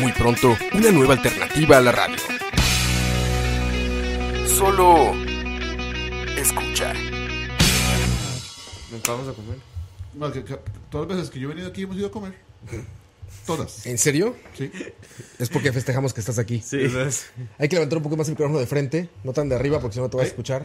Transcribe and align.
Muy 0.00 0.12
pronto, 0.12 0.56
una 0.74 0.90
nueva 0.90 1.14
alternativa 1.14 1.78
a 1.78 1.80
la 1.80 1.92
radio. 1.92 2.16
Solo 4.46 5.12
escucha. 6.36 6.92
Nunca 8.90 9.12
vamos 9.12 9.28
a 9.28 9.32
comer. 9.32 9.58
No, 10.14 10.32
que- 10.32 10.44
que 10.44 10.56
todas 10.90 11.08
las 11.08 11.16
veces 11.18 11.30
que 11.30 11.40
yo 11.40 11.48
he 11.48 11.54
venido 11.54 11.68
aquí 11.68 11.82
hemos 11.82 11.96
ido 11.96 12.08
a 12.08 12.10
comer. 12.10 12.34
Todas. 13.46 13.86
¿En 13.86 13.96
serio? 13.98 14.36
Sí. 14.56 14.70
Es 15.38 15.48
porque 15.48 15.72
festejamos 15.72 16.12
que 16.12 16.20
estás 16.20 16.38
aquí. 16.38 16.62
Sí. 16.64 16.78
Hay 17.58 17.68
que 17.68 17.76
levantar 17.76 17.96
un 17.98 18.02
poco 18.02 18.16
más 18.16 18.26
el 18.28 18.32
micrófono 18.32 18.58
de 18.58 18.66
frente, 18.66 19.08
no 19.24 19.32
tan 19.32 19.48
de 19.48 19.54
arriba 19.54 19.80
porque 19.80 19.94
si 19.94 20.00
no 20.00 20.08
te 20.10 20.16
vas 20.18 20.24
a 20.26 20.28
escuchar. 20.28 20.64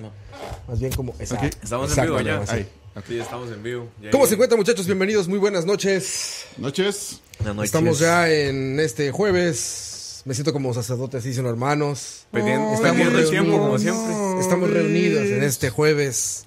Más 0.68 0.80
bien 0.80 0.92
como... 0.92 1.14
Exacto. 1.20 1.46
estamos 1.62 1.86
en 1.88 1.92
Exacto, 1.92 2.18
vivo 2.18 2.22
ya. 2.46 2.54
Ahí. 2.54 2.68
Sí, 3.08 3.20
estamos 3.20 3.50
en 3.52 3.64
vivo. 3.64 3.90
Ya 4.02 4.12
¿Cómo 4.12 4.28
se 4.28 4.34
encuentran 4.34 4.60
muchachos? 4.60 4.86
Bienvenidos, 4.86 5.28
muy 5.30 5.40
buenas 5.40 5.66
noches. 5.66 6.46
Noches. 6.58 7.22
Estamos 7.64 8.00
ya 8.00 8.30
en 8.30 8.80
este 8.80 9.12
jueves. 9.12 10.22
Me 10.26 10.34
siento 10.34 10.54
como 10.54 10.74
sacerdote, 10.74 11.18
así 11.18 11.34
son 11.34 11.46
hermanos. 11.48 12.26
Pidiendo- 12.32 12.74
Estamos 12.74 13.02
el 13.08 13.30
tiempo, 13.30 13.52
como 13.52 13.78
reunidos. 13.78 13.82
siempre. 13.82 14.40
Estamos 14.42 14.70
reunidos 14.70 15.26
en 15.28 15.44
este 15.44 15.70
jueves 15.70 16.46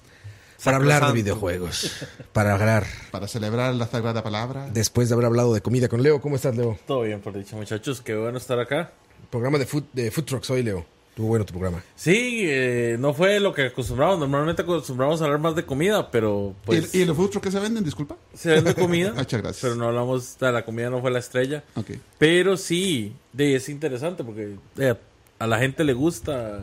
para 0.63 0.77
hablar 0.77 1.05
de 1.07 1.13
videojuegos. 1.13 1.91
Para 2.33 2.53
hablar. 2.55 2.87
Para 3.11 3.27
celebrar 3.27 3.73
la 3.75 3.87
sagrada 3.87 4.23
palabra. 4.23 4.67
Después 4.73 5.09
de 5.09 5.13
haber 5.13 5.27
hablado 5.27 5.53
de 5.53 5.61
comida 5.61 5.87
con 5.87 6.01
Leo. 6.01 6.19
¿Cómo 6.21 6.35
estás, 6.37 6.55
Leo? 6.55 6.79
Todo 6.87 7.01
bien, 7.01 7.21
por 7.21 7.37
dicho, 7.37 7.55
muchachos. 7.55 8.01
Qué 8.01 8.15
bueno 8.15 8.39
estar 8.39 8.59
acá. 8.59 8.91
Programa 9.29 9.59
de 9.59 9.65
food, 9.67 9.83
de 9.93 10.09
food 10.09 10.23
trucks 10.25 10.49
hoy, 10.49 10.63
Leo. 10.63 10.85
Estuvo 11.17 11.29
bueno 11.29 11.45
tu 11.45 11.53
programa. 11.53 11.83
Sí, 11.95 12.41
eh, 12.43 12.95
no 12.99 13.11
fue 13.11 13.39
lo 13.39 13.51
que 13.51 13.63
acostumbramos. 13.63 14.19
Normalmente 14.19 14.61
acostumbramos 14.61 15.19
a 15.19 15.25
hablar 15.25 15.39
más 15.39 15.55
de 15.55 15.65
comida, 15.65 16.11
pero 16.11 16.53
pues 16.63 16.93
¿Y, 16.93 16.99
¿Y 16.99 17.05
los 17.05 17.17
food 17.17 17.31
trucks 17.31 17.45
que 17.45 17.51
se 17.51 17.59
venden? 17.59 17.83
Disculpa. 17.83 18.17
se 18.35 18.51
vende 18.51 18.75
comida. 18.75 19.13
Muchas 19.17 19.41
gracias. 19.41 19.63
Pero 19.63 19.73
no 19.73 19.87
hablamos, 19.87 20.37
de 20.37 20.51
la 20.51 20.63
comida 20.63 20.91
no 20.91 21.01
fue 21.01 21.09
la 21.09 21.17
estrella. 21.17 21.63
Ok. 21.73 21.93
Pero 22.19 22.55
sí, 22.55 23.15
de, 23.33 23.55
es 23.55 23.67
interesante 23.67 24.23
porque 24.23 24.57
eh, 24.77 24.93
a 25.39 25.47
la 25.47 25.57
gente 25.57 25.83
le 25.83 25.93
gusta 25.93 26.59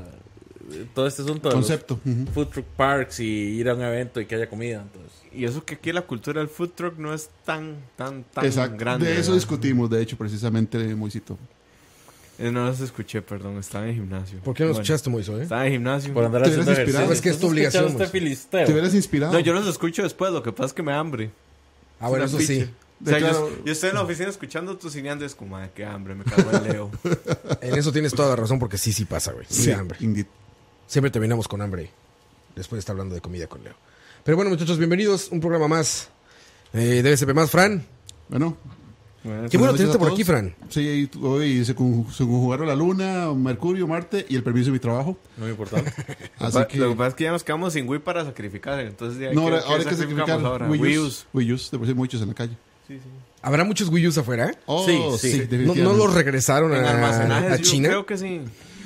eh, 0.71 0.87
todo 0.95 1.09
este 1.09 1.23
asunto 1.23 1.49
de 1.49 1.57
los 1.57 1.67
Concepto. 1.67 1.99
Food 2.33 2.47
truck 2.47 2.67
parks 2.77 3.19
y 3.19 3.25
ir 3.25 3.69
a 3.69 3.75
un 3.75 3.83
evento 3.83 4.21
y 4.21 4.27
que 4.27 4.37
haya 4.37 4.49
comida. 4.49 4.83
Entonces, 4.83 5.21
Y 5.33 5.47
eso 5.47 5.65
que 5.65 5.75
aquí 5.75 5.91
la 5.91 6.03
cultura 6.03 6.39
del 6.41 6.49
food 6.49 6.71
truck 6.77 6.97
no 6.97 7.13
es 7.13 7.29
tan, 7.45 7.75
tan, 7.97 8.23
tan 8.23 8.45
Exacto. 8.45 8.77
grande. 8.79 9.07
de 9.07 9.15
eso 9.15 9.33
¿verdad? 9.33 9.35
discutimos, 9.35 9.91
de 9.91 10.01
hecho, 10.01 10.17
precisamente, 10.17 10.95
Moisito. 10.95 11.37
Eh, 12.39 12.51
no 12.51 12.67
los 12.67 12.81
escuché, 12.81 13.23
perdón. 13.23 13.59
Estaba 13.59 13.85
en 13.85 13.91
el 13.91 13.97
gimnasio. 13.97 14.39
¿Por 14.41 14.55
qué 14.55 14.65
no 14.65 14.71
Bueno, 14.71 14.83
escuchaste, 14.83 15.09
Moiso? 15.11 15.39
Eh? 15.39 15.45
Estaba 15.45 15.63
en 15.63 15.67
el 15.69 15.73
gimnasio. 15.75 16.13
por 16.15 16.25
andar 16.25 16.43
Te 16.43 16.49
haciendo 16.49 16.71
hubieras 16.71 16.79
inspirado. 16.87 17.05
ejercicio. 17.13 17.15
Es 17.15 17.21
que 17.23 17.29
es 17.31 17.39
tu 17.41 17.47
¿Has 17.47 17.57
escuchado 17.57 17.87
obligación, 17.87 18.03
este 18.03 18.19
filisteo? 18.19 18.67
Te 18.67 18.73
hubieras 18.73 18.95
inspirado. 18.95 19.33
No, 19.33 19.39
yo 19.41 19.53
los 19.53 19.67
escucho 19.69 20.03
después. 20.03 20.33
Lo 20.33 20.43
que 20.43 20.53
pasa 20.53 20.67
es 20.67 20.73
que 20.73 20.83
me 20.83 20.93
da 20.93 20.99
hambre. 20.99 21.31
Ah, 22.01 22.09
bueno, 22.09 22.25
Es 22.25 22.33
eso 22.33 22.41
sí. 22.41 22.69
O 23.05 23.09
sea, 23.09 23.19
claro- 23.19 23.51
yo, 23.51 23.65
yo 23.65 23.73
estoy 23.73 23.91
en 23.91 23.95
la 23.97 24.03
oficina 24.03 24.29
escuchando 24.29 24.77
tu 24.77 24.89
cineando 24.91 25.25
y 25.25 25.27
es 25.27 25.35
como, 25.35 25.57
ay, 25.57 25.71
qué 25.75 25.85
hambre, 25.85 26.15
me 26.15 26.25
cago 26.25 26.51
en 26.53 26.65
Leo. 26.65 26.91
En 27.61 27.75
eso 27.77 27.93
tienes 27.93 28.13
toda 28.15 28.31
la 28.31 28.37
razón 28.37 28.59
porque 28.59 28.79
sí, 28.79 28.93
sí 28.93 29.05
pasa, 29.05 29.33
güey. 29.33 29.47
Sí, 29.49 29.65
Sí, 29.65 29.71
hambre. 29.73 29.99
indeed. 30.01 30.27
Siempre 30.87 31.11
terminamos 31.11 31.47
con 31.49 31.61
hambre 31.63 31.91
después 32.57 32.77
de 32.77 32.81
estar 32.81 32.95
hablando 32.95 33.15
de 33.15 33.21
comida 33.21 33.47
con 33.47 33.63
Leo. 33.65 33.75
Pero 34.25 34.37
bueno, 34.37 34.51
muchachos, 34.51 34.79
bienvenidos. 34.79 35.29
Un 35.31 35.41
programa 35.41 35.69
más 35.69 36.09
eh, 36.73 37.03
de 37.03 37.13
BSP 37.15 37.33
más, 37.35 37.51
Fran. 37.51 37.85
Bueno. 38.29 38.57
Qué 39.25 39.31
buenas 39.31 39.53
bueno 39.59 39.73
tenerte 39.75 39.99
por 39.99 40.13
aquí, 40.13 40.23
Fran. 40.23 40.55
Sí, 40.69 41.09
hoy 41.23 41.65
se, 41.65 41.75
con- 41.75 42.07
se 42.13 42.25
conjugaron 42.25 42.69
la 42.69 42.77
luna, 42.77 43.33
Mercurio, 43.33 43.87
Marte 43.89 44.27
y 44.29 44.37
el 44.37 44.43
permiso 44.43 44.67
de 44.67 44.73
mi 44.73 44.79
trabajo. 44.79 45.17
Muy 45.39 45.49
importante. 45.49 45.91
Así 46.39 46.59
Lo 46.59 46.67
que. 46.69 46.79
que 46.79 46.91
pasa 46.95 47.09
es 47.09 47.15
que 47.15 47.25
ya 47.25 47.33
nos 47.33 47.43
quedamos 47.43 47.73
sin 47.73 47.89
Wii 47.89 48.01
para 48.01 48.23
sacrificar. 48.27 48.79
Entonces, 48.81 49.19
ya, 49.19 49.33
No, 49.33 49.47
¿qué- 49.47 49.57
ahora, 49.57 49.57
hay 49.57 49.85
que 49.85 49.97
sacrificamos 49.97 50.29
sacrificar 50.29 50.47
ahora? 50.47 50.69
Wii 50.69 50.99
U's. 50.99 51.27
Wii 51.33 51.53
U's, 51.55 51.71
de 51.71 51.79
por 51.79 51.87
sí 51.87 51.93
hay 51.93 51.97
muchos 51.97 52.21
en 52.21 52.29
la 52.29 52.35
calle. 52.35 52.53
Habrá 53.41 53.65
muchos 53.65 53.89
Wii 53.89 54.09
U's 54.09 54.19
afuera, 54.19 54.51
¿eh? 54.51 54.55
Oh, 54.67 54.85
Sí, 54.87 54.93
sí, 54.93 54.99
sí. 55.33 55.37
¿No, 55.39 55.43
definitivamente. 55.45 55.83
no 55.83 55.93
los 55.95 56.13
regresaron 56.15 56.75
En 56.75 56.85
a, 56.85 57.37
a 57.39 57.57
yo 57.57 57.63
China? 57.63 57.89
creo 57.89 58.07
que 58.07 58.19
sí. 58.19 58.41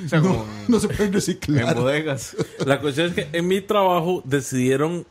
O 0.05 0.09
sea, 0.09 0.21
No, 0.21 0.29
como 0.29 0.45
no 0.69 0.79
se 0.81 0.87
pueden 0.87 1.07
en 1.07 1.13
reciclar. 1.15 1.75
bodegas. 1.75 2.37
La 2.65 2.81
cuestión 2.81 3.09
es 3.09 3.15
que 3.15 3.29
en 3.37 3.49
mi 3.49 3.61
trabajo 3.61 4.23
decidieron 4.25 5.05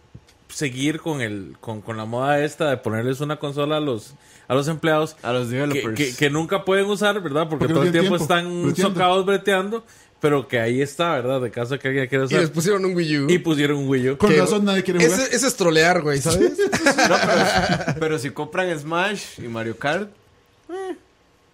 seguir 0.49 0.99
con 1.01 1.21
el 1.21 1.55
con, 1.59 1.81
con 1.81 1.97
la 1.97 2.05
moda 2.05 2.43
esta 2.43 2.69
de 2.69 2.77
ponerles 2.77 3.19
una 3.21 3.37
consola 3.37 3.77
a 3.77 3.79
los 3.79 4.13
a 4.47 4.55
los 4.55 4.67
empleados 4.69 5.17
A 5.23 5.33
los 5.33 5.47
que, 5.47 5.55
developers. 5.55 5.95
que- 5.95 6.15
que 6.15 6.29
nunca 6.29 6.63
pueden 6.65 6.85
usar, 6.85 7.21
¿verdad? 7.21 7.49
Porque, 7.49 7.65
Porque 7.67 7.73
no 7.73 7.79
todo 7.79 7.83
el 7.85 7.91
tiempo, 7.91 8.17
tiempo, 8.17 8.23
están 8.23 8.63
breteando. 8.63 8.93
socados 8.93 9.25
breteando, 9.25 9.83
pero 10.21 10.47
que 10.47 10.59
ahí 10.59 10.81
está, 10.81 11.11
¿verdad? 11.15 11.41
De 11.41 11.51
caso 11.51 11.77
que 11.77 11.89
alguien 11.89 12.07
quiera 12.07 12.23
Y 12.23 12.27
usar. 12.27 12.39
les 12.39 12.49
pusieron 12.49 12.85
un 12.85 12.95
Wii 12.95 13.17
U. 13.19 13.29
Y 13.29 13.39
pusieron 13.39 13.77
un 13.77 13.89
Wii 13.89 14.09
U. 14.11 14.17
Con 14.17 14.35
razón 14.35 14.63
nadie 14.65 14.83
quiere 14.83 14.99
jugar. 15.05 15.19
Ese, 15.19 15.35
ese 15.35 15.47
es 15.47 15.55
trolear, 15.55 16.01
güey, 16.01 16.19
¿sabes? 16.21 16.53
No, 17.09 17.15
pero, 17.25 17.99
pero 17.99 18.19
si 18.19 18.29
compran 18.31 18.77
Smash 18.79 19.39
y 19.39 19.47
Mario 19.49 19.77
Kart, 19.77 20.09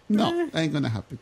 No, 0.07 0.31
ain't 0.53 0.71
gonna 0.73 0.89
happen. 0.93 1.17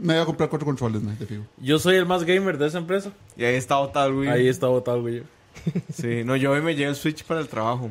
Me 0.00 0.14
voy 0.14 0.22
a 0.22 0.26
comprar 0.26 0.48
cuatro 0.48 0.66
controles, 0.66 1.02
man, 1.02 1.16
te 1.16 1.26
fijo. 1.26 1.42
Yo 1.58 1.78
soy 1.78 1.96
el 1.96 2.06
más 2.06 2.24
gamer 2.24 2.58
de 2.58 2.66
esa 2.66 2.78
empresa. 2.78 3.12
y 3.36 3.44
ahí 3.44 3.54
está 3.54 3.76
botado 3.76 4.08
el 4.08 4.14
Wii. 4.14 4.28
Ahí 4.28 4.48
está 4.48 4.66
botado 4.66 4.96
el 4.98 5.02
Wii 5.04 5.20
U. 5.20 5.24
Sí, 5.94 6.24
no, 6.24 6.36
yo 6.36 6.50
hoy 6.52 6.60
me 6.62 6.74
llevé 6.74 6.90
el 6.90 6.96
Switch 6.96 7.24
para 7.24 7.40
el 7.40 7.48
trabajo. 7.48 7.90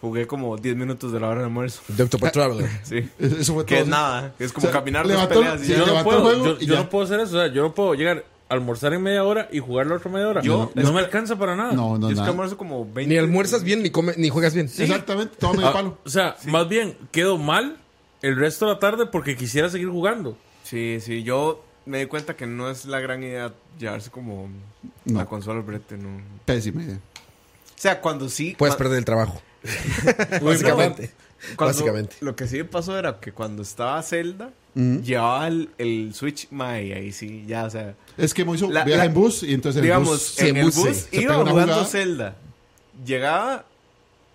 Jugué 0.00 0.26
como 0.26 0.56
10 0.56 0.74
minutos 0.74 1.12
de 1.12 1.20
la 1.20 1.28
hora 1.28 1.38
de 1.40 1.44
almuerzo. 1.44 1.80
De 1.86 2.02
Octopath 2.02 2.32
Traveler. 2.32 2.68
Sí. 2.82 3.08
Eso 3.20 3.54
fue 3.54 3.62
todo. 3.62 3.66
Que 3.66 3.80
es 3.80 3.86
nada, 3.86 4.34
es 4.38 4.52
como 4.52 4.66
O 4.66 4.70
sea, 4.70 4.80
caminar 4.80 5.04
dos 5.06 5.12
levantó- 5.12 5.34
peleas 5.40 5.62
y 5.62 5.64
sí, 5.66 5.70
ya. 5.72 5.78
Yo 5.78 5.80
no, 5.82 5.86
levantó 5.92 6.10
el 6.10 6.16
puedo, 6.22 6.22
juego 6.40 6.44
yo, 6.46 6.56
y 6.60 6.66
yo 6.66 6.74
ya. 6.74 6.80
no 6.80 6.88
puedo 6.90 7.04
hacer 7.04 7.20
eso. 7.20 7.36
O 7.36 7.40
sea, 7.40 7.52
yo 7.52 7.62
no 7.62 7.72
puedo 7.74 7.94
llegar 7.94 8.24
a 8.48 8.54
almorzar 8.54 8.92
en 8.94 9.02
media 9.02 9.22
hora 9.22 9.48
y 9.52 9.60
jugar 9.60 9.86
la 9.86 9.94
otra 9.96 10.10
media 10.10 10.28
hora. 10.28 10.42
Yo- 10.42 10.72
no, 10.74 10.82
es 10.82 10.88
me 10.88 10.92
que- 10.94 11.04
alcanza 11.04 11.36
para 11.38 11.54
nada. 11.54 11.72
No, 11.72 11.98
no, 11.98 12.00
Yo 12.00 12.08
es 12.08 12.14
que 12.14 12.18
nada. 12.20 12.30
almuerzo 12.30 12.56
como 12.56 12.84
20. 12.84 13.06
Ni 13.14 13.16
almuerzas 13.18 13.62
bien 13.62 13.80
ni, 13.84 13.90
come, 13.90 14.14
ni 14.16 14.28
juegas 14.28 14.54
bien. 14.54 14.66
Exactamente, 14.66 15.36
todo 15.38 15.52
medio 15.54 15.68
Ah, 15.68 15.72
palo. 15.72 15.98
o 16.04 16.08
sea, 16.10 16.36
más 16.46 16.68
bien 16.68 16.96
quedo 17.12 17.38
mal 17.38 17.76
el 18.22 18.34
resto 18.36 18.66
de 18.66 18.72
la 18.72 18.78
tarde 18.80 19.06
porque 19.06 19.36
quisiera 19.36 19.68
seguir 19.68 19.88
jugando. 19.88 20.36
Sí, 20.64 20.98
sí, 21.00 21.22
yo 21.22 21.64
me 21.86 22.00
di 22.00 22.06
cuenta 22.06 22.34
que 22.36 22.46
no 22.48 22.70
es 22.70 22.86
la 22.86 22.98
gran 22.98 23.22
idea 23.22 23.52
llevarse 23.78 24.10
como 24.10 24.48
No. 25.04 25.18
la 25.18 25.26
consola 25.26 25.58
al 25.60 25.64
brete, 25.64 25.96
no. 25.96 26.08
O 26.16 26.44
Pésima 26.46 26.82
idea. 26.82 26.98
sea, 27.76 28.00
cuando 28.00 28.28
sí. 28.28 28.54
Puedes 28.58 28.76
perder 28.76 28.98
el 28.98 29.04
trabajo. 29.04 29.40
Básicamente. 30.42 31.10
cuando- 31.56 31.74
Básicamente. 31.74 32.16
Lo 32.20 32.36
que 32.36 32.46
sí 32.46 32.56
me 32.58 32.64
pasó 32.64 32.98
era 32.98 33.18
que 33.20 33.32
cuando 33.32 33.62
estaba 33.62 34.02
Zelda, 34.02 34.50
llevaba 34.74 35.48
el, 35.48 35.70
el 35.78 36.12
Switch, 36.14 36.48
mae, 36.50 36.94
ahí 36.94 37.12
sí, 37.12 37.44
ya, 37.46 37.64
o 37.64 37.70
sea. 37.70 37.94
Es 38.16 38.32
que 38.34 38.44
Moiso 38.44 38.68
viaja 38.68 38.88
la- 38.88 39.04
en 39.04 39.14
bus 39.14 39.42
y 39.42 39.52
entonces 39.54 39.78
el 39.78 39.82
digamos, 39.84 40.08
bus... 40.08 40.22
sí, 40.22 40.48
en 40.48 40.56
el 40.56 40.64
bus, 40.66 40.76
bus 40.76 40.86
sí. 40.96 41.06
Se 41.10 41.22
iba 41.22 41.34
jugando 41.34 41.62
jugada. 41.62 41.84
Zelda. 41.84 42.36
Llegaba 43.04 43.64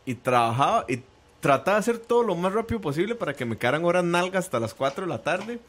y 0.06 0.16
trabajaba 0.16 0.86
y 0.88 1.02
trataba 1.40 1.78
de 1.78 1.80
hacer 1.82 1.98
todo 2.00 2.24
lo 2.24 2.36
más 2.36 2.54
rápido 2.54 2.82
posible 2.82 3.16
para 3.16 3.34
que 3.34 3.46
me 3.46 3.58
quedaran 3.58 3.86
horas 3.86 4.04
nalgas 4.04 4.46
hasta 4.46 4.60
las 4.60 4.74
4 4.74 5.06
de 5.06 5.10
la 5.10 5.22
tarde. 5.22 5.60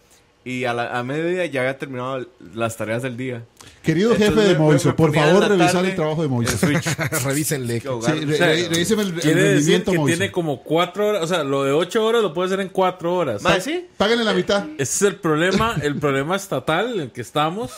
Y 0.48 0.64
a, 0.64 0.72
la, 0.72 0.98
a 0.98 1.02
mediodía 1.02 1.44
ya 1.46 1.60
había 1.60 1.76
terminado 1.76 2.26
las 2.54 2.76
tareas 2.76 3.02
del 3.02 3.16
día. 3.18 3.42
Querido 3.82 4.12
Entonces 4.12 4.34
jefe 4.34 4.48
de 4.54 4.58
Moiso, 4.58 4.96
por 4.96 5.14
favor 5.14 5.46
revisar 5.46 5.84
el 5.84 5.94
trabajo 5.94 6.22
de 6.22 6.28
Moiso. 6.28 6.56
Revísenle. 7.24 7.80
Sí, 7.80 7.86
re- 7.88 8.60
el, 8.64 8.64
el 8.64 8.70
Quiere 8.70 8.72
decir 8.78 8.96
rendimiento, 8.96 9.92
que 9.92 9.98
Moiso. 9.98 10.16
tiene 10.16 10.32
como 10.32 10.62
cuatro 10.62 11.08
horas, 11.08 11.22
o 11.22 11.26
sea, 11.26 11.44
lo 11.44 11.64
de 11.64 11.72
ocho 11.72 12.02
horas 12.04 12.22
lo 12.22 12.32
puede 12.32 12.46
hacer 12.46 12.60
en 12.60 12.68
cuatro 12.70 13.14
horas. 13.14 13.42
Mae, 13.42 13.60
sí. 13.60 13.88
Páganle 13.98 14.24
la 14.24 14.32
mitad. 14.32 14.64
Ese 14.78 14.82
es 14.82 15.02
el 15.02 15.16
problema, 15.16 15.76
el 15.82 15.96
problema 15.96 16.34
estatal 16.36 16.94
en 16.94 17.00
el 17.00 17.10
que 17.10 17.20
estamos. 17.20 17.72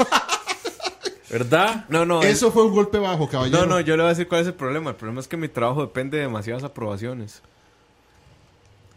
¿Verdad? 1.29 1.87
No, 1.89 2.05
no. 2.05 2.23
Eso 2.23 2.51
fue 2.53 2.65
un 2.65 2.73
golpe 2.73 2.99
bajo, 2.99 3.29
caballero. 3.29 3.61
No, 3.61 3.67
no, 3.67 3.81
yo 3.81 3.97
le 3.97 4.03
voy 4.03 4.09
a 4.11 4.15
decir 4.15 4.29
cuál 4.29 4.43
es 4.43 4.47
el 4.49 4.55
problema. 4.55 4.91
El 4.91 4.97
problema 4.97 5.21
es 5.21 5.29
que 5.29 5.37
mi 5.37 5.49
trabajo 5.49 5.81
depende 5.83 6.17
de 6.19 6.25
demasiadas 6.25 6.65
aprobaciones. 6.65 7.41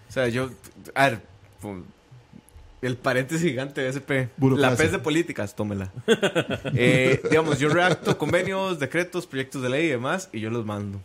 O 0.09 0.13
sea, 0.13 0.27
yo. 0.27 0.49
A 0.95 1.09
ver. 1.09 1.21
El 2.83 2.97
paréntesis 2.97 3.47
gigante 3.49 3.81
de 3.81 3.89
SP. 3.95 4.27
Burocracia. 4.35 4.71
La 4.71 4.77
PES 4.77 4.91
de 4.91 4.99
políticas, 4.99 5.55
tómela. 5.55 5.91
Eh, 6.75 7.21
digamos, 7.29 7.57
yo 7.59 7.69
redacto 7.69 8.17
convenios, 8.17 8.77
decretos, 8.79 9.25
proyectos 9.25 9.61
de 9.61 9.69
ley 9.69 9.85
y 9.85 9.89
demás, 9.89 10.29
y 10.33 10.41
yo 10.41 10.49
los 10.49 10.65
mando. 10.65 10.99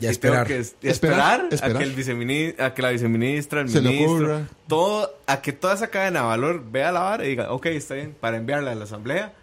Y 0.00 0.06
a 0.06 0.12
Y 0.12 0.16
tengo 0.16 0.34
esperar. 0.34 0.46
que 0.46 0.58
Esperar, 0.58 0.86
esperar, 0.90 1.46
esperar. 1.50 1.76
A, 1.76 1.78
que 1.78 1.84
el 1.84 1.92
viceministro, 1.92 2.64
a 2.64 2.74
que 2.74 2.82
la 2.82 2.90
viceministra, 2.90 3.60
el 3.60 3.68
Se 3.68 3.80
ministro, 3.82 4.46
todo, 4.66 5.14
a 5.26 5.42
que 5.42 5.52
toda 5.52 5.74
esa 5.74 5.88
cadena 5.88 6.20
de 6.20 6.26
valor 6.26 6.64
vea 6.70 6.90
la 6.90 7.00
vara 7.00 7.24
y 7.26 7.28
diga, 7.28 7.52
ok, 7.52 7.66
está 7.66 7.94
bien, 7.94 8.16
para 8.18 8.38
enviarla 8.38 8.72
a 8.72 8.74
la 8.74 8.84
asamblea, 8.84 9.34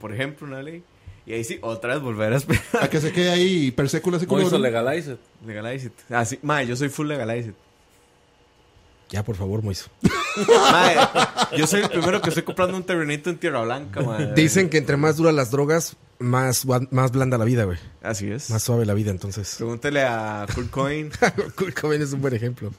por 0.00 0.12
ejemplo, 0.12 0.46
una 0.46 0.62
ley. 0.62 0.82
Y 1.26 1.32
ahí 1.32 1.44
sí, 1.44 1.58
otra 1.62 1.94
vez 1.94 2.02
volver 2.02 2.34
a 2.34 2.36
esperar. 2.36 2.62
A 2.82 2.88
que 2.88 3.00
se 3.00 3.10
quede 3.10 3.30
ahí 3.30 3.70
per 3.70 3.88
século 3.88 4.18
así 4.18 4.26
como... 4.26 4.46
Legalize 4.58 5.12
it. 5.12 5.18
Legalize 5.46 5.86
it. 5.86 5.94
Así, 6.10 6.38
mae, 6.42 6.66
yo 6.66 6.76
soy 6.76 6.90
full 6.90 7.08
legalize 7.08 7.48
it. 7.48 7.56
Ya, 9.14 9.22
por 9.22 9.36
favor, 9.36 9.62
Moiso. 9.62 9.90
Yo 11.56 11.68
soy 11.68 11.82
el 11.82 11.88
primero 11.88 12.20
que 12.20 12.30
estoy 12.30 12.42
comprando 12.42 12.76
un 12.76 12.82
terrenito 12.82 13.30
en 13.30 13.38
Tierra 13.38 13.62
Blanca, 13.62 14.00
mae. 14.00 14.34
Dicen 14.34 14.68
que 14.68 14.76
entre 14.76 14.96
más 14.96 15.18
duras 15.18 15.32
las 15.32 15.52
drogas, 15.52 15.96
más, 16.18 16.66
más 16.66 17.12
blanda 17.12 17.38
la 17.38 17.44
vida, 17.44 17.62
güey. 17.62 17.78
Así 18.02 18.28
es. 18.28 18.50
Más 18.50 18.64
suave 18.64 18.84
la 18.84 18.92
vida, 18.92 19.12
entonces. 19.12 19.54
Pregúntele 19.56 20.02
a 20.02 20.46
Cool 20.52 20.68
Coin. 20.68 21.12
Kurt 21.54 21.80
Cobain 21.80 22.02
es 22.02 22.12
un 22.12 22.22
buen 22.22 22.34
ejemplo. 22.34 22.72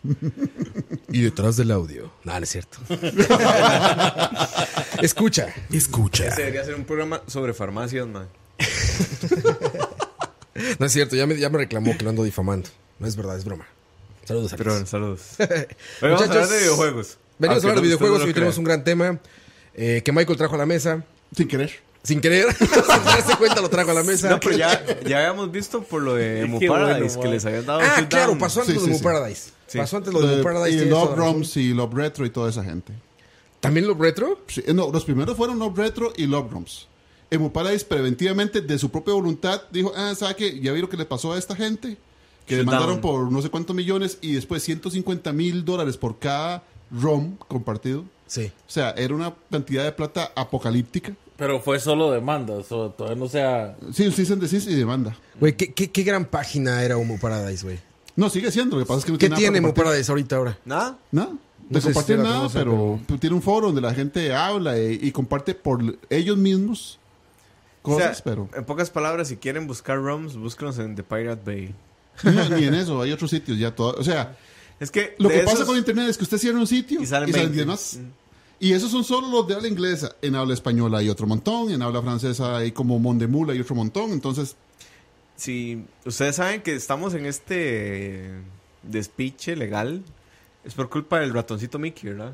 y 1.08 1.22
detrás 1.22 1.56
del 1.56 1.72
audio. 1.72 2.12
No, 2.26 2.38
no 2.38 2.44
es 2.44 2.50
cierto. 2.50 2.80
Escucha. 5.02 5.54
Escucha. 5.72 6.28
Ese 6.28 6.42
debería 6.42 6.66
ser 6.66 6.76
un 6.76 6.84
programa 6.84 7.22
sobre 7.28 7.54
farmacias, 7.54 8.06
man. 8.08 8.28
No 10.80 10.86
es 10.86 10.92
cierto, 10.92 11.16
ya 11.16 11.28
me, 11.28 11.38
ya 11.38 11.50
me 11.50 11.60
reclamó 11.60 11.98
que 11.98 12.04
lo 12.04 12.10
ando 12.10 12.26
difamando. 12.26 12.68
No 13.00 13.08
es 13.08 13.16
verdad, 13.16 13.38
es 13.38 13.46
broma. 13.46 13.66
Saludos, 14.26 14.54
Alex. 14.54 14.64
Pero 14.64 14.86
saludos. 14.86 15.22
Hoy 15.40 16.10
vamos 16.10 16.22
a 16.22 16.26
hablar 16.26 16.48
de 16.48 16.58
videojuegos. 16.58 17.18
Venimos 17.38 17.64
a 17.64 17.68
hablar 17.68 17.76
de 17.76 17.88
videojuegos 17.88 18.22
y 18.22 18.26
hoy 18.26 18.34
tenemos 18.34 18.58
un 18.58 18.64
gran 18.64 18.84
tema 18.84 19.20
eh, 19.74 20.02
que 20.04 20.12
Michael 20.12 20.38
trajo 20.38 20.56
a 20.56 20.58
la 20.58 20.66
mesa. 20.66 21.04
Sin 21.36 21.48
querer. 21.48 21.72
Sin 22.04 22.22
querer, 22.22 22.54
sin 22.58 22.68
darse 22.70 23.36
cuenta 23.38 23.62
lo 23.62 23.70
trajo 23.70 23.92
a 23.92 23.94
la 23.96 24.04
mesa. 24.04 24.30
No, 24.30 24.40
pero 24.40 24.56
ya, 24.56 24.84
ya 25.06 25.18
habíamos 25.18 25.52
visto 25.52 25.84
por 25.84 26.02
lo 26.04 26.16
de 26.16 26.42
Emu 26.42 26.60
Qué 26.62 26.68
Paradise 26.68 27.16
bueno, 27.18 27.22
que 27.22 27.28
les 27.36 27.46
habían 27.46 27.66
dado 27.66 27.80
Ah, 27.82 28.06
claro, 28.10 28.28
down. 28.30 28.40
pasó 28.40 28.62
antes 28.62 28.76
Sí, 28.76 28.82
lo 28.82 28.88
de 28.88 28.98
sí. 28.98 29.04
Paradise. 29.04 29.50
Sí. 29.68 29.78
Pasó 29.80 29.98
antes 29.98 30.14
lo 30.14 30.22
de 30.22 30.34
Emu 30.36 30.44
Paradise. 30.44 30.86
y 30.86 30.90
Love. 30.90 31.16
Roms 31.18 31.58
y 31.58 31.74
Love 31.74 31.94
Retro 31.94 32.26
y 32.26 32.30
toda 32.30 32.50
esa 32.50 32.64
gente. 32.64 32.94
¿También 33.60 33.88
Love 33.88 34.00
Retro? 34.00 34.40
Sí, 34.48 34.64
eh, 34.66 34.74
no, 34.74 34.92
los 34.92 35.04
primeros 35.04 35.36
fueron 35.36 35.58
Love 35.60 35.78
Retro 35.78 36.14
y 36.16 36.26
Love 36.28 36.52
Roms. 36.52 36.88
Emu 37.32 37.52
Paradise 37.52 37.84
preventivamente, 37.86 38.62
de 38.62 38.78
su 38.78 38.92
propia 38.92 39.14
voluntad, 39.16 39.64
dijo, 39.72 39.92
ah, 39.96 40.14
¿sabe 40.16 40.36
qué? 40.36 40.60
Ya 40.62 40.72
vi 40.72 40.82
lo 40.82 40.90
que 40.90 40.98
le 40.98 41.06
pasó 41.06 41.34
a 41.34 41.40
esta 41.40 41.56
gente, 41.56 41.98
que 42.46 42.58
demandaron 42.58 43.02
por 43.02 43.32
no 43.32 43.42
sé 43.42 43.50
cuántos 43.50 43.76
millones 43.76 44.18
y 44.22 44.34
después 44.34 44.64
150 44.64 45.34
mil 45.34 45.66
dólares 45.66 45.98
por 45.98 46.20
cada 46.20 46.64
ROM 46.92 47.36
compartido. 47.38 48.06
Sí. 48.28 48.52
O 48.68 48.72
sea, 48.72 48.92
era 48.92 49.14
una 49.14 49.34
cantidad 49.52 49.84
de 49.84 49.92
plata 49.92 50.32
apocalíptica. 50.36 51.14
Pero 51.38 51.60
fue 51.60 51.80
solo 51.80 52.12
demandas, 52.12 52.72
o 52.72 52.92
todavía 52.92 53.20
no 53.22 53.28
sea... 53.28 53.76
Sí, 53.92 54.06
and 54.06 54.42
desist 54.42 54.70
y 54.70 54.76
demanda. 54.76 55.18
Güey, 55.40 55.58
¿qué, 55.58 55.74
qué, 55.74 55.92
qué 55.92 56.04
gran 56.04 56.26
página 56.26 56.82
era 56.82 56.96
Emu 56.96 57.20
Paradise, 57.20 57.64
güey. 57.64 57.80
No, 58.16 58.30
sigue 58.30 58.52
siendo, 58.52 58.78
lo 58.78 58.84
que 58.84 58.88
pasa 58.88 59.00
es 59.00 59.06
que 59.06 59.12
no 59.12 59.18
¿Qué 59.18 59.30
tiene 59.30 59.60
compartir. 59.60 59.84
Paradise 59.84 60.12
ahorita 60.12 60.36
ahora? 60.38 60.58
¿Nada? 60.64 60.98
Nada. 61.12 61.32
De 61.68 61.74
No 61.74 61.82
si 61.82 61.88
compartir 61.88 62.18
la 62.18 62.24
nada, 62.24 62.50
pero, 62.54 63.00
tiene 63.20 63.36
un 63.36 63.42
foro 63.42 63.68
donde 63.68 63.82
la 63.82 63.94
gente 63.94 64.34
habla 64.34 64.80
y, 64.80 65.00
y 65.02 65.12
comparte 65.12 65.56
por 65.56 65.98
ellos 66.10 66.38
mismos 66.38 67.00
O 67.82 67.98
sea, 67.98 68.08
cosas, 68.10 68.22
pero 68.22 68.48
en 68.56 68.64
pocas 68.64 68.90
palabras, 68.90 69.28
si 69.28 69.38
quieren 69.38 69.68
buscar 69.68 69.98
ROMs, 69.98 70.38
búsquenlos 70.38 70.80
en 70.80 70.96
The 70.96 71.04
Pirate 71.04 71.42
Bay. 71.44 71.76
No, 72.24 72.50
ni 72.50 72.66
en 72.66 72.74
eso, 72.74 73.02
hay 73.02 73.12
otros 73.12 73.30
sitios 73.30 73.58
ya 73.58 73.74
todo. 73.74 73.96
O 73.98 74.04
sea, 74.04 74.38
Es 74.80 74.92
que 74.92 75.16
lo 75.20 75.30
que 75.30 75.40
pasa 75.40 75.66
con 75.66 75.78
internet 75.78 76.10
es 76.10 76.18
que 76.18 76.24
usted 76.24 76.38
cierra 76.38 76.60
un 76.60 76.68
sitio 76.68 77.02
Y 77.02 77.06
salen 77.06 77.32
20. 77.32 77.52
10 77.54 77.66
más. 77.66 78.00
Y 78.60 78.72
esos 78.72 78.90
son 78.92 79.04
solo 79.04 79.28
los 79.30 79.48
de 79.48 79.56
habla 79.56 79.68
inglesa. 79.68 80.16
En 80.22 80.36
habla 80.36 80.54
española 80.54 81.00
hay 81.00 81.10
otro 81.10 81.28
montón, 81.28 81.72
en 81.72 81.82
habla 81.82 82.02
francesa 82.02 82.58
hay 82.58 82.72
como 82.72 83.00
Mondemula 83.00 83.54
hay 83.54 83.60
otro 83.60 83.76
montón. 83.76 84.12
Entonces, 84.12 84.56
Si 85.36 85.84
ustedes 86.06 86.38
saben 86.38 86.62
que 86.62 86.74
estamos 86.76 87.14
en 87.14 87.26
este 87.26 88.32
despiche 88.84 89.56
legal, 89.58 90.04
es 90.64 90.74
por 90.74 90.90
culpa 90.90 91.20
del 91.20 91.34
ratoncito 91.34 91.78
Mickey, 91.80 92.12
¿verdad? 92.12 92.34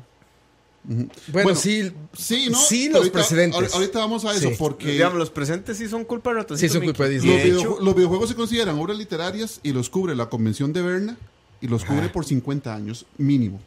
Bueno, 0.84 1.08
Bueno, 1.32 1.54
sí. 1.54 1.92
sí, 2.16 2.48
¿no? 2.50 2.58
Sí, 2.58 2.88
los 2.88 2.96
ahorita- 2.98 3.12
precedentes. 3.12 3.74
Ahorita 3.74 3.98
vamos 4.00 4.24
a 4.24 4.32
eso, 4.34 4.48
Sí. 4.48 4.56
porque 4.58 4.90
Digamos, 4.92 5.16
los 5.18 5.30
presentes 5.30 5.78
sí 5.78 5.88
son 5.88 6.04
culpa 6.04 6.30
del 6.30 6.38
ratoncito 6.38 6.72
Sí, 6.72 6.74
son 6.78 6.84
culpa 6.84 7.04
de 7.04 7.14
los, 7.14 7.22
Disney. 7.22 7.38
De 7.38 7.44
video- 7.44 7.60
hecho, 7.60 7.78
los 7.80 7.94
videojuegos 7.94 8.28
se 8.30 8.34
consideran 8.34 8.78
obras 8.78 8.98
literarias 8.98 9.60
y 9.62 9.72
los 9.72 9.88
cubre 9.90 10.16
la 10.16 10.26
Convención 10.28 10.72
de 10.72 10.82
Berna 10.82 11.16
y 11.60 11.68
los 11.68 11.84
cubre 11.84 12.08
por 12.08 12.24
50 12.24 12.74
años 12.74 13.06
mínimo. 13.16 13.60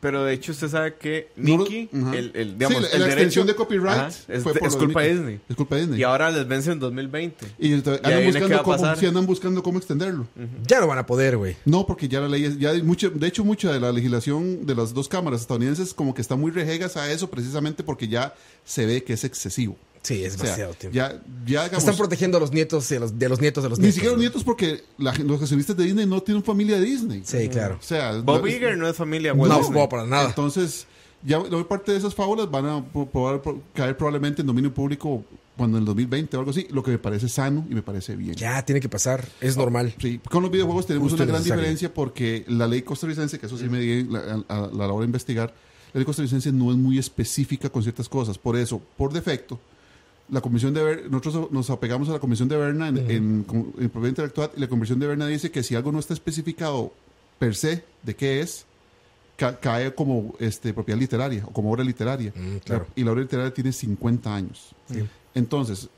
Pero 0.00 0.24
de 0.24 0.34
hecho 0.34 0.52
usted 0.52 0.68
sabe 0.68 0.94
que 0.94 1.28
No 1.36 1.56
lo- 1.58 1.64
Mickey, 1.64 1.88
el, 1.92 2.30
el, 2.34 2.58
digamos, 2.58 2.78
Sí, 2.78 2.82
la, 2.82 2.88
el 2.88 3.00
la 3.00 3.06
derecho 3.06 3.12
extensión 3.12 3.46
de 3.46 3.54
copyright 3.54 3.88
Ajá, 3.98 4.08
es, 4.08 4.42
fue 4.42 4.54
por 4.54 4.68
es 4.68 4.74
lo 4.74 4.78
culpa 4.80 5.02
de. 5.02 5.10
Disney. 5.14 5.40
Es 5.48 5.56
culpa 5.56 5.74
de 5.76 5.80
Disney. 5.82 6.00
Y 6.00 6.02
ahora 6.02 6.30
les 6.30 6.46
vence 6.46 6.72
en 6.72 6.78
2020. 6.78 7.46
Y 7.58 7.68
Y 7.68 7.72
andan 7.74 8.24
buscando, 8.26 8.62
cómo, 8.62 8.76
pasar. 8.76 8.98
sí 8.98 9.06
andan 9.06 9.26
buscando 9.26 9.62
cómo 9.62 9.78
extenderlo. 9.78 10.26
Ya 10.66 10.80
no 10.80 10.86
van 10.86 10.98
a 10.98 11.06
poder, 11.06 11.36
güey. 11.36 11.56
No, 11.64 11.86
porque 11.86 12.08
ya 12.08 12.20
la 12.20 12.28
ley 12.28 12.44
es, 12.44 12.58
ya 12.58 12.70
hay 12.70 12.82
mucho, 12.82 13.10
de 13.10 13.26
hecho 13.26 13.44
mucha 13.44 13.72
de 13.72 13.80
la 13.80 13.92
legislación 13.92 14.66
de 14.66 14.74
las 14.74 14.92
dos 14.94 15.08
cámaras 15.08 15.40
estadounidenses 15.40 15.94
como 15.94 16.14
que 16.14 16.20
está 16.22 16.36
muy 16.36 16.50
rejegas 16.50 16.96
a 16.96 17.10
eso 17.10 17.30
precisamente 17.30 17.82
porque 17.82 18.08
ya 18.08 18.34
se 18.64 18.86
ve 18.86 19.02
que 19.04 19.14
es 19.14 19.24
excesivo. 19.24 19.76
Sí, 20.04 20.22
es 20.22 20.34
O 20.34 20.36
sea, 20.36 20.44
demasiado 20.44 20.74
tiempo. 20.74 20.94
ya, 20.94 21.12
ya 21.46 21.62
digamos, 21.64 21.78
Están 21.78 21.96
protegiendo 21.96 22.36
a 22.36 22.40
los 22.40 22.52
nietos 22.52 22.88
y 22.92 22.94
a 22.94 23.00
los, 23.00 23.18
de 23.18 23.28
los 23.28 23.40
nietos 23.40 23.64
de 23.64 23.70
los 23.70 23.78
ni 23.78 23.84
nietos. 23.84 23.94
siquiera 23.94 24.12
los 24.12 24.20
nietos 24.20 24.44
porque 24.44 24.82
la 24.98 25.12
los 25.14 25.40
accionistas 25.40 25.76
de 25.76 25.84
Disney 25.84 26.06
no 26.06 26.22
tienen 26.22 26.44
familia 26.44 26.78
de 26.78 26.84
Disney. 26.84 27.22
Sí, 27.24 27.48
claro. 27.48 27.78
O 27.80 27.82
sea, 27.82 28.12
Bob 28.20 28.46
Iger 28.46 28.76
no 28.78 28.86
es 28.86 28.96
familia 28.96 29.32
No, 29.34 29.40
Walt 29.42 29.52
no, 29.54 29.58
Disney. 29.60 29.88
para 29.88 30.06
nada. 30.06 30.28
Entonces, 30.28 30.86
ya 31.24 31.38
la 31.38 31.44
mayor 31.44 31.66
parte 31.66 31.90
de 31.92 31.98
esas 31.98 32.14
fábulas 32.14 32.50
van 32.50 32.66
a 32.66 32.84
probar- 32.92 33.40
pro- 33.40 33.62
caer 33.74 33.96
probablemente 33.96 34.42
en 34.42 34.46
dominio 34.46 34.72
público 34.74 35.24
cuando 35.56 35.78
en 35.78 35.82
el 35.82 35.86
2020 35.86 36.36
o 36.36 36.40
algo 36.40 36.50
así, 36.50 36.66
lo 36.70 36.82
que 36.82 36.90
me 36.90 36.98
parece 36.98 37.28
sano 37.28 37.64
y 37.70 37.74
me 37.74 37.80
parece 37.82 38.14
bien. 38.16 38.34
Ya, 38.34 38.62
tiene 38.64 38.80
que 38.80 38.88
pasar. 38.90 39.24
Es 39.40 39.56
normal. 39.56 39.94
Sí, 39.98 40.20
con 40.28 40.42
los 40.42 40.50
videojuegos 40.50 40.86
tenemos 40.86 41.10
Justo 41.12 41.22
una 41.22 41.30
gran 41.30 41.40
necesario. 41.40 41.62
diferencia 41.62 41.94
porque 41.94 42.44
la 42.48 42.66
ley 42.66 42.82
costarricense, 42.82 43.38
que 43.38 43.46
eso 43.46 43.56
sí 43.56 43.64
me 43.70 43.78
di 43.78 44.04
la- 44.04 44.42
a, 44.48 44.64
a 44.64 44.66
la 44.66 44.86
hora 44.88 44.98
de 45.00 45.04
investigar, 45.06 45.54
la 45.94 45.98
ley 46.00 46.04
costarricense 46.04 46.50
no 46.52 46.72
es 46.72 46.76
muy 46.76 46.98
específica 46.98 47.70
con 47.70 47.82
ciertas 47.84 48.08
cosas. 48.08 48.36
Por 48.36 48.56
eso, 48.56 48.82
por 48.98 49.12
defecto, 49.12 49.60
la 50.30 50.40
Comisión 50.40 50.72
de 50.74 50.82
Ver- 50.82 51.10
nosotros 51.10 51.50
nos 51.52 51.68
apegamos 51.70 52.08
a 52.08 52.12
la 52.12 52.18
Comisión 52.18 52.48
de 52.48 52.56
Berna 52.56 52.88
en, 52.88 52.98
en, 53.10 53.42
con- 53.44 53.72
en 53.78 53.90
propiedad 53.90 54.08
intelectual 54.08 54.50
y 54.56 54.60
la 54.60 54.68
Comisión 54.68 54.98
de 54.98 55.06
Berna 55.06 55.26
dice 55.26 55.50
que 55.50 55.62
si 55.62 55.74
algo 55.74 55.92
no 55.92 55.98
está 55.98 56.14
especificado 56.14 56.92
per 57.38 57.54
se 57.54 57.84
de 58.02 58.16
qué 58.16 58.40
es, 58.40 58.64
ca- 59.36 59.58
cae 59.60 59.94
como 59.94 60.34
este, 60.38 60.72
propiedad 60.72 60.98
literaria 60.98 61.44
o 61.46 61.50
como 61.52 61.70
obra 61.72 61.84
literaria. 61.84 62.32
Mm, 62.34 62.56
claro. 62.64 62.86
La- 62.94 63.00
y 63.00 63.04
la 63.04 63.12
obra 63.12 63.22
literaria 63.22 63.52
tiene 63.52 63.72
50 63.72 64.34
años. 64.34 64.70
Entonces, 65.34 65.88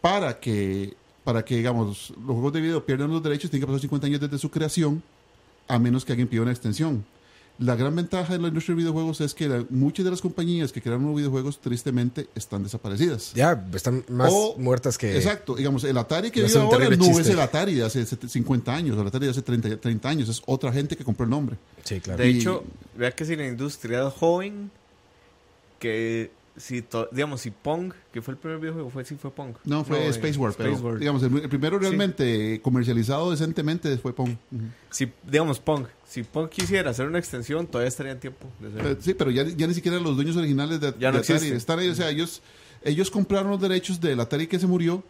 para 0.00 0.38
que, 0.38 0.94
para 1.24 1.44
que, 1.44 1.56
digamos, 1.56 2.10
los 2.18 2.26
juegos 2.34 2.52
de 2.52 2.60
video 2.60 2.84
pierdan 2.86 3.10
los 3.10 3.22
derechos, 3.22 3.50
tienen 3.50 3.62
que 3.62 3.66
pasar 3.66 3.80
50 3.80 4.06
años 4.06 4.20
desde 4.20 4.38
su 4.38 4.50
creación, 4.50 5.02
a 5.66 5.78
menos 5.78 6.04
que 6.04 6.12
alguien 6.12 6.28
pida 6.28 6.42
una 6.42 6.52
extensión. 6.52 7.04
La 7.58 7.74
gran 7.74 7.94
ventaja 7.96 8.32
de 8.34 8.38
la 8.38 8.48
industria 8.48 8.76
de 8.76 8.82
videojuegos 8.82 9.20
es 9.20 9.34
que 9.34 9.48
la- 9.48 9.64
muchas 9.70 10.04
de 10.04 10.12
las 10.12 10.20
compañías 10.20 10.70
que 10.70 10.80
crearon 10.80 11.04
los 11.06 11.16
videojuegos, 11.16 11.60
tristemente, 11.60 12.28
están 12.36 12.62
desaparecidas. 12.62 13.32
Ya, 13.34 13.66
están 13.74 14.04
más 14.08 14.30
O- 14.32 14.54
muertas 14.58 14.96
que. 14.96 15.16
Exacto, 15.16 15.56
digamos, 15.56 15.82
el 15.82 15.98
Atari 15.98 16.30
que 16.30 16.40
No 16.42 16.46
vive 16.46 16.58
ahora 16.60 16.88
no 16.90 17.04
chiste. 17.04 17.22
es 17.22 17.28
el 17.30 17.40
Atari 17.40 17.74
de 17.74 17.84
hace 17.84 18.06
50 18.06 18.72
años, 18.72 18.96
el 18.96 19.04
Atari 19.06 19.24
de 19.26 19.32
hace 19.32 19.42
30, 19.42 19.76
30 19.76 20.08
años, 20.08 20.28
es 20.28 20.40
otra 20.46 20.72
gente 20.72 20.96
que 20.96 21.02
compró 21.02 21.24
el 21.24 21.30
nombre. 21.30 21.56
Sí, 21.82 22.00
claro. 22.00 22.22
De 22.22 22.30
Y- 22.30 22.38
hecho, 22.38 22.62
vea 22.96 23.10
que 23.10 23.24
si 23.24 23.34
la 23.34 23.46
industria 23.48 24.06
es 24.06 24.14
joven, 24.14 24.70
que 25.78 26.30
si, 26.56 26.82
to- 26.82 27.08
digamos, 27.12 27.40
si 27.40 27.50
Pong, 27.50 27.92
que 28.12 28.20
fue 28.22 28.34
el 28.34 28.38
primer 28.38 28.58
videojuego, 28.60 28.90
fue, 28.90 29.04
sí 29.04 29.16
fue 29.16 29.30
Pong. 29.30 29.54
No, 29.64 29.84
fue 29.84 30.06
eh, 30.06 30.08
Space 30.10 30.38
War, 30.38 30.52
pero 30.56 30.70
Space 30.70 30.84
War. 30.86 30.98
digamos, 30.98 31.22
el, 31.22 31.36
el 31.38 31.48
primero 31.48 31.78
realmente 31.78 32.60
comercializado 32.62 33.30
decentemente 33.30 33.96
fue 33.98 34.12
Pong. 34.12 34.30
Ujú. 34.52 34.62
Si, 34.90 35.10
digamos, 35.28 35.60
Pong, 35.60 35.86
si 36.08 36.22
Pong 36.22 36.48
quisiera 36.48 36.90
hacer 36.90 37.06
una 37.06 37.18
extensión, 37.18 37.66
todavía 37.66 37.88
estaría 37.88 38.12
en 38.12 38.20
tiempo. 38.20 38.46
de 38.60 38.68
hacerlo. 38.68 38.90
Eh, 38.90 38.96
sí, 39.00 39.14
pero 39.14 39.30
ya, 39.30 39.44
ya 39.44 39.66
ni 39.66 39.74
siquiera 39.74 39.98
los 40.00 40.16
dueños 40.16 40.36
originales 40.36 40.80
de, 40.80 40.94
Ya 40.98 41.10
no 41.12 41.18
de 41.18 41.22
Atari 41.24 41.34
existen. 41.34 41.56
están 41.56 41.78
ahí. 41.78 41.88
O 41.88 41.94
sea, 41.94 42.08
ellos, 42.10 42.40
ellos 42.82 43.10
compraron 43.10 43.50
los 43.50 43.60
derechos 43.60 44.00
del 44.00 44.18
Atari 44.20 44.46
que 44.46 44.58
se 44.58 44.66
murió, 44.66 45.04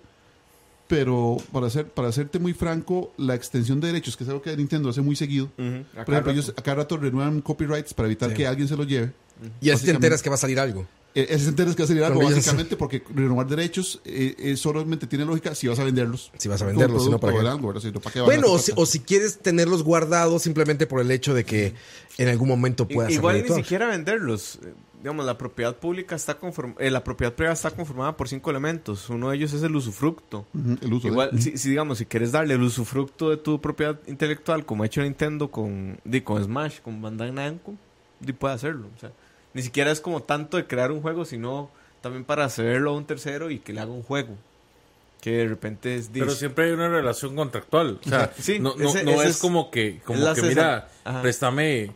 pero 0.88 1.36
para, 1.52 1.68
ser, 1.70 1.86
para 1.86 2.10
serte 2.12 2.38
muy 2.38 2.54
franco, 2.54 3.12
la 3.18 3.34
extensión 3.34 3.78
de 3.80 3.88
derechos, 3.88 4.16
que 4.16 4.24
es 4.24 4.30
algo 4.30 4.42
que 4.42 4.56
Nintendo 4.56 4.88
hace 4.88 5.02
muy 5.02 5.16
seguido, 5.16 5.50
por 5.56 6.14
ejemplo, 6.14 6.32
ellos 6.32 6.48
rato. 6.48 6.60
a 6.60 6.64
cada 6.64 6.74
rato 6.76 6.96
renuevan 6.96 7.42
copyrights 7.42 7.92
para 7.94 8.06
evitar 8.06 8.30
Sí. 8.30 8.36
que 8.36 8.46
alguien 8.46 8.66
se 8.68 8.76
lo 8.76 8.84
lleve. 8.84 9.12
y 9.60 9.70
así 9.70 9.84
te 9.84 9.92
enteras 9.92 10.22
que 10.22 10.30
va 10.30 10.34
a 10.34 10.38
salir 10.38 10.58
algo. 10.58 10.86
Eh, 11.14 11.26
Ese 11.30 11.44
se 11.44 11.50
enteras 11.50 11.74
que 11.74 11.82
va 11.84 11.88
a 11.88 12.10
ellos- 12.12 12.34
básicamente, 12.34 12.76
porque 12.76 13.02
renovar 13.14 13.46
derechos 13.46 14.00
eh, 14.04 14.34
eh, 14.38 14.56
solamente 14.56 15.06
tiene 15.06 15.24
lógica 15.24 15.54
si 15.54 15.66
vas 15.66 15.78
a 15.78 15.84
venderlos. 15.84 16.30
Si 16.38 16.48
vas 16.48 16.60
a 16.62 16.66
venderlos, 16.66 17.04
si 17.04 17.10
no, 17.10 17.18
producto 17.18 17.20
¿para 17.20 17.32
o 17.32 17.36
qué? 17.38 17.42
de 17.44 17.50
algo, 17.50 17.68
¿verdad? 17.68 17.82
Si 17.82 17.92
no, 17.92 18.00
¿para 18.00 18.12
qué 18.12 18.20
vas 18.20 18.28
a 18.28 18.32
Bueno, 18.34 18.52
o 18.52 18.58
si, 18.58 18.72
o 18.76 18.86
si 18.86 19.00
quieres 19.00 19.38
tenerlos 19.38 19.82
guardados 19.82 20.42
simplemente 20.42 20.86
por 20.86 21.00
el 21.00 21.10
hecho 21.10 21.34
de 21.34 21.44
que 21.44 21.74
en 22.18 22.28
algún 22.28 22.48
momento 22.48 22.86
puedas 22.86 23.12
Igual 23.12 23.42
ni 23.42 23.54
siquiera 23.54 23.86
venderlos. 23.88 24.58
Eh, 24.62 24.74
Digamos, 25.00 25.24
la 25.24 25.38
propiedad 25.38 25.76
pública 25.76 26.16
está 26.16 26.40
conform- 26.40 26.74
eh, 26.80 26.90
la 26.90 27.04
propiedad 27.04 27.32
privada 27.32 27.54
está 27.54 27.70
conformada 27.70 28.16
por 28.16 28.28
cinco 28.28 28.50
elementos. 28.50 29.08
Uno 29.08 29.30
de 29.30 29.36
ellos 29.36 29.52
es 29.52 29.62
el 29.62 29.76
usufructo. 29.76 30.44
El 30.82 30.92
uso 30.92 31.06
Igual, 31.06 31.40
si, 31.40 31.56
si, 31.56 31.70
digamos, 31.70 31.98
si 31.98 32.04
quieres 32.04 32.32
darle 32.32 32.54
el 32.54 32.62
usufructo 32.62 33.30
de 33.30 33.36
tu 33.36 33.60
propiedad 33.60 33.96
intelectual, 34.08 34.66
como 34.66 34.82
ha 34.82 34.86
hecho 34.86 35.00
Nintendo 35.00 35.52
con, 35.52 36.00
di, 36.04 36.20
con 36.22 36.42
Smash, 36.42 36.80
con 36.80 37.00
Bandai 37.00 37.30
Namco, 37.30 37.74
di, 38.18 38.32
puede 38.32 38.54
hacerlo. 38.54 38.88
O 38.96 38.98
sea, 39.00 39.12
ni 39.58 39.62
siquiera 39.64 39.90
es 39.90 40.00
como 40.00 40.22
tanto 40.22 40.56
de 40.56 40.68
crear 40.68 40.92
un 40.92 41.02
juego, 41.02 41.24
sino 41.24 41.68
también 42.00 42.22
para 42.24 42.48
cederlo 42.48 42.92
a 42.92 42.96
un 42.96 43.06
tercero 43.06 43.50
y 43.50 43.58
que 43.58 43.72
le 43.72 43.80
haga 43.80 43.90
un 43.90 44.04
juego. 44.04 44.36
Que 45.20 45.32
de 45.32 45.48
repente 45.48 45.96
es... 45.96 46.10
Pero 46.12 46.30
siempre 46.30 46.66
hay 46.66 46.70
una 46.70 46.88
relación 46.88 47.34
contractual. 47.34 47.98
O 48.06 48.08
sea, 48.08 48.32
Sí, 48.38 48.60
no, 48.60 48.76
no, 48.76 48.88
ese- 48.88 49.02
no 49.02 49.10
ese 49.10 49.22
es, 49.24 49.30
es- 49.30 49.38
como 49.38 49.72
que, 49.72 49.98
como 50.04 50.32
que 50.32 50.42
mira, 50.42 50.88
Ajá. 51.02 51.22
préstame, 51.22 51.90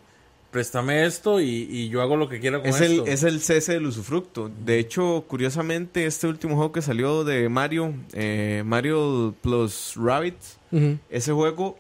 préstame 0.51 1.07
esto 1.07 1.41
y, 1.41 1.47
y 1.71 1.89
yo 1.89 2.03
hago 2.03 2.17
lo 2.17 2.29
que 2.29 2.41
quiera 2.41 2.59
con 2.59 2.67
es 2.69 2.81
el, 2.81 2.93
esto. 2.95 3.07
es 3.07 3.23
el 3.23 3.41
cese 3.41 3.75
del 3.75 3.87
usufructo. 3.87 4.51
De 4.65 4.81
hecho, 4.81 5.25
curiosamente, 5.29 6.05
este 6.05 6.27
último 6.27 6.57
juego 6.57 6.73
que 6.73 6.83
salió 6.83 7.23
de 7.23 7.49
Mario, 7.49 7.95
eh, 8.13 8.65
Mario 8.67 9.37
plus 9.41 9.93
Rabbit, 9.95 10.35
Ujú. 10.73 10.99
ese 11.11 11.31
juego, 11.33 11.79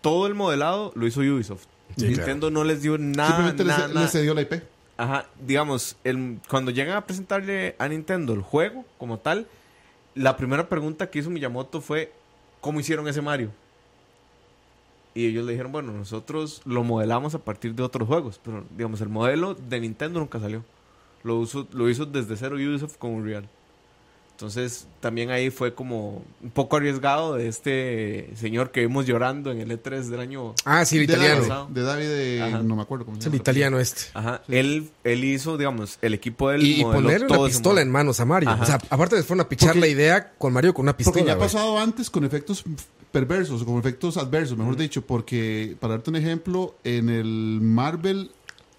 todo 0.00 0.28
el 0.28 0.34
modelado 0.34 0.92
lo 0.94 1.08
hizo 1.08 1.20
Ubisoft. 1.22 1.64
Sí, 1.96 2.06
Nintendo 2.06 2.50
no 2.50 2.62
les 2.64 2.82
dio 2.82 2.98
nada, 2.98 3.28
Simplemente 3.28 3.64
nada, 3.64 3.86
les, 3.86 3.94
nada. 3.94 4.02
les 4.06 4.12
cedió 4.12 4.32
la 4.34 4.42
IP. 4.42 4.54
Ajá, 4.96 5.26
digamos, 5.40 5.96
el, 6.04 6.38
cuando 6.48 6.70
llegan 6.70 6.96
a 6.96 7.04
presentarle 7.04 7.74
a 7.78 7.88
Nintendo 7.88 8.32
el 8.32 8.42
juego 8.42 8.84
como 8.98 9.18
tal, 9.18 9.46
la 10.14 10.36
primera 10.36 10.68
pregunta 10.68 11.10
que 11.10 11.18
hizo 11.18 11.30
Miyamoto 11.30 11.80
fue, 11.80 12.12
¿cómo 12.60 12.78
hicieron 12.78 13.08
ese 13.08 13.20
Mario? 13.20 13.50
Y 15.14 15.26
ellos 15.26 15.44
le 15.44 15.52
dijeron, 15.52 15.72
bueno, 15.72 15.92
nosotros 15.92 16.62
lo 16.64 16.84
modelamos 16.84 17.34
a 17.34 17.38
partir 17.38 17.74
de 17.74 17.82
otros 17.82 18.06
juegos, 18.06 18.40
pero 18.44 18.64
digamos, 18.76 19.00
el 19.00 19.08
modelo 19.08 19.54
de 19.54 19.80
Nintendo 19.80 20.20
nunca 20.20 20.38
salió. 20.38 20.64
Lo, 21.22 21.44
lo 21.72 21.88
hizo 21.88 22.06
desde 22.06 22.36
cero 22.36 22.56
Ubisoft 22.56 22.96
con 22.96 23.10
Unreal. 23.12 23.48
Entonces, 24.36 24.88
también 25.00 25.30
ahí 25.30 25.50
fue 25.50 25.74
como 25.74 26.22
un 26.42 26.50
poco 26.50 26.76
arriesgado 26.76 27.36
de 27.36 27.46
este 27.46 28.30
señor 28.34 28.72
que 28.72 28.80
vimos 28.80 29.06
llorando 29.06 29.52
en 29.52 29.60
el 29.60 29.70
E3 29.70 30.06
del 30.08 30.18
año 30.18 30.54
Ah, 30.64 30.84
sí, 30.84 30.98
el 30.98 31.06
de 31.06 31.12
italiano. 31.12 31.46
David, 31.46 31.72
de 31.74 31.82
David, 31.82 32.04
de- 32.08 32.42
Ajá. 32.42 32.62
no 32.64 32.74
me 32.74 32.82
acuerdo 32.82 33.04
cómo 33.04 33.16
Es 33.16 33.22
se 33.22 33.28
el 33.28 33.34
llama. 33.34 33.42
italiano 33.42 33.78
este. 33.78 34.02
Ajá, 34.12 34.42
él, 34.48 34.90
él 35.04 35.22
hizo, 35.24 35.56
digamos, 35.56 35.98
el 36.02 36.14
equipo 36.14 36.50
del 36.50 36.64
Y, 36.66 36.80
y 36.80 36.82
ponerle 36.82 37.26
una 37.28 37.44
pistola 37.46 37.80
en 37.80 37.90
manos 37.92 38.18
a 38.18 38.24
Mario. 38.24 38.50
Ajá. 38.50 38.62
O 38.62 38.66
sea, 38.66 38.74
aparte 38.90 39.14
les 39.14 39.24
fueron 39.24 39.46
a 39.46 39.48
pichar 39.48 39.68
Porque- 39.68 39.80
la 39.80 39.86
idea 39.86 40.32
con 40.36 40.52
Mario 40.52 40.74
con 40.74 40.82
una 40.82 40.96
pistola. 40.96 41.14
Porque 41.14 41.26
ya 41.28 41.34
ha 41.34 41.38
pasado 41.38 41.78
antes 41.78 42.10
con 42.10 42.24
efectos 42.24 42.64
perversos, 43.12 43.62
o 43.62 43.64
con 43.66 43.78
efectos 43.78 44.16
adversos, 44.16 44.58
mejor 44.58 44.76
dicho, 44.76 45.02
porque 45.06 45.76
para 45.78 45.94
darte 45.94 46.10
un 46.10 46.16
ejemplo, 46.16 46.74
en 46.82 47.08
el 47.08 47.60
Marvel 47.62 48.32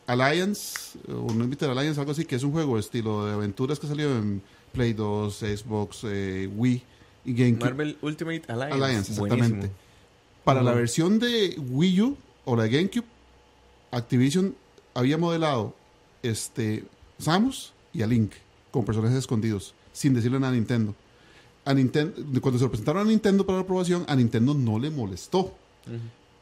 Alliance, 0.07 0.99
o 1.07 1.33
no 1.33 1.45
Invited 1.45 1.67
Alliance, 1.69 1.99
algo 1.99 2.11
así, 2.11 2.25
que 2.25 2.35
es 2.35 2.43
un 2.43 2.51
juego 2.51 2.77
estilo 2.77 3.25
de 3.25 3.33
aventuras 3.33 3.79
que 3.79 3.87
salió 3.87 4.09
en 4.17 4.41
Play 4.75 4.93
2, 4.93 5.33
Xbox, 5.39 6.01
eh, 6.03 6.49
Wii 6.55 6.83
y 7.25 7.33
GameCube. 7.33 7.63
Marvel 7.65 7.97
Ultimate 8.01 8.43
Alliance. 8.47 8.73
Alliance, 8.73 9.11
exactamente. 9.13 9.49
Buenísimo. 9.55 9.73
Para 10.43 10.61
la 10.61 10.73
versión 10.73 11.17
de 11.17 11.55
Wii 11.71 12.01
U 12.01 12.17
o 12.45 12.55
la 12.55 12.63
de 12.63 12.69
GameCube, 12.69 13.05
Activision 13.91 14.55
había 14.93 15.17
modelado 15.17 15.73
este, 16.23 16.83
Samus 17.17 17.73
y 17.93 18.01
a 18.01 18.07
Link 18.07 18.31
como 18.71 18.85
personajes 18.85 19.17
escondidos, 19.17 19.73
sin 19.93 20.13
decirle 20.13 20.39
nada 20.39 20.51
a 20.51 20.55
Nintendo. 20.55 20.93
A 21.63 21.73
Nintendo. 21.73 22.13
Cuando 22.41 22.59
se 22.59 22.65
lo 22.65 22.69
presentaron 22.69 23.07
a 23.07 23.09
Nintendo 23.09 23.45
para 23.45 23.57
la 23.59 23.63
aprobación, 23.63 24.03
a 24.07 24.15
Nintendo 24.15 24.53
no 24.53 24.77
le 24.77 24.89
molestó. 24.91 25.53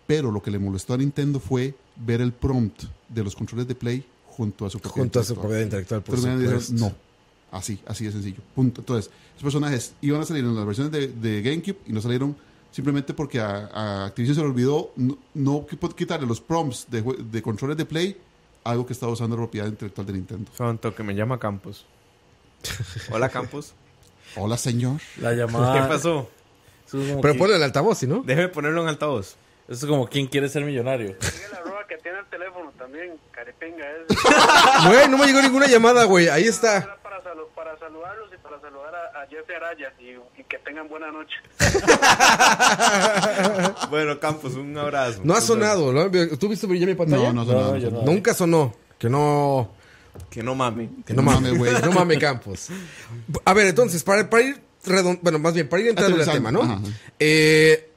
Pero 0.08 0.32
lo 0.32 0.42
que 0.42 0.52
le 0.52 0.60
molestó 0.60 0.94
a 0.94 0.98
Nintendo 0.98 1.40
fue 1.40 1.76
ver 1.96 2.20
el 2.22 2.34
prompt 2.34 2.84
de 3.08 3.24
los 3.24 3.36
controles 3.36 3.68
de 3.68 3.76
Play 3.76 4.04
junto 4.28 4.66
a 4.66 4.70
su 4.70 4.80
propiedad 4.80 5.04
Junto 5.04 5.20
a 5.20 5.24
su 5.24 5.34
intelectual. 5.34 5.42
propiedad 5.48 5.64
intelectual, 5.64 6.02
por 6.02 6.16
Entonces, 6.16 6.40
me 6.40 6.48
supuesto. 6.48 6.74
dijeron, 6.74 6.92
no. 6.92 7.13
Así, 7.54 7.80
así 7.88 8.04
de 8.06 8.12
sencillo. 8.12 8.42
Punto. 8.56 8.82
Entonces, 8.82 9.10
esos 9.32 9.44
personajes 9.44 9.94
iban 10.02 10.20
a 10.22 10.26
salir 10.26 10.44
en 10.44 10.56
las 10.56 10.66
versiones 10.66 10.92
de, 10.92 11.08
de 11.08 11.42
GameCube 11.42 11.78
y 11.88 11.94
no 11.94 12.02
salieron 12.02 12.36
simplemente 12.72 13.14
porque 13.14 13.40
a, 13.40 13.68
a 13.72 14.06
Activision 14.08 14.36
se 14.36 14.42
le 14.42 14.48
olvidó 14.48 14.92
no, 14.96 15.18
no 15.36 15.66
qui- 15.68 15.94
quitarle 15.96 16.26
los 16.28 16.42
prompts 16.42 16.88
de, 16.90 17.02
de 17.04 17.42
controles 17.42 17.78
de 17.78 17.86
Play 17.86 18.18
algo 18.64 18.86
que 18.86 18.94
estaba 18.94 19.12
usando 19.12 19.36
la 19.36 19.42
propiedad 19.44 19.68
intelectual 19.68 20.08
de 20.08 20.14
Nintendo. 20.14 20.52
Santo, 20.58 20.94
que 20.96 21.04
me 21.04 21.14
llama 21.16 21.38
Campos. 21.40 21.86
Hola, 23.12 23.30
Campos. 23.30 23.74
Hola, 24.36 24.58
señor. 24.58 25.00
La 25.20 25.34
llamada. 25.34 25.74
¿Qué 25.84 25.88
pasó? 25.88 26.30
Eso 26.88 27.02
es 27.02 27.10
como 27.10 27.22
Pero 27.22 27.38
ponle 27.38 27.56
el 27.58 27.64
altavoz, 27.64 27.98
¿sí, 28.00 28.08
no? 28.08 28.24
Déjeme 28.26 28.48
ponerlo 28.50 28.82
en 28.82 28.88
altavoz. 28.88 29.36
Eso 29.68 29.86
es 29.86 29.86
como 29.86 30.08
quien 30.08 30.28
quiere 30.28 30.50
ser 30.50 30.64
millonario. 30.66 31.16
Sigue 31.20 31.50
la 31.52 31.60
roba 31.62 31.86
que 31.88 31.98
tiene 31.98 32.20
el 32.20 32.26
teléfono 32.26 32.72
también, 32.78 33.14
carepinga 33.32 33.86
es. 33.92 34.18
Güey, 34.88 35.08
no 35.10 35.18
me 35.18 35.26
llegó 35.28 35.42
ninguna 35.42 35.68
llamada, 35.68 36.04
güey. 36.06 36.28
Ahí 36.30 36.44
está. 36.46 36.78
Era 36.78 36.98
para, 37.04 37.24
salu- 37.24 37.48
para 37.56 37.73
saludarlos 37.86 38.30
y 38.34 38.38
para 38.42 38.62
saludar 38.62 38.96
a, 38.96 39.24
a 39.24 39.28
Jeffrey 39.28 39.58
Araya 39.58 39.94
y, 40.00 40.12
y 40.40 40.44
que 40.46 40.58
tengan 40.60 40.88
buena 40.88 41.12
noche. 41.12 41.36
Bueno, 43.90 44.20
Campos, 44.20 44.54
un 44.56 44.78
abrazo. 44.78 45.22
No 45.24 45.34
ha 45.34 45.42
sonado, 45.42 45.92
¿no? 45.94 46.10
¿Tú 46.38 46.50
viste 46.50 46.68
brillar 46.68 46.90
mi 46.90 46.96
pantalla? 46.96 47.32
No, 47.34 47.46
no, 47.46 47.78
No, 47.78 47.92
no. 47.92 48.02
Nunca 48.04 48.34
sonó. 48.34 48.74
Que 48.98 49.10
no. 49.10 49.72
Que 50.30 50.44
no 50.44 50.56
mame. 50.56 50.90
Que 51.06 51.14
no 51.14 51.22
mames, 51.22 51.58
güey. 51.58 51.72
No 51.84 51.92
mames, 51.92 52.20
Campos. 52.20 52.68
A 53.46 53.54
ver, 53.54 53.68
entonces, 53.68 54.04
para, 54.04 54.30
para 54.30 54.44
ir 54.44 54.62
redon- 54.86 55.20
Bueno, 55.22 55.40
más 55.40 55.54
bien, 55.54 55.68
para 55.68 55.82
ir 55.82 55.90
entrando 55.90 56.16
en 56.16 56.22
el 56.22 56.30
tema, 56.34 56.52
¿no? 56.52 56.62
ajá. 56.62 56.80
Eh, 57.20 57.90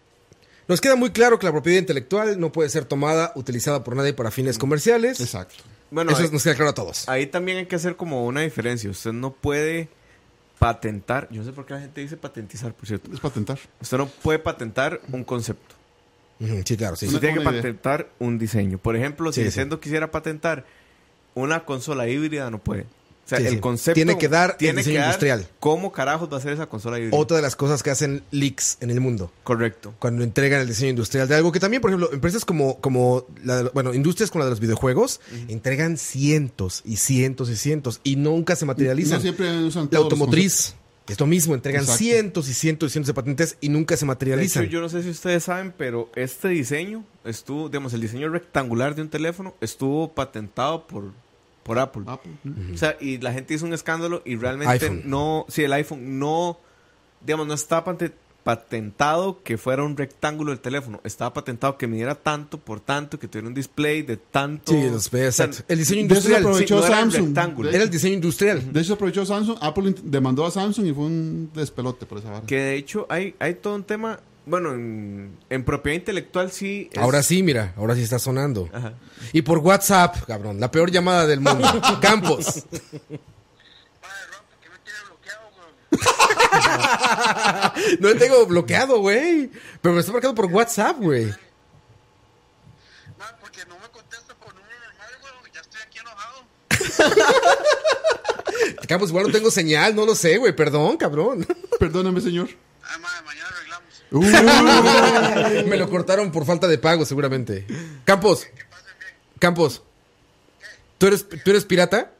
nos 0.68 0.80
queda 0.80 0.96
muy 0.96 1.10
claro 1.10 1.38
que 1.38 1.46
la 1.46 1.52
propiedad 1.52 1.78
intelectual 1.78 2.40
no 2.40 2.50
puede 2.52 2.68
ser 2.70 2.84
tomada, 2.86 3.32
utilizada 3.36 3.84
por 3.84 3.94
nadie 3.96 4.12
para 4.14 4.30
fines 4.30 4.58
comerciales. 4.58 5.20
Exacto. 5.20 5.62
Bueno, 5.90 6.10
Eso 6.12 6.22
ahí, 6.22 6.30
nos 6.30 6.42
queda 6.42 6.54
claro 6.54 6.70
a 6.70 6.74
todos. 6.74 7.08
ahí 7.08 7.26
también 7.26 7.58
hay 7.58 7.66
que 7.66 7.76
hacer 7.76 7.96
como 7.96 8.26
una 8.26 8.40
diferencia. 8.40 8.90
Usted 8.90 9.12
no 9.12 9.32
puede 9.32 9.88
patentar. 10.58 11.28
Yo 11.30 11.40
no 11.40 11.44
sé 11.46 11.52
por 11.52 11.66
qué 11.66 11.74
la 11.74 11.80
gente 11.80 12.00
dice 12.00 12.16
patentizar, 12.16 12.72
por 12.74 12.86
cierto. 12.86 13.12
Es 13.12 13.20
patentar. 13.20 13.58
Usted 13.80 13.98
no 13.98 14.06
puede 14.06 14.38
patentar 14.38 15.00
un 15.12 15.24
concepto. 15.24 15.74
Sí, 16.64 16.76
claro, 16.76 16.96
sí. 16.96 17.06
Usted 17.06 17.20
tiene 17.20 17.36
que 17.36 17.42
idea. 17.42 17.52
patentar 17.52 18.08
un 18.18 18.38
diseño. 18.38 18.78
Por 18.78 18.96
ejemplo, 18.96 19.32
si 19.32 19.50
Sí, 19.50 19.62
quisiera 19.80 20.10
patentar 20.10 20.66
una 21.34 21.64
consola 21.64 22.08
híbrida, 22.08 22.50
no 22.50 22.58
puede. 22.58 22.86
O 23.26 23.28
sea, 23.28 23.38
Sí, 23.38 23.44
el 23.46 23.54
sí. 23.54 23.58
concepto 23.58 23.94
Tiene 23.96 24.16
que 24.18 24.28
dar 24.28 24.50
el 24.52 24.56
tiene 24.56 24.76
diseño 24.78 24.94
que 24.94 24.98
dar 25.00 25.06
industrial. 25.08 25.46
¿Cómo 25.58 25.90
carajos 25.90 26.32
va 26.32 26.36
a 26.36 26.40
ser 26.40 26.52
esa 26.52 26.66
consola 26.66 26.98
híbrida? 27.00 27.16
Otra 27.16 27.36
de 27.36 27.42
las 27.42 27.56
cosas 27.56 27.82
que 27.82 27.90
hacen 27.90 28.22
leaks 28.30 28.78
en 28.80 28.90
el 28.92 29.00
mundo. 29.00 29.32
Correcto. 29.42 29.94
Cuando 29.98 30.22
entregan 30.22 30.60
el 30.60 30.68
diseño 30.68 30.90
industrial 30.90 31.26
de 31.26 31.34
algo 31.34 31.50
que 31.50 31.58
también, 31.58 31.80
por 31.82 31.90
ejemplo, 31.90 32.12
empresas 32.12 32.44
como, 32.44 32.80
como 32.80 33.26
la 33.42 33.64
de- 33.64 33.70
bueno, 33.74 33.92
industrias 33.94 34.30
como 34.30 34.40
la 34.40 34.44
de 34.46 34.50
los 34.50 34.60
videojuegos, 34.60 35.20
entregan 35.48 35.96
cientos 35.96 36.82
y 36.84 36.98
cientos 36.98 37.50
y 37.50 37.56
cientos 37.56 38.00
y 38.04 38.14
nunca 38.14 38.54
se 38.54 38.64
materializan. 38.64 39.14
No 39.18 39.22
siempre 39.22 39.58
usan 39.64 39.88
La 39.90 39.98
automotriz 39.98 40.76
es 41.08 41.18
lo 41.20 41.26
mismo, 41.26 41.54
entregan 41.54 41.82
Exacto. 41.82 41.98
cientos 41.98 42.48
y 42.48 42.54
cientos 42.54 42.90
y 42.90 42.92
cientos 42.92 43.06
de 43.08 43.14
patentes 43.14 43.56
y 43.60 43.68
nunca 43.70 43.96
se 43.96 44.00
De 44.00 44.04
hecho, 44.04 44.06
materializan. 44.06 44.66
yo 44.68 44.80
no 44.80 44.88
sé 44.88 45.02
si 45.02 45.10
ustedes 45.10 45.42
saben, 45.42 45.72
pero 45.76 46.10
este 46.14 46.46
diseño 46.48 47.04
estuvo, 47.24 47.68
digamos, 47.68 47.92
el 47.92 48.00
diseño 48.02 48.28
rectangular 48.28 48.94
de 48.94 49.02
un 49.02 49.08
teléfono 49.08 49.54
estuvo 49.60 50.12
patentado 50.14 50.86
por, 50.86 51.12
por 51.66 51.78
Apple. 51.78 52.02
Apple. 52.06 52.32
O 52.72 52.76
sea, 52.76 52.96
y 53.00 53.18
la 53.18 53.32
gente 53.32 53.54
hizo 53.54 53.66
un 53.66 53.74
escándalo 53.74 54.22
y 54.24 54.36
realmente 54.36 54.72
iPhone. 54.72 55.02
no, 55.04 55.44
sí, 55.48 55.64
el 55.64 55.72
iPhone 55.72 56.18
no, 56.18 56.58
digamos, 57.24 57.46
no 57.46 57.54
está 57.54 57.84
pate- 57.84 58.12
patentado 58.44 59.42
que 59.42 59.58
fuera 59.58 59.82
un 59.82 59.96
rectángulo 59.96 60.52
el 60.52 60.60
teléfono. 60.60 61.00
Estaba 61.02 61.34
patentado 61.34 61.76
que 61.76 61.86
midiera 61.88 62.14
tanto 62.14 62.58
por 62.58 62.78
tanto, 62.78 63.18
que 63.18 63.26
tuviera 63.26 63.48
un 63.48 63.54
display 63.54 64.02
de 64.02 64.16
tanto. 64.16 64.70
Sí, 64.72 64.82
los 64.88 65.12
O 65.12 65.32
sea. 65.32 65.50
El 65.66 65.78
diseño 65.78 66.06
de 66.06 66.14
eso 66.14 66.28
se 66.28 66.28
industrial 66.28 66.40
aprovechó 66.42 66.76
sí, 66.76 66.80
no 66.80 66.86
era 66.86 66.96
el 66.98 67.02
Samsung. 67.10 67.26
rectángulo. 67.26 67.70
era 67.70 67.82
el 67.82 67.90
diseño 67.90 68.14
industrial. 68.14 68.72
De 68.72 68.80
hecho, 68.80 68.94
aprovechó 68.94 69.26
Samsung. 69.26 69.58
Apple 69.60 69.94
demandó 70.04 70.46
a 70.46 70.50
Samsung 70.52 70.86
y 70.86 70.92
fue 70.92 71.04
un 71.06 71.50
despelote 71.52 72.06
por 72.06 72.18
esa 72.18 72.30
vara. 72.30 72.46
Que 72.46 72.56
de 72.56 72.76
hecho 72.76 73.06
hay, 73.10 73.34
hay 73.40 73.54
todo 73.54 73.74
un 73.74 73.82
tema, 73.82 74.20
bueno, 74.46 74.72
en, 74.72 75.36
en 75.50 75.64
propiedad 75.64 75.96
intelectual 75.98 76.50
sí. 76.52 76.88
es- 76.92 76.98
Ahora 76.98 77.22
sí, 77.22 77.42
mira, 77.42 77.74
ahora 77.76 77.94
sí 77.94 78.02
está 78.02 78.18
sonando. 78.18 78.68
Ajá. 78.72 78.94
Y 79.32 79.42
por 79.42 79.58
WhatsApp, 79.58 80.24
cabrón, 80.26 80.60
la 80.60 80.70
peor 80.70 80.90
llamada 80.90 81.26
del 81.26 81.40
mundo. 81.40 81.68
Campos. 82.00 82.64
No 88.00 88.16
tengo 88.16 88.46
bloqueado, 88.46 89.00
güey. 89.00 89.50
Pero 89.80 89.94
me 89.94 90.00
está 90.00 90.12
marcando 90.12 90.34
por 90.34 90.46
WhatsApp, 90.46 90.96
güey. 90.98 91.26
Madre, 93.18 93.36
porque 93.40 93.64
no 93.66 93.78
me 93.78 93.88
contesta 93.90 94.34
por 94.34 94.54
número 94.54 94.76
normal, 94.80 95.10
güey. 95.40 95.52
Ya 95.54 95.60
estoy 95.60 95.80
aquí 95.82 95.98
enojado. 95.98 96.44
Campos, 98.88 99.10
igual 99.10 99.26
no 99.26 99.32
tengo 99.32 99.50
señal, 99.50 99.94
no 99.94 100.06
lo 100.06 100.14
sé, 100.14 100.38
güey. 100.38 100.54
Perdón, 100.54 100.96
cabrón. 100.96 101.46
Perdóname, 101.78 102.20
señor. 102.20 102.48
Ay, 102.82 103.00
madre, 103.00 103.22
mañana 103.24 103.48
arreglamos. 103.48 103.95
Uh, 104.10 104.20
Me 105.66 105.76
lo 105.76 105.90
cortaron 105.90 106.30
por 106.30 106.44
falta 106.44 106.66
de 106.68 106.78
pago, 106.78 107.04
seguramente. 107.04 107.66
Campos. 108.04 108.46
Campos. 109.38 109.82
¿Tú 110.98 111.06
eres, 111.08 111.26
¿Tú 111.28 111.50
eres 111.50 111.64
pirata? 111.64 112.12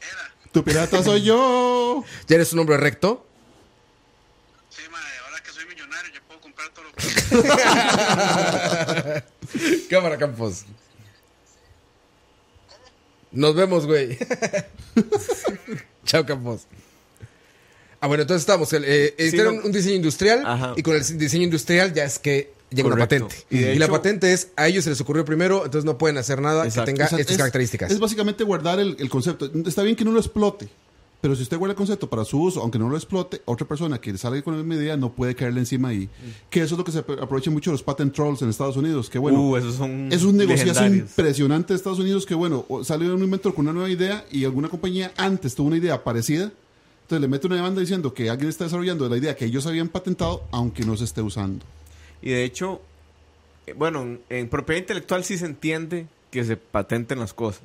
Era. 0.00 0.34
tu 0.52 0.62
pirata 0.64 1.02
soy 1.02 1.22
yo. 1.22 2.04
¿Ya 2.28 2.36
eres 2.36 2.52
un 2.52 2.58
hombre 2.58 2.76
recto? 2.76 3.26
Sí, 4.68 4.82
madre, 4.90 5.08
ahora 5.24 5.42
que 5.42 5.50
soy 5.52 5.64
millonario, 5.66 6.12
yo 6.12 6.20
puedo 6.26 6.40
comprar 6.40 6.68
todo 6.70 6.84
lo 6.84 6.92
que 6.92 7.00
Cámara, 9.88 10.18
Campos. 10.18 10.64
Nos 13.32 13.54
vemos, 13.54 13.86
güey. 13.86 14.18
Chao, 16.04 16.26
Campos. 16.26 16.66
Ah, 18.00 18.06
bueno, 18.06 18.22
entonces 18.22 18.42
estamos. 18.42 18.72
Eh, 18.72 19.14
Sí, 19.18 19.24
hicieron 19.26 19.56
no. 19.58 19.64
un 19.66 19.72
diseño 19.72 19.96
industrial 19.96 20.42
Ajá. 20.46 20.72
y 20.76 20.82
con 20.82 20.96
el 20.96 21.18
diseño 21.18 21.44
industrial 21.44 21.92
ya 21.92 22.04
es 22.04 22.18
que 22.18 22.50
llega 22.70 22.88
una 22.88 22.96
patente. 22.96 23.34
Y 23.50 23.56
Y, 23.58 23.60
de 23.60 23.74
la 23.76 23.84
hecho- 23.86 23.92
patente 23.92 24.32
es, 24.32 24.48
a 24.56 24.68
ellos 24.68 24.84
se 24.84 24.90
les 24.90 25.00
ocurrió 25.00 25.24
primero, 25.24 25.64
entonces 25.64 25.84
no 25.84 25.98
pueden 25.98 26.16
hacer 26.16 26.40
nada 26.40 26.64
Exacto. 26.64 26.86
que 26.86 26.92
tenga 26.92 27.06
O 27.06 27.08
sea, 27.10 27.18
estas 27.18 27.32
es- 27.32 27.38
características. 27.38 27.90
Es 27.90 27.98
básicamente 27.98 28.42
guardar 28.44 28.80
el, 28.80 28.96
el 28.98 29.10
concepto. 29.10 29.50
Está 29.66 29.82
bien 29.82 29.96
que 29.96 30.04
no 30.04 30.12
lo 30.12 30.20
explote, 30.20 30.68
pero 31.20 31.36
si 31.36 31.42
usted 31.42 31.58
guarda 31.58 31.72
el 31.72 31.76
concepto 31.76 32.08
para 32.08 32.24
su 32.24 32.40
uso, 32.40 32.62
aunque 32.62 32.78
no 32.78 32.88
lo 32.88 32.96
explote, 32.96 33.42
otra 33.44 33.66
persona 33.68 34.00
que 34.00 34.16
salga 34.16 34.40
con 34.40 34.66
la 34.66 34.74
idea 34.74 34.96
no 34.96 35.12
puede 35.12 35.34
caerle 35.34 35.60
encima 35.60 35.88
ahí. 35.88 36.08
Que 36.48 36.62
eso 36.62 36.76
es 36.76 36.78
lo 36.78 36.84
que 36.84 36.92
se 36.92 37.04
apro- 37.04 37.22
aprovecha 37.22 37.50
mucho 37.50 37.70
los 37.70 37.82
patent 37.82 38.14
trolls 38.14 38.40
en 38.40 38.48
Estados 38.48 38.78
Unidos. 38.78 39.10
Que 39.10 39.18
bueno, 39.18 39.42
Uh, 39.42 39.56
esos 39.58 39.74
son 39.74 40.10
es 40.10 40.22
un 40.22 40.38
legendarios. 40.38 40.96
impresionante 41.10 41.74
de 41.74 41.76
Estados 41.76 41.98
Unidos 41.98 42.24
que 42.24 42.34
bueno, 42.34 42.64
salió 42.82 43.14
un 43.14 43.22
inventor 43.22 43.52
con 43.54 43.66
una 43.66 43.74
nueva 43.74 43.90
idea 43.90 44.24
y 44.32 44.46
alguna 44.46 44.70
compañía 44.70 45.12
antes 45.18 45.54
tuvo 45.54 45.66
una 45.66 45.76
idea 45.76 46.02
parecida. 46.02 46.50
Entonces 47.10 47.22
le 47.22 47.28
mete 47.28 47.48
una 47.48 47.56
demanda 47.56 47.80
diciendo 47.80 48.14
que 48.14 48.30
alguien 48.30 48.48
está 48.48 48.62
desarrollando 48.62 49.08
la 49.08 49.16
idea 49.16 49.34
que 49.34 49.44
ellos 49.44 49.66
habían 49.66 49.88
patentado, 49.88 50.44
aunque 50.52 50.84
no 50.84 50.96
se 50.96 51.02
esté 51.02 51.20
usando. 51.20 51.66
Y 52.22 52.30
de 52.30 52.44
hecho, 52.44 52.82
eh, 53.66 53.72
bueno, 53.72 54.18
en, 54.28 54.48
propiedad 54.48 54.78
intelectual 54.78 55.24
sí 55.24 55.36
se 55.36 55.46
entiende 55.46 56.06
que 56.30 56.44
se 56.44 56.56
patenten 56.56 57.18
las 57.18 57.34
cosas. 57.34 57.64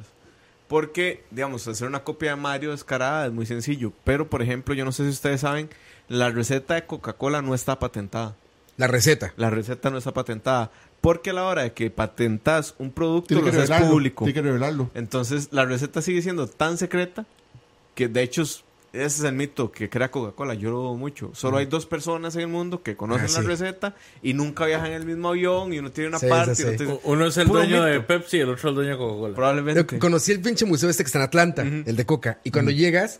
Porque, 0.68 1.24
digamos, 1.30 1.68
hacer 1.68 1.88
una 1.88 2.04
copia 2.04 2.32
de 2.32 2.38
Mario 2.38 2.72
descarada 2.72 3.28
es 3.28 3.34
muy 3.34 3.46
sencillo. 3.46 3.94
Pero, 4.04 4.28
por 4.32 4.42
ejemplo, 4.42 4.74
yo 4.74 4.84
no 4.84 4.92
sé 4.92 5.04
si 5.04 5.10
ustedes 5.10 5.42
saben, 5.42 5.70
la 6.08 6.32
receta 6.32 6.74
de 6.74 6.88
Coca-Cola 6.88 7.44
no 7.44 7.54
está 7.54 7.78
patentada. 7.78 8.36
La 8.78 8.88
receta. 8.88 9.32
La 9.38 9.52
receta 9.52 9.92
no 9.92 10.00
está 10.00 10.12
patentada. 10.12 10.72
Porque 11.02 11.30
a 11.30 11.34
la 11.34 11.44
hora 11.44 11.62
de 11.62 11.74
que 11.74 11.92
patentas 11.92 12.74
un 12.80 12.90
producto, 12.90 13.40
lo 13.40 13.48
haces 13.48 13.70
público. 13.70 14.25
Tiene 14.25 14.34
que 14.34 14.42
revelarlo. 14.42 14.90
Entonces, 14.96 15.50
la 15.52 15.66
receta 15.66 16.02
sigue 16.02 16.24
siendo 16.24 16.48
tan 16.48 16.80
secreta 16.80 17.28
que, 17.94 18.08
de 18.08 18.24
hecho, 18.24 18.44
ese 18.96 19.06
es 19.06 19.24
el 19.24 19.34
mito 19.34 19.72
que 19.72 19.90
crea 19.90 20.10
Coca-Cola. 20.12 20.54
Yo 20.54 20.72
lo 20.72 20.78
dudo 20.78 20.96
mucho. 20.96 21.32
Solo 21.34 21.58
hay 21.58 21.66
dos 21.66 21.86
personas 21.86 22.36
en 22.36 22.42
el 22.42 22.48
mundo 22.48 22.82
que 22.84 22.96
conocen 22.96 23.25
Ah, 23.25 23.34
la 23.34 23.42
sí. 23.42 23.48
receta 23.48 23.96
y 24.22 24.34
nunca 24.34 24.66
viajan 24.66 24.88
en 24.88 24.94
el 24.94 25.06
mismo 25.06 25.30
avión 25.30 25.74
y 25.74 25.80
uno 25.80 25.92
tiene 25.92 26.10
una 26.10 26.20
Sí, 26.20 26.28
parte. 26.28 26.56
sí, 26.56 26.62
y 26.64 26.66
sí. 26.66 26.72
otro 26.74 26.86
tiene- 26.86 27.00
Uno 27.04 27.28
es 27.28 27.38
el 27.38 27.48
Puro 27.48 27.60
dueño 27.60 27.84
de. 27.84 28.00
Pepsi 28.02 28.38
y 28.38 28.40
el 28.42 28.50
otro 28.50 28.70
el 28.70 28.75
dueño 28.75 28.92
de 28.92 28.98
Coca-Cola. 28.98 29.36
Probablemente. 29.36 29.86
Yo 29.96 30.00
Conocí 30.00 30.32
el 30.32 30.42
pinche 30.42 30.66
museo 30.66 30.90
este 30.90 31.04
que 31.04 31.08
está 31.08 31.20
en 31.20 31.25
Atlanta, 31.25 31.62
el 31.64 31.96
de 31.96 32.06
Coca. 32.06 32.40
Y 32.44 32.52
cuando 32.52 32.72
llegas, 32.72 33.20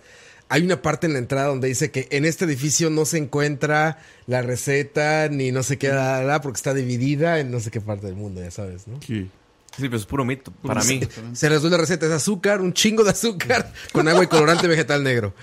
hay 0.50 0.62
una 0.64 0.82
parte 0.82 1.08
en 1.08 1.14
la 1.14 1.20
entrada 1.20 1.48
donde 1.48 1.68
dice 1.68 1.90
que 1.92 2.08
en 2.12 2.24
este 2.26 2.46
edificio 2.46 2.90
no 2.90 3.06
se 3.06 3.18
encuentra 3.18 3.98
la 4.28 4.42
receta 4.44 5.28
ni 5.30 5.52
no 5.52 5.64
sé 5.64 5.78
qué, 5.78 5.88
la, 5.90 6.20
la, 6.20 6.24
la, 6.24 6.42
porque 6.42 6.58
está 6.58 6.74
dividida 6.74 7.40
en 7.40 7.50
no 7.52 7.60
sé 7.60 7.72
qué 7.72 7.82
parte 7.82 8.06
del 8.06 8.16
mundo, 8.16 8.42
ya 8.42 8.52
sabes, 8.52 8.88
¿no? 8.88 9.00
Sí. 9.02 9.30
Sí, 9.78 9.84
pero 9.84 9.98
es 9.98 10.06
puro 10.06 10.24
mito. 10.26 10.52
Para 10.64 10.84
mí. 10.84 11.02
Se 11.34 11.50
les 11.50 11.62
doy 11.62 11.70
la 11.72 11.78
receta, 11.78 12.06
es 12.06 12.12
azúcar, 12.12 12.62
un 12.62 12.74
chingo 12.74 13.04
de 13.04 13.10
azúcar 13.12 13.72
con 13.92 14.08
agua 14.08 14.24
y 14.24 14.28
colorante 14.28 14.68
vegetal 14.68 15.04
negro. 15.04 15.34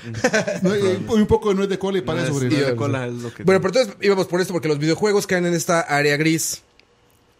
No, 0.62 0.74
y- 0.76 0.80
y 0.80 1.06
un 1.08 1.26
poco 1.26 1.50
de 1.50 1.54
nuez 1.56 1.68
de 1.68 1.78
cola 1.78 1.98
y 1.98 2.00
para 2.02 2.22
No 2.22 2.34
sobre 2.34 2.48
no 2.48 2.66
de 2.66 2.76
cola 2.76 3.06
es 3.06 3.12
lo 3.14 3.32
que- 3.34 3.42
Bueno, 3.44 3.60
pero 3.60 3.74
entonces 3.80 3.96
íbamos 4.00 4.26
por 4.26 4.40
esto 4.40 4.52
porque 4.52 4.68
los 4.68 4.78
videojuegos 4.78 5.26
caen 5.26 5.46
en 5.46 5.54
esta 5.54 5.80
área 5.80 6.16
gris, 6.16 6.62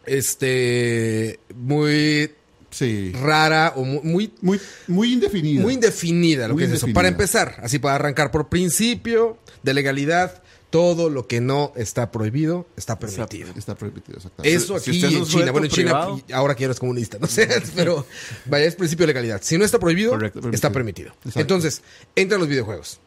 este, 0.07 1.39
muy 1.55 2.31
Sí. 2.71 3.13
rara 3.21 3.75
o 3.77 3.85
mu- 3.85 4.01
muy, 4.03 4.33
Muy, 4.41 4.59
muy 4.89 5.13
indefinida. 5.13 5.61
muy 5.63 5.75
indefinida 5.75 6.49
lo 6.49 6.55
Muy 6.55 6.63
que 6.63 6.69
es 6.69 6.75
eso. 6.77 6.87
Para 6.95 7.09
empezar, 7.09 7.57
así 7.63 7.79
para 7.79 7.97
arrancar 7.97 8.31
por 8.31 8.49
principio 8.49 9.37
de 9.63 9.75
legalidad, 9.75 10.43
todo 10.73 11.11
lo 11.11 11.26
que 11.29 11.41
no 11.43 11.73
está 11.76 12.11
prohibido 12.11 12.67
está 12.76 12.99
permitido. 12.99 13.52
Está 13.57 13.75
permitido, 13.76 14.17
exactamente. 14.17 14.57
Eso 14.57 14.79
Si 14.81 14.91
aquí 14.91 15.05
es 15.05 15.12
en 15.12 15.25
China, 15.26 15.52
bueno, 15.52 15.67
en 15.67 15.71
China, 15.71 15.91
privado. 15.91 16.21
ahora 16.33 16.55
que 16.57 16.64
eres 16.64 16.81
comunista, 16.81 17.19
no 17.21 17.26
sé, 17.29 17.47
pero 17.76 18.07
vaya, 18.47 18.64
es 18.64 18.75
principio 18.75 19.05
de 19.07 19.09
legalidad. 19.12 19.41
Si 19.45 19.59
no 19.59 19.64
está 19.67 19.79
prohibido, 19.79 20.12
Correcto. 20.12 20.41
está 20.50 20.73
permitido. 20.73 21.11
Exacto. 21.19 21.41
Entonces, 21.41 21.83
entran 22.17 22.41
los 22.41 22.49
videojuegos. 22.49 23.00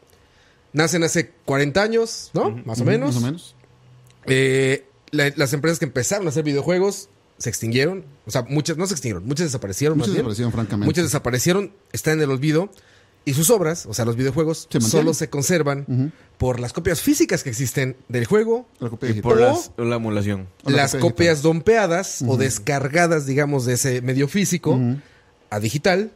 Nacen 0.72 1.02
hace 1.02 1.32
40 1.44 1.82
años, 1.82 2.30
¿no? 2.34 2.50
Más 2.64 2.80
o 2.80 2.84
menos. 2.84 3.14
Más 3.16 3.22
o 3.22 3.26
menos. 3.26 3.54
Eh, 4.26 4.86
la- 5.10 5.32
las 5.36 5.52
empresas 5.52 5.78
que 5.80 5.86
empezaron 5.86 6.26
a 6.26 6.30
hacer 6.30 6.44
videojuegos 6.44 7.08
se 7.38 7.48
extinguieron. 7.50 8.04
O 8.26 8.30
sea, 8.30 8.42
muchas 8.48 8.76
no 8.76 8.86
se 8.86 8.94
extinguieron, 8.94 9.26
muchas 9.26 9.46
desaparecieron. 9.46 9.98
Muchas 9.98 10.08
más 10.10 10.14
bien. 10.14 10.22
desaparecieron, 10.24 10.52
francamente. 10.52 10.86
Muchas 10.86 11.04
desaparecieron, 11.04 11.72
están 11.92 12.14
en 12.14 12.22
el 12.22 12.30
olvido. 12.30 12.70
Y 13.28 13.34
sus 13.34 13.50
obras, 13.50 13.84
o 13.86 13.92
sea, 13.92 14.04
los 14.04 14.14
videojuegos, 14.16 14.68
Se 14.70 14.80
solo 14.80 15.12
se 15.12 15.28
conservan 15.28 16.12
por 16.38 16.60
las 16.60 16.72
copias 16.72 17.00
físicas 17.02 17.42
que 17.42 17.50
existen 17.50 17.96
del 18.08 18.24
juego, 18.24 18.68
La 18.78 18.88
copia 18.88 19.08
Y 19.08 19.12
digital. 19.14 19.30
por 19.32 19.40
las- 19.40 19.72
la 19.76 19.96
emulación. 19.96 20.46
O 20.64 20.70
la 20.70 20.76
las 20.78 20.92
copia 20.92 21.00
copias 21.10 21.42
dompeadas 21.42 22.22
o 22.26 22.36
descargadas, 22.36 23.26
digamos, 23.26 23.66
de 23.66 23.74
ese 23.74 24.00
medio 24.00 24.28
físico 24.28 24.78
a 25.50 25.60
digital 25.60 26.12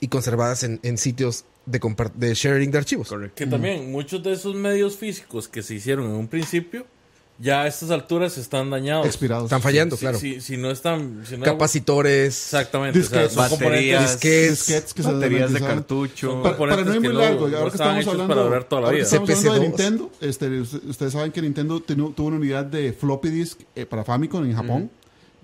y 0.00 0.08
conservadas 0.08 0.62
en, 0.62 0.80
en 0.82 0.98
sitios 0.98 1.44
de, 1.66 1.80
de 2.16 2.34
sharing 2.34 2.70
de 2.70 2.78
archivos. 2.78 3.08
Correcto. 3.08 3.34
Que 3.36 3.46
también 3.46 3.90
muchos 3.90 4.22
de 4.22 4.32
esos 4.32 4.54
medios 4.54 4.96
físicos 4.96 5.48
que 5.48 5.62
se 5.62 5.74
hicieron 5.74 6.06
en 6.06 6.12
un 6.12 6.28
principio, 6.28 6.86
ya 7.42 7.62
a 7.62 7.66
estas 7.66 7.90
alturas 7.90 8.36
están 8.38 8.68
dañados. 8.70 9.06
Expirados. 9.06 9.44
Están 9.44 9.62
fallando, 9.62 9.96
Si, 9.96 10.00
claro. 10.00 10.18
si- 10.18 10.40
si 10.42 10.56
no 10.58 10.70
están... 10.70 11.24
Si 11.26 11.36
no, 11.38 11.44
Capacitores. 11.44 12.34
Exactamente. 12.36 12.98
o 12.98 13.02
sea, 13.02 13.22
Disquetes. 13.22 13.32
son 13.50 13.58
Baterías, 13.58 14.02
disquetes, 14.12 14.50
disquetes 14.66 14.94
que 14.94 15.02
se 15.02 15.12
baterías 15.12 15.52
de 15.52 15.60
cartucho. 15.60 16.42
Para, 16.42 16.56
para 16.58 16.76
no 16.84 16.94
ir 16.94 17.00
muy 17.00 17.08
que 17.08 17.14
largo, 17.14 17.48
no- 17.48 17.56
ahora 17.56 17.70
que 17.70 17.76
estamos 17.76 18.06
hablando, 18.06 18.28
para 18.34 18.42
durar 18.46 18.64
toda 18.64 18.82
la 18.82 18.90
vida. 18.90 19.02
estamos 19.04 19.30
hablando 19.30 19.52
de 19.52 19.58
CPC-2. 19.58 19.62
Nintendo, 19.68 20.10
este, 20.20 20.60
usted- 20.60 20.84
ustedes 20.88 21.12
saben 21.14 21.32
que 21.32 21.40
Nintendo 21.42 21.80
tenu- 21.82 22.14
tuvo 22.14 22.26
una 22.28 22.36
unidad 22.36 22.64
de 22.66 22.92
floppy 22.92 23.30
disk 23.30 23.60
eh, 23.74 23.86
para 23.86 24.04
Famicom 24.04 24.44
en 24.44 24.54
Japón. 24.54 24.90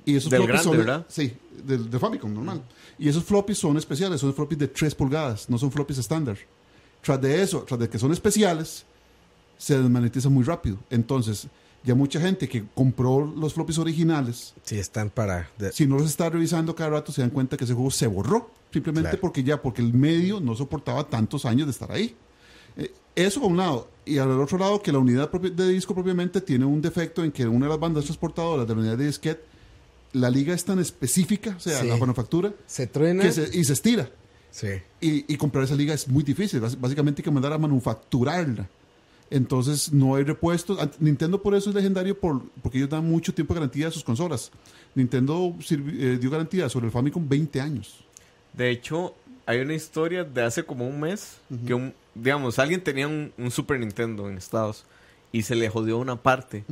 Y 0.04 0.16
esos 0.16 0.30
Del 0.30 0.42
floppies 0.42 0.62
grande, 0.64 0.78
son, 0.78 0.86
¿verdad? 0.86 1.06
Sí, 1.08 1.32
del, 1.64 1.90
de 1.90 1.98
Famicom, 1.98 2.32
normal. 2.32 2.62
Y 2.98 3.08
esos 3.08 3.24
floppies 3.24 3.58
son 3.58 3.76
especiales, 3.76 4.20
son 4.20 4.32
floppies 4.34 4.58
de 4.60 4.68
3 4.68 4.94
pulgadas, 4.94 5.50
no 5.50 5.58
son 5.58 5.72
floppies 5.72 5.98
estándar. 5.98 6.36
Tras 7.02 7.20
de 7.20 7.42
eso, 7.42 7.62
tras 7.66 7.80
de 7.80 7.88
que 7.88 7.98
son 7.98 8.12
especiales, 8.12 8.84
se 9.58 9.76
desmagnetizan 9.78 10.32
muy 10.32 10.44
rápido. 10.44 10.78
Entonces, 10.90 11.46
ya 11.86 11.94
mucha 11.94 12.20
gente 12.20 12.48
que 12.48 12.64
compró 12.74 13.24
los 13.24 13.54
floppies 13.54 13.78
originales, 13.78 14.52
Sí, 14.64 14.78
están 14.78 15.08
para... 15.08 15.48
de- 15.56 15.72
si 15.72 15.86
no 15.86 15.96
los 15.96 16.06
está 16.10 16.28
revisando 16.28 16.74
cada 16.74 16.90
rato, 16.90 17.12
se 17.12 17.22
dan 17.22 17.30
cuenta 17.30 17.56
que 17.56 17.64
ese 17.64 17.72
juego 17.74 17.90
se 17.90 18.06
borró. 18.06 18.50
Simplemente 18.72 19.08
Claro. 19.10 19.20
porque 19.22 19.42
ya, 19.42 19.62
porque 19.62 19.80
el 19.80 19.94
medio 19.94 20.40
no 20.40 20.54
soportaba 20.54 21.08
tantos 21.08 21.46
años 21.46 21.66
de 21.66 21.70
estar 21.70 21.90
ahí. 21.90 22.14
Eh, 22.76 22.92
eso 23.14 23.40
por 23.40 23.50
un 23.52 23.56
lado. 23.56 23.88
Y 24.04 24.18
al 24.18 24.30
otro 24.32 24.58
lado, 24.58 24.82
que 24.82 24.92
la 24.92 24.98
unidad 24.98 25.30
de 25.30 25.68
disco 25.68 25.94
propiamente 25.94 26.40
tiene 26.42 26.64
un 26.66 26.82
defecto 26.82 27.24
en 27.24 27.32
que 27.32 27.46
una 27.46 27.66
de 27.66 27.70
las 27.70 27.80
bandas 27.80 28.04
transportadoras 28.04 28.66
de 28.68 28.74
la 28.74 28.80
unidad 28.80 28.98
de 28.98 29.06
disquete, 29.06 29.42
la 30.12 30.28
liga 30.28 30.54
es 30.54 30.64
tan 30.64 30.78
específica, 30.78 31.54
o 31.56 31.60
sea, 31.60 31.80
Sí. 31.80 31.86
la 31.88 31.96
manufactura, 31.96 32.52
Se 32.66 32.86
truena. 32.86 33.22
que 33.22 33.32
se- 33.32 33.48
y 33.56 33.64
se 33.64 33.72
estira. 33.72 34.10
Sí. 34.50 34.68
Y, 35.00 35.32
y 35.32 35.36
comprar 35.36 35.64
esa 35.64 35.74
liga 35.74 35.94
es 35.94 36.08
muy 36.08 36.22
difícil. 36.24 36.60
Bás- 36.60 36.78
Básicamente 36.80 37.20
hay 37.20 37.24
que 37.24 37.30
mandar 37.30 37.52
a 37.52 37.58
manufacturarla. 37.58 38.68
Entonces 39.30 39.92
no 39.92 40.14
hay 40.14 40.24
repuestos. 40.24 40.78
Nintendo 41.00 41.42
por 41.42 41.54
eso 41.54 41.70
es 41.70 41.76
legendario 41.76 42.18
por, 42.18 42.42
porque 42.62 42.78
ellos 42.78 42.90
dan 42.90 43.04
mucho 43.04 43.34
tiempo 43.34 43.54
de 43.54 43.60
garantía 43.60 43.88
a 43.88 43.90
sus 43.90 44.04
consolas. 44.04 44.50
Nintendo 44.94 45.54
sirvi- 45.60 45.96
eh, 46.00 46.18
dio 46.18 46.30
garantía 46.30 46.68
sobre 46.68 46.86
el 46.86 46.92
Famicom 46.92 47.28
20 47.28 47.60
años. 47.60 48.04
De 48.52 48.70
hecho, 48.70 49.14
hay 49.44 49.60
una 49.60 49.74
historia 49.74 50.24
de 50.24 50.42
hace 50.42 50.64
como 50.64 50.86
un 50.88 51.00
mes 51.00 51.38
que, 51.66 51.74
un, 51.74 51.92
digamos, 52.14 52.58
alguien 52.58 52.82
tenía 52.82 53.06
un, 53.08 53.32
un 53.36 53.50
Super 53.50 53.78
Nintendo 53.80 54.28
en 54.30 54.38
Estados 54.38 54.84
y 55.32 55.42
se 55.42 55.54
le 55.54 55.68
jodió 55.68 55.98
una 55.98 56.16
parte. 56.16 56.64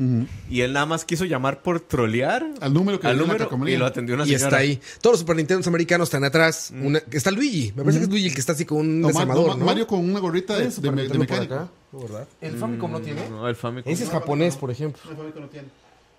Y 0.49 0.61
él 0.63 0.73
nada 0.73 0.87
más 0.87 1.05
quiso 1.05 1.25
llamar 1.27 1.61
por 1.63 1.81
trolear 1.81 2.49
Al 2.61 2.73
número 2.73 2.99
que 2.99 3.09
al 3.09 3.19
número 3.19 3.47
y 3.69 3.77
lo 3.77 3.85
atendió 3.85 4.15
una 4.15 4.27
Y 4.27 4.33
está 4.35 4.57
ahí. 4.57 4.81
Todos 5.03 5.15
los 5.15 5.21
Super 5.21 5.37
Nintendo 5.37 5.69
americanos 5.69 6.07
están 6.07 6.25
atrás. 6.25 6.73
Una- 6.73 7.03
está 7.11 7.31
Luigi. 7.33 7.73
Me 7.77 7.83
parece 7.83 7.99
que 7.99 8.05
es 8.05 8.11
Luigi 8.11 8.29
el 8.29 8.35
que 8.35 8.41
está 8.41 8.53
así 8.53 8.65
con 8.65 8.79
un 8.79 9.01
No, 9.03 9.09
Ma- 9.09 9.13
desarmador, 9.13 9.49
no, 9.49 9.57
¿no? 9.57 9.65
Mario 9.67 9.87
con 9.87 9.99
una 10.09 10.21
gorrita 10.21 10.57
de, 10.57 10.69
de, 10.69 11.09
de 11.09 11.69
El 12.41 12.57
Famicom 12.59 12.91
no 12.93 13.01
tiene. 13.01 13.29
No, 13.29 13.49
el 13.49 13.57
Famicom. 13.57 13.93
Ese 13.93 14.05
es 14.05 14.11
japonés, 14.11 14.57
por 14.57 14.71
ejemplo. 14.71 15.01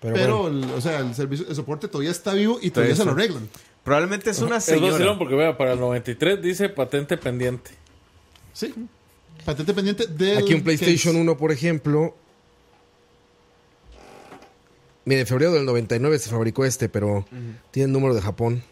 Pero, 0.00 0.14
Pero, 0.14 0.42
bueno. 0.42 0.64
el, 0.66 0.70
o 0.72 0.80
sea, 0.80 0.98
el 1.00 1.14
servicio, 1.14 1.46
el 1.48 1.54
soporte 1.56 1.88
todavía 1.88 2.10
está 2.10 2.34
vivo 2.34 2.58
y 2.60 2.70
Todavía 2.70 2.94
todavía 2.94 2.96
se 2.96 3.04
lo 3.04 3.10
arreglan. 3.12 3.48
Probablemente 3.82 4.30
es 4.30 4.40
una 4.40 4.56
Es 4.58 4.64
señora. 4.64 4.92
vacilón 4.92 5.18
porque 5.18 5.34
vea, 5.34 5.56
para 5.56 5.72
el 5.72 5.80
93 5.80 6.42
dice 6.42 6.68
patente 6.68 7.16
pendiente. 7.16 7.70
Sí. 8.52 8.74
Patente 9.44 9.72
pendiente 9.72 10.06
de. 10.06 10.38
Aquí 10.38 10.54
un 10.54 10.62
PlayStation 10.62 11.16
1, 11.16 11.36
por 11.36 11.52
ejemplo. 11.52 12.14
Mire, 15.04 15.20
en 15.20 15.26
febrero 15.26 15.52
del 15.52 15.64
99 15.64 16.18
se 16.18 16.30
fabricó 16.30 16.64
este, 16.64 16.88
pero 16.88 17.24
tiene 17.70 17.86
el 17.86 17.92
número 17.92 18.14
de 18.14 18.20
Japón. 18.22 18.62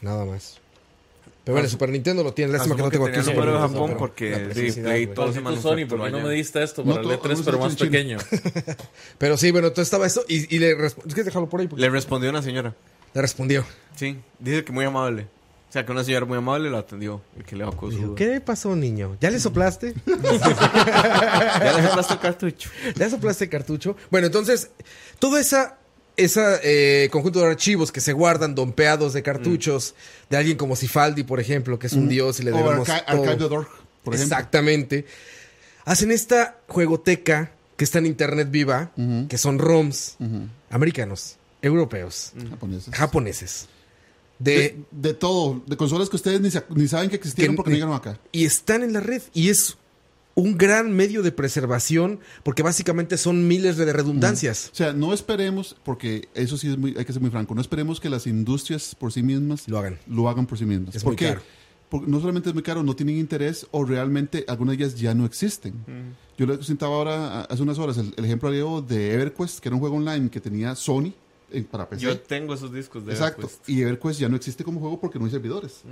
Nada 0.00 0.24
más. 0.24 0.59
Pero 1.50 1.54
bueno, 1.54 1.64
el 1.66 1.70
Super 1.70 1.88
Nintendo 1.90 2.22
lo 2.22 2.32
tiene. 2.32 2.52
Lástima 2.52 2.76
que 2.76 2.82
no 2.82 2.90
tengo 2.90 3.06
aquí. 3.06 3.12
tenía 3.16 3.24
su 3.24 3.30
el 3.30 3.36
número 3.36 3.52
de 3.54 3.68
Japón 3.68 3.94
porque 3.98 4.50
sí, 4.54 4.80
Play 4.80 5.06
todo 5.08 5.32
se 5.32 5.40
Sony, 5.40 5.86
¿por 5.88 6.04
qué 6.04 6.10
no 6.10 6.20
me 6.20 6.30
diste 6.34 6.62
esto 6.62 6.84
para 6.84 7.00
el 7.00 7.06
E3, 7.06 7.12
algunos 7.12 7.42
pero 7.42 7.58
más 7.58 7.76
pequeño? 7.76 8.18
Pero 9.18 9.36
sí, 9.36 9.50
bueno, 9.50 9.68
entonces 9.68 9.88
estaba 9.88 10.06
esto 10.06 10.24
y, 10.28 10.54
y 10.54 10.58
le 10.58 10.74
respondió. 10.74 11.08
Es 11.08 11.14
que 11.14 11.24
déjalo 11.24 11.48
por 11.48 11.60
ahí. 11.60 11.66
porque- 11.68 11.80
Le 11.82 11.90
respondió 11.90 12.30
una 12.30 12.42
señora. 12.42 12.74
Le 13.12 13.20
respondió. 13.20 13.64
Sí, 13.96 14.16
dice 14.38 14.64
que 14.64 14.72
muy 14.72 14.84
amable. 14.84 15.26
O 15.68 15.72
sea, 15.72 15.86
que 15.86 15.92
una 15.92 16.02
señora 16.02 16.26
muy 16.26 16.36
amable 16.38 16.68
lo 16.70 16.78
atendió 16.78 17.20
y 17.38 17.44
que 17.44 17.54
le 17.54 17.64
bajó 17.64 17.92
su... 17.92 18.14
¿Qué 18.16 18.40
pasó, 18.40 18.74
niño? 18.74 19.16
¿Ya 19.20 19.30
le 19.30 19.38
soplaste? 19.38 19.94
Ya 20.06 21.72
le 21.76 21.82
soplaste 21.88 22.14
el 22.14 22.20
cartucho. 22.20 22.70
¿Ya 22.96 23.10
soplaste 23.10 23.44
el 23.44 23.50
cartucho? 23.50 23.96
Bueno, 24.10 24.26
entonces, 24.26 24.70
todo 25.18 25.38
esa, 25.38 25.78
esa 26.24 26.58
eh, 26.62 27.08
conjunto 27.10 27.40
de 27.40 27.46
archivos 27.46 27.90
que 27.92 28.00
se 28.00 28.12
guardan 28.12 28.54
dompeados 28.54 29.12
de 29.12 29.22
cartuchos 29.22 29.94
de 30.28 30.36
alguien 30.36 30.56
como 30.56 30.76
Cifaldi, 30.76 31.22
por 31.24 31.40
ejemplo, 31.40 31.78
que 31.78 31.86
es 31.88 31.92
un 31.94 32.08
dios 32.08 32.40
y 32.40 32.44
le 32.44 32.52
O 32.52 32.56
debemos 32.56 32.86
todo. 32.86 32.96
Archive.org, 33.06 33.68
por 34.04 34.14
ejemplo. 34.14 34.36
Exactamente. 34.36 35.06
Hacen 35.84 36.10
esta 36.10 36.58
juegoteca 36.68 37.52
que 37.76 37.84
está 37.84 37.98
en 37.98 38.06
internet 38.06 38.48
viva, 38.50 38.92
que 39.28 39.38
son 39.38 39.58
ROMs 39.58 40.16
americanos, 40.70 41.36
europeos, 41.62 42.32
Japoneses. 42.50 42.94
japoneses. 42.94 43.68
De, 44.38 44.52
De, 44.52 44.76
de 44.90 45.14
todo, 45.14 45.62
de 45.66 45.76
consolas 45.76 46.08
que 46.08 46.16
ustedes 46.16 46.40
ni, 46.40 46.48
ni 46.80 46.88
saben 46.88 47.10
que 47.10 47.16
existieron 47.16 47.54
Que- 47.54 47.56
porque 47.56 47.70
no 47.72 47.76
llegaron 47.76 47.94
acá. 47.94 48.18
y 48.32 48.44
están 48.46 48.82
en 48.82 48.92
la 48.94 49.00
red. 49.00 49.20
Y 49.34 49.50
es 49.50 49.76
un 50.34 50.56
gran 50.56 50.92
medio 50.92 51.22
de 51.22 51.32
preservación 51.32 52.20
porque 52.44 52.62
básicamente 52.62 53.16
son 53.18 53.46
miles 53.48 53.76
de 53.76 53.92
redundancias. 53.92 54.70
O 54.72 54.74
sea, 54.74 54.92
no 54.92 55.12
esperemos, 55.12 55.76
porque 55.84 56.28
eso 56.34 56.56
sí 56.56 56.68
es 56.68 56.78
muy, 56.78 56.94
hay 56.96 57.04
que 57.04 57.12
ser 57.12 57.20
muy 57.20 57.30
franco, 57.30 57.54
no 57.54 57.60
esperemos 57.60 58.00
que 58.00 58.08
las 58.08 58.26
industrias 58.26 58.94
por 58.94 59.12
sí 59.12 59.22
mismas 59.22 59.68
Lo 59.68 59.78
hagan. 59.78 59.98
lo 60.06 60.28
hagan 60.28 60.46
por 60.46 60.56
sí 60.58 60.64
mismas. 60.64 60.94
Es 60.94 61.02
¿Por 61.02 61.12
muy 61.12 61.16
qué? 61.16 61.28
caro. 61.28 61.42
porque 61.88 62.06
no 62.10 62.20
solamente 62.20 62.48
es 62.48 62.54
muy 62.54 62.62
caro, 62.62 62.82
no 62.82 62.94
tienen 62.94 63.18
interés 63.18 63.66
o 63.72 63.84
realmente 63.84 64.44
algunas 64.48 64.78
de 64.78 64.84
ellas 64.84 64.98
ya 64.98 65.14
no 65.14 65.24
existen. 65.26 65.74
Yo 66.38 66.46
le 66.46 66.54
presentaba 66.56 66.94
ahora, 66.94 67.40
hace 67.42 67.62
unas 67.62 67.78
horas, 67.78 67.98
el, 67.98 68.14
el 68.16 68.24
ejemplo 68.24 68.50
de 68.82 69.12
EverQuest, 69.14 69.58
que 69.58 69.68
era 69.68 69.74
un 69.76 69.80
juego 69.80 69.96
online 69.96 70.30
que 70.30 70.40
tenía 70.40 70.74
Sony 70.74 71.12
eh, 71.52 71.64
para 71.70 71.88
PC. 71.88 72.02
Yo 72.02 72.18
tengo 72.20 72.54
esos 72.54 72.72
discos 72.72 73.04
de 73.04 73.12
Exacto. 73.12 73.42
EverQuest. 73.42 73.68
Y 73.68 73.82
EverQuest 73.82 74.20
ya 74.20 74.28
no 74.28 74.36
existe 74.36 74.64
como 74.64 74.80
juego 74.80 75.00
porque 75.00 75.18
no 75.18 75.24
hay 75.24 75.30
servidores. 75.30 75.82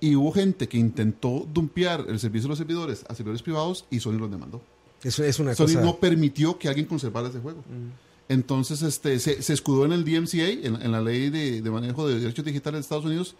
Y 0.00 0.14
hubo 0.14 0.32
gente 0.32 0.68
que 0.68 0.78
intentó 0.78 1.46
dumpear 1.52 2.04
el 2.08 2.18
servicio 2.20 2.44
de 2.44 2.50
los 2.50 2.58
servidores 2.58 3.04
a 3.08 3.14
servidores 3.14 3.42
privados 3.42 3.84
y 3.90 4.00
Sony 4.00 4.18
los 4.18 4.30
demandó. 4.30 4.60
Es, 5.02 5.18
es 5.18 5.38
una 5.38 5.54
Sony 5.54 5.66
cosa. 5.66 5.80
no 5.82 5.96
permitió 5.96 6.58
que 6.58 6.68
alguien 6.68 6.86
conservara 6.86 7.28
ese 7.28 7.38
juego. 7.40 7.62
Entonces 8.28 8.82
este, 8.82 9.18
se, 9.18 9.42
se 9.42 9.52
escudó 9.52 9.84
en 9.84 9.92
el 9.92 10.04
DMCA, 10.04 10.48
en, 10.48 10.82
en 10.82 10.92
la 10.92 11.00
ley 11.00 11.30
de, 11.30 11.62
de 11.62 11.70
manejo 11.70 12.06
de 12.06 12.20
derechos 12.20 12.44
digitales 12.44 12.78
de 12.78 12.82
Estados 12.82 13.04
Unidos, 13.04 13.34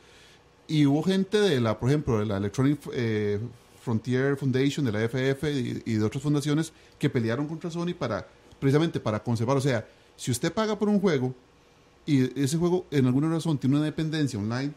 y 0.66 0.86
hubo 0.86 1.02
gente 1.02 1.38
de 1.40 1.60
la, 1.60 1.78
por 1.78 1.90
ejemplo, 1.90 2.18
de 2.18 2.26
la 2.26 2.36
Electronic 2.38 2.78
eh, 2.92 3.38
Frontier 3.82 4.36
Foundation, 4.36 4.84
de 4.86 4.92
la 4.92 5.00
FF 5.08 5.44
y, 5.50 5.82
y 5.84 5.94
de 5.94 6.04
otras 6.04 6.22
fundaciones 6.22 6.72
que 6.98 7.08
pelearon 7.10 7.46
contra 7.46 7.70
Sony 7.70 7.94
para 7.98 8.26
precisamente 8.58 9.00
para 9.00 9.22
conservar. 9.22 9.56
O 9.56 9.60
sea, 9.60 9.86
si 10.16 10.30
usted 10.30 10.52
paga 10.52 10.78
por 10.78 10.88
un 10.88 11.00
juego 11.00 11.34
y 12.08 12.40
ese 12.40 12.56
juego 12.56 12.86
en 12.90 13.06
alguna 13.06 13.28
razón 13.28 13.58
tiene 13.58 13.76
una 13.76 13.84
dependencia 13.84 14.38
online, 14.38 14.72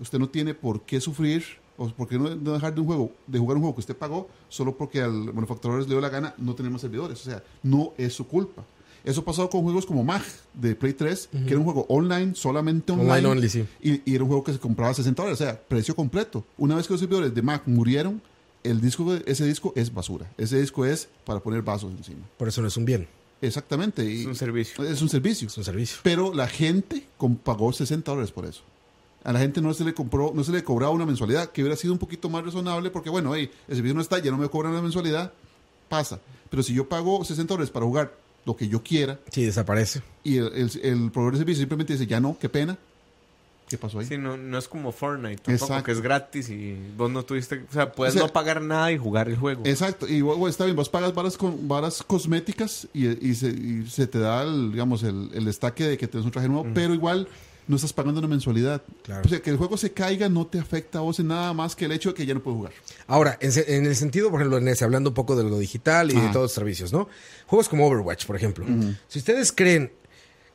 usted 0.00 0.20
no 0.20 0.28
tiene 0.28 0.54
por 0.54 0.82
qué 0.82 1.00
sufrir 1.00 1.42
o 1.76 1.88
por 1.88 2.08
qué 2.08 2.16
no 2.16 2.52
dejar 2.52 2.74
de 2.74 2.80
un 2.80 2.86
juego, 2.86 3.12
de 3.26 3.38
jugar 3.40 3.56
un 3.56 3.62
juego 3.62 3.74
que 3.74 3.80
usted 3.80 3.96
pagó 3.96 4.28
solo 4.48 4.76
porque 4.76 5.02
al 5.02 5.12
manufacturador 5.34 5.82
le 5.82 5.88
dio 5.88 6.00
la 6.00 6.08
gana, 6.08 6.34
no 6.38 6.54
tenemos 6.54 6.80
servidores. 6.80 7.20
O 7.20 7.24
sea, 7.24 7.42
no 7.64 7.92
es 7.98 8.14
su 8.14 8.26
culpa. 8.26 8.64
Eso 9.04 9.24
pasó 9.24 9.50
con 9.50 9.62
juegos 9.62 9.84
como 9.84 10.04
MAG 10.04 10.22
de 10.54 10.74
Play 10.74 10.92
3, 10.92 11.28
que 11.46 11.50
era 11.50 11.58
un 11.58 11.64
juego 11.64 11.86
online, 11.88 12.34
solamente 12.34 12.92
online. 12.92 13.10
Online 13.10 13.28
only, 13.28 13.48
sí. 13.48 13.64
y, 13.80 14.10
y 14.10 14.14
era 14.14 14.24
un 14.24 14.28
juego 14.28 14.44
que 14.44 14.52
se 14.52 14.58
compraba 14.58 14.92
a 14.92 14.94
60 14.94 15.22
dólares, 15.22 15.40
o 15.40 15.44
sea, 15.44 15.60
precio 15.60 15.94
completo. 15.94 16.44
Una 16.56 16.76
vez 16.76 16.86
que 16.86 16.94
los 16.94 17.00
servidores 17.00 17.34
de 17.34 17.42
Mac 17.42 17.62
murieron, 17.66 18.20
el 18.64 18.80
disco, 18.80 19.14
ese 19.26 19.46
disco 19.46 19.72
es 19.76 19.92
basura. 19.92 20.30
Ese 20.36 20.60
disco 20.60 20.84
es 20.84 21.08
para 21.24 21.40
poner 21.40 21.62
vasos 21.62 21.92
encima. 21.92 22.26
Por 22.36 22.48
eso 22.48 22.60
no 22.62 22.68
es 22.68 22.76
un 22.76 22.84
bien, 22.84 23.06
Exactamente. 23.42 24.04
y- 24.04 24.20
Es 24.20 24.26
un 24.26 24.34
servicio. 24.34 24.84
Es 24.84 25.02
un 25.02 25.08
servicio. 25.08 25.48
es 25.48 25.56
un 25.58 25.64
servicio. 25.64 25.98
Pero 26.02 26.32
la 26.34 26.48
gente 26.48 27.06
pagó 27.44 27.72
60 27.72 28.10
dólares 28.10 28.32
por 28.32 28.46
eso. 28.46 28.62
A 29.24 29.32
la 29.32 29.40
gente 29.40 29.60
no 29.60 29.74
se 29.74 29.84
le 29.84 29.92
compró, 29.92 30.32
no 30.34 30.44
se 30.44 30.52
le 30.52 30.62
cobraba 30.62 30.92
una 30.92 31.04
mensualidad, 31.04 31.50
que 31.50 31.60
hubiera 31.62 31.76
sido 31.76 31.92
un 31.92 31.98
poquito 31.98 32.28
más 32.30 32.44
razonable, 32.44 32.90
porque 32.90 33.10
bueno, 33.10 33.34
hey, 33.34 33.50
el 33.68 33.74
servicio 33.76 33.94
no 33.94 34.00
está, 34.00 34.18
ya 34.20 34.30
no 34.30 34.38
me 34.38 34.48
cobran 34.48 34.72
la 34.74 34.80
mensualidad, 34.80 35.32
pasa. 35.88 36.20
Pero 36.48 36.62
si 36.62 36.72
yo 36.74 36.88
pago 36.88 37.24
60 37.24 37.52
dólares 37.54 37.70
para 37.70 37.84
jugar 37.86 38.14
lo 38.44 38.56
que 38.56 38.68
yo 38.68 38.82
quiera, 38.84 39.18
Sí, 39.32 39.44
desaparece. 39.44 40.00
y 40.22 40.36
el, 40.36 40.46
el, 40.54 40.70
el 40.82 41.10
proveedor 41.10 41.32
de 41.32 41.38
servicio 41.38 41.60
simplemente 41.62 41.94
dice, 41.94 42.06
ya 42.06 42.20
no, 42.20 42.36
qué 42.40 42.48
pena, 42.48 42.78
¿qué 43.68 43.78
pasó 43.78 43.98
ahí? 43.98 44.06
Sí, 44.06 44.18
no, 44.18 44.36
no 44.36 44.58
es 44.58 44.68
como 44.68 44.92
Fortnite 44.92 45.36
tampoco, 45.36 45.64
Exacto. 45.64 45.84
que 45.84 45.92
es 45.92 46.00
gratis 46.00 46.48
y 46.50 46.76
vos 46.96 47.10
no 47.10 47.24
tuviste... 47.24 47.64
O 47.68 47.72
sea, 47.72 47.92
puedes 47.92 48.14
O 48.14 48.18
sea, 48.18 48.26
no 48.26 48.32
pagar 48.32 48.62
nada 48.62 48.92
y 48.92 48.98
jugar 48.98 49.28
el 49.28 49.36
juego. 49.36 49.62
Exacto, 49.64 50.06
y 50.08 50.20
bueno, 50.20 50.48
está 50.48 50.64
bien, 50.64 50.76
vos 50.76 50.88
pagas 50.88 51.14
varas, 51.14 51.36
con, 51.36 51.68
varas 51.68 52.02
cosméticas 52.02 52.88
y, 52.92 53.06
y 53.28 53.34
se, 53.34 53.48
y 53.48 53.86
se 53.88 54.06
te 54.06 54.18
da, 54.18 54.42
el, 54.42 54.72
digamos, 54.72 55.02
el, 55.02 55.30
el 55.34 55.44
destaque 55.44 55.84
de 55.84 55.98
que 55.98 56.06
tienes 56.08 56.24
un 56.24 56.32
traje 56.32 56.48
nuevo, 56.48 56.66
pero 56.74 56.94
igual 56.94 57.28
no 57.68 57.76
estás 57.76 57.92
pagando 57.92 58.20
una 58.20 58.28
mensualidad. 58.28 58.82
Claro. 59.02 59.22
O 59.24 59.28
sea, 59.28 59.40
que 59.40 59.50
el 59.50 59.56
juego 59.56 59.76
se 59.76 59.92
caiga 59.92 60.28
no 60.28 60.46
te 60.46 60.58
afecta 60.60 60.98
a 60.98 61.00
vos 61.00 61.18
en 61.18 61.28
nada 61.28 61.52
más 61.52 61.74
que 61.74 61.86
el 61.86 61.92
hecho 61.92 62.10
de 62.10 62.14
que 62.14 62.24
ya 62.24 62.34
no 62.34 62.40
puedes 62.40 62.58
jugar. 62.58 62.72
Ahora, 63.08 63.38
en, 63.40 63.50
en 63.66 63.86
el 63.86 63.96
sentido, 63.96 64.30
por 64.30 64.40
ejemplo, 64.40 64.58
en 64.58 64.68
ese, 64.68 64.84
hablando 64.84 65.10
un 65.10 65.14
poco 65.14 65.34
de 65.34 65.42
lo 65.42 65.58
digital 65.58 66.12
y 66.12 66.14
de 66.14 66.28
todos 66.28 66.44
los 66.44 66.52
servicios, 66.52 66.92
¿no? 66.92 67.08
Juegos 67.46 67.68
como 67.68 67.86
Overwatch, 67.86 68.26
por 68.26 68.36
ejemplo. 68.36 68.64
Si 69.08 69.18
ustedes 69.18 69.50
creen 69.50 69.90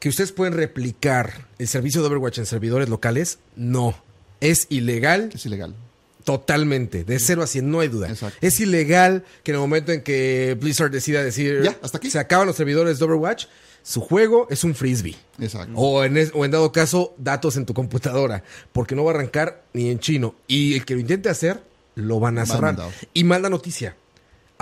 que 0.01 0.09
ustedes 0.09 0.33
pueden 0.33 0.53
replicar 0.55 1.47
el 1.59 1.67
servicio 1.69 2.01
de 2.01 2.07
Overwatch 2.07 2.39
en 2.39 2.45
servidores 2.45 2.89
locales, 2.89 3.39
no. 3.55 3.95
Es 4.41 4.65
ilegal 4.69 5.29
Es 5.33 5.45
ilegal. 5.45 5.75
totalmente, 6.23 7.03
de 7.03 7.19
0 7.19 7.43
a 7.43 7.47
100, 7.47 7.69
no 7.69 7.79
hay 7.79 7.87
duda. 7.87 8.09
Exacto. 8.09 8.37
Es 8.41 8.59
ilegal 8.59 9.23
que 9.43 9.51
en 9.51 9.55
el 9.55 9.61
momento 9.61 9.91
en 9.91 10.01
que 10.01 10.57
Blizzard 10.59 10.91
decida 10.91 11.23
decir, 11.23 11.61
Ya, 11.63 11.77
hasta 11.81 11.97
aquí. 11.99 12.09
se 12.09 12.19
acaban 12.19 12.47
los 12.47 12.55
servidores 12.55 12.99
de 12.99 13.05
Overwatch, 13.05 13.45
su 13.83 14.01
juego 14.01 14.47
es 14.49 14.63
un 14.63 14.75
frisbee. 14.75 15.15
Exacto. 15.39 15.73
O 15.75 16.03
en, 16.03 16.17
es- 16.17 16.31
o 16.33 16.45
en 16.45 16.51
dado 16.51 16.71
caso, 16.71 17.13
datos 17.17 17.55
en 17.57 17.65
tu 17.65 17.73
computadora. 17.73 18.43
Porque 18.73 18.95
no 18.95 19.03
va 19.03 19.11
a 19.11 19.15
arrancar 19.15 19.63
ni 19.73 19.89
en 19.89 19.99
chino. 19.99 20.35
Y 20.47 20.73
el 20.75 20.85
que 20.85 20.93
lo 20.93 20.99
intente 20.99 21.29
hacer, 21.29 21.61
lo 21.95 22.19
van 22.19 22.37
a 22.37 22.45
cerrar. 22.45 22.61
mandado. 22.75 22.91
Y 23.13 23.23
mala 23.23 23.49
noticia. 23.49 23.95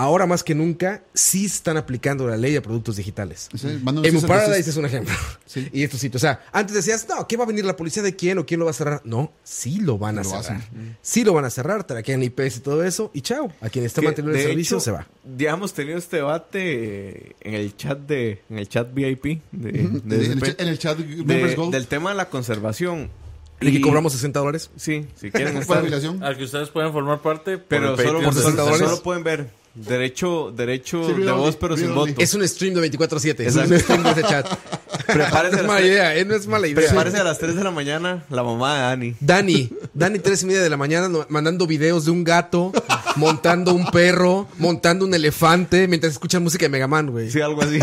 Ahora 0.00 0.24
más 0.26 0.42
que 0.42 0.54
nunca, 0.54 1.02
sí 1.12 1.44
están 1.44 1.76
aplicando 1.76 2.26
la 2.26 2.38
ley 2.38 2.52
de 2.54 2.62
productos 2.62 2.96
digitales. 2.96 3.50
Sí, 3.54 3.68
Emu 3.68 4.22
Paradise 4.22 4.70
es 4.70 4.76
un 4.78 4.86
ejemplo. 4.86 5.14
Sí. 5.44 5.68
Y 5.74 5.82
estos 5.82 6.00
sitios. 6.00 6.22
O 6.22 6.26
sea, 6.26 6.42
antes 6.52 6.74
decías, 6.74 7.06
no, 7.06 7.28
¿qué 7.28 7.36
va 7.36 7.44
a 7.44 7.46
venir 7.46 7.66
la 7.66 7.76
policía 7.76 8.02
de 8.02 8.16
quién 8.16 8.38
o 8.38 8.46
quién 8.46 8.60
lo 8.60 8.64
va 8.64 8.70
a 8.70 8.74
cerrar? 8.74 9.02
No, 9.04 9.30
sí 9.44 9.78
lo 9.80 9.98
van 9.98 10.18
a 10.18 10.22
Lo 10.22 10.30
cerrar. 10.30 10.56
hacen. 10.56 10.96
Sí 11.02 11.22
lo 11.22 11.34
van 11.34 11.44
a 11.44 11.50
cerrar, 11.50 11.84
traquean 11.84 12.22
IPs 12.22 12.56
y 12.56 12.60
todo 12.60 12.82
eso. 12.82 13.10
Y 13.12 13.20
chao. 13.20 13.52
A 13.60 13.68
quien 13.68 13.84
esté 13.84 14.00
Que, 14.00 14.06
manteniendo 14.06 14.38
el 14.38 14.44
servicio 14.46 14.76
hecho, 14.78 14.84
se 14.84 14.90
va. 14.92 15.06
Ya 15.36 15.50
hemos 15.50 15.74
tenido 15.74 15.98
este 15.98 16.16
debate 16.16 17.36
en 17.42 17.54
el 17.54 17.76
chat 17.76 17.98
de 17.98 18.42
en 18.48 18.58
el 18.58 18.68
chat 18.70 18.92
VIP 18.94 19.42
de, 19.52 19.72
de 19.72 19.80
en, 19.80 20.02
el, 20.10 20.56
en 20.70 20.78
chat 20.78 20.96
del 20.98 21.86
tema 21.88 22.10
de 22.10 22.16
la 22.16 22.30
conservación. 22.30 23.10
¿Y 23.60 23.72
que 23.72 23.80
cobramos 23.82 24.12
60 24.14 24.38
dólares? 24.40 24.70
Sí, 24.76 25.04
si 25.16 25.30
quieren 25.30 25.56
estar. 25.58 25.84
Al 26.22 26.36
que 26.38 26.44
ustedes 26.44 26.70
pueden 26.70 26.92
formar 26.92 27.20
parte, 27.20 27.58
pero 27.58 27.94
solo, 27.94 27.96
Patreon 27.96 28.24
por 28.24 28.34
de- 28.34 28.40
60 28.40 28.62
dólares. 28.62 28.88
solo 28.88 29.02
pueden 29.02 29.22
ver 29.24 29.59
derecho 29.74 30.52
derecho 30.54 31.06
Sí, 31.06 31.22
de 31.22 31.32
voz 31.32 31.56
pero 31.56 31.76
sin 31.76 31.94
voto. 31.94 32.12
Es 32.18 32.34
un 32.34 32.46
stream 32.46 32.74
de 32.74 32.90
24-7. 32.90 33.40
Es 33.40 33.56
un 33.56 33.78
stream 33.78 34.02
de 34.02 34.10
ese 34.10 34.22
chat. 34.22 34.46
Prepárese 35.06 35.32
No 35.32 35.36
a 35.36 35.46
es 35.46 35.52
las 35.52 35.66
mala 35.66 35.86
idea, 35.86 36.16
eh, 36.16 36.24
no 36.24 36.34
es 36.34 36.46
mala 36.46 36.68
idea. 36.68 36.86
Prepárese 36.86 37.18
a 37.18 37.24
las 37.24 37.38
3 37.38 37.56
de 37.56 37.64
la 37.64 37.70
mañana 37.70 38.24
la 38.30 38.42
mamá 38.42 38.74
de 38.74 38.80
Dani. 38.80 39.16
Dani, 39.20 39.70
Dani, 39.94 40.18
tres 40.18 40.42
y 40.42 40.46
media 40.46 40.62
de 40.62 40.70
la 40.70 40.76
mañana 40.76 41.08
mandando 41.28 41.66
videos 41.66 42.04
de 42.04 42.10
un 42.10 42.24
gato, 42.24 42.72
montando 43.16 43.74
un 43.74 43.86
perro, 43.90 44.48
montando 44.58 45.04
un 45.04 45.14
elefante, 45.14 45.88
mientras 45.88 46.12
escucha 46.12 46.38
música 46.40 46.64
de 46.66 46.68
Megaman, 46.68 47.10
güey. 47.10 47.30
Sí, 47.30 47.40
algo 47.40 47.62
así. 47.62 47.78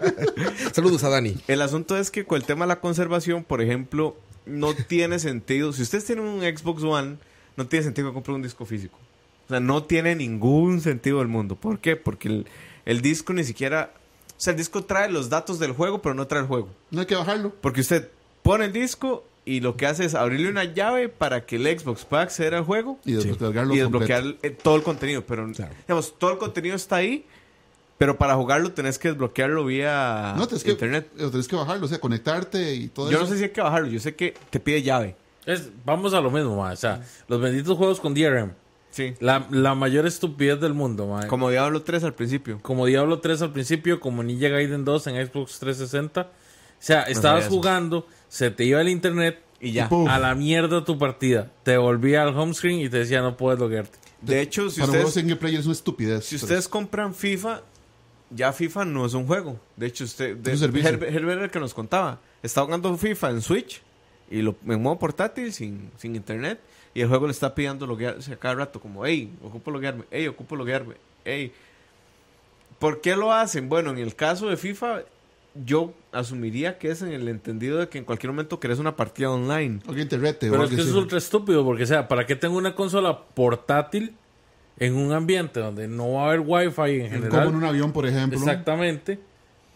Saludos 0.72 1.04
a 1.04 1.08
Dani. 1.08 1.36
El 1.48 1.62
asunto 1.62 1.96
es 1.96 2.10
que 2.10 2.24
con 2.24 2.36
el 2.36 2.44
tema 2.44 2.64
de 2.64 2.68
la 2.68 2.80
conservación, 2.80 3.44
por 3.44 3.60
ejemplo, 3.62 4.16
no 4.46 4.74
tiene 4.74 5.18
sentido. 5.18 5.72
Si 5.72 5.82
ustedes 5.82 6.04
tienen 6.04 6.24
un 6.24 6.40
Xbox 6.42 6.82
One, 6.82 7.16
no 7.56 7.66
tiene 7.66 7.84
sentido 7.84 8.08
que 8.08 8.14
compren 8.14 8.36
un 8.36 8.42
disco 8.42 8.64
físico. 8.64 8.98
O 9.52 9.54
sea, 9.54 9.60
no 9.60 9.82
tiene 9.84 10.14
ningún 10.14 10.80
sentido 10.80 11.18
del 11.18 11.28
mundo. 11.28 11.56
¿Por 11.56 11.78
qué? 11.78 11.96
Porque 11.96 12.28
el, 12.28 12.46
el 12.86 13.00
disco 13.02 13.32
ni 13.32 13.44
siquiera... 13.44 13.92
O 14.28 14.40
sea, 14.44 14.52
el 14.52 14.56
disco 14.56 14.82
trae 14.84 15.10
los 15.10 15.28
datos 15.28 15.58
del 15.58 15.72
juego, 15.72 16.02
pero 16.02 16.14
no 16.14 16.26
trae 16.26 16.40
el 16.42 16.48
juego. 16.48 16.68
No 16.90 17.00
hay 17.00 17.06
que 17.06 17.14
bajarlo. 17.14 17.52
Porque 17.60 17.80
usted 17.82 18.08
pone 18.42 18.64
el 18.64 18.72
disco 18.72 19.24
y 19.44 19.60
lo 19.60 19.76
que 19.76 19.86
hace 19.86 20.04
es 20.04 20.14
abrirle 20.14 20.48
una 20.48 20.64
llave 20.64 21.08
para 21.08 21.44
que 21.46 21.56
el 21.56 21.78
Xbox 21.78 22.04
pueda 22.04 22.22
acceder 22.22 22.54
al 22.54 22.64
juego 22.64 22.98
Y 23.04 23.12
desbloquearlo 23.12 23.74
y 23.74 23.80
completo. 23.82 24.06
desbloquear 24.14 24.36
eh, 24.42 24.50
todo 24.50 24.76
el 24.76 24.82
contenido. 24.82 25.24
Pero, 25.26 25.50
Claro. 25.52 25.72
digamos, 25.86 26.18
todo 26.18 26.32
el 26.32 26.38
contenido 26.38 26.74
está 26.76 26.96
ahí, 26.96 27.24
pero 27.98 28.18
para 28.18 28.34
jugarlo 28.34 28.72
tenés 28.72 28.98
que 28.98 29.08
desbloquearlo 29.08 29.64
vía 29.64 30.34
No, 30.36 30.46
tenés 30.48 30.64
que, 30.64 30.70
internet. 30.72 31.08
eh, 31.18 31.28
tenés 31.30 31.46
que 31.46 31.54
bajarlo, 31.56 31.84
o 31.86 31.88
sea, 31.88 32.00
conectarte 32.00 32.74
y 32.74 32.88
todo 32.88 33.10
Yo 33.10 33.18
eso. 33.18 33.24
no 33.26 33.30
sé 33.32 33.38
si 33.38 33.44
hay 33.44 33.50
que 33.50 33.60
bajarlo, 33.60 33.88
yo 33.88 34.00
sé 34.00 34.14
que 34.16 34.34
te 34.50 34.58
pide 34.58 34.82
llave. 34.82 35.14
Es- 35.46 35.70
vamos 35.84 36.14
a 36.14 36.20
lo 36.20 36.30
mismo, 36.30 36.56
ma. 36.56 36.72
O 36.72 36.76
sea, 36.76 37.00
los 37.28 37.40
benditos 37.40 37.76
juegos 37.76 38.00
con 38.00 38.14
DRM. 38.14 38.52
Sí. 38.92 39.14
La, 39.20 39.46
la 39.50 39.74
mayor 39.74 40.06
estupidez 40.06 40.60
del 40.60 40.74
mundo. 40.74 41.18
Como 41.26 41.50
Diablo 41.50 41.82
3 41.82 42.04
al 42.04 42.14
principio. 42.14 42.60
Como 42.62 42.86
Diablo 42.86 43.18
3 43.18 43.42
al 43.42 43.52
principio, 43.52 43.98
como 43.98 44.22
Ninja 44.22 44.48
Gaiden 44.48 44.84
2 44.84 45.06
en 45.08 45.26
Xbox 45.26 45.58
360. 45.58 46.20
O 46.20 46.26
sea, 46.78 47.02
estabas 47.04 47.48
jugando, 47.48 48.06
se 48.28 48.50
te 48.50 48.64
iba 48.64 48.80
el 48.80 48.88
internet 48.88 49.40
Y 49.60 49.72
ya. 49.72 49.88
Pum. 49.88 50.06
a 50.08 50.18
la 50.18 50.34
mierda 50.34 50.84
tu 50.84 50.98
partida. 50.98 51.50
Te 51.62 51.76
volvía 51.78 52.22
al 52.22 52.36
home 52.36 52.54
screen 52.54 52.80
y 52.80 52.88
te 52.88 52.98
decía 52.98 53.22
no 53.22 53.36
puedes 53.36 53.58
loguearte. 53.58 53.98
De 54.20 54.40
hecho, 54.40 54.70
si 54.70 54.80
Para 54.80 54.92
ustedes, 54.92 55.14
single 55.14 55.36
player 55.36 55.60
es 55.60 55.66
una 55.66 55.72
estupidez. 55.72 56.24
si 56.24 56.36
ustedes 56.36 56.68
compran 56.68 57.14
FIFA, 57.14 57.62
ya 58.30 58.52
FIFA 58.52 58.84
no 58.84 59.06
es 59.06 59.14
un 59.14 59.26
juego. 59.26 59.58
De 59.76 59.86
hecho, 59.86 60.04
usted, 60.04 60.36
de, 60.36 60.52
un 60.52 60.58
servicio. 60.58 60.90
Herbert 60.90 61.30
era 61.30 61.44
el 61.44 61.50
que 61.50 61.60
nos 61.60 61.74
contaba. 61.74 62.20
Está 62.42 62.62
jugando 62.62 62.96
FIFA 62.96 63.30
en 63.30 63.42
Switch 63.42 63.82
y 64.30 64.42
lo, 64.42 64.56
en 64.66 64.82
modo 64.82 64.98
portátil, 64.98 65.52
sin, 65.52 65.90
sin 65.96 66.14
internet. 66.14 66.60
Y 66.94 67.00
el 67.00 67.08
juego 67.08 67.26
le 67.26 67.32
está 67.32 67.54
pidiendo 67.54 67.86
loguearse 67.86 68.32
a 68.34 68.36
cada 68.36 68.56
rato, 68.56 68.80
como, 68.80 69.06
hey, 69.06 69.32
ocupo 69.42 69.70
loguearme, 69.70 70.04
hey, 70.10 70.26
ocupo 70.28 70.56
loguearme, 70.56 70.94
hey. 71.24 71.52
¿Por 72.78 73.00
qué 73.00 73.16
lo 73.16 73.32
hacen? 73.32 73.68
Bueno, 73.68 73.90
en 73.90 73.98
el 73.98 74.14
caso 74.14 74.48
de 74.48 74.56
FIFA, 74.56 75.02
yo 75.54 75.94
asumiría 76.12 76.78
que 76.78 76.90
es 76.90 77.02
en 77.02 77.12
el 77.12 77.28
entendido 77.28 77.78
de 77.78 77.88
que 77.88 77.98
en 77.98 78.04
cualquier 78.04 78.32
momento 78.32 78.60
querés 78.60 78.78
una 78.78 78.96
partida 78.96 79.30
online. 79.30 79.80
Alguien 79.86 80.08
te 80.08 80.18
rete 80.18 80.48
o 80.48 80.52
Pero 80.52 80.64
es 80.64 80.70
que 80.70 80.76
eso 80.76 80.90
es 80.90 80.94
ultra 80.94 81.18
estúpido 81.18 81.64
porque, 81.64 81.84
o 81.84 81.86
sea, 81.86 82.08
¿para 82.08 82.26
qué 82.26 82.36
tengo 82.36 82.56
una 82.56 82.74
consola 82.74 83.18
portátil 83.34 84.14
en 84.78 84.96
un 84.96 85.12
ambiente 85.12 85.60
donde 85.60 85.88
no 85.88 86.12
va 86.12 86.22
a 86.22 86.26
haber 86.28 86.40
wifi 86.40 86.82
en 86.82 87.10
Como 87.10 87.22
general? 87.22 87.48
en 87.48 87.54
un 87.54 87.64
avión, 87.64 87.92
por 87.92 88.06
ejemplo. 88.06 88.38
Exactamente. 88.38 89.18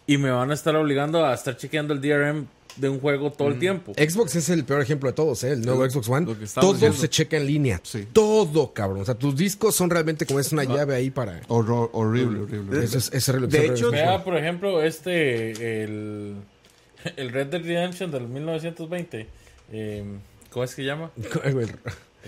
Y 0.05 0.17
me 0.17 0.29
van 0.29 0.51
a 0.51 0.53
estar 0.53 0.75
obligando 0.75 1.25
a 1.25 1.33
estar 1.33 1.57
chequeando 1.57 1.93
el 1.93 2.01
DRM 2.01 2.47
de 2.77 2.89
un 2.89 2.99
juego 2.99 3.31
todo 3.31 3.47
el 3.49 3.59
tiempo. 3.59 3.93
Xbox 3.97 4.35
es 4.35 4.49
el 4.49 4.63
peor 4.65 4.81
ejemplo 4.81 5.09
de 5.09 5.13
todos, 5.13 5.43
¿eh? 5.43 5.51
El 5.53 5.61
nuevo 5.65 5.89
Xbox 5.89 6.07
One. 6.09 6.25
Todo 6.55 6.73
diciendo. 6.73 6.97
se 6.97 7.09
checa 7.09 7.37
en 7.37 7.45
línea. 7.47 7.79
Sí. 7.83 8.07
Todo, 8.13 8.73
cabrón. 8.73 9.01
O 9.01 9.05
sea, 9.05 9.15
tus 9.15 9.35
discos 9.35 9.75
son 9.75 9.89
realmente 9.89 10.25
como 10.25 10.39
es 10.39 10.51
una 10.51 10.63
llave 10.63 10.95
ahí 10.95 11.09
para... 11.09 11.41
Horror- 11.47 11.89
horrible, 11.93 12.41
horrible. 12.41 12.83
Eso 12.83 12.97
es, 12.99 13.11
es 13.13 13.27
horrible. 13.29 13.47
De 13.47 13.65
hecho, 13.65 13.87
horrible. 13.87 14.05
Vea, 14.05 14.23
por 14.23 14.37
ejemplo, 14.37 14.81
este, 14.83 15.83
el, 15.83 16.35
el 17.15 17.29
Red 17.31 17.47
Dead 17.47 17.61
Redemption 17.63 18.11
del 18.11 18.27
1920. 18.27 19.27
eh, 19.71 20.05
¿Cómo 20.51 20.63
es 20.63 20.73
que 20.75 20.83
llama? 20.83 21.11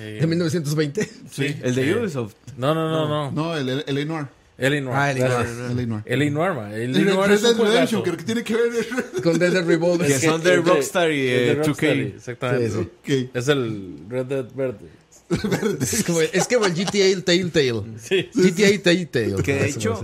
Eh, 0.02 0.20
¿De 0.22 0.28
1920? 0.28 1.10
Sí. 1.30 1.58
El 1.62 1.76
de 1.76 1.90
Eh, 1.92 1.96
Ubisoft. 1.96 2.34
No, 2.56 2.74
no, 2.74 2.90
no, 2.90 3.08
no. 3.10 3.32
No, 3.32 3.58
el, 3.58 3.68
el, 3.68 3.84
el 3.98 4.08
Noir. 4.08 4.28
L.A. 4.60 4.82
Noir. 4.82 4.98
Ah, 4.98 5.12
L.A. 5.12 6.30
Noir 6.30 6.54
Red 7.30 7.34
es 7.34 7.44
un 7.44 7.66
Redemption, 7.66 8.02
creo 8.02 8.18
que 8.18 8.24
tiene 8.24 8.44
que 8.44 8.54
ver. 8.56 8.88
Con 9.24 9.40
Dead 9.40 9.52
Dead 9.52 9.66
Revolver. 9.66 10.08
Que 10.08 10.20
son 10.20 10.44
de 10.44 10.58
Rockstar 10.58 11.12
y, 11.12 11.28
es 11.28 11.32
eh, 11.32 11.46
de 11.46 11.56
Rockstar, 11.56 11.96
2K. 11.96 12.16
Exactamente. 12.16 12.70
Sí, 12.70 12.90
sí. 13.06 13.30
Ok. 13.30 13.36
Es 13.36 13.48
el 13.48 13.98
Red 14.10 14.26
Dead 14.26 14.46
Verde. 14.54 15.00
Es 15.82 16.04
como, 16.04 16.22
es 16.22 16.48
como 16.48 16.66
el 16.66 16.74
GTA 16.74 17.06
el 17.06 17.24
Telltale. 17.24 17.84
Sí. 18.00 18.30
GTA 18.34 18.84
Telltale. 18.84 19.44
Que 19.44 19.54
de 19.56 19.70
hecho, 19.70 20.02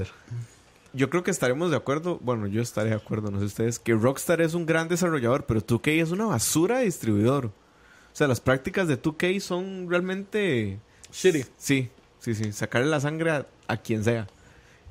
yo 0.94 1.10
creo 1.10 1.24
que 1.24 1.32
estaremos 1.32 1.72
de 1.72 1.78
acuerdo, 1.78 2.20
bueno, 2.22 2.48
yo 2.48 2.62
estaré 2.62 2.92
de 2.92 2.96
acuerdo, 2.96 3.32
no 3.32 3.40
sé 3.40 3.46
ustedes, 3.46 3.80
que 3.80 3.94
Rockstar 3.94 4.42
es 4.42 4.54
un 4.54 4.66
gran 4.66 4.88
desarrollador, 4.88 5.46
pero 5.46 5.62
2K 5.62 6.02
es 6.02 6.12
una 6.12 6.26
basura 6.26 6.80
de 6.80 6.86
distribuidor. 6.86 7.48
O 7.48 8.18
sea, 8.18 8.28
las 8.28 8.40
prácticas 8.40 8.88
de 8.88 9.02
2K 9.02 9.40
son 9.42 9.88
realmente... 9.90 10.80
Shitty. 11.12 11.44
Sí, 11.58 11.90
sí, 12.20 12.36
sí, 12.36 12.54
sacarle 12.54 12.90
la 12.90 13.02
sangre 13.02 13.32
a, 13.32 13.48
a 13.68 13.78
quien 13.78 14.04
sea. 14.04 14.28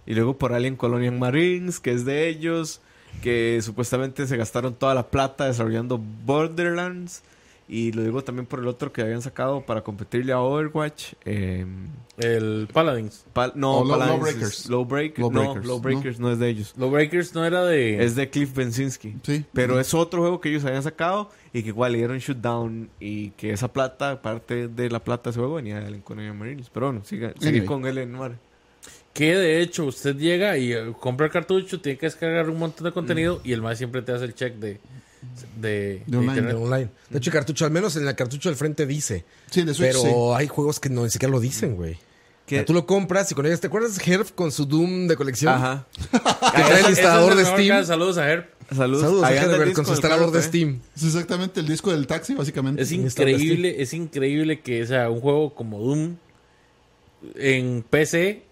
Y 0.07 0.15
luego 0.15 0.37
por 0.39 0.53
Alien 0.53 0.77
Colonial 0.77 1.19
Marines, 1.19 1.81
que 1.81 1.93
es 1.93 2.05
de 2.05 2.29
ellos, 2.29 2.81
que 3.23 3.61
supuestamente 3.63 4.27
se 4.27 4.37
gastaron 4.37 4.75
toda 4.75 4.95
la 4.95 5.09
plata 5.09 5.47
desarrollando 5.47 5.99
Borderlands. 5.99 7.23
Y 7.67 7.93
lo 7.93 8.03
digo 8.03 8.23
también 8.23 8.45
por 8.45 8.59
el 8.61 8.67
otro 8.69 8.93
que 8.93 9.01
habían 9.01 9.23
sacado 9.23 9.63
para 9.65 9.81
competirle 9.83 10.33
a 10.33 10.41
Overwatch. 10.41 11.15
eh, 11.25 11.65
El 12.19 12.69
Paladins. 12.73 13.25
Pal- 13.35 13.53
no, 13.57 13.79
O 13.79 13.85
Low- 13.85 13.91
Paladins 13.93 14.19
Lawbreakers. 14.21 14.61
es- 14.61 14.69
Lawbreakers. 14.71 15.67
Lawbreakers, 15.67 16.21
No, 16.21 16.27
no. 16.29 16.33
es 16.35 16.39
de 16.39 16.49
ellos. 16.51 16.75
Los 16.77 16.91
Breakers 16.93 17.35
no 17.35 17.45
era 17.45 17.65
de. 17.65 18.05
Es 18.05 18.15
de 18.17 18.29
Cliff 18.29 18.55
Bensinski. 18.55 19.17
Sí. 19.23 19.45
Pero 19.55 19.81
es 19.81 19.95
otro 19.95 20.21
juego 20.21 20.41
que 20.43 20.51
ellos 20.51 20.65
habían 20.67 20.83
sacado 20.83 21.31
y 21.55 21.63
que 21.63 21.71
igual 21.71 21.93
le 21.93 21.99
dieron 21.99 22.19
shootdown 22.19 22.91
y 23.01 23.31
que 23.31 23.51
esa 23.53 23.73
plata, 23.73 24.21
parte 24.23 24.69
de 24.69 24.91
la 24.91 25.03
plata 25.03 25.25
de 25.25 25.31
ese 25.31 25.41
juego 25.41 25.55
venía 25.55 25.81
de 25.81 25.87
Alien 25.87 26.03
Colonial 26.03 26.35
Marines. 26.35 26.71
Pero 26.71 26.87
bueno, 26.87 27.03
siga, 27.05 27.33
sigue 27.39 27.49
Anyway. 27.49 27.67
con 27.67 27.87
él 27.87 27.97
en 27.99 28.13
Que 29.15 29.35
de 29.37 29.63
hecho 29.63 29.85
usted 29.87 30.17
llega 30.17 30.59
y 30.59 30.73
eh, 30.73 30.93
compra 31.01 31.27
el 31.27 31.33
cartucho, 31.33 31.81
tiene 31.81 31.97
que 31.97 32.07
descargar 32.07 32.51
un 32.51 32.59
montón 32.59 32.85
de 32.85 32.93
contenido 32.93 33.41
y 33.45 33.53
el 33.53 33.63
más 33.63 33.79
siempre 33.79 34.03
te 34.03 34.13
hace 34.13 34.25
el 34.25 34.35
check 34.35 34.57
de, 34.57 34.81
de, 35.57 36.03
De 36.07 36.17
online. 36.17 36.33
De 36.33 36.39
internet. 36.41 36.57
online. 36.57 36.91
De 37.11 37.19
hecho, 37.19 37.31
el 37.31 37.35
cartucho, 37.35 37.65
al 37.65 37.71
menos 37.71 37.95
en 37.97 38.07
el 38.07 38.15
cartucho 38.15 38.49
del 38.49 38.57
frente 38.57 38.87
dice. 38.87 39.25
Sí, 39.51 39.63
de 39.63 39.73
Switch, 39.73 39.93
Pero 39.93 40.01
sí. 40.01 40.09
hay 40.35 40.49
juegos 40.49 40.81
que 40.81 40.91
no 40.91 41.05
ni 41.05 41.11
siquiera 41.11 41.31
lo 41.31 41.41
dicen, 41.41 41.77
güey. 41.77 41.97
Sea, 42.47 42.65
tú 42.65 42.75
lo 42.75 42.85
compras 42.87 43.31
y 43.33 43.35
con 43.35 43.47
ellas, 43.47 43.61
¿te 43.61 43.69
acuerdas 43.69 43.97
de 43.97 44.13
Herb 44.13 44.35
con 44.35 44.53
su 44.53 44.67
Doom 44.67 45.07
de 45.07 45.17
colección? 45.17 45.55
Ajá. 45.55 45.87
Que 46.11 46.19
trae 46.19 46.81
el 46.81 46.91
instalador 46.91 47.33
es 47.33 47.39
el 47.39 47.45
de 47.45 47.51
Steam. 47.53 47.69
caso. 47.69 47.87
Saludos 47.87 48.19
a 48.19 48.29
Herb. 48.29 48.47
Saludos. 48.75 49.03
Saludos 49.03 49.25
a 49.25 49.31
disco 49.31 49.75
con 49.75 49.87
su 49.87 49.93
instalador 49.93 50.27
de 50.27 50.33
carro, 50.33 50.45
¿eh? 50.45 50.49
Steam. 50.49 50.81
Es 50.97 51.05
exactamente 51.05 51.61
el 51.61 51.67
disco 51.67 51.93
del 51.93 52.07
taxi, 52.07 52.35
básicamente. 52.35 52.83
Es 52.83 52.93
increíble, 52.93 53.81
es 53.81 53.95
increíble 53.95 54.61
que 54.61 54.83
o 54.83 54.87
sea, 54.87 55.09
un 55.09 55.21
juego 55.21 55.55
como 55.55 55.79
Doom 55.79 56.17
en 57.37 57.83
PC 57.89 58.43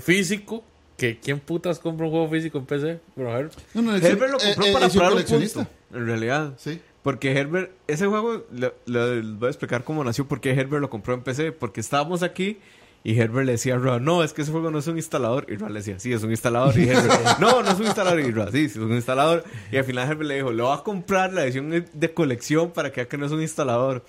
físico, 0.00 0.64
que 0.96 1.18
quién 1.18 1.40
putas 1.40 1.78
compra 1.78 2.06
un 2.06 2.12
juego 2.12 2.28
físico 2.30 2.58
en 2.58 2.66
PC, 2.66 3.00
pero 3.14 3.36
Herb. 3.36 3.50
No, 3.74 3.82
no, 3.82 3.96
Herbert 3.96 4.32
lo 4.32 4.38
compró 4.38 4.64
eh, 4.64 4.70
eh, 4.70 4.72
para 4.72 4.88
probar 4.88 5.12
un 5.14 5.22
punto, 5.24 5.66
en 5.94 6.06
realidad. 6.06 6.54
Sí. 6.56 6.80
Porque 7.02 7.32
Herbert, 7.32 7.70
ese 7.86 8.06
juego, 8.06 8.44
lo- 8.52 8.74
lo- 8.86 9.22
voy 9.38 9.46
a 9.46 9.50
explicar 9.50 9.84
cómo 9.84 10.02
nació, 10.02 10.26
porque 10.26 10.50
Herbert 10.50 10.80
lo 10.80 10.90
compró 10.90 11.14
en 11.14 11.20
PC, 11.22 11.52
porque 11.52 11.80
estábamos 11.80 12.22
aquí 12.24 12.58
y 13.04 13.16
Herbert 13.20 13.46
le 13.46 13.52
decía 13.52 13.74
a 13.74 13.78
Roa, 13.78 14.00
no, 14.00 14.24
es 14.24 14.32
que 14.32 14.42
ese 14.42 14.50
juego 14.50 14.72
no 14.72 14.80
es 14.80 14.86
un 14.88 14.96
instalador. 14.96 15.46
Y 15.48 15.54
Roa 15.56 15.68
le 15.68 15.78
decía, 15.78 16.00
sí, 16.00 16.12
es 16.12 16.24
un 16.24 16.30
instalador. 16.32 16.76
Y 16.76 16.88
Herbert, 16.88 17.38
no, 17.38 17.62
no 17.62 17.70
es 17.70 17.78
un 17.78 17.84
instalador. 17.86 18.18
Y 18.18 18.32
Roa, 18.32 18.50
sí, 18.50 18.68
sí, 18.68 18.78
es 18.80 18.84
un 18.84 18.92
instalador. 18.94 19.44
Y 19.70 19.76
al 19.76 19.84
final 19.84 20.10
Herbert 20.10 20.26
le 20.28 20.34
dijo, 20.36 20.50
le 20.50 20.62
voy 20.64 20.76
a 20.76 20.82
comprar 20.82 21.32
la 21.32 21.44
edición 21.44 21.84
de 21.92 22.14
colección 22.14 22.72
para 22.72 22.90
que 22.90 23.02
vea 23.02 23.08
que 23.08 23.16
no 23.18 23.26
es 23.26 23.32
un 23.32 23.42
instalador. 23.42 24.04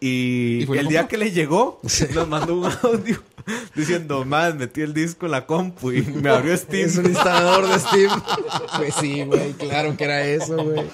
Y, 0.00 0.60
¿Y 0.62 0.66
fue 0.66 0.76
y 0.76 0.80
el 0.80 0.88
día 0.88 1.08
que 1.08 1.16
le 1.16 1.32
llegó, 1.32 1.80
nos 2.14 2.28
mandó 2.28 2.54
un 2.56 2.70
audio 2.82 3.20
diciendo, 3.74 4.24
más, 4.24 4.54
metí 4.54 4.80
el 4.82 4.94
disco 4.94 5.26
en 5.26 5.32
la 5.32 5.46
compu 5.46 5.90
y 5.92 6.02
me 6.02 6.30
abrió 6.30 6.56
Steam. 6.56 6.88
Es 6.88 6.96
un 6.96 7.06
instalador 7.06 7.68
de 7.68 7.78
Steam. 7.80 8.22
Pues 8.76 8.94
sí, 9.00 9.22
güey, 9.24 9.52
claro 9.54 9.96
que 9.96 10.04
era 10.04 10.24
eso, 10.24 10.56
güey. 10.56 10.84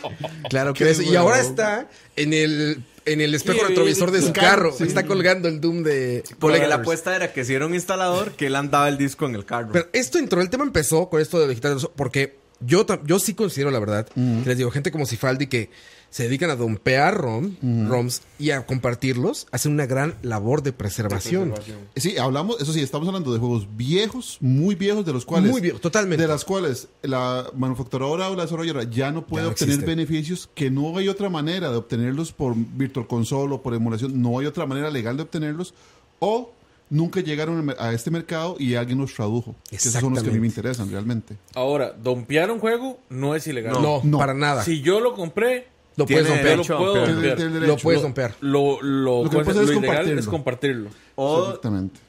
Claro 0.49 0.73
que 0.73 0.85
era 0.85 0.93
eso. 0.93 1.03
Y 1.03 1.14
ahora 1.17 1.40
está 1.40 1.88
en 2.17 2.33
el, 2.33 2.83
en 3.05 3.21
el 3.21 3.35
espejo 3.35 3.59
Sí, 3.59 3.64
retrovisor 3.69 4.11
de 4.11 4.23
su 4.23 4.33
carro. 4.33 4.73
sí. 4.73 4.85
Está 4.85 5.05
colgando 5.05 5.49
el 5.49 5.61
Doom 5.61 5.83
de 5.83 6.25
Porque 6.38 6.67
la 6.67 6.77
apuesta 6.77 7.14
era 7.14 7.33
que 7.33 7.45
si 7.45 7.53
era 7.53 7.67
un 7.67 7.75
instalador, 7.75 8.33
que 8.33 8.47
él 8.47 8.57
andaba 8.57 8.88
el 8.88 8.97
disco 8.97 9.27
en 9.27 9.35
el 9.35 9.45
carro. 9.45 9.69
Pero 9.73 9.88
esto 9.93 10.19
entró, 10.19 10.40
el 10.40 10.49
tema 10.49 10.64
empezó 10.64 11.11
con 11.11 11.21
esto 11.21 11.38
de 11.40 11.49
digital, 11.49 11.77
porque 11.95 12.37
yo, 12.61 12.87
yo 13.05 13.19
sí 13.19 13.35
considero, 13.35 13.71
la 13.71 13.81
verdad, 13.81 14.07
que 14.07 14.43
les 14.49 14.57
digo, 14.57 14.71
gente 14.71 14.90
como 14.90 15.05
Cifaldi 15.05 15.49
que 15.49 15.69
se 16.14 16.22
dedican 16.22 16.48
a 16.48 16.55
dompear 16.55 17.16
ROM, 17.16 17.57
ROMs 17.88 18.22
y 18.38 18.50
a 18.53 18.64
compartirlos, 18.66 19.48
hacen 19.50 19.72
una 19.72 19.85
gran 19.87 20.14
labor 20.22 20.62
de 20.62 20.72
preservación. 20.72 21.53
Sí, 21.96 22.16
hablamos, 22.18 22.61
eso 22.61 22.72
sí, 22.72 22.81
estamos 22.83 23.09
hablando 23.09 23.33
de 23.33 23.40
juegos 23.40 23.66
viejos, 23.77 24.38
muy 24.40 24.77
viejos, 24.77 25.05
de 25.05 25.12
los 25.12 25.24
cuales. 25.24 25.50
Muy 25.50 25.61
bien, 25.61 25.77
totalmente. 25.81 26.22
De 26.22 26.29
las 26.29 26.44
cuales 26.44 26.87
la 27.03 27.50
manufacturadora 27.57 28.31
o 28.31 28.37
la 28.37 28.44
desarrolladora 28.44 28.85
ya 28.88 29.11
no 29.11 29.27
puede 29.27 29.42
Ya 29.42 29.46
no 29.48 29.53
obtener 29.55 29.74
existen. 29.74 29.96
beneficios, 29.96 30.48
que 30.55 30.70
no 30.70 30.96
hay 30.96 31.09
otra 31.09 31.29
manera 31.31 31.68
de 31.72 31.77
obtenerlos 31.79 32.31
por 32.31 32.55
Virtual 32.55 33.09
Console 33.09 33.53
o 33.57 33.61
por 33.61 33.74
emulación, 33.74 34.22
no 34.22 34.38
hay 34.38 34.46
otra 34.46 34.66
manera 34.66 34.90
legal 34.90 35.16
de 35.16 35.24
obtenerlos, 35.24 35.74
o 36.20 36.53
nunca 36.90 37.22
llegaron 37.22 37.74
a 37.77 37.92
este 37.92 38.12
mercado 38.12 38.55
y 38.61 38.77
alguien 38.77 38.98
los 38.98 39.12
tradujo. 39.14 39.57
Que 39.68 39.74
esos 39.74 39.92
son 39.94 40.14
los 40.14 40.22
que 40.22 40.31
a 40.31 40.33
mí 40.33 40.38
me 40.38 40.46
interesan 40.46 40.88
realmente. 40.92 41.37
Ahora, 41.57 41.92
dompear 41.92 42.53
un 42.53 42.61
juego 42.61 43.00
no 43.11 43.35
es 43.35 43.48
ilegal. 43.48 43.72
No, 43.83 44.00
No. 44.05 44.18
para 44.18 44.33
nada. 44.33 44.62
Si 44.62 44.81
yo 44.81 45.00
lo 45.00 45.14
compré, 45.14 45.74
lo 45.97 46.07
puedes 46.07 46.27
yo 46.27 46.35
dompear. 46.35 46.57
lo 46.59 46.65
puedo. 46.79 47.05
Tiene- 47.37 47.77
puedes 47.83 48.01
Lo- 48.01 48.03
dompear. 48.03 48.35
Lo, 48.41 48.83
lo, 48.83 49.25
Lo 49.25 49.31
que 49.31 49.37
puedes 49.41 49.61
hacer 49.63 50.13
es 50.19 50.19
es 50.19 50.27
compartirlo. 50.29 50.91
O, 51.15 51.45
Exactamente. 51.47 52.01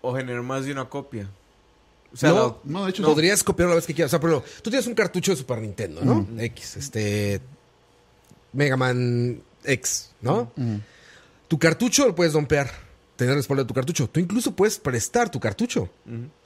o 0.00 0.14
generar 0.14 0.42
más 0.42 0.64
de 0.64 0.72
una 0.72 0.86
copia. 0.88 1.28
O 2.12 2.16
sea, 2.16 2.30
No, 2.30 2.60
la- 2.64 2.72
No, 2.72 2.84
de 2.84 2.90
hecho, 2.90 3.02
no. 3.02 3.08
Podrías 3.08 3.42
copiarlo 3.44 3.70
la 3.70 3.76
vez 3.76 3.86
que 3.86 3.94
quieras. 3.94 4.10
O 4.10 4.12
sea, 4.12 4.20
pero 4.20 4.42
tú 4.62 4.70
tienes 4.70 4.86
un 4.86 4.94
cartucho 4.94 5.30
de 5.30 5.36
Super 5.36 5.58
Nintendo, 5.60 6.00
¿no? 6.04 6.26
X, 6.40 6.76
este. 6.76 7.40
Mega 8.52 8.76
Man 8.76 9.40
X, 9.64 10.10
¿no? 10.20 10.50
Tu 11.48 11.58
cartucho 11.58 12.06
lo 12.06 12.14
puedes 12.14 12.32
dompear. 12.32 12.70
Tener 13.16 13.34
respaldo 13.36 13.64
de 13.64 13.68
tu 13.68 13.74
cartucho. 13.74 14.08
Tú 14.08 14.18
incluso 14.18 14.56
puedes 14.56 14.78
prestar 14.78 15.30
tu 15.30 15.38
cartucho. 15.38 15.90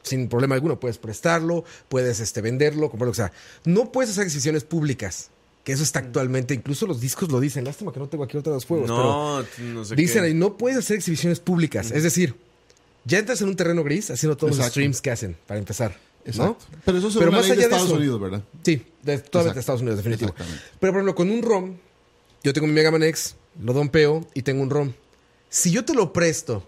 Sin 0.02 0.28
problema 0.28 0.54
alguno. 0.56 0.78
Puedes 0.80 0.98
prestarlo, 0.98 1.64
puedes 1.88 2.18
este, 2.20 2.40
venderlo, 2.42 2.90
comprarlo. 2.90 3.12
O 3.12 3.14
sea, 3.14 3.30
no 3.64 3.92
puedes 3.92 4.10
hacer 4.10 4.24
exhibiciones 4.24 4.64
públicas. 4.64 5.30
Que 5.64 5.72
eso 5.72 5.82
está 5.82 5.98
actualmente. 6.00 6.52
Incluso 6.54 6.86
los 6.86 7.00
discos 7.00 7.30
lo 7.32 7.40
dicen. 7.40 7.64
Lástima 7.64 7.92
que 7.92 7.98
no 7.98 8.06
tengo 8.08 8.22
aquí 8.24 8.36
otros 8.36 8.64
juegos. 8.66 8.86
pero 8.90 9.02
no, 9.02 9.72
no 9.72 9.84
sé 9.84 9.96
Dicen 9.96 10.22
qué. 10.22 10.28
ahí, 10.28 10.34
no 10.34 10.56
puedes 10.58 10.78
hacer 10.78 10.96
exhibiciones 10.96 11.40
públicas. 11.40 11.90
Es 11.90 12.02
decir, 12.02 12.34
ya 13.04 13.18
entras 13.18 13.40
en 13.40 13.48
un 13.48 13.56
terreno 13.56 13.82
gris 13.82 14.10
haciendo 14.10 14.36
todos 14.36 14.56
los 14.56 14.66
streams 14.66 15.00
que 15.00 15.10
hacen, 15.10 15.36
para 15.46 15.58
empezar. 15.58 15.96
¿no? 16.36 16.56
Pero 16.84 16.98
eso 16.98 17.08
es 17.08 17.14
Pero 17.16 17.28
una 17.30 17.38
más 17.38 17.44
ley 17.48 17.52
allá 17.52 17.60
de 17.60 17.64
Estados 17.64 17.86
eso- 17.88 17.96
Unidos, 17.96 18.20
¿verdad? 18.20 18.42
Sí, 18.62 18.82
de, 19.02 19.18
totalmente 19.18 19.54
de 19.54 19.60
Estados 19.60 19.80
Unidos, 19.82 19.98
definitivo. 19.98 20.34
Pero 20.80 20.92
por 20.92 21.00
ejemplo, 21.00 21.14
con 21.14 21.30
un 21.30 21.42
ROM, 21.42 21.74
yo 22.42 22.52
tengo 22.54 22.66
mi 22.66 22.72
Mega 22.72 22.90
Man 22.90 23.02
X, 23.02 23.34
lo 23.62 23.72
dompeo 23.74 24.26
y 24.34 24.40
tengo 24.42 24.62
un 24.62 24.70
ROM. 24.70 24.92
Si 25.50 25.70
yo 25.70 25.84
te 25.84 25.92
lo 25.94 26.12
presto, 26.14 26.66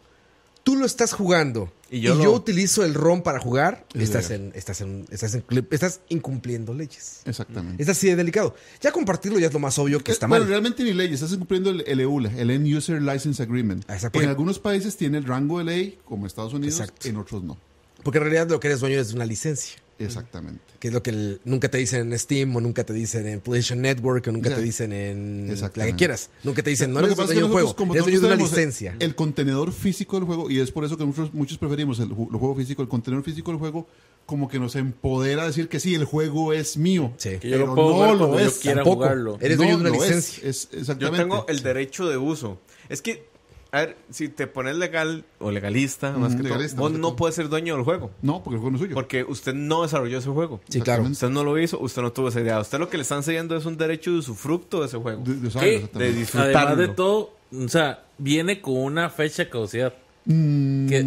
tú 0.67 0.75
lo 0.75 0.85
estás 0.85 1.13
jugando 1.13 1.73
Y 1.93 1.99
y 1.99 2.01
yo 2.03 2.33
utilizo 2.33 2.85
el 2.85 2.93
ROM 2.95 3.23
para 3.23 3.39
jugar, 3.39 3.87
Es 3.95 4.03
estás, 4.03 4.33
en, 4.33 4.51
estás, 4.57 4.81
en, 4.81 5.07
estás, 5.13 5.33
en- 5.37 5.45
estás 5.71 6.01
incumpliendo 6.09 6.75
leyes. 6.75 7.21
Exactamente. 7.25 7.81
Es 7.81 7.89
así 7.89 8.09
de 8.09 8.17
delicado. 8.17 8.57
Ya 8.81 8.91
compartirlo 8.91 9.39
ya 9.39 9.47
es 9.47 9.53
lo 9.53 9.61
más 9.61 9.79
obvio 9.79 10.03
que 10.03 10.11
Eh, 10.11 10.15
está 10.15 10.27
bueno, 10.27 10.43
mal. 10.43 10.51
realmente 10.51 10.83
ni 10.83 10.93
leyes, 10.93 11.15
estás 11.23 11.33
incumpliendo 11.35 11.71
el, 11.71 11.85
el 11.87 12.01
EULA, 12.01 12.33
el 12.37 12.51
End 12.51 12.67
User 12.67 13.01
License 13.01 13.41
Agreement. 13.41 13.89
Exacto. 13.89 14.21
En 14.21 14.29
algunos 14.29 14.59
países 14.59 14.97
tiene 14.97 15.19
el 15.19 15.25
rango 15.25 15.59
de 15.59 15.65
ley, 15.67 15.99
como 16.05 16.27
Estados 16.27 16.53
Unidos, 16.53 16.81
Exacto. 16.81 17.07
en 17.09 17.17
otros 17.17 17.45
no. 17.45 17.57
Porque 18.03 18.19
en 18.19 18.25
realidad 18.25 18.51
lo 18.51 18.59
que 18.59 18.67
eres 18.67 18.81
dueño 18.81 18.99
es 18.99 19.11
de 19.11 19.15
una 19.15 19.25
licencia. 19.25 19.77
Exactamente. 19.99 20.61
Que 20.79 20.89
es 20.89 20.95
lo 20.95 21.03
que 21.03 21.11
el- 21.11 21.41
nunca 21.45 21.71
te 21.71 21.79
dicen 21.79 22.13
en 22.13 22.19
Steam 22.19 22.55
o 22.55 22.61
nunca 22.61 22.85
te 22.85 22.93
dicen 22.93 23.27
en 23.27 23.41
PlayStation 23.41 23.81
Network 23.81 24.27
o 24.29 24.33
nunca 24.33 24.49
Exacto. 24.49 24.61
te 24.61 24.67
dicen 24.67 24.93
en 24.93 25.61
la 25.75 25.87
que 25.87 25.95
quieras. 25.97 26.31
Nunca 26.45 26.63
te 26.63 26.71
dicen, 26.71 26.93
no 26.93 27.01
Lo 27.01 27.07
eres 27.07 27.17
dueño 27.17 27.31
es 27.33 27.37
de 27.39 27.45
un 27.45 27.51
juego, 27.53 27.75
como 27.77 27.95
eres 27.95 28.05
dueño 28.05 28.21
de 28.21 28.27
una 28.27 28.37
licencia. 28.37 28.95
El 28.99 29.15
contenedor 29.15 29.73
físico 29.73 30.17
del 30.17 30.27
juego, 30.27 30.51
y 30.51 30.61
es 30.61 30.71
por 30.71 30.85
eso 30.85 30.97
que 30.99 31.05
nosotros, 31.07 31.33
muchos 31.33 31.57
preferimos 31.59 31.99
el, 32.01 32.09
el 32.11 32.15
juego 32.15 32.55
físico, 32.55 32.83
el 32.83 32.89
contenedor 32.89 33.25
físico 33.25 33.51
del 33.51 33.59
juego, 33.59 33.87
como 34.27 34.49
que 34.49 34.59
nos 34.59 34.75
empodera 34.77 35.45
a 35.45 35.47
decir 35.47 35.69
que 35.69 35.81
sí, 35.81 35.95
el 35.95 36.05
juego 36.05 36.53
es 36.53 36.77
mío. 36.77 37.13
Sí. 37.17 37.39
Que 37.41 37.49
yo 37.49 37.57
Pero 37.57 37.67
lo 37.69 37.75
puedo 37.75 37.89
no 38.07 38.13
lo 38.15 38.19
cuando 38.19 38.41
yo 38.41 38.47
es. 38.49 38.59
quiera 38.59 38.77
tampoco. 38.83 38.97
jugarlo. 38.97 39.39
Eres 39.41 39.57
dueño 39.57 39.79
de 39.79 39.89
una 39.89 39.97
es. 39.97 40.03
licencia. 40.03 40.49
Es, 40.49 40.69
Yo 40.73 40.79
exactamente. 40.81 41.19
tengo 41.23 41.47
el 41.49 41.63
derecho 41.63 42.09
de 42.09 42.17
uso. 42.17 42.61
Es 42.89 43.03
que, 43.03 43.29
a 43.73 43.81
ver, 43.81 43.97
si 44.11 44.29
te 44.29 44.47
pones 44.47 44.77
legal 44.77 45.25
o 45.39 45.51
legalista, 45.51 46.13
más 46.13 46.33
que 46.35 46.39
todo, 46.43 46.49
legalista, 46.51 46.81
vos 46.81 46.91
más 46.91 46.97
que 46.97 47.03
no 47.03 47.09
todo. 47.09 47.17
puedes 47.17 47.35
ser 47.37 47.49
dueño 47.49 47.75
del 47.75 47.85
juego. 47.85 48.11
No, 48.23 48.43
porque 48.43 48.55
el 48.57 48.61
juego 48.61 48.71
no 48.71 48.77
es 48.77 48.83
suyo. 48.83 48.95
Porque 48.95 49.25
usted 49.25 49.55
no 49.55 49.83
desarrolló 49.83 50.19
ese 50.19 50.31
juego. 50.31 50.61
Sí, 50.69 50.81
claro. 50.81 51.03
Usted 51.03 51.29
no 51.29 51.45
lo 51.45 51.59
hizo, 51.59 51.79
usted 51.81 52.01
no 52.03 52.13
tuvo 52.13 52.29
esa 52.29 52.41
idea. 52.41 52.61
Usted 52.61 52.79
lo 52.79 52.89
que 52.89 52.97
le 52.97 53.03
están 53.03 53.23
cediendo 53.23 53.57
es 53.57 53.65
un 53.67 53.77
derecho 53.77 54.13
de 54.13 54.19
usufructo 54.19 54.81
de 54.81 54.87
ese 54.87 54.97
juego. 54.99 55.23
De, 55.25 55.35
de 55.35 55.47
usarlo. 55.49 55.69
De 55.95 56.13
disfrutarlo. 56.13 56.59
Además 56.59 56.79
de 56.79 56.89
todo, 56.89 57.35
o 57.53 57.69
sea, 57.69 58.05
viene 58.19 58.61
con 58.61 58.75
una 58.77 59.11
fecha 59.11 59.45
de 59.45 59.51
caducidad. 59.51 59.95
Mm, 60.29 60.89
Que, 60.89 60.99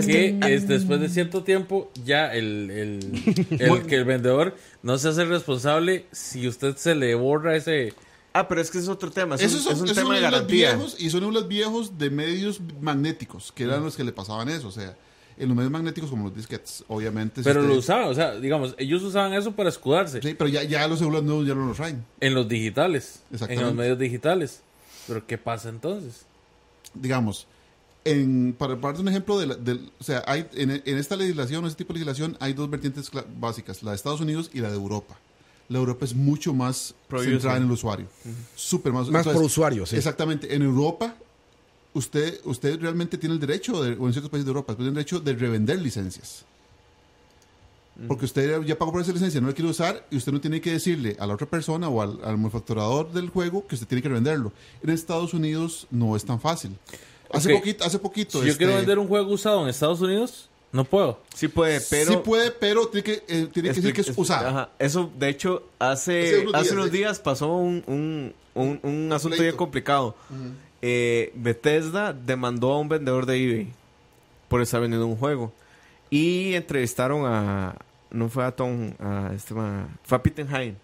Es 0.00 0.06
que 0.06 0.38
que- 0.40 0.54
es 0.54 0.66
después 0.66 1.00
de 1.00 1.08
cierto 1.08 1.44
tiempo, 1.44 1.90
ya 2.04 2.34
el, 2.34 2.70
el, 2.70 3.60
el- 3.60 3.82
que 3.86 3.94
el 3.96 4.04
vendedor 4.04 4.56
no 4.82 4.98
se 4.98 5.08
hace 5.08 5.24
responsable 5.24 6.06
si 6.10 6.48
usted 6.48 6.74
se 6.76 6.94
le 6.96 7.14
borra 7.14 7.54
ese, 7.56 7.92
Ah, 8.32 8.46
pero 8.46 8.60
es 8.60 8.70
que 8.70 8.78
es 8.78 8.88
otro 8.88 9.10
tema. 9.10 9.34
Es, 9.36 9.42
Esos 9.42 9.60
un, 9.60 9.62
son, 9.64 9.72
es 9.74 9.78
un 9.80 9.84
esos 9.86 9.96
tema 9.96 10.06
son 10.08 10.14
de 10.16 10.20
garantía. 10.22 10.74
viejos 10.74 10.96
y 11.00 11.10
son 11.10 11.32
los 11.32 11.48
viejos 11.48 11.98
de 11.98 12.10
medios 12.10 12.60
magnéticos, 12.80 13.50
que 13.52 13.64
eran 13.64 13.82
los 13.82 13.96
que 13.96 14.04
le 14.04 14.12
pasaban 14.12 14.48
eso. 14.48 14.68
O 14.68 14.72
sea, 14.72 14.96
en 15.38 15.48
los 15.48 15.56
medios 15.56 15.70
magnéticos, 15.72 16.10
como 16.10 16.24
los 16.24 16.36
disquetes, 16.36 16.84
obviamente. 16.88 17.40
si 17.40 17.44
Pero 17.44 17.60
usted- 17.60 17.72
lo 17.72 17.78
usaban, 17.78 18.08
o 18.08 18.14
sea, 18.14 18.34
digamos, 18.36 18.74
ellos 18.78 19.02
usaban 19.02 19.32
eso 19.34 19.52
para 19.52 19.68
escudarse 19.68 20.20
Sí, 20.20 20.34
pero 20.34 20.48
ya, 20.50 20.62
ya 20.64 20.86
los 20.88 20.98
celulares 20.98 21.24
nuevos 21.26 21.46
ya 21.46 21.54
no 21.54 21.66
los 21.66 21.76
traen. 21.76 22.04
en 22.20 22.34
los 22.34 22.48
digitales, 22.48 23.22
en 23.30 23.34
Exactamente. 23.36 23.64
los 23.64 23.74
medios 23.74 23.98
digitales. 23.98 24.60
Pero 25.06 25.26
¿qué 25.26 25.38
pasa 25.38 25.68
entonces? 25.70 26.26
digamos, 26.94 27.46
en, 28.04 28.54
para 28.58 28.74
darte 28.76 29.00
un 29.00 29.08
ejemplo, 29.08 29.38
de 29.38 29.46
la- 29.46 29.54
del- 29.56 29.90
o 30.00 30.04
sea, 30.04 30.22
hay, 30.26 30.46
en, 30.54 30.70
en 30.70 30.98
esta 30.98 31.16
legislación, 31.16 31.64
este 31.66 31.78
tipo 31.84 31.92
de 31.92 32.00
legislación, 32.00 32.36
hay 32.40 32.52
dos 32.54 32.68
vertientes 32.70 33.10
básicas, 33.38 33.82
la 33.82 33.90
de 33.92 33.96
Estados 33.96 34.20
Unidos 34.20 34.50
y 34.52 34.60
la 34.60 34.68
de 34.70 34.74
Europa. 34.76 35.18
La 35.68 35.78
Europa 35.78 36.04
es 36.06 36.14
mucho 36.14 36.54
más 36.54 36.94
centrada 37.10 37.58
en 37.58 37.64
el 37.64 37.70
usuario. 37.70 38.06
Súper 38.56 38.92
más. 38.92 39.02
Más 39.08 39.20
entonces, 39.20 39.34
por 39.34 39.44
usuario, 39.44 39.84
sí. 39.84 39.96
Exactamente. 39.96 40.54
En 40.54 40.62
Europa, 40.62 41.14
usted, 41.92 42.40
usted 42.44 42.80
realmente 42.80 43.18
tiene 43.18 43.34
el 43.34 43.40
derecho, 43.40 43.82
de- 43.82 43.92
o 43.98 44.06
en 44.06 44.12
ciertos 44.12 44.30
países 44.30 44.46
de 44.46 44.50
Europa, 44.50 44.74
tiene 44.74 44.88
el 44.88 44.94
derecho 44.94 45.20
de 45.20 45.34
revender 45.34 45.78
licencias. 45.80 46.44
Porque 48.06 48.26
usted 48.26 48.62
ya 48.62 48.78
pagó 48.78 48.92
por 48.92 49.00
esa 49.02 49.12
licencia, 49.12 49.40
no 49.40 49.48
la 49.48 49.54
quiere 49.54 49.68
usar 49.72 50.06
y 50.08 50.16
usted 50.16 50.30
no 50.30 50.40
tiene 50.40 50.60
que 50.60 50.70
decirle 50.70 51.16
a 51.18 51.26
la 51.26 51.34
otra 51.34 51.48
persona 51.48 51.88
o 51.88 52.00
al, 52.00 52.20
al 52.22 52.36
manufacturador 52.36 53.10
del 53.10 53.28
juego 53.28 53.66
que 53.66 53.74
usted 53.74 53.88
tiene 53.88 54.00
que 54.02 54.08
revenderlo. 54.08 54.52
En 54.84 54.90
Estados 54.90 55.34
Unidos 55.34 55.88
no 55.90 56.14
es 56.14 56.24
tan 56.24 56.40
fácil. 56.40 56.70
Hace 57.32 57.52
poquito, 57.52 57.84
hace 57.84 57.98
poquito. 57.98 58.38
Si 58.38 58.46
yo 58.46 58.52
este, 58.52 58.58
quiero 58.64 58.76
vender 58.78 59.00
un 59.00 59.08
juego 59.08 59.32
usado 59.32 59.62
en 59.64 59.68
Estados 59.68 60.00
Unidos, 60.00 60.48
no 60.72 60.84
puedo. 60.84 61.20
Sí 61.34 61.48
puede, 61.48 61.80
pero... 61.88 62.12
sí 62.12 62.18
puede, 62.24 62.50
pero 62.50 62.88
tiene 62.88 63.04
que, 63.04 63.12
eh, 63.28 63.48
tiene 63.52 63.70
que 63.70 63.74
decir 63.74 63.92
que 63.92 64.00
es 64.02 64.12
usado. 64.16 64.48
Ajá. 64.48 64.70
Eso, 64.78 65.10
de 65.18 65.28
hecho, 65.28 65.62
hace, 65.78 66.46
Hace 66.52 66.74
unos 66.74 66.86
hace 66.86 66.90
días, 66.90 67.10
unos 67.10 67.18
pasó 67.20 67.52
un, 67.54 67.82
un, 67.86 68.34
un, 68.54 68.80
un 68.82 69.12
asunto 69.12 69.40
bien 69.42 69.56
complicado. 69.56 70.14
Eh, 70.82 71.32
Bethesda 71.34 72.12
demandó 72.12 72.72
a 72.72 72.78
un 72.78 72.88
vendedor 72.88 73.26
de 73.26 73.36
eBay 73.42 73.68
por 74.48 74.62
estar 74.62 74.80
vendiendo 74.80 75.06
un 75.06 75.16
juego. 75.16 75.52
Y 76.10 76.54
entrevistaron 76.54 77.22
a... 77.26 77.76
No 78.10 78.28
fue 78.30 78.44
a 78.44 78.52
Tom, 78.52 78.92
a 78.98 79.32
este 79.34 79.52
ma- 79.52 79.88
Fue 80.02 80.16
a 80.16 80.22
Pittenheim. 80.22 80.76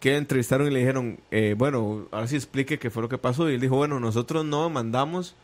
Que 0.00 0.16
entrevistaron 0.16 0.68
y 0.68 0.70
le 0.70 0.78
dijeron, 0.78 1.18
eh, 1.30 1.54
bueno, 1.58 2.06
ahora 2.10 2.26
sí 2.28 2.36
explique 2.36 2.78
qué 2.78 2.88
fue 2.88 3.02
lo 3.02 3.08
que 3.08 3.18
pasó. 3.18 3.50
Y 3.50 3.54
él 3.54 3.60
dijo, 3.60 3.76
bueno, 3.76 4.00
nosotros 4.00 4.44
no 4.44 4.64
demandamos 4.64 5.34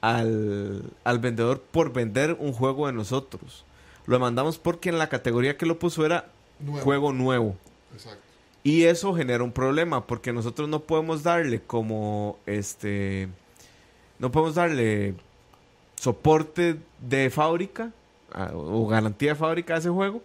al, 0.00 0.82
al 1.04 1.18
vendedor 1.18 1.60
por 1.60 1.92
vender 1.92 2.36
un 2.38 2.52
juego 2.52 2.86
de 2.86 2.92
nosotros. 2.92 3.64
Lo 4.06 4.14
demandamos 4.16 4.58
porque 4.58 4.88
en 4.88 4.98
la 4.98 5.08
categoría 5.08 5.56
que 5.56 5.66
lo 5.66 5.78
puso 5.78 6.04
era 6.06 6.30
Nuevo. 6.58 6.84
juego 6.84 7.12
nuevo. 7.12 7.56
Exacto. 7.94 8.20
Y 8.62 8.84
eso 8.84 9.14
genera 9.14 9.42
un 9.44 9.52
problema 9.52 10.06
porque 10.06 10.32
nosotros 10.32 10.68
no 10.68 10.80
podemos 10.80 11.22
darle 11.22 11.60
como 11.62 12.38
este 12.46 13.28
no 14.18 14.30
podemos 14.30 14.54
darle 14.54 15.14
soporte 15.96 16.76
de 17.00 17.30
fábrica 17.30 17.90
a- 18.32 18.50
o 18.54 18.86
garantía 18.86 19.30
de 19.30 19.36
fábrica 19.36 19.74
a 19.74 19.78
ese 19.78 19.88
juego 19.90 20.22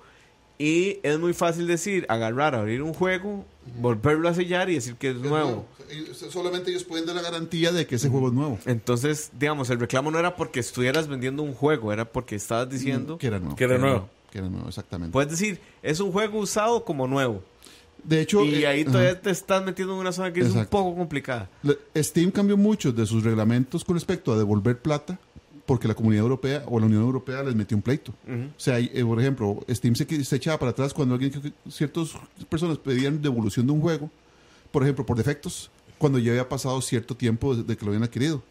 y 0.57 0.99
es 1.03 1.19
muy 1.19 1.33
fácil 1.33 1.67
decir 1.67 2.05
agarrar, 2.09 2.55
abrir 2.55 2.81
un 2.81 2.93
juego, 2.93 3.45
volverlo 3.81 4.29
a 4.29 4.33
sellar 4.33 4.69
y 4.69 4.75
decir 4.75 4.95
que 4.95 5.09
es, 5.09 5.15
Es 5.15 5.21
nuevo. 5.21 5.65
nuevo. 5.87 6.13
Solamente 6.31 6.71
ellos 6.71 6.83
pueden 6.83 7.05
dar 7.05 7.15
la 7.15 7.21
garantía 7.21 7.71
de 7.71 7.85
que 7.85 7.95
ese 7.95 8.09
juego 8.09 8.27
es 8.29 8.33
nuevo. 8.33 8.57
Entonces, 8.65 9.31
digamos, 9.37 9.69
el 9.69 9.79
reclamo 9.79 10.11
no 10.11 10.19
era 10.19 10.35
porque 10.35 10.59
estuvieras 10.59 11.07
vendiendo 11.07 11.43
un 11.43 11.53
juego, 11.53 11.91
era 11.93 12.05
porque 12.05 12.35
estabas 12.35 12.69
diciendo, 12.69 13.17
Que 13.17 13.27
era 13.27 13.39
nuevo. 13.39 13.55
Que 13.55 13.63
era 13.65 13.77
nuevo. 13.77 14.09
Que 14.31 14.39
era 14.39 14.49
nuevo, 14.49 14.67
exactamente. 14.67 15.11
puedes 15.13 15.31
decir, 15.31 15.59
es 15.83 15.99
un 15.99 16.11
juego 16.11 16.39
usado 16.39 16.83
como 16.83 17.07
nuevo. 17.07 17.43
de 18.03 18.21
hecho, 18.21 18.43
Y 18.43 18.63
eh, 18.63 18.67
ahí 18.67 18.83
todavía 18.85 19.19
te 19.21 19.29
estás 19.29 19.63
metiendo 19.63 19.93
en 19.93 19.99
una 19.99 20.11
zona 20.11 20.31
que 20.33 20.41
es 20.41 20.51
un 20.51 20.65
poco 20.65 20.95
complicada. 20.95 21.49
Steam 21.95 22.31
cambió 22.31 22.57
muchos 22.57 22.95
de 22.95 23.05
sus 23.05 23.23
reglamentos 23.23 23.83
con 23.85 23.95
respecto 23.95 24.33
a 24.33 24.37
devolver 24.37 24.79
plata 24.79 25.19
porque 25.65 25.87
la 25.87 25.95
comunidad 25.95 26.23
europea 26.23 26.63
o 26.67 26.79
la 26.79 26.85
Unión 26.85 27.01
Europea 27.03 27.41
les 27.43 27.55
metió 27.55 27.75
un 27.75 27.81
pleito. 27.83 28.13
Ujú. 28.27 28.43
O 28.55 28.59
sea, 28.59 28.75
hay, 28.75 28.91
eh, 28.93 29.03
por 29.03 29.19
ejemplo, 29.19 29.65
Steam 29.69 29.95
se, 29.95 30.23
se 30.23 30.35
echaba 30.35 30.59
para 30.59 30.71
atrás 30.71 30.93
cuando 30.93 31.15
alguien, 31.15 31.53
ciertas 31.69 32.09
personas 32.49 32.77
pedían 32.77 33.21
devolución 33.21 33.65
de 33.65 33.73
un 33.73 33.81
juego, 33.81 34.09
por 34.71 34.83
ejemplo, 34.83 35.05
por 35.05 35.17
defectos, 35.17 35.71
cuando 35.97 36.19
ya 36.19 36.31
había 36.31 36.47
pasado 36.49 36.79
cierto 36.81 37.15
tiempo 37.15 37.55
de, 37.55 37.63
de 37.63 37.75
que 37.77 37.85
lo 37.85 37.91
habían 37.91 38.03
adquirido. 38.03 38.43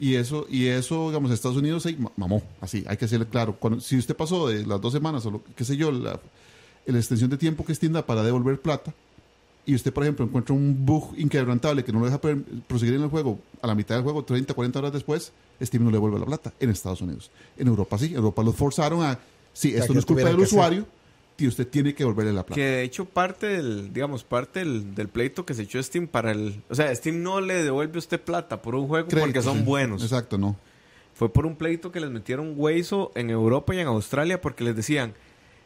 Y 0.00 0.14
eso, 0.14 0.46
y 0.48 0.66
eso 0.66 1.08
digamos, 1.08 1.30
Estados 1.32 1.56
Unidos 1.58 1.82
se 1.82 1.96
ma- 1.96 2.12
mamó, 2.16 2.42
así, 2.60 2.84
hay 2.86 2.96
que 2.96 3.04
hacerle 3.06 3.26
claro. 3.26 3.56
Cuando, 3.58 3.80
si 3.80 3.98
usted 3.98 4.16
pasó 4.16 4.46
de 4.48 4.64
las 4.64 4.80
dos 4.80 4.92
semanas 4.92 5.26
o 5.26 5.30
lo, 5.32 5.42
qué 5.56 5.64
sé 5.64 5.76
yo, 5.76 5.90
la, 5.90 6.20
la 6.86 6.98
extensión 6.98 7.28
de 7.30 7.36
tiempo 7.36 7.64
que 7.64 7.74
Steam 7.74 7.92
da 7.92 8.06
para 8.06 8.22
devolver 8.22 8.60
plata, 8.60 8.94
y 9.68 9.74
usted, 9.74 9.92
por 9.92 10.02
ejemplo, 10.02 10.24
encuentra 10.24 10.54
un 10.54 10.86
bug 10.86 11.12
inquebrantable 11.18 11.84
que 11.84 11.92
no 11.92 12.00
lo 12.00 12.06
deja 12.06 12.18
proseguir 12.66 12.94
en 12.94 13.02
el 13.02 13.10
juego 13.10 13.38
a 13.60 13.66
la 13.66 13.74
mitad 13.74 13.96
del 13.96 14.02
juego, 14.02 14.24
30, 14.24 14.54
40 14.54 14.78
horas 14.78 14.92
después, 14.94 15.30
Steam 15.62 15.84
no 15.84 15.90
le 15.90 15.96
devuelve 15.96 16.18
la 16.18 16.24
plata 16.24 16.54
en 16.58 16.70
Estados 16.70 17.02
Unidos. 17.02 17.30
En 17.58 17.68
Europa 17.68 17.98
sí, 17.98 18.06
en 18.06 18.14
Europa 18.14 18.42
los 18.42 18.56
forzaron 18.56 19.02
a, 19.02 19.18
sí, 19.52 19.72
sea, 19.72 19.80
esto 19.80 19.92
no 19.92 19.98
es 19.98 20.06
culpa 20.06 20.24
del 20.24 20.40
usuario, 20.40 20.86
y 21.36 21.46
usted 21.46 21.68
tiene 21.68 21.92
que 21.92 22.02
devolverle 22.02 22.32
la 22.32 22.46
plata. 22.46 22.54
Que 22.54 22.66
de 22.66 22.82
hecho 22.82 23.04
parte 23.04 23.46
del, 23.46 23.92
digamos, 23.92 24.24
parte 24.24 24.60
del, 24.60 24.94
del 24.94 25.08
pleito 25.08 25.44
que 25.44 25.52
se 25.52 25.64
echó 25.64 25.82
Steam 25.82 26.06
para 26.06 26.30
el... 26.30 26.62
O 26.70 26.74
sea, 26.74 26.92
Steam 26.94 27.22
no 27.22 27.42
le 27.42 27.62
devuelve 27.62 27.96
a 27.96 27.98
usted 27.98 28.22
plata 28.22 28.62
por 28.62 28.74
un 28.74 28.88
juego 28.88 29.06
Crédito, 29.06 29.26
porque 29.26 29.42
son 29.42 29.58
sí. 29.58 29.64
buenos. 29.64 30.02
Exacto, 30.02 30.38
no. 30.38 30.56
Fue 31.12 31.30
por 31.30 31.44
un 31.44 31.56
pleito 31.56 31.92
que 31.92 32.00
les 32.00 32.10
metieron 32.10 32.54
hueso 32.56 33.12
en 33.14 33.28
Europa 33.28 33.74
y 33.74 33.80
en 33.80 33.88
Australia 33.88 34.40
porque 34.40 34.64
les 34.64 34.74
decían... 34.74 35.12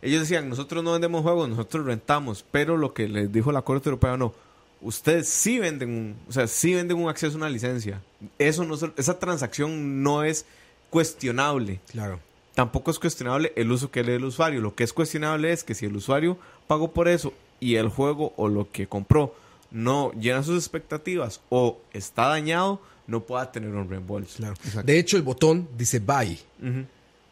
Ellos 0.03 0.21
decían, 0.23 0.49
nosotros 0.49 0.83
no 0.85 0.93
vendemos 0.93 1.23
juegos, 1.23 1.49
nosotros 1.49 1.87
rentamos. 1.87 2.45
Pero 2.51 2.77
lo 2.77 2.93
que 2.93 3.09
les 3.09 3.33
dijo 3.33 3.53
la 3.53 3.63
Corte 3.63 3.89
Europea, 3.89 4.17
no. 4.17 4.35
Ustedes 4.81 5.29
sí 5.29 5.59
venden 5.61 5.91
un... 5.91 6.17
O 6.29 6.33
sea, 6.33 6.47
sí 6.49 6.75
venden 6.75 6.99
un 6.99 7.09
acceso 7.09 7.35
a 7.35 7.39
una 7.39 7.49
licencia. 7.49 8.03
Eso 8.39 8.65
no, 8.65 8.77
se- 8.77 8.91
esa 8.97 9.19
transacción 9.19 10.03
no 10.03 10.25
es 10.25 10.45
cuestionable. 10.91 11.81
Claro. 11.91 12.21
tampoco 12.55 12.91
es 12.91 12.99
cuestionable 12.99 13.53
el 13.57 13.71
uso 13.73 13.91
que 13.91 14.03
le 14.03 14.11
dé 14.13 14.17
el 14.19 14.25
usuario. 14.25 14.61
Lo 14.61 14.75
que 14.75 14.85
es 14.85 14.93
cuestionable 14.93 15.53
es 15.53 15.65
que 15.65 15.75
si 15.75 15.87
el 15.87 15.97
usuario 15.97 16.37
pagó 16.67 16.93
por 16.93 17.09
eso 17.09 17.33
y 17.61 17.77
el 17.77 17.89
juego 17.89 18.35
o 18.37 18.49
lo 18.49 18.71
que 18.71 18.87
compró 18.89 19.35
no 19.71 20.13
llena 20.13 20.43
sus 20.43 20.59
expectativas 20.59 21.41
o 21.49 21.79
está 21.95 22.27
dañado, 22.27 22.79
no 23.07 23.21
pueda 23.23 23.51
tener 23.53 23.71
un 23.71 23.89
reembolso. 23.89 24.37
Claro. 24.37 24.55
De 24.85 24.99
hecho, 24.99 25.17
el 25.17 25.23
botón 25.23 25.67
dice 25.79 25.99
buy. 25.99 26.39
Ujú. 26.61 26.85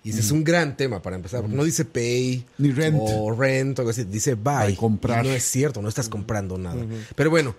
Y 0.03 0.11
ese 0.11 0.21
es 0.21 0.31
un 0.31 0.45
gran 0.45 0.77
tema 0.77 1.03
para 1.03 1.17
empezar. 1.17 1.41
Porque 1.43 1.57
no 1.57 1.65
dice 1.65 1.85
pay. 1.85 2.45
Ni 2.59 2.73
rent. 2.73 2.97
O 3.01 3.33
rent 3.33 3.79
o 3.79 3.83
algo 3.83 3.91
así. 3.91 4.05
Dice 4.05 4.35
buy. 4.35 4.75
Comprar. 4.77 5.25
Y 5.25 5.29
no 5.29 5.35
es 5.35 5.43
cierto, 5.45 5.83
no 5.83 5.89
estás 5.89 6.09
comprando 6.09 6.57
nada. 6.57 6.85
Pero 7.17 7.31
bueno, 7.31 7.55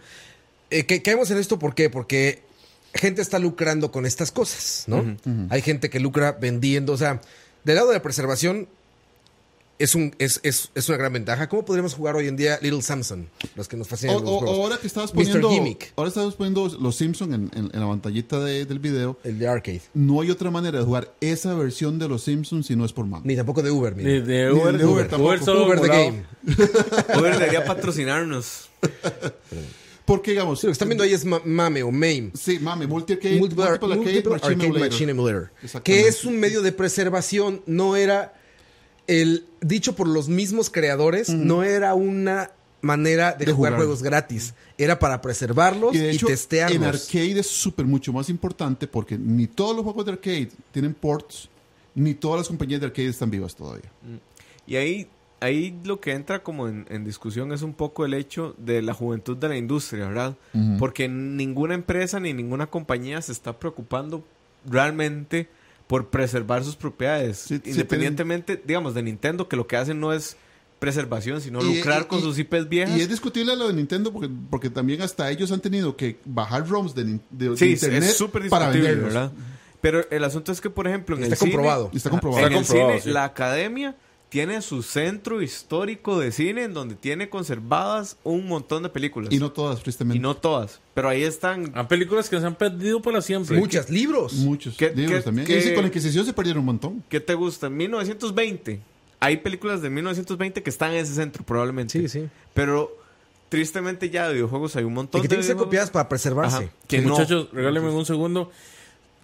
eh, 0.70 0.86
que- 0.86 1.02
caemos 1.02 1.30
en 1.32 1.38
esto 1.38 1.60
¿por 1.60 1.76
qué? 1.76 1.90
Porque 1.90 2.42
gente 2.94 3.22
está 3.22 3.38
lucrando 3.40 3.92
con 3.92 4.06
estas 4.06 4.32
cosas, 4.32 4.86
¿no? 4.88 5.18
Hay 5.50 5.62
gente 5.62 5.90
que 5.90 6.00
lucra 6.00 6.32
vendiendo. 6.34 6.94
O 6.94 6.98
sea, 6.98 7.22
del 7.64 7.76
lado 7.76 7.90
de 7.90 7.96
la 7.96 8.02
preservación 8.02 8.68
es, 9.84 9.96
un, 9.96 10.16
es, 10.20 10.40
es, 10.44 10.70
es 10.76 10.88
una 10.90 10.98
gran 10.98 11.14
ventaja. 11.14 11.50
¿Cómo 11.50 11.66
podríamos 11.66 11.94
jugar 11.94 12.16
hoy 12.16 12.28
en 12.28 12.36
día 12.38 12.60
Little 12.62 12.82
Samson? 12.82 13.28
Los 13.56 13.68
que 13.68 13.78
nos 13.78 13.88
O, 13.88 13.90
fascinan 13.90 14.16
los 14.16 14.24
o- 14.24 14.40
juegos. 14.40 14.58
ahora 14.58 14.78
que 14.78 14.88
estabas 14.88 15.14
Mr. 15.14 15.24
poniendo, 15.24 15.50
Gimmick. 15.52 15.94
ahora 15.96 16.10
estabas 16.10 16.36
poniendo 16.36 16.68
los 16.80 16.96
Simpsons 16.96 17.34
en, 17.34 17.52
en- 17.56 17.70
en 17.74 17.80
la 17.80 17.88
pantallita 17.88 18.40
de- 18.40 18.66
del 18.66 18.80
video, 18.80 19.18
El 19.24 19.40
de 19.40 19.48
arcade. 19.48 19.82
no 19.94 20.22
hay 20.22 20.32
otra 20.32 20.52
manera 20.52 20.80
de 20.80 20.86
jugar 20.86 21.14
esa 21.22 21.54
versión 21.56 22.00
de 22.00 22.08
los 22.08 22.24
Simpsons 22.24 22.68
si 22.68 22.76
no 22.76 22.86
es 22.86 22.94
por 22.94 23.06
mano. 23.06 23.24
Ni 23.26 23.36
tampoco 23.36 23.62
de 23.62 23.72
Uber, 23.72 23.96
mira. 23.96 24.10
Ni 24.10 24.22
de 24.22 24.46
Ni 24.46 24.52
Uber, 24.52 24.78
de 24.78 24.86
Uber 24.86 25.08
tampoco. 25.10 25.30
Uber 25.30 25.44
solo 25.44 25.66
Uber 25.66 25.80
the. 25.82 25.88
Game. 25.88 26.24
Uber 27.20 27.34
debería 27.38 27.66
patrocinarnos. 27.66 28.70
Porque, 30.06 30.32
digamos, 30.32 30.60
Sí, 30.60 30.68
lo 30.68 30.72
que 30.72 30.74
están 30.74 30.90
viendo 30.90 31.04
ahí 31.04 31.14
es 31.14 31.24
ma- 31.24 31.42
MAME 31.46 31.84
o 31.84 31.92
MAME. 31.92 32.32
Sí, 32.34 32.60
mame, 32.60 32.88
multi 32.88 33.14
arcade, 33.14 33.38
Multiple, 33.40 33.66
multiple 33.66 33.94
arcade, 33.94 34.18
Arcade. 34.18 34.80
Machine 34.90 35.12
Emulator. 35.12 35.52
Que 35.84 36.08
es 36.08 36.26
un 36.26 36.40
medio 36.40 36.62
de 36.62 36.72
preservación, 36.72 37.62
no 37.66 37.96
era 37.96 38.34
el 39.20 39.46
dicho 39.60 39.96
por 39.96 40.08
los 40.08 40.30
mismos 40.30 40.70
creadores, 40.70 41.30
no 41.30 41.64
era 41.64 41.94
una 41.96 42.52
manera 42.82 43.34
de, 43.34 43.46
De 43.46 43.52
jugar, 43.52 43.74
jugar. 43.74 43.80
juegos 43.86 44.02
gratis. 44.02 44.54
Era 44.78 44.98
para 44.98 45.22
preservarlos 45.22 45.94
Y 45.94 45.98
y, 45.98 46.02
de 46.02 46.12
hecho, 46.12 46.28
en 46.28 46.34
testearlos. 46.34 46.88
arcade 46.88 47.40
es 47.40 47.48
súper 47.48 47.86
mucho 47.86 48.12
más 48.14 48.30
importante 48.30 48.88
porque 48.88 49.18
ni 49.18 49.48
todos 49.48 49.76
los 49.76 49.84
juegos 49.84 50.06
de 50.06 50.12
arcade 50.14 50.50
tienen 50.72 50.94
ports, 50.94 51.50
ni 51.94 52.14
todas 52.14 52.40
las 52.40 52.48
compañías 52.48 52.80
de 52.80 52.88
arcade 52.88 53.10
están 53.10 53.30
vivas 53.30 53.54
todavía. 53.56 53.92
Y 54.66 54.78
ahí, 54.78 55.08
ahí 55.42 55.78
lo 55.84 56.00
que 56.00 56.14
entra 56.14 56.42
como 56.42 56.68
en, 56.70 56.86
en 56.90 57.04
discusión 57.04 57.52
es 57.52 57.62
un 57.62 57.74
poco 57.74 58.06
el 58.06 58.14
hecho 58.14 58.56
de 58.58 58.82
la 58.82 58.94
juventud 58.94 59.36
de 59.38 59.50
la 59.50 59.58
industria, 59.58 60.08
¿verdad? 60.08 60.36
Porque 60.80 61.08
ninguna 61.10 61.76
empresa 61.76 62.20
ni 62.20 62.34
ninguna 62.34 62.68
compañía 62.68 63.22
se 63.22 63.32
está 63.34 63.60
preocupando 63.60 64.24
realmente 64.66 65.50
por 65.92 66.10
preservar 66.10 66.64
sus 66.64 66.78
propiedades. 66.78 67.38
Sí, 67.38 67.60
sí, 67.62 67.72
Independientemente, 67.72 68.62
digamos, 68.66 68.94
de 68.94 69.04
Nintendo, 69.04 69.50
que 69.50 69.58
lo 69.58 69.68
que 69.68 69.76
hacen 69.76 70.00
no 70.00 70.14
es 70.14 70.38
preservación, 70.80 71.42
sino 71.42 71.62
Y- 71.62 71.76
lucrar 71.80 72.04
y- 72.04 72.06
con 72.06 72.20
y- 72.20 72.22
sus 72.22 72.40
IPs 72.40 72.70
viejas. 72.70 72.98
Y 72.98 73.02
es 73.02 73.10
discutible 73.10 73.58
lo 73.58 73.68
de 73.68 73.74
Nintendo 73.74 74.14
porque, 74.14 74.30
porque 74.50 74.70
también 74.70 75.02
hasta 75.02 75.30
ellos 75.30 75.52
han 75.52 75.60
tenido 75.60 75.98
que 75.98 76.18
bajar 76.24 76.66
ROMs 76.66 76.96
de, 76.96 77.20
de- 77.30 77.58
Sí, 77.58 77.74
es- 77.74 77.84
internet 77.84 78.04
es 78.04 78.16
súper 78.18 78.48
para 78.48 78.68
discutible, 78.72 78.96
venderlos. 78.96 79.14
¿verdad? 79.14 79.32
Pero 79.82 80.10
el 80.10 80.24
asunto 80.24 80.54
es 80.54 80.62
que, 80.62 80.70
por 80.70 80.88
ejemplo, 80.88 81.18
en 81.18 81.24
Está 81.24 81.36
el 81.36 81.40
cine- 81.40 81.52
comprobado. 81.52 81.92
Está 81.94 82.10
comprobado. 82.10 82.46
Está 82.46 82.58
el 82.58 82.64
comprobado, 82.64 82.90
cine, 82.92 83.02
sí. 83.04 83.10
la 83.12 83.24
academia 83.26 83.96
tiene 84.32 84.62
su 84.62 84.82
centro 84.82 85.42
histórico 85.42 86.18
de 86.18 86.32
cine 86.32 86.64
en 86.64 86.74
donde 86.74 86.96
tiene 86.96 87.30
conservadas 87.30 88.16
un 88.24 88.48
montón 88.48 88.82
de 88.82 88.88
películas. 88.88 89.34
Y 89.34 89.40
no 89.40 89.52
todas, 89.52 89.84
tristemente. 89.84 90.18
Y 90.18 90.22
no 90.22 90.38
todas. 90.38 90.80
Pero 90.94 91.10
ahí 91.10 91.22
están. 91.24 91.70
Hay 91.76 91.84
películas 91.88 92.30
que 92.30 92.40
se 92.40 92.46
han 92.46 92.56
perdido 92.56 93.02
para 93.02 93.22
siempre. 93.22 93.58
Muchas 93.60 93.90
libros. 93.90 94.32
Muchos 94.36 94.78
¿Qué- 94.78 94.94
libros 94.96 95.18
qué- 95.20 95.24
también. 95.24 95.48
con 95.76 95.84
la 95.84 95.88
Inquisición 95.88 96.26
se 96.26 96.32
perdieron 96.32 96.62
un 96.62 96.66
montón. 96.68 97.04
¿Qué 97.10 97.20
te 97.20 97.34
gusta? 97.34 97.70
1920. 97.70 98.80
Hay 99.20 99.38
películas 99.38 99.82
de 99.82 99.90
1920 99.90 100.64
que 100.64 100.70
están 100.70 100.94
en 100.94 101.00
ese 101.00 101.14
centro, 101.14 101.44
probablemente. 101.44 102.00
Sí, 102.00 102.08
sí. 102.08 102.28
Pero 102.54 102.98
tristemente 103.50 104.10
ya 104.10 104.28
de 104.30 104.36
videojuegos 104.36 104.78
hay 104.78 104.86
un 104.86 104.94
montón 104.94 105.20
Y 105.20 105.22
que 105.24 105.28
de 105.28 105.36
tienen 105.36 105.44
que 105.44 105.48
ser 105.48 105.58
copiadas 105.58 105.92
para 105.92 106.08
preservarse. 106.08 106.72
Que 106.88 107.02
no. 107.02 107.10
Muchachos, 107.10 107.50
regálenme 107.52 107.90
un 107.90 108.06
segundo. 108.06 108.50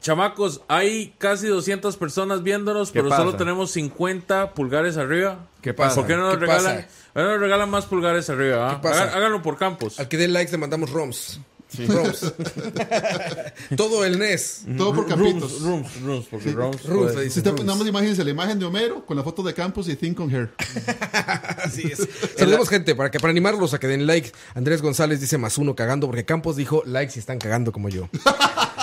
Chamacos, 0.02 0.62
hay 0.68 1.14
casi 1.18 1.48
200 1.48 1.98
personas 1.98 2.44
viéndonos, 2.44 2.92
¿Qué 2.92 3.00
pero 3.00 3.10
pasa? 3.10 3.24
solo 3.24 3.36
tenemos 3.36 3.72
50 3.72 4.54
pulgares 4.54 4.96
arriba. 4.98 5.48
¿Qué 5.62 5.74
pasa? 5.74 5.96
¿Por 5.96 6.08
qué 6.08 6.16
no 6.16 6.24
nos 6.24 6.36
¿Qué 6.36 6.40
regalan? 6.42 6.76
pasa? 6.78 6.88
¿por 7.14 7.22
qué 7.24 7.26
no 7.28 7.32
nos 7.34 7.42
regalan 7.42 7.70
más 7.70 7.86
pulgares 7.86 8.30
arriba? 8.30 8.70
ah? 8.72 8.76
¿Qué 8.76 8.88
pasa? 8.88 9.04
Hagan- 9.04 9.16
Háganlo 9.18 9.42
por 9.42 9.58
campos. 9.58 10.00
Al 10.00 10.08
que 10.08 10.18
dé 10.18 10.28
likes 10.28 10.52
le 10.52 10.58
mandamos 10.60 10.92
ROMs. 10.92 11.40
ROMs. 11.90 12.34
Todo 13.76 14.06
el 14.06 14.18
NES. 14.20 14.64
Todo 14.78 14.94
por 14.94 15.10
Rooms, 15.10 15.10
campitos. 15.10 15.62
rooms, 15.62 16.02
rooms, 16.02 16.26
porque 16.32 16.52
rooms. 16.52 16.84
Rooms, 16.86 17.04
puede- 17.12 17.16
le 17.18 17.24
dice. 17.24 17.34
Si 17.34 17.40
usted- 17.40 17.52
Rooms. 17.52 17.66
nada 17.66 17.78
más 17.80 17.88
imagínense 17.88 18.24
la 18.24 18.30
imagen 18.30 18.58
de 18.60 18.66
Homero 18.66 19.06
con 19.06 19.18
la 19.18 19.24
foto 19.24 19.44
de 19.44 19.54
Campos 19.54 19.90
y 19.90 19.96
Think 19.98 20.20
on 20.22 20.34
Hair. 20.34 20.52
Así 21.64 21.84
es. 21.92 22.08
Saludemos 22.38 22.70
gente 22.70 22.96
para 22.96 23.12
que 23.12 23.20
para 23.20 23.32
animarlos 23.32 23.74
a 23.74 23.80
que 23.80 23.88
den 23.88 24.08
like. 24.08 24.32
Andrés 24.56 24.82
González 24.82 25.20
dice 25.20 25.38
más 25.38 25.58
uno 25.58 25.76
cagando 25.76 26.08
porque 26.08 26.24
Campos 26.24 26.56
dijo 26.56 26.84
likes 26.86 27.14
y 27.16 27.20
están 27.20 27.38
cagando 27.40 27.72
como 27.74 27.90
yo. 27.90 28.08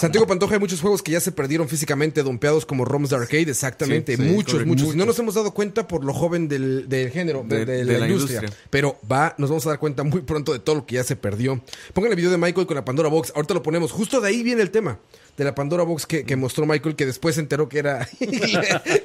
Santiago 0.00 0.26
Pantoja, 0.26 0.54
hay 0.54 0.60
muchos 0.60 0.80
juegos 0.80 1.02
que 1.02 1.12
ya 1.12 1.20
se 1.20 1.32
perdieron 1.32 1.68
físicamente, 1.68 2.22
dompeados 2.22 2.64
como 2.66 2.84
ROMs 2.84 3.10
de 3.10 3.16
arcade, 3.16 3.50
exactamente. 3.50 4.16
Sí, 4.16 4.22
sí, 4.22 4.28
muchos, 4.28 4.52
correcto, 4.54 4.68
muchos. 4.74 4.94
No 4.96 5.06
nos 5.06 5.18
hemos 5.18 5.34
dado 5.34 5.52
cuenta 5.52 5.86
por 5.88 6.04
lo 6.04 6.12
joven 6.14 6.48
del, 6.48 6.88
del 6.88 7.10
género, 7.10 7.44
de, 7.46 7.64
De- 7.64 7.66
de 7.66 7.84
de 7.84 7.92
la, 7.92 7.98
la 8.00 8.08
industria. 8.08 8.38
industria. 8.40 8.64
Pero 8.70 8.98
va, 9.10 9.34
nos 9.38 9.50
vamos 9.50 9.66
a 9.66 9.70
dar 9.70 9.78
cuenta 9.78 10.02
muy 10.02 10.20
pronto 10.22 10.52
de 10.52 10.58
todo 10.58 10.76
lo 10.76 10.86
que 10.86 10.96
ya 10.96 11.04
se 11.04 11.16
perdió. 11.16 11.62
Pongan 11.92 12.10
el 12.10 12.16
video 12.16 12.30
de 12.30 12.38
Michael 12.38 12.66
con 12.66 12.74
la 12.76 12.84
Pandora 12.84 13.08
Box. 13.08 13.32
Ahorita 13.34 13.54
lo 13.54 13.62
ponemos. 13.62 13.92
Justo 13.92 14.20
de 14.20 14.28
ahí 14.28 14.42
viene 14.42 14.62
el 14.62 14.70
tema. 14.70 14.98
De 15.36 15.44
la 15.44 15.54
Pandora 15.54 15.84
Box 15.84 16.04
que, 16.04 16.24
que 16.24 16.34
mostró 16.34 16.66
Michael, 16.66 16.96
que 16.96 17.06
después 17.06 17.36
se 17.36 17.40
enteró 17.40 17.68
que 17.68 17.78
era, 17.78 18.04
que 18.18 18.24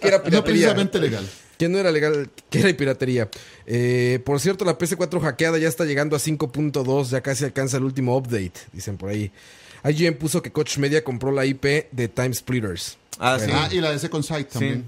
era 0.01 0.17
No 0.17 0.23
piratería. 0.23 0.43
precisamente 0.43 0.99
legal. 0.99 1.29
Que 1.59 1.69
no 1.69 1.77
era 1.77 1.91
legal, 1.91 2.31
que 2.49 2.59
era 2.59 2.75
piratería. 2.75 3.29
Eh, 3.67 4.19
por 4.25 4.39
cierto, 4.39 4.65
la 4.65 4.75
PC4 4.79 5.21
hackeada 5.21 5.59
ya 5.59 5.67
está 5.67 5.85
llegando 5.85 6.15
a 6.15 6.19
5.2, 6.19 7.09
ya 7.11 7.21
casi 7.21 7.45
alcanza 7.45 7.77
el 7.77 7.83
último 7.83 8.17
update, 8.17 8.53
dicen 8.71 8.97
por 8.97 9.09
ahí. 9.09 9.31
IGN 9.89 10.15
puso 10.15 10.41
que 10.41 10.51
Coach 10.51 10.77
Media 10.77 11.03
compró 11.03 11.31
la 11.31 11.45
IP 11.45 11.63
de 11.91 12.07
Time 12.07 12.33
Splitters. 12.33 12.97
Ah, 13.19 13.37
sí. 13.39 13.51
Ah, 13.53 13.69
y 13.71 13.79
la 13.81 13.91
de 13.91 13.99
Second 13.99 14.23
Sight 14.23 14.49
también. 14.49 14.85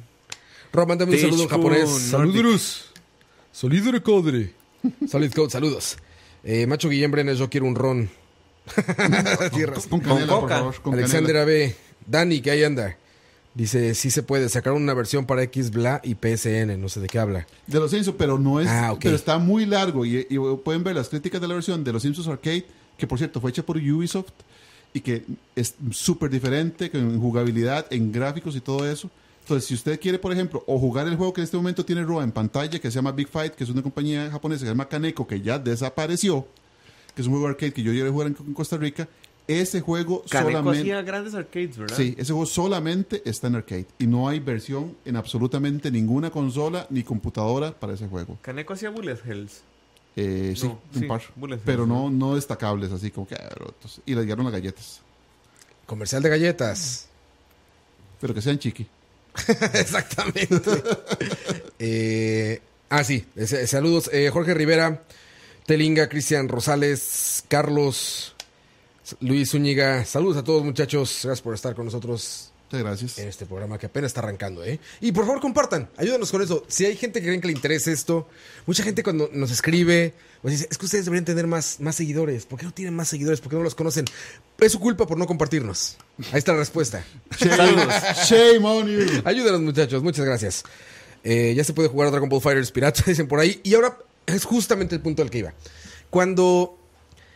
Rob, 0.72 0.88
mándame 0.88 1.12
un 1.12 1.18
Teach 1.18 1.30
saludo 1.30 1.44
en 1.44 1.50
japonés. 1.50 1.90
Saludos. 1.90 2.86
Solidere 3.52 4.02
codre. 4.02 4.54
Solid 5.10 5.32
Code, 5.34 5.50
saludos. 5.50 5.98
Eh, 6.44 6.68
Macho 6.68 6.90
Guillem 6.90 7.10
Brenes, 7.12 7.40
yo 7.40 7.50
quiero 7.50 7.66
un 7.66 7.76
ron. 7.76 8.10
Tierras. 9.54 9.88
Con 9.88 10.00
canela, 10.00 10.28
por 10.28 10.42
coca. 10.42 10.58
favor. 10.58 10.82
Con 10.82 10.94
Alexander 10.94 11.36
canela. 11.36 11.66
AB. 11.66 11.76
Dani, 12.06 12.42
que 12.42 12.52
ahí 12.52 12.64
anda. 12.64 12.98
Dice, 13.54 13.96
sí 13.96 14.12
se 14.12 14.22
puede 14.22 14.50
sacar 14.50 14.74
una 14.74 14.94
versión 14.94 15.26
para 15.26 15.42
X, 15.44 15.72
Bla 15.72 16.02
y 16.04 16.16
PSN. 16.16 16.80
No 16.80 16.90
sé 16.90 17.00
de 17.00 17.08
qué 17.08 17.20
habla. 17.20 17.48
De 17.68 17.80
los 17.80 17.90
Simpsons, 17.92 18.18
pero 18.20 18.38
no 18.38 18.60
es. 18.60 18.68
Ah, 18.68 18.92
ok. 18.92 19.00
Pero 19.02 19.16
está 19.16 19.38
muy 19.38 19.66
largo. 19.66 20.06
Y, 20.06 20.28
y 20.30 20.38
pueden 20.64 20.84
ver 20.84 20.96
las 20.96 21.10
críticas 21.10 21.40
de 21.40 21.48
la 21.48 21.54
versión 21.54 21.84
de 21.84 21.94
los 21.94 22.02
Simpsons 22.02 22.28
Arcade, 22.28 22.66
que 22.98 23.08
por 23.08 23.18
cierto 23.18 23.40
fue 23.40 23.52
hecha 23.52 23.64
por 23.64 23.78
Ubisoft 23.78 24.32
y 24.96 25.02
que 25.02 25.26
es 25.58 25.76
súper 25.92 26.30
diferente 26.30 26.90
en 26.94 27.20
jugabilidad, 27.20 27.86
en 27.90 28.14
gráficos 28.14 28.56
y 28.56 28.62
todo 28.62 28.90
eso. 28.90 29.10
Entonces, 29.42 29.68
si 29.68 29.74
usted 29.74 30.00
quiere, 30.00 30.18
por 30.18 30.32
ejemplo, 30.32 30.64
o 30.68 30.80
jugar 30.80 31.06
el 31.06 31.18
juego 31.18 31.34
que 31.34 31.42
en 31.42 31.44
este 31.44 31.58
momento 31.58 31.84
tiene 31.84 32.02
Roa 32.04 32.24
en 32.24 32.32
pantalla, 32.32 32.80
que 32.80 32.90
se 32.90 32.96
llama 32.96 33.12
Big 33.12 33.28
Fight, 33.28 33.56
que 33.56 33.66
es 33.66 33.70
una 33.70 33.82
compañía 33.84 34.32
japonesa 34.32 34.62
que 34.62 34.68
se 34.68 34.72
llama 34.72 34.88
Kaneko, 34.88 35.28
que 35.28 35.42
ya 35.42 35.60
desapareció, 35.60 36.48
que 37.14 37.22
es 37.22 37.28
un 37.28 37.34
juego 37.34 37.48
arcade 37.50 37.74
que 37.74 37.84
yo 37.84 37.92
llegué 37.92 38.08
a 38.08 38.12
jugar 38.12 38.28
en, 38.28 38.38
en 38.40 38.54
Costa 38.54 38.78
Rica, 38.78 39.06
ese 39.50 39.82
juego 39.82 40.24
Caneco 40.30 40.52
solamente. 40.52 40.80
hacía 40.80 41.02
grandes 41.02 41.36
arcades, 41.36 41.78
¿verdad? 41.78 41.98
Sí, 41.98 42.16
ese 42.18 42.32
juego 42.32 42.46
solamente 42.46 43.22
está 43.26 43.48
en 43.48 43.56
arcade 43.56 43.88
y 44.00 44.08
no 44.08 44.30
hay 44.30 44.40
versión 44.40 44.96
en 45.04 45.18
absolutamente 45.18 45.92
ninguna 45.92 46.30
consola 46.30 46.88
ni 46.90 47.04
computadora 47.04 47.78
para 47.78 47.94
ese 47.96 48.08
juego. 48.08 48.38
Caneco 48.42 48.72
hacía 48.72 48.92
Bullet 48.92 49.18
Hells. 49.26 49.62
Eh, 50.16 50.54
sí, 50.56 50.66
No, 50.68 50.80
un 50.94 51.02
sí, 51.02 51.06
par, 51.08 51.22
pero 51.66 51.86
no, 51.86 52.10
no 52.10 52.36
destacables 52.36 52.92
así 52.92 53.12
como 53.12 53.28
que 53.28 53.36
ah, 53.36 53.50
y 54.06 54.16
le 54.16 54.24
dieron 54.26 54.46
las 54.46 54.54
galletas, 54.54 55.02
Comercial 55.86 56.24
de 56.24 56.30
galletas. 56.30 57.08
pero 58.22 58.34
que 58.34 58.42
sean 58.42 58.58
chiqui. 58.58 58.88
Exactamente. 59.74 60.56
Eh, 61.80 62.62
ah, 62.90 63.04
sí. 63.04 63.26
ese- 63.36 63.68
saludos. 63.68 64.10
Eh, 64.14 64.30
Jorge 64.32 64.54
Rivera, 64.54 65.04
Telinga, 65.66 66.08
Cristian 66.08 66.48
Rosales, 66.48 67.44
Carlos, 67.48 68.34
Luis 69.20 69.52
Zúñiga. 69.52 70.06
Saludos 70.06 70.38
a 70.38 70.44
todos, 70.44 70.64
muchachos. 70.64 71.20
Gracias 71.24 71.42
por 71.42 71.54
estar 71.54 71.76
con 71.76 71.86
nosotros 71.86 72.52
Muchas 72.72 72.84
gracias. 72.84 73.20
en 73.20 73.28
este 73.28 73.46
programa 73.46 73.78
que 73.78 73.86
apenas 73.86 74.10
está 74.10 74.22
arrancando, 74.22 74.64
¿eh? 74.64 74.80
Y 75.02 75.12
por 75.12 75.26
favor, 75.26 75.40
compartan. 75.42 75.90
Ayúdanos 75.98 76.32
con 76.32 76.42
eso. 76.42 76.64
Si 76.68 76.86
hay 76.86 76.96
gente 76.96 77.20
que 77.20 77.28
creen 77.28 77.42
que 77.42 77.48
le 77.48 77.54
interesa 77.54 77.92
esto, 77.92 78.28
mucha 78.66 78.84
gente 78.84 79.04
cuando 79.04 79.30
nos 79.32 79.52
escribe, 79.52 80.14
pues 80.42 80.54
dice, 80.54 80.68
es 80.70 80.78
que 80.78 80.86
ustedes 80.86 81.06
deberían 81.06 81.26
tener 81.26 81.48
más, 81.48 81.80
más 81.80 81.96
seguidores. 81.96 82.46
¿Por 82.46 82.60
qué 82.60 82.66
no 82.66 82.74
tienen 82.74 82.96
más 82.96 83.08
seguidores? 83.08 83.40
¿Por 83.40 83.52
qué 83.52 83.58
no 83.58 83.64
los 83.64 83.76
conocen? 83.76 84.06
Es 84.58 84.72
su 84.72 84.80
culpa 84.80 85.06
por 85.06 85.18
no 85.18 85.28
compartirnos. 85.28 85.98
Ahí 86.32 86.40
está 86.40 86.54
la 86.54 86.60
respuesta. 86.60 87.06
Shame, 87.40 87.88
shame 88.26 88.66
on 88.66 88.88
you. 88.88 89.22
Ayúdenos, 89.24 89.62
muchachos. 89.62 90.02
Muchas 90.02 90.26
gracias. 90.26 90.64
Eh, 91.24 91.54
ya 91.56 91.64
se 91.64 91.74
puede 91.74 91.90
jugar 91.90 92.08
a 92.08 92.12
Dragon 92.12 92.30
Ball 92.30 92.42
Fighters 92.42 92.72
Pirata, 92.72 93.04
dicen 93.08 93.28
por 93.28 93.40
ahí. 93.40 93.60
Y 93.64 93.76
ahora 93.76 93.98
es 94.26 94.46
justamente 94.46 94.96
el 94.96 95.02
punto 95.02 95.22
al 95.22 95.30
que 95.30 95.40
iba. 95.40 95.54
Cuando 96.10 96.78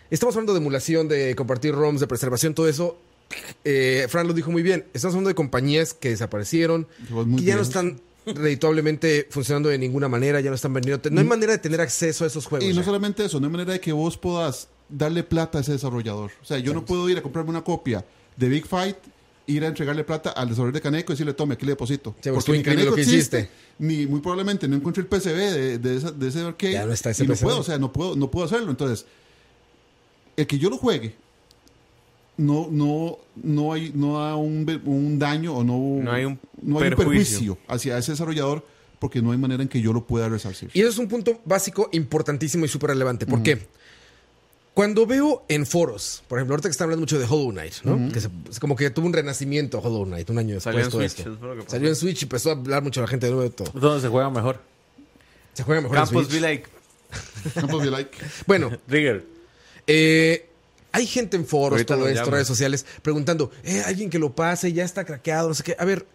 estamos 0.09 0.35
hablando 0.35 0.53
de 0.53 0.59
emulación, 0.59 1.07
de 1.07 1.35
compartir 1.35 1.73
ROMs, 1.73 1.99
de 1.99 2.07
preservación, 2.07 2.53
todo 2.53 2.67
eso, 2.67 2.97
eh, 3.63 4.07
Fran 4.09 4.27
lo 4.27 4.33
dijo 4.33 4.51
muy 4.51 4.61
bien. 4.63 4.85
Estamos 4.93 5.13
hablando 5.15 5.29
de 5.29 5.35
compañías 5.35 5.93
que 5.93 6.09
desaparecieron, 6.09 6.87
que 7.37 7.43
ya 7.43 7.55
no 7.55 7.61
están 7.61 7.99
redituablemente 8.25 9.27
funcionando 9.29 9.69
de 9.69 9.77
ninguna 9.77 10.07
manera, 10.07 10.39
ya 10.41 10.49
no 10.49 10.55
están 10.55 10.73
vendiendo. 10.73 11.09
No 11.09 11.21
hay 11.21 11.27
manera 11.27 11.53
de 11.53 11.57
tener 11.59 11.81
acceso 11.81 12.23
a 12.23 12.27
esos 12.27 12.45
juegos. 12.45 12.65
Y 12.67 12.73
no 12.73 12.81
ya. 12.81 12.83
solamente 12.85 13.25
eso, 13.25 13.39
no 13.39 13.47
hay 13.47 13.51
manera 13.51 13.73
de 13.73 13.79
que 13.79 13.91
vos 13.91 14.17
puedas 14.17 14.67
darle 14.87 15.23
plata 15.23 15.59
a 15.59 15.61
ese 15.61 15.71
desarrollador. 15.73 16.31
O 16.41 16.45
sea, 16.45 16.57
yo 16.59 16.73
no 16.73 16.85
puedo 16.85 17.09
ir 17.09 17.17
a 17.17 17.21
comprarme 17.21 17.51
una 17.51 17.63
copia 17.63 18.05
de 18.37 18.49
Big 18.49 18.65
Fight, 18.67 18.97
ir 19.47 19.63
a 19.63 19.67
entregarle 19.67 20.03
plata 20.03 20.29
al 20.31 20.49
desarrollador 20.49 20.73
de 20.75 20.81
Caneco 20.81 21.11
y 21.11 21.15
decirle, 21.15 21.33
tome, 21.33 21.55
aquí 21.55 21.65
le 21.65 21.71
deposito. 21.71 22.13
Pues, 22.21 22.37
estuvo 22.37 22.55
increíble 22.55 22.85
lo 22.85 22.93
que 22.93 23.01
existe, 23.01 23.39
hiciste. 23.39 23.51
ni 23.79 24.05
muy 24.05 24.19
probablemente 24.21 24.67
no 24.67 24.75
encuentro 24.75 25.01
el 25.01 25.07
PCB 25.07 25.35
de, 25.35 25.77
de, 25.79 25.97
esa- 25.97 26.11
de 26.11 26.27
ese 26.27 26.41
arcade. 26.41 26.73
Ya 26.73 26.85
no 26.85 26.93
está 26.93 27.09
ese 27.11 27.23
y 27.23 27.27
no 27.27 27.35
puedo, 27.35 27.59
o 27.59 27.63
sea, 27.63 27.77
no 27.79 27.91
puedo, 27.91 28.15
no 28.15 28.29
puedo 28.29 28.45
hacerlo. 28.45 28.69
Entonces, 28.69 29.05
el 30.37 30.45
que 30.47 30.59
yo 30.59 30.69
lo 30.69 30.77
juegue, 30.77 31.15
no, 32.39 32.67
no, 32.71 33.17
no 33.43 33.73
hay, 33.73 33.91
no 33.93 34.19
da 34.19 34.35
un, 34.35 34.81
un 34.85 35.19
daño 35.19 35.55
o 35.55 35.63
no, 35.63 36.03
No 36.03 36.11
hay 36.11 36.25
un 36.25 36.39
no 36.61 36.79
hay 36.79 36.89
un 36.89 36.95
perjuicio. 36.95 37.57
hacia 37.67 37.97
ese 37.97 38.11
desarrollador 38.13 38.65
porque 38.99 39.21
no 39.21 39.31
hay 39.31 39.37
manera 39.37 39.63
en 39.63 39.69
que 39.69 39.81
yo 39.81 39.93
lo 39.93 40.05
pueda 40.05 40.27
resarcir. 40.29 40.69
Y 40.73 40.79
eso 40.81 40.89
es 40.89 40.97
un 40.97 41.07
punto 41.07 41.39
básico, 41.45 41.89
importantísimo 41.93 42.65
y 42.65 42.67
súper 42.67 42.89
relevante. 42.89 43.25
¿Por 43.25 43.41
qué? 43.43 43.59
Cuando 44.73 45.05
veo 45.05 45.43
en 45.49 45.65
foros, 45.65 46.23
por 46.27 46.37
ejemplo, 46.39 46.53
ahorita 46.53 46.69
que 46.69 46.71
están 46.71 46.85
hablando 46.85 47.01
mucho 47.01 47.19
de 47.19 47.25
Hollow 47.25 47.51
Knight, 47.51 47.73
¿no? 47.83 48.11
Que 48.13 48.21
se- 48.21 48.29
es 48.49 48.59
como 48.59 48.75
que 48.77 48.89
tuvo 48.91 49.07
un 49.07 49.13
renacimiento 49.13 49.79
Hollow 49.79 50.05
Knight 50.05 50.29
un 50.29 50.37
año 50.37 50.55
después. 50.55 50.63
Salió 50.73 50.85
en 50.85 50.89
todo 50.91 51.01
Switch, 51.01 51.19
esto. 51.19 51.69
Salió 51.69 51.89
en 51.89 51.95
y 52.17 52.23
empezó 52.23 52.49
a 52.49 52.53
hablar 52.53 52.83
mucho 52.83 53.01
la 53.01 53.07
gente 53.07 53.25
de 53.25 53.33
nuevo 53.33 53.43
de 53.49 53.53
todo. 53.55 53.69
¿Dónde 53.73 54.01
se 54.01 54.07
juega 54.07 54.29
mejor? 54.29 54.61
Se 55.53 55.63
juega 55.63 55.81
mejor 55.81 55.97
en 55.97 56.03
Campos 56.03 56.27
Switch. 56.27 56.35
be 56.35 56.39
like. 56.41 56.65
Campos 57.55 57.83
be 57.83 57.91
like. 57.91 58.11
Bueno, 58.47 58.69
Trigger. 58.87 59.25
eh, 59.87 60.48
hay 60.91 61.05
gente 61.07 61.37
en 61.37 61.45
foros, 61.45 61.73
Ahorita 61.73 61.93
todo 61.95 62.05
lo 62.05 62.09
esto, 62.09 62.21
llamo. 62.21 62.31
redes 62.31 62.47
sociales, 62.47 62.85
preguntando, 63.01 63.51
eh, 63.63 63.83
alguien 63.85 64.09
que 64.09 64.19
lo 64.19 64.33
pase, 64.33 64.73
ya 64.73 64.83
está 64.83 65.05
craqueado, 65.05 65.47
no 65.49 65.53
sé 65.53 65.63
qué. 65.63 65.75
A 65.79 65.85
ver, 65.85 66.05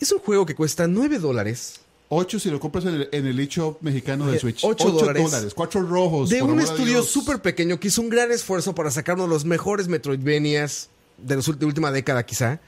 es 0.00 0.10
un 0.12 0.18
juego 0.18 0.44
que 0.46 0.54
cuesta 0.54 0.86
9 0.86 1.18
dólares 1.18 1.80
8 2.14 2.38
si 2.40 2.50
lo 2.50 2.60
compras 2.60 2.84
en 2.84 2.94
el, 2.94 3.08
en 3.10 3.26
el 3.26 3.40
eShop 3.40 3.80
mexicano 3.80 4.26
de 4.26 4.32
Oye, 4.32 4.40
Switch. 4.40 4.58
ocho 4.64 4.84
Ocho 4.88 4.92
dólares. 4.92 5.54
4 5.54 5.82
rojos. 5.82 6.28
de 6.28 6.42
un 6.42 6.60
estudio 6.60 7.02
súper 7.02 7.40
pequeño 7.40 7.80
que 7.80 7.88
hizo 7.88 8.02
un 8.02 8.10
gran 8.10 8.30
esfuerzo 8.30 8.74
para 8.74 8.90
sacar 8.90 9.14
uno 9.14 9.24
de 9.24 9.30
los 9.30 9.46
mejores 9.46 9.88
Metroidvanias 9.88 10.90
de 11.16 11.36
la 11.36 11.66
última 11.66 11.90
década, 11.90 12.26
quizá. 12.26 12.60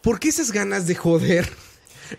¿Por 0.00 0.20
qué 0.20 0.28
esas 0.28 0.52
ganas 0.52 0.86
de 0.86 0.94
joder 0.94 1.50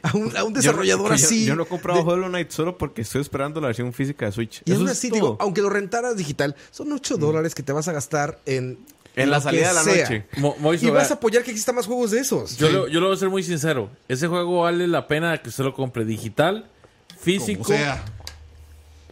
a 0.01 0.15
un, 0.15 0.35
a 0.37 0.43
un 0.43 0.53
desarrollador 0.53 1.09
yo, 1.09 1.13
así? 1.13 1.45
Yo, 1.45 1.55
no 1.55 1.63
he 1.63 1.65
comprado 1.67 2.03
de- 2.03 2.09
Hollow 2.11 2.27
Knight 2.29 2.49
solo 2.51 2.77
porque 2.77 3.01
estoy 3.01 3.21
esperando 3.21 3.59
la 3.61 3.67
versión 3.67 3.91
física 3.93 4.25
de 4.25 4.31
Switch. 4.31 4.61
Y 4.65 4.71
Eso 4.71 4.79
aún 4.81 4.89
es 4.89 4.97
así, 4.97 5.09
digo, 5.09 5.37
aunque 5.39 5.61
lo 5.61 5.69
rentaras 5.69 6.15
digital, 6.17 6.55
son 6.71 6.91
8 6.91 7.17
dólares 7.17 7.53
que 7.55 7.63
te 7.63 7.71
vas 7.71 7.87
a 7.87 7.91
gastar 7.93 8.39
en. 8.45 8.79
En 9.17 9.29
la 9.29 9.39
salida 9.39 9.69
de 9.69 9.73
la 9.75 9.83
sea. 9.83 10.03
noche. 10.03 10.25
Mo- 10.37 10.55
Moiso, 10.59 10.85
Y 10.85 10.89
vas 10.89 11.09
a 11.09 11.13
apoyar 11.13 11.41
que 11.43 11.51
exista 11.51 11.71
más 11.71 11.85
juegos 11.85 12.11
de 12.11 12.19
esos. 12.19 12.57
yo, 12.57 12.67
lo, 12.69 12.87
yo 12.89 12.99
lo 12.99 13.07
voy 13.07 13.15
a 13.15 13.19
ser 13.19 13.29
muy 13.29 13.43
sincero. 13.43 13.89
Ese 14.09 14.27
juego 14.27 14.61
vale 14.63 14.87
la 14.89 15.07
pena 15.07 15.37
que 15.41 15.47
usted 15.47 15.63
lo 15.63 15.73
compre 15.73 16.03
digital, 16.03 16.69
físico, 17.17 17.63
sea, 17.63 18.03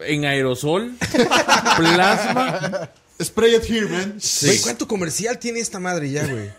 en 0.02 0.26
aerosol, 0.26 0.92
plasma. 1.78 2.90
spray 3.22 3.56
it 3.56 3.64
here, 3.70 3.86
man. 3.88 4.18
Güey, 4.42 4.60
¿cuánto 4.60 4.88
comercial 4.90 5.40
tiene 5.40 5.60
esta 5.62 5.80
madre 5.80 6.12
ya, 6.12 6.28
güey? 6.28 6.50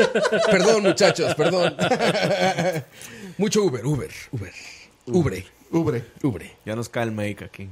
perdón, 0.52 0.82
muchachos, 0.84 1.34
perdón. 1.34 1.74
Mucho 3.38 3.64
Uber, 3.64 3.84
Uber, 3.84 4.10
Uber. 4.32 4.52
Ubre. 5.06 5.44
Ubre. 5.70 6.04
Ubre. 6.22 6.52
Ya 6.64 6.76
nos 6.76 6.88
cae 6.88 7.04
el 7.04 7.12
make 7.12 7.44
aquí. 7.44 7.68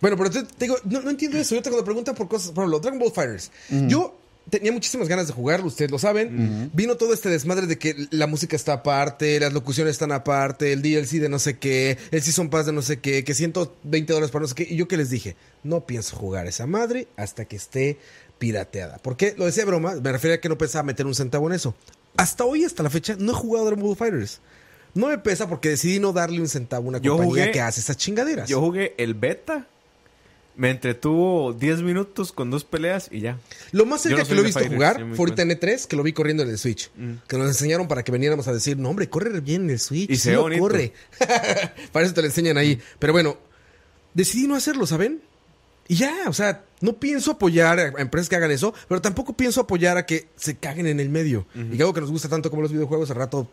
Bueno, 0.00 0.16
pero 0.16 0.30
te, 0.30 0.42
te 0.42 0.64
digo, 0.64 0.76
no, 0.84 1.00
no 1.00 1.10
entiendo 1.10 1.38
eso. 1.38 1.54
Yo 1.54 1.62
tengo 1.62 1.76
la 1.76 1.84
pregunta 1.84 2.12
por 2.14 2.28
cosas, 2.28 2.50
por 2.50 2.64
ejemplo, 2.64 2.80
Dragon 2.80 2.98
Ball 2.98 3.12
Fighters. 3.12 3.52
Yo 3.70 4.18
tenía 4.50 4.72
muchísimas 4.72 5.08
ganas 5.08 5.28
de 5.28 5.32
jugarlo, 5.32 5.66
ustedes 5.66 5.90
lo 5.90 5.98
saben. 5.98 6.70
Vino 6.74 6.96
todo 6.96 7.14
este 7.14 7.28
desmadre 7.28 7.66
de 7.66 7.78
que 7.78 8.08
la 8.10 8.26
música 8.26 8.56
está 8.56 8.72
aparte, 8.74 9.38
las 9.38 9.52
locuciones 9.52 9.92
están 9.92 10.10
aparte, 10.10 10.72
el 10.72 10.82
DLC 10.82 11.20
de 11.20 11.28
no 11.28 11.38
sé 11.38 11.58
qué, 11.58 11.98
el 12.10 12.20
Season 12.20 12.50
Pass 12.50 12.66
de 12.66 12.72
no 12.72 12.82
sé 12.82 12.98
qué, 12.98 13.22
que 13.22 13.34
120 13.34 14.12
dólares 14.12 14.32
para 14.32 14.42
no 14.42 14.48
sé 14.48 14.54
qué. 14.56 14.66
Y 14.68 14.76
yo 14.76 14.88
que 14.88 14.96
les 14.96 15.10
dije, 15.10 15.36
no 15.62 15.86
pienso 15.86 16.16
jugar 16.16 16.48
esa 16.48 16.66
madre 16.66 17.06
hasta 17.16 17.44
que 17.44 17.56
esté 17.56 17.98
pirateada. 18.38 18.98
Porque 18.98 19.34
lo 19.38 19.46
decía 19.46 19.62
de 19.64 19.70
broma, 19.70 19.94
me 19.94 20.10
refería 20.10 20.36
a 20.36 20.40
que 20.40 20.48
no 20.48 20.58
pensaba 20.58 20.82
meter 20.82 21.06
un 21.06 21.14
centavo 21.14 21.46
en 21.46 21.54
eso. 21.54 21.76
Hasta 22.16 22.44
hoy, 22.44 22.64
hasta 22.64 22.82
la 22.82 22.90
fecha, 22.90 23.16
no 23.18 23.32
he 23.32 23.34
jugado 23.34 23.66
Dragon 23.66 23.84
Ball 23.84 23.96
Fighters. 23.96 24.40
No 24.94 25.06
me 25.08 25.18
pesa 25.18 25.48
porque 25.48 25.70
decidí 25.70 25.98
no 25.98 26.12
darle 26.12 26.40
un 26.40 26.48
centavo 26.48 26.84
a 26.84 26.88
una 26.90 26.98
Yo 26.98 27.16
compañía 27.16 27.44
jugué- 27.46 27.52
que 27.52 27.60
hace 27.62 27.80
esas 27.80 27.96
chingaderas. 27.96 28.48
Yo 28.48 28.60
jugué 28.60 28.94
el 28.98 29.14
beta. 29.14 29.66
Me 30.54 30.68
entretuvo 30.68 31.54
10 31.54 31.80
minutos 31.80 32.30
con 32.30 32.50
dos 32.50 32.64
peleas 32.64 33.08
y 33.10 33.20
ya. 33.20 33.38
Lo 33.70 33.86
más 33.86 34.02
cerca 34.02 34.18
no 34.22 34.28
que 34.28 34.34
lo 34.34 34.42
he 34.42 34.44
visto 34.44 34.58
Fighters, 34.60 34.76
jugar 34.76 34.96
fue 35.16 35.24
ahorita 35.24 35.40
en 35.42 35.48
E3, 35.52 35.86
que 35.86 35.96
lo 35.96 36.02
vi 36.02 36.12
corriendo 36.12 36.42
en 36.42 36.50
el 36.50 36.58
Switch. 36.58 36.90
Que 37.26 37.38
nos 37.38 37.48
enseñaron 37.48 37.88
para 37.88 38.02
que 38.02 38.12
veniéramos 38.12 38.46
a 38.48 38.52
decir, 38.52 38.76
no, 38.76 38.90
hombre, 38.90 39.08
corre 39.08 39.40
bien 39.40 39.62
en 39.62 39.70
el 39.70 39.78
Switch. 39.80 40.10
Y 40.10 40.16
sí 40.16 40.20
se 40.28 40.36
bonito. 40.36 40.60
corre. 40.60 40.92
para 41.92 42.04
eso 42.04 42.12
te 42.14 42.20
lo 42.20 42.26
enseñan 42.26 42.58
ahí. 42.58 42.78
Pero 42.98 43.14
bueno, 43.14 43.38
decidí 44.12 44.46
no 44.46 44.54
hacerlo, 44.54 44.86
¿saben? 44.86 45.22
Y 45.88 45.94
ya, 45.96 46.24
o 46.26 46.34
sea, 46.34 46.64
no 46.82 46.94
pienso 46.94 47.30
apoyar 47.30 47.78
a 47.78 48.00
empresas 48.00 48.28
que 48.28 48.36
hagan 48.36 48.50
eso, 48.50 48.74
pero 48.88 49.00
tampoco 49.00 49.32
pienso 49.32 49.60
apoyar 49.62 49.96
a 49.96 50.04
que 50.04 50.28
se 50.36 50.56
caguen 50.56 50.86
en 50.86 51.00
el 51.00 51.08
medio. 51.08 51.46
Y 51.54 51.76
que 51.76 51.82
algo 51.82 51.94
que 51.94 52.00
nos 52.00 52.10
gusta 52.10 52.28
tanto 52.28 52.50
como 52.50 52.62
los 52.62 52.72
videojuegos, 52.72 53.10
al 53.10 53.16
rato 53.16 53.48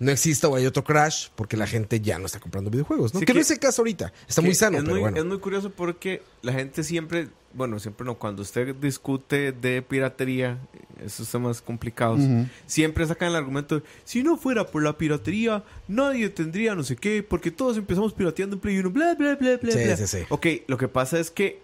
no 0.00 0.10
exista 0.10 0.48
o 0.48 0.56
hay 0.56 0.66
otro 0.66 0.82
crash 0.82 1.28
porque 1.36 1.56
la 1.56 1.66
gente 1.66 2.00
ya 2.00 2.18
no 2.18 2.26
está 2.26 2.40
comprando 2.40 2.70
videojuegos, 2.70 3.12
¿no? 3.12 3.20
Sí 3.20 3.26
que, 3.26 3.34
no 3.34 3.40
es 3.40 3.50
el 3.50 3.58
caso 3.58 3.82
ahorita. 3.82 4.12
Está 4.26 4.40
muy 4.40 4.54
sano, 4.54 4.78
es 4.78 4.82
pero 4.82 4.94
muy, 4.94 5.00
bueno. 5.02 5.16
Es 5.18 5.24
muy 5.24 5.38
curioso 5.38 5.70
porque 5.70 6.22
la 6.40 6.54
gente 6.54 6.82
siempre, 6.82 7.28
bueno, 7.52 7.78
siempre 7.78 8.06
no, 8.06 8.18
cuando 8.18 8.40
usted 8.40 8.74
discute 8.74 9.52
de 9.52 9.82
piratería, 9.82 10.58
esos 11.04 11.30
temas 11.30 11.60
complicados, 11.60 12.20
siempre 12.66 13.06
sacan 13.06 13.28
el 13.28 13.36
argumento, 13.36 13.80
de, 13.80 13.86
si 14.04 14.22
no 14.22 14.38
fuera 14.38 14.66
por 14.66 14.82
la 14.82 14.96
piratería, 14.96 15.64
nadie 15.86 16.30
tendría 16.30 16.74
no 16.74 16.82
sé 16.82 16.96
qué, 16.96 17.22
porque 17.22 17.50
todos 17.50 17.76
empezamos 17.76 18.14
pirateando 18.14 18.56
en 18.56 18.60
Play 18.60 18.78
1, 18.78 18.90
bla, 18.90 19.14
bla, 19.14 19.36
bla, 19.36 19.58
bla, 19.58 19.72
Sí, 19.72 19.84
bla. 19.84 19.96
sí, 19.98 20.06
sí. 20.06 20.18
Ok, 20.30 20.46
lo 20.66 20.78
que 20.78 20.88
pasa 20.88 21.20
es 21.20 21.30
que 21.30 21.60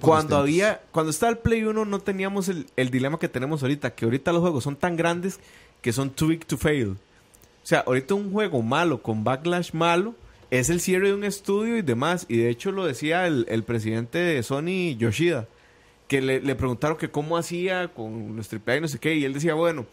cuando 0.00 0.36
había, 0.36 0.82
cuando 0.92 1.10
estaba 1.10 1.30
el 1.30 1.38
Play 1.38 1.64
1 1.64 1.84
no 1.84 1.98
teníamos 2.00 2.48
el, 2.48 2.66
el 2.76 2.90
dilema 2.90 3.18
que 3.18 3.28
tenemos 3.28 3.62
ahorita, 3.62 3.94
que 3.94 4.04
ahorita 4.04 4.32
los 4.32 4.40
juegos 4.40 4.64
son 4.64 4.76
tan 4.76 4.96
grandes 4.96 5.40
que 5.82 5.92
son 5.92 6.10
too 6.10 6.28
big 6.28 6.46
to 6.46 6.56
fail. 6.56 6.90
O 6.90 6.96
sea, 7.68 7.80
ahorita 7.80 8.14
un 8.14 8.32
juego 8.32 8.62
malo 8.62 9.02
con 9.02 9.24
backlash 9.24 9.72
malo 9.72 10.14
es 10.50 10.70
el 10.70 10.80
cierre 10.80 11.08
de 11.08 11.14
un 11.14 11.24
estudio 11.24 11.76
y 11.76 11.82
demás. 11.82 12.26
Y 12.28 12.38
de 12.38 12.50
hecho 12.50 12.72
lo 12.72 12.86
decía 12.86 13.26
el, 13.26 13.46
el 13.48 13.62
presidente 13.62 14.18
de 14.18 14.42
Sony, 14.42 14.96
Yoshida, 14.96 15.46
que 16.06 16.20
le, 16.20 16.40
le 16.40 16.54
preguntaron 16.54 16.96
que 16.96 17.10
cómo 17.10 17.36
hacía 17.36 17.88
con 17.88 18.36
los 18.36 18.52
AAA 18.52 18.76
y 18.76 18.80
no 18.80 18.88
sé 18.88 18.98
qué. 18.98 19.14
Y 19.16 19.24
él 19.24 19.34
decía, 19.34 19.54
bueno, 19.54 19.86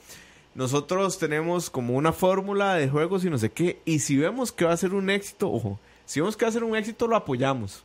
nosotros 0.54 1.20
tenemos 1.20 1.70
como 1.70 1.96
una 1.96 2.14
fórmula 2.14 2.76
de 2.76 2.88
juegos 2.88 3.26
y 3.26 3.30
no 3.30 3.38
sé 3.38 3.52
qué. 3.52 3.82
Y 3.84 4.00
si 4.00 4.16
vemos 4.16 4.52
que 4.52 4.66
va 4.66 4.72
a 4.72 4.78
ser 4.78 4.94
un 4.94 5.10
éxito, 5.10 5.52
ojo, 5.52 5.80
si 6.06 6.22
vemos 6.22 6.38
que 6.38 6.46
va 6.46 6.50
a 6.50 6.54
ser 6.54 6.64
un 6.64 6.76
éxito, 6.76 7.08
lo 7.08 7.18
apoyamos. 7.18 7.84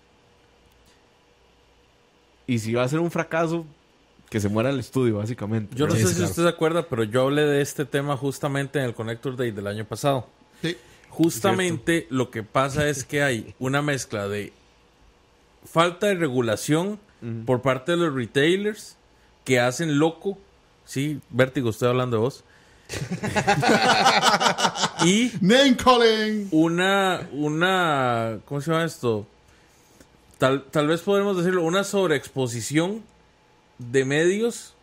Y 2.51 2.59
si 2.59 2.75
va 2.75 2.83
a 2.83 2.89
ser 2.89 2.99
un 2.99 3.11
fracaso, 3.11 3.65
que 4.29 4.41
se 4.41 4.49
muera 4.49 4.71
el 4.71 4.81
estudio, 4.81 5.19
básicamente. 5.19 5.75
Yo 5.77 5.87
no 5.87 5.95
Sí, 5.95 6.01
sé 6.03 6.09
si 6.09 6.15
claro. 6.15 6.31
usted 6.31 6.43
se 6.43 6.49
acuerda, 6.49 6.83
pero 6.89 7.05
yo 7.05 7.23
hablé 7.23 7.43
de 7.43 7.61
este 7.63 7.85
tema 7.85 8.17
justamente 8.17 8.79
en 8.79 8.87
el 8.87 8.95
Connector 8.95 9.37
Day 9.37 9.51
del 9.53 9.67
año 9.67 9.85
pasado. 9.85 10.27
Sí. 10.63 10.77
Justamente 11.09 12.07
lo 12.11 12.31
que 12.31 12.43
pasa 12.43 12.89
es 12.89 13.05
que 13.05 13.23
hay 13.23 13.55
una 13.59 13.83
mezcla 13.83 14.29
de 14.29 14.53
falta 15.65 16.07
de 16.09 16.15
regulación 16.15 16.99
por 17.47 17.63
parte 17.63 17.93
de 17.93 17.99
los 17.99 18.15
retailers 18.15 18.97
que 19.45 19.61
hacen 19.61 19.99
loco. 19.99 20.39
Sí, 20.87 21.21
Vértigo, 21.31 21.71
estoy 21.71 21.89
hablando 21.89 22.17
de 22.17 22.21
vos. 22.23 22.45
y 25.05 25.31
Name 25.41 25.77
calling. 25.77 26.49
una, 26.51 27.29
una, 27.33 28.39
¿cómo 28.45 28.61
se 28.61 28.71
llama 28.71 28.85
esto? 28.85 29.27
Tal, 30.41 30.65
tal 30.73 30.89
vez 30.89 31.03
podemos 31.03 31.37
decirlo, 31.37 31.63
una 31.63 31.85
sobreexposición 31.85 33.03
de 33.79 34.05
medios 34.05 34.75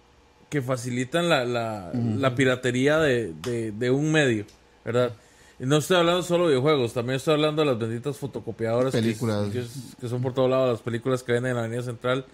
que 0.49 0.62
facilitan 0.62 1.28
la, 1.28 1.43
la, 1.43 1.91
la 1.93 2.36
piratería 2.36 2.99
de, 2.99 3.34
de- 3.41 3.72
de 3.74 3.91
un 3.91 4.12
medio, 4.12 4.45
¿verdad? 4.86 5.12
Y 5.60 5.66
no 5.66 5.78
estoy 5.78 5.97
hablando 5.97 6.22
solo 6.24 6.43
de 6.45 6.51
videojuegos, 6.51 6.93
también 6.93 7.18
estoy 7.18 7.34
hablando 7.34 7.64
de 7.64 7.66
las 7.72 7.80
benditas 7.80 8.16
fotocopiadoras 8.18 8.93
Películas. 8.93 9.49
Que, 9.51 9.66
que 9.99 10.08
son 10.08 10.22
por 10.22 10.34
todos 10.34 10.49
lados, 10.49 10.70
las 10.72 10.82
películas 10.82 11.24
que 11.24 11.34
venden 11.34 11.49
en 11.49 11.55
la 11.58 11.64
Avenida 11.64 11.82
Central 11.84 12.26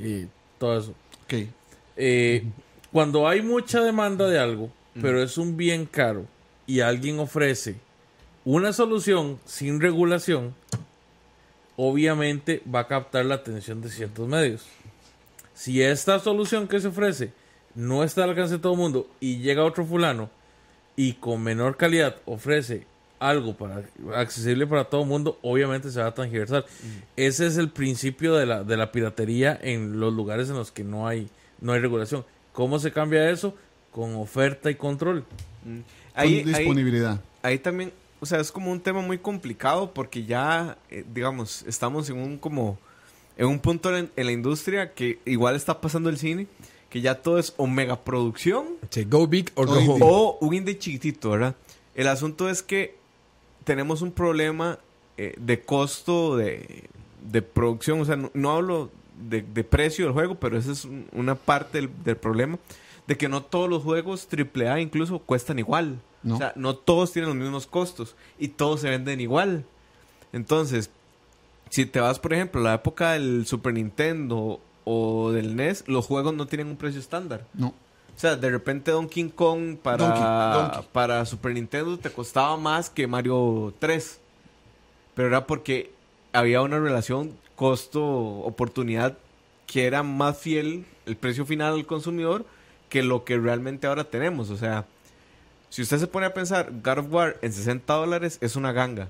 y 0.00 0.26
todo 0.58 0.76
eso. 0.78 0.90
Ok. 1.24 1.48
Eh, 1.96 2.44
cuando 2.92 3.26
hay 3.28 3.40
mucha 3.42 3.80
demanda 3.80 4.28
de 4.28 4.38
algo, 4.38 4.70
pero 5.00 5.22
es 5.22 5.38
un 5.38 5.56
bien 5.56 5.86
caro 5.86 6.26
y 6.66 6.80
alguien 6.80 7.20
ofrece 7.20 7.76
una 8.44 8.72
solución 8.72 9.38
sin 9.46 9.80
regulación, 9.80 10.54
obviamente 11.76 12.62
va 12.72 12.80
a 12.80 12.86
captar 12.88 13.24
la 13.26 13.36
atención 13.36 13.80
de 13.82 13.88
ciertos 13.90 14.26
medios. 14.28 14.64
Si 15.54 15.82
esta 15.82 16.18
solución 16.18 16.68
que 16.68 16.80
se 16.80 16.88
ofrece 16.88 17.32
no 17.74 18.04
está 18.04 18.24
al 18.24 18.30
alcance 18.30 18.54
de 18.54 18.60
todo 18.60 18.72
el 18.72 18.78
mundo 18.78 19.08
y 19.20 19.38
llega 19.38 19.64
otro 19.64 19.84
fulano 19.84 20.30
y 20.96 21.14
con 21.14 21.42
menor 21.42 21.76
calidad 21.76 22.16
ofrece 22.24 22.86
algo 23.18 23.54
para 23.56 23.82
accesible 24.14 24.66
para 24.66 24.84
todo 24.84 25.02
el 25.02 25.08
mundo, 25.08 25.38
obviamente 25.42 25.90
se 25.90 26.00
va 26.00 26.08
a 26.08 26.14
transgiversar. 26.14 26.66
Ese 27.16 27.46
es 27.46 27.56
el 27.56 27.70
principio 27.70 28.34
de 28.34 28.44
la, 28.46 28.62
de 28.64 28.76
la 28.76 28.92
piratería 28.92 29.58
en 29.62 29.98
los 30.00 30.12
lugares 30.12 30.48
en 30.50 30.56
los 30.56 30.70
que 30.70 30.84
no 30.84 31.06
hay, 31.08 31.28
no 31.60 31.72
hay 31.72 31.80
regulación. 31.80 32.24
¿Cómo 32.52 32.78
se 32.78 32.92
cambia 32.92 33.30
eso? 33.30 33.54
Con 33.90 34.14
oferta 34.16 34.70
y 34.70 34.74
control. 34.74 35.24
Ahí, 36.14 36.42
Con 36.42 36.54
ahí- 36.54 36.58
disponibilidad. 36.60 37.20
ahí 37.42 37.58
también, 37.58 37.92
o 38.20 38.26
sea, 38.26 38.40
es 38.40 38.50
como 38.52 38.70
un 38.72 38.80
tema 38.80 39.00
muy 39.02 39.18
complicado 39.18 39.92
porque 39.92 40.24
ya, 40.24 40.78
eh, 40.90 41.04
digamos, 41.12 41.62
estamos 41.66 42.08
en 42.10 42.18
un 42.18 42.38
como, 42.38 42.78
en 43.36 43.46
un 43.46 43.58
punto 43.58 43.94
en, 43.96 44.10
en 44.16 44.26
la 44.26 44.32
industria 44.32 44.92
que 44.94 45.18
igual 45.24 45.54
está 45.56 45.80
pasando 45.80 46.08
el 46.10 46.18
cine, 46.18 46.46
que 46.90 47.00
ya 47.00 47.20
todo 47.22 47.38
es 47.38 47.52
o 47.56 47.66
mega 47.66 47.96
producción 48.04 48.64
Sí, 48.90 49.04
go 49.04 49.26
big 49.26 49.50
or 49.54 49.66
go 49.66 49.74
Hoy 49.74 49.86
home. 49.88 50.00
o 50.04 50.38
un 50.40 50.54
indie 50.54 50.78
chiquitito, 50.78 51.30
¿verdad? 51.30 51.54
El 51.94 52.08
asunto 52.08 52.48
es 52.48 52.62
que 52.62 52.94
tenemos 53.64 54.02
un 54.02 54.12
problema 54.12 54.78
eh, 55.18 55.34
de 55.38 55.60
costo 55.60 56.36
de, 56.36 56.84
de 57.30 57.42
producción, 57.42 58.00
o 58.00 58.04
sea, 58.04 58.16
no, 58.16 58.30
no 58.34 58.52
hablo 58.52 58.90
de, 59.28 59.42
de 59.42 59.64
precio 59.64 60.04
del 60.04 60.12
juego, 60.14 60.34
pero 60.36 60.58
esa 60.58 60.72
es 60.72 60.84
un- 60.84 61.06
una 61.12 61.34
parte 61.34 61.78
del, 61.78 61.90
del 62.04 62.16
problema, 62.16 62.58
de 63.06 63.16
que 63.16 63.28
no 63.28 63.42
todos 63.42 63.68
los 63.68 63.82
juegos 63.82 64.28
AAA 64.30 64.80
incluso 64.80 65.18
cuestan 65.18 65.58
igual. 65.58 66.00
No. 66.22 66.34
O 66.34 66.38
sea, 66.38 66.52
no 66.56 66.74
todos 66.74 67.12
tienen 67.12 67.30
los 67.30 67.38
mismos 67.38 67.66
costos 67.66 68.16
y 68.38 68.48
todos 68.48 68.80
se 68.80 68.90
venden 68.90 69.20
igual. 69.20 69.64
Entonces, 70.32 70.90
si 71.70 71.86
te 71.86 72.00
vas, 72.00 72.18
por 72.18 72.32
ejemplo, 72.32 72.60
a 72.60 72.64
la 72.64 72.74
época 72.74 73.12
del 73.12 73.46
Super 73.46 73.74
Nintendo 73.74 74.60
o 74.84 75.30
del 75.30 75.56
NES, 75.56 75.84
los 75.86 76.06
juegos 76.06 76.34
no 76.34 76.46
tienen 76.46 76.68
un 76.68 76.76
precio 76.76 77.00
estándar. 77.00 77.46
No. 77.54 77.68
O 77.68 78.18
sea, 78.18 78.36
de 78.36 78.50
repente 78.50 78.90
Donkey 78.90 79.28
Kong 79.30 79.76
para, 79.76 79.98
Donkey, 79.98 80.22
Donkey. 80.22 80.90
para 80.92 81.24
Super 81.26 81.52
Nintendo 81.52 81.98
te 81.98 82.10
costaba 82.10 82.56
más 82.56 82.88
que 82.88 83.06
Mario 83.06 83.74
3. 83.78 84.20
Pero 85.14 85.28
era 85.28 85.46
porque 85.46 85.92
había 86.32 86.62
una 86.62 86.78
relación 86.78 87.32
costo-oportunidad 87.56 89.18
que 89.66 89.86
era 89.86 90.02
más 90.02 90.38
fiel 90.38 90.86
el 91.06 91.16
precio 91.16 91.44
final 91.44 91.74
al 91.74 91.86
consumidor 91.86 92.46
que 92.88 93.02
lo 93.02 93.24
que 93.24 93.36
realmente 93.38 93.86
ahora 93.86 94.04
tenemos. 94.04 94.50
O 94.50 94.56
sea, 94.56 94.84
si 95.70 95.82
usted 95.82 95.98
se 95.98 96.06
pone 96.06 96.26
a 96.26 96.34
pensar, 96.34 96.70
God 96.82 96.98
of 96.98 97.06
War 97.12 97.36
en 97.42 97.52
60 97.52 97.92
dólares 97.94 98.38
es 98.40 98.56
una 98.56 98.72
ganga. 98.72 99.08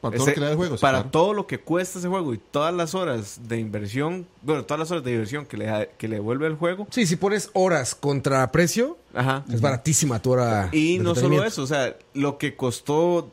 Para 0.00 0.16
todo 0.16 0.28
Ese- 0.28 0.30
lo 0.30 0.34
que 0.34 0.40
le 0.40 0.46
da 0.46 0.52
el 0.52 0.56
juego. 0.56 0.76
sí, 0.78 0.80
para 0.80 0.98
claro. 0.98 1.10
todo 1.10 1.34
lo 1.34 1.46
que 1.46 1.58
cuesta 1.60 1.98
ese 1.98 2.08
juego 2.08 2.32
y 2.32 2.38
todas 2.38 2.72
las 2.72 2.94
horas 2.94 3.40
de 3.48 3.58
inversión, 3.58 4.26
bueno, 4.40 4.64
todas 4.64 4.78
las 4.78 4.90
horas 4.90 5.04
de 5.04 5.10
diversión 5.10 5.44
que 5.44 5.58
le, 5.58 5.90
que 5.98 6.08
le 6.08 6.16
devuelve 6.16 6.46
el 6.46 6.54
juego, 6.54 6.86
Sí, 6.90 7.04
si 7.06 7.16
pones 7.16 7.50
horas 7.52 7.94
contra 7.94 8.50
precio, 8.50 8.96
ajá. 9.12 9.44
es 9.52 9.60
baratísima 9.60 10.22
tu 10.22 10.30
hora. 10.32 10.70
Y 10.72 10.96
de 10.96 11.04
no 11.04 11.14
solo 11.14 11.44
eso, 11.44 11.62
o 11.64 11.66
sea, 11.66 11.96
lo 12.14 12.38
que 12.38 12.56
costó 12.56 13.30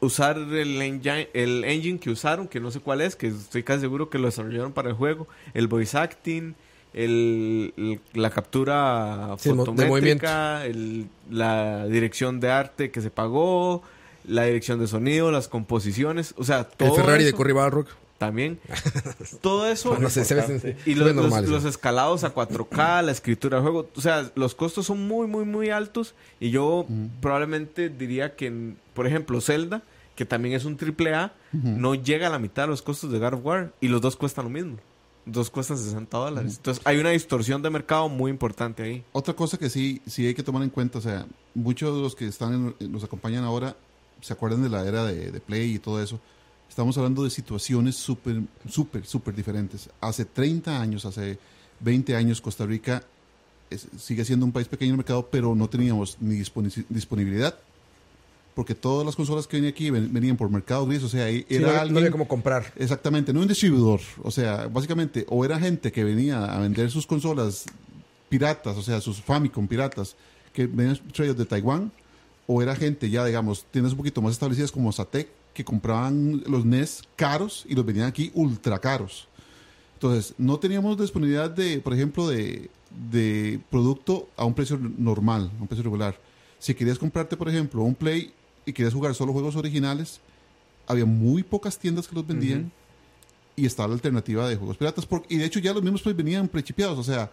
usar 0.00 0.38
el 0.38 0.80
engine, 0.80 1.28
el 1.34 1.64
engine 1.64 1.98
que 1.98 2.08
usaron, 2.08 2.48
que 2.48 2.58
no 2.60 2.70
sé 2.70 2.80
cuál 2.80 3.02
es, 3.02 3.14
que 3.14 3.26
estoy 3.26 3.62
casi 3.62 3.80
seguro 3.80 4.08
que 4.08 4.18
lo 4.18 4.26
desarrollaron 4.28 4.72
para 4.72 4.88
el 4.88 4.94
juego, 4.94 5.26
el 5.52 5.66
voice 5.66 5.98
acting, 5.98 6.54
el, 6.94 7.72
el- 7.76 8.00
la 8.14 8.30
captura 8.30 9.34
Sí, 9.38 9.50
de 9.50 9.54
fotométrica, 9.56 10.64
el- 10.66 11.06
la 11.30 11.86
dirección 11.86 12.40
de 12.40 12.50
arte 12.50 12.90
que 12.90 13.00
se 13.00 13.10
pagó, 13.10 13.82
la 14.24 14.44
dirección 14.44 14.78
de 14.80 14.86
sonido, 14.86 15.30
las 15.30 15.48
composiciones, 15.48 16.34
o 16.36 16.44
sea, 16.44 16.64
todo 16.64 16.90
El 16.96 17.02
Ferrari 17.02 17.24
de 17.24 17.30
eso 17.30 17.54
Balrog. 17.54 17.86
también. 18.18 18.58
Todo 19.40 19.66
eso 19.70 19.96
se 20.10 20.24
se 20.24 20.76
y 20.86 20.94
los, 20.94 21.14
normal, 21.14 21.44
escalados 21.66 22.24
a 22.24 22.34
4K, 22.34 23.02
la 23.02 23.12
escritura 23.12 23.56
del 23.58 23.62
juego, 23.62 23.88
o 23.94 24.00
sea, 24.00 24.30
los 24.34 24.54
costos 24.54 24.86
son 24.86 25.06
muy, 25.06 25.26
muy, 25.28 25.44
muy 25.44 25.70
altos. 25.70 26.14
Y 26.40 26.50
yo 26.50 26.86
probablemente 27.20 27.88
diría 27.88 28.34
que, 28.36 28.74
por 28.94 29.06
ejemplo, 29.06 29.40
Zelda, 29.40 29.82
que 30.16 30.24
también 30.24 30.54
es 30.56 30.64
un 30.64 30.76
triple 30.76 31.14
A, 31.14 31.32
no 31.52 31.94
llega 31.94 32.26
a 32.26 32.30
la 32.30 32.38
mitad 32.40 32.64
de 32.64 32.68
los 32.70 32.82
costos 32.82 33.12
de 33.12 33.18
God 33.20 33.34
of 33.34 33.44
War 33.44 33.72
y 33.80 33.86
los 33.88 34.00
dos 34.00 34.16
cuestan 34.16 34.44
lo 34.46 34.50
mismo. 34.50 34.76
Dos 35.30 35.50
cuestan 35.50 35.76
60 35.78 36.16
dólares. 36.16 36.56
Entonces 36.56 36.82
hay 36.86 36.98
una 36.98 37.10
distorsión 37.10 37.60
de 37.62 37.70
mercado 37.70 38.08
muy 38.08 38.30
importante 38.30 38.82
ahí. 38.82 39.04
Otra 39.12 39.34
cosa 39.34 39.58
que 39.58 39.68
sí, 39.70 40.00
sí 40.06 40.26
hay 40.26 40.34
que 40.34 40.42
tomar 40.42 40.62
en 40.62 40.70
cuenta, 40.70 40.98
o 40.98 41.02
sea, 41.02 41.26
muchos 41.54 41.94
de 41.94 42.02
los 42.02 42.14
que 42.14 42.26
están 42.26 42.74
en- 42.80 42.92
nos 42.92 43.04
acompañan 43.04 43.44
ahora 43.44 43.76
se 44.20 44.32
acuerdan 44.32 44.62
de 44.62 44.68
la 44.68 44.86
era 44.86 45.04
de, 45.04 45.30
de 45.30 45.40
Play 45.40 45.74
y 45.74 45.78
todo 45.78 46.02
eso. 46.02 46.18
Estamos 46.68 46.96
hablando 46.98 47.24
de 47.24 47.30
situaciones 47.30 47.96
súper, 47.96 48.42
súper, 48.68 49.04
súper 49.06 49.34
diferentes. 49.34 49.88
Hace 50.00 50.24
30 50.24 50.80
años, 50.80 51.04
hace 51.04 51.38
20 51.80 52.14
años, 52.16 52.40
Costa 52.40 52.66
Rica 52.66 53.02
es- 53.70 53.86
sigue 53.98 54.24
siendo 54.24 54.46
un 54.46 54.52
país 54.52 54.66
pequeño 54.68 54.88
en 54.90 54.94
el 54.94 54.98
mercado, 54.98 55.28
pero 55.30 55.54
no 55.54 55.68
teníamos 55.68 56.16
ni 56.20 56.36
disponi- 56.36 56.84
disponibilidad. 56.88 57.58
Porque 58.58 58.74
todas 58.74 59.06
las 59.06 59.14
consolas 59.14 59.46
que 59.46 59.56
venían 59.56 59.70
aquí 59.72 59.88
ven- 59.88 60.12
venían 60.12 60.36
por 60.36 60.50
mercado 60.50 60.84
gris, 60.84 61.00
o 61.04 61.08
sea, 61.08 61.26
ahí 61.26 61.46
Sí, 61.48 61.54
era 61.54 61.68
no, 61.68 61.72
no 61.74 61.80
alguien... 61.80 61.96
había 61.98 62.10
cómo 62.10 62.26
comprar. 62.26 62.72
Exactamente, 62.74 63.32
no 63.32 63.38
un 63.40 63.46
distribuidor. 63.46 64.00
O 64.24 64.32
sea, 64.32 64.66
básicamente, 64.66 65.24
o 65.28 65.44
era 65.44 65.60
gente 65.60 65.92
que 65.92 66.02
venía 66.02 66.44
a 66.44 66.58
vender 66.58 66.90
sus 66.90 67.06
consolas 67.06 67.66
piratas, 68.28 68.76
o 68.76 68.82
sea, 68.82 69.00
sus 69.00 69.22
Famicom 69.22 69.68
piratas, 69.68 70.16
que 70.52 70.66
venían 70.66 70.98
traídos 71.12 71.36
de 71.38 71.44
Taiwán, 71.44 71.92
o 72.48 72.60
era 72.60 72.74
gente 72.74 73.08
ya, 73.08 73.24
digamos, 73.24 73.64
tiendas 73.70 73.92
un 73.92 73.98
poquito 73.98 74.20
más 74.22 74.32
establecidas 74.32 74.72
como 74.72 74.90
Satec, 74.90 75.28
que 75.54 75.64
compraban 75.64 76.42
los 76.46 76.64
NES 76.64 77.02
caros 77.14 77.64
y 77.68 77.76
los 77.76 77.86
vendían 77.86 78.08
aquí 78.08 78.32
ultra 78.34 78.80
caros. 78.80 79.28
Entonces, 79.94 80.34
no 80.36 80.58
teníamos 80.58 80.98
disponibilidad 81.00 81.48
de, 81.48 81.78
por 81.78 81.94
ejemplo, 81.94 82.26
de, 82.26 82.70
de 83.12 83.60
producto 83.70 84.28
a 84.36 84.44
un 84.44 84.54
precio 84.54 84.80
normal, 84.98 85.48
a 85.58 85.62
un 85.62 85.68
precio 85.68 85.84
regular. 85.84 86.18
Si 86.58 86.74
querías 86.74 86.98
comprarte, 86.98 87.36
por 87.36 87.48
ejemplo, 87.48 87.82
un 87.84 87.94
Play 87.94 88.32
y 88.68 88.72
querías 88.72 88.94
jugar 88.94 89.14
solo 89.14 89.32
juegos 89.32 89.56
originales, 89.56 90.20
había 90.86 91.04
muy 91.04 91.42
pocas 91.42 91.78
tiendas 91.78 92.06
que 92.08 92.14
los 92.14 92.26
vendían 92.26 92.70
y 93.56 93.66
estaba 93.66 93.88
la 93.88 93.94
alternativa 93.94 94.48
de 94.48 94.56
juegos 94.56 94.76
piratas. 94.76 95.04
por- 95.06 95.24
y 95.28 95.36
de 95.36 95.44
hecho 95.44 95.58
ya 95.58 95.72
los 95.72 95.82
mismos 95.82 96.02
Play 96.02 96.14
venían 96.14 96.48
prechipeados, 96.48 96.98
o 96.98 97.02
sea... 97.02 97.30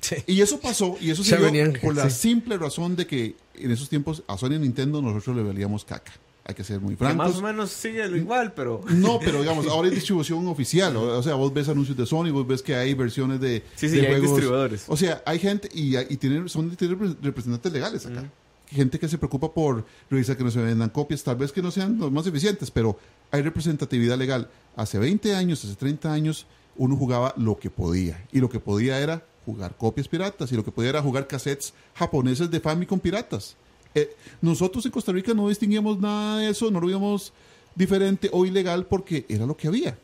Sí. 0.00 0.16
Y 0.26 0.42
eso 0.42 0.60
pasó, 0.60 0.96
y 1.00 1.10
eso 1.10 1.24
se 1.24 1.36
venían, 1.36 1.72
por 1.80 1.94
la 1.96 2.10
simple 2.10 2.58
razón 2.58 2.94
de 2.96 3.06
que 3.06 3.36
en 3.54 3.70
esos 3.70 3.88
tiempos 3.88 4.22
a 4.26 4.36
Sony 4.36 4.54
y 4.54 4.58
Nintendo 4.58 5.00
nosotros 5.00 5.34
le 5.36 5.42
valíamos 5.42 5.84
caca. 5.84 6.12
Hay 6.46 6.54
que 6.54 6.62
ser 6.62 6.78
muy 6.78 6.94
Que 6.94 7.04
más 7.04 7.14
francos. 7.14 7.36
o 7.38 7.42
menos 7.42 7.70
sigue 7.70 8.06
lo 8.06 8.18
igual, 8.18 8.52
pero... 8.52 8.82
No, 8.90 9.18
pero 9.18 9.40
digamos, 9.40 9.66
ahora 9.70 9.88
hay 9.88 9.94
distribución 9.94 10.46
oficial. 10.46 10.94
O, 10.94 11.18
o 11.18 11.22
sea, 11.22 11.36
vos 11.36 11.54
ves 11.54 11.70
anuncios 11.70 11.96
de 11.96 12.04
Sony, 12.04 12.30
vos 12.32 12.46
ves 12.46 12.60
que 12.62 12.74
hay 12.74 12.92
versiones 12.92 13.40
de, 13.40 13.62
Sí, 13.76 13.88
sí, 13.88 13.96
de 13.96 14.08
hay 14.08 14.20
distribuidores. 14.20 14.84
O 14.88 14.96
sea, 14.98 15.22
hay 15.24 15.38
gente 15.38 15.70
y, 15.72 15.96
y 15.96 16.16
tienen, 16.18 16.50
son 16.50 16.76
tienen 16.76 17.16
representantes 17.22 17.72
legales 17.72 18.04
acá. 18.04 18.30
Gente 18.70 18.98
que 18.98 19.08
se 19.08 19.18
preocupa 19.18 19.52
por 19.52 19.84
revisar 20.10 20.36
que 20.36 20.44
no 20.44 20.50
se 20.50 20.60
vendan 20.60 20.90
copias, 20.90 21.22
tal 21.22 21.36
vez 21.36 21.52
que 21.52 21.62
no 21.62 21.70
sean 21.70 21.98
los 21.98 22.10
más 22.10 22.26
eficientes, 22.26 22.70
pero 22.70 22.98
hay 23.30 23.42
representatividad 23.42 24.18
legal. 24.18 24.48
Hace 24.76 24.98
20 24.98 25.34
años, 25.34 25.64
hace 25.64 25.74
30 25.74 26.12
años, 26.12 26.46
uno 26.76 26.96
jugaba 26.96 27.34
lo 27.36 27.58
que 27.58 27.70
podía. 27.70 28.26
Y 28.32 28.40
lo 28.40 28.48
que 28.48 28.60
podía 28.60 28.98
era 28.98 29.24
jugar 29.46 29.76
copias 29.76 30.08
piratas. 30.08 30.50
Y 30.52 30.56
lo 30.56 30.64
que 30.64 30.72
podía 30.72 30.90
era 30.90 31.02
jugar 31.02 31.26
cassettes 31.26 31.74
japoneses 31.94 32.50
de 32.50 32.60
Famicom 32.60 32.98
piratas. 32.98 33.56
Eh, 33.94 34.14
nosotros 34.40 34.84
en 34.86 34.90
Costa 34.90 35.12
Rica 35.12 35.34
no 35.34 35.48
distinguíamos 35.48 36.00
nada 36.00 36.38
de 36.38 36.48
eso, 36.48 36.70
no 36.70 36.80
lo 36.80 36.88
vimos 36.88 37.32
diferente 37.74 38.28
o 38.32 38.44
ilegal 38.44 38.86
porque 38.86 39.24
era 39.28 39.46
lo 39.46 39.56
que 39.56 39.68
había. 39.68 39.96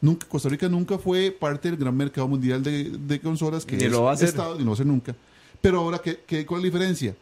Nunca, 0.00 0.26
Costa 0.28 0.48
Rica 0.48 0.68
nunca 0.68 0.98
fue 0.98 1.30
parte 1.30 1.70
del 1.70 1.78
gran 1.78 1.96
mercado 1.96 2.28
mundial 2.28 2.62
de, 2.62 2.90
de 2.90 3.20
consolas 3.20 3.64
que 3.64 3.76
Ni 3.76 3.84
es 3.84 3.90
lo 3.90 4.02
va 4.02 4.10
a 4.10 4.14
hacer. 4.14 4.28
Estado, 4.28 4.54
ni 4.56 4.60
lo 4.60 4.66
va 4.66 4.72
a 4.72 4.74
hacer 4.74 4.86
nunca. 4.86 5.16
Pero 5.60 5.80
ahora, 5.80 5.98
¿qué, 5.98 6.20
qué, 6.26 6.44
¿cuál 6.44 6.60
es 6.60 6.64
la 6.64 6.66
diferencia? 6.66 7.16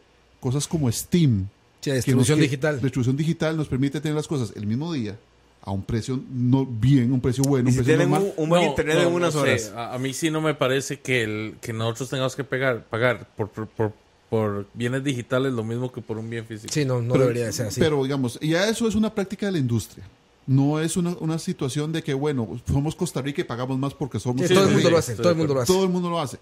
Cosas 0.44 0.68
como 0.68 0.92
Steam, 0.92 1.48
Sí, 1.80 1.90
que 1.90 1.94
distribución 1.96 2.38
nos- 2.38 2.42
digital. 2.44 2.76
La 2.76 2.82
distribución 2.82 3.16
digital 3.16 3.56
nos 3.56 3.66
permite 3.68 3.98
tener 4.02 4.14
las 4.14 4.28
cosas 4.28 4.52
el 4.56 4.66
mismo 4.66 4.92
día, 4.92 5.16
a 5.62 5.70
un 5.70 5.82
precio 5.82 6.20
no 6.30 6.66
bien, 6.66 7.10
un 7.12 7.20
precio 7.22 7.42
bueno, 7.44 7.68
un 7.68 7.72
si 7.72 7.78
precio 7.78 7.96
tienen 7.96 8.10
normal. 8.10 8.32
un, 8.36 8.42
un 8.44 8.48
buen 8.50 8.62
No, 8.62 8.68
internet 8.68 8.94
no, 8.96 9.02
en 9.04 9.08
no 9.10 9.16
unas 9.16 9.32
sé. 9.32 9.38
horas. 9.40 9.72
A, 9.74 9.94
a 9.94 9.98
mí 9.98 10.12
sí 10.12 10.30
no 10.30 10.42
me 10.42 10.52
parece 10.54 11.00
que, 11.00 11.22
el, 11.22 11.54
que 11.62 11.72
nosotros 11.72 12.10
tengamos 12.10 12.36
que 12.36 12.44
pegar, 12.44 12.84
pagar 12.84 13.26
por, 13.36 13.48
por, 13.48 13.66
por, 13.68 13.92
por 14.28 14.66
bienes 14.74 15.02
digitales 15.02 15.54
lo 15.54 15.64
mismo 15.64 15.90
que 15.90 16.02
por 16.02 16.18
un 16.18 16.28
bien 16.28 16.44
físico. 16.44 16.70
Sí, 16.72 16.84
no, 16.84 17.00
no 17.00 17.12
pero, 17.14 17.24
debería 17.24 17.46
de 17.46 17.52
ser 17.54 17.68
así. 17.68 17.80
Pero 17.80 18.02
digamos, 18.02 18.38
ya 18.40 18.68
eso 18.68 18.86
es 18.86 18.94
una 18.94 19.14
práctica 19.14 19.46
de 19.46 19.52
la 19.52 19.58
industria. 19.58 20.04
No 20.46 20.78
es 20.78 20.98
una, 20.98 21.16
una 21.20 21.38
situación 21.38 21.90
de 21.92 22.02
que, 22.02 22.12
bueno, 22.12 22.60
somos 22.70 22.94
Costa 22.94 23.22
Rica 23.22 23.40
y 23.40 23.44
pagamos 23.44 23.78
más 23.78 23.94
porque 23.94 24.20
somos 24.20 24.42
Sí, 24.46 24.48
Costa 24.48 24.54
todo 24.56 24.68
el 24.68 24.74
mundo 24.74 24.90
lo 24.90 24.98
hace, 24.98 25.14
todo 25.16 25.30
el 25.30 25.36
mundo 25.36 25.54
lo 25.54 25.60
hace. 25.62 25.72
Todo 25.72 25.84
el 25.84 25.90
mundo 25.90 26.10
lo 26.10 26.20
hace. 26.20 26.38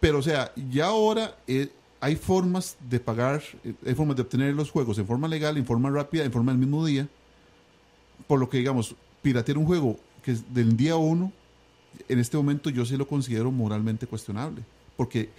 Pero, 0.00 0.18
o 0.18 0.22
sea, 0.22 0.52
ya 0.72 0.86
ahora 0.86 1.36
eh, 1.46 1.68
hay 2.04 2.16
formas 2.16 2.76
de 2.90 3.00
pagar, 3.00 3.42
eh, 3.64 3.72
hay 3.86 3.94
formas 3.94 4.14
de 4.16 4.20
obtener 4.20 4.52
los 4.52 4.70
juegos 4.70 4.98
en 4.98 5.06
forma 5.06 5.26
legal, 5.26 5.56
en 5.56 5.64
forma 5.64 5.88
rápida, 5.88 6.22
en 6.22 6.30
forma 6.30 6.52
del 6.52 6.58
mismo 6.58 6.84
día. 6.84 7.08
Por 8.26 8.38
lo 8.38 8.50
que, 8.50 8.58
digamos, 8.58 8.94
piratear 9.22 9.56
un 9.56 9.64
juego 9.64 9.98
que 10.22 10.32
es 10.32 10.52
del 10.52 10.76
día 10.76 10.96
uno, 10.96 11.32
en 12.06 12.18
este 12.18 12.36
momento 12.36 12.68
yo 12.68 12.84
sí 12.84 12.98
lo 12.98 13.08
considero 13.08 13.50
moralmente 13.50 14.06
cuestionable. 14.06 14.62
Porque 14.98 15.30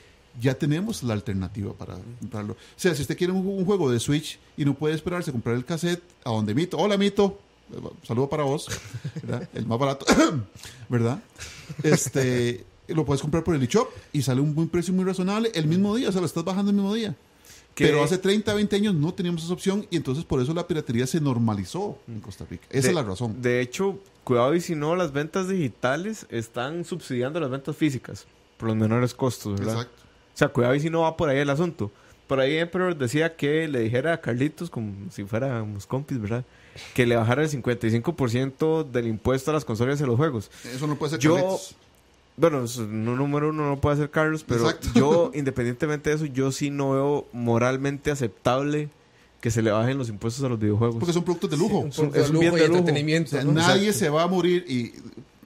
ya 0.42 0.56
tenemos 0.56 1.04
la 1.04 1.14
alternativa 1.14 1.72
para 1.74 2.00
comprarlo. 2.20 2.54
O 2.54 2.58
sea, 2.76 2.96
si 2.96 3.04
usted 3.04 3.16
quiere 3.16 3.32
un, 3.32 3.64
juego 3.64 3.92
de 3.92 4.00
Switch 4.00 4.40
y 4.58 4.66
no 4.66 4.74
puede 4.74 4.96
esperarse 4.96 5.32
comprar 5.32 5.56
el 5.58 5.66
cassette, 5.66 6.02
a 6.24 6.32
donde 6.32 6.56
Mito, 6.56 6.80
hola 6.80 6.98
Mito, 6.98 7.40
eh, 7.74 7.78
saludo 8.02 8.28
para 8.28 8.42
vos, 8.44 8.68
el 9.54 9.68
más 9.68 9.78
barato, 9.78 10.08
¿verdad? 10.90 11.22
Este, 11.84 12.66
lo 12.88 13.06
puedes 13.06 13.22
comprar 13.22 13.44
por 13.44 13.56
el 13.56 13.64
eShop 13.64 13.90
y 14.14 14.22
sale 14.22 14.42
un 14.42 14.54
buen 14.56 14.70
precio 14.70 14.94
muy 14.94 15.04
razonable 15.06 15.52
el 15.54 15.68
mismo 15.68 15.96
día, 15.96 16.10
o 16.10 16.12
sea, 16.12 16.22
lo 16.22 16.28
estás 16.28 16.44
bajando 16.44 16.72
el 16.72 16.76
mismo 16.78 16.94
día. 16.94 17.16
Pero 17.78 18.02
hace 18.04 18.18
30, 18.18 18.54
20 18.54 18.76
años 18.78 18.96
no 18.96 19.14
teníamos 19.14 19.44
esa 19.44 19.52
opción 19.52 19.86
y 19.90 19.98
entonces 19.98 20.24
por 20.24 20.42
eso 20.42 20.54
la 20.54 20.66
piratería 20.66 21.06
se 21.08 21.20
normalizó 21.20 21.98
en 22.08 22.22
Costa 22.22 22.46
Rica. 22.50 22.66
Esa 22.70 22.84
De- 22.84 22.90
es 22.90 22.96
la 22.96 23.04
razón. 23.04 23.42
De 23.42 23.60
hecho, 23.60 24.00
cuidado 24.24 24.56
y 24.56 24.62
si 24.62 24.76
no, 24.76 24.96
las 24.96 25.12
ventas 25.12 25.50
digitales 25.50 26.26
están 26.30 26.86
subsidiando 26.86 27.40
las 27.42 27.50
ventas 27.50 27.76
físicas 27.76 28.28
por 28.58 28.70
los 28.70 28.78
menores 28.78 29.14
costos, 29.14 29.60
¿verdad? 29.60 29.76
Exacto. 29.76 30.04
O 30.34 30.38
sea, 30.38 30.48
cuidado 30.50 30.74
y 30.76 30.80
si 30.80 30.90
no 30.90 31.02
va 31.02 31.18
por 31.18 31.28
ahí 31.28 31.40
el 31.40 31.50
asunto. 31.50 31.92
Por 32.28 32.40
ahí 32.40 32.56
Emperor 32.58 32.98
decía 32.98 33.36
que 33.36 33.68
le 33.68 33.82
dijera 33.82 34.14
a 34.14 34.22
Carlitos, 34.22 34.70
como 34.70 35.12
si 35.12 35.26
fuéramos 35.26 35.86
compis, 35.86 36.20
¿verdad? 36.20 36.46
Que 36.94 37.06
le 37.06 37.16
bajara 37.18 37.44
el 37.44 37.50
55% 37.50 38.84
del 38.90 39.08
impuesto 39.08 39.52
a 39.52 39.54
las 39.54 39.66
consolas 39.66 40.00
y 40.00 40.04
a 40.04 40.08
los 40.08 40.16
juegos. 40.18 40.50
Eso 40.74 40.88
no 40.88 40.96
puede 40.96 41.12
ser 41.12 41.20
Yo- 41.20 41.36
Carlitos. 41.36 41.76
Bueno, 42.38 42.66
no, 42.90 43.16
número 43.16 43.50
uno 43.50 43.68
no 43.70 43.80
puede 43.80 43.98
ser 43.98 44.12
Carlos, 44.12 44.44
pero 44.48 44.66
Exacto. 44.70 44.90
yo, 44.94 45.32
independientemente 45.36 46.10
de 46.10 46.16
eso, 46.18 46.26
yo 46.26 46.52
sí 46.52 46.70
no 46.70 46.92
veo 46.92 47.28
moralmente 47.32 48.12
aceptable 48.12 48.90
que 49.42 49.52
se 49.52 49.62
le 49.62 49.72
bajen 49.72 49.98
los 49.98 50.10
impuestos 50.10 50.44
a 50.44 50.50
los 50.50 50.60
videojuegos. 50.60 50.98
Porque 50.98 51.14
son 51.14 51.24
productos 51.24 51.50
de 51.52 51.58
lujo. 51.58 51.80
Un 51.80 51.92
son- 51.94 52.12
de 52.12 52.22
es 52.22 52.30
un 52.30 52.40
bien 52.40 52.54
y 52.54 52.56
de 52.58 52.68
lujo. 52.68 52.74
O 52.74 52.80
entretenimiento. 52.80 53.32
sea, 53.32 53.44
¿no? 53.44 53.52
nadie 53.54 53.94
se 53.94 54.10
va 54.10 54.24
a 54.24 54.28
morir 54.28 54.66
y 54.68 54.94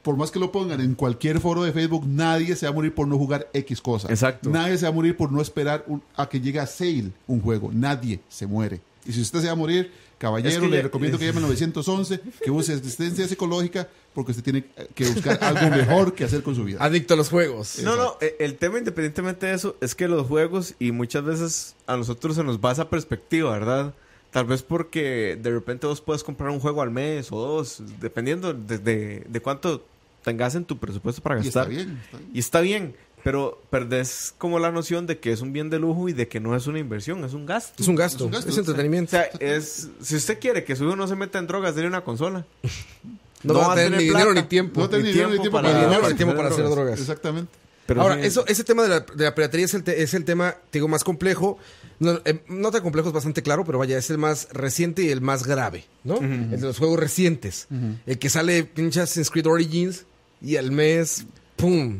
por 0.02 0.16
más 0.16 0.32
que 0.32 0.40
lo 0.40 0.52
pongan 0.52 0.80
en 0.80 0.96
cualquier 0.96 1.40
foro 1.42 1.64
de 1.64 1.74
Facebook, 1.74 2.08
nadie 2.08 2.56
se 2.56 2.66
va 2.66 2.72
a 2.72 2.74
morir 2.74 2.96
por 2.96 3.08
no 3.08 3.18
jugar 3.18 3.50
X 3.54 3.82
cosa. 3.82 4.08
Exacto. 4.10 4.50
Nadie 4.50 4.78
se 4.78 4.86
va 4.86 4.90
a 4.90 4.94
morir 4.94 5.16
por 5.18 5.32
no 5.32 5.42
esperar 5.42 5.84
un- 5.88 6.02
a 6.16 6.28
que 6.30 6.40
llegue 6.40 6.60
a 6.60 6.66
sale 6.66 7.12
un 7.28 7.42
juego. 7.42 7.70
Nadie 7.74 8.22
se 8.30 8.48
muere. 8.48 8.80
Y 9.06 9.12
si 9.12 9.22
usted 9.22 9.42
se 9.42 9.48
va 9.48 9.52
a 9.52 9.56
morir, 9.56 9.92
caballero, 10.20 10.50
Es 10.50 10.60
que 10.60 10.68
le 10.68 10.78
ya- 10.78 10.84
recomiendo 10.84 11.18
que 11.18 11.26
llame 11.26 11.38
al 11.40 11.44
911, 11.48 12.20
que 12.44 12.52
use 12.52 12.74
asistencia 12.74 13.28
psicológica, 13.28 13.88
porque 14.14 14.32
usted 14.32 14.44
tiene 14.44 14.66
que 14.94 15.08
buscar 15.08 15.40
algo 15.44 15.76
mejor 15.76 16.14
que 16.14 16.26
hacer 16.26 16.44
con 16.44 16.54
su 16.56 16.64
vida. 16.66 16.78
Adicto 16.80 17.16
a 17.16 17.18
los 17.18 17.30
juegos. 17.30 17.80
No, 17.84 17.96
no, 17.96 18.18
eh, 18.22 18.36
el 18.40 18.56
tema 18.58 18.78
independientemente 18.78 19.48
de 19.48 19.54
eso 19.56 19.76
es 19.82 19.96
que 19.96 20.08
los 20.08 20.28
juegos 20.28 20.76
y 20.78 20.92
muchas 20.92 21.24
veces 21.24 21.76
a 21.88 21.98
nosotros 21.98 22.36
se 22.36 22.44
nos 22.44 22.60
va 22.60 22.72
esa 22.72 22.90
perspectiva, 22.90 23.52
¿verdad? 23.52 23.96
Tal 24.32 24.46
vez 24.46 24.62
porque 24.62 25.40
de 25.42 25.50
repente 25.52 25.88
vos 25.88 26.02
puedes 26.02 26.24
comprar 26.24 26.52
un 26.52 26.60
juego 26.60 26.84
al 26.84 26.92
mes 26.92 27.32
o 27.32 27.40
dos, 27.40 27.82
dependiendo 28.00 28.54
de, 28.54 28.78
de- 28.78 29.26
de 29.28 29.40
cuánto 29.40 29.84
tengas 30.24 30.54
en 30.54 30.66
tu 30.66 30.78
presupuesto 30.78 31.22
para 31.24 31.38
Y 31.42 31.48
está 31.48 31.62
gastar. 31.62 31.74
bien. 31.76 31.98
está 32.04 32.18
bien. 32.18 32.32
Y 32.34 32.40
está 32.40 32.62
bien, 32.62 32.96
pero 33.24 33.62
perdés 33.70 34.34
como 34.38 34.60
la 34.60 34.72
noción 34.72 35.08
de 35.08 35.20
que 35.20 35.32
es 35.32 35.42
un 35.42 35.52
bien 35.54 35.70
de 35.70 35.80
lujo 35.80 36.10
y 36.10 36.14
de 36.14 36.28
que 36.28 36.40
no 36.40 36.56
es 36.56 36.68
una 36.68 36.80
inversión, 36.80 37.24
es 37.26 37.34
un 37.34 37.46
gasto. 37.46 37.82
Es 37.82 37.88
un 37.88 37.96
gasto, 37.96 38.18
Es 38.18 38.22
un 38.26 38.32
gasto. 38.32 38.50
es 38.50 38.58
O 38.58 38.60
entretenimiento. 38.62 39.12
sea, 39.12 39.24
es, 39.40 39.90
si 40.02 40.16
usted 40.16 40.40
quiere 40.40 40.64
que 40.64 40.76
su 40.76 40.86
hijo 40.86 40.96
no 40.96 41.08
se 41.08 41.16
meta 41.16 41.40
en 41.40 41.48
drogas, 41.48 41.76
dele 41.76 41.88
una 41.88 42.02
consola. 42.04 42.46
no, 43.44 43.54
va 43.56 43.74
a 43.74 43.76
tener 43.76 43.92
ni 44.00 44.06
dinero 44.06 44.34
ni 44.34 44.44
tiempo. 44.44 44.82
No 44.82 44.90
tiene 44.90 45.04
ni 45.06 45.10
dinero 45.12 45.30
ni 45.30 45.40
tiempo 45.40 45.52
para- 45.62 45.70
dinero 45.86 46.16
tiempo 46.16 46.36
para 46.36 46.48
hacer 46.50 46.64
drogas. 46.66 46.76
drogas. 46.78 47.00
Exactamente. 47.00 47.52
Pero 47.86 48.02
Ahora, 48.04 48.16
sí- 48.22 48.28
eso, 48.28 48.46
ese 48.48 48.64
tema 48.64 48.84
de 48.84 48.90
la, 48.90 49.00
de 49.00 49.24
la 49.24 49.34
piratería 49.34 49.66
es 49.66 49.74
el, 49.74 49.84
te- 49.84 50.04
es 50.04 50.14
el 50.14 50.24
tema, 50.24 50.52
te 50.70 50.78
digo, 50.78 50.88
más 50.88 51.04
complejo. 51.04 51.58
No, 51.98 52.22
eh, 52.24 52.44
no 52.48 52.70
tan 52.72 52.82
complejo, 52.84 53.10
es 53.10 53.14
bastante 53.14 53.42
claro, 53.42 53.66
pero 53.66 53.80
vaya, 53.80 53.98
es 53.98 54.10
el 54.12 54.18
más 54.20 54.48
reciente 54.54 55.02
y 55.02 55.10
el 55.10 55.20
más 55.22 55.46
grave, 55.46 55.86
¿no? 56.06 56.18
El 56.18 56.52
de 56.52 56.58
los 56.62 56.78
juegos 56.78 57.00
recientes. 57.00 57.68
El 58.06 58.20
que 58.20 58.30
sale 58.30 58.64
pinche 58.64 59.02
Assassin's 59.02 59.30
Creed 59.32 59.48
Origins 59.48 60.06
y 60.42 60.56
al 60.56 60.72
mes, 60.72 61.26
¡pum! 61.58 62.00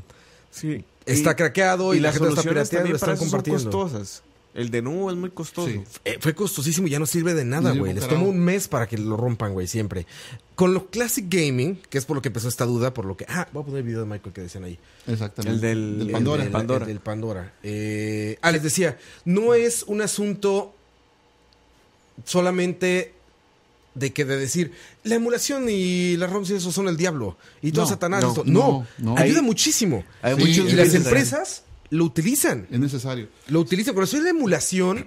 sí. 0.52 0.86
Está 1.12 1.36
craqueado 1.36 1.94
y, 1.94 2.00
la 2.00 2.10
las 2.10 2.16
gente 2.16 2.26
lo 2.30 2.36
está 2.36 2.50
pirateando 2.50 2.96
están 2.96 3.10
eso 3.12 3.18
son 3.18 3.30
compartiendo. 3.30 3.70
costosas. 3.72 4.24
El 4.56 4.72
de 4.72 4.82
nuevo 4.82 5.12
es 5.12 5.16
muy 5.16 5.30
costoso. 5.30 5.70
Sí. 5.70 5.82
Eh, 6.06 6.18
fue 6.20 6.34
costosísimo 6.34 6.88
y 6.88 6.90
ya 6.90 6.98
no 7.00 7.06
sirve 7.06 7.36
de 7.36 7.46
nada, 7.46 7.72
güey. 7.72 7.94
Les 7.94 8.08
tomó 8.08 8.28
un 8.28 8.40
mes 8.40 8.68
para 8.68 8.88
que 8.88 8.98
lo 8.98 9.16
rompan, 9.16 9.54
güey, 9.54 9.68
siempre. 9.68 10.08
Con 10.56 10.74
lo 10.74 10.88
Classic 10.88 11.24
Gaming, 11.30 11.80
que 11.90 12.00
es 12.00 12.06
por 12.06 12.16
lo 12.16 12.22
que 12.22 12.30
empezó 12.30 12.48
esta 12.50 12.66
duda, 12.66 12.92
por 12.94 13.06
lo 13.06 13.16
que... 13.16 13.26
Ah, 13.30 13.48
voy 13.54 13.62
a 13.62 13.66
poner 13.66 13.80
el 13.82 13.86
video 13.86 14.00
de 14.02 14.08
Michael 14.08 14.34
que 14.34 14.42
decían 14.42 14.64
ahí. 14.64 14.80
Exactamente. 15.08 15.54
El 15.56 15.62
del- 15.62 15.98
Del 16.00 16.08
el 16.08 16.14
Pandora. 16.14 16.44
El 16.44 16.46
del 16.48 16.52
Pandora. 16.52 16.86
el 16.86 16.88
del 16.88 17.00
Pandora. 17.00 17.54
Eh, 17.62 18.38
ah, 18.42 18.52
les 18.52 18.64
decía, 18.64 18.98
no 19.24 19.54
es 19.54 19.84
un 19.84 20.02
asunto 20.02 20.74
solamente 22.26 23.14
de 24.00 24.14
que 24.14 24.26
de 24.26 24.38
decir 24.38 24.72
la 25.04 25.16
emulación 25.16 25.68
y 25.70 26.16
las 26.18 26.32
ROMs 26.32 26.50
y 26.50 26.54
eso 26.56 26.72
son 26.72 26.88
el 26.88 26.98
diablo 26.98 27.38
y 27.62 27.72
todo 27.72 27.86
No, 27.86 27.90
Satanás. 27.90 28.22
no, 28.24 28.30
esto. 28.30 28.44
No, 28.46 28.86
no, 28.98 29.14
no. 29.14 29.18
ayuda 29.18 29.40
Hay- 29.40 29.46
muchísimo. 29.46 30.04
hay 30.22 30.36
Sí, 30.36 30.42
y 30.42 30.46
muchos 30.46 30.74
y 30.74 30.76
las 30.76 30.94
empresas 30.96 31.64
lo 31.90 32.06
utilizan. 32.06 32.68
Es 32.72 32.80
necesario. 32.80 33.28
Lo 33.48 33.60
utilizan. 33.60 33.94
Por 33.96 34.04
eso 34.06 34.18
es 34.18 34.24
la 34.24 34.30
emulación. 34.30 35.06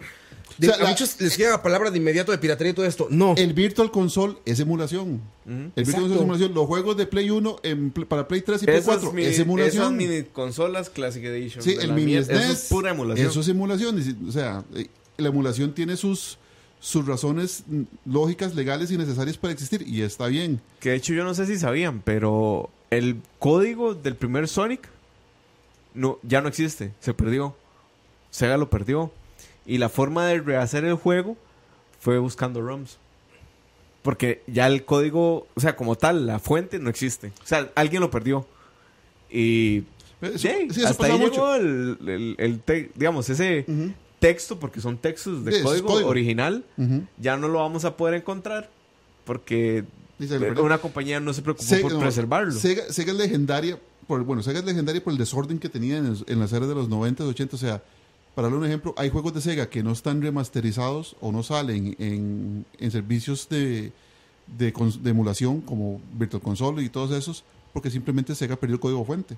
De, 0.58 0.68
O 0.68 0.70
sea, 0.74 0.80
a 0.80 0.84
la- 0.84 0.90
muchos 0.90 1.18
les 1.18 1.34
llega 1.38 1.50
la 1.50 1.62
palabra 1.62 1.90
de 1.90 1.96
inmediato 1.96 2.30
de 2.30 2.36
piratería 2.36 2.72
y 2.72 2.74
todo 2.74 2.84
esto. 2.84 3.06
No. 3.10 3.34
El 3.38 3.54
Virtual 3.54 3.90
Console 3.90 4.34
es 4.44 4.60
emulación. 4.60 5.22
El 5.46 5.70
Virtual. 5.76 5.94
Console 6.02 6.14
es 6.14 6.20
emulación. 6.20 6.54
Los 6.54 6.66
juegos 6.66 6.96
de 6.98 7.06
Play 7.06 7.30
1 7.30 7.56
en 7.62 7.90
pl- 7.90 8.04
para 8.06 8.28
Play 8.28 8.42
3 8.42 8.62
y 8.62 8.66
Play 8.66 8.76
Esas 8.76 8.86
4 8.86 9.12
mini- 9.12 9.28
es 9.28 9.38
emulación. 9.38 9.82
Esas 9.82 9.92
mini 9.92 10.24
consolas 10.24 10.90
Classic 10.90 11.24
Edition. 11.24 11.64
Sí, 11.64 11.74
de 11.76 11.84
el 11.84 11.94
mini 11.94 12.16
SNES. 12.22 12.28
Eso 12.42 12.52
es 12.52 12.60
pura 12.68 12.90
emulación. 12.90 13.26
Eso 13.28 13.40
es 13.40 13.48
emulación. 13.48 14.18
O 14.28 14.32
sea, 14.32 14.62
eh, 14.74 14.88
la 15.16 15.28
emulación 15.28 15.72
tiene 15.74 15.96
sus, 15.96 16.36
sus 16.84 17.06
razones 17.06 17.62
lógicas, 18.04 18.56
legales 18.56 18.90
y 18.90 18.98
necesarias 18.98 19.38
para 19.38 19.52
existir. 19.52 19.86
Y 19.86 20.02
está 20.02 20.26
bien. 20.26 20.60
Que 20.80 20.90
de 20.90 20.96
hecho 20.96 21.12
yo 21.14 21.22
no 21.22 21.32
sé 21.32 21.46
si 21.46 21.56
sabían, 21.56 22.00
pero 22.04 22.70
el 22.90 23.22
código 23.38 23.94
del 23.94 24.16
primer 24.16 24.48
Sonic 24.48 24.88
no, 25.94 26.18
ya 26.24 26.40
no 26.40 26.48
existe, 26.48 26.92
se 27.00 27.14
perdió. 27.14 27.54
Sega 28.30 28.56
lo 28.56 28.68
perdió. 28.68 29.12
Y 29.64 29.78
la 29.78 29.88
forma 29.88 30.26
de 30.26 30.40
rehacer 30.40 30.84
el 30.84 30.94
juego 30.94 31.36
fue 32.00 32.18
buscando 32.18 32.60
ROMs. 32.60 32.98
Porque 34.02 34.42
ya 34.48 34.66
el 34.66 34.84
código, 34.84 35.46
o 35.54 35.60
sea, 35.60 35.76
como 35.76 35.94
tal, 35.94 36.26
la 36.26 36.40
fuente 36.40 36.80
no 36.80 36.90
existe. 36.90 37.28
O 37.44 37.46
sea, 37.46 37.70
alguien 37.76 38.00
lo 38.00 38.10
perdió. 38.10 38.44
Y 39.30 39.84
Eso, 40.20 40.38
sí, 40.38 40.48
sí, 40.70 40.80
eso 40.80 40.88
hasta 40.88 41.06
ahí 41.06 41.12
mucho. 41.18 41.30
llegó 41.30 41.54
el, 41.54 41.98
el- 42.08 42.34
el 42.38 42.60
te- 42.60 42.90
digamos, 42.96 43.30
ese. 43.30 43.64
Texto, 44.22 44.58
porque 44.58 44.80
son 44.80 44.96
textos 44.98 45.44
de 45.44 45.62
código, 45.62 45.86
código. 45.88 46.08
original, 46.08 46.64
ya 47.18 47.36
no 47.36 47.48
lo 47.48 47.58
vamos 47.58 47.84
a 47.84 47.96
poder 47.96 48.14
encontrar 48.14 48.70
porque 49.24 49.84
perdió. 50.18 50.62
una 50.64 50.78
compañía 50.78 51.20
no 51.20 51.32
se 51.34 51.42
preocupó 51.42 51.66
Sega- 51.68 51.82
por 51.82 51.92
no, 51.92 52.00
preservarlo. 52.00 52.52
Sega, 52.52 52.84
Sega 52.92 53.12
es 53.12 53.18
legendaria 53.18 53.78
por, 54.06 54.22
bueno, 54.24 54.42
Sega 54.42 54.58
es 54.60 54.64
legendaria 54.64 55.02
por 55.02 55.12
el 55.12 55.18
desorden 55.18 55.58
que 55.58 55.68
tenía 55.68 55.98
en, 55.98 56.06
el- 56.06 56.24
en 56.26 56.40
las 56.40 56.52
eras 56.52 56.68
de 56.68 56.74
los 56.74 56.88
90, 56.88 57.24
80. 57.24 57.56
O 57.56 57.58
sea, 57.58 57.82
para 58.34 58.46
darle 58.48 58.58
un 58.58 58.64
ejemplo, 58.66 58.94
hay 58.96 59.10
juegos 59.10 59.34
de 59.34 59.40
Sega 59.40 59.68
que 59.68 59.82
no 59.82 59.92
están 59.92 60.22
remasterizados 60.22 61.16
o 61.20 61.32
no 61.32 61.42
salen 61.42 61.94
en, 61.98 62.64
en 62.78 62.90
servicios 62.90 63.48
de, 63.48 63.92
de 64.46 64.72
emulación 65.04 65.60
como 65.60 66.00
Virtual 66.14 66.42
Console 66.42 66.82
y 66.82 66.88
todos 66.88 67.10
esos, 67.12 67.44
porque 67.72 67.90
simplemente 67.90 68.34
Sega 68.34 68.56
perdió 68.56 68.74
el 68.74 68.80
código 68.80 69.04
fuente. 69.04 69.36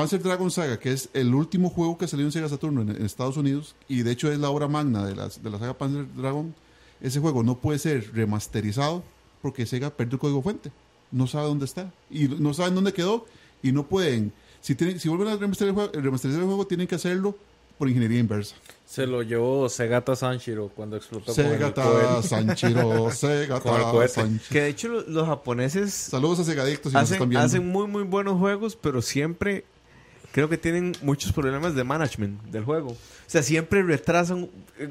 Panzer 0.00 0.22
Dragon 0.22 0.50
Saga, 0.50 0.78
que 0.78 0.92
es 0.92 1.08
el 1.14 1.34
último 1.34 1.70
juego 1.70 1.98
que 1.98 2.06
salió 2.08 2.24
en 2.26 2.32
Sega 2.32 2.48
Saturno 2.48 2.82
en, 2.82 2.90
en 2.90 3.04
Estados 3.04 3.36
Unidos, 3.36 3.74
y 3.88 4.02
de 4.02 4.12
hecho 4.12 4.30
es 4.30 4.38
la 4.38 4.50
obra 4.50 4.68
magna 4.68 5.04
de, 5.06 5.14
las, 5.16 5.42
de 5.42 5.50
la 5.50 5.58
saga 5.58 5.76
Panzer 5.76 6.06
Dragon, 6.14 6.54
ese 7.00 7.20
juego 7.20 7.42
no 7.42 7.56
puede 7.58 7.78
ser 7.78 8.12
remasterizado 8.14 9.02
porque 9.42 9.66
Sega 9.66 9.90
perdió 9.90 10.14
el 10.14 10.20
código 10.20 10.42
fuente. 10.42 10.72
No 11.10 11.26
sabe 11.26 11.46
dónde 11.46 11.64
está. 11.64 11.92
Y 12.10 12.26
no 12.28 12.52
saben 12.54 12.74
dónde 12.74 12.92
quedó. 12.92 13.24
Y 13.62 13.72
no 13.72 13.86
pueden. 13.86 14.32
Si, 14.60 14.74
tienen, 14.74 14.98
si 15.00 15.08
vuelven 15.08 15.28
a 15.28 15.36
remasterizar 15.36 15.68
el, 15.68 15.74
juego, 15.74 15.90
remasterizar 15.94 16.40
el 16.42 16.46
juego, 16.48 16.66
tienen 16.66 16.86
que 16.86 16.96
hacerlo 16.96 17.36
por 17.78 17.88
ingeniería 17.88 18.18
inversa. 18.18 18.56
Se 18.84 19.06
lo 19.06 19.22
llevó 19.22 19.68
Segata 19.68 20.16
Sanshiro 20.16 20.68
cuando 20.74 20.96
explotó 20.96 21.32
con 21.34 21.44
el 21.46 21.52
Segata. 21.52 22.22
Sanchiro, 22.22 22.82
Con 22.90 23.06
el 23.06 23.12
Segata, 23.12 23.90
cohete. 23.92 24.12
Sanchiro. 24.14 24.50
Que 24.50 24.60
de 24.62 24.68
hecho 24.68 24.88
lo- 24.88 25.02
los 25.02 25.26
japoneses 25.26 25.94
Saludos 25.94 26.40
a 26.40 26.44
Segadictos 26.44 26.90
si 26.92 26.98
nos 26.98 27.04
están 27.04 27.16
hacen, 27.18 27.28
viendo. 27.30 27.46
hacen 27.46 27.68
muy 27.68 27.86
muy 27.86 28.02
buenos 28.02 28.38
juegos, 28.38 28.76
pero 28.76 29.00
siempre 29.02 29.64
creo 30.32 30.48
que 30.48 30.58
tienen 30.58 30.92
muchos 31.02 31.32
problemas 31.32 31.74
de 31.74 31.84
management 31.84 32.42
del 32.44 32.64
juego. 32.64 32.90
O 32.90 33.30
sea, 33.30 33.42
siempre 33.42 33.82
retrasan, 33.82 34.48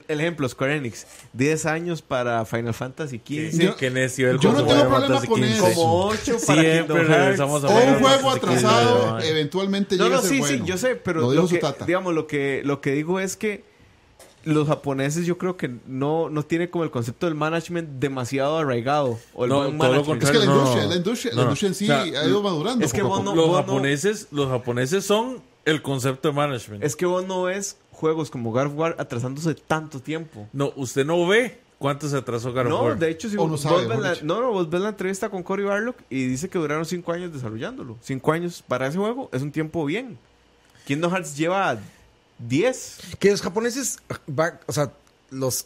el 0.08 0.20
ejemplo, 0.20 0.48
Square 0.48 0.78
Enix, 0.78 1.08
10 1.34 1.66
años 1.66 2.02
para 2.02 2.46
Final 2.46 2.74
Fantasy 2.74 3.18
XV. 3.18 3.76
qué 3.76 3.90
necio 3.90 4.30
el 4.30 4.40
yo 4.40 4.52
no 4.52 4.60
tengo 4.60 4.70
Final 4.70 4.88
problema 4.88 5.08
Fantasy 5.08 5.28
con 5.28 5.44
eso. 5.44 5.64
Como 5.74 6.06
8 6.06 6.38
para 6.46 6.62
Siempre 6.62 7.04
regresamos 7.04 7.64
a 7.64 7.68
o 7.68 7.94
un 7.94 8.00
juego 8.00 8.30
atrasado, 8.32 9.20
eventualmente 9.22 9.98
No, 9.98 10.06
llega 10.06 10.18
no, 10.18 10.22
a 10.22 10.24
ser 10.24 10.32
sí, 10.32 10.40
bueno. 10.40 10.58
sí, 10.58 10.64
yo 10.66 10.78
sé, 10.78 10.96
pero 10.96 11.22
Lo 11.22 11.34
lo, 11.34 11.48
que, 11.48 11.62
digamos, 11.86 12.14
lo 12.14 12.28
que, 12.28 12.62
lo 12.64 12.82
que 12.82 12.92
digo 12.92 13.20
es 13.20 13.38
que 13.38 13.64
los 14.48 14.68
japoneses 14.68 15.26
yo 15.26 15.38
creo 15.38 15.58
que 15.58 15.70
no, 15.88 16.30
no 16.30 16.44
tienen 16.44 16.70
como 16.70 16.84
el 16.84 16.92
concepto 16.92 17.26
del 17.26 17.36
management 17.36 18.00
demasiado 18.00 18.58
arraigado. 18.58 19.20
O 19.34 19.44
el 19.44 19.50
No, 19.50 19.58
buen 19.58 19.78
todo 19.78 19.88
lo 19.88 19.94
management. 19.94 20.24
Es 20.24 20.32
que 20.32 20.38
la 20.40 20.46
No, 20.46 20.52
no, 20.52 20.58
industria, 20.60 20.84
no. 20.84 20.90
la 20.90 20.96
industria, 20.96 21.32
No, 21.32 21.36
la 21.38 21.42
no. 21.44 21.48
industria 21.50 21.68
en 21.68 21.76
sí 21.76 21.84
O 21.86 21.88
sea, 21.88 22.02
ha 22.22 22.28
ido 22.28 22.42
madurando. 22.44 22.86
es 22.86 22.94
que 22.94 23.02
vos 23.02 23.24
no- 23.24 23.36
los 23.36 23.48
vos 23.48 23.58
japoneses, 23.58 24.28
los 24.32 24.50
japoneses 24.50 25.06
son 25.06 25.42
el 25.66 25.82
concepto 25.82 26.30
de 26.30 26.34
management. 26.34 26.84
Es 26.84 26.96
que 26.96 27.06
vos 27.06 27.26
no 27.28 27.44
ves 27.44 27.78
juegos 27.92 28.30
como 28.30 28.52
God 28.52 28.68
of 28.68 28.74
War 28.76 28.96
atrasándose 29.00 29.54
tanto 29.56 30.00
tiempo. 30.00 30.48
No, 30.54 30.72
usted 30.76 31.06
no 31.06 31.28
ve 31.28 31.60
cuánto 31.78 32.08
se 32.08 32.16
atrasó 32.16 32.52
God 32.54 32.60
of 32.62 32.68
No, 32.70 32.82
War. 32.84 32.98
de 33.00 33.10
hecho, 33.10 33.30
si 33.30 33.36
vos, 33.36 33.50
no 33.52 33.58
sabe, 33.58 33.86
vos 33.86 33.88
ves 33.88 34.00
la, 34.00 34.16
no, 34.24 34.40
no, 34.42 34.52
vos 34.52 34.70
ves 34.70 34.82
la 34.82 34.90
entrevista 34.90 35.30
con 35.30 35.44
Cory 35.44 35.64
Barlock 35.64 35.98
y 36.10 36.26
dice 36.26 36.48
que 36.50 36.58
duraron 36.58 36.86
5 36.86 37.12
años 37.12 37.34
desarrollándolo. 37.34 37.98
5 38.02 38.32
años 38.32 38.64
para 38.68 38.88
ese 38.88 38.98
juego 38.98 39.30
es 39.34 39.42
un 39.42 39.52
tiempo 39.52 39.84
bien. 39.86 40.18
Kingdom 40.86 41.12
Hearts 41.12 41.36
lleva 41.36 41.78
10. 42.40 42.98
Que 43.20 43.32
los 43.32 43.42
japoneses, 43.42 43.98
o 44.66 44.74
sea, 44.74 44.92
los 45.32 45.66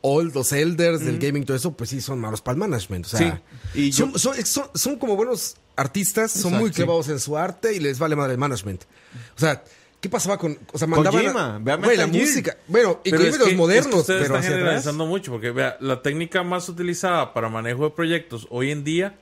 old, 0.00 0.34
los 0.34 0.52
elders 0.52 1.04
del 1.04 1.18
gaming, 1.18 1.44
todo 1.44 1.56
eso, 1.56 1.72
pues 1.72 1.90
sí 1.90 2.00
son 2.00 2.18
malos 2.20 2.40
para 2.40 2.54
el 2.54 2.58
management. 2.60 3.06
O 3.06 3.08
sea, 3.08 3.42
Sí. 3.74 3.80
Y 3.86 3.90
yo- 3.90 4.16
son, 4.18 4.34
son, 4.74 4.96
como 4.98 5.16
buenos 5.16 5.56
artistas, 5.76 6.30
son 6.30 6.40
Exacto, 6.52 6.60
muy 6.60 6.68
sí. 6.70 6.74
clavados 6.76 7.08
en 7.08 7.18
su 7.18 7.36
arte 7.36 7.74
y 7.74 7.80
les 7.80 7.98
vale 7.98 8.14
madre 8.16 8.32
el 8.32 8.38
management. 8.38 8.82
O 9.36 9.40
sea, 9.40 9.62
¿qué 10.00 10.08
pasaba 10.08 10.38
con. 10.38 10.56
O 10.72 10.78
sea, 10.78 10.86
mandaban. 10.86 11.20
Kojima, 11.22 11.58
güey, 11.58 11.96
la 11.96 12.08
Gear. 12.08 12.08
música. 12.08 12.56
Bueno, 12.68 13.00
y 13.04 13.10
de 13.10 13.18
los 13.38 13.52
modernos, 13.54 13.86
es 13.86 13.92
que 13.92 13.98
ustedes 14.00 14.22
pero 14.22 14.22
están 14.22 14.36
hacia 14.38 14.50
atrás. 14.50 14.58
generalizando 14.58 15.06
mucho 15.06 15.32
porque 15.32 15.50
vea, 15.50 15.76
la 15.80 16.00
técnica 16.02 16.42
más 16.44 16.68
utilizada 16.68 17.34
para 17.34 17.48
manejo 17.48 17.84
de 17.84 17.90
proyectos 17.90 18.46
hoy 18.50 18.70
en 18.70 18.84
día 18.84 19.16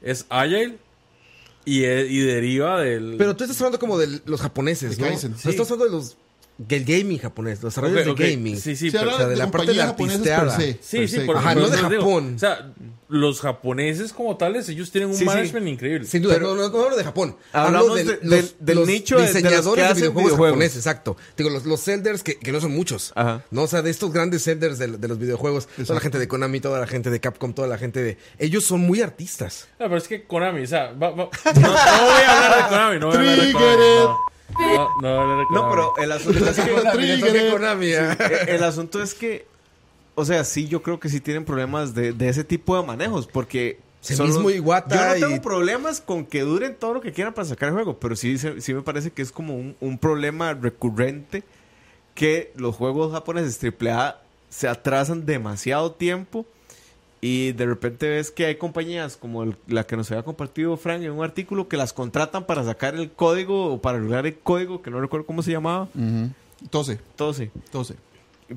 es 0.00 0.24
Agile 0.30 0.78
y, 1.64 1.84
e- 1.84 2.06
y 2.06 2.20
deriva 2.20 2.80
del... 2.80 3.16
Pero 3.18 3.36
tú 3.36 3.44
estás 3.44 3.60
hablando 3.60 3.78
como 3.78 3.98
de 3.98 4.20
los 4.26 4.40
japoneses, 4.40 4.96
De 4.96 5.02
¿no? 5.02 5.08
Kaizen. 5.08 5.34
O 5.34 5.38
sea, 5.38 5.50
estás 5.50 5.70
hablando 5.70 5.84
de 5.86 5.90
los. 5.98 6.16
del 6.58 6.84
gaming 6.84 7.18
japonés, 7.18 7.62
los 7.62 7.76
Ok, 7.76 7.84
desarrolladores 7.84 8.12
ok, 8.12 8.18
de 8.18 8.30
gaming. 8.36 8.56
Sí, 8.60 8.76
sí, 8.76 8.90
pero- 8.90 9.14
o 9.14 9.16
sea, 9.16 9.26
de 9.28 9.36
la 9.36 9.50
parte 9.50 9.68
de 9.72 9.74
la 9.78 9.88
artisteada. 9.90 10.56
se, 10.56 10.78
Sí, 10.82 10.98
per 10.98 11.08
sí, 11.08 11.16
se. 11.16 11.20
por 11.24 11.36
Ajá, 11.36 11.54
no 11.54 11.68
de 11.68 11.76
les 11.80 11.88
digo. 11.90 12.02
Japón. 12.02 12.32
O 12.34 12.38
sea, 12.38 12.72
los 13.12 13.40
japoneses 13.40 14.12
como 14.12 14.36
tales, 14.36 14.68
ellos 14.68 14.90
tienen 14.90 15.10
un 15.10 15.14
Sí, 15.14 15.20
sí. 15.20 15.24
management 15.26 15.68
increíble. 15.68 16.06
Sin 16.06 16.22
duda, 16.22 16.34
Pero- 16.34 16.54
no, 16.54 16.62
no, 16.62 16.68
no 16.70 16.84
hablo 16.84 16.96
de 16.96 17.04
Japón. 17.04 17.36
Hablamos 17.52 17.90
hablo 17.90 17.94
de, 17.94 18.04
de- 18.04 18.12
los, 18.22 18.30
del- 18.30 18.52
del 18.58 18.76
los 18.78 18.88
nicho 18.88 19.16
de- 19.16 19.22
de 19.22 19.26
los 19.28 19.32
que 19.36 19.42
diseñadores 19.42 19.84
de, 19.84 19.90
hacen 19.90 19.96
videojuegos, 20.02 20.24
videojuegos. 20.30 20.50
japoneses, 20.54 20.76
exacto. 20.78 21.16
Digo, 21.36 21.50
los, 21.50 21.66
los 21.66 21.86
Elders, 21.88 22.22
que, 22.22 22.38
que 22.38 22.52
no 22.52 22.60
son 22.60 22.72
muchos. 22.72 23.12
Ajá. 23.14 23.44
No, 23.50 23.62
o 23.62 23.66
sea, 23.66 23.82
de 23.82 23.90
estos 23.90 24.12
grandes 24.12 24.46
Elders 24.48 24.78
de, 24.78 24.86
de 24.88 25.08
los 25.08 25.18
videojuegos, 25.18 25.66
toda 25.66 25.76
la 25.76 25.82
Exacto. 25.82 26.00
gente 26.00 26.18
de 26.18 26.28
Konami, 26.28 26.60
toda 26.60 26.80
la 26.80 26.86
gente 26.86 27.10
de 27.10 27.20
Capcom, 27.20 27.52
toda 27.52 27.68
la 27.68 27.76
gente 27.78 28.02
de. 28.02 28.18
Ellos 28.38 28.64
son 28.64 28.80
muy 28.80 29.02
artistas. 29.02 29.68
Ah, 29.74 29.84
pero 29.84 29.96
es 29.98 30.08
que 30.08 30.24
Konami, 30.24 30.62
o 30.62 30.66
sea, 30.66 30.92
va- 30.92 31.10
va- 31.10 31.28
no, 31.54 31.60
no 31.62 31.68
voy 31.68 32.22
a 32.26 32.44
hablar 32.44 32.56
de 32.62 32.68
Konami, 32.68 32.98
no 32.98 33.06
voy 33.08 33.16
a 33.16 33.20
hablar 33.20 33.46
de 33.46 33.52
Konami. 33.52 34.16
No, 34.54 34.88
no, 35.00 35.44
no 35.44 35.50
No, 35.50 35.70
pero 35.70 35.92
el 36.02 36.12
asunto 36.12 36.44
es 36.50 36.56
que... 36.56 36.70
El 38.48 38.62
asunto 38.64 39.02
es 39.02 39.14
que, 39.14 39.46
o 40.14 40.24
sea, 40.24 40.44
sí, 40.44 40.68
yo 40.68 40.82
creo 40.82 41.00
que 41.00 41.08
sí 41.08 41.20
tienen 41.20 41.44
problemas 41.44 41.94
de, 41.94 42.12
de 42.12 42.28
ese 42.28 42.44
tipo 42.44 42.76
de 42.78 42.86
manejos, 42.86 43.26
porque... 43.26 43.78
Sí, 44.00 44.16
son 44.16 44.26
mismo 44.26 44.50
Yo 44.50 45.20
no 45.20 45.26
tengo 45.28 45.42
problemas 45.42 46.00
con 46.00 46.26
que 46.26 46.40
duren 46.40 46.74
todo 46.74 46.92
lo 46.94 47.00
que 47.00 47.12
quieran 47.12 47.34
para 47.34 47.46
sacar 47.46 47.68
el 47.68 47.74
juego, 47.76 47.98
pero 48.00 48.16
sí, 48.16 48.36
se- 48.36 48.60
sí 48.60 48.74
me 48.74 48.82
parece 48.82 49.12
que 49.12 49.22
es 49.22 49.30
como 49.30 49.54
un, 49.54 49.76
un 49.80 49.96
problema 49.96 50.54
recurrente 50.54 51.44
que 52.16 52.52
los 52.56 52.74
juegos 52.74 53.12
japoneses 53.12 53.60
AAA 53.62 54.20
se 54.50 54.66
atrasan 54.66 55.24
demasiado 55.24 55.92
tiempo 55.92 56.44
y 57.20 57.52
de 57.52 57.64
repente 57.64 58.08
ves 58.08 58.32
que 58.32 58.46
hay 58.46 58.56
compañías 58.56 59.16
como 59.16 59.44
el- 59.44 59.56
la 59.68 59.86
que 59.86 59.96
nos 59.96 60.10
había 60.10 60.24
compartido 60.24 60.76
Frank 60.76 61.02
en 61.02 61.12
un 61.12 61.22
artículo 61.22 61.68
que 61.68 61.76
las 61.76 61.92
contratan 61.92 62.44
para 62.44 62.64
sacar 62.64 62.96
el 62.96 63.12
código 63.12 63.72
o 63.72 63.80
para 63.80 63.98
arreglar 63.98 64.26
el 64.26 64.36
código, 64.36 64.82
que 64.82 64.90
no 64.90 65.00
recuerdo 65.00 65.26
cómo 65.26 65.44
se 65.44 65.52
llamaba. 65.52 65.84
Ujú. 65.94 66.28
Tose, 66.70 66.98
Todo 67.14 67.32
sí. 67.34 67.50
tose. 67.70 67.94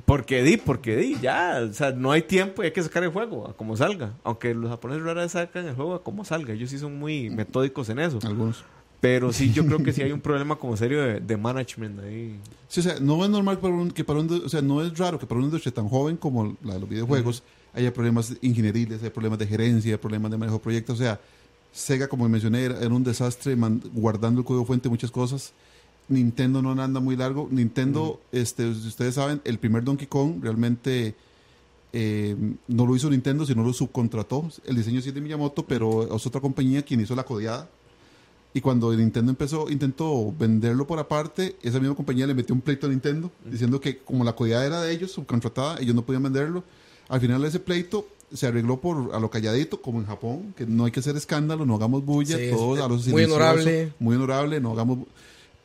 Porque 0.06 0.44
di, 0.44 0.58
porque 0.58 0.96
di, 0.96 1.18
ya, 1.22 1.62
o 1.70 1.74
sea, 1.74 1.92
no 1.92 2.12
hay 2.12 2.22
tiempo 2.24 2.62
y 2.62 2.68
hay 2.68 2.72
que 2.72 2.84
sacar 2.84 3.04
el 3.04 3.12
juego 3.12 3.48
a 3.48 3.54
como 3.56 3.78
salga. 3.78 4.14
Aunque 4.24 4.54
los 4.54 4.70
japoneses 4.70 5.04
rara 5.04 5.22
vez 5.22 5.32
sacan 5.32 5.68
el 5.68 5.76
juego 5.76 5.96
a 5.96 6.04
como 6.04 6.26
salga, 6.26 6.54
ellos 6.54 6.70
sí 6.70 6.78
son 6.78 6.98
muy 6.98 7.30
metódicos 7.30 7.90
en 7.90 8.00
eso. 8.00 8.20
Algunos. 8.24 8.64
Pero 9.02 9.32
sí, 9.32 9.52
yo 9.54 9.66
creo 9.66 9.84
que 9.84 9.94
sí 9.94 10.02
hay 10.04 10.12
un 10.12 10.22
problema 10.22 10.56
como 10.56 10.76
serio 10.76 11.02
de, 11.02 11.20
de 11.20 11.38
management 11.38 12.00
ahí. 12.00 12.40
Sí, 12.68 12.80
o 12.80 12.84
sea, 12.84 13.00
no 13.00 13.24
es 13.24 13.30
normal 13.30 13.60
para 13.60 13.74
un, 13.74 13.92
que 13.92 14.04
para 14.04 14.20
un, 14.20 14.44
o 14.46 14.50
sea, 14.50 14.62
no 14.62 14.82
es 14.82 14.98
raro 14.98 15.20
que 15.20 15.26
para 15.26 15.38
una 15.38 15.46
industria 15.46 15.74
tan 15.74 15.88
joven 15.88 16.18
como 16.18 16.58
la 16.64 16.74
de 16.74 16.80
los 16.80 16.90
videojuegos 16.90 17.44
haya 17.74 17.94
problemas 17.94 18.36
ingenieriles, 18.42 19.04
hay 19.04 19.10
problemas 19.10 19.38
de 19.38 19.48
gerencia, 19.48 20.00
problemas 20.00 20.32
de 20.32 20.38
manejo 20.38 20.58
de 20.58 20.64
proyectos. 20.64 20.96
O 20.96 21.04
sea, 21.04 21.20
Sega, 21.72 22.08
como 22.08 22.28
mencioné, 22.30 22.64
era, 22.64 22.88
un 22.88 23.04
desastre 23.04 23.56
guardando 23.94 24.40
el 24.40 24.46
código 24.46 24.66
fuente 24.66 24.88
muchas 24.88 25.12
cosas. 25.12 25.54
Nintendo 26.08 26.62
no 26.62 26.72
anda 26.82 27.00
muy 27.00 27.16
largo. 27.16 27.48
Nintendo, 27.52 28.20
este, 28.32 28.68
ustedes 28.70 29.16
saben, 29.16 29.42
el 29.44 29.58
primer 29.58 29.84
Donkey 29.84 30.08
Kong 30.08 30.36
realmente 30.42 31.16
eh, 31.94 32.36
no 32.68 32.86
lo 32.86 32.96
hizo 32.96 33.10
Nintendo, 33.10 33.46
sino 33.46 33.64
lo 33.64 33.74
subcontrató. 33.74 34.48
El 34.66 34.76
diseño 34.76 35.02
sí 35.02 35.10
es 35.10 35.16
de 35.16 35.22
Miyamoto, 35.22 35.66
pero 35.66 36.16
es 36.16 36.26
otra 36.28 36.42
compañía 36.42 36.82
quien 36.84 37.02
hizo 37.02 37.16
la 37.16 37.24
codeada. 37.24 37.70
Y 38.54 38.62
cuando 38.62 38.94
Nintendo 38.94 39.32
empezó, 39.32 39.70
intentó 39.70 40.34
venderlo 40.38 40.88
por 40.88 40.98
aparte, 41.00 41.58
esa 41.62 41.80
misma 41.80 41.96
compañía 41.96 42.26
le 42.26 42.34
metió 42.34 42.56
un 42.56 42.62
pleito 42.62 42.88
a 42.88 42.90
Nintendo, 42.90 43.30
diciendo 43.44 43.82
que 43.82 43.98
como 43.98 44.24
la 44.24 44.34
codeada 44.34 44.66
era 44.66 44.82
de 44.82 44.94
ellos, 44.94 45.12
subcontratada, 45.12 45.78
ellos 45.82 45.94
no 45.96 46.06
podían 46.06 46.24
venderlo. 46.24 46.64
Al 47.10 47.20
final 47.20 47.42
de 47.42 47.50
ese 47.50 47.60
pleito, 47.60 48.08
se 48.34 48.48
arregló 48.48 48.80
por 48.80 49.14
a 49.14 49.20
lo 49.20 49.30
calladito, 49.30 49.82
como 49.82 50.00
en 50.00 50.06
Japón, 50.06 50.54
que 50.58 50.66
no 50.66 50.86
hay 50.86 50.92
que 50.92 51.02
hacer 51.02 51.16
escándalo, 51.18 51.66
no 51.66 51.76
hagamos 51.76 52.06
bulla, 52.06 52.38
Sí, 52.38 52.50
todos 52.50 52.78
es- 52.78 52.84
a 52.84 52.88
lo 52.88 52.96
muy 53.14 53.24
honorable. 53.26 53.94
Muy 54.00 54.16
honorable, 54.16 54.60
no 54.62 54.72
hagamos... 54.72 55.00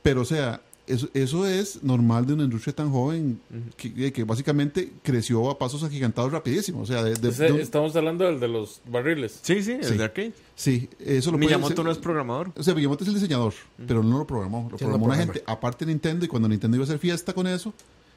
Pero, 0.02 0.22
o 0.22 0.24
sea, 0.24 0.60
eso, 0.86 1.08
eso 1.14 1.46
es 1.46 1.82
normal 1.84 2.26
de 2.26 2.32
una 2.34 2.44
industria 2.44 2.74
tan 2.74 2.90
joven 2.90 3.40
que, 3.76 4.12
que 4.12 4.24
básicamente 4.24 4.92
creció 5.02 5.48
a 5.50 5.56
pasos 5.58 5.84
agigantados 5.84 6.32
rapidísimo. 6.32 6.80
O 6.80 6.86
sea, 6.86 7.02
de, 7.04 7.14
de- 7.14 7.28
Ese- 7.28 7.44
de 7.44 7.52
un- 7.52 7.60
estamos 7.60 7.94
hablando 7.94 8.24
del 8.24 8.40
de 8.40 8.48
los 8.48 8.80
barriles. 8.90 9.38
Sí, 9.42 9.62
sí, 9.62 9.72
el 9.72 9.84
Sí. 9.84 9.96
de 9.96 10.04
arcade. 10.04 10.32
sí, 10.56 10.88
eso 10.98 11.30
lo 11.30 11.36
puede 11.36 11.46
Miyamoto 11.46 11.74
hacer- 11.74 11.84
no 11.84 11.90
es 11.92 11.98
programador. 11.98 12.50
O 12.56 12.62
sea, 12.62 12.74
Miyamoto 12.74 13.04
es 13.04 13.08
el 13.08 13.14
diseñador, 13.14 13.52
pero 13.86 14.02
no 14.02 14.18
lo 14.18 14.26
programó. 14.26 14.64
Lo 14.64 14.70
no 14.70 14.76
programó 14.78 15.06
una 15.06 15.16
gente, 15.16 15.42
aparte 15.46 15.84
de 15.84 15.92
Nintendo, 15.92 16.24
y 16.24 16.28
cuando 16.28 16.48
Nintendo 16.48 16.76
iba 16.76 16.84
a 16.84 16.86
hacer 16.88 16.98
fiesta 16.98 17.32
con 17.34 17.46
eso, 17.46 17.72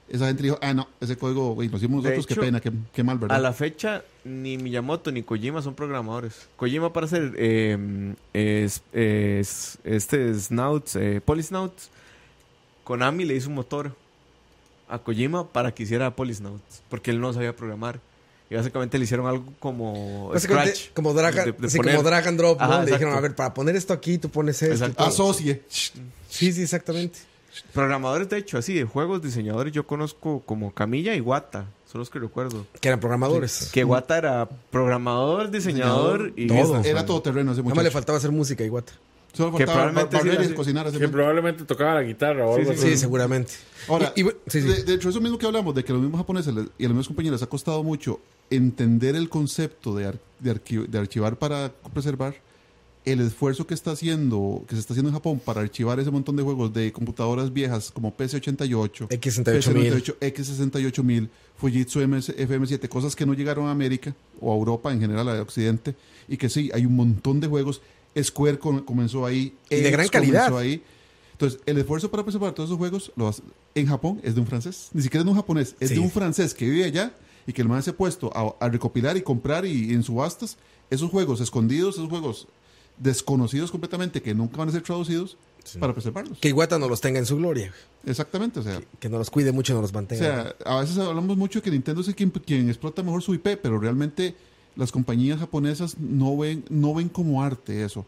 esa 0.10 0.28
gente 0.28 0.44
dijo, 0.44 0.60
ah, 0.62 0.74
no, 0.74 0.88
ese 1.00 1.18
código, 1.18 1.54
güey, 1.56 1.70
lo 1.70 1.78
hicimos 1.78 2.04
nosotros, 2.04 2.28
qué 2.28 2.36
pena, 2.36 2.60
qué, 2.60 2.72
qué 2.94 3.04
mal, 3.04 3.18
¿verdad? 3.18 3.38
A 3.38 3.40
la 3.42 3.54
fecha, 3.54 4.04
ni 4.24 4.58
Miyamoto 4.58 5.12
ni 5.12 5.24
Kojima 5.24 5.62
son 5.62 5.74
programadores. 5.76 6.48
Kojima 6.58 6.92
para 6.94 7.06
hacer 7.06 7.34
eh, 7.38 8.14
es, 8.34 8.82
es- 8.92 9.78
este 9.84 10.34
Snouts, 10.36 10.96
eh, 10.98 11.22
Polysnouts, 11.24 11.90
Konami 12.84 13.26
le 13.26 13.36
hizo 13.36 13.50
un 13.50 13.56
motor 13.56 13.96
a 14.90 15.00
Kojima 15.00 15.48
para 15.48 15.74
que 15.74 15.84
hiciera 15.84 16.16
Polysnouts, 16.16 16.84
porque 16.90 17.12
él 17.12 17.20
no 17.20 17.32
sabía 17.34 17.56
programar. 17.56 18.00
Y 18.50 18.56
básicamente 18.56 18.98
le 19.00 19.06
hicieron 19.06 19.26
algo 19.26 19.46
como 19.60 20.30
Básicamente, 20.30 20.76
Scratch. 20.76 20.94
como 20.94 21.14
drag, 21.14 21.34
de- 21.34 21.54
poner. 21.54 21.96
como 21.96 22.04
drag 22.08 22.28
and 22.28 22.38
drop, 22.38 22.62
Le 22.62 22.92
dijeron, 22.92 23.16
a 23.16 23.20
ver, 23.20 23.34
para 23.36 23.54
poner 23.54 23.76
esto 23.76 23.94
aquí, 23.94 24.18
tú 24.20 24.30
pones 24.30 24.62
esto. 24.62 24.86
Asocie. 24.98 25.64
Sí, 25.70 26.52
sí, 26.52 26.62
exactamente. 26.62 27.20
Programadores, 27.74 28.30
de 28.30 28.38
hecho, 28.38 28.58
así 28.58 28.74
de 28.74 28.84
juegos, 28.86 29.22
diseñadores, 29.22 29.74
yo 29.74 29.86
conozco 29.86 30.42
como 30.46 30.74
Camilla 30.74 31.16
y 31.16 31.22
Wata, 31.22 31.66
son 31.92 32.00
los 32.00 32.10
que 32.10 32.20
recuerdo. 32.20 32.66
Que 32.82 32.88
eran 32.88 33.00
programadores. 33.00 33.70
Que 33.72 33.84
Wata 33.84 34.18
era 34.18 34.50
programador, 34.72 35.52
diseñador 35.52 36.34
y... 36.36 36.48
Todo. 36.48 36.84
Era 36.84 37.06
todo 37.06 37.22
terreno 37.22 37.52
ese 37.52 37.62
Nada 37.62 37.70
más 37.70 37.76
muchacho. 37.76 37.84
le 37.84 37.92
faltaba 37.92 38.18
hacer 38.18 38.32
música 38.32 38.64
y 38.64 38.70
guata. 38.70 38.94
Solo 39.34 39.58
que 39.58 39.66
faltaba 39.66 39.88
probablemente 39.92 40.16
barrer 40.16 40.32
sí 40.32 40.38
la 40.38 40.44
y 40.44 40.46
hace- 40.46 40.56
cocinar 40.56 40.88
ese 40.88 41.00
Que 41.00 41.08
probablemente 41.08 41.64
tocaba 41.66 41.96
la 41.96 42.04
guitarra 42.04 42.46
o 42.46 42.56
algo 42.56 42.72
Sí, 42.74 42.78
así. 42.80 42.90
Sí, 42.92 42.98
seguramente. 42.98 43.54
Ahora, 43.88 44.14
Y- 44.16 44.20
y 44.20 44.24
bueno, 44.24 44.40
sí, 44.48 44.62
sí. 44.62 44.68
De, 44.68 44.84
de 44.84 44.94
hecho, 44.94 45.10
eso 45.10 45.20
mismo 45.22 45.38
que 45.40 45.46
hablamos, 45.48 45.74
de 45.74 45.84
que 45.84 45.92
a 45.92 45.96
los 45.96 46.02
mismos 46.04 46.20
japoneses 46.20 46.54
les- 46.54 46.66
y 46.78 46.86
a 46.86 46.88
los 46.88 46.96
mismos 46.96 47.08
compañeros 47.08 47.40
les 47.40 47.48
ha 47.48 47.50
costado 47.50 47.84
mucho 47.84 48.20
entender 48.52 49.16
el 49.16 49.30
concepto 49.30 49.96
de, 49.96 50.06
ar- 50.06 50.20
de, 50.40 50.52
archi- 50.56 50.86
de 50.88 50.98
archivar 51.00 51.36
para 51.38 51.72
preservar, 51.94 52.36
el 53.06 53.20
esfuerzo 53.20 53.68
que 53.68 53.74
está 53.74 53.92
haciendo, 53.92 54.64
que 54.68 54.76
se 54.76 54.82
está 54.82 54.94
haciendo 54.94 55.10
en 55.10 55.14
Japón 55.16 55.42
para 55.44 55.62
archivar 55.62 56.00
ese 56.00 56.10
montón 56.12 56.36
de 56.38 56.44
juegos 56.44 56.74
de 56.74 56.92
computadoras 56.94 57.52
viejas 57.52 57.92
como 57.92 58.16
PC88, 58.16 59.10
X68000. 59.10 59.44
PC98, 59.44 60.16
X68000, 60.20 61.30
Fujitsu 61.58 62.00
MS 62.08 62.30
FM7, 62.38 62.88
cosas 62.88 63.16
que 63.16 63.26
no 63.26 63.34
llegaron 63.34 63.68
a 63.68 63.72
América 63.72 64.16
o 64.40 64.54
a 64.54 64.56
Europa 64.56 64.92
en 64.94 65.00
general, 65.02 65.28
a 65.30 65.42
Occidente, 65.42 65.96
y 66.28 66.38
que 66.38 66.50
sí, 66.50 66.70
hay 66.74 66.86
un 66.86 66.96
montón 66.96 67.40
de 67.40 67.48
juegos. 67.48 67.82
Square 68.22 68.60
com- 68.60 68.84
comenzó 68.86 69.26
ahí. 69.26 69.56
Y 69.70 69.76
de 69.78 69.90
gran 69.92 70.08
calidad. 70.08 70.56
ahí. 70.58 70.84
Entonces, 71.32 71.60
el 71.66 71.80
esfuerzo 71.80 72.12
para 72.12 72.24
preservar 72.24 72.54
todos 72.54 72.70
esos 72.70 72.78
juegos 72.78 73.12
lo 73.16 73.28
hace- 73.28 73.42
en 73.76 73.88
Japón 73.88 74.22
es 74.24 74.36
de 74.36 74.42
un 74.42 74.48
francés. 74.48 74.90
Ni 74.94 75.02
siquiera 75.02 75.22
es 75.22 75.26
de 75.26 75.32
un 75.32 75.36
japonés, 75.38 75.76
es 75.80 75.90
Sí. 75.90 75.96
de 75.96 76.00
un 76.02 76.12
francés 76.12 76.54
que 76.54 76.70
vive 76.70 76.84
allá 76.86 77.12
y 77.48 77.54
que 77.54 77.62
el 77.64 77.68
man 77.68 77.82
se 77.82 77.90
ha 77.90 77.98
puesto 77.98 78.32
a, 78.36 78.56
a 78.64 78.70
recopilar 78.70 79.18
y 79.18 79.24
comprar 79.24 79.66
y, 79.66 79.92
en 79.94 80.04
subastas 80.04 80.58
esos 80.92 81.10
juegos 81.10 81.42
escondidos, 81.42 81.96
esos 81.96 82.08
juegos 82.08 82.48
desconocidos 82.98 83.72
completamente 83.72 84.22
que 84.22 84.34
nunca 84.34 84.58
van 84.58 84.70
a 84.70 84.72
ser 84.72 84.82
traducidos 84.82 85.38
sí. 85.64 85.80
para 85.80 85.94
preservarlos. 85.94 86.38
Que 86.40 86.50
Iguata 86.50 86.78
no 86.78 86.88
los 86.88 87.02
tenga 87.02 87.20
en 87.20 87.26
su 87.26 87.38
gloria. 87.38 87.74
Exactamente, 88.06 88.60
o 88.60 88.64
sea. 88.64 88.80
Que, 88.80 88.86
que 89.02 89.10
no 89.10 89.18
los 89.18 89.30
cuide 89.30 89.52
mucho 89.52 89.74
y 89.74 89.76
no 89.76 89.82
los 89.82 89.94
mantenga. 89.94 90.22
O 90.22 90.24
sea, 90.24 90.56
a 90.66 90.82
veces 90.82 90.98
hablamos 90.98 91.38
mucho 91.38 91.60
de 91.60 91.64
que 91.64 91.72
Nintendo 91.72 92.02
es 92.02 92.14
quien, 92.14 92.30
quien, 92.30 92.70
explota 92.70 93.04
mejor 93.04 93.22
su 93.22 93.34
IP, 93.34 93.58
pero 93.62 93.80
realmente 93.80 94.36
las 94.76 94.92
compañías 94.92 95.40
japonesas 95.40 95.98
no 95.98 96.38
ven, 96.38 96.66
no 96.70 96.94
ven 96.94 97.10
como 97.10 97.44
arte 97.44 97.84
eso. 97.84 98.06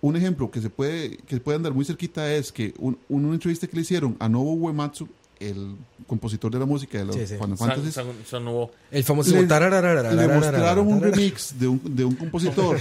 Un 0.00 0.16
ejemplo 0.16 0.50
que 0.50 0.60
se 0.60 0.70
puede, 0.70 1.16
que 1.16 1.40
puede 1.40 1.56
andar 1.56 1.72
muy 1.72 1.84
cerquita 1.84 2.32
es 2.32 2.52
que 2.52 2.74
un, 2.78 2.98
una 3.08 3.32
entrevista 3.32 3.66
que 3.66 3.76
le 3.76 3.82
hicieron 3.82 4.16
a 4.18 4.28
Nobuo 4.28 4.54
Uematsu, 4.54 5.08
el 5.40 5.76
compositor 6.06 6.50
de 6.52 6.58
la 6.58 6.66
música 6.66 6.98
de 6.98 7.04
los 7.04 7.16
sí, 7.16 7.26
sí. 7.26 7.34
Final 7.34 7.56
Fantasy. 7.56 7.92
San, 7.92 8.06
San, 8.24 8.44
San 8.44 8.68
el 8.90 9.04
famoso. 9.04 9.34
Le, 9.34 9.46
le 9.46 10.28
mostraron 10.28 10.86
un 10.86 11.00
remix 11.00 11.58
de 11.58 11.68
un, 11.68 11.80
de 11.84 12.04
un 12.04 12.14
compositor 12.14 12.78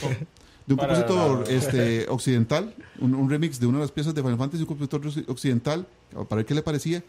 de 0.67 0.73
un 0.73 0.77
Para- 0.79 1.05
compositor 1.05 1.45
este, 1.51 2.05
occidental. 2.09 2.73
Un, 2.99 3.13
un 3.15 3.29
remix 3.29 3.59
de 3.59 3.67
una 3.67 3.77
de 3.79 3.83
las 3.83 3.91
piezas 3.91 4.13
de 4.15 4.21
Final 4.21 4.37
Fantasy 4.37 4.63
un 4.63 4.67
compositor 4.67 5.01
occ- 5.01 5.29
occidental 5.29 5.87
para 6.11 6.37
ver 6.37 6.45
qué 6.45 6.55
le 6.55 6.61
parecía. 6.61 7.03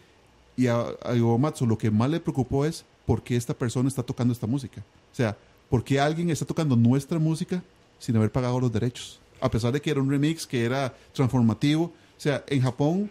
Y 0.57 0.67
a, 0.69 0.85
a 1.05 1.15
Iwamatsu 1.15 1.67
lo 1.67 1.77
que 1.77 1.91
más 1.91 2.09
le 2.11 2.19
preocupó 2.21 2.65
es 2.65 2.85
por 3.05 3.23
qué 3.23 3.37
esta 3.37 3.55
persona 3.55 3.89
está 3.89 4.03
tocando 4.03 4.33
esta 4.33 4.47
música 4.49 4.83
o 5.13 5.15
sea, 5.15 5.37
por 5.69 5.85
qué 5.85 6.01
alguien 6.01 6.29
está 6.31 6.45
tocando 6.45 6.75
nuestra 6.77 7.19
música 7.19 7.63
sin 8.01 8.17
haber 8.17 8.33
pagado 8.33 8.59
los 8.59 8.73
derechos 8.73 9.21
a 9.41 9.51
pesar 9.51 9.71
de 9.73 9.81
que 9.83 9.91
era 9.91 10.01
un 10.01 10.11
remix 10.11 10.47
que 10.47 10.65
era 10.65 10.95
transformativo. 11.13 11.85
O 11.85 11.93
sea, 12.21 12.43
en 12.49 12.63
Japón 12.63 13.11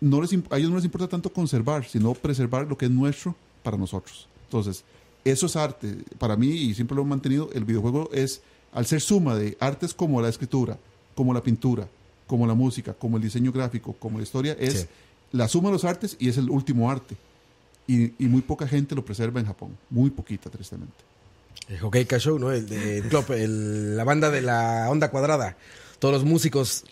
no 0.00 0.20
les, 0.20 0.30
a 0.50 0.58
ellos 0.58 0.68
no 0.70 0.76
les 0.76 0.84
importa 0.84 1.08
tanto 1.08 1.32
conservar, 1.32 1.86
sino 1.86 2.12
preservar 2.12 2.66
lo 2.68 2.76
que 2.76 2.84
es 2.84 2.90
nuestro 2.90 3.34
para 3.62 3.78
nosotros. 3.78 4.28
Entonces, 4.44 4.84
eso 5.24 5.46
es 5.46 5.56
arte. 5.56 5.96
Para 6.18 6.36
mí, 6.36 6.48
y 6.48 6.74
siempre 6.74 6.94
lo 6.94 7.02
he 7.02 7.06
mantenido, 7.06 7.48
el 7.54 7.64
videojuego 7.64 8.10
es, 8.12 8.42
al 8.72 8.86
ser 8.86 9.00
suma 9.00 9.36
de 9.36 9.56
artes 9.60 9.94
como 9.94 10.20
la 10.22 10.28
escritura, 10.28 10.78
como 11.14 11.32
la 11.34 11.42
pintura, 11.42 11.86
como 12.26 12.46
la 12.46 12.54
música, 12.54 12.94
como 12.94 13.16
el 13.18 13.22
diseño 13.22 13.52
gráfico, 13.52 13.94
como 13.98 14.18
la 14.18 14.24
historia, 14.24 14.56
es 14.58 14.80
Sí. 14.80 14.86
la 15.32 15.48
suma 15.48 15.68
de 15.68 15.74
los 15.74 15.84
artes 15.84 16.16
y 16.18 16.28
es 16.28 16.36
el 16.38 16.48
último 16.50 16.90
arte. 16.90 17.16
Y, 17.86 18.12
y 18.24 18.28
muy 18.28 18.42
poca 18.42 18.66
gente 18.68 18.94
lo 18.94 19.04
preserva 19.04 19.40
en 19.40 19.46
Japón. 19.46 19.76
Muy 19.90 20.10
poquita, 20.10 20.48
tristemente. 20.50 20.94
El 21.68 21.82
Hokkaido 21.82 22.18
Show, 22.18 22.38
¿no? 22.38 22.50
El 22.52 22.68
de 22.68 22.98
el 22.98 23.08
club, 23.08 23.30
el- 23.32 23.96
la 23.96 24.04
banda 24.04 24.30
de 24.30 24.40
la 24.40 24.86
onda 24.90 25.10
cuadrada. 25.10 25.56
Todos 25.98 26.14
los 26.14 26.24
músicos 26.24 26.84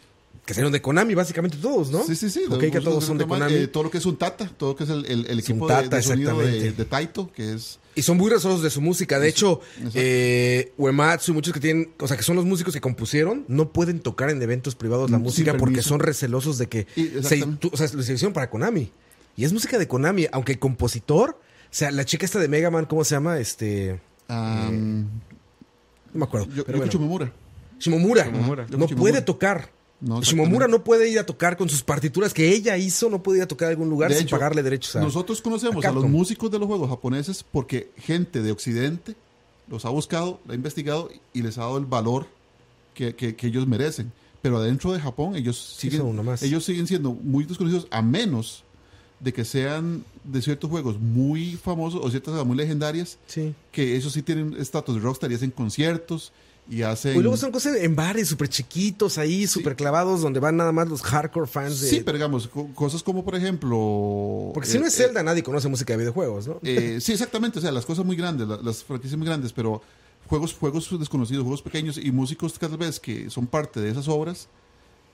que 0.45 0.53
salieron 0.55 0.73
de 0.73 0.83
Konami, 0.83 1.15
básicamente 1.15 1.57
todos, 1.59 1.91
¿no? 1.91 2.05
Sí, 2.05 2.15
sí, 2.17 2.29
sí. 2.31 2.43
Hokkaido 2.49 2.75
Los- 2.77 2.85
todos 2.85 3.05
son 3.05 3.19
de 3.19 3.27
Konami. 3.27 3.55
eh, 3.55 3.67
todo 3.69 3.85
lo 3.85 3.91
que 3.91 3.99
es 3.99 4.07
un 4.07 4.17
Tata, 4.17 4.49
todo 4.57 4.71
lo 4.71 4.77
que 4.77 4.85
es 4.85 4.91
el, 4.91 5.07
el- 5.07 5.39
equipo 5.39 5.67
de- 5.69 5.75
Tata, 5.75 5.97
de, 5.97 6.03
sonido 6.03 6.39
de, 6.39 6.73
de 6.73 6.85
Taito, 6.85 7.31
que 7.33 7.55
es 7.55 7.79
Y 8.01 8.03
son 8.03 8.17
muy 8.17 8.31
rezosos 8.31 8.63
de 8.63 8.71
su 8.71 8.81
música. 8.81 9.19
De 9.19 9.29
hecho, 9.29 9.61
eh, 9.95 10.73
Uematsu 10.79 11.33
y 11.33 11.35
muchos 11.35 11.53
que 11.53 11.61
tienen, 11.61 11.93
o 12.01 12.09
sea, 12.09 12.17
que 12.17 12.23
son 12.23 12.35
los 12.35 12.47
músicos 12.47 12.73
que 12.73 12.81
compusieron, 12.81 13.45
no 13.47 13.73
pueden 13.73 14.01
tocar 14.01 14.31
en 14.31 14.41
eventos 14.43 14.75
privados 14.75 15.11
la 15.11 15.19
música 15.19 15.57
porque 15.57 15.83
son 15.83 16.01
recelosos 16.01 16.57
de 16.59 16.67
que 16.69 16.87
Y- 16.97 17.23
se, 17.23 17.45
tú- 17.59 17.71
o 17.73 17.77
sea, 17.77 17.89
lo 17.93 18.01
hicieron 18.01 18.33
para 18.33 18.49
Konami. 18.49 18.91
Y 19.37 19.45
es 19.45 19.53
música 19.53 19.79
de 19.79 19.87
Konami, 19.87 20.27
aunque 20.33 20.53
el 20.53 20.59
compositor, 20.59 21.31
o 21.31 21.39
sea, 21.71 21.91
la 21.91 22.05
chica 22.05 22.25
esta 22.25 22.39
de 22.39 22.49
Mega 22.49 22.71
Man, 22.71 22.87
¿cómo 22.87 23.05
se 23.05 23.15
llama? 23.15 23.39
Este, 23.39 24.01
um, 24.29 25.01
no 25.03 25.09
me 26.15 26.25
acuerdo. 26.25 26.47
yo, 26.55 26.65
pero 26.65 26.79
Yoko 26.79 26.79
bueno. 26.79 26.93
Shimomura. 26.93 27.33
Shimomura. 27.79 28.25
Shimomura. 28.25 28.67
No 28.71 28.87
puede 28.89 29.21
tocar. 29.23 29.71
No, 30.01 30.23
Shimomura 30.23 30.67
no 30.67 30.83
puede 30.83 31.09
ir 31.11 31.19
a 31.19 31.27
tocar 31.27 31.57
con 31.59 31.69
sus 31.69 31.83
partituras 31.83 32.33
que 32.33 32.49
ella 32.55 32.77
hizo, 32.79 33.11
no 33.11 33.23
puede 33.23 33.39
ir 33.39 33.43
a 33.43 33.49
tocar 33.49 33.69
a 33.69 33.71
algún 33.73 33.91
lugar 33.91 34.09
De 34.11 34.17
sin 34.17 34.25
hecho, 34.27 34.37
pagarle 34.37 34.63
derechos 34.63 34.97
a 34.97 35.01
Nosotros 35.01 35.43
conocemos 35.43 35.85
a 35.85 35.89
a, 35.91 35.93
los 35.93 36.09
músicos 36.09 36.51
de 36.51 36.59
los 36.59 36.67
juegos 36.69 36.89
japoneses 36.89 37.45
porque 37.51 37.91
gente 37.99 38.41
de 38.43 38.51
Occidente 38.53 39.15
los 39.69 39.85
ha 39.85 39.91
buscado, 39.91 40.41
la 40.47 40.53
ha 40.55 40.57
investigado 40.57 41.11
y 41.35 41.43
les 41.43 41.59
ha 41.59 41.63
dado 41.63 41.77
el 41.79 41.85
valor 41.85 42.27
que, 42.95 43.15
que- 43.15 43.37
que 43.37 43.47
ellos 43.49 43.67
merecen. 43.67 44.11
Pero 44.43 44.57
adentro 44.57 44.91
de 44.93 45.01
Japón 45.01 45.37
ellos 45.37 45.59
siguen, 45.79 46.01
uno 46.01 46.23
más. 46.23 46.43
ellos 46.43 46.65
siguen 46.65 46.87
siendo 46.87 47.13
muy 47.13 47.45
desconocidos 47.45 47.87
a 47.91 48.01
menos 48.01 48.65
de 49.21 49.35
que 49.35 49.45
sean 49.45 50.03
de 50.25 50.41
ciertos 50.41 50.71
juegos 50.71 50.99
muy 50.99 51.57
famosos 51.57 52.01
o 52.03 52.09
ciertas 52.09 52.43
muy 52.47 52.57
legendarias 52.57 53.19
Sí. 53.27 53.55
que 53.71 53.97
ellos 53.97 54.15
sí 54.15 54.23
tienen 54.23 54.57
estatus 54.59 54.95
de 54.95 55.03
rockstar 55.03 55.31
y 55.31 55.35
hacen 55.35 55.51
conciertos 55.51 56.33
y 56.71 56.83
hacen... 56.83 57.17
Y 57.17 57.21
luego 57.21 57.37
son 57.37 57.51
cosas 57.51 57.77
en 57.77 57.97
bares 57.97 58.29
súper 58.29 58.49
chiquitos 58.49 59.19
ahí, 59.19 59.47
súper 59.49 59.75
clavados, 59.77 60.21
donde 60.23 60.39
van 60.41 60.57
nada 60.57 60.71
más 60.73 60.89
los 60.89 61.03
hardcore 61.03 61.47
fans 61.49 61.81
de... 61.81 61.89
Sí, 61.91 62.03
pero 62.05 62.17
digamos, 62.17 62.47
co- 62.47 62.69
cosas 62.75 63.03
como 63.03 63.25
por 63.25 63.35
ejemplo... 63.35 64.53
Porque 64.55 64.69
si 64.69 64.77
eh, 64.77 64.81
no 64.81 64.87
es 64.87 64.95
eh, 64.99 65.05
Zelda, 65.05 65.23
nadie 65.23 65.43
conoce 65.43 65.69
música 65.69 65.93
de 65.95 65.99
videojuegos, 65.99 66.47
¿no? 66.47 66.61
Eh, 66.63 66.99
sí, 67.03 67.13
exactamente. 67.13 67.59
O 67.59 67.63
sea, 67.63 67.73
las 67.73 67.85
cosas 67.85 68.05
muy 68.05 68.15
grandes, 68.17 68.47
la- 68.47 68.61
las 68.63 68.85
franquicias 68.85 69.19
muy 69.19 69.27
grandes, 69.27 69.53
pero 69.53 69.83
juegos, 70.29 70.55
juegos 70.55 70.89
desconocidos, 70.99 71.43
juegos 71.43 71.63
pequeños 71.63 71.99
y 71.99 72.13
músicos 72.13 72.59
cada 72.59 72.77
vez 72.77 73.01
que 73.01 73.29
son 73.31 73.47
parte 73.49 73.81
de 73.81 73.91
esas 73.91 74.07
obras, 74.09 74.49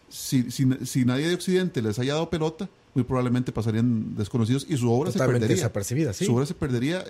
si, 0.09 0.51
si, 0.51 0.67
si 0.85 1.05
nadie 1.05 1.27
de 1.29 1.35
Occidente 1.35 1.81
les 1.83 1.99
haya 1.99 2.13
dado 2.15 2.29
pelota, 2.31 2.69
muy 2.95 3.03
probablemente 3.05 3.51
pasarían 3.51 4.15
desconocidos 4.15 4.67
y 4.69 4.77
su 4.77 4.91
obra 4.93 5.11
se 5.11 5.15
Totalmente 5.15 5.41
perdería. 5.47 5.63
desapercibida, 5.63 6.13
sí. 6.13 6.25
Su 6.27 6.35
obra 6.37 6.47
se 6.47 6.55
perdería 6.55 7.05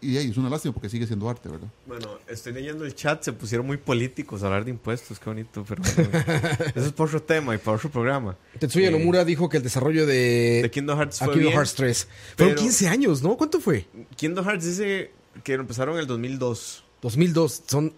y 0.00 0.16
ahí 0.16 0.30
es 0.30 0.36
una 0.36 0.48
lástima 0.48 0.72
porque 0.74 0.88
sigue 0.88 1.06
siendo 1.06 1.28
arte, 1.28 1.48
¿verdad? 1.48 1.68
Bueno, 1.86 2.18
estoy 2.28 2.52
leyendo 2.52 2.84
el 2.84 2.94
chat, 2.94 3.22
se 3.22 3.32
pusieron 3.32 3.66
muy 3.66 3.76
políticos 3.76 4.42
a 4.42 4.46
hablar 4.46 4.64
de 4.64 4.70
impuestos, 4.70 5.18
qué 5.18 5.30
bonito, 5.30 5.64
pero 5.68 5.82
bueno, 5.82 6.10
eso 6.74 6.86
es 6.86 6.92
por 6.92 7.08
otro 7.08 7.22
tema 7.22 7.54
y 7.54 7.58
para 7.58 7.76
otro 7.76 7.90
programa. 7.90 8.36
Tetsuya 8.58 8.88
Eh, 8.88 8.90
Nomura 8.92 9.24
dijo 9.24 9.48
que 9.48 9.56
el 9.58 9.62
desarrollo 9.62 10.06
de, 10.06 10.60
de 10.62 10.70
Kingdom 10.70 10.98
Hearts 10.98 11.18
fue 11.18 11.32
Kingdom. 11.34 11.52
Hearts 11.52 11.74
3 11.74 12.08
fueron 12.36 12.54
pero- 12.54 12.62
15 12.62 12.88
años, 12.88 13.22
¿no? 13.22 13.36
¿Cuánto 13.36 13.60
fue? 13.60 13.86
Kingdom 14.16 14.44
Hearts 14.44 14.64
dice 14.64 15.10
que 15.44 15.54
lo 15.56 15.62
empezaron 15.62 15.94
en 15.94 16.00
el 16.00 16.06
2002. 16.06 16.84
2002, 17.02 17.62
son 17.66 17.92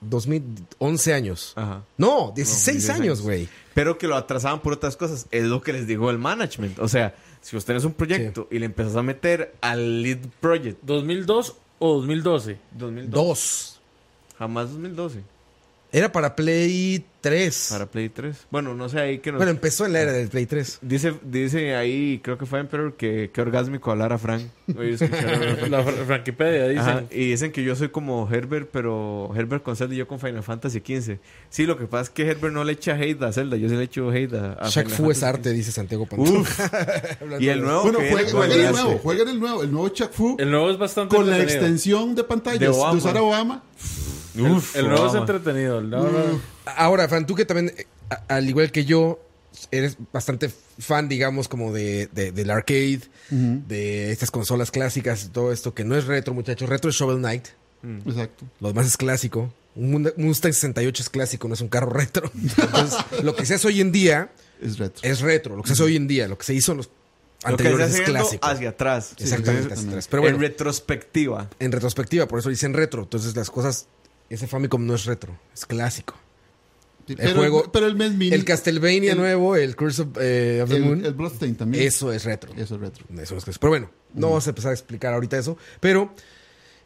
2011 0.00 1.14
años. 1.14 1.52
Ajá. 1.56 1.82
No, 1.96 2.32
16 2.34 2.76
16 2.76 2.90
años, 2.90 3.00
años. 3.00 3.22
güey. 3.22 3.48
Pero 3.74 3.98
que 3.98 4.06
lo 4.06 4.16
atrasaban 4.16 4.60
por 4.60 4.72
otras 4.72 4.96
cosas. 4.96 5.26
Es 5.30 5.44
lo 5.44 5.60
que 5.60 5.72
les 5.72 5.86
dijo 5.86 6.10
el 6.10 6.18
management. 6.18 6.78
O 6.78 6.88
sea, 6.88 7.14
si 7.46 7.54
vos 7.54 7.64
tenés 7.64 7.84
un 7.84 7.92
proyecto 7.92 8.48
y 8.50 8.58
le 8.58 8.66
empezás 8.66 8.96
a 8.96 9.04
meter 9.04 9.54
al 9.60 10.02
lead 10.02 10.18
project 10.40 10.80
2002 10.82 11.56
o 11.78 11.94
2012. 11.98 12.58
2002. 12.72 13.10
Dos. 13.12 13.80
Jamás 14.36 14.72
2012. 14.72 15.22
Era 15.96 16.12
para 16.12 16.36
Play 16.36 17.06
3. 17.22 17.68
Para 17.70 17.86
Play 17.86 18.10
3. 18.10 18.48
Bueno, 18.50 18.74
no 18.74 18.88
sé 18.90 19.00
ahí 19.00 19.18
que 19.18 19.32
nos... 19.32 19.38
Bueno, 19.38 19.50
empezó 19.50 19.86
en 19.86 19.94
la 19.94 20.00
era 20.02 20.12
del 20.12 20.28
Play 20.28 20.44
3. 20.44 20.80
Dice, 20.82 21.14
dice 21.22 21.74
ahí, 21.74 22.20
creo 22.22 22.36
que 22.36 22.44
fue 22.44 22.60
Emperor, 22.60 22.96
que, 22.98 23.30
que 23.32 23.40
orgásmico 23.40 23.90
hablar 23.90 24.12
a 24.12 24.18
Frank. 24.18 24.42
Oye, 24.78 24.90
La 25.70 25.82
fr- 25.82 26.04
Frankipedia 26.06 26.68
dice. 26.68 26.80
Ajá, 26.80 27.04
y 27.10 27.30
dicen 27.30 27.50
que 27.50 27.64
yo 27.64 27.74
soy 27.76 27.88
como 27.88 28.28
Herbert, 28.30 28.68
pero 28.70 29.30
Herbert 29.34 29.62
con 29.62 29.74
Zelda 29.74 29.94
y 29.94 29.96
yo 29.98 30.06
con 30.06 30.20
Final 30.20 30.42
Fantasy 30.42 30.80
XV. 30.80 31.16
Sí, 31.48 31.64
lo 31.64 31.78
que 31.78 31.86
pasa 31.86 32.02
es 32.02 32.10
que 32.10 32.28
Herbert 32.28 32.52
no 32.52 32.62
le 32.62 32.74
echa 32.74 32.92
hate 32.94 33.22
a 33.22 33.32
Zelda, 33.32 33.56
yo 33.56 33.68
sí 33.70 33.74
le 33.76 33.84
echo 33.84 34.10
hate 34.10 34.34
a, 34.34 34.52
a 34.60 34.68
Shaq 34.68 34.90
Fu 34.90 35.10
es 35.10 35.22
arte, 35.22 35.50
dice 35.54 35.72
Santiago 35.72 36.04
Pantón. 36.06 36.36
Uf. 36.42 36.60
Y 37.40 37.48
el 37.48 37.62
nuevo 37.62 37.82
Bueno, 37.84 37.98
jueguen, 38.00 38.30
jueguen 38.32 38.60
el 38.60 38.72
nuevo, 38.72 38.98
jueguen 38.98 39.28
el 39.28 39.40
nuevo, 39.40 39.62
el 39.62 39.72
nuevo 39.72 39.88
Chuck 39.88 40.12
Fu 40.12 40.36
El 40.38 40.50
nuevo 40.50 40.70
es 40.70 40.76
bastante 40.78 41.16
con 41.16 41.28
la 41.30 41.40
extensión 41.40 42.14
de 42.14 42.22
pantallas 42.24 42.60
De 42.60 42.66
de, 42.66 42.70
usar 42.72 43.16
a 43.16 43.22
Obama. 43.22 43.64
Uf, 44.38 44.76
El 44.76 44.88
nuevo 44.88 45.06
es 45.08 45.14
entretenido. 45.14 45.78
el 45.78 45.90
nuevo 45.90 46.08
no- 46.08 46.40
Ahora, 46.76 47.08
Fran, 47.08 47.26
tú 47.26 47.34
que 47.34 47.44
también, 47.44 47.72
a- 48.10 48.22
al 48.36 48.48
igual 48.48 48.70
que 48.72 48.84
yo, 48.84 49.20
eres 49.70 49.96
bastante 50.12 50.50
fan, 50.78 51.08
digamos, 51.08 51.48
como 51.48 51.72
de, 51.72 52.08
de- 52.12 52.32
del 52.32 52.50
arcade, 52.50 53.00
de 53.30 54.12
estas 54.12 54.30
consolas 54.30 54.70
clásicas 54.70 55.24
y 55.24 55.28
todo 55.28 55.52
esto, 55.52 55.74
que 55.74 55.84
no 55.84 55.96
es 55.96 56.04
retro, 56.06 56.34
muchachos. 56.34 56.68
Retro 56.68 56.90
es 56.90 56.96
Shovel 56.96 57.18
Knight. 57.18 57.46
Exacto. 58.06 58.44
Lo 58.60 58.68
demás 58.68 58.86
es 58.86 58.96
clásico. 58.96 59.52
Un 59.74 60.10
Mustang 60.16 60.52
68 60.52 61.02
es 61.02 61.10
clásico, 61.10 61.48
no 61.48 61.54
es 61.54 61.60
un 61.60 61.68
carro 61.68 61.90
retro. 61.90 62.30
Entonces, 62.58 62.98
lo 63.22 63.36
que 63.36 63.44
se 63.46 63.54
hace 63.54 63.66
hoy 63.68 63.80
en 63.80 63.92
día 63.92 64.30
Es 64.60 64.78
retro. 64.78 65.00
es 65.08 65.20
retro. 65.20 65.56
Lo 65.56 65.62
que 65.62 65.68
se 65.68 65.72
hace 65.74 65.82
hoy 65.84 65.96
en 65.96 66.06
día, 66.08 66.26
lo 66.28 66.36
que 66.38 66.44
se 66.44 66.54
hizo 66.54 66.72
en 66.72 66.78
los 66.78 66.86
Lo 66.86 66.92
que 66.92 67.62
se 67.64 67.68
anteriores 67.68 67.94
es 67.94 68.00
clásico. 68.00 68.46
hacia 68.46 68.70
atrás. 68.70 69.12
Exactamente, 69.18 69.68
Sí, 69.68 69.72
hacia 69.74 69.88
atrás. 69.88 70.08
Pero 70.10 70.22
bueno, 70.22 70.36
en 70.36 70.42
retrospectiva. 70.42 71.48
en 71.58 71.72
retrospectiva, 71.72 72.26
por 72.26 72.38
eso 72.38 72.48
dicen 72.48 72.72
retro. 72.74 73.02
Entonces 73.02 73.36
las 73.36 73.50
cosas, 73.50 73.86
ese 74.30 74.46
Famicom 74.46 74.84
no 74.86 74.94
es 74.94 75.04
retro, 75.04 75.38
es 75.54 75.66
clásico. 75.66 76.14
Sí, 77.06 77.12
el 77.12 77.18
pero, 77.18 77.36
juego- 77.36 77.70
pero 77.72 77.86
el 77.86 77.94
mes 77.94 78.12
mini. 78.14 78.34
El 78.34 78.44
Castlevania 78.44 79.12
el- 79.12 79.18
nuevo, 79.18 79.54
el 79.54 79.76
Curse 79.76 80.02
of, 80.02 80.08
eh, 80.20 80.60
of 80.62 80.68
the 80.70 80.80
Moon, 80.80 81.04
el, 81.04 81.14
Bloodstain 81.14 81.54
también. 81.54 81.86
eso 81.86 82.12
es 82.12 82.24
retro. 82.24 82.52
Eso 82.56 82.74
es 82.74 82.80
retro. 82.80 83.04
Eso 83.20 83.36
es. 83.36 83.44
Pero 83.58 83.70
bueno, 83.70 83.90
no 84.14 84.28
vamos 84.28 84.46
a 84.46 84.50
empezar 84.50 84.70
a 84.72 84.74
explicar 84.74 85.14
ahorita 85.14 85.38
eso. 85.38 85.56
Pero, 85.78 86.12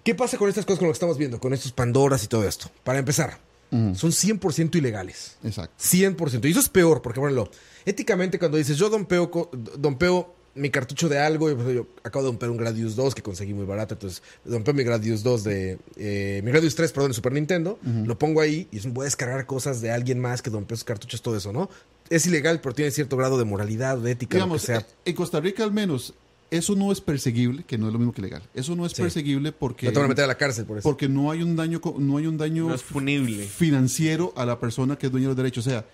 ¿qué 0.05 0.15
pasa 0.15 0.37
con 0.37 0.51
estas 0.51 0.67
cosas, 0.67 0.79
con 0.79 0.89
lo 0.89 0.93
que 0.93 0.97
estamos 0.97 1.17
viendo, 1.17 1.41
con 1.41 1.55
estos 1.55 1.73
Pandoras 1.73 2.23
y 2.23 2.27
todo 2.27 2.47
esto? 2.47 2.71
Para 2.85 2.99
empezar, 2.99 3.39
son 3.71 4.13
100% 4.13 4.77
ilegales. 4.77 5.37
Exacto. 5.43 5.75
100%. 5.79 6.47
Y 6.49 6.51
eso 6.51 6.61
es 6.61 6.69
peor, 6.69 7.01
porque, 7.01 7.21
bueno, 7.21 7.49
éticamente 7.87 8.39
cuando 8.39 8.59
dices, 8.59 8.77
yo 8.77 8.91
dompeo, 8.91 9.31
dompeo 9.79 10.35
mi 10.55 10.69
cartucho 10.71 11.09
de 11.09 11.19
algo, 11.19 11.51
y, 11.51 11.55
pues, 11.55 11.75
yo 11.75 11.87
acabo 12.03 12.25
de 12.25 12.31
dompear 12.33 12.51
un 12.51 12.57
Gradius 12.57 12.97
2 12.97 13.15
que 13.15 13.23
conseguí 13.23 13.55
muy 13.55 13.65
barato, 13.67 13.95
entonces 13.95 14.23
dompeo 14.45 14.75
mi 14.75 14.83
Gradius 14.83 15.23
2 15.23 15.45
de... 15.45 15.79
eh, 15.97 16.41
mi 16.45 16.51
Gradius 16.51 16.75
3, 16.75 16.91
perdón, 16.93 17.11
de 17.11 17.15
Super 17.15 17.33
Nintendo, 17.33 17.79
lo 18.05 18.19
pongo 18.19 18.41
ahí 18.41 18.67
y 18.73 18.81
voy 18.89 19.03
a 19.03 19.05
descargar 19.05 19.47
cosas 19.47 19.81
de 19.81 19.91
alguien 19.93 20.19
más 20.19 20.43
que 20.43 20.51
dompeó 20.51 20.77
sus 20.77 20.85
cartuchos, 20.85 21.23
todo 21.23 21.37
eso, 21.37 21.53
¿no? 21.53 21.71
Es 22.09 22.27
ilegal, 22.27 22.61
pero 22.61 22.75
tiene 22.75 22.91
cierto 22.91 23.17
grado 23.17 23.39
de 23.39 23.45
moralidad, 23.45 23.97
de 23.99 24.11
ética, 24.11 24.37
Digamos, 24.37 24.63
lo 24.69 24.75
que 24.75 24.81
sea. 24.81 24.87
en 25.05 25.15
Costa 25.15 25.39
Rica 25.41 25.63
al 25.63 25.73
menos, 25.73 26.15
eso 26.51 26.75
no 26.75 26.91
es 26.91 27.01
perseguible, 27.01 27.63
que 27.63 27.79
no 27.79 27.87
es 27.87 27.93
lo 27.93 28.01
mismo 28.01 28.13
que 28.13 28.21
legal. 28.23 28.43
Eso 28.53 28.75
no 28.75 28.85
es 28.85 28.91
Sí. 28.91 29.03
perseguible 29.03 29.53
porque, 29.53 29.87
No 29.87 29.93
te 29.93 29.99
van 30.01 30.07
a 30.07 30.09
meter 30.09 30.25
a 30.25 30.27
la 30.27 30.37
cárcel 30.37 30.65
por 30.65 30.79
eso. 30.79 30.83
porque 30.89 31.09
no 31.09 31.31
hay 31.31 31.43
un 31.45 31.55
daño, 31.55 31.81
no 31.99 32.17
hay 32.17 32.27
un 32.27 32.37
daño 32.37 32.67
No 32.69 32.75
es 32.75 32.83
punible. 32.83 33.45
financiero 33.45 34.33
a 34.37 34.45
la 34.45 34.59
persona 34.59 34.97
que 34.99 35.07
es 35.07 35.13
dueña 35.13 35.27
de 35.27 35.29
los 35.29 35.37
derechos. 35.37 35.65
O 35.69 35.71
sea, 35.71 35.85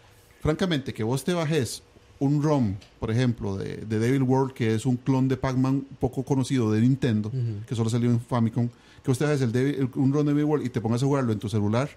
francamente, 0.40 0.94
que 0.94 1.02
vos 1.02 1.22
te 1.24 1.34
bajes 1.34 1.82
un 2.18 2.42
ROM, 2.42 2.74
por 2.98 3.10
ejemplo, 3.10 3.56
de, 3.56 3.76
de 3.78 3.98
Devil 3.98 4.22
World, 4.22 4.52
que 4.52 4.74
es 4.74 4.86
un 4.86 4.96
clon 4.96 5.28
de 5.28 5.36
Pac-Man 5.36 5.86
poco 6.00 6.24
conocido 6.24 6.72
de 6.72 6.80
Nintendo, 6.80 7.30
que 7.66 7.74
solo 7.74 7.90
salió 7.90 8.10
en 8.10 8.20
Famicom, 8.20 8.68
que 9.02 9.12
te 9.12 9.24
bajes 9.24 9.42
el 9.42 9.90
un 9.94 10.12
ROM 10.12 10.26
de 10.26 10.32
Devil 10.32 10.44
World 10.44 10.66
y 10.66 10.70
te 10.70 10.80
pongas 10.80 11.02
a 11.02 11.06
jugarlo 11.06 11.32
en 11.32 11.38
tu 11.38 11.48
celular, 11.48 11.90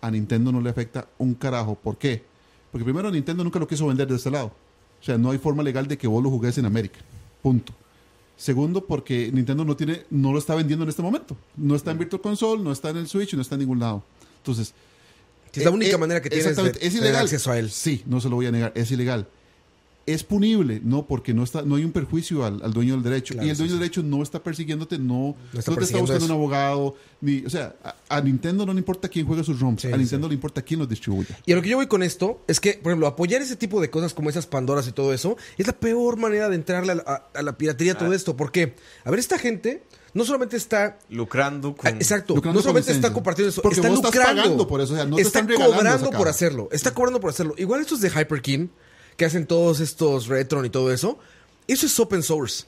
a 0.00 0.10
Nintendo 0.10 0.52
no 0.52 0.60
le 0.60 0.70
afecta 0.70 1.08
un 1.18 1.34
carajo. 1.34 1.74
¿Por 1.74 1.96
qué? 1.98 2.22
Porque 2.70 2.84
primero 2.84 3.10
Nintendo 3.10 3.42
nunca 3.42 3.58
lo 3.58 3.66
quiso 3.66 3.86
vender 3.86 4.06
de 4.06 4.16
este 4.16 4.30
lado. 4.30 4.52
O 5.00 5.04
sea, 5.04 5.18
no 5.18 5.30
hay 5.30 5.38
forma 5.38 5.62
legal 5.62 5.86
de 5.86 5.98
que 5.98 6.06
vos 6.06 6.22
lo 6.22 6.30
jugues 6.30 6.56
en 6.58 6.66
América. 6.66 6.98
Punto. 7.42 7.72
Segundo, 8.36 8.84
porque 8.84 9.30
Nintendo 9.32 9.64
no 9.64 9.76
tiene, 9.76 10.02
no 10.10 10.32
lo 10.32 10.38
está 10.38 10.54
vendiendo 10.54 10.82
en 10.82 10.88
este 10.88 11.02
momento. 11.02 11.36
No 11.56 11.76
está 11.76 11.92
en 11.92 11.98
Virtual 11.98 12.20
Console, 12.20 12.62
no 12.62 12.72
está 12.72 12.90
en 12.90 12.96
el 12.96 13.06
Switch, 13.06 13.34
no 13.34 13.42
está 13.42 13.54
en 13.54 13.60
ningún 13.60 13.78
lado. 13.78 14.02
Entonces, 14.38 14.74
Es 15.52 15.64
la 15.64 15.70
eh, 15.70 15.74
única 15.74 15.94
eh, 15.94 15.98
manera 15.98 16.20
que 16.20 16.30
tienes 16.30 16.44
de 16.44 16.50
exactamente, 16.50 16.84
es 16.86 16.92
tener 16.92 17.08
ilegal. 17.08 17.24
acceso 17.24 17.50
a 17.50 17.58
él. 17.58 17.70
Sí, 17.70 18.02
no 18.06 18.20
se 18.20 18.28
lo 18.28 18.36
voy 18.36 18.46
a 18.46 18.50
negar, 18.50 18.72
es 18.74 18.90
ilegal. 18.90 19.28
Es 20.06 20.22
punible, 20.22 20.82
no, 20.84 21.06
porque 21.06 21.32
no 21.32 21.42
está, 21.42 21.62
no 21.62 21.76
hay 21.76 21.84
un 21.84 21.92
perjuicio 21.92 22.44
al, 22.44 22.60
al 22.62 22.72
dueño 22.74 22.92
del 22.94 23.02
derecho. 23.02 23.32
Claro, 23.34 23.46
y 23.46 23.50
el 23.50 23.56
sí, 23.56 23.60
dueño 23.62 23.70
sí. 23.70 23.78
del 23.78 23.88
derecho 23.88 24.02
no 24.02 24.22
está 24.22 24.42
persiguiéndote, 24.42 24.98
no, 24.98 25.34
No 25.52 25.58
está 25.58 25.70
no 25.70 25.78
te 25.78 25.84
está 25.84 25.98
buscando 25.98 26.24
eso. 26.24 26.26
un 26.26 26.38
abogado, 26.38 26.94
ni, 27.22 27.44
o 27.46 27.48
sea, 27.48 27.74
a, 27.82 27.94
a 28.08 28.20
Nintendo 28.20 28.66
no 28.66 28.74
le 28.74 28.80
importa 28.80 29.08
quién 29.08 29.26
juega 29.26 29.42
sus 29.42 29.58
ROMs, 29.60 29.80
Sí, 29.80 29.88
a 29.90 29.96
Nintendo 29.96 30.28
le 30.28 30.34
importa 30.34 30.60
quién 30.60 30.80
los 30.80 30.88
distribuye. 30.90 31.28
Y 31.46 31.52
a 31.52 31.56
lo 31.56 31.62
que 31.62 31.70
yo 31.70 31.76
voy 31.76 31.86
con 31.86 32.02
esto 32.02 32.42
es 32.48 32.60
que, 32.60 32.74
por 32.74 32.92
ejemplo, 32.92 33.06
apoyar 33.06 33.40
ese 33.40 33.56
tipo 33.56 33.80
de 33.80 33.88
cosas 33.88 34.12
como 34.12 34.28
esas 34.28 34.46
Pandoras 34.46 34.86
y 34.88 34.92
todo 34.92 35.14
eso 35.14 35.38
es 35.56 35.66
la 35.66 35.72
peor 35.72 36.18
manera 36.18 36.50
de 36.50 36.56
entrarle 36.56 36.92
a 36.92 36.94
la, 36.96 37.02
a- 37.06 37.38
a 37.38 37.42
la 37.42 37.56
piratería 37.56 37.96
todo 37.96 38.12
esto. 38.12 38.36
¿Por 38.36 38.52
qué? 38.52 38.74
A 39.04 39.10
ver, 39.10 39.18
esta 39.20 39.38
gente 39.38 39.84
no 40.12 40.24
solamente 40.26 40.56
está. 40.58 40.98
Lucrando 41.08 41.70
ah, 41.78 41.80
con... 41.82 41.94
exacto, 41.96 42.34
lucrando 42.36 42.58
no 42.58 42.62
solamente 42.62 42.88
con 42.90 42.96
está 42.96 43.12
compartiendo 43.12 43.48
eso, 43.48 43.62
Porque 43.62 43.76
está 43.76 43.88
vos 43.88 43.98
estás 44.00 44.14
lucrando. 44.14 44.42
pagando 44.42 44.68
por 44.68 44.80
eso, 44.82 44.92
o 44.92 44.96
sea, 44.96 45.06
no 45.06 45.16
te 45.16 45.22
está 45.22 45.38
están 45.40 45.48
regalando 45.48 45.76
cobrando 45.78 46.10
por 46.10 46.28
hacerlo. 46.28 46.68
Está 46.72 46.92
cobrando 46.92 47.20
por 47.20 47.30
hacerlo. 47.30 47.54
Igual 47.56 47.80
estos 47.80 48.00
de 48.02 48.10
Hyperkin, 48.10 48.70
que 49.16 49.24
hacen 49.24 49.46
todos 49.46 49.80
estos 49.80 50.26
Retron 50.28 50.64
y 50.66 50.70
todo 50.70 50.92
eso, 50.92 51.18
eso 51.68 51.86
es 51.86 51.98
open 52.00 52.22
source. 52.22 52.64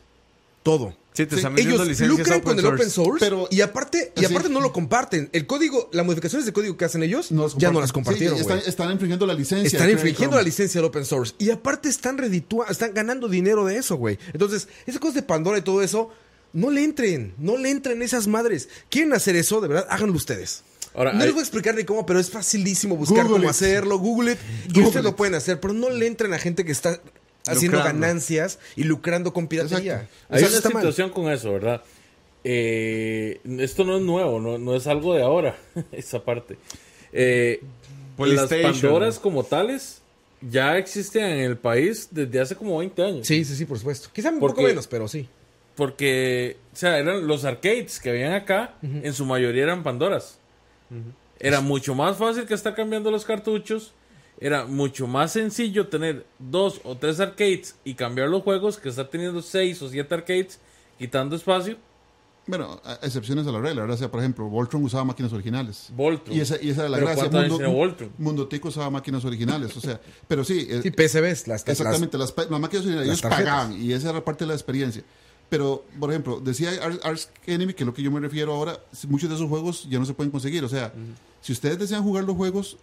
Todo. 0.62 0.96
Sí, 1.12 1.24
te 1.24 1.30
Sí, 1.30 1.36
están 1.36 1.54
vendiendo 1.54 1.82
Ellos 1.84 2.00
lucran 2.00 2.40
con 2.40 2.58
el 2.58 2.62
source. 2.64 2.74
open 2.82 2.90
source 2.90 3.24
Pero- 3.24 3.48
y 3.50 3.60
aparte 3.62 4.12
y 4.16 4.20
Sí. 4.20 4.26
aparte 4.26 4.48
no 4.50 4.60
lo 4.60 4.72
comparten. 4.72 5.30
El 5.32 5.46
código, 5.46 5.88
las 5.92 6.04
modificaciones 6.04 6.44
de 6.44 6.52
código 6.52 6.76
que 6.76 6.84
hacen 6.84 7.02
ellos 7.02 7.30
No 7.32 7.48
ya 7.56 7.70
no 7.70 7.80
las 7.80 7.88
Sí, 7.90 7.94
compartieron. 7.94 8.38
están, 8.38 8.58
están 8.58 8.90
infringiendo 8.92 9.26
la 9.26 9.32
licencia. 9.34 9.66
Están 9.78 9.90
infringiendo 9.90 10.36
la 10.36 10.42
licencia 10.42 10.78
del 10.80 10.88
open 10.88 11.04
source. 11.06 11.34
Y 11.38 11.50
aparte 11.50 11.88
están 11.88 12.18
reditúa, 12.18 12.66
están 12.68 12.92
ganando 12.92 13.28
dinero 13.28 13.64
de 13.64 13.78
eso, 13.78 13.96
güey. 13.96 14.18
Entonces, 14.34 14.68
esas 14.86 15.00
cosas 15.00 15.14
de 15.14 15.22
Pandora 15.22 15.56
y 15.58 15.62
todo 15.62 15.80
eso, 15.82 16.10
no 16.52 16.70
le 16.70 16.84
entren, 16.84 17.32
no 17.38 17.56
le 17.56 17.70
entren 17.70 18.02
esas 18.02 18.26
madres. 18.26 18.68
¿Quieren 18.90 19.14
hacer 19.14 19.36
eso? 19.36 19.60
De 19.62 19.68
verdad, 19.68 19.86
háganlo 19.88 20.16
ustedes. 20.16 20.64
Ahora, 20.96 21.12
no 21.12 21.20
hay- 21.20 21.26
les 21.26 21.34
voy 21.34 21.40
a 21.40 21.42
explicar 21.44 21.74
ni 21.74 21.84
cómo, 21.84 22.04
pero 22.06 22.18
es 22.18 22.30
facilísimo 22.30 22.96
buscar 22.96 23.18
Google 23.24 23.32
cómo 23.34 23.44
it. 23.44 23.50
hacerlo. 23.50 23.98
Google 23.98 24.32
it. 24.32 24.38
Y 24.74 24.80
ustedes 24.82 25.04
lo 25.04 25.14
pueden 25.14 25.34
hacer, 25.34 25.60
pero 25.60 25.74
no 25.74 25.90
le 25.90 26.06
entren 26.06 26.32
a 26.34 26.38
gente 26.38 26.64
que 26.64 26.72
está 26.72 27.00
haciendo 27.46 27.76
Lucrando. 27.78 28.00
ganancias 28.06 28.58
y 28.74 28.84
lucrando 28.84 29.32
con 29.32 29.46
piratería. 29.46 30.08
Hay 30.30 30.42
una 30.42 30.50
mal. 30.50 30.62
situación 30.62 31.10
con 31.10 31.30
eso, 31.30 31.52
¿verdad? 31.52 31.82
Eh, 32.44 33.40
esto 33.58 33.84
no 33.84 33.96
es 33.96 34.02
nuevo, 34.02 34.40
no, 34.40 34.56
no 34.58 34.74
es 34.76 34.86
algo 34.86 35.14
de 35.14 35.22
ahora, 35.22 35.56
esa 35.92 36.24
parte. 36.24 36.56
Eh, 37.12 37.60
las. 38.18 38.48
Pandoras 38.48 39.18
como 39.18 39.44
tales 39.44 40.00
ya 40.40 40.78
existen 40.78 41.24
en 41.24 41.38
el 41.40 41.56
país 41.56 42.08
desde 42.10 42.40
hace 42.40 42.54
como 42.56 42.78
20 42.78 43.02
años. 43.02 43.26
Sí, 43.26 43.44
sí, 43.44 43.54
sí, 43.56 43.64
por 43.64 43.78
supuesto. 43.78 44.08
Quizá 44.12 44.30
un 44.30 44.38
Porque- 44.38 44.56
poco 44.56 44.68
menos, 44.68 44.86
pero 44.86 45.08
sí. 45.08 45.28
Porque, 45.74 46.56
o 46.72 46.76
sea, 46.76 46.98
eran 46.98 47.26
los 47.26 47.44
arcades 47.44 48.00
que 48.00 48.08
habían 48.10 48.32
acá, 48.32 48.74
en 48.82 49.12
su 49.12 49.26
mayoría 49.26 49.64
eran 49.64 49.82
Pandoras. 49.82 50.38
Era 51.38 51.60
mucho 51.60 51.94
más 51.94 52.16
fácil 52.16 52.46
que 52.46 52.54
estar 52.54 52.74
cambiando 52.74 53.10
los 53.10 53.24
cartuchos. 53.24 53.92
Era 54.38 54.66
mucho 54.66 55.06
más 55.06 55.32
sencillo 55.32 55.88
tener 55.88 56.26
dos 56.38 56.80
o 56.84 56.96
tres 56.96 57.20
arcades 57.20 57.74
y 57.84 57.94
cambiar 57.94 58.28
los 58.28 58.42
juegos 58.42 58.76
que 58.76 58.90
estar 58.90 59.08
teniendo 59.08 59.40
seis 59.40 59.80
o 59.80 59.88
siete 59.88 60.14
arcades 60.14 60.58
quitando 60.98 61.36
espacio. 61.36 61.76
Bueno, 62.46 62.80
a- 62.84 62.98
excepciones 63.02 63.46
a 63.46 63.50
la 63.52 63.60
regla, 63.60 63.80
¿verdad? 63.80 63.96
O 63.96 63.98
sea, 63.98 64.10
por 64.10 64.20
ejemplo, 64.20 64.44
Voltron 64.48 64.84
usaba 64.84 65.04
máquinas 65.04 65.32
originales. 65.32 65.88
Voltron. 65.96 66.36
Y 66.36 66.40
esa, 66.40 66.56
y 66.62 66.68
esa 66.70 66.82
era 66.82 66.90
la 66.90 66.96
Pero 66.98 67.06
gracia. 67.08 67.22
¿cuántos 67.30 67.40
años 67.44 67.58
Mundo, 67.60 67.72
Voltron? 67.76 68.10
Mundo 68.18 68.46
Tico 68.46 68.68
usaba 68.68 68.90
máquinas 68.90 69.24
originales. 69.24 69.76
O 69.76 69.80
sea, 69.80 70.00
pero 70.28 70.44
sí. 70.44 70.66
eh, 70.70 70.80
Sí, 70.82 70.90
PCBs, 70.90 71.48
las 71.48 71.66
Exactamente, 71.66 72.16
las, 72.18 72.30
pa- 72.30 72.44
las 72.44 72.60
máquinas 72.60 72.84
originales, 72.86 73.08
las 73.08 73.18
ellos 73.18 73.20
tarjetas. 73.22 73.52
pagaban 73.54 73.80
y 73.82 73.92
esa 73.92 74.10
era 74.10 74.24
parte 74.24 74.44
de 74.44 74.48
la 74.48 74.54
experiencia. 74.54 75.02
Pero, 75.48 75.84
por 76.00 76.10
ejemplo, 76.10 76.40
decía 76.40 76.70
Ars, 76.82 76.98
Ars 77.04 77.30
Enemy, 77.46 77.72
que 77.74 77.84
es 77.84 77.86
lo 77.86 77.94
que 77.94 78.02
yo 78.02 78.10
me 78.10 78.18
refiero 78.20 78.52
ahora, 78.52 78.80
muchos 79.08 79.28
de 79.28 79.36
esos 79.36 79.48
juegos 79.48 79.88
ya 79.88 79.98
no 79.98 80.04
se 80.04 80.12
pueden 80.14 80.30
conseguir. 80.32 80.64
O 80.64 80.68
sea, 80.68 80.92
si 81.40 81.52
ustedes 81.52 81.78
desean 81.78 82.02
jugar 82.02 82.24
los 82.24 82.34
juegos, 82.36 82.78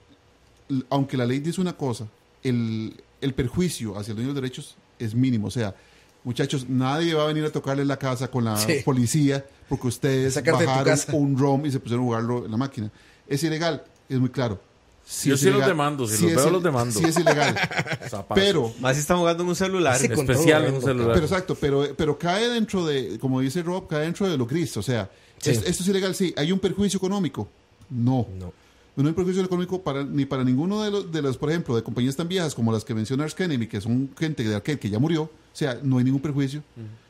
aunque 0.90 1.18
la 1.18 1.26
ley 1.26 1.40
dice 1.40 1.60
una 1.60 1.74
cosa, 1.74 2.08
el, 2.42 2.96
el 3.22 3.34
perjuicio 3.34 3.98
hacia 3.98 4.12
el 4.12 4.16
dueño 4.16 4.30
de 4.30 4.34
los 4.36 4.42
derechos 4.42 4.76
es 4.98 5.14
mínimo. 5.14 5.48
O 5.48 5.52
sea, 5.52 5.76
muchachos, 6.24 6.70
nadie 6.70 7.14
va 7.14 7.24
a 7.24 7.28
venir 7.28 7.44
a 7.44 7.52
tocarle 7.52 7.84
la 7.84 7.98
casa 7.98 8.30
con 8.32 8.46
la 8.46 8.56
Sí. 8.58 8.76
policía 8.86 9.46
porque 9.68 9.88
ustedes 9.88 10.36
Sacarte 10.36 10.66
bajaron 10.66 10.98
un 11.14 11.38
ROM 11.38 11.66
y 11.66 11.72
se 11.72 11.80
pusieron 11.82 12.06
a 12.06 12.08
jugarlo 12.08 12.46
en 12.46 12.52
la 12.52 12.58
máquina. 12.58 12.90
Es 13.28 13.44
ilegal, 13.44 13.84
es 14.08 14.20
muy 14.20 14.30
claro. 14.30 14.62
Sí 15.06 15.30
Yo 15.30 15.38
sí 15.38 15.50
los 15.50 15.66
demando, 15.66 16.08
si 16.08 16.16
Sí 16.18 16.24
los 16.24 16.36
veo, 16.36 16.48
il- 16.48 16.54
los 16.54 16.64
demando. 16.64 16.98
Sí 17.00 17.06
es 17.06 17.18
ilegal. 17.20 17.56
Pero 18.36 18.74
Más 18.80 18.96
si 18.96 19.02
están 19.02 19.18
jugando 19.18 19.44
en 19.44 19.50
un 19.50 19.56
celular. 19.56 19.96
Especial 20.04 20.66
en 20.66 20.76
un 20.76 20.82
celular. 20.82 21.14
pero 21.14 21.26
exacto, 21.26 21.56
pero, 21.56 21.86
pero 21.98 22.18
cae 22.18 22.48
dentro 22.50 22.86
de, 22.86 23.20
como 23.20 23.42
dice 23.42 23.62
Rob, 23.64 23.88
cae 23.88 24.02
dentro 24.06 24.30
de 24.30 24.38
lo 24.38 24.46
gris. 24.46 24.76
O 24.78 24.82
sea, 24.82 25.10
Sí. 25.40 25.50
es- 25.52 25.64
esto 25.66 25.84
es 25.84 25.90
ilegal, 25.90 26.16
sí. 26.16 26.34
¿Hay 26.38 26.52
un 26.54 26.60
perjuicio 26.60 26.98
económico? 26.98 27.48
No. 27.90 28.28
No. 28.40 28.54
No 28.96 29.08
hay 29.08 29.14
perjuicio 29.14 29.44
económico 29.44 29.82
para, 29.82 30.04
ni 30.04 30.24
para 30.26 30.44
ninguno 30.44 30.82
de 30.84 30.92
los, 30.92 31.12
de 31.12 31.22
los, 31.22 31.36
por 31.38 31.50
ejemplo, 31.50 31.76
de 31.76 31.82
compañías 31.84 32.16
tan 32.16 32.28
viejas 32.28 32.54
como 32.56 32.72
las 32.72 32.86
que 32.86 32.94
menciona 32.94 33.24
Ars 33.26 33.36
Enemy, 33.38 33.68
que 33.68 33.82
son 33.82 34.10
gente 34.18 34.44
de 34.44 34.56
arcade 34.56 34.80
que 34.80 34.90
ya 34.90 35.00
murió. 35.00 35.24
O 35.24 35.30
sea, 35.52 35.80
no 35.84 35.98
hay 35.98 36.04
ningún 36.06 36.22
perjuicio. 36.22 36.64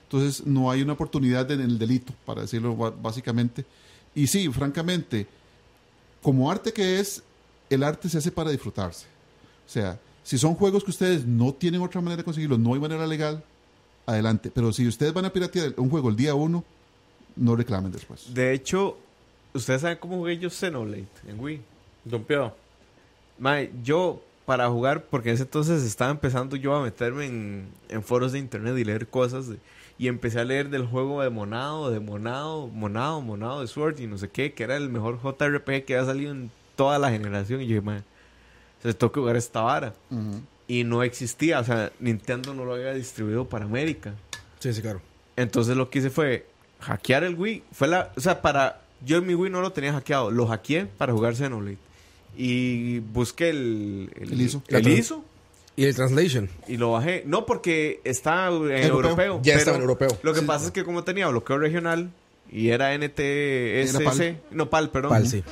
Entonces 0.10 0.46
no 0.48 0.72
hay 0.72 0.82
una 0.82 0.94
oportunidad 0.94 1.50
en 1.52 1.60
el 1.62 1.78
delito, 1.78 2.14
para 2.26 2.42
decirlo 2.42 2.76
básicamente. 2.76 3.66
Y 4.16 4.28
sí, 4.28 4.48
francamente, 4.50 5.28
como 6.22 6.50
arte 6.50 6.72
que 6.72 7.00
es, 7.00 7.22
el 7.74 7.84
arte 7.84 8.10
se 8.10 8.18
hace 8.18 8.32
para 8.32 8.52
disfrutarse. 8.52 9.06
O 9.66 9.70
sea, 9.70 10.00
si 10.24 10.38
son 10.38 10.56
juegos 10.56 10.84
que 10.84 10.92
ustedes 10.92 11.26
no 11.26 11.54
tienen 11.54 11.82
otra 11.82 12.02
manera 12.02 12.18
de 12.18 12.24
conseguirlo, 12.24 12.58
no 12.58 12.74
hay 12.74 12.80
manera 12.80 13.06
legal, 13.08 13.44
adelante. 14.06 14.52
Pero 14.54 14.72
si 14.74 14.88
ustedes 14.88 15.14
van 15.14 15.26
a 15.26 15.34
piratear 15.34 15.74
un 15.78 15.90
juego 15.90 16.10
el 16.10 16.16
día 16.16 16.36
uno, 16.36 16.64
no 17.36 17.56
reclamen 17.56 17.92
después. 17.92 18.34
De 18.34 18.54
hecho, 18.54 18.98
¿ustedes 19.54 19.82
saben 19.82 19.98
cómo 20.00 20.18
jugué 20.18 20.38
yo 20.38 20.50
Xenoblade 20.50 21.08
en 21.28 21.40
Wii? 21.40 21.62
Dompeado. 22.06 22.56
Mae, 23.40 23.72
yo 23.84 24.22
para 24.46 24.70
jugar, 24.70 25.06
porque 25.06 25.30
en 25.30 25.36
ese 25.36 25.44
entonces 25.44 25.84
estaba 25.84 26.12
empezando 26.12 26.56
yo 26.58 26.76
a 26.76 26.84
meterme 26.84 27.26
en, 27.26 27.68
en 27.90 28.04
foros 28.04 28.34
de 28.34 28.40
internet 28.40 28.78
y 28.78 28.84
leer 28.84 29.08
cosas. 29.08 29.48
de- 29.48 29.58
y 29.98 30.08
empecé 30.08 30.40
a 30.40 30.44
leer 30.44 30.70
del 30.70 30.86
juego 30.88 31.22
de 31.22 31.30
Monado, 31.30 31.90
de 31.92 32.00
Monado, 32.00 32.68
Monado, 32.68 33.22
Monado 33.22 33.62
de 33.62 33.68
Sword 33.68 34.00
y 34.00 34.08
no 34.08 34.18
sé 34.18 34.28
qué, 34.28 34.52
que 34.54 34.64
era 34.64 34.76
el 34.76 34.90
mejor 34.90 35.20
JRPG 35.22 35.86
que 35.86 35.96
había 35.96 36.06
salido 36.08 36.32
en 36.32 36.52
toda 36.76 37.00
la 37.00 37.10
generación. 37.12 37.62
Y 37.62 37.66
yo 37.66 37.70
dije, 37.76 37.82
mae, 37.82 38.02
se 38.82 38.94
que 39.12 39.20
jugar 39.20 39.36
esta 39.36 39.62
vara. 39.62 39.94
Y 40.68 40.84
no 40.84 41.04
existía, 41.04 41.60
o 41.60 41.64
sea, 41.64 41.92
Nintendo 42.00 42.54
no 42.54 42.66
lo 42.66 42.74
había 42.76 42.94
distribuido 42.94 43.46
para 43.48 43.66
América. 43.66 44.14
Sí, 44.60 44.74
sí, 44.74 44.82
claro. 44.82 45.02
Entonces 45.36 45.76
lo 45.76 45.90
que 45.90 46.00
hice 46.00 46.10
fue 46.10 46.46
hackear 46.80 47.24
el 47.24 47.36
Wii. 47.36 47.64
Fue 47.72 47.88
la, 47.88 48.12
o 48.16 48.22
sea, 48.22 48.42
para 48.42 48.82
yo 49.06 49.18
en 49.18 49.28
mi 49.28 49.36
Wii 49.36 49.52
no 49.52 49.62
lo 49.62 49.72
tenía 49.72 49.92
hackeado, 49.94 50.32
lo 50.32 50.48
hackeé 50.48 50.86
para 50.86 51.12
jugar 51.14 51.36
Xenoblade. 51.36 51.78
Y 52.38 53.00
busqué 53.00 53.50
el 53.50 54.10
El 54.20 54.42
ISO. 54.42 54.64
el. 54.70 54.88
ISO 54.88 55.24
Y 55.76 55.84
el 55.86 55.96
translation. 55.96 56.50
y 56.68 56.78
lo 56.78 56.92
bajé. 56.94 57.24
No 57.26 57.46
porque 57.46 58.00
está 58.04 58.48
en 58.48 58.54
Europeo. 58.54 58.86
europeo. 58.88 59.40
Ya 59.44 59.56
estaba 59.56 59.76
en 59.78 59.82
europeo. 59.84 60.18
Lo 60.24 60.34
que 60.34 60.40
Sí. 60.40 60.46
pasa 60.46 60.66
es 60.68 60.72
que 60.72 60.84
como 60.84 61.04
tenía 61.04 61.28
bloqueo 61.28 61.58
regional 61.58 62.10
y 62.52 62.70
era 62.70 62.94
NTSC, 62.94 64.38
no 64.52 64.70
PAL, 64.70 64.90
perdón. 64.92 65.10
PAL, 65.12 65.28
sí. 65.28 65.44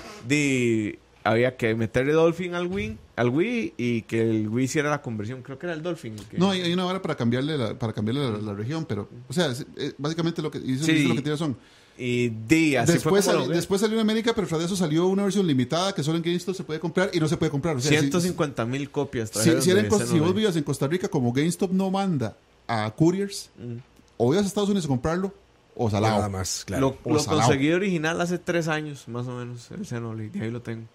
Había 1.24 1.56
que 1.58 1.76
meterle 1.76 2.14
Dolphin 2.14 2.56
al 2.56 2.68
Wii, 2.68 2.98
al 3.16 3.30
Wii 3.30 3.74
y 3.78 4.02
que 4.04 4.22
el 4.22 4.48
Wii 4.50 4.66
hiciera 4.66 4.90
la 4.90 5.02
conversión. 5.02 5.42
Creo 5.44 5.60
que 5.60 5.66
era 5.68 5.74
el 5.76 5.84
Dolphin. 5.84 6.14
el 6.18 6.26
que- 6.26 6.38
No, 6.38 6.52
hay, 6.52 6.62
hay 6.62 6.74
una 6.74 6.86
hora 6.86 7.02
para 7.02 7.16
cambiarle 7.16 7.58
la, 7.58 7.78
para 7.78 7.94
cambiarle 7.94 8.32
la, 8.32 8.38
la 8.40 8.54
región, 8.54 8.86
pero, 8.86 9.08
o 9.28 9.34
sea, 9.34 9.48
es- 9.48 9.66
básicamente 9.98 10.42
lo 10.42 10.50
que 10.52 10.58
hizo, 10.60 10.86
Sí. 10.86 10.92
hizo 10.94 11.10
lo 11.10 11.16
que 11.16 11.22
tiene 11.22 11.36
razón. 11.36 11.58
Y 11.98 12.30
di, 12.30 12.76
así 12.78 12.94
Después, 12.94 13.04
fue 13.04 13.12
como 13.12 13.22
sali- 13.22 13.38
lo 13.38 13.44
jugué. 13.46 13.56
después 13.58 13.82
salió 13.82 13.98
en 13.98 14.02
América, 14.02 14.34
pero 14.34 14.48
tras 14.48 14.60
de 14.62 14.66
eso 14.66 14.76
salió 14.76 15.06
una 15.08 15.24
versión 15.24 15.46
limitada 15.46 15.94
que 15.94 16.02
solo 16.04 16.18
en 16.18 16.24
GameStop 16.24 16.56
se 16.56 16.64
puede 16.64 16.80
comprar 16.80 17.12
y 17.14 17.20
no 17.20 17.28
se 17.28 17.38
puede 17.38 17.52
comprar. 17.52 17.76
O 17.76 17.80
sea, 17.82 17.92
si- 17.92 17.98
150 18.00 18.66
mil 18.66 18.90
copias. 18.90 19.30
si, 19.30 19.40
si, 19.62 19.72
en 19.72 19.90
si 20.08 20.20
vos 20.20 20.34
vivías 20.34 20.56
en 20.56 20.64
Costa 20.64 20.88
Rica, 20.88 21.08
como 21.10 21.32
GameStop 21.32 21.72
no 21.72 21.92
manda 21.92 22.36
a 22.68 22.90
couriers, 22.96 23.52
Mm. 23.60 23.76
o 24.18 24.34
ibas 24.34 24.46
a 24.46 24.48
Estados 24.48 24.70
Unidos 24.70 24.86
a 24.86 24.88
comprarlo, 24.88 25.34
o 25.76 25.90
salado. 25.92 26.16
Nada 26.16 26.30
más, 26.30 26.64
claro. 26.66 26.98
Lo, 27.06 27.12
O 27.12 27.14
lo 27.16 27.20
salado. 27.20 27.42
conseguí 27.42 27.72
original 27.72 28.20
hace 28.22 28.40
tres 28.40 28.68
años, 28.68 29.08
más 29.08 29.28
o 29.28 29.36
menos, 29.38 29.70
el 29.72 29.86
Xenoblade, 29.86 30.32
y 30.34 30.42
ahí 30.42 30.50
lo 30.50 30.62
tengo. 30.62 30.88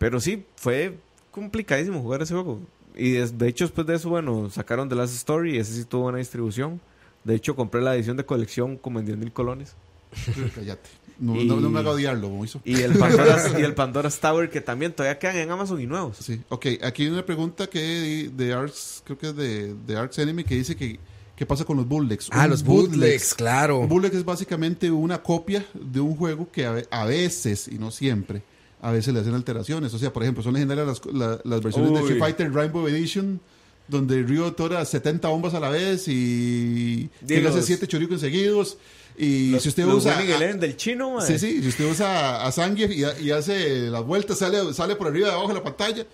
Pero 0.00 0.18
sí, 0.18 0.44
fue 0.56 0.96
complicadísimo 1.30 2.00
jugar 2.00 2.22
ese 2.22 2.34
juego. 2.34 2.58
Y 2.96 3.10
de 3.12 3.48
hecho, 3.48 3.64
después 3.64 3.86
de 3.86 3.94
eso, 3.96 4.08
bueno, 4.08 4.50
sacaron 4.50 4.88
The 4.88 4.96
Last 4.96 5.14
Story, 5.14 5.58
ese 5.58 5.74
sí 5.74 5.84
tuvo 5.84 6.02
buena 6.04 6.18
distribución. 6.18 6.80
De 7.22 7.34
hecho, 7.34 7.54
compré 7.54 7.82
la 7.82 7.94
edición 7.94 8.16
de 8.16 8.24
colección 8.24 8.76
como 8.78 8.98
en 8.98 9.04
10 9.06 9.18
mil 9.18 9.30
colones. 9.32 9.74
Cállate. 10.54 10.88
No, 11.18 11.36
Y- 11.36 11.44
no- 11.46 11.60
no 11.60 11.68
me 11.68 11.80
haga 11.80 11.90
odiarlo, 11.90 12.30
Moiso. 12.30 12.62
Y 12.64 12.80
el 12.80 12.94
Pandora's, 12.98 13.52
y 13.58 13.62
el 13.62 13.74
Pandora's 13.74 14.18
Tower, 14.20 14.48
que 14.48 14.62
también 14.62 14.92
todavía 14.94 15.18
quedan 15.18 15.36
en 15.36 15.50
Amazon 15.50 15.78
y 15.80 15.86
nuevos. 15.86 16.16
Sí, 16.16 16.40
ok. 16.48 16.66
Aquí 16.82 17.02
hay 17.04 17.08
una 17.10 17.24
pregunta 17.26 17.66
que 17.68 18.30
de 18.34 18.52
Arts, 18.54 19.02
creo 19.04 19.18
que 19.18 19.28
es 19.28 19.36
de, 19.36 19.74
de 19.86 19.96
Arts 19.96 20.18
Enemy, 20.18 20.44
que 20.44 20.54
dice 20.54 20.74
que 20.76 20.98
qué 21.36 21.44
pasa 21.44 21.64
con 21.66 21.76
los 21.76 21.86
bootlegs. 21.86 22.28
Ah, 22.32 22.44
Un 22.44 22.50
los 22.50 22.64
bootlegs, 22.64 23.34
claro. 23.34 23.80
Un 23.80 23.88
bootleg 23.88 24.14
es 24.14 24.24
básicamente 24.24 24.90
una 24.90 25.22
copia 25.22 25.64
de 25.74 26.00
un 26.00 26.16
juego 26.16 26.50
que 26.50 26.64
a 26.90 27.04
veces, 27.04 27.68
y 27.68 27.78
no 27.78 27.90
siempre, 27.90 28.42
a 28.82 28.90
veces 28.92 29.12
le 29.14 29.20
hacen 29.20 29.34
alteraciones. 29.34 29.92
O 29.94 29.98
sea, 29.98 30.12
por 30.12 30.22
ejemplo, 30.22 30.42
son 30.42 30.54
legendarias 30.54 30.86
las, 30.86 31.06
la- 31.14 31.40
las 31.44 31.62
versiones 31.62 31.92
de. 31.92 31.98
Street 32.00 32.18
Fighter 32.18 32.52
Rainbow 32.52 32.86
Edition, 32.88 33.40
donde 33.88 34.22
Ryo 34.22 34.52
tora 34.52 34.84
70 34.84 35.28
bombas 35.28 35.54
a 35.54 35.60
la 35.60 35.68
vez 35.70 36.04
y 36.08 37.10
tiene 37.26 37.42
los- 37.42 37.56
hace 37.56 37.66
7 37.66 37.86
choricos 37.86 38.20
seguidos. 38.20 38.78
Y 39.18 39.50
Los- 39.50 39.62
si 39.64 39.68
usted 39.68 39.84
usa... 39.84 40.18
Eleven 40.22 40.58
del 40.60 40.76
chino, 40.76 41.10
mae. 41.16 41.26
Sí, 41.26 41.38
sí, 41.38 41.60
si 41.60 41.68
usted 41.68 41.90
usa 41.90 42.46
a 42.46 42.52
Zangief 42.52 42.90
y, 42.90 43.04
y 43.26 43.30
hace 43.32 43.90
las 43.90 44.02
vueltas, 44.04 44.38
sale, 44.38 44.72
sale 44.72 44.96
por 44.96 45.08
arriba 45.08 45.28
y 45.28 45.30
abajo 45.30 45.48
de 45.48 45.54
la 45.54 45.62
pantalla. 45.62 46.06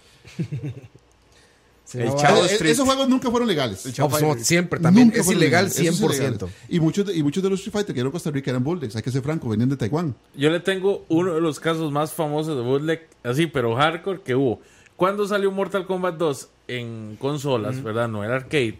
El 1.95 2.15
Chavo 2.17 2.45
Street. 2.45 2.73
esos 2.73 2.85
juegos 2.85 3.09
nunca 3.09 3.31
fueron 3.31 3.49
legales. 3.49 3.87
No, 3.99 4.09
pues, 4.09 4.23
no, 4.23 4.35
siempre 4.37 4.81
también. 4.81 5.09
Nunca 5.09 5.21
es 5.21 5.29
ilegal 5.29 5.67
legales. 5.67 5.79
Eso 5.79 5.93
sí 5.93 6.05
100%. 6.05 6.11
es 6.11 6.19
ilegal. 6.19 6.51
Y 6.69 6.81
muchos, 6.81 7.07
de, 7.07 7.17
y 7.17 7.23
muchos 7.23 7.43
de 7.43 7.51
los 7.51 7.61
Street 7.61 7.73
Fighter 7.73 7.95
que 7.95 8.01
eran 8.01 8.13
Costa 8.13 8.31
Rica 8.31 8.51
eran 8.51 8.65
bootlegs, 8.65 8.97
hay 8.97 9.03
que 9.03 9.11
ser 9.11 9.23
franco, 9.23 9.49
venían 9.49 9.69
de 9.69 9.77
Taiwán. 9.77 10.15
Yo 10.35 10.51
le 10.51 10.61
tengo 10.61 11.05
uno 11.09 11.35
de 11.35 11.41
los 11.41 11.61
casos 11.61 11.93
más 11.93 12.13
famosos 12.13 12.57
de 12.57 12.63
bootleg, 12.63 13.09
así, 13.23 13.47
pero 13.47 13.75
hardcore 13.77 14.23
que 14.23 14.35
hubo. 14.35 14.61
Cuando 14.97 15.27
salió 15.29 15.53
Mortal 15.53 15.87
Kombat 15.87 16.17
2 16.17 16.49
en 16.69 17.17
consolas, 17.21 17.83
¿verdad? 17.83 18.09
No 18.09 18.25
era 18.25 18.37
arcade. 18.37 18.79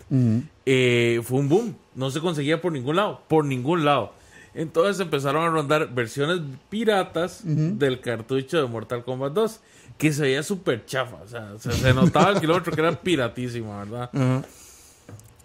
eh, 0.65 1.21
fue 1.23 1.39
un 1.39 1.49
boom. 1.49 1.77
No 1.95 2.11
se 2.11 2.21
conseguía 2.21 2.61
por 2.61 2.73
ningún 2.73 2.97
lado. 2.97 3.21
Por 3.29 3.45
ningún 3.45 3.85
lado. 3.85 4.13
Entonces 4.55 4.99
empezaron 5.01 5.45
a 5.45 5.49
rondar 5.51 5.95
versiones 5.95 6.41
piratas 6.71 7.41
del 7.45 8.01
cartucho 8.01 8.61
de 8.63 8.67
Mortal 8.67 9.05
Kombat 9.05 9.35
2. 9.35 9.61
Que 9.99 10.13
se 10.13 10.23
veía 10.23 10.43
súper 10.43 10.85
chafa. 10.87 11.17
O 11.25 11.29
sea, 11.29 11.53
se, 11.59 11.73
se 11.73 11.95
notaba 11.95 12.31
el 12.33 12.41
kilómetro 12.41 12.73
que 12.73 12.81
era 12.81 12.93
piratísima, 13.01 13.85
¿verdad? 13.85 14.11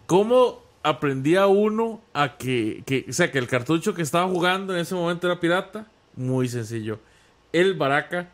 ¿Cómo 0.06 0.62
aprendía 0.84 1.48
uno 1.48 2.02
a 2.14 2.38
que, 2.38 2.84
que, 2.86 3.06
o 3.10 3.14
sea, 3.14 3.32
que 3.32 3.38
el 3.38 3.48
cartucho 3.48 3.94
que 3.94 4.02
estaba 4.02 4.28
jugando 4.28 4.74
en 4.74 4.80
ese 4.82 4.96
momento 4.96 5.28
era 5.28 5.40
pirata? 5.40 5.86
Muy 6.16 6.50
sencillo. 6.50 7.00
El 7.54 7.76
baraca 7.76 8.30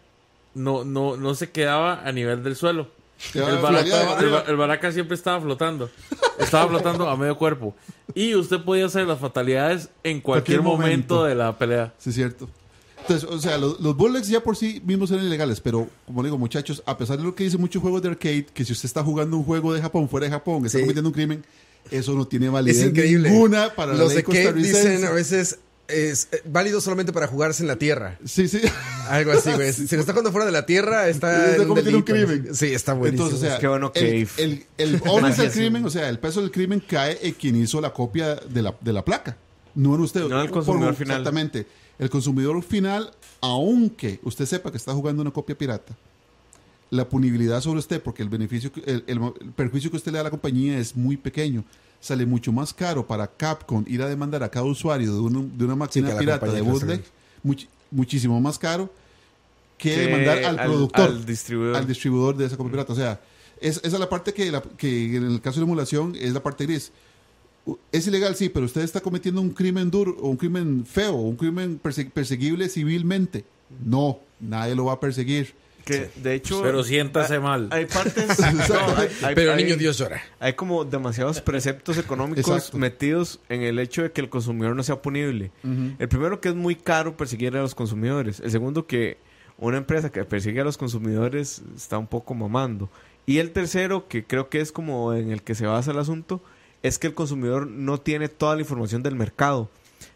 no, 0.55 0.83
no, 0.83 1.17
no 1.17 1.35
se 1.35 1.51
quedaba 1.51 2.01
a 2.03 2.11
nivel 2.11 2.43
del 2.43 2.55
suelo. 2.55 2.87
El 3.33 3.57
baraca, 3.59 3.85
el, 3.85 3.93
arriba. 4.09 4.39
ba- 4.41 4.45
el 4.47 4.55
baraca 4.57 4.91
siempre 4.91 5.15
estaba 5.15 5.41
flotando. 5.41 5.89
Estaba 6.39 6.67
flotando 6.67 7.09
a 7.09 7.17
medio 7.17 7.37
cuerpo. 7.37 7.75
Y 8.13 8.35
usted 8.35 8.61
podía 8.63 8.85
hacer 8.85 9.07
las 9.07 9.19
fatalidades 9.19 9.89
en 10.03 10.21
cualquier, 10.21 10.59
Cualquier 10.59 10.61
momento. 10.61 11.15
momento. 11.15 11.23
de 11.25 11.35
la 11.35 11.57
pelea. 11.57 11.93
Sí, 11.97 12.09
es 12.09 12.15
cierto. 12.15 12.47
Entonces, 13.09 13.29
o 13.29 13.39
sea, 13.39 13.57
los, 13.57 13.79
los 13.79 13.95
bootlegs 13.95 14.27
ya 14.27 14.41
por 14.41 14.55
sí 14.57 14.81
mismos 14.85 15.11
eran 15.11 15.25
ilegales, 15.25 15.61
pero 15.61 15.87
como 16.05 16.21
le 16.21 16.27
digo, 16.27 16.37
muchachos, 16.37 16.83
a 16.85 16.97
pesar 16.97 17.17
de 17.17 17.23
lo 17.23 17.33
que 17.35 17.43
dicen 17.45 17.59
muchos 17.61 17.81
juegos 17.81 18.01
de 18.01 18.09
arcade, 18.09 18.45
que 18.53 18.65
si 18.65 18.73
usted 18.73 18.85
está 18.87 19.03
jugando 19.03 19.37
un 19.37 19.43
juego 19.43 19.73
de 19.73 19.81
Japón 19.81 20.09
fuera 20.09 20.25
de 20.25 20.31
Japón, 20.31 20.65
está 20.65 20.77
Sí. 20.77 20.83
cometiendo 20.83 21.09
un 21.09 21.13
crimen, 21.13 21.45
eso 21.91 22.13
no 22.13 22.27
tiene 22.27 22.47
Es 22.47 22.51
validez 22.51 22.85
increíble. 22.87 23.29
ninguna 23.29 23.73
para 23.75 23.93
la 23.93 23.99
Los 23.99 24.13
ley 24.13 24.23
de 24.23 24.53
dicen 24.53 25.05
a 25.05 25.11
veces 25.11 25.59
es 25.87 26.27
eh, 26.33 26.41
válido 26.43 26.81
solamente 26.81 27.13
para 27.13 27.27
jugarse 27.27 27.63
en 27.63 27.67
la 27.67 27.77
tierra. 27.77 28.19
Sí, 28.25 28.49
sí. 28.49 28.59
Algo 29.09 29.31
así, 29.31 29.51
güey. 29.53 29.71
Si 29.73 29.95
lo 29.95 30.01
está 30.01 30.11
jugando 30.11 30.33
fuera 30.33 30.45
de 30.45 30.51
la 30.51 30.65
tierra, 30.65 31.07
está, 31.07 31.45
Está 31.45 31.55
en 31.55 31.61
un 31.61 31.67
cometiendo 31.69 31.97
un 31.99 32.03
crimen. 32.03 32.49
Sí, 32.53 32.73
está 32.73 32.91
buenísimo. 32.93 33.27
Entonces, 33.29 33.47
o 33.47 33.49
sea, 33.51 33.59
Qué 33.59 33.67
bueno 33.69 33.93
que- 33.93 34.21
el, 34.21 34.27
el, 34.37 34.65
el 34.77 34.95
onus 35.05 35.13
del 35.13 35.21
Magia, 35.21 35.49
sí. 35.49 35.59
crimen, 35.59 35.85
o 35.85 35.89
sea, 35.89 36.09
el 36.09 36.19
peso 36.19 36.41
del 36.41 36.51
crimen 36.51 36.83
cae 36.85 37.17
en 37.21 37.33
quien 37.35 37.55
hizo 37.55 37.79
la 37.79 37.93
copia 37.93 38.35
de 38.35 38.61
la, 38.61 38.75
de 38.81 38.91
la 38.91 39.05
placa. 39.05 39.37
No 39.75 39.95
en 39.95 40.01
usted. 40.01 40.21
No 40.27 40.35
en 40.35 40.41
el 40.41 40.49
Por- 40.49 40.65
consumidor 40.65 40.93
final. 40.95 41.19
Exactamente. 41.21 41.67
El 41.99 42.09
consumidor 42.09 42.61
final, 42.63 43.11
aunque 43.41 44.19
usted 44.23 44.45
sepa 44.45 44.71
que 44.71 44.77
está 44.77 44.93
jugando 44.93 45.21
una 45.21 45.31
copia 45.31 45.57
pirata, 45.57 45.95
la 46.89 47.07
punibilidad 47.09 47.59
sobre 47.61 47.79
usted, 47.79 48.01
porque 48.01 48.23
el 48.23 48.29
beneficio, 48.29 48.71
que- 48.71 48.81
el, 48.81 49.03
el- 49.07 49.19
el 49.41 49.51
perjuicio 49.51 49.89
que 49.91 49.97
usted 49.97 50.11
le 50.11 50.17
da 50.17 50.21
a 50.21 50.23
la 50.25 50.29
compañía 50.29 50.77
es 50.79 50.95
muy 50.95 51.17
pequeño. 51.17 51.63
Sale 51.99 52.25
mucho 52.25 52.51
más 52.51 52.73
caro 52.73 53.05
para 53.07 53.27
Capcom 53.27 53.83
ir 53.87 54.01
a 54.03 54.07
demandar 54.07 54.43
a 54.43 54.49
cada 54.49 54.65
usuario 54.65 55.11
de, 55.13 55.19
un- 55.19 55.57
de 55.57 55.65
una 55.65 55.75
máquina 55.75 56.09
pirata 56.19 56.45
de 56.45 56.61
bootleg, 56.61 57.03
much- 57.43 57.67
muchísimo 57.91 58.39
más 58.39 58.57
caro 58.59 58.89
que, 59.77 59.93
Que 59.95 60.01
demandar 60.01 60.37
al, 60.45 60.59
al- 60.59 60.65
productor 60.67 61.09
al 61.09 61.25
distribuidor. 61.25 61.75
al 61.75 61.87
distribuidor 61.87 62.37
de 62.37 62.45
esa 62.45 62.55
copia 62.57 62.71
pirata. 62.71 62.93
O 62.93 62.95
sea, 62.95 63.19
es, 63.59 63.77
esa 63.77 63.87
es 63.87 63.99
la 63.99 64.07
parte 64.09 64.33
que, 64.33 64.51
la- 64.51 64.61
que 64.61 65.15
en 65.17 65.23
el 65.25 65.41
caso 65.41 65.55
de 65.59 65.61
la 65.65 65.69
emulación 65.71 66.15
es 66.15 66.31
la 66.33 66.41
parte 66.43 66.65
gris. 66.65 66.91
Es 67.91 68.07
ilegal, 68.07 68.35
sí, 68.35 68.49
pero 68.49 68.65
usted 68.65 68.81
está 68.81 69.01
cometiendo 69.01 69.41
un 69.41 69.49
crimen 69.51 69.89
duro, 69.91 70.15
o 70.19 70.29
un 70.29 70.37
crimen 70.37 70.85
feo, 70.85 71.13
o 71.15 71.21
un 71.21 71.35
crimen 71.35 71.79
perse- 71.81 72.09
perseguible 72.11 72.69
civilmente. 72.69 73.43
No, 73.85 74.19
nadie 74.39 74.75
lo 74.75 74.85
va 74.85 74.93
a 74.93 74.99
perseguir. 74.99 75.53
Que 75.83 76.09
de 76.21 76.33
hecho. 76.35 76.61
Pero 76.63 76.83
siéntase 76.83 77.39
mal. 77.39 77.69
Hay 77.71 77.85
partes. 77.85 78.27
no, 78.69 78.97
hay- 78.97 79.09
hay- 79.23 79.35
Pero 79.35 79.53
hay- 79.53 79.63
niño 79.63 79.77
Dios 79.77 79.97
llora. 79.97 80.21
Hay 80.39 80.53
como 80.53 80.83
demasiados 80.85 81.39
preceptos 81.41 81.97
económicos 81.97 82.45
Exacto. 82.55 82.77
metidos 82.77 83.39
en 83.47 83.61
el 83.61 83.79
hecho 83.79 84.03
de 84.03 84.11
que 84.11 84.19
el 84.21 84.29
consumidor 84.29 84.75
no 84.75 84.83
sea 84.83 85.01
punible. 85.01 85.51
El 85.63 86.07
primero 86.09 86.41
que 86.41 86.49
es 86.49 86.55
muy 86.55 86.75
caro 86.75 87.15
perseguir 87.15 87.55
a 87.55 87.61
los 87.61 87.73
consumidores. 87.73 88.39
El 88.41 88.51
segundo 88.51 88.85
que 88.85 89.17
una 89.57 89.77
empresa 89.77 90.11
que 90.11 90.23
persigue 90.25 90.59
a 90.61 90.65
los 90.65 90.77
consumidores 90.77 91.61
está 91.75 91.97
un 91.97 92.07
poco 92.07 92.33
mamando. 92.33 92.89
Y 93.25 93.39
el 93.39 93.51
tercero, 93.51 94.07
que 94.09 94.23
creo 94.25 94.49
que 94.49 94.59
es 94.61 94.71
como 94.73 95.13
en 95.13 95.31
el 95.31 95.41
que 95.41 95.55
se 95.55 95.65
basa 95.67 95.91
el 95.91 95.99
asunto, 95.99 96.41
es 96.83 96.99
que 96.99 97.07
el 97.07 97.13
consumidor 97.13 97.67
no 97.67 97.99
tiene 97.99 98.29
toda 98.29 98.55
la 98.55 98.61
información 98.61 99.03
del 99.03 99.15
mercado. 99.15 99.69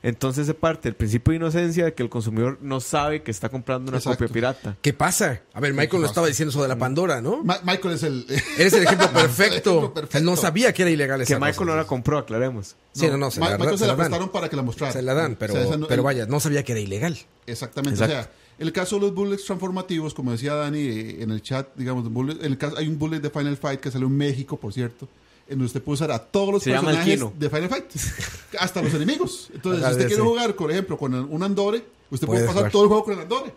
Entonces 0.03 0.47
se 0.47 0.53
parte 0.55 0.89
el 0.89 0.95
principio 0.95 1.31
de 1.31 1.37
inocencia 1.37 1.85
de 1.85 1.93
que 1.93 2.01
el 2.01 2.09
consumidor 2.09 2.57
no 2.61 2.79
sabe 2.79 3.21
que 3.21 3.29
está 3.29 3.49
comprando 3.49 3.89
una 3.89 3.97
Exacto. 3.99 4.17
copia 4.25 4.33
pirata. 4.33 4.75
¿Qué 4.81 4.93
pasa? 4.93 5.41
A 5.53 5.59
ver, 5.59 5.73
Michael 5.73 6.01
nos 6.01 6.09
estaba 6.11 6.25
diciendo 6.27 6.49
eso 6.49 6.61
de 6.63 6.67
la 6.67 6.75
Pandora, 6.75 7.21
¿no? 7.21 7.43
Ma- 7.43 7.59
Michael 7.63 7.93
es 7.95 8.03
el. 8.03 8.25
Eres 8.57 8.73
el 8.73 8.83
ejemplo 8.83 9.09
perfecto. 9.13 9.69
ejemplo 9.69 9.93
perfecto. 9.93 10.17
Él 10.17 10.25
no 10.25 10.35
sabía 10.35 10.73
que 10.73 10.81
era 10.83 10.91
ilegal 10.91 11.19
Que 11.19 11.23
esa 11.25 11.35
Michael 11.37 11.55
cosa. 11.55 11.69
no 11.71 11.75
la 11.75 11.85
compró, 11.85 12.17
aclaremos. 12.17 12.75
Sí, 12.93 13.07
no, 13.07 13.17
no, 13.17 13.29
se 13.29 13.39
Ma- 13.39 13.51
la, 13.51 13.57
Michael 13.57 13.77
se 13.77 13.83
se 13.85 13.87
la 13.91 13.95
prestaron 13.97 14.29
para 14.29 14.49
que 14.49 14.55
la 14.55 14.63
mostrara. 14.63 14.91
Se 14.93 15.01
la 15.03 15.13
dan, 15.13 15.35
pero, 15.35 15.53
O 15.53 15.57
sea, 15.57 15.65
esa 15.65 15.77
no- 15.77 15.87
pero 15.87 16.01
vaya, 16.03 16.25
no 16.25 16.39
sabía 16.39 16.63
que 16.63 16.71
era 16.71 16.81
ilegal. 16.81 17.17
Exactamente. 17.45 18.03
Exacto. 18.03 18.13
O 18.19 18.23
sea, 18.23 18.31
el 18.57 18.71
caso 18.73 18.95
de 18.95 19.01
los 19.03 19.13
bullets 19.15 19.45
transformativos, 19.45 20.13
como 20.15 20.31
decía 20.31 20.53
Dani 20.55 20.79
eh, 20.79 21.17
en 21.23 21.29
el 21.31 21.41
chat, 21.43 21.67
digamos, 21.75 22.05
bullet- 22.11 22.39
en 22.39 22.45
el 22.51 22.57
caso, 22.57 22.75
hay 22.77 22.87
un 22.87 22.97
bullet 22.97 23.19
de 23.19 23.29
Final 23.29 23.57
Fight 23.57 23.79
que 23.79 23.91
salió 23.91 24.07
en 24.07 24.17
México, 24.17 24.57
por 24.57 24.73
cierto, 24.73 25.07
en 25.47 25.57
donde 25.57 25.65
usted 25.65 25.81
puede 25.81 25.95
usar 25.95 26.11
a 26.11 26.19
todos 26.19 26.53
los 26.53 26.63
Se 26.63 26.71
personajes 26.71 27.19
de 27.37 27.49
Final 27.49 27.69
Fight, 27.69 27.85
hasta 28.59 28.81
los 28.81 28.93
enemigos. 28.93 29.49
Entonces, 29.53 29.85
si 29.85 29.91
usted 29.91 30.07
quiere 30.07 30.23
jugar, 30.23 30.55
por 30.55 30.71
ejemplo, 30.71 30.97
con 30.97 31.13
un 31.13 31.43
Andore, 31.43 31.83
usted 32.09 32.27
puede 32.27 32.41
Puede 32.41 32.47
pasar 32.47 32.55
jugar. 32.55 32.71
todo 32.71 32.83
el 32.83 32.87
juego 32.87 33.03
con 33.03 33.13
el 33.13 33.19
Andore. 33.21 33.53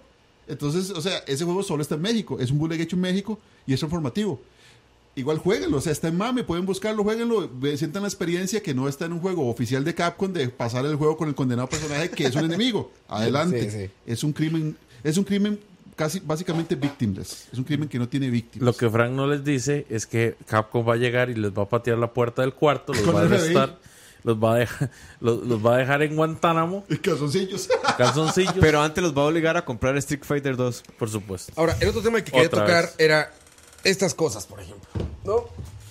Entonces, 0.47 0.91
o 0.91 1.01
sea, 1.01 1.19
ese 1.27 1.45
juego 1.45 1.63
solo 1.63 1.83
está 1.83 1.95
en 1.95 2.03
México. 2.03 2.39
Es 2.39 2.51
un 2.51 2.59
bullet 2.59 2.81
hecho 2.81 2.97
en 2.97 3.03
México 3.03 3.39
y 3.67 3.73
es 3.73 3.81
transformativo. 3.81 4.41
Igual 5.17 5.39
jueguenlo, 5.39 5.77
o 5.77 5.81
sea, 5.81 5.93
está 5.93 6.09
en 6.09 6.17
mame, 6.17 6.43
pueden 6.43 6.67
buscarlo, 6.67 7.05
jueguenlo, 7.05 7.49
sientan 7.77 8.03
la 8.03 8.09
experiencia 8.09 8.61
que 8.61 8.75
no 8.75 8.89
está 8.89 9.05
en 9.05 9.13
un 9.13 9.21
juego 9.21 9.49
oficial 9.49 9.85
de 9.85 9.95
Capcom 9.95 10.33
de 10.33 10.49
pasar 10.49 10.85
el 10.87 10.97
juego 10.97 11.17
con 11.17 11.29
el 11.29 11.37
condenado 11.37 11.69
personaje 11.69 12.11
que 12.11 12.27
es 12.27 12.35
un 12.35 12.45
enemigo. 12.45 12.91
Adelante. 13.09 13.71
Sí, 13.71 13.85
sí. 13.85 13.91
Es 14.07 14.25
un 14.25 14.33
crimen, 14.33 14.77
es 15.05 15.17
un 15.17 15.23
crimen 15.23 15.61
casi 15.97 16.21
básicamente 16.21 16.75
victimless. 16.75 17.49
Es 17.53 17.59
un 17.59 17.65
crimen 17.65 17.89
que 17.89 17.99
no 17.99 18.09
tiene 18.09 18.31
víctimas. 18.31 18.65
Lo 18.67 18.73
que 18.77 18.89
Frank 18.91 19.13
no 19.13 19.27
les 19.27 19.45
dice 19.45 19.87
es 19.91 20.07
que 20.07 20.37
Capcom 20.47 20.87
va 20.89 20.95
a 20.95 20.97
llegar 20.97 21.31
y 21.31 21.35
les 21.35 21.51
va 21.53 21.63
a 21.65 21.69
patear 21.69 21.99
la 21.99 22.13
puerta 22.13 22.43
del 22.43 22.55
cuarto, 22.55 22.93
los 22.93 23.15
va 23.15 23.21
a 23.21 23.25
arrestar, 23.25 23.79
los 24.23 24.37
va 24.43 24.55
a 24.55 24.59
dejar, 24.59 24.91
los, 25.21 25.43
los 25.47 25.65
va 25.65 25.75
a 25.75 25.79
dejar 25.79 26.03
en 26.03 26.17
Guantánamo, 26.17 26.85
Y 26.89 26.97
calzoncillos. 26.99 27.69
calzoncillos, 27.99 28.55
Pero 28.61 28.83
antes 28.83 29.03
los 29.03 29.17
va 29.17 29.23
a 29.23 29.27
obligar 29.27 29.57
a 29.57 29.65
comprar 29.65 29.97
Street 29.99 30.23
Fighter 30.25 30.57
2. 30.57 30.83
por 30.99 31.11
supuesto. 31.11 31.53
Ahora, 31.57 31.77
el 31.81 31.89
otro 31.89 32.03
tema 32.03 32.23
que 32.23 32.31
quería 32.31 32.47
Otra 32.47 32.63
tocar 32.65 32.85
vez. 32.85 32.95
era 32.99 33.33
estas 33.85 34.15
cosas, 34.15 34.47
por 34.47 34.61
ejemplo. 34.61 34.89
¿No? 35.25 35.45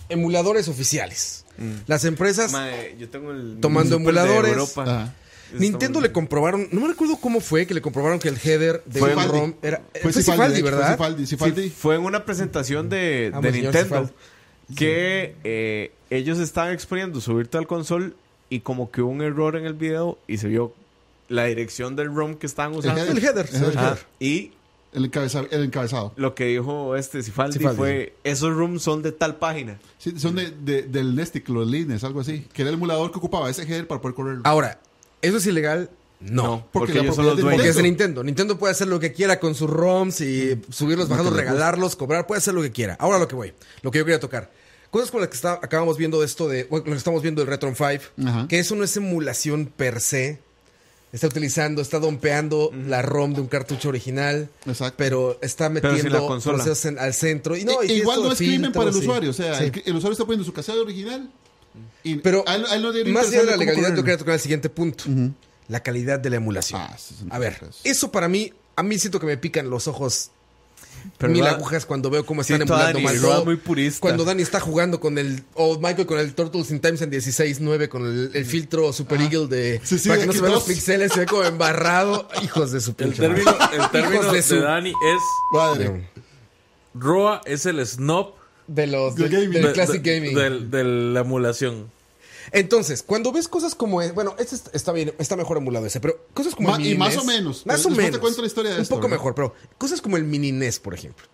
Emuladores 0.10 0.68
oficiales. 0.68 1.46
Las 1.88 2.04
empresas 2.06 2.52
yo 2.98 3.10
tengo 3.10 3.32
el 3.32 3.60
Tomando 3.62 3.98
Super 3.98 4.14
de 4.16 4.20
emuladores. 4.22 4.52
Europa. 4.54 4.84
Ajá. 4.84 5.14
Nintendo 5.60 6.02
le 6.02 6.12
comprobaron, 6.12 6.68
no 6.72 6.82
me 6.82 6.88
recuerdo 6.88 7.18
cómo 7.18 7.40
fue 7.42 7.66
que 7.68 7.74
le 7.74 7.82
comprobaron 7.82 8.20
que 8.20 8.30
el 8.30 8.38
header 8.38 8.84
de 8.86 9.00
Fue 9.00 9.16
un. 9.16 9.28
ROM 9.28 9.54
era 9.62 9.82
Fue 10.02 10.12
fue 10.12 10.24
Cifaldi, 10.24 10.62
fue 10.62 10.72
¿verdad? 10.72 10.92
Cifaldi, 10.94 11.26
Cifaldi. 11.28 11.64
Sí, 11.64 11.70
fue 11.70 11.96
en 11.96 12.02
una 12.04 12.26
presentación 12.26 12.90
de, 12.90 13.32
señor 13.34 13.54
Nintendo 13.54 14.10
que 14.76 15.36
eh, 15.44 15.92
ellos 16.10 16.40
estaban 16.40 16.74
exponiendo 16.74 17.20
su 17.22 17.36
Virtual 17.36 17.68
Console 17.68 18.14
y 18.50 18.62
como 18.62 18.92
que 18.92 19.02
hubo 19.02 19.12
un 19.12 19.22
error 19.22 19.56
en 19.56 19.66
el 19.66 19.74
video 19.74 20.18
y 20.28 20.38
se 20.38 20.48
vio 20.48 20.74
la 21.28 21.46
dirección 21.46 21.96
del 21.96 22.14
ROM 22.14 22.36
que 22.36 22.46
estaban 22.46 22.74
usando. 22.76 23.02
El 23.04 23.18
header, 23.18 23.48
el 23.52 23.64
header. 23.64 24.00
Y 24.20 24.52
El, 24.94 25.06
encabeza- 25.12 25.48
el 25.50 25.64
encabezado. 25.64 26.14
lo 26.18 26.36
que 26.36 26.46
dijo 26.46 26.96
este 26.96 27.24
Cifaldi, 27.24 27.58
Cifaldi, 27.58 27.78
fue, 27.78 28.14
esos 28.24 28.54
ROMs 28.56 28.82
son 28.84 29.02
de 29.02 29.12
tal 29.12 29.36
página. 29.38 29.80
Sí, 29.98 30.14
son 30.18 30.36
de, 30.36 30.52
de- 30.52 30.84
del 30.84 31.16
Nestic, 31.16 31.50
los 31.50 31.68
Lines, 31.70 32.04
algo 32.04 32.20
así. 32.22 32.46
Que 32.54 32.62
era 32.62 32.70
el 32.70 32.76
emulador 32.76 33.12
que 33.12 33.18
ocupaba 33.18 33.50
ese 33.50 33.64
header 33.64 33.88
para 33.88 34.02
poder 34.02 34.16
correr. 34.16 34.38
Ahora, 34.44 34.80
¿eso 35.24 35.38
es 35.38 35.48
ilegal? 35.48 35.90
No. 36.20 36.68
porque 36.72 36.72
porque, 36.72 36.94
la 36.94 37.00
ellos 37.02 37.16
son 37.16 37.26
propiedad 37.26 37.32
los 37.32 37.36
de 37.38 37.42
dueños. 37.42 37.58
Porque 37.58 37.70
es 37.72 37.76
de 37.76 37.84
Nintendo. 37.84 38.24
Nintendo. 38.24 38.58
Puede 38.58 38.72
hacer 38.72 38.88
lo 38.88 39.00
que 39.00 39.12
quiera 39.12 39.40
con 39.40 39.56
sus 39.56 39.70
ROMs 39.70 40.22
y 40.22 40.62
subirlos, 40.70 41.10
bajarlos, 41.10 41.34
regalarlos, 41.36 41.96
cobrar, 41.98 42.28
puede 42.28 42.40
hacer 42.40 42.54
lo 42.54 42.62
que 42.62 42.72
quiera. 42.72 42.96
Ahora 43.00 43.20
lo 43.20 43.28
que 43.28 43.36
voy, 43.36 43.54
lo 43.82 43.92
que 43.92 43.98
yo 44.00 44.06
quería 44.06 44.20
tocar. 44.22 44.50
Cosas 44.90 45.10
como 45.12 45.22
las 45.22 45.30
que 45.30 45.36
está- 45.36 45.60
acabamos 45.62 45.98
viendo 45.98 46.20
de 46.20 46.26
esto 46.28 46.48
de, 46.48 46.66
bueno, 46.66 46.86
lo 46.86 46.92
que 46.92 46.98
estamos 46.98 47.22
viendo 47.24 47.42
del 47.42 47.50
Retron 47.50 47.76
5, 47.76 48.04
Ajá. 48.30 48.48
que 48.48 48.60
eso 48.60 48.76
no 48.76 48.84
es 48.84 48.96
emulación 48.96 49.66
per 49.66 50.00
se. 50.00 50.40
Está 51.12 51.28
utilizando, 51.28 51.82
está 51.82 52.00
dompeando 52.00 52.72
la 52.88 53.02
ROM 53.04 53.34
de 53.36 53.42
un 53.42 53.48
cartucho 53.48 53.90
original, 53.90 54.50
Exacto. 54.66 54.96
pero 54.98 55.38
está 55.42 55.70
Pero 55.72 55.90
sin 55.96 55.98
la 55.98 56.04
metiendo 56.06 56.28
consola. 56.28 56.56
procesos 56.64 56.86
en- 56.86 56.98
al 57.00 57.14
centro. 57.14 57.56
Y 57.58 57.66
no, 57.66 57.82
E- 57.84 57.88
y 57.88 57.92
igual 57.98 58.24
no 58.24 58.32
es 58.32 58.38
crimen 58.38 58.72
para 58.72 58.90
el 58.90 58.96
usuario. 58.96 59.30
O 59.30 59.34
sea, 59.34 59.60
Sí. 59.60 59.66
el, 59.66 59.84
el 59.86 59.96
usuario 59.96 60.14
está 60.14 60.26
poniendo 60.26 60.44
su 60.46 60.54
caseta 60.54 60.80
original. 60.80 61.30
Y 62.04 62.16
Pero 62.18 62.44
a 62.48 62.56
él- 62.56 62.66
a 62.70 62.76
él 62.76 62.82
no 62.82 62.92
debería 62.92 63.14
más 63.14 63.28
allá 63.28 63.40
de 63.42 63.46
la 63.46 63.58
legalidad, 63.58 63.76
yo 63.76 63.82
correrlo. 63.82 64.04
quería 64.04 64.18
tocar 64.18 64.34
el 64.36 64.40
siguiente 64.40 64.70
punto. 64.70 65.06
La 65.70 65.82
calidad 65.82 66.20
de 66.20 66.30
la 66.30 66.36
emulación. 66.38 66.82
Ah, 66.82 66.96
sí, 66.98 67.16
sí, 67.18 67.26
a 67.30 67.40
ver, 67.40 67.58
sí. 67.72 67.90
eso 67.90 68.12
para 68.12 68.28
mí, 68.28 68.52
a 68.76 68.84
mí 68.84 69.00
siento 69.00 69.20
que 69.20 69.26
me 69.26 69.38
pican 69.38 69.70
los 69.70 69.88
ojos 69.88 70.30
Pero 71.18 71.32
mil 71.32 71.42
va- 71.44 71.52
agujas 71.52 71.86
cuando 71.86 72.10
veo 72.10 72.26
cómo 72.26 72.42
están 72.42 72.62
emulando 72.62 73.00
Dani, 73.00 73.20
mal 73.20 73.46
muy 73.46 73.56
purista. 73.56 74.00
Cuando 74.02 74.26
Dani 74.26 74.42
está 74.44 74.60
jugando 74.60 75.00
con 75.00 75.18
el, 75.18 75.44
o 75.54 75.78
Michael 75.80 76.06
con 76.06 76.20
el 76.20 76.34
Turtles 76.36 76.70
in 76.72 76.80
Times 76.82 77.02
en 77.02 77.12
16.9 77.12 77.88
con 77.90 78.06
el, 78.06 78.32
el 78.34 78.46
filtro 78.46 78.92
Super 78.94 79.22
Eagle 79.22 79.48
de, 79.48 79.82
Sí, 79.84 79.98
sí, 80.00 80.10
para 80.10 80.20
de 80.20 80.22
que 80.24 80.28
no 80.28 80.34
se 80.34 80.42
vean 80.42 80.54
los 80.54 80.64
pixeles, 80.64 81.12
se 81.14 81.22
ve 81.22 81.26
como 81.26 81.44
embarrado. 81.44 82.28
Hijos 82.44 82.72
de 82.74 82.82
su 82.82 82.90
El 82.92 82.96
pinche 82.98 83.22
término, 83.22 83.56
madre. 83.58 83.78
el 83.78 83.90
término 83.92 84.24
de, 84.24 84.32
de 84.34 84.42
su- 84.44 84.60
Dani 84.60 84.90
es 84.90 85.22
Madre. 85.54 86.10
Roa 86.94 87.42
es 87.46 87.66
el 87.66 87.86
snob 87.86 88.34
De 88.68 88.88
los, 88.88 89.16
Del 89.16 89.30
gaming. 89.30 89.74
Classic 89.74 90.02
de- 90.02 90.20
Gaming. 90.20 90.70
de 90.72 90.84
la 90.84 91.20
emulación. 91.22 91.92
Entonces, 92.52 93.04
cuando 93.04 93.32
ves 93.32 93.48
cosas 93.48 93.74
como, 93.74 94.02
es- 94.02 94.14
bueno, 94.14 94.36
este 94.38 94.56
está- 94.74 94.92
bien, 94.92 95.14
está 95.18 95.36
mejor 95.36 95.58
emulado 95.58 95.86
ese, 95.86 96.00
pero 96.00 96.28
cosas 96.34 96.54
como 96.56 96.70
Ma- 96.70 96.76
el 96.78 96.86
y 96.88 96.98
más 96.98 97.14
NES, 97.16 97.24
o 97.24 97.26
menos. 97.26 97.66
Más 97.66 97.76
o 97.86 97.90
Después 97.90 97.96
te 97.98 98.04
menos. 98.04 98.20
cuento 98.20 98.42
la 98.42 98.48
historia 98.48 98.72
de 98.72 98.78
Un 98.78 98.82
esto, 98.84 98.96
poco 98.96 99.08
¿verdad? 99.08 99.18
mejor, 99.18 99.36
pero 99.36 99.56
cosas 99.78 100.02
como 100.02 100.18
el 100.18 100.24
mini 100.26 100.52
NES, 100.52 100.80
por 100.80 100.94
ejemplo. 100.94 101.26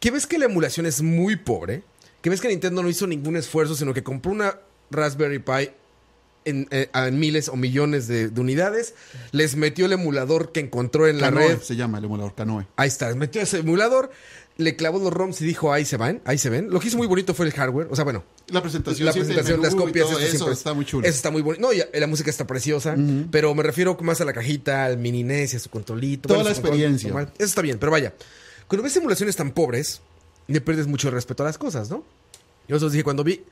Que 0.00 0.10
ves 0.10 0.26
que 0.26 0.38
la 0.38 0.46
emulación 0.46 0.84
es 0.86 1.00
muy 1.00 1.36
pobre, 1.36 1.82
que 2.22 2.30
ves 2.30 2.40
que 2.40 2.48
Nintendo 2.48 2.82
no 2.82 2.88
hizo 2.88 3.06
ningún 3.06 3.36
esfuerzo, 3.36 3.76
sino 3.76 3.94
que 3.94 4.02
compró 4.02 4.32
una 4.32 4.58
Raspberry 4.90 5.38
Pi 5.38 5.70
en, 6.44 6.66
eh, 6.70 6.88
en 6.94 7.18
miles 7.20 7.48
o 7.48 7.56
millones 7.56 8.08
de, 8.08 8.28
de 8.28 8.40
unidades, 8.40 8.94
les 9.32 9.54
metió 9.54 9.86
el 9.86 9.92
emulador 9.92 10.50
que 10.50 10.60
encontró 10.60 11.06
en 11.06 11.20
la 11.20 11.28
Canoe 11.28 11.48
red. 11.48 11.60
se 11.60 11.76
llama 11.76 11.98
el 11.98 12.04
emulador 12.04 12.34
Canoe. 12.34 12.66
Ahí 12.76 12.88
está, 12.88 13.14
metió 13.14 13.40
ese 13.42 13.58
emulador, 13.58 14.10
le 14.58 14.74
clavó 14.76 14.98
los 14.98 15.12
ROMs 15.12 15.40
y 15.40 15.44
dijo, 15.46 15.72
ahí 15.72 15.84
se 15.84 15.96
van, 15.96 16.20
ahí 16.24 16.36
se 16.36 16.50
ven. 16.50 16.68
Lo 16.70 16.80
que 16.80 16.88
hizo 16.88 16.96
muy 16.98 17.06
bonito 17.06 17.32
fue 17.32 17.46
el 17.46 17.52
hardware, 17.52 17.86
o 17.90 17.94
sea, 17.94 18.04
bueno, 18.04 18.24
La 18.48 18.60
presentación, 18.60 19.06
la 19.06 19.12
presentación, 19.12 19.62
las 19.62 19.74
copias, 19.74 20.10
eso, 20.10 20.18
siempre- 20.18 20.52
está 20.52 20.74
muy 20.74 20.84
chulo. 20.84 21.06
Eso 21.06 21.14
está 21.16 21.30
muy 21.30 21.42
bonito. 21.42 21.62
No, 21.66 21.72
y 21.72 21.80
la 21.98 22.06
música 22.08 22.28
está 22.28 22.46
preciosa, 22.46 22.96
pero 23.30 23.54
me 23.54 23.62
refiero 23.62 23.96
más 24.02 24.20
a 24.20 24.24
la 24.24 24.32
cajita, 24.32 24.84
al 24.84 24.98
mini 24.98 25.22
NES 25.22 25.54
y 25.54 25.56
a 25.56 25.60
su 25.60 25.70
controlito. 25.70 26.26
Toda 26.28 26.40
bueno, 26.40 26.50
la 26.50 26.54
control 26.56 26.74
experiencia. 26.74 27.10
Eso 27.38 27.44
está 27.44 27.62
bien, 27.62 27.78
pero 27.78 27.92
vaya. 27.92 28.14
Cuando 28.66 28.82
ves 28.82 28.96
emulaciones 28.96 29.36
tan 29.36 29.52
pobres, 29.52 30.00
le 30.48 30.60
pierdes 30.60 30.86
mucho 30.88 31.10
respeto 31.10 31.44
a 31.44 31.46
las 31.46 31.56
cosas, 31.56 31.88
¿no? 31.88 32.04
Yo 32.66 32.76
os 32.76 32.90
dije, 32.92 33.04
cuando 33.04 33.22
vi, 33.22 33.44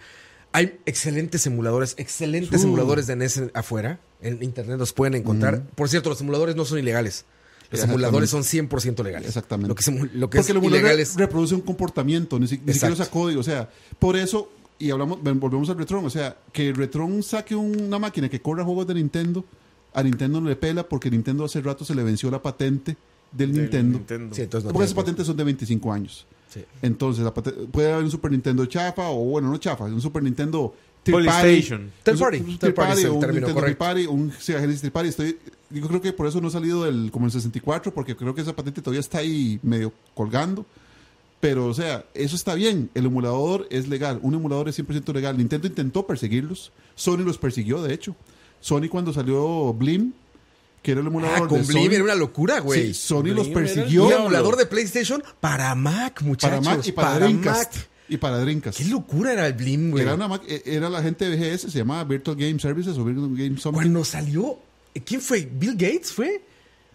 hay 0.53 0.81
excelentes 0.87 1.47
emuladores, 1.47 1.95
excelentes 1.99 2.62
Uh. 2.62 2.66
emuladores 2.66 3.07
de 3.07 3.15
NES 3.16 3.43
afuera. 3.55 4.01
En 4.23 4.43
internet 4.43 4.77
los 4.78 4.93
pueden 4.93 5.15
encontrar. 5.15 5.62
Por 5.77 5.89
cierto, 5.89 6.09
los 6.11 6.20
emuladores 6.20 6.57
no 6.57 6.65
son 6.65 6.78
ilegales. 6.81 7.24
Los 7.71 7.83
emuladores 7.83 8.31
son 8.31 8.43
100% 8.43 9.03
legales. 9.03 9.29
Exactamente. 9.29 9.69
Lo 9.69 9.75
que, 9.75 9.81
es 9.83 10.15
lo 10.15 10.31
que 10.31 10.39
Porque 10.39 10.53
el 10.53 10.59
es 10.59 10.63
emulador 10.63 10.79
ilegal 10.81 11.01
es... 11.01 11.15
reproduce 11.17 11.55
un 11.55 11.61
comportamiento, 11.63 12.39
ni, 12.39 12.47
si- 12.47 12.61
ni 12.65 12.73
siquiera 12.73 12.95
usa 12.95 13.07
código. 13.11 13.41
O 13.41 13.45
sea, 13.45 13.69
por 13.99 14.17
eso, 14.17 14.51
y 14.79 14.91
hablamos, 14.91 15.21
volvemos 15.23 15.69
al 15.71 15.79
Retron, 15.79 16.05
o 16.05 16.11
sea, 16.11 16.37
que 16.53 16.69
el 16.69 16.77
Retron 16.77 17.23
saque 17.23 17.55
una 17.55 17.99
máquina 17.99 18.29
que 18.29 18.41
corra 18.41 18.65
juegos 18.65 18.87
de 18.87 18.95
Nintendo, 18.95 19.45
a 19.95 20.03
Nintendo 20.03 20.41
no 20.41 20.49
le 20.49 20.57
pela 20.57 20.87
porque 20.89 21.11
Nintendo 21.11 21.45
hace 21.45 21.61
rato 21.63 21.85
se 21.85 21.95
le 21.95 22.03
venció 22.03 22.31
la 22.31 22.43
patente 22.43 22.97
del, 23.33 23.53
Del 23.53 23.63
Nintendo. 23.63 24.01
Sí, 24.35 24.43
entonces 24.43 24.65
no 24.67 24.73
porque 24.73 24.85
esas 24.85 24.95
patentes 24.95 25.27
son 25.27 25.37
de 25.37 25.45
25 25.45 25.93
años. 25.93 26.27
Sí. 26.49 26.65
Entonces, 26.83 27.27
puede 27.73 27.93
haber 27.93 28.05
un 28.05 28.11
Super 28.11 28.31
Nintendo 28.31 28.65
chafa, 28.67 29.09
o 29.09 29.17
bueno, 29.25 29.51
no 29.51 29.59
chafa, 29.59 29.85
un 29.85 30.01
Super 30.01 30.23
Nintendo 30.23 30.75
party, 31.15 31.62
Third 32.03 32.19
party. 32.19 32.37
un 32.39 32.47
Third 32.47 32.59
third 32.59 32.74
party 32.74 32.93
es 32.99 33.05
el 33.05 33.11
o 33.11 33.15
un 33.15 33.20
término 33.20 33.55
correcto. 33.55 33.78
party, 33.78 34.07
un 34.07 34.33
Sega 34.39 34.61
Genesis 34.61 34.83
third 34.83 34.93
party. 34.93 35.09
Estoy, 35.11 35.39
yo 35.70 35.87
creo 35.89 36.01
que 36.01 36.12
por 36.12 36.27
eso 36.27 36.41
no 36.41 36.49
ha 36.49 36.51
salido 36.51 36.85
del 36.85 37.11
como 37.11 37.27
el 37.27 37.33
64, 37.33 37.93
porque 37.95 38.16
creo 38.16 38.35
que 38.35 38.41
esa 38.43 38.55
patente 38.57 38.81
todavía 38.83 39.01
está 39.01 39.19
ahí 39.19 39.59
medio 39.62 39.93
colgando. 40.15 40.66
Pero, 41.41 41.66
o 41.66 41.74
sea, 41.74 42.05
eso 42.15 42.35
está 42.35 42.55
bien. 42.55 42.89
El 42.95 43.07
emulador 43.07 43.66
es 43.70 43.89
legal. 43.89 44.19
Un 44.23 44.35
emulador 44.35 44.69
es 44.69 44.78
100% 44.78 45.12
legal. 45.12 45.37
Nintendo 45.37 45.66
intentó 45.66 46.07
perseguirlos. 46.07 46.73
Sony 46.95 47.19
los 47.19 47.37
persiguió, 47.39 47.83
de 47.83 47.93
hecho. 47.93 48.16
Sony 48.61 48.89
cuando 48.91 49.12
salió 49.12 49.73
Blim, 49.74 50.12
que 50.83 50.93
era 50.93 51.03
el 51.03 51.07
emulador 51.09 51.37
Ah, 51.37 51.47
con 51.47 51.61
de 51.61 51.66
Blim 51.66 51.85
Sony, 51.85 51.93
era 51.95 52.05
una 52.05 52.15
locura, 52.15 52.61
güey. 52.61 52.87
Sí, 52.87 52.95
Sony 52.95 53.24
los 53.35 53.47
Blim 53.49 53.59
era 53.59 53.61
el 53.61 53.74
persiguió 53.74 54.03
Un 54.05 54.09
diablo. 54.09 54.24
emulador 54.27 54.57
de 54.57 54.66
PlayStation 54.66 55.23
para 55.39 55.74
Mac, 55.74 56.15
para 56.15 56.27
muchachos. 56.27 56.65
Mac 56.65 56.87
y 56.87 56.93
para, 56.93 57.15
Dreamcast. 57.19 57.74
Mac. 57.77 57.89
Y 58.09 58.16
para 58.19 58.39
Dreamcast. 58.39 58.78
Qué 58.78 58.85
locura 58.85 59.33
era 59.33 59.47
el 59.47 59.55
Blim, 59.55 59.91
güey. 59.91 60.03
Era, 60.03 60.15
una 60.15 60.41
eh, 60.47 60.62
era 60.65 60.89
la 60.89 61.03
gente 61.03 61.28
de 61.28 61.37
VGS, 61.37 61.73
se 61.73 61.78
llamaba 61.78 62.05
Virtual 62.05 62.37
Game 62.37 62.59
Services 62.59 62.97
o 62.99 63.05
Virtual 63.05 63.31
Game 63.37 63.59
Something. 63.59 63.81
Cuando 63.81 64.05
salió, 64.05 64.59
¿quién 65.05 65.20
fue? 65.20 65.49
¿Bill 65.51 65.73
Gates 65.73 66.12
fue? 66.12 66.43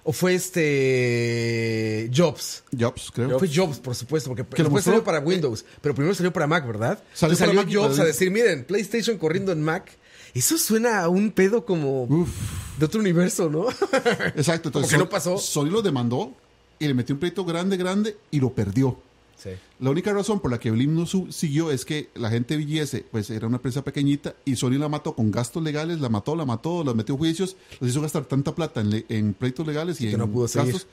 ¿O 0.03 0.13
fue 0.13 0.33
este 0.33 2.09
Jobs? 2.15 2.63
Jobs, 2.77 3.11
creo. 3.13 3.37
Fue 3.37 3.47
Jobs, 3.53 3.79
por 3.79 3.93
supuesto, 3.93 4.29
porque 4.29 4.43
Que 4.43 4.63
después 4.63 4.83
salió 4.83 5.03
para 5.03 5.19
Windows, 5.19 5.63
pero 5.79 5.93
primero 5.93 6.15
salió 6.15 6.33
para 6.33 6.47
Mac, 6.47 6.65
¿verdad? 6.65 7.03
Salió 7.13 7.33
Entonces 7.33 7.39
para 7.39 7.49
salió 7.49 7.61
Mac 7.61 7.71
y 7.71 7.75
Jobs 7.75 7.97
para 7.97 8.03
a 8.03 8.07
decir, 8.07 8.31
miren, 8.31 8.65
PlayStation 8.65 9.17
corriendo 9.17 9.51
en 9.51 9.61
Mac. 9.61 9.91
Eso 10.33 10.57
suena 10.57 11.01
a 11.01 11.09
un 11.09 11.31
pedo 11.31 11.65
como 11.65 12.03
Uf, 12.03 12.29
de 12.79 12.85
otro 12.85 12.99
universo, 12.99 13.49
¿no? 13.49 13.69
exacto. 13.69 14.69
Entonces, 14.69 14.91
que 14.91 14.97
no 14.97 15.09
pasó. 15.09 15.37
Sony 15.37 15.65
lo 15.65 15.81
demandó 15.81 16.33
y 16.79 16.87
le 16.87 16.93
metió 16.93 17.13
un 17.13 17.19
pleito 17.19 17.45
grande, 17.45 17.77
grande 17.77 18.17
y 18.31 18.39
lo 18.39 18.53
perdió. 18.53 18.97
Sí. 19.41 19.49
La 19.79 19.89
única 19.89 20.13
razón 20.13 20.39
por 20.39 20.51
la 20.51 20.59
que 20.59 20.69
Blim 20.69 20.93
no 20.93 21.05
su- 21.07 21.31
siguió 21.31 21.71
es 21.71 21.83
que 21.83 22.09
la 22.13 22.29
gente 22.29 22.57
viese, 22.57 23.03
pues 23.09 23.29
era 23.31 23.47
una 23.47 23.55
empresa 23.57 23.83
pequeñita 23.83 24.35
y 24.45 24.55
Sony 24.55 24.71
la 24.77 24.87
mató 24.87 25.13
con 25.15 25.31
gastos 25.31 25.63
legales, 25.63 25.99
la 25.99 26.09
mató, 26.09 26.35
la 26.35 26.45
mató, 26.45 26.83
la 26.83 26.93
metió 26.93 27.15
en 27.15 27.19
juicios, 27.19 27.55
los 27.79 27.89
hizo 27.89 28.01
gastar 28.01 28.25
tanta 28.25 28.53
plata 28.53 28.81
en, 28.81 28.89
le- 28.91 29.05
en 29.09 29.33
pleitos 29.33 29.65
legales 29.65 29.99
y 29.99 30.05
Que 30.05 30.11
en 30.11 30.19
no 30.19 30.27
pudo 30.29 30.47
seguir. 30.47 30.73
gastos 30.73 30.87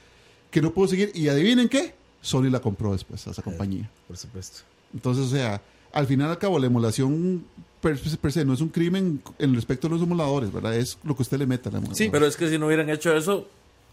que 0.51 0.62
no 0.62 0.73
pudo 0.73 0.89
seguir. 0.89 1.11
Y 1.15 1.29
adivinen 1.29 1.69
qué, 1.69 1.95
Sony 2.23 2.45
la 2.51 2.61
compró 2.61 2.93
después 2.93 3.27
a 3.27 3.33
esa 3.33 3.43
compañía. 3.43 3.91
Por 4.07 4.16
supuesto. 4.16 4.61
Entonces, 4.95 5.27
o 5.27 5.29
sea, 5.29 5.61
al 5.93 6.07
final 6.07 6.31
al 6.31 6.39
cabo, 6.39 6.59
la 6.59 6.66
emulación 6.66 7.45
per, 7.83 7.99
per 8.01 8.33
se 8.33 8.45
no 8.47 8.55
es 8.55 8.62
un 8.62 8.70
crimen 8.70 9.23
en 9.39 9.55
respecto 9.55 9.89
a 9.89 9.91
los 9.91 10.01
emuladores, 10.01 10.51
¿verdad? 10.51 10.75
Es 10.75 10.97
lo 11.05 11.15
que 11.15 11.20
usted 11.23 11.39
le 11.39 11.47
meta 11.47 11.69
a 11.69 11.73
la 11.73 11.79
emuladora. 11.79 11.99
Sí, 11.99 12.09
pero 12.11 12.25
es 12.27 12.35
que 12.37 12.49
si 12.49 12.57
no 12.59 12.66
hubieran 12.66 12.89
hecho 12.89 13.15
eso, 13.15 13.47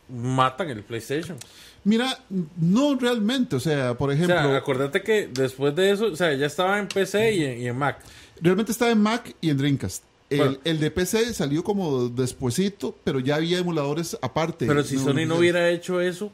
matan 0.09 0.69
el 0.69 0.81
PlayStation. 0.83 1.37
Mira, 1.85 2.19
no 2.59 2.95
realmente, 2.95 3.55
o 3.55 3.59
sea, 3.59 3.93
por 3.97 4.09
O 4.09 4.13
ejemplo, 4.13 4.35
sea, 4.35 4.57
acordate 4.57 5.01
que 5.03 5.27
después 5.27 5.73
de 5.75 5.91
eso, 5.91 6.07
o 6.07 6.15
sea, 6.15 6.33
ya 6.33 6.47
estaba 6.47 6.79
en 6.79 6.87
PC 6.87 7.33
y 7.33 7.43
en, 7.45 7.61
y 7.61 7.67
en 7.67 7.77
Mac. 7.77 7.99
realmente 8.41 8.71
estaba 8.71 8.91
en 8.91 9.01
Mac 9.01 9.33
y 9.39 9.49
en 9.51 9.57
Dreamcast. 9.57 10.03
El, 10.31 10.37
Bueno. 10.39 10.57
el 10.63 10.79
de 10.79 10.89
PC 10.91 11.33
salió 11.35 11.63
como 11.63 12.09
despuesito, 12.09 12.95
pero 13.03 13.19
ya 13.19 13.35
había 13.35 13.59
emuladores 13.59 14.17
aparte. 14.21 14.65
Pero 14.65 14.83
si 14.83 14.97
Sony 14.97 15.25
no 15.27 15.35
hubiera 15.35 15.69
hecho 15.69 16.01
eso, 16.01 16.31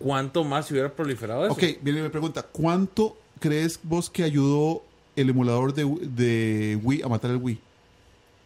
¿cuánto 0.00 0.42
más 0.42 0.66
se 0.66 0.74
hubiera 0.74 0.92
proliferado 0.92 1.44
eso? 1.44 1.52
Ok, 1.52 1.62
viene 1.80 2.02
me 2.02 2.10
pregunta, 2.10 2.42
¿cuánto 2.42 3.16
crees 3.38 3.78
vos 3.84 4.10
que 4.10 4.24
ayudó 4.24 4.82
el 5.14 5.30
emulador 5.30 5.72
de, 5.74 5.84
de 6.02 6.76
Wii 6.82 7.02
a 7.02 7.08
matar 7.08 7.30
el 7.30 7.36
Wii? 7.36 7.58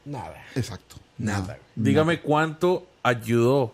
Nada. 0.04 0.34
Exacto. 0.54 0.96
Nada. 1.16 1.58
Dígame 1.76 2.20
cuánto 2.20 2.86
ayudó 3.02 3.72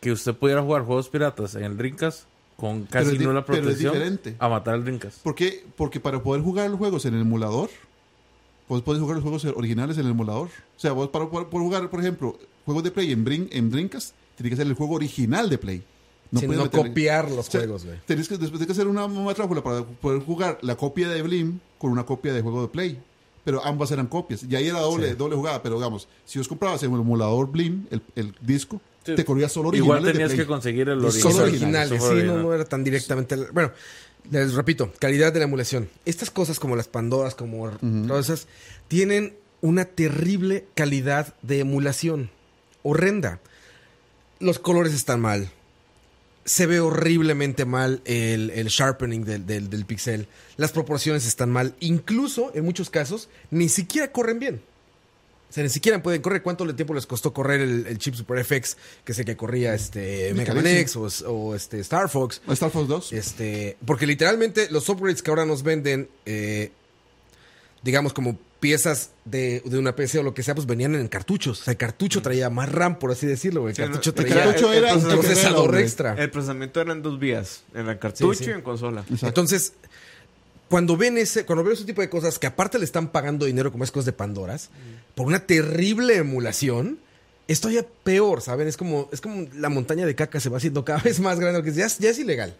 que 0.00 0.12
usted 0.12 0.34
pudiera 0.34 0.62
jugar 0.62 0.82
juegos 0.84 1.08
piratas 1.08 1.54
en 1.54 1.64
el 1.64 1.76
Dreamcast 1.76 2.24
con 2.56 2.86
Pero 2.90 2.90
casi 3.04 3.12
es 3.14 3.18
di- 3.18 3.24
nula 3.24 3.44
pero 3.44 3.58
es 3.58 3.62
protección 3.64 3.92
diferente. 3.94 4.36
a 4.38 4.48
matar 4.48 4.74
el 4.76 4.82
Dreamcast. 4.84 5.22
¿Por 5.22 5.34
qué? 5.34 5.64
Porque 5.76 6.00
para 6.00 6.22
poder 6.22 6.42
jugar 6.42 6.68
los 6.70 6.78
juegos 6.78 7.04
en 7.06 7.14
el 7.14 7.22
emulador, 7.22 7.70
vos 8.68 8.82
podés 8.82 9.00
jugar 9.00 9.16
los 9.16 9.22
juegos 9.22 9.44
originales 9.44 9.98
en 9.98 10.04
el 10.06 10.10
emulador. 10.12 10.48
O 10.48 10.80
sea, 10.80 10.92
vos 10.92 11.08
para 11.08 11.28
poder 11.28 11.48
poder 11.48 11.64
jugar, 11.66 11.90
por 11.90 12.00
ejemplo, 12.00 12.38
juegos 12.64 12.84
de 12.84 12.90
Play 12.90 13.12
en, 13.12 13.24
Brin, 13.24 13.48
en 13.52 13.70
Dreamcast, 13.70 14.14
tiene 14.36 14.50
que 14.50 14.56
ser 14.56 14.66
el 14.66 14.74
juego 14.74 14.94
original 14.94 15.48
de 15.50 15.58
Play. 15.58 15.82
No, 16.30 16.40
puedes 16.42 16.62
no 16.62 16.70
copiar 16.70 17.28
los 17.30 17.48
O 17.48 17.50
sea, 17.50 17.60
juegos, 17.62 17.84
güey. 17.84 17.98
Tenés 18.06 18.28
que, 18.28 18.38
después 18.38 18.60
de 18.60 18.66
que 18.66 18.72
hacer 18.72 18.86
una 18.86 19.08
matráfula 19.08 19.62
para 19.64 19.82
poder 19.84 20.22
jugar 20.22 20.58
la 20.62 20.76
copia 20.76 21.08
de 21.08 21.22
Blim 21.22 21.58
con 21.78 21.90
una 21.90 22.04
copia 22.06 22.32
de 22.32 22.40
juego 22.40 22.62
de 22.62 22.68
Play. 22.68 23.00
Pero 23.42 23.64
ambas 23.64 23.90
eran 23.90 24.06
copias. 24.06 24.44
Y 24.44 24.54
ahí 24.54 24.68
era 24.68 24.78
doble, 24.80 25.08
Sí. 25.10 25.14
doble 25.16 25.34
jugada. 25.34 25.60
Pero 25.62 25.76
digamos, 25.76 26.06
si 26.24 26.38
vos 26.38 26.46
comprabas 26.46 26.82
en 26.84 26.92
el 26.92 27.00
emulador 27.00 27.50
Blim, 27.50 27.86
el, 27.90 28.02
el 28.14 28.34
disco, 28.40 28.80
Sí. 29.04 29.14
te 29.14 29.24
corría 29.24 29.48
solo 29.48 29.68
originales 29.68 29.86
Igual 29.86 30.04
de 30.04 30.12
tenías 30.12 30.28
Play. 30.30 30.38
que 30.40 30.46
conseguir 30.46 30.88
el 30.88 30.98
original. 31.04 31.32
solo 31.32 31.44
originales, 31.44 31.92
Eso 31.92 32.06
sí, 32.08 32.12
original. 32.12 32.42
no 32.42 32.54
era 32.54 32.64
tan 32.66 32.84
directamente. 32.84 33.36
Bueno, 33.52 33.72
les 34.30 34.52
repito, 34.54 34.92
calidad 34.98 35.32
de 35.32 35.38
la 35.38 35.46
emulación. 35.46 35.88
Estas 36.04 36.30
cosas 36.30 36.58
como 36.60 36.76
las 36.76 36.88
Pandoras, 36.88 37.34
como 37.34 37.70
todas 38.06 38.26
esas, 38.26 38.46
tienen 38.88 39.34
una 39.62 39.84
terrible 39.86 40.66
calidad 40.74 41.34
de 41.42 41.60
emulación. 41.60 42.30
Horrenda. 42.82 43.40
Los 44.38 44.58
colores 44.58 44.92
están 44.94 45.20
mal. 45.20 45.50
Se 46.44 46.66
ve 46.66 46.80
horriblemente 46.80 47.64
mal 47.66 48.00
el, 48.06 48.50
el 48.50 48.68
sharpening 48.68 49.20
del, 49.24 49.46
del, 49.46 49.68
del 49.70 49.84
pixel. 49.84 50.26
Las 50.56 50.72
proporciones 50.72 51.26
están 51.26 51.50
mal. 51.50 51.74
Incluso, 51.80 52.50
en 52.54 52.64
muchos 52.64 52.88
casos, 52.90 53.28
ni 53.50 53.68
siquiera 53.68 54.10
corren 54.12 54.38
bien. 54.38 54.62
O 55.50 55.52
sea, 55.52 55.64
ni 55.64 55.68
siquiera 55.68 56.00
pueden 56.02 56.22
correr. 56.22 56.42
¿Cuánto 56.42 56.64
le- 56.64 56.74
tiempo 56.74 56.94
les 56.94 57.06
costó 57.06 57.32
correr 57.32 57.60
el, 57.60 57.86
el 57.88 57.98
chip 57.98 58.14
Super 58.14 58.44
FX? 58.44 58.76
Que 59.04 59.12
sé 59.12 59.24
que 59.24 59.36
corría 59.36 59.74
este 59.74 60.32
Mega 60.34 60.54
Man 60.54 60.64
X 60.66 60.94
o, 60.96 61.08
o, 61.28 61.54
este 61.56 61.80
Star 61.80 62.08
Fox. 62.08 62.40
Star 62.48 62.70
Fox 62.70 62.86
2. 62.88 63.12
Este, 63.12 63.76
porque 63.84 64.06
literalmente 64.06 64.68
los 64.70 64.88
upgrades 64.88 65.22
que 65.22 65.30
ahora 65.30 65.44
nos 65.44 65.62
venden, 65.64 66.08
eh, 66.24 66.70
digamos 67.82 68.12
como 68.12 68.38
piezas 68.60 69.10
de, 69.24 69.62
de 69.64 69.78
una 69.78 69.96
PC 69.96 70.18
o 70.18 70.22
lo 70.22 70.34
que 70.34 70.42
sea, 70.42 70.54
pues 70.54 70.66
venían 70.66 70.94
en 70.94 71.08
cartuchos. 71.08 71.62
O 71.62 71.64
sea, 71.64 71.72
el 71.72 71.78
cartucho 71.78 72.20
traía 72.20 72.50
más 72.50 72.70
RAM, 72.70 72.98
por 72.98 73.10
así 73.10 73.26
decirlo. 73.26 73.68
El 73.68 73.74
Sí, 73.74 73.80
cartucho 73.82 74.12
no, 74.14 74.20
el 74.22 74.28
traía 74.28 74.44
cartucho 74.44 74.72
era 74.72 74.94
un 74.94 75.04
un 75.04 75.10
procesador 75.12 75.78
extra. 75.78 76.14
El 76.14 76.30
procesamiento 76.30 76.80
era 76.80 76.92
en 76.92 77.00
dos 77.02 77.18
vías, 77.18 77.64
en 77.74 77.88
el 77.88 77.98
cartucho 77.98 78.34
Sí, 78.34 78.44
sí. 78.44 78.50
y 78.50 78.52
en 78.52 78.60
consola. 78.60 79.00
Exacto. 79.00 79.26
Entonces, 79.28 79.72
cuando 80.70 80.96
ven 80.96 81.18
ese, 81.18 81.44
cuando 81.44 81.62
veo 81.62 81.74
ese 81.74 81.84
tipo 81.84 82.00
de 82.00 82.08
cosas 82.08 82.38
que 82.38 82.46
aparte 82.46 82.78
le 82.78 82.86
están 82.86 83.08
pagando 83.08 83.44
dinero 83.44 83.70
como 83.70 83.84
es 83.84 83.90
cosas 83.90 84.06
de 84.06 84.12
Pandoras, 84.12 84.70
por 85.14 85.26
una 85.26 85.40
terrible 85.46 86.16
emulación, 86.16 86.98
es 87.48 87.60
todavía 87.60 87.84
peor, 88.04 88.40
¿saben? 88.40 88.68
Es 88.68 88.76
como, 88.76 89.08
es 89.12 89.20
como 89.20 89.46
la 89.56 89.68
montaña 89.68 90.06
de 90.06 90.14
caca 90.14 90.38
se 90.40 90.48
va 90.48 90.58
haciendo 90.58 90.84
cada 90.84 91.00
vez 91.02 91.18
más 91.20 91.38
grande, 91.40 91.58
porque 91.58 91.72
ya, 91.76 91.86
es- 91.86 91.98
ya 91.98 92.08
es 92.10 92.18
ilegal. 92.18 92.56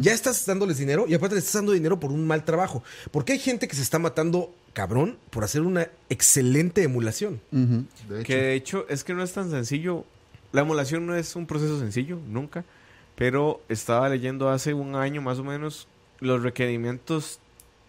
Ya 0.00 0.12
estás 0.12 0.44
dándoles 0.44 0.76
dinero 0.76 1.06
y 1.08 1.14
aparte 1.14 1.34
le 1.34 1.38
estás 1.38 1.54
dando 1.54 1.72
dinero 1.72 1.98
por 1.98 2.12
un 2.12 2.26
mal 2.26 2.44
trabajo. 2.44 2.82
Porque 3.10 3.32
hay 3.32 3.38
gente 3.38 3.68
que 3.68 3.74
se 3.76 3.80
está 3.80 3.98
matando 3.98 4.54
cabrón 4.74 5.16
por 5.30 5.44
hacer 5.44 5.62
una 5.62 5.88
excelente 6.10 6.82
emulación. 6.82 7.40
Ujú, 7.52 7.84
de 8.08 8.16
hecho. 8.20 8.26
Que 8.26 8.36
de 8.36 8.54
hecho 8.54 8.86
es 8.90 9.02
que 9.02 9.14
no 9.14 9.22
es 9.22 9.32
tan 9.32 9.50
sencillo. 9.50 10.04
La 10.52 10.60
emulación 10.60 11.06
no 11.06 11.16
es 11.16 11.36
un 11.36 11.46
proceso 11.46 11.78
sencillo, 11.78 12.18
nunca. 12.28 12.66
Pero 13.14 13.62
estaba 13.70 14.10
leyendo 14.10 14.50
hace 14.50 14.74
un 14.74 14.94
año 14.94 15.22
más 15.22 15.38
o 15.38 15.44
menos 15.44 15.88
los 16.20 16.42
requerimientos 16.42 17.38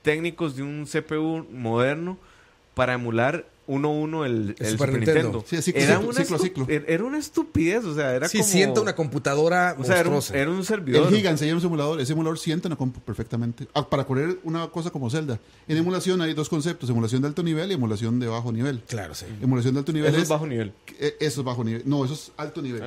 técnicos 0.04 0.56
de 0.56 0.62
un 0.64 0.86
CPU 0.86 1.48
moderno 1.52 2.18
para 2.76 2.94
emular 2.94 3.48
1-1 3.66 4.26
el, 4.26 4.32
El 4.32 4.50
el 4.50 4.56
Super 4.58 4.72
Super, 4.72 4.90
Nintendo. 4.92 5.14
Nintendo. 5.14 5.46
Sí, 5.48 5.62
ciclo, 5.62 5.82
era, 5.82 5.96
ciclo, 5.96 6.10
una 6.10 6.20
ciclo, 6.20 6.38
ciclo. 6.40 6.68
er- 6.68 6.84
era 6.86 7.04
una 7.06 7.18
estupidez, 7.18 7.86
o 7.86 7.96
sea, 7.96 8.14
era 8.14 8.28
Sí, 8.28 8.40
como... 8.40 8.50
sienta 8.50 8.82
una 8.82 8.94
computadora 8.94 9.78
O 9.80 9.86
sea, 9.86 10.02
era 10.02 10.10
un, 10.10 10.22
era 10.34 10.50
un 10.52 10.66
servidor. 10.66 11.08
El 11.08 11.16
Gigant 11.16 11.40
se 11.40 11.48
llama 11.48 11.60
ese 11.60 11.68
emulador. 11.68 12.02
Ese 12.02 12.12
emulador 12.12 12.38
siente 12.40 12.68
una 12.68 12.76
compu 12.76 13.00
perfectamente. 13.00 13.66
Ah, 13.74 13.88
para 13.90 14.04
correr 14.04 14.38
una 14.44 14.68
cosa 14.68 14.90
como 14.92 15.10
Zelda. 15.10 15.40
En 15.70 15.78
emulación 15.78 16.22
hay 16.22 16.34
dos 16.34 16.50
conceptos: 16.50 16.90
emulación 16.90 17.22
de 17.22 17.30
alto 17.30 17.42
nivel 17.42 17.72
y 17.72 17.76
emulación 17.76 18.20
de 18.20 18.28
bajo 18.28 18.52
nivel. 18.52 18.82
Claro, 18.86 19.16
sí. 19.16 19.28
Emulación 19.42 19.76
de 19.76 19.80
alto 19.80 19.94
nivel 19.94 20.10
Eso 20.10 20.18
es. 20.18 20.24
es 20.24 20.30
bajo 20.30 20.46
nivel. 20.46 20.74
eh, 21.00 21.16
Eso 21.22 21.40
es 21.40 21.46
bajo 21.46 21.64
nivel. 21.64 21.84
No, 21.86 22.04
eso 22.04 22.16
es 22.16 22.34
alto 22.36 22.62
nivel. 22.62 22.84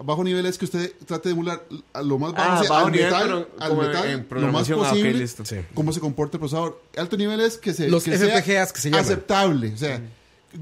Bajo 0.00 0.22
nivel 0.22 0.46
es 0.46 0.56
que 0.58 0.64
usted 0.64 0.92
trate 1.06 1.28
de 1.30 1.32
emular 1.34 1.64
a 1.92 2.02
lo 2.02 2.18
más 2.20 2.32
bajo, 2.32 2.52
Ah, 2.52 2.60
sea, 2.60 2.70
bajo 2.70 2.86
al 2.86 2.92
nivel, 2.92 3.06
metal, 3.10 3.48
pero 3.58 3.64
al 3.64 3.76
metal, 3.76 4.06
en 4.30 4.46
lo 4.46 4.52
más. 4.52 4.70
Ah, 4.70 4.74
posible, 4.76 5.14
listo. 5.14 5.44
Sí. 5.44 5.56
cómo 5.74 5.92
se 5.92 5.98
comporta 6.00 6.36
el 6.36 6.40
procesador. 6.40 6.80
Alto 6.96 7.16
nivel 7.16 7.40
es 7.40 7.58
que, 7.58 7.74
se, 7.74 7.88
Los 7.88 8.04
que 8.04 8.16
sea 8.16 8.42
que 8.42 8.52
se 8.80 8.90
llaman. 8.90 9.04
aceptable, 9.04 9.72
o 9.74 9.76
sea, 9.76 10.00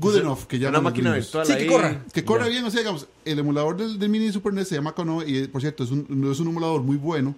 good 0.00 0.16
enough, 0.16 0.44
que 0.44 0.56
Una 0.56 0.64
llaman 0.66 0.74
los 0.74 0.82
máquina 0.84 1.12
virtual 1.14 1.46
Sí, 1.46 1.54
que 1.54 1.66
corra. 1.66 2.04
Que 2.14 2.24
corra 2.24 2.44
Ya. 2.44 2.50
bien, 2.50 2.64
o 2.64 2.70
sea, 2.70 2.80
digamos, 2.80 3.06
el 3.26 3.38
emulador 3.38 3.76
del, 3.76 3.98
del 3.98 4.08
mini 4.08 4.32
Super 4.32 4.54
NES 4.54 4.68
se 4.68 4.74
llama 4.76 4.94
Konoe 4.94 5.28
y, 5.28 5.46
por 5.48 5.60
cierto, 5.60 5.84
es 5.84 5.90
un, 5.90 6.28
es 6.32 6.40
un 6.40 6.48
emulador 6.48 6.80
muy 6.82 6.96
bueno. 6.96 7.34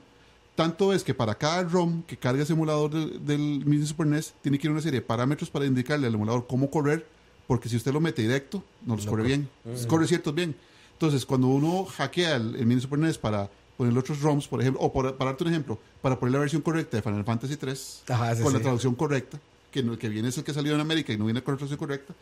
Tanto 0.55 0.93
es 0.93 1.03
que 1.05 1.15
para 1.15 1.35
cada 1.37 1.63
ROM 1.65 2.03
que 2.03 2.17
carga 2.17 2.43
ese 2.45 2.53
emulador 2.53 2.91
del, 2.93 3.25
del 3.27 3.65
mini 3.65 3.85
Super 3.87 4.07
NES, 4.07 4.35
tiene 4.43 4.59
que 4.59 4.69
ir 4.69 4.71
una 4.73 4.81
serie 4.83 5.01
de 5.01 5.07
parámetros 5.07 5.51
para 5.51 5.67
indicarle 5.67 6.07
al 6.07 6.15
emulador 6.15 6.47
cómo 6.49 6.71
correr, 6.71 7.05
porque 7.49 7.69
si 7.69 7.77
usted 7.77 7.93
lo 7.93 8.01
mete 8.01 8.23
directo, 8.23 8.63
no 8.87 8.95
los 8.95 9.05
corre 9.07 9.25
bien. 9.25 9.49
Corre 9.89 10.07
ciertos 10.07 10.33
bien. 10.35 10.55
Entonces, 10.99 11.25
cuando 11.25 11.47
uno 11.47 11.85
hackea 11.85 12.35
el, 12.35 12.57
el 12.57 12.67
mini 12.67 12.81
Super 12.81 12.99
NES 12.99 13.19
para 13.19 13.49
ponerle 13.77 14.01
otros 14.01 14.21
ROMs, 14.21 14.49
por 14.49 14.61
ejemplo, 14.61 14.83
o 14.83 14.93
por- 14.93 15.17
para 15.17 15.31
darte 15.31 15.45
un 15.45 15.51
ejemplo, 15.51 15.79
para 16.03 16.19
poner 16.19 16.33
la 16.33 16.41
versión 16.41 16.61
correcta 16.61 16.97
de 16.97 17.03
Final 17.05 17.25
Fantasy 17.25 17.57
3, 17.57 18.03
Ajá, 18.09 18.35
sí, 18.35 18.43
con 18.43 18.53
la 18.53 18.59
traducción 18.61 18.95
correcta, 18.97 19.39
que, 19.71 19.85
no- 19.85 19.97
que 19.97 20.09
viene 20.09 20.29
es 20.31 20.39
el 20.39 20.43
que 20.43 20.53
salió 20.53 20.75
en 20.75 20.81
América 20.81 21.13
y 21.13 21.17
no 21.17 21.27
viene 21.27 21.41
con 21.41 21.55
la 21.55 21.59
traducción 21.59 21.79
correcta, 21.79 22.15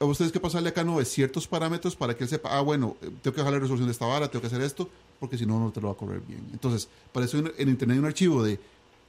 a 0.00 0.04
ustedes 0.04 0.32
que 0.32 0.40
pasarle 0.40 0.70
acá 0.70 0.82
no 0.82 1.00
ciertos 1.04 1.46
parámetros 1.46 1.94
para 1.94 2.16
que 2.16 2.24
él 2.24 2.28
sepa, 2.30 2.58
ah, 2.58 2.60
bueno, 2.60 2.96
eh, 3.02 3.10
tengo 3.22 3.36
que 3.36 3.40
bajar 3.40 3.52
la 3.52 3.60
resolución 3.60 3.86
de 3.86 3.92
esta 3.92 4.06
vara, 4.06 4.28
tengo 4.28 4.40
que 4.40 4.48
hacer 4.48 4.62
esto, 4.62 4.88
porque 5.20 5.38
si 5.38 5.46
no, 5.46 5.60
no 5.60 5.70
te 5.70 5.80
lo 5.80 5.86
va 5.86 5.92
a 5.94 5.96
correr 5.96 6.20
bien. 6.26 6.44
Entonces, 6.52 6.88
para 7.12 7.26
eso 7.26 7.38
en, 7.38 7.52
en 7.56 7.68
internet 7.68 7.94
hay 7.94 7.98
un 8.00 8.06
archivo 8.06 8.42
de 8.42 8.58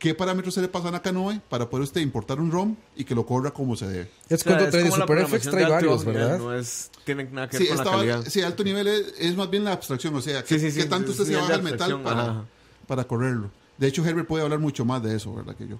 qué 0.03 0.13
parámetros 0.13 0.53
se 0.53 0.59
le 0.59 0.67
pasan 0.67 0.93
a 0.95 1.01
Canoe 1.01 1.39
para 1.47 1.69
poder 1.69 1.85
usted 1.85 2.01
importar 2.01 2.37
un 2.41 2.51
ROM 2.51 2.75
y 2.93 3.05
que 3.05 3.15
lo 3.15 3.25
corra 3.25 3.51
como 3.51 3.77
se 3.77 3.87
debe. 3.87 4.09
Es 4.27 4.41
O 4.41 4.43
sea, 4.43 4.51
cuando 4.57 4.69
trae 4.69 4.83
de 4.83 4.89
como 4.89 4.97
la 4.97 5.07
Super 5.07 5.17
FX 5.19 5.47
programación 5.47 5.51
trae 5.53 5.71
varios, 5.71 6.03
¿verdad? 6.03 6.37
No 6.39 6.53
es, 6.53 6.91
tiene 7.05 7.23
nada 7.31 7.47
que 7.47 7.57
Sí, 7.57 7.63
ver 7.69 7.77
con 7.77 7.85
la 7.85 7.91
calidad. 7.91 8.25
sí, 8.27 8.41
alto 8.41 8.65
nivel 8.65 8.87
es, 8.87 9.13
es 9.17 9.37
más 9.37 9.49
bien 9.49 9.63
la 9.63 9.71
abstracción, 9.71 10.13
o 10.13 10.19
sea, 10.21 10.43
que, 10.43 10.59
Sí, 10.59 10.59
sí, 10.59 10.71
sí, 10.71 10.79
que 10.81 10.85
tanto 10.87 11.11
usted 11.11 11.23
se 11.23 11.37
baja 11.37 11.55
el 11.55 11.63
metal 11.63 12.01
para, 12.03 12.43
para 12.85 13.05
correrlo. 13.05 13.49
De 13.77 13.87
hecho, 13.87 14.05
Herbert 14.05 14.27
puede 14.27 14.43
hablar 14.43 14.59
mucho 14.59 14.83
más 14.83 15.01
de 15.01 15.15
eso, 15.15 15.33
¿verdad? 15.33 15.55
Que 15.55 15.69
yo. 15.69 15.79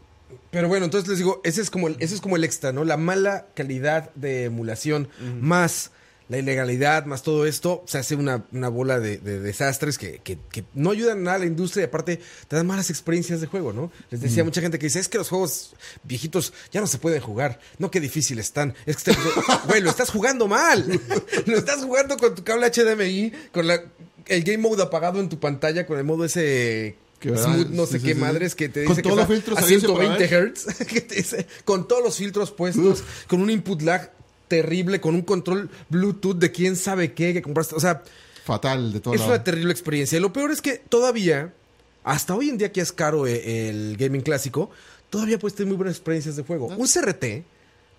Pero 0.52 0.70
bueno, 0.70 0.86
entonces 0.86 1.10
les 1.10 1.18
digo, 1.18 1.42
ese 1.44 1.62
es 1.62 1.70
como 1.70 1.90
el, 1.90 1.98
ese 2.00 2.16
es 2.16 2.22
como 2.22 2.38
el 2.38 2.46
extra, 2.46 2.72
¿no? 2.72 2.86
La 2.86 2.96
mala 2.96 3.48
calidad 3.56 4.10
de 4.16 4.46
emulación 4.46 5.10
más 5.42 5.92
la 6.30 6.38
ilegalidad, 6.38 7.06
más 7.06 7.22
todo 7.22 7.46
esto, 7.46 7.84
se 7.86 7.98
hace 7.98 8.16
una, 8.16 8.46
una 8.52 8.70
bola 8.70 9.00
de, 9.00 9.18
de 9.18 9.40
desastres 9.40 9.98
que, 9.98 10.20
que- 10.24 10.38
que 10.52 10.64
no 10.74 10.92
ayudan 10.92 11.24
nada 11.24 11.36
a 11.36 11.40
la 11.40 11.46
industria 11.46 11.82
y 11.82 11.86
aparte 11.86 12.20
te 12.48 12.56
dan 12.56 12.66
malas 12.66 12.90
experiencias 12.90 13.42
de 13.42 13.48
juego, 13.48 13.74
¿no? 13.74 13.92
Les 14.10 14.22
decía 14.22 14.44
mucha 14.44 14.62
gente 14.62 14.80
que 14.80 14.86
dice, 14.88 15.00
es 15.00 15.10
que 15.10 15.18
los 15.18 15.30
juegos 15.30 15.76
viejitos 16.04 16.54
ya 16.72 16.82
no 16.82 16.88
se 16.88 16.98
pueden 16.98 17.22
jugar, 17.22 17.60
no 17.78 17.92
qué 17.92 18.00
difícil 18.00 18.40
están, 18.40 18.74
es 18.86 18.98
que, 19.04 19.12
güey, 19.68 19.82
lo 19.82 19.90
estás 19.90 20.10
jugando 20.10 20.48
mal, 20.48 21.00
lo 21.46 21.58
estás 21.58 21.84
jugando 21.84 22.18
con 22.18 22.34
tu 22.36 22.44
cable 22.44 22.72
HDMI, 22.72 23.32
con 23.52 23.68
la, 23.68 23.82
el 24.26 24.44
game 24.44 24.60
mode 24.60 24.82
apagado 24.82 25.20
en 25.20 25.30
tu 25.30 25.40
pantalla, 25.40 25.86
con 25.86 25.98
el 25.98 26.04
modo 26.04 26.26
ese... 26.26 26.96
Smooth, 27.24 27.68
no 27.70 27.86
sé 27.86 28.00
sí, 28.00 28.06
qué 28.06 28.10
sí, 28.10 28.16
sí. 28.16 28.20
madres 28.20 28.54
que 28.54 28.68
te 28.68 28.84
Con 28.84 28.96
dice 28.98 29.02
que 29.02 29.10
todos 29.10 29.30
los 29.30 29.58
a 29.58 29.62
habidos 29.64 29.84
y 29.84 29.88
por 29.88 30.02
120 30.02 30.36
haber. 30.36 30.54
Hz, 30.58 30.86
que 30.88 31.00
te 31.00 31.16
dice, 31.16 31.48
con 31.64 31.88
todos 31.88 32.04
los 32.04 32.18
filtros 32.18 32.52
puestos, 32.52 33.02
con 33.28 33.42
un 33.42 33.50
input 33.50 33.82
lag 33.82 34.12
terrible, 34.62 35.02
con 35.02 35.16
un 35.16 35.22
control 35.24 35.70
Bluetooth 35.90 36.38
de 36.38 36.52
quién 36.52 36.76
sabe 36.76 37.14
qué 37.14 37.34
que 37.34 37.42
compraste. 37.42 37.76
O 37.76 37.80
sea, 37.80 38.04
Fatal 38.46 38.92
de 38.94 39.00
todo 39.00 39.14
es 39.14 39.22
una 39.22 39.44
terrible 39.44 39.72
experiencia. 39.72 40.18
Y 40.18 40.22
lo 40.22 40.32
peor 40.34 40.52
es 40.52 40.62
que 40.62 40.74
todavía 40.90 41.54
hasta 42.04 42.36
hoy 42.36 42.50
en 42.50 42.58
día 42.58 42.72
que 42.72 42.82
es 42.82 42.92
caro 42.92 43.26
eh, 43.26 43.70
el 43.70 43.96
gaming 43.98 44.22
clásico, 44.22 44.70
todavía 45.10 45.40
puedes 45.40 45.56
tener 45.56 45.70
muy 45.70 45.78
buenas 45.78 45.96
experiencias 45.96 46.36
de 46.36 46.44
juego. 46.44 46.68
Un 46.68 46.88
CRT 46.88 47.26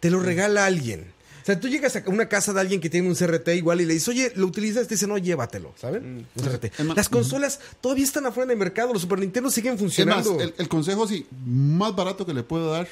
te 0.01 0.11
lo 0.11 0.21
regala 0.21 0.67
alguien. 0.67 1.13
O 1.43 1.47
sea, 1.47 1.59
tú 1.61 1.69
llegas 1.69 1.95
a 1.97 2.03
una 2.07 2.29
casa 2.29 2.53
de 2.55 2.61
alguien 2.61 2.81
que 2.81 2.89
tiene 2.91 3.09
un 3.09 3.15
CRT 3.15 3.49
igual 3.57 3.81
y 3.81 3.85
le 3.87 3.95
dices, 3.95 4.09
oye, 4.09 4.33
¿lo 4.35 4.47
utilizas? 4.47 4.87
Te 4.89 4.95
dice, 4.95 5.07
no, 5.07 5.19
llévatelo, 5.19 5.73
¿saben? 5.77 6.27
Un 6.37 6.43
CRT. 6.43 6.79
Más- 6.85 6.97
Las 6.97 7.09
consolas 7.09 7.61
todavía 7.81 8.05
están 8.05 8.25
afuera 8.27 8.49
del 8.49 8.59
mercado, 8.59 8.93
los 8.93 9.03
Super 9.03 9.19
Nintendo 9.19 9.51
siguen 9.51 9.73
más, 9.73 9.81
funcionando. 9.81 10.41
el, 10.41 10.55
el 10.57 10.69
consejo 10.69 11.07
sí, 11.09 11.27
más 11.47 11.95
barato 11.97 12.25
que 12.27 12.33
le 12.35 12.43
puedo 12.43 12.71
dar. 12.71 12.87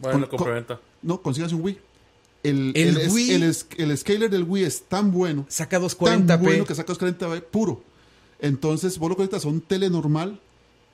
Bueno, 0.00 0.28
con- 0.28 0.38
compraventa. 0.38 0.80
No, 1.02 1.20
consigas 1.22 1.52
un 1.52 1.62
Wii. 1.62 1.78
El, 2.42 2.72
El 2.76 2.96
es- 2.98 3.12
Wii- 3.14 3.30
el, 3.32 3.42
es- 3.42 3.66
el 3.76 3.96
scaler 3.98 4.30
del 4.30 4.44
Wii 4.44 4.64
es 4.64 4.82
tan 4.82 5.10
bueno, 5.10 5.44
Saca 5.48 5.78
tan 5.80 5.88
240p. 5.88 6.38
bueno 6.38 6.64
que 6.64 6.74
sacas 6.74 6.98
40p 6.98 7.42
puro. 7.42 7.82
Entonces, 8.40 8.98
vos 8.98 9.08
lo 9.10 9.16
conectas 9.16 9.44
a 9.44 9.48
un 9.48 9.60
tele 9.60 9.90
normal 9.90 10.40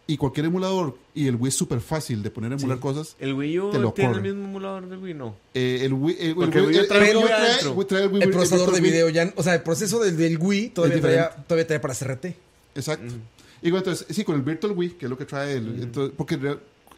y 0.06 0.16
cualquier 0.18 0.46
emulador, 0.46 0.96
y 1.14 1.26
el 1.28 1.36
Wii 1.36 1.48
es 1.48 1.54
súper 1.54 1.80
fácil 1.80 2.22
de 2.22 2.30
poner 2.30 2.52
a 2.52 2.56
emular 2.56 2.78
cosas. 2.78 3.16
El 3.18 3.34
Wii 3.34 3.58
U 3.58 3.70
Te 3.70 3.78
lo 3.78 3.92
tiene 3.92 4.12
corre. 4.12 4.26
el 4.28 4.34
mismo 4.34 4.48
emulador 4.48 4.88
del 4.88 4.98
Wii, 4.98 5.14
no. 5.14 5.34
Eh, 5.54 5.80
el 5.82 5.92
Wii, 5.94 6.16
eh, 6.18 6.28
el 6.28 6.34
Porque 6.34 6.58
el 6.58 6.66
Wii 6.66 6.76
el- 6.76 6.88
trae 6.88 7.10
el 7.10 7.16
trae-. 7.18 7.68
Wii 7.70 7.86
trae 7.86 8.02
el 8.04 8.10
Wii- 8.10 8.16
el 8.16 8.22
el 8.24 8.30
procesador 8.30 8.72
de 8.74 8.80
video 8.80 9.08
ya, 9.10 9.32
o 9.36 9.42
sea, 9.42 9.54
el 9.54 9.62
proceso 9.62 9.98
del, 10.00 10.16
del 10.16 10.38
Wii 10.38 10.68
todavía 10.70 10.96
diferente. 10.96 11.30
todavía 11.46 11.66
traía 11.66 11.80
para 11.80 11.94
CRT. 11.94 12.36
Exacto. 12.74 13.14
Y 13.62 13.70
bueno, 13.70 13.78
entonces, 13.78 14.06
sí, 14.14 14.24
con 14.24 14.34
el 14.36 14.42
Virtual 14.42 14.72
Wii, 14.76 14.90
que 14.90 15.06
es 15.06 15.10
lo 15.10 15.16
que 15.16 15.24
trae 15.24 15.54
el. 15.56 15.82
entonces, 15.82 16.12
porque, 16.16 16.38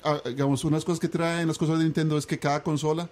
ah, 0.03 0.21
digamos, 0.27 0.65
unas 0.65 0.85
cosas 0.85 0.99
que 0.99 1.09
traen 1.09 1.47
las 1.47 1.59
consolas 1.59 1.81
de 1.81 1.85
Nintendo 1.85 2.19
es 2.19 2.27
que 2.27 2.39
cada 2.41 2.63
consola, 2.65 3.09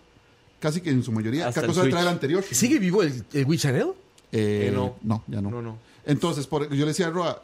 casi 0.65 0.81
que 0.81 0.89
en 0.89 1.03
su 1.03 1.13
mayoría, 1.13 1.47
Hasta 1.47 1.61
el 1.61 1.67
consola 1.67 1.91
trae 1.91 2.05
la 2.05 2.11
anterior. 2.11 2.43
¿Sigue 2.43 2.79
vivo 2.79 3.03
el, 3.03 3.23
el 3.35 3.45
Wii 3.45 3.59
Channel? 3.59 3.89
Eh, 4.33 4.69
Eh, 4.69 4.73
no. 4.75 4.97
no. 5.03 5.23
ya 5.29 5.43
no. 5.43 5.51
No, 5.51 5.61
no. 5.61 5.77
Entonces, 6.07 6.47
por, 6.47 6.71
yo 6.71 6.87
le 6.87 6.93
decía 6.93 7.09
a 7.09 7.11
Roa, 7.11 7.43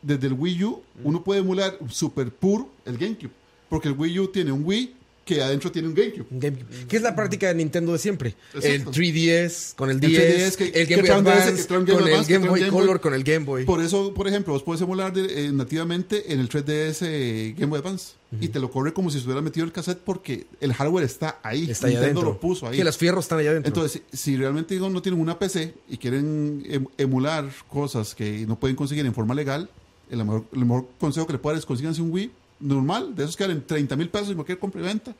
desde 0.00 0.28
el 0.28 0.34
Wii 0.34 0.64
U, 0.64 0.80
uno 1.02 1.24
puede 1.24 1.40
emular 1.40 1.76
super 1.88 2.30
puro 2.30 2.68
el 2.84 2.96
GameCube. 2.96 3.32
Porque 3.68 3.88
el 3.88 3.94
Wii 3.98 4.20
U 4.20 4.28
tiene 4.28 4.52
un 4.52 4.62
Wii 4.64 4.94
que 5.24 5.40
adentro 5.42 5.70
tiene 5.70 5.86
un 5.88 5.94
GameCube. 5.94 6.26
GameCube. 6.30 6.86
Que 6.88 6.96
es 6.96 7.02
la 7.02 7.14
práctica 7.14 7.48
de 7.48 7.54
Nintendo 7.54 7.92
de 7.92 7.98
siempre. 7.98 8.34
El 8.54 8.64
Exacto. 8.64 8.90
3DS 8.92 9.74
con 9.76 9.88
el 9.90 9.96
El 9.96 10.00
10, 10.00 10.22
3DS 10.22 10.56
que- 10.56 10.64
el 10.80 10.88
que 10.88 10.96
Game 10.96 11.02
Boy 11.02 11.10
Advance 11.32 11.66
Game 11.68 11.86
con 11.92 12.08
el 12.08 12.24
Game 12.26 12.48
Boy 12.48 12.60
Game 12.60 12.70
Boy. 12.70 12.80
Color 12.80 13.00
con 13.00 13.14
el 13.14 13.22
Game 13.22 13.44
Boy. 13.44 13.64
Por 13.64 13.80
eso, 13.80 14.12
por 14.12 14.26
ejemplo, 14.26 14.52
vos 14.54 14.62
puedes 14.62 14.80
emular 14.82 15.12
de- 15.12 15.46
eh, 15.46 15.52
nativamente 15.52 16.32
en 16.32 16.40
el 16.40 16.48
3DS 16.48 17.02
eh, 17.02 17.54
Game 17.56 17.70
Boy 17.70 17.78
Advance. 17.80 18.14
Y 18.40 18.48
te 18.48 18.60
lo 18.60 18.70
corre 18.70 18.92
como 18.92 19.10
si 19.10 19.16
estuviera 19.18 19.42
metido 19.42 19.66
el 19.66 19.72
cassette 19.72 19.98
porque 19.98 20.46
el 20.60 20.72
hardware 20.72 21.04
está 21.04 21.40
ahí. 21.42 21.68
Está 21.68 21.88
Nintendo 21.88 22.20
adentro. 22.20 22.28
lo 22.34 22.40
puso 22.40 22.68
ahí. 22.68 22.76
Que 22.76 22.84
los 22.84 22.96
fierros 22.96 23.24
están 23.24 23.40
allá 23.40 23.50
adentro. 23.50 23.68
Entonces, 23.68 24.02
si, 24.12 24.16
si 24.16 24.36
realmente 24.36 24.74
digo, 24.74 24.88
no 24.88 25.02
tienen 25.02 25.20
una 25.20 25.36
PC 25.38 25.74
y 25.88 25.96
quieren 25.96 26.62
em- 26.68 26.86
emular 26.96 27.50
cosas 27.68 28.14
que 28.14 28.46
no 28.46 28.58
pueden 28.58 28.76
conseguir 28.76 29.04
en 29.04 29.14
forma 29.14 29.34
legal, 29.34 29.68
el 30.10 30.18
mejor, 30.18 30.44
el 30.52 30.60
mejor 30.64 30.86
consejo 31.00 31.26
que 31.26 31.32
le 31.34 31.38
puedo 31.40 31.54
dar 31.54 31.58
es 31.60 31.66
consíganse 31.66 32.02
un 32.02 32.12
Wii 32.12 32.30
normal, 32.60 33.14
de 33.14 33.24
esos 33.24 33.36
que 33.36 33.44
valen 33.44 33.64
30 33.66 33.96
mil 33.96 34.08
pesos 34.08 34.28
en 34.30 34.34
cualquier 34.34 34.58
compra 34.58 34.80
y 34.80 34.84
venta. 34.84 35.14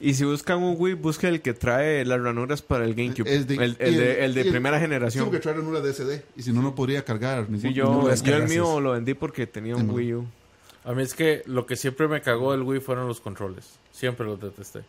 Y 0.00 0.14
si 0.14 0.24
buscan 0.24 0.60
un 0.62 0.74
Wii, 0.76 0.94
busquen 0.94 1.30
el 1.34 1.40
que 1.40 1.54
trae 1.54 2.04
las 2.04 2.20
ranuras 2.20 2.62
para 2.62 2.84
el 2.84 2.94
GameCube. 2.94 3.32
Es 3.32 3.46
de- 3.46 3.54
el, 3.54 3.76
el 3.78 3.94
y 3.94 3.96
de, 3.96 4.24
el 4.24 4.34
de 4.34 4.44
primera 4.46 4.80
generación. 4.80 5.24
porque 5.26 5.38
traen 5.40 5.60
una 5.60 5.78
DSD 5.80 6.20
y 6.36 6.42
si 6.42 6.52
no, 6.52 6.62
no 6.62 6.74
podría 6.74 7.04
cargar. 7.04 7.44
Ningún, 7.48 7.60
Sí, 7.60 7.72
yo, 7.72 7.84
ningún- 7.84 8.14
yo 8.24 8.36
el 8.36 8.48
mío 8.48 8.80
lo 8.80 8.92
vendí 8.92 9.14
porque 9.14 9.46
tenía 9.46 9.76
un 9.76 9.86
no. 9.86 9.92
Wii 9.94 10.14
U. 10.14 10.26
A 10.84 10.92
mí 10.92 11.02
es 11.02 11.14
que 11.14 11.42
lo 11.46 11.64
que 11.64 11.76
siempre 11.76 12.08
me 12.08 12.20
cagó 12.20 12.52
del 12.52 12.62
Wii 12.62 12.80
fueron 12.80 13.06
los 13.06 13.20
controles. 13.20 13.78
Siempre 13.92 14.26
los 14.26 14.38
detesté. 14.40 14.80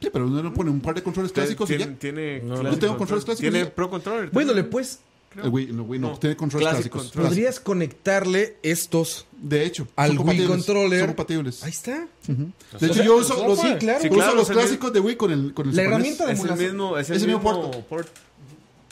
Sí, 0.00 0.10
pero 0.12 0.26
uno 0.26 0.42
le 0.42 0.50
pone 0.50 0.70
un 0.70 0.80
par 0.80 0.94
de 0.94 1.02
controles 1.02 1.32
clásicos 1.32 1.68
y 1.70 1.76
tiene, 1.76 1.92
ya. 1.92 1.98
tiene 1.98 2.40
No, 2.40 2.62
no 2.62 2.78
tengo 2.78 2.96
controles 2.98 3.24
control. 3.24 3.24
clásicos 3.24 3.38
Tiene. 3.52 3.66
Pro 3.66 3.88
Controller. 3.90 4.30
bueno, 4.30 4.52
le 4.52 4.64
puedes. 4.64 5.00
El 5.36 5.50
Wii, 5.50 5.66
no, 5.72 5.82
Wii 5.84 6.00
no, 6.00 6.08
No. 6.12 6.18
tiene 6.18 6.36
controles 6.36 6.68
Classic 6.68 6.90
clásicos. 6.90 7.02
control. 7.12 7.26
Podrías 7.28 7.60
conectarle 7.60 8.56
estos 8.62 9.26
De 9.32 9.64
hecho, 9.64 9.86
al 9.94 10.16
son 10.16 10.28
Wii 10.28 10.46
Controller. 10.46 10.98
Son 11.00 11.08
compatibles. 11.08 11.62
Ahí 11.62 11.70
está. 11.70 12.08
De 12.26 12.86
hecho, 12.86 13.02
yo 13.04 13.16
uso 13.16 13.46
los, 13.46 13.60
sí, 13.60 13.74
claro. 13.78 13.98
uso 13.98 14.08
Sí, 14.08 14.10
claro, 14.10 14.34
los 14.34 14.48
el 14.50 14.56
clásicos 14.56 14.92
de 14.92 15.00
Wii 15.00 15.16
con 15.16 15.30
el, 15.30 15.54
con 15.54 15.68
el 15.68 15.76
La 15.76 15.82
Super 15.82 15.92
herramienta 15.92 16.26
de. 16.26 16.32
Es 16.32 16.40
el 16.44 16.56
mismo, 16.56 16.98
es 16.98 17.10
el 17.10 17.16
Es 17.16 17.22
el 17.22 17.28
mismo 17.28 17.42
port. 17.42 18.08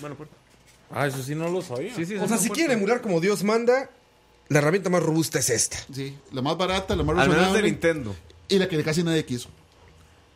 Bueno, 0.01 0.15
puerto. 0.17 0.35
Ah, 0.91 1.07
eso 1.07 1.23
sí 1.23 1.35
no 1.35 1.49
lo 1.49 1.63
sabía. 1.63 1.95
Sí, 1.97 2.05
sí, 2.07 2.15
es 2.15 2.23
O 2.23 2.29
sea, 2.29 2.37
si 2.37 2.49
puerto. 2.49 2.55
quieren 2.55 2.79
emular 2.79 3.01
como 3.01 3.21
Dios 3.21 3.43
manda, 3.43 3.91
la 4.49 4.59
herramienta 4.61 4.89
más 4.91 5.03
robusta 5.03 5.39
es 5.41 5.51
esta. 5.51 5.79
Sí, 5.93 6.15
la 6.33 6.43
más 6.43 6.57
barata, 6.57 6.95
la 6.95 7.03
más 7.03 7.19
Al 7.19 7.29
menos 7.31 7.53
de 7.55 7.63
Nintendo. 7.63 8.15
y 8.49 8.59
la 8.59 8.69
que 8.69 8.81
casi 8.85 9.03
nadie 9.03 9.25
quiso. 9.25 9.49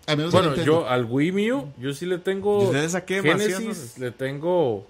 Al 0.06 0.16
menos 0.16 0.32
de 0.32 0.38
Bueno, 0.40 0.56
yo 0.64 0.88
al 0.88 1.04
Wii 1.04 1.30
mío, 1.30 1.68
yo 1.78 1.92
sí 1.94 2.04
le 2.06 2.18
tengo. 2.18 2.64
Yo 2.64 2.72
le 2.72 2.88
saqué 2.88 3.22
Genesis, 3.22 3.96
le 3.98 4.10
tengo. 4.10 4.86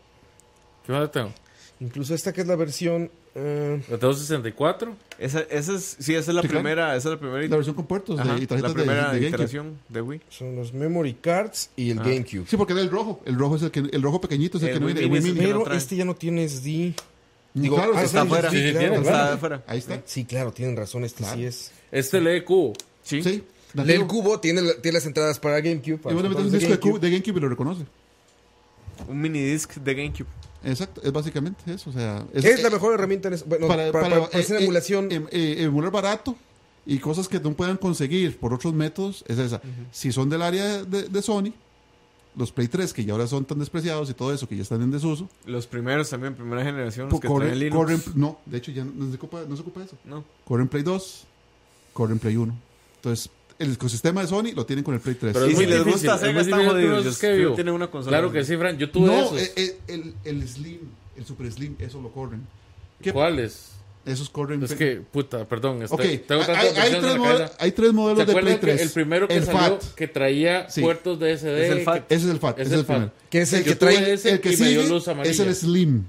¿Qué 0.91 0.97
más 0.97 1.03
le 1.03 1.09
tengo? 1.09 1.33
Incluso 1.79 2.15
esta 2.15 2.33
que 2.33 2.41
es 2.43 2.47
la 2.49 2.57
versión. 2.57 3.11
eh, 3.35 3.81
Le 3.89 3.97
tengo 3.99 4.13
64. 4.13 4.95
Esa, 5.19 5.41
esa 5.43 5.75
es, 5.75 5.97
sí, 6.01 6.15
esa 6.15 6.31
es 6.33 6.35
la 6.35 6.43
primera, 6.43 6.97
esa 6.97 7.09
es 7.09 7.15
la 7.15 7.21
primera, 7.21 7.47
la 7.47 7.57
versión 7.57 7.77
con 7.77 7.87
puertos 7.87 8.17
de- 8.19 8.23
y 8.23 8.47
tarjetas 8.47 8.63
la 8.63 8.75
primera 8.75 9.13
de, 9.13 9.29
iteración 9.29 9.79
de 9.89 10.03
Wii. 10.03 10.21
son 10.29 10.57
los 10.57 10.73
memory 10.75 11.15
cards 11.15 11.71
y 11.77 11.91
el 11.93 12.01
Ah. 12.01 12.03
GameCube. 12.03 12.45
Sí, 12.49 12.57
porque 12.57 12.73
era 12.73 12.83
el 12.83 12.91
rojo. 12.91 13.21
El 13.25 13.37
rojo 13.39 13.55
es 13.57 13.63
el 13.63 13.71
que 13.71 13.79
el 13.81 14.03
rojo 14.03 14.21
pequeñito 14.21 14.59
es 14.59 14.65
el, 14.65 14.69
El 14.71 14.75
que 14.75 14.81
no 14.81 14.87
viene. 14.87 15.01
El 15.03 15.11
Mini 15.11 15.33
Mini. 15.33 15.53
no 15.53 15.63
Pero 15.65 15.77
este 15.77 15.95
ya 15.97 16.05
no 16.05 16.15
tiene 16.17 16.45
SD. 16.49 16.95
Digo, 17.55 17.77
claro, 17.77 17.93
ah, 17.97 18.03
está 18.03 18.21
sí, 18.23 18.27
afuera. 18.27 18.51
sí, 18.51 18.57
Sí, 18.67 18.73
claro, 18.73 19.35
afuera. 19.35 19.63
Ahí 19.67 19.79
está. 19.79 20.03
Sí, 20.05 20.25
claro, 20.25 20.53
tienen 20.53 20.77
razón. 20.77 21.05
Este 21.05 21.25
sí 21.25 21.45
es. 21.45 21.71
Este 21.93 22.21
lee 22.21 22.43
cubo. 22.43 22.73
Sí. 23.05 23.23
Sí. 23.23 23.43
Lee 23.75 23.93
el 23.95 24.07
cubo 24.07 24.39
tiene, 24.41 24.61
la- 24.61 24.75
tiene 24.83 24.97
las 24.99 25.07
entradas 25.07 25.39
para 25.39 25.61
GameCube. 25.61 25.95
Y 25.95 25.97
para 25.99 26.15
vos 26.15 26.23
le 26.25 26.29
metes 26.29 26.45
un 26.45 26.51
disco 26.53 26.67
de, 26.69 26.75
GameCube. 26.77 26.93
Cube- 26.93 27.01
de 27.01 27.11
GameCube 27.11 27.37
y 27.39 27.41
lo 27.41 27.49
reconoce. 27.49 27.85
Un 29.09 29.21
mini 29.21 29.41
disc 29.43 29.75
de 29.77 29.95
GameCube. 29.95 30.27
Exacto, 30.65 31.01
es 31.03 31.13
básicamente 31.13 31.73
eso. 31.73 31.91
O 31.91 31.93
sea, 31.93 32.25
Es, 32.33 32.63
la 32.63 32.71
mejor 32.71 32.95
herramienta 32.95 33.29
en 33.29 33.35
eso. 33.35 33.45
Bueno, 33.47 33.67
para, 33.69 33.91
para- 33.93 34.09
para 34.29 34.41
hacer 34.41 34.61
eh, 34.61 34.65
emulación. 34.65 35.11
eh, 35.11 35.15
em- 35.17 35.27
eh, 35.31 35.57
emular 35.63 35.91
barato 35.91 36.37
y 36.87 36.99
cosas 36.99 37.29
que 37.29 37.41
no 37.41 37.53
puedan 37.55 37.77
conseguir 37.77 38.39
por 38.39 38.53
otros 38.55 38.73
métodos 38.75 39.25
es 39.29 39.39
esa. 39.39 39.61
Si 39.93 40.13
son 40.13 40.29
del 40.29 40.43
área 40.43 40.85
de, 40.85 41.05
de 41.05 41.23
Sony, 41.23 41.53
los 42.37 42.53
Play 42.53 42.69
3 42.69 42.93
que 42.93 43.05
ya 43.05 43.13
ahora 43.13 43.27
son 43.27 43.45
tan 43.45 43.59
despreciados 43.59 44.09
y 44.11 44.15
todo 44.15 44.33
eso 44.33 44.49
que 44.49 44.57
ya 44.57 44.63
están 44.63 44.81
en 44.83 44.91
desuso, 44.91 45.29
Los 45.47 45.67
primeros 45.67 46.09
también, 46.11 46.35
primera 46.35 46.63
generación, 46.63 47.09
los 47.11 47.21
que 47.21 47.27
corren, 47.29 47.59
Linux. 47.59 47.77
corren- 47.77 48.15
no, 48.15 48.39
de 48.47 48.59
hecho 48.59 48.71
ya 48.71 48.85
no 48.85 49.09
se 49.11 49.17
ocupa, 49.17 49.43
no 49.49 49.57
se 49.57 49.63
ocupa 49.63 49.83
eso. 49.83 49.97
No. 50.05 50.25
Corren 50.45 50.69
Play 50.69 50.83
2, 50.83 51.25
corren 51.93 52.19
Play 52.19 52.37
1. 52.37 52.55
Entonces, 52.97 53.31
el 53.61 53.73
ecosistema 53.75 54.23
de 54.23 54.27
Sony 54.29 54.53
lo 54.55 54.67
tienen 54.67 54.83
con 54.85 54.95
el 54.95 55.01
Play 55.01 55.15
3. 55.15 55.33
Pero 55.33 55.45
es 55.45 55.51
si 55.53 55.57
muy 55.57 55.67
les 55.67 55.85
gusta 55.85 56.19
Sega, 56.19 56.41
están 56.41 56.67
jodidos. 56.67 57.19
tienen 57.55 57.75
una 57.75 57.89
consola. 57.91 58.17
Claro 58.19 58.33
que 58.33 58.45
sí, 58.45 58.57
Fran. 58.57 58.77
Yo 58.79 58.91
tuve 58.91 59.07
no, 59.07 59.21
esos. 59.37 59.41
eh, 59.41 59.53
eh, 59.57 59.79
el, 59.89 60.15
el 60.25 60.49
Slim, 60.49 60.81
el 61.17 61.25
Super 61.25 61.51
Slim, 61.53 61.77
eso 61.79 62.01
lo 62.03 62.11
corren. 62.11 62.47
¿Qué? 63.01 63.13
¿Cuáles? 63.13 63.69
Esos 64.07 64.31
corren. 64.31 64.63
Es 64.63 64.73
que, 64.75 64.97
puta, 65.13 65.47
perdón. 65.47 65.83
este, 65.83 65.95
Ok, 65.95 66.01
tengo 66.27 66.43
hay, 66.49 66.69
hay- 66.69 67.01
tres 67.01 67.17
modelos, 67.19 67.51
hay 67.59 67.73
tres 67.73 67.89
¿Se 67.89 67.93
modelos 67.95 68.19
de 68.19 68.25
Play 68.25 68.39
acuerdan 68.39 68.55
que 68.61 68.67
3. 68.67 68.81
el 68.81 68.91
primero 68.91 69.29
que 69.29 69.37
el 69.37 69.45
salió 69.45 69.61
FAT. 69.79 69.95
que 69.95 70.09
traía 70.09 70.71
Sí. 70.71 70.81
puertos 70.81 71.21
de 71.21 71.33
SD? 71.37 71.67
Es 71.67 71.71
el 71.73 71.81
FAT. 71.83 72.07
que- 72.07 72.15
Ese 72.15 72.25
es 72.25 72.31
el 72.31 72.39
FAT. 72.39 72.59
Es 72.59 72.67
ese 72.67 72.75
el 72.77 72.81
es 72.81 72.89
el. 72.89 72.97
FAT. 72.97 73.13
Que 73.29 73.41
es 73.43 73.53
el 73.53 73.65
que 73.65 73.75
trae. 73.77 74.13
ese 74.15 74.31
el 74.33 74.41
que 74.41 74.57
sigue 74.57 74.81
es 75.25 75.39
el 75.39 75.55
Slim, 75.55 76.05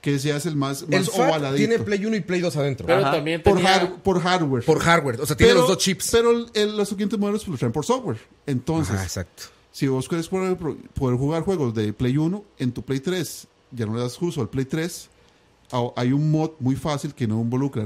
que 0.00 0.18
se 0.18 0.32
hace 0.32 0.48
el 0.48 0.56
más, 0.56 0.82
El 0.82 1.00
más 1.00 1.10
FAT 1.10 1.28
ovaladito. 1.28 1.56
tiene 1.68 1.78
Play 1.84 2.04
1 2.06 2.16
y 2.16 2.20
Play 2.20 2.40
2 2.40 2.56
adentro. 2.56 2.86
Pero 2.86 3.00
Ajá. 3.00 3.10
también 3.12 3.42
por, 3.42 3.56
tenía... 3.56 3.74
har- 3.74 4.02
por 4.02 4.20
hardware. 4.20 4.64
Por 4.64 4.78
hardware. 4.80 5.20
O 5.20 5.26
sea, 5.26 5.36
tiene 5.36 5.52
Pero- 5.52 5.60
los 5.62 5.68
dos 5.70 5.78
chips. 5.78 6.10
Pero 6.12 6.30
el- 6.30 6.46
el- 6.54 6.76
los 6.76 6.88
siguientes 6.88 7.18
modelos 7.18 7.46
los 7.48 7.58
traen 7.58 7.72
por 7.72 7.84
software. 7.84 8.18
Entonces, 8.46 8.94
Ajá, 8.94 9.02
exacto. 9.04 9.44
si 9.72 9.88
vos 9.88 10.08
querés 10.08 10.28
poder, 10.28 10.56
poder 10.56 11.18
jugar 11.18 11.42
juegos 11.42 11.74
de 11.74 11.92
Play 11.92 12.16
1 12.16 12.44
en 12.58 12.72
tu 12.72 12.82
Play 12.82 13.00
3, 13.00 13.46
ya 13.72 13.86
no 13.86 13.94
le 13.94 14.00
das 14.00 14.20
uso 14.22 14.40
al 14.40 14.48
Play 14.48 14.64
3, 14.64 15.08
a- 15.72 15.90
hay 15.96 16.12
un 16.12 16.30
mod 16.30 16.50
muy 16.60 16.76
fácil 16.76 17.12
que 17.12 17.26
no 17.26 17.40
involucra 17.40 17.84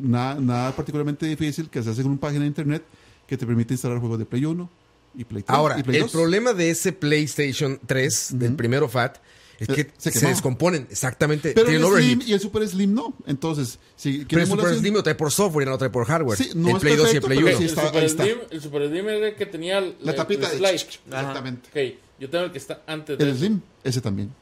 nada, 0.00 0.36
nada 0.40 0.72
particularmente 0.74 1.26
difícil 1.26 1.68
que 1.68 1.82
se 1.82 1.90
hace 1.90 2.00
en 2.00 2.06
una 2.08 2.20
página 2.20 2.40
de 2.42 2.46
internet 2.46 2.82
que 3.26 3.36
te 3.36 3.46
permite 3.46 3.74
instalar 3.74 3.98
juegos 3.98 4.18
de 4.18 4.24
Play 4.24 4.44
1 4.46 4.68
y 5.16 5.24
Play 5.24 5.42
3 5.42 5.56
Ahora, 5.56 5.78
y 5.78 5.82
Play 5.82 5.96
el 5.98 6.02
2. 6.04 6.12
problema 6.12 6.52
de 6.54 6.70
ese 6.70 6.92
PlayStation 6.92 7.78
3, 7.86 8.30
del 8.38 8.54
primero 8.56 8.88
FAT, 8.88 9.18
es 9.58 9.68
que 9.68 9.90
se 10.10 10.26
descomponen. 10.26 10.86
Exactamente. 10.90 11.52
pero 11.54 11.68
el 11.68 11.82
Slim 11.84 12.22
y 12.26 12.32
el 12.32 12.40
Super 12.40 12.66
Slim 12.68 12.92
no. 12.94 13.14
Entonces, 13.26 13.78
si 13.96 14.24
Pero 14.24 14.42
el 14.42 14.46
Super 14.48 14.74
Slim 14.74 14.94
lo 14.94 15.02
trae 15.02 15.14
por 15.14 15.30
software 15.30 15.62
y 15.62 15.66
no 15.66 15.72
lo 15.72 15.78
trae 15.78 15.90
por 15.90 16.04
hardware. 16.06 16.36
Sí, 16.38 16.50
no 16.54 16.70
el 16.70 16.76
es 16.76 16.80
Play 16.82 16.96
2 16.96 17.12
y 17.12 17.16
el 17.16 17.22
perfecto, 17.22 17.26
Play 17.28 17.38
pero 17.38 17.48
1. 17.48 17.56
sí 17.58 17.62
el, 17.64 17.68
está- 17.70 17.86
Super 17.86 18.00
ahí 18.00 18.06
está. 18.06 18.22
Slim, 18.24 18.38
el 18.50 18.60
Super 18.60 18.88
Slim 18.88 19.08
era 19.08 19.28
el 19.28 19.34
que 19.36 19.46
tenía 19.46 19.78
el, 19.78 19.96
la 20.02 20.10
el- 20.12 20.16
tapita 20.16 20.46
el 20.46 20.52
de 20.52 20.58
slide. 20.58 20.74
exactamente. 21.06 21.68
Ok, 21.68 21.98
yo 22.20 22.30
tengo 22.30 22.44
el 22.44 22.52
que 22.52 22.58
está 22.58 22.82
antes 22.86 23.18
de 23.18 23.24
El 23.24 23.36
Slim, 23.36 23.60
ese 23.84 24.00
también. 24.00 24.32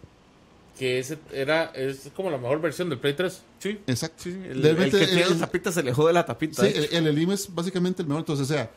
que 0.79 0.99
ese 0.99 1.19
era 1.33 1.67
es 1.75 2.11
como 2.17 2.31
la 2.31 2.39
mejor 2.39 2.61
versión 2.61 2.89
del 2.89 2.99
Play 2.99 3.15
3. 3.15 3.43
Sí. 3.59 3.79
Exacto. 3.87 4.23
Sí, 4.25 4.33
sí. 4.33 4.39
El, 4.51 4.65
el 4.65 4.77
que 4.91 4.91
tiene 5.07 5.23
el- 5.23 5.31
la 5.31 5.47
tapita 5.47 5.71
se 5.73 5.83
le 5.83 5.93
jode 5.93 6.13
la 6.13 6.25
tapita. 6.27 6.63
Sí, 6.65 6.73
de 6.73 6.85
el, 6.97 7.07
el 7.07 7.15
Slim 7.15 7.33
es 7.33 7.55
básicamente 7.55 8.03
el 8.03 8.09
mejor. 8.09 8.21
Entonces, 8.23 8.51
o 8.51 8.53
sea, 8.53 8.71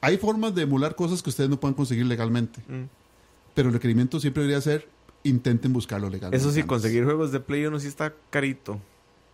hay 0.00 0.16
formas 0.18 0.54
de 0.54 0.62
emular 0.62 0.94
cosas 0.94 1.22
que 1.22 1.30
ustedes 1.30 1.50
no 1.50 1.58
puedan 1.60 1.74
conseguir 1.74 2.06
legalmente. 2.06 2.60
Mm. 2.68 2.84
Pero 3.54 3.68
el 3.68 3.74
requerimiento 3.74 4.18
siempre 4.18 4.42
debería 4.44 4.60
ser 4.62 4.88
intenten 5.24 5.72
buscarlo 5.72 6.08
legalmente. 6.10 6.36
Eso 6.36 6.50
sí, 6.50 6.60
antes. 6.60 6.68
conseguir 6.68 7.04
juegos 7.04 7.32
de 7.32 7.40
Play 7.40 7.66
1 7.66 7.78
sí 7.80 7.88
está 7.88 8.12
carito. 8.30 8.80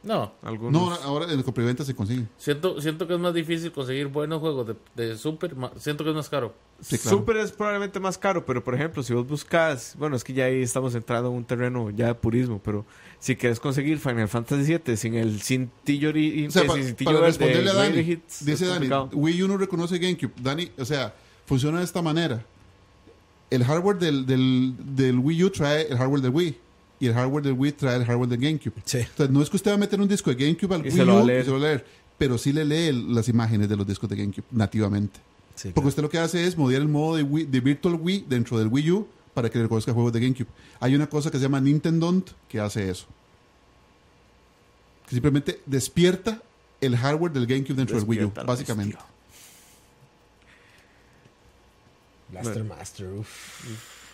No, 0.01 0.32
Algunos. 0.43 0.73
No, 0.81 0.94
ahora 1.02 1.24
en 1.24 1.36
el 1.39 1.44
compriventa 1.44 1.85
se 1.85 1.93
consigue. 1.93 2.24
siento, 2.36 2.81
siento 2.81 3.09
que 3.09 3.15
es 3.15 3.20
más 3.20 3.35
difícil 3.35 3.73
conseguir 3.73 4.06
buenos 4.06 4.39
juegos 4.39 4.69
de, 4.69 4.77
de 4.94 5.16
Super. 5.19 5.56
Siento 5.77 6.05
que 6.05 6.10
es 6.10 6.16
más 6.16 6.28
caro. 6.28 6.55
Sí, 6.81 6.97
claro. 6.98 7.19
Super 7.19 7.36
es 7.39 7.51
probablemente 7.51 7.98
más 7.98 8.16
caro, 8.16 8.47
pero 8.47 8.62
por 8.62 8.77
ejemplo, 8.77 9.02
si 9.02 9.12
vos 9.12 9.27
buscas, 9.27 9.97
bueno, 9.98 10.15
es 10.15 10.23
que 10.23 10.32
ya 10.35 10.44
ahí 10.44 10.62
estamos 10.62 10.94
entrando 10.94 11.31
en 11.31 11.35
un 11.35 11.44
terreno 11.44 11.90
ya 11.90 12.06
de 12.06 12.15
purismo, 12.15 12.60
pero 12.65 12.86
si 13.19 13.35
quieres 13.35 13.59
conseguir 13.59 13.98
Final 13.98 14.28
Fantasy 14.28 14.78
VII 14.78 14.97
sin 14.97 15.15
el 15.15 15.43
cintillo, 15.43 16.10
ori- 16.10 16.47
O 16.47 16.51
sea, 16.52 16.62
cintillo 16.62 17.10
para 17.10 17.19
verde 17.20 17.27
responderle 17.27 17.70
a 17.70 17.74
Dani, 17.74 17.98
Hits, 17.98 18.44
dice 18.47 18.65
es 18.66 18.70
Dani. 18.70 18.89
Wii 19.12 19.43
U 19.43 19.48
no 19.48 19.56
reconoce 19.59 19.98
GameCube. 19.98 20.32
Dani, 20.40 20.70
o 20.78 20.85
sea, 20.85 21.12
funciona 21.44 21.78
de 21.81 21.85
esta 21.85 22.01
manera. 22.02 22.47
El 23.51 23.65
hardware 23.65 23.99
del, 23.99 24.27
del, 24.27 24.75
del 24.97 25.19
Wii 25.19 25.45
U 25.45 25.51
trae 25.51 25.87
el 25.89 25.97
hardware 25.97 26.20
del 26.23 26.31
Wii. 26.33 26.57
Y 27.01 27.07
el 27.07 27.15
hardware 27.15 27.45
del 27.45 27.53
Wii 27.55 27.73
trae 27.73 27.97
el 27.97 28.05
hardware 28.05 28.29
del 28.29 28.41
GameCube. 28.41 28.75
Sí. 28.85 28.99
Entonces, 28.99 29.31
no 29.31 29.41
es 29.43 29.49
que 29.51 29.57
usted 29.57 29.70
va 29.70 29.75
a 29.77 29.79
meter 29.79 30.01
un 30.01 30.09
disco 30.09 30.31
de 30.35 30.37
GameCube 30.37 30.75
al 30.75 30.81
Y 30.81 30.85
Wii 30.85 30.93
se 30.93 31.05
lo 31.05 31.23
U 31.25 31.31
y 31.31 31.45
se 31.45 31.45
lo 31.47 31.53
va 31.53 31.59
a 31.59 31.61
leer. 31.61 31.87
Pero 32.19 32.37
sí 32.39 32.53
le 32.53 32.65
lee 32.65 32.89
el- 32.89 33.15
las 33.15 33.29
imágenes 33.29 33.69
de 33.69 33.77
los 33.77 33.87
discos 33.87 34.11
de 34.11 34.16
GameCube 34.16 34.45
nativamente. 34.51 35.20
Sí, 35.55 35.70
Porque 35.75 35.89
usted 35.89 36.03
lo 36.03 36.11
que 36.11 36.19
hace 36.19 36.45
es 36.47 36.57
modiar 36.59 36.83
el 36.83 36.89
modo 36.89 37.16
de, 37.16 37.25
Wii- 37.25 37.47
de 37.47 37.61
Virtual 37.61 37.95
Wii 38.01 38.27
dentro 38.29 38.59
del 38.59 38.69
Wii 38.69 38.91
U 38.93 39.09
para 39.35 39.49
que 39.51 39.59
le 39.59 39.65
reconozca 39.65 39.93
juegos 39.93 40.12
de 40.12 40.20
GameCube. 40.20 40.49
Hay 40.81 40.95
una 40.95 41.09
cosa 41.09 41.31
que 41.31 41.37
se 41.39 41.45
llama 41.45 41.61
Nintendo 41.61 42.23
que 42.49 42.59
hace 42.61 42.91
eso. 42.91 43.07
Que 45.09 45.15
simplemente 45.15 45.61
despierta 45.66 46.43
el 46.81 46.97
hardware 46.97 47.33
del 47.33 47.47
GameCube 47.47 47.75
dentro 47.77 47.97
del 47.99 48.09
Wii 48.09 48.25
U, 48.25 48.33
básicamente. 48.47 48.97
bestia. 48.97 49.15
Blaster 52.30 52.64
Master, 52.64 53.06
uff. 53.09 53.64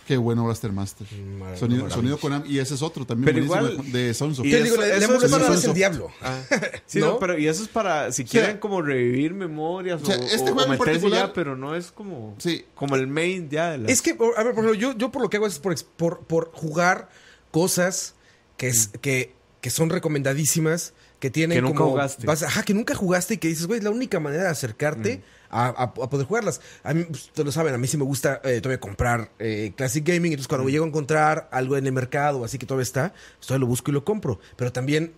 Qué 0.07 0.17
bueno 0.17 0.45
Blaster 0.45 0.71
Master. 0.71 1.07
Mar- 1.13 1.57
Sonido, 1.57 1.85
maravilla. 1.87 2.17
sonido. 2.19 2.43
Y 2.45 2.59
ese 2.59 2.75
es 2.75 2.83
otro 2.83 3.05
también 3.07 3.25
Pero 3.25 3.43
igual- 3.43 3.91
de, 3.91 4.13
Sunsoft. 4.13 4.43
¿Qué 4.45 4.53
eso- 4.61 4.63
digo? 4.63 4.75
No 4.77 5.53
es 5.53 5.63
el 5.65 5.73
diablo. 5.73 6.11
Ah, 6.21 6.39
sí, 6.85 6.99
¿No? 6.99 7.05
no, 7.13 7.19
pero 7.19 7.39
y 7.39 7.47
eso 7.47 7.63
es 7.63 7.69
para 7.69 8.11
si 8.11 8.21
sea, 8.21 8.29
quieren 8.41 8.57
como 8.59 8.83
revivir 8.83 9.33
memorias 9.33 10.03
o 10.03 10.05
sea, 10.05 10.15
este 10.17 10.51
o- 10.51 10.53
juego 10.53 10.61
o 10.61 10.67
meterse 10.77 11.09
ya, 11.09 11.33
pero 11.33 11.55
no 11.57 11.75
es 11.75 11.91
como 11.91 12.35
Sí. 12.37 12.65
como 12.75 12.95
el 12.95 13.07
main 13.07 13.49
ya 13.49 13.71
de 13.71 13.79
la 13.79 13.89
Es 13.89 14.03
que, 14.03 14.11
a 14.11 14.13
ver, 14.43 14.53
por 14.53 14.63
ejemplo, 14.65 14.73
yo, 14.75 14.95
yo 14.95 15.11
por 15.11 15.23
lo 15.23 15.29
que 15.31 15.37
hago 15.37 15.47
es 15.47 15.57
por, 15.57 15.71
ex- 15.71 15.83
por, 15.83 16.19
por 16.19 16.51
jugar 16.53 17.09
cosas 17.49 18.13
que, 18.57 18.67
es, 18.67 18.89
que, 19.01 19.33
que 19.59 19.69
son 19.71 19.89
recomendadísimas, 19.89 20.93
que 21.19 21.31
tienen 21.31 21.57
Que 21.57 21.61
nunca 21.63 21.77
como... 21.79 21.91
jugaste. 21.91 22.27
vas- 22.27 22.43
ajá, 22.43 22.61
que 22.61 22.75
nunca 22.75 22.93
jugaste 22.93 23.33
y 23.33 23.37
que 23.39 23.47
dices, 23.47 23.65
güey, 23.65 23.79
es 23.79 23.83
la 23.83 23.89
única 23.89 24.19
manera 24.19 24.43
de 24.43 24.49
acercarte 24.49 25.23
a, 25.49 25.67
a- 25.67 25.83
a 25.83 26.09
poder 26.09 26.25
jugarlas. 26.25 26.61
A 26.83 26.93
mí, 26.93 27.03
pues, 27.03 27.25
ustedes 27.25 27.45
lo 27.45 27.51
saben, 27.51 27.73
a 27.73 27.77
mí 27.77 27.87
sí 27.87 27.97
me 27.97 28.03
gusta 28.03 28.41
eh, 28.43 28.61
todavía 28.61 28.79
comprar 28.79 29.31
eh, 29.39 29.73
Classic 29.75 30.03
Gaming, 30.05 30.31
entonces 30.33 30.47
cuando 30.47 30.67
llego 30.69 30.85
a 30.85 30.87
encontrar 30.87 31.47
algo 31.51 31.77
en 31.77 31.85
el 31.87 31.93
mercado, 31.93 32.43
así 32.43 32.57
que 32.57 32.65
todavía 32.65 32.83
está, 32.83 33.13
pues 33.37 33.47
todavía 33.47 33.61
lo 33.61 33.67
busco 33.67 33.91
y 33.91 33.93
lo 33.93 34.03
compro. 34.05 34.39
Pero 34.55 34.71
también 34.71 35.13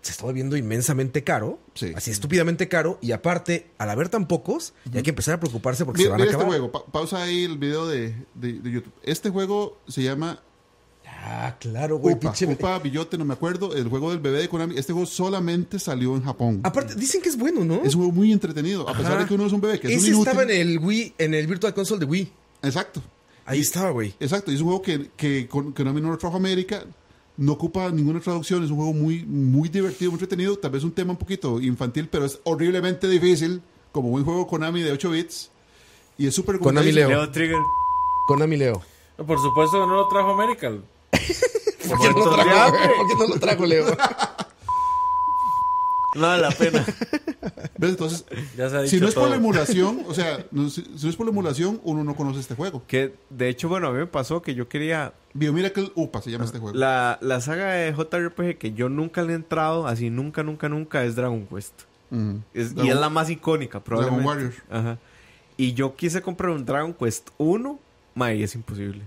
se 0.00 0.10
está 0.10 0.24
volviendo 0.24 0.56
inmensamente 0.56 1.22
caro, 1.22 1.60
Sí. 1.74 1.92
así 1.94 2.10
estúpidamente 2.10 2.66
caro, 2.68 2.98
y 3.00 3.12
aparte, 3.12 3.70
al 3.78 3.88
haber 3.88 4.08
tan 4.08 4.26
pocos, 4.26 4.74
ya 4.90 4.96
hay 4.98 5.02
que 5.04 5.10
empezar 5.10 5.34
a 5.34 5.40
preocuparse 5.40 5.84
porque 5.84 6.02
se 6.02 6.08
Mira, 6.08 6.12
van 6.12 6.20
a 6.22 6.24
mira 6.24 6.36
acabar. 6.36 6.54
este 6.54 6.60
juego. 6.60 6.72
Pa- 6.72 6.90
pausa 6.90 7.22
ahí 7.22 7.44
el 7.44 7.56
video 7.56 7.86
de, 7.86 8.08
de- 8.34 8.54
de 8.54 8.70
YouTube. 8.70 8.92
Este 9.04 9.30
juego 9.30 9.78
se 9.86 10.02
llama 10.02 10.42
Ah, 11.24 11.56
claro, 11.60 11.98
güey, 11.98 12.16
Upa, 12.16 12.32
pinche- 12.32 12.52
Upa, 12.52 12.78
Billote, 12.80 13.16
no 13.16 13.24
me 13.24 13.34
acuerdo. 13.34 13.74
El 13.76 13.88
juego 13.88 14.10
del 14.10 14.18
bebé 14.18 14.40
de 14.40 14.48
Konami. 14.48 14.76
Este 14.76 14.92
juego 14.92 15.06
solamente 15.06 15.78
salió 15.78 16.16
en 16.16 16.24
Japón. 16.24 16.60
Aparte, 16.64 16.96
dicen 16.96 17.22
que 17.22 17.28
es 17.28 17.38
bueno, 17.38 17.64
¿no? 17.64 17.76
Es 17.84 17.94
un 17.94 18.00
juego 18.02 18.12
muy 18.12 18.32
entretenido. 18.32 18.88
A 18.88 18.92
pesar 18.96 19.18
de 19.20 19.26
que 19.26 19.34
uno 19.34 19.46
es 19.46 19.52
un 19.52 19.60
bebé, 19.60 19.78
que 19.78 19.86
es 19.86 19.94
Ese 19.94 20.08
un 20.08 20.14
inútil. 20.14 20.28
estaba 20.28 20.42
en 20.42 20.50
el 20.50 20.78
Wii, 20.80 21.14
en 21.18 21.34
el 21.34 21.46
Virtual 21.46 21.72
Console 21.74 22.00
de 22.00 22.06
Wii. 22.06 22.32
Exacto. 22.62 23.00
Ahí 23.46 23.60
estaba, 23.60 23.90
güey. 23.90 24.14
Exacto, 24.20 24.50
y 24.50 24.54
es 24.56 24.60
un 24.60 24.66
juego 24.68 24.82
que, 24.82 25.48
Konami 25.48 26.00
no 26.00 26.10
lo 26.10 26.18
trajo 26.18 26.34
a 26.34 26.38
América, 26.38 26.84
no 27.36 27.52
ocupa 27.52 27.88
ninguna 27.90 28.20
traducción, 28.20 28.64
es 28.64 28.70
un 28.70 28.76
juego 28.76 28.92
muy, 28.92 29.24
muy 29.24 29.68
divertido, 29.68 30.10
muy 30.10 30.16
entretenido, 30.16 30.56
tal 30.58 30.70
vez 30.72 30.82
un 30.84 30.92
tema 30.92 31.12
un 31.12 31.16
poquito 31.18 31.60
infantil, 31.60 32.08
pero 32.10 32.24
es 32.24 32.38
horriblemente 32.44 33.08
difícil, 33.08 33.60
como 33.90 34.10
buen 34.10 34.24
juego 34.24 34.46
Konami 34.46 34.82
de 34.82 34.92
8 34.92 35.10
bits, 35.10 35.50
y 36.18 36.26
es 36.26 36.34
súper 36.34 36.58
Konami. 36.58 36.92
Leo. 36.92 37.08
Leo 37.08 37.30
Trigger. 37.30 37.58
Konami 38.28 38.56
Leo. 38.56 38.82
Por 39.16 39.38
supuesto 39.40 39.80
que 39.80 39.86
no 39.86 39.94
lo 39.96 40.08
trajo 40.08 40.32
América. 40.32 40.72
¿Por 41.88 42.00
qué 42.00 42.08
no 42.10 42.30
trajo? 42.34 42.72
¿Por 42.72 43.08
qué 43.08 43.14
no 43.18 43.26
lo 43.28 43.40
trajo, 43.40 43.66
Leo? 43.66 43.86
No 46.14 46.22
vale 46.26 46.42
la 46.42 46.50
pena. 46.50 46.84
¿Ves? 47.78 47.90
Entonces, 47.90 48.24
Ya 48.56 48.68
se 48.70 48.76
ha 48.76 48.86
si 48.86 49.00
no 49.00 49.08
es 49.08 49.14
por 49.14 49.28
la 49.28 49.36
emulación, 49.36 50.04
o 50.06 50.14
sea, 50.14 50.44
no- 50.50 50.68
si, 50.70 50.82
si 50.96 51.04
no 51.04 51.10
es 51.10 51.16
por 51.16 51.26
la 51.26 51.30
emulación, 51.32 51.80
uno 51.84 52.04
no 52.04 52.14
conoce 52.14 52.40
este 52.40 52.54
juego. 52.54 52.82
que 52.86 53.14
de 53.30 53.48
hecho, 53.48 53.68
bueno, 53.68 53.88
a 53.88 53.92
mí 53.92 53.98
me 53.98 54.06
pasó 54.06 54.42
que 54.42 54.54
yo 54.54 54.68
quería 54.68 55.12
Bio 55.34 55.52
Miracle 55.52 55.90
Upa 55.94 56.20
se 56.22 56.30
llama 56.30 56.44
este 56.44 56.58
juego. 56.58 56.76
la, 56.76 57.18
la 57.22 57.40
saga 57.40 57.72
de 57.72 57.92
JRPG 57.92 58.58
que 58.58 58.72
yo 58.74 58.88
nunca 58.88 59.22
le 59.22 59.32
he 59.32 59.36
entrado, 59.36 59.86
así 59.86 60.10
nunca, 60.10 60.42
nunca, 60.42 60.68
nunca 60.68 61.04
es 61.04 61.16
Dragon 61.16 61.46
Quest. 61.46 61.72
Es- 62.52 62.72
y 62.72 62.74
Dragon- 62.74 62.88
es 62.90 62.96
la 63.00 63.08
más 63.08 63.30
icónica, 63.30 63.80
probablemente. 63.80 64.26
Warrior. 64.26 64.52
Ajá. 64.70 64.98
Y 65.56 65.72
yo 65.74 65.96
quise 65.96 66.20
comprar 66.22 66.50
un 66.52 66.64
Dragon 66.64 66.92
Quest 66.92 67.28
1, 67.38 67.78
ma, 68.14 68.32
y 68.34 68.42
es 68.42 68.54
imposible. 68.54 69.02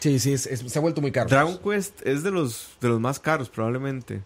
Sí, 0.00 0.18
sí, 0.18 0.32
es- 0.32 0.46
es- 0.46 0.60
se 0.60 0.78
ha 0.78 0.82
vuelto 0.82 1.00
muy 1.00 1.12
caro. 1.12 1.28
Dragon 1.28 1.58
Quest 1.58 2.04
es 2.06 2.22
de 2.22 2.30
los 2.30 2.70
de 2.80 2.88
los 2.88 2.98
más 3.00 3.20
caros, 3.20 3.48
probablemente. 3.50 4.22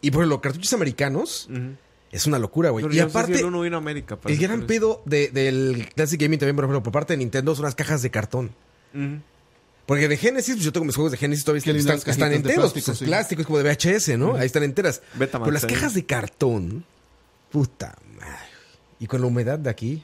Y 0.00 0.10
por 0.10 0.26
los 0.26 0.40
cartuchos 0.40 0.72
americanos, 0.74 1.48
es 2.12 2.26
una 2.26 2.38
locura, 2.38 2.70
güey. 2.70 2.84
Y 2.86 2.96
yo 2.96 3.04
no 3.04 3.10
sé 3.10 3.26
si 3.26 3.32
el 3.40 3.44
uno 3.46 3.60
vino 3.62 3.76
a 3.76 3.78
América. 3.78 4.18
el 4.26 4.36
gran 4.38 4.66
pedo 4.66 5.02
de- 5.04 5.28
del 5.28 5.88
Classic 5.94 6.20
Gaming 6.20 6.38
también, 6.38 6.56
por 6.56 6.64
ejemplo, 6.64 6.82
por 6.82 6.92
parte 6.92 7.12
de 7.14 7.18
Nintendo, 7.18 7.54
son 7.54 7.64
las 7.64 7.74
cajas 7.74 8.02
de 8.02 8.10
cartón. 8.10 8.50
Porque 9.86 10.06
de 10.06 10.16
Genesis, 10.18 10.54
pues 10.56 10.64
yo 10.64 10.72
tengo 10.72 10.84
mis 10.84 10.94
juegos 10.94 11.12
de 11.12 11.18
Genesis 11.18 11.44
todavía 11.44 11.60
están, 11.60 11.76
enteros. 12.32 12.72
plástico, 12.72 12.92
pues, 12.98 13.00
es 13.00 13.28
sí. 13.28 13.44
como 13.44 13.58
de 13.58 13.64
VHS, 13.64 14.18
¿no? 14.18 14.34
Ahí 14.36 14.44
están 14.46 14.62
enteras. 14.62 15.00
Betamax 15.14 15.46
Pero 15.48 15.52
las 15.54 15.64
cajas 15.64 15.94
de 15.94 16.04
cartón, 16.04 16.84
puta 17.50 17.96
madre. 18.18 18.36
Y 19.00 19.06
con 19.06 19.20
la 19.22 19.28
humedad 19.28 19.58
de 19.58 19.70
aquí, 19.70 20.02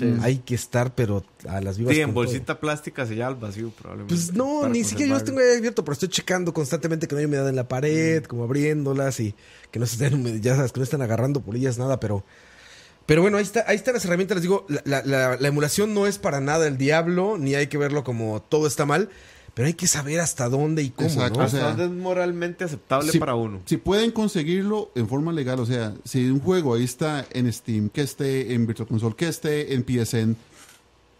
Ujú. 0.00 0.22
hay 0.22 0.38
que 0.38 0.54
estar, 0.54 0.94
pero 0.94 1.24
a 1.48 1.60
las 1.60 1.78
vivas. 1.78 1.94
Sí, 1.94 2.00
en 2.00 2.08
con 2.08 2.14
todo. 2.14 2.24
bolsita 2.24 2.60
plástica 2.60 3.06
se 3.06 3.22
al 3.22 3.34
vacío, 3.36 3.70
probablemente. 3.70 4.14
Pues 4.14 4.32
no, 4.34 4.68
ni 4.68 4.84
siquiera 4.84 5.08
yo 5.10 5.14
los 5.14 5.24
tengo 5.24 5.40
abierto, 5.40 5.84
pero 5.84 5.92
estoy 5.92 6.08
checando 6.08 6.52
constantemente 6.52 7.06
que 7.08 7.14
no 7.14 7.18
hay 7.20 7.24
humedad 7.26 7.48
en 7.48 7.56
la 7.56 7.68
pared, 7.68 8.24
como 8.24 8.44
abriéndolas 8.44 9.20
y 9.20 9.34
que 9.70 9.78
no 9.78 9.86
se 9.86 9.94
estén, 10.04 10.40
ya 10.42 10.56
sabes, 10.56 10.72
que 10.72 10.80
no 10.80 10.84
están 10.84 11.02
agarrando 11.02 11.40
polillas, 11.40 11.78
nada, 11.78 12.00
pero... 12.00 12.24
Pero 13.06 13.22
bueno, 13.22 13.38
ahí 13.38 13.42
está, 13.42 13.64
ahí 13.66 13.74
están 13.76 13.94
las 13.94 14.04
herramientas, 14.04 14.36
les 14.36 14.42
digo, 14.42 14.66
la, 14.68 14.82
la- 14.84 15.02
la- 15.04 15.36
la 15.36 15.48
emulación 15.48 15.94
no 15.94 16.06
es 16.06 16.18
para 16.18 16.40
nada 16.40 16.68
el 16.68 16.76
diablo, 16.78 17.38
ni 17.38 17.56
hay 17.56 17.66
que 17.66 17.76
verlo 17.76 18.04
como 18.04 18.40
todo 18.42 18.68
está 18.68 18.86
mal, 18.86 19.08
pero 19.54 19.66
hay 19.66 19.74
que 19.74 19.86
saber 19.86 20.20
hasta 20.20 20.48
dónde 20.48 20.82
y 20.82 20.90
cómo, 20.90 21.08
Exacto. 21.08 21.40
¿no? 21.40 21.46
o 21.46 21.48
sea, 21.48 21.70
Hasta 21.70 21.82
dónde 21.82 21.96
es 21.96 22.02
moralmente 22.02 22.64
aceptable 22.64 23.10
si, 23.10 23.18
para 23.18 23.34
uno. 23.34 23.60
si 23.64 23.76
pueden 23.76 24.10
conseguirlo 24.10 24.90
en 24.94 25.08
forma 25.08 25.32
legal, 25.32 25.60
o 25.60 25.66
sea, 25.66 25.94
si 26.04 26.28
un 26.30 26.40
juego 26.40 26.74
ahí 26.74 26.84
está 26.84 27.26
en 27.32 27.52
Steam, 27.52 27.88
que 27.88 28.02
esté 28.02 28.54
en 28.54 28.66
Virtual 28.66 28.88
Console, 28.88 29.14
que 29.16 29.28
esté 29.28 29.74
en 29.74 29.82
PSN, 29.84 30.36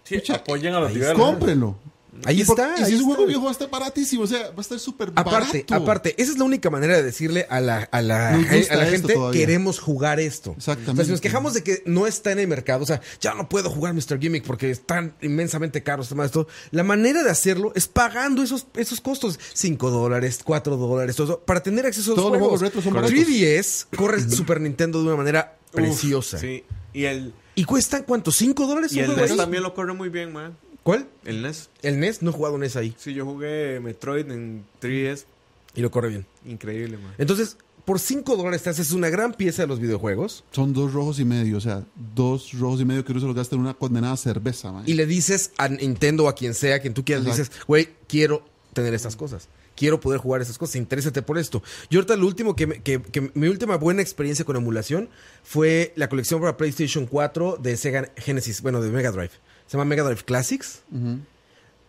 Sí, 0.05 0.17
Pucha, 0.19 0.37
apoyen 0.37 0.75
a 0.75 0.81
los 0.81 0.93
cómprenlo. 1.15 1.77
Ahí 2.25 2.41
Y 2.41 2.45
por- 2.45 2.59
está, 2.61 2.75
Y 2.75 2.79
si 2.79 2.85
ahí 2.85 2.95
es 2.95 3.01
un 3.01 3.07
juego 3.07 3.27
viejo, 3.27 3.43
va 3.45 3.49
a 3.49 3.53
estar 3.53 3.71
baratísimo. 3.71 4.25
O 4.25 4.27
sea, 4.27 4.49
va 4.51 4.55
a 4.59 4.61
estar 4.61 4.79
súper 4.79 5.11
Aparte, 5.15 5.65
barato. 5.69 5.75
aparte, 5.75 6.15
esa 6.23 6.33
es 6.33 6.39
la 6.39 6.45
única 6.45 6.69
manera 6.69 6.97
de 6.97 7.03
decirle 7.03 7.47
a 7.49 7.61
la, 7.61 7.79
a 7.91 8.03
la, 8.03 8.31
a 8.31 8.37
la 8.39 8.87
gente, 8.87 9.15
todavía. 9.15 9.41
queremos 9.41 9.79
jugar 9.79 10.21
esto. 10.21 10.55
Exactamente. 10.57 10.93
O 10.93 10.97
sea, 10.97 11.05
si 11.05 11.11
nos 11.13 11.21
quejamos 11.21 11.55
de 11.55 11.63
que 11.63 11.83
no 11.87 12.07
está 12.07 12.33
en 12.33 12.41
el 12.41 12.49
mercado, 12.49 12.83
o 12.83 12.87
sea, 12.87 13.01
ya 13.21 13.35
no 13.35 13.49
puedo 13.49 13.71
jugar 13.71 13.95
Mr. 13.95 14.19
Gimmick 14.21 14.45
porque 14.45 14.71
es 14.71 14.81
tan 14.87 15.15
inmensamente 15.23 15.83
caro 15.83 16.03
este 16.03 16.15
esto. 16.25 16.47
La 16.73 16.83
manera 16.83 17.23
de 17.23 17.31
hacerlo 17.31 17.73
es 17.75 17.87
pagando 17.89 18.43
esos, 18.43 18.67
esos 18.75 19.01
costos. 19.01 19.39
5 19.55 19.91
dólares, 19.91 20.41
4 20.45 20.77
dólares, 20.77 21.17
todo 21.17 21.27
eso, 21.27 21.41
para 21.41 21.63
tener 21.63 21.87
acceso 21.87 22.13
a 22.13 22.15
los 22.17 22.25
Todos 22.25 22.33
los 22.33 22.41
juegos. 22.41 22.61
retro 22.61 22.83
son 22.83 22.93
baratos. 22.95 23.15
3DS 23.17 23.87
corre 23.97 24.19
el 24.19 24.31
Super 24.31 24.61
Nintendo 24.61 24.99
de 25.01 25.07
una 25.07 25.17
manera 25.17 25.57
preciosa. 25.73 26.39
Sí. 26.39 26.65
Y 26.93 27.05
el, 27.05 27.33
¿Y 27.55 27.65
cuestan 27.65 28.03
cuánto? 28.03 28.31
¿5 28.33 28.55
dólares? 28.67 28.93
y 28.93 29.01
un 29.03 29.19
el 29.19 29.37
también 29.37 29.63
lo 29.63 29.75
corre 29.75 29.93
muy 29.93 30.09
bien, 30.09 30.33
man. 30.33 30.57
¿Cuál? 30.83 31.09
El 31.25 31.43
NES. 31.43 31.69
El 31.83 32.01
NES, 32.01 32.23
no 32.23 32.31
he 32.31 32.33
jugado 32.33 32.59
NES 32.59 32.77
ahí. 32.77 32.95
Sí, 32.99 33.13
yo 33.15 33.25
jugué 33.27 33.81
Metroid 33.81 34.31
en 34.31 34.65
3DS. 34.81 35.25
Y 35.75 35.83
lo 35.83 35.91
corre 35.91 36.09
bien. 36.09 36.27
Increíble, 36.47 36.97
man. 36.99 37.13
Entonces, 37.19 37.57
por 37.85 37.99
5 38.01 38.37
dólares 38.37 38.63
te 38.63 38.71
haces 38.71 38.93
una 38.93 39.09
gran 39.09 39.35
pieza 39.35 39.63
de 39.63 39.69
los 39.69 39.79
videojuegos. 39.79 40.43
Son 40.53 40.73
dos 40.73 40.93
rojos 40.93 41.19
y 41.21 41.25
medio. 41.25 41.59
O 41.59 41.61
sea, 41.61 41.85
dos 42.15 42.53
rojos 42.59 42.81
y 42.81 42.85
medio 42.85 43.05
que 43.05 43.13
uno 43.13 43.21
se 43.21 43.27
los 43.27 43.37
gasta 43.37 43.55
en 43.57 43.61
una 43.63 43.75
condenada 43.75 44.17
cerveza, 44.17 44.73
man. 44.73 44.85
y 44.87 44.95
le 44.95 45.07
dices 45.07 45.53
a 45.59 45.69
Nintendo 45.69 46.25
o 46.25 46.29
a 46.29 46.35
quien 46.35 46.55
sea, 46.55 46.81
quien 46.81 46.95
tú 46.95 47.05
quieras, 47.05 47.25
le 47.25 47.31
dices, 47.31 47.53
güey, 47.67 47.89
quiero 48.09 48.43
tener 48.73 48.95
estas 48.95 49.17
cosas. 49.17 49.49
Quiero 49.77 50.01
poder 50.01 50.21
jugar 50.21 50.41
estas 50.43 50.59
cosas, 50.59 50.77
interésate 50.77 51.23
por 51.23 51.39
esto. 51.39 51.63
Yo 51.89 52.01
ahorita 52.01 52.17
lo 52.17 52.27
último 52.27 52.55
que, 52.55 52.67
me- 52.67 52.83
que- 52.83 53.01
que 53.01 53.31
mi 53.35 53.47
última 53.49 53.77
buena 53.77 54.03
experiencia 54.03 54.45
con 54.45 54.57
emulación 54.57 55.09
fue 55.43 55.93
la 55.97 56.09
colección 56.09 56.41
para 56.41 56.57
PlayStation 56.57 57.07
4 57.07 57.57
de 57.63 57.77
Sega 57.77 58.11
Genesis, 58.17 58.61
bueno, 58.61 58.83
de 58.83 58.91
Mega 58.91 59.11
Drive. 59.11 59.31
Se 59.71 59.77
llama 59.77 59.85
Mega 59.89 60.03
Drive 60.03 60.25
Classics. 60.25 60.83
Ujú. 60.91 61.21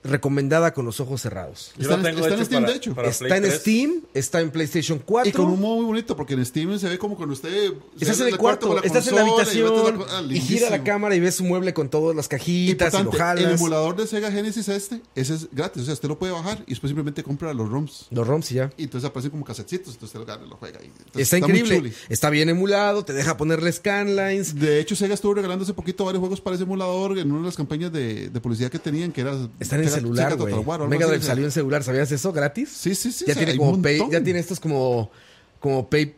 Recomendada 0.04 0.74
con 0.74 0.86
los 0.86 1.00
ojos 1.00 1.22
cerrados. 1.22 1.72
Yo 1.78 1.84
Está 1.84 1.96
en- 1.96 2.02
tengo 2.04 2.20
está 2.22 2.34
en 2.34 2.40
hecho 2.40 2.46
Steam, 2.46 2.62
para- 2.64 2.72
de 2.72 2.78
hecho. 2.78 2.92
Está 3.26 3.38
en 3.38 3.44
3. 3.44 3.60
Steam, 3.60 4.02
está 4.14 4.42
en 4.42 4.52
PlayStation 4.52 5.00
4. 5.06 5.30
Y 5.30 5.32
con 5.34 5.46
un 5.46 5.60
modo 5.60 5.76
muy 5.78 5.86
bonito, 5.86 6.16
porque 6.16 6.34
en 6.34 6.46
Steam 6.46 6.80
se 6.80 6.90
ve 6.90 6.98
como 6.98 7.16
cuando 7.16 7.34
usted. 7.34 7.74
Estás 8.00 8.20
en 8.22 8.28
el 8.30 8.38
cuarto, 8.38 8.74
la 8.74 8.82
estás 8.82 9.08
en 9.08 9.16
la 9.16 9.22
y 9.26 9.30
habitación 9.30 10.00
la 10.00 10.06
ah, 10.18 10.24
y 10.30 10.40
gira 10.40 10.70
la 10.70 10.84
cámara 10.84 11.16
y 11.16 11.20
ves 11.20 11.36
su 11.36 11.44
mueble 11.44 11.74
con 11.74 11.90
todas 11.90 12.16
las 12.16 12.28
cajitas 12.28 12.94
y 12.94 13.04
lo 13.04 13.12
el 13.12 13.52
emulador 13.52 13.96
de 13.96 14.08
Sega 14.08 14.32
Genesis 14.32 14.68
este, 14.70 15.02
ese 15.16 15.36
es 15.36 15.48
gratis. 15.52 15.84
O 15.84 15.86
sea, 15.86 15.94
usted 15.94 16.10
lo 16.10 16.18
puede 16.18 16.32
bajar 16.34 16.64
y 16.66 16.72
después 16.72 16.90
simplemente 16.90 17.24
compra 17.24 17.54
los 17.54 17.70
ROMs. 17.70 18.08
Los 18.12 18.28
ROMs 18.28 18.52
y 18.52 18.56
ya. 18.56 18.72
Y 18.78 18.84
entonces 18.84 19.10
aparecen 19.10 19.32
como 19.32 19.46
casetitos, 19.46 19.94
entonces 19.94 20.04
usted 20.04 20.20
lo 20.20 20.26
gana 20.26 20.46
y 20.46 20.50
lo 20.50 20.56
juega. 20.58 20.80
ahí. 20.80 20.86
Entonces, 20.88 21.22
Está, 21.22 21.38
increíble. 21.38 21.94
Está 22.10 22.30
bien 22.30 22.50
emulado, 22.50 23.06
te 23.06 23.14
deja 23.14 23.38
ponerle 23.38 23.72
scanlines. 23.72 24.56
De 24.56 24.80
hecho, 24.80 24.96
Sega 24.96 25.14
estuvo 25.14 25.34
regalando 25.34 25.64
hace 25.64 25.74
poquito 25.74 26.06
varios 26.06 26.20
juegos 26.20 26.42
para 26.42 26.56
ese 26.56 26.64
emulador 26.64 27.18
en 27.18 27.32
una 27.32 27.42
de 27.42 27.46
las 27.48 27.56
campañas 27.58 27.92
de, 27.92 28.30
de 28.30 28.42
publicidad 28.42 28.72
que 28.72 28.80
tenían, 28.80 29.12
que 29.12 29.22
era. 29.22 29.34
Están 29.60 29.82
en 29.82 29.88
Sega- 29.90 29.91
celular, 29.96 30.36
güey. 30.38 30.54
Mega 30.88 31.08
Drive 31.08 31.24
salió 31.24 31.46
en 31.46 31.52
celular, 31.52 31.84
¿sabías 31.84 32.12
eso? 32.12 32.32
¿Gratis? 32.34 32.70
Sí, 32.70 32.96
sí, 32.96 33.12
sí. 33.12 33.26
ya 33.26 33.34
o 33.34 33.36
sea, 33.36 33.46
tiene 33.46 33.58
como 33.58 33.82
pay, 33.82 34.00
ya 34.12 34.24
tiene 34.24 34.40
estos 34.40 34.60
como 34.60 35.12
como 35.60 35.90
pay 35.90 36.16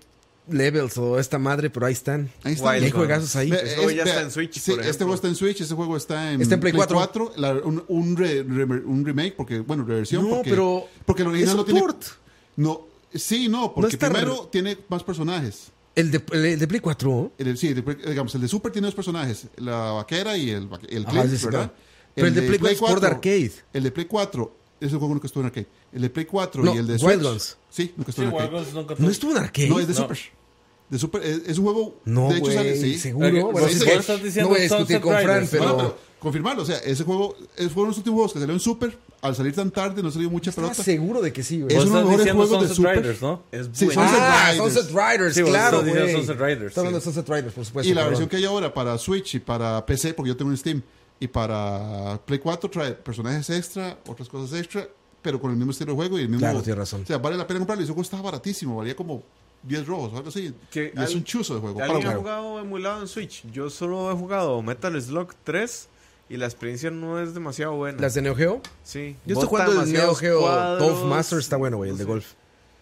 levels 0.49 0.97
o 0.97 1.19
esta 1.19 1.39
madre, 1.39 1.69
pero 1.69 1.85
ahí 1.85 1.93
están. 1.93 2.29
Ahí 2.43 2.53
está. 2.53 2.73
Y 2.73 2.75
hay 2.77 2.81
Wild 2.83 2.95
juegazos 2.95 3.35
ahí. 3.35 3.51
Ese 3.51 3.75
juego 3.75 3.91
ya 3.91 4.03
está 4.03 4.21
en 4.21 4.31
Switch, 4.31 4.59
Sí, 4.59 4.71
por 4.71 4.81
este 4.81 5.03
juego 5.03 5.15
está 5.15 5.27
en 5.29 5.35
Switch, 5.35 5.61
este 5.61 5.75
juego 5.75 5.97
está 5.97 6.31
en, 6.33 6.41
Está 6.41 6.55
en 6.55 6.59
Play 6.61 6.73
4. 6.73 7.33
la- 7.37 7.53
un, 7.53 7.83
un, 7.87 8.17
re- 8.17 8.43
re- 8.43 8.63
un 8.85 9.05
remake, 9.05 9.35
porque, 9.35 9.59
bueno, 9.59 9.85
reversión. 9.85 10.23
No, 10.23 10.35
porque, 10.37 10.49
pero 10.49 10.85
porque 11.05 11.21
el 11.21 11.27
original 11.29 11.51
es 11.51 11.55
no 11.57 11.65
tiene. 11.65 11.79
port. 11.81 12.03
No, 12.57 12.87
sí, 13.13 13.47
no, 13.47 13.73
porque 13.73 13.97
primero 13.97 14.43
re- 14.43 14.49
tiene 14.51 14.77
más 14.89 15.03
personajes. 15.03 15.67
El 15.95 16.09
de, 16.11 16.21
el 16.33 16.59
de 16.59 16.67
Play 16.67 16.79
4. 16.81 17.31
El, 17.37 17.45
de- 17.45 17.57
sí, 17.57 17.67
el 17.69 17.83
de- 17.83 17.95
digamos, 18.09 18.33
el 18.35 18.41
de 18.41 18.47
Super 18.47 18.71
tiene 18.71 18.87
dos 18.87 18.95
personajes, 18.95 19.47
la 19.57 19.91
vaquera 19.93 20.35
y 20.35 20.49
el, 20.49 20.67
el 20.89 21.05
Clint, 21.05 21.41
¿verdad? 21.43 21.71
Pero 22.15 22.27
el 22.27 22.35
de 22.35 22.41
Play 22.43 22.59
4 22.59 22.69
es 22.71 22.79
port 22.79 23.01
de 23.01 23.07
arcade. 23.07 23.51
El 23.73 23.83
de 23.83 23.91
Play 23.91 24.05
4 24.05 24.51
es 24.81 24.91
el 24.91 24.97
juego 24.99 25.19
que 25.19 25.27
estuvo 25.27 25.41
en 25.41 25.47
arcade. 25.47 25.67
El 25.91 26.01
de 26.01 26.09
Play 26.09 26.25
4 26.25 26.63
No, 26.63 26.75
y 26.75 26.77
el 26.77 26.87
de 26.87 26.93
Wild 26.93 27.01
Switch. 27.21 27.21
Guns. 27.21 27.57
Sí, 27.69 27.93
nunca 27.97 28.11
Sí, 28.11 28.21
estuvo 28.21 28.25
en 28.25 28.33
Wild 28.33 28.43
arcade. 28.43 28.63
Guns 28.63 28.73
nunca 28.73 28.91
¿No 28.93 28.97
tuvo. 28.97 29.09
estuvo 29.09 29.31
en 29.31 29.37
arcade? 29.37 29.69
No, 29.69 29.79
es 29.79 29.87
de 29.87 29.93
No. 29.93 29.99
Super. 29.99 30.19
De 30.89 30.99
Super 30.99 31.23
es, 31.23 31.41
es 31.47 31.57
un 31.57 31.63
juego. 31.65 31.95
No, 32.05 32.29
de 32.29 32.37
hecho, 32.37 32.51
sale, 32.51 32.69
güey, 32.77 32.81
sí. 32.93 32.99
seguro. 32.99 33.27
Eh, 33.27 33.41
Bueno, 33.43 33.67
sí, 33.67 33.75
es 33.75 33.81
estás 33.87 34.21
diciendo 34.23 34.41
no 34.43 34.55
voy 34.55 34.59
a 34.59 34.61
discutir 34.63 34.99
con 35.01 35.15
Fran, 35.17 35.47
pero, 35.49 35.65
No, 35.65 35.77
pero 35.77 35.97
confirmarlo, 36.19 36.61
o 36.63 36.65
sea, 36.65 36.77
ese 36.79 37.03
juego 37.03 37.35
es, 37.57 37.71
fueron 37.71 37.89
los 37.89 37.97
últimos 37.97 38.15
juegos 38.17 38.33
que 38.33 38.39
salió 38.39 38.53
en 38.53 38.59
Super. 38.59 38.97
Al 39.21 39.33
salir 39.35 39.55
tan 39.55 39.71
tarde, 39.71 40.03
no 40.03 40.11
salió 40.11 40.29
mucha 40.29 40.51
pelota. 40.51 40.73
seguro 40.83 41.21
de 41.21 41.31
que 41.31 41.43
sí, 41.43 41.61
güey. 41.61 41.73
Es 41.73 41.79
Vos 41.79 41.89
uno 41.89 41.99
de 41.99 42.03
los 42.03 42.11
estás 42.11 42.25
mejores 42.25 42.49
juegos 42.49 42.61
de 42.61 42.67
Sunset 42.67 42.75
Super. 42.75 42.97
Riders, 42.97 43.21
¿no? 43.21 43.43
Es 43.53 43.69
Sí, 43.71 43.85
bueno. 43.85 44.01
Sunset 44.01 44.19
ah, 44.21 44.51
Riders. 44.51 44.73
Sunset 44.73 44.89
Riders, 44.91 45.35
Sí, 45.35 45.41
vos 45.41 45.49
claro, 45.51 45.81
estás. 45.81 46.11
Sunset 46.11 46.39
Riders, 46.39 46.63
Está 46.67 46.81
hablando 46.81 46.99
sí. 46.99 47.05
de 47.07 47.13
Sunset 47.13 47.29
Riders, 47.29 47.53
por 47.53 47.65
supuesto. 47.65 47.89
Y 47.91 47.93
la 47.95 48.05
versión 48.05 48.27
que 48.29 48.35
hay 48.35 48.43
ahora 48.45 48.73
para 48.73 48.97
Switch 48.97 49.35
y 49.35 49.39
para 49.39 49.85
PC, 49.85 50.13
porque 50.13 50.27
yo 50.27 50.35
tengo 50.37 50.51
en 50.51 50.57
Steam, 50.57 50.83
y 51.19 51.27
para 51.27 52.19
Play 52.25 52.39
4 52.39 52.69
trae 52.69 52.91
personajes 52.93 53.49
extra, 53.49 53.97
otras 54.07 54.27
cosas 54.29 54.57
extra, 54.59 54.87
pero 55.21 55.39
con 55.39 55.51
el 55.51 55.57
mismo 55.57 55.71
estilo 55.71 55.91
de 55.93 55.95
juego 55.97 56.19
y 56.19 56.23
el 56.23 56.29
mismo. 56.29 56.41
Claro, 56.41 56.61
tienes 56.61 56.77
razón. 56.79 57.03
O 57.03 57.05
sea, 57.05 57.17
vale 57.17 57.37
la 57.37 57.47
pena 57.47 57.59
comprarlo. 57.59 57.81
Y 57.81 57.85
ese 57.85 57.93
juego 57.93 58.01
estaba 58.03 58.23
baratísimo, 58.23 58.75
valía 58.77 58.95
como 58.95 59.23
10 59.63 59.87
rojos 59.87 60.11
o 60.13 60.17
algo 60.17 60.29
así. 60.29 60.53
Que 60.69 60.91
y 60.95 60.99
es 61.01 61.09
al- 61.11 61.15
un 61.15 61.23
chuzo 61.23 61.55
de 61.55 61.61
juego. 61.61 61.79
para 61.79 61.91
¿Alguien 61.93 62.07
ha 62.07 62.15
jugar. 62.17 62.37
jugado 62.39 62.59
emulado 62.59 63.01
en 63.01 63.07
Switch? 63.07 63.45
Yo 63.51 63.69
solo 63.69 64.11
he 64.11 64.15
jugado 64.15 64.61
Metal 64.61 65.01
Slug 65.01 65.33
3 65.45 65.87
y 66.29 66.37
la 66.37 66.45
experiencia 66.45 66.91
no 66.91 67.21
es 67.21 67.33
demasiado 67.33 67.73
buena. 67.75 68.01
Las 68.01 68.13
de 68.15 68.21
Neo 68.21 68.35
Geo. 68.35 68.61
Sí. 68.83 69.15
Yo 69.25 69.33
estoy 69.35 69.47
jugando 69.47 69.81
el 69.81 69.93
Neo 69.93 70.13
Geo 70.15 70.41
cuadros, 70.41 70.81
Golf 70.91 71.03
Master, 71.05 71.39
está 71.39 71.55
bueno, 71.55 71.77
güey, 71.77 71.91
el 71.91 71.97
de 71.97 72.03
sé. 72.03 72.09
golf. 72.09 72.33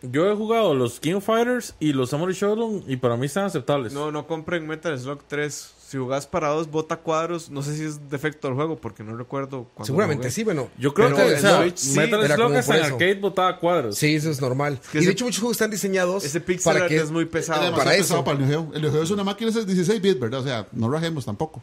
Yo 0.03 0.32
he 0.32 0.36
jugado 0.36 0.74
los 0.74 0.99
King 0.99 1.14
of 1.16 1.26
Fighters 1.26 1.76
y 1.80 1.94
los 1.94 2.10
Samurai 2.10 2.34
Shodown 2.34 2.86
y 2.88 2.95
para 2.98 3.18
mí 3.18 3.28
están 3.28 3.44
aceptables. 3.45 3.94
No, 3.94 4.12
no 4.12 4.26
compren 4.26 4.66
Metal 4.68 4.98
Slug 4.98 5.20
3. 5.28 5.76
Si 5.92 5.98
jugás 5.98 6.26
para 6.26 6.48
dos, 6.48 6.72
bota 6.72 6.96
cuadros. 6.96 7.50
No 7.50 7.62
sé 7.62 7.76
si 7.76 7.84
es 7.84 8.10
defecto 8.10 8.48
del 8.48 8.56
juego 8.56 8.78
porque 8.80 9.04
no 9.04 9.14
recuerdo 9.18 9.68
cuando 9.74 9.88
Seguramente 9.88 10.32
sí, 10.32 10.46
bueno. 10.46 10.70
Yo 10.78 10.94
creo 10.94 11.08
Pero 11.08 11.18
que 11.18 11.24
o 11.24 11.36
el 11.36 11.42
sea, 11.42 11.62
Switch 11.62 11.76
sí, 11.80 11.98
Metal 11.98 12.26
Slug 12.28 12.54
hasta 12.56 12.76
en 12.78 12.86
eso. 12.86 12.94
arcade 12.94 13.16
botaba 13.16 13.60
cuadros. 13.60 13.98
Sí, 13.98 14.16
eso 14.16 14.30
es 14.30 14.40
normal. 14.40 14.80
que 14.90 15.00
y 15.00 15.06
de 15.06 15.12
hecho 15.12 15.26
muchos 15.26 15.42
juegos 15.42 15.56
están 15.58 15.70
diseñados 15.70 16.24
Ese 16.24 16.40
pixel 16.40 16.74
para 16.74 16.88
que 16.88 16.96
es 16.96 17.12
muy 17.12 17.24
Es 17.26 17.30
pesado. 17.30 17.76
para 17.76 17.92
pesado 17.92 18.20
eso. 18.20 18.24
para 18.24 18.40
el 18.40 18.48
Neo 18.48 18.62
Geo. 18.68 18.72
El 18.74 18.82
Neo 18.84 18.92
Geo 18.94 19.04
es 19.04 19.12
una 19.12 19.26
máquina 19.26 19.52
de 19.52 19.66
16 19.66 20.02
bits, 20.02 20.18
¿verdad? 20.22 20.40
O 20.40 20.44
sea, 20.46 20.66
no 20.72 20.90
rajemos 20.90 21.26
tampoco. 21.26 21.62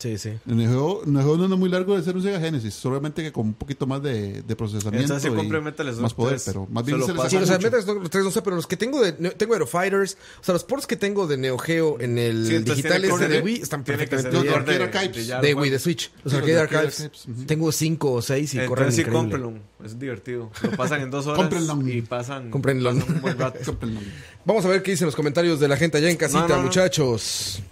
Sí, 0.00 0.16
sí. 0.16 0.30
El 0.48 0.56
Neo 0.56 0.70
Geo, 0.70 1.02
el 1.04 1.12
Geo 1.22 1.36
no 1.36 1.44
es 1.44 1.60
muy 1.60 1.68
largo 1.68 1.94
de 1.94 2.02
ser 2.02 2.16
un 2.16 2.22
Sega 2.22 2.40
Genesis, 2.40 2.72
solamente 2.72 3.22
que 3.22 3.30
con 3.32 3.48
un 3.48 3.52
poquito 3.52 3.86
más 3.86 4.02
de, 4.02 4.40
de 4.40 4.56
procesamiento. 4.56 5.02
Entonces, 5.02 5.28
si 5.30 5.34
y 5.34 5.36
compré 5.36 5.60
Metal 5.60 5.86
Slug 5.86 6.00
más 6.00 6.14
poder, 6.14 6.36
3, 6.36 6.42
pero 6.46 6.66
más 6.70 6.84
se 6.84 6.90
bien 6.90 7.00
lo 7.00 7.06
se 7.06 7.12
les. 7.12 7.22
Sí, 7.24 7.28
saca 7.32 7.42
o 7.42 7.46
sea, 7.46 7.56
mucho. 7.58 7.66
Metal 7.66 7.82
Slug 7.82 8.08
3 8.08 8.24
no 8.24 8.30
sé, 8.30 8.40
pero 8.40 8.56
los 8.56 8.66
que 8.66 8.76
tengo 8.78 9.02
de 9.02 9.18
Neo- 9.18 9.34
tengo 9.36 9.52
Aero 9.52 9.66
Fighters, 9.66 10.16
o 10.40 10.42
sea, 10.44 10.54
los 10.54 10.64
ports 10.64 10.86
que 10.86 10.96
tengo 10.96 11.26
de 11.26 11.36
Neo 11.36 11.58
Geo 11.58 12.00
en 12.00 12.16
el 12.16 12.46
Sí, 12.46 12.54
entonces 12.54 12.76
digital 12.84 13.04
este 13.04 13.28
de 13.28 13.40
Wii 13.42 13.60
están 13.60 13.84
perfectamente 13.84 14.30
bien. 14.30 14.42
bien. 14.44 14.54
Arcade 14.54 14.78
de- 14.78 14.84
Archives. 14.84 15.28
de 15.28 15.34
De 15.34 15.40
Wii, 15.40 15.46
de 15.52 15.54
juego. 15.54 15.78
Switch. 15.80 16.10
Los 16.24 16.32
Sí, 16.32 16.36
Arcade 16.38 16.38
los 16.40 16.46
de 16.70 16.76
Archives. 16.76 17.00
Archives, 17.02 17.28
ujú. 17.36 17.44
Tengo 17.46 17.72
5 17.72 18.12
o 18.12 18.22
6 18.22 18.54
y 18.54 18.56
corren 18.56 18.70
Entonces 18.70 18.94
sí, 18.94 19.00
increíble. 19.02 19.18
cómprenlo. 19.38 19.52
Es 19.84 19.98
divertido. 19.98 20.50
Lo 20.62 20.70
pasan 20.78 21.02
en 21.02 21.10
dos 21.10 21.26
horas 21.26 21.40
Cómprenlo. 21.40 21.88
y 21.90 22.00
pasan, 22.00 22.50
Cómprenlo. 22.50 22.94
pasan 22.94 23.14
un 23.16 23.20
buen 23.20 23.38
rato. 23.38 23.58
Cómprenlo. 23.66 24.00
Vamos 24.46 24.64
a 24.64 24.68
ver 24.68 24.82
qué 24.82 24.92
dicen 24.92 25.04
los 25.04 25.14
comentarios 25.14 25.60
de 25.60 25.68
la 25.68 25.76
gente 25.76 25.98
allá 25.98 26.08
en 26.08 26.16
casita, 26.16 26.40
No, 26.40 26.48
no, 26.48 26.56
no. 26.56 26.62
muchachos. 26.62 27.62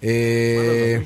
Eh, 0.00 1.04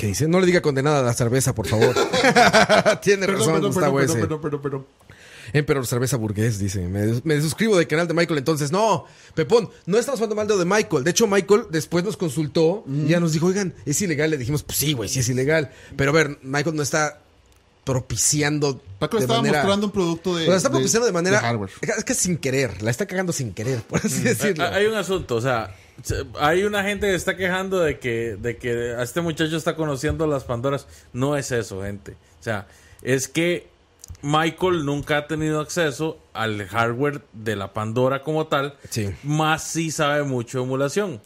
¿Qué 0.00 0.06
dice? 0.06 0.26
No 0.28 0.40
le 0.40 0.46
diga 0.46 0.62
condenada 0.62 1.00
a 1.00 1.02
la 1.02 1.12
cerveza, 1.12 1.54
por 1.54 1.66
favor. 1.68 1.94
Tiene 3.02 3.26
Perdón, 3.26 3.38
razón, 3.38 3.52
perdón, 3.54 3.72
Gustavo 3.72 3.96
perdón, 3.98 4.16
ese. 4.16 4.20
perdón, 4.20 4.40
perdón, 4.40 4.62
perdón. 4.62 4.86
Emperor 5.52 5.86
Cerveza 5.86 6.16
Burgués, 6.16 6.58
dice. 6.58 6.86
Me, 6.88 7.20
me 7.24 7.40
suscribo 7.40 7.76
del 7.76 7.86
canal 7.86 8.08
de 8.08 8.14
Michael 8.14 8.38
entonces. 8.38 8.72
No, 8.72 9.04
Pepón, 9.34 9.68
no 9.86 9.98
estamos 9.98 10.18
hablando 10.20 10.36
mal 10.36 10.46
de 10.46 10.54
lo 10.54 10.58
de 10.60 10.64
Michael. 10.64 11.04
De 11.04 11.10
hecho, 11.10 11.26
Michael 11.26 11.64
después 11.70 12.04
nos 12.04 12.16
consultó 12.16 12.84
y 12.88 13.08
ya 13.08 13.20
nos 13.20 13.32
dijo, 13.32 13.46
oigan, 13.46 13.74
¿es 13.84 14.00
ilegal? 14.00 14.30
Le 14.30 14.38
dijimos, 14.38 14.62
pues 14.62 14.78
sí, 14.78 14.92
güey, 14.92 15.08
sí 15.08 15.18
es 15.20 15.28
ilegal. 15.28 15.70
Pero 15.96 16.10
a 16.12 16.14
ver, 16.14 16.38
Michael 16.42 16.76
no 16.76 16.82
está 16.82 17.20
propiciando 17.84 18.80
Paco 18.98 19.16
de 19.16 19.22
estaba 19.24 19.40
manera... 19.40 19.58
mostrando 19.58 19.86
un 19.86 19.92
producto 19.92 20.36
de. 20.36 20.44
O 20.44 20.46
sea, 20.46 20.56
está 20.56 20.70
propiciando 20.70 21.06
de, 21.06 21.12
manera... 21.12 21.40
hardware. 21.40 21.70
es 21.98 22.04
que 22.04 22.14
sin 22.14 22.36
querer, 22.36 22.82
la 22.82 22.90
está 22.90 23.06
cagando 23.06 23.32
sin 23.32 23.52
querer, 23.52 23.80
por 23.82 23.98
así 24.04 24.20
decirlo. 24.20 24.64
Eh, 24.64 24.70
Hay 24.72 24.86
un 24.86 24.94
asunto, 24.94 25.36
o 25.36 25.40
sea, 25.40 25.66
se- 25.66 25.89
hay 26.38 26.64
una 26.64 26.82
gente 26.82 27.06
que 27.08 27.14
está 27.14 27.36
quejando 27.36 27.80
de 27.80 27.98
que, 27.98 28.36
de 28.40 28.56
que 28.56 28.94
a 28.94 29.02
este 29.02 29.20
muchacho 29.20 29.56
está 29.56 29.76
conociendo 29.76 30.26
las 30.26 30.44
Pandoras. 30.44 30.86
No 31.12 31.36
es 31.36 31.52
eso, 31.52 31.82
gente. 31.82 32.12
O 32.40 32.42
sea, 32.42 32.66
es 33.02 33.28
que 33.28 33.68
Michael 34.22 34.84
nunca 34.84 35.18
ha 35.18 35.26
tenido 35.26 35.60
acceso 35.60 36.18
al 36.32 36.66
hardware 36.66 37.22
de 37.32 37.56
la 37.56 37.72
Pandora 37.72 38.22
como 38.22 38.46
tal. 38.46 38.76
Sí. 38.88 39.10
Más 39.22 39.64
sí 39.64 39.90
sabe 39.90 40.22
mucho 40.24 40.58
de 40.58 40.64
emulación. 40.64 41.20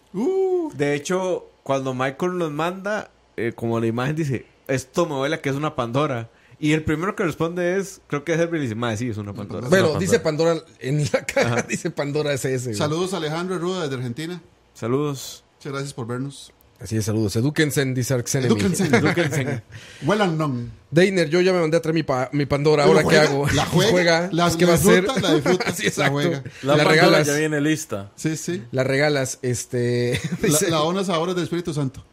De 0.74 0.94
hecho, 0.94 1.46
cuando 1.62 1.94
Michael 1.94 2.38
nos 2.38 2.52
manda, 2.52 3.10
eh, 3.36 3.52
como 3.54 3.80
la 3.80 3.86
imagen 3.86 4.16
dice, 4.16 4.46
esto 4.68 5.06
me 5.06 5.16
huele 5.16 5.36
a 5.36 5.40
que 5.40 5.48
es 5.50 5.56
una 5.56 5.74
Pandora. 5.74 6.30
Y 6.60 6.72
el 6.72 6.84
primero 6.84 7.16
que 7.16 7.24
responde 7.24 7.78
es, 7.78 8.00
creo 8.06 8.24
que 8.24 8.32
es 8.32 8.38
Herbie 8.38 8.60
y 8.60 8.62
dice, 8.62 8.74
"Mae, 8.74 8.96
sí, 8.96 9.08
es 9.10 9.16
una 9.18 9.34
Pandora. 9.34 9.68
Bueno, 9.68 9.86
Pandora. 9.86 10.00
dice 10.00 10.20
Pandora 10.20 10.56
en 10.78 11.04
la 11.12 11.26
caja, 11.26 11.62
dice 11.62 11.90
Pandora 11.90 12.32
SS. 12.32 12.74
Saludos 12.74 13.12
a 13.12 13.16
Alejandro 13.18 13.58
Ruda 13.58 13.82
desde 13.82 13.96
Argentina. 13.96 14.40
Saludos. 14.74 15.44
Muchas 15.58 15.72
gracias 15.72 15.94
por 15.94 16.06
vernos. 16.06 16.52
Así 16.80 16.96
es, 16.96 17.04
saludos. 17.04 17.34
Edúquense, 17.36 17.82
dice 17.86 18.12
Arxenemy. 18.12 18.52
Edúquense. 18.52 19.62
Huelan 20.04 20.36
non. 20.36 20.70
Deiner, 20.90 21.30
yo 21.30 21.40
ya 21.40 21.52
me 21.52 21.60
mandé 21.60 21.76
a 21.76 21.80
traer 21.80 21.94
mi, 21.94 22.02
pa- 22.02 22.28
mi 22.32 22.44
Pandora. 22.46 22.84
¿Ahora 22.84 23.02
Pero 23.02 23.08
qué 23.10 23.16
juega, 23.16 23.30
hago? 23.30 23.46
la 23.54 23.64
juega, 23.70 24.28
la- 24.32 24.44
pues, 24.44 24.56
¿qué 24.56 24.64
la 24.64 24.68
va 24.68 24.74
a 24.74 24.80
hacer? 24.80 25.02
disfruta, 25.04 25.20
la 25.28 25.34
disfruta, 25.34 25.72
Sí, 25.74 25.88
la 25.96 26.10
juega. 26.10 26.42
La, 26.62 26.76
regalas. 26.84 27.26
ya 27.26 27.34
viene 27.36 27.60
lista. 27.60 28.10
Sí, 28.16 28.36
sí. 28.36 28.62
La 28.72 28.84
regalas, 28.84 29.38
este... 29.42 30.20
La, 30.42 30.58
la 30.68 30.76
donas 30.78 31.08
ahora 31.08 31.32
del 31.32 31.44
Espíritu 31.44 31.72
Santo. 31.72 32.04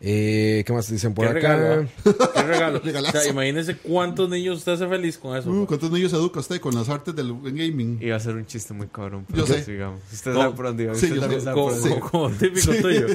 Eh, 0.00 0.62
¿Qué 0.66 0.72
más 0.72 0.90
dicen 0.90 1.14
por 1.14 1.24
¿Qué 1.32 1.38
acá? 1.38 1.56
regalo? 1.56 1.88
ah? 2.04 2.30
¿Qué 2.34 2.42
regalo? 2.42 2.82
O 2.84 3.10
sea, 3.12 3.26
imagínese 3.28 3.76
cuántos 3.76 4.28
niños 4.28 4.58
usted 4.58 4.72
hace 4.72 4.86
feliz 4.88 5.16
con 5.16 5.36
eso. 5.36 5.50
Uh, 5.50 5.66
¿Cuántos 5.66 5.90
niños 5.90 6.12
educa 6.12 6.40
usted 6.40 6.60
con 6.60 6.74
las 6.74 6.88
artes 6.88 7.14
del 7.16 7.32
gaming? 7.42 7.98
Iba 8.02 8.16
a 8.16 8.20
ser 8.20 8.34
un 8.34 8.44
chiste 8.46 8.74
muy 8.74 8.86
cabrón. 8.88 9.24
Yo 9.30 9.44
pero 9.44 9.46
sé. 9.46 9.64
Sigamos. 9.64 10.00
Usted 10.12 10.32
No. 10.32 10.40
sabe 10.42 10.54
por 10.54 10.66
dónde 10.66 10.82
iba. 10.84 10.94
Sí, 10.94 11.06
Usted 11.12 11.30
yo 11.30 11.40
sabe 11.40 12.00
como, 12.10 12.30
típico 12.32 12.72
tuyo. 12.82 13.06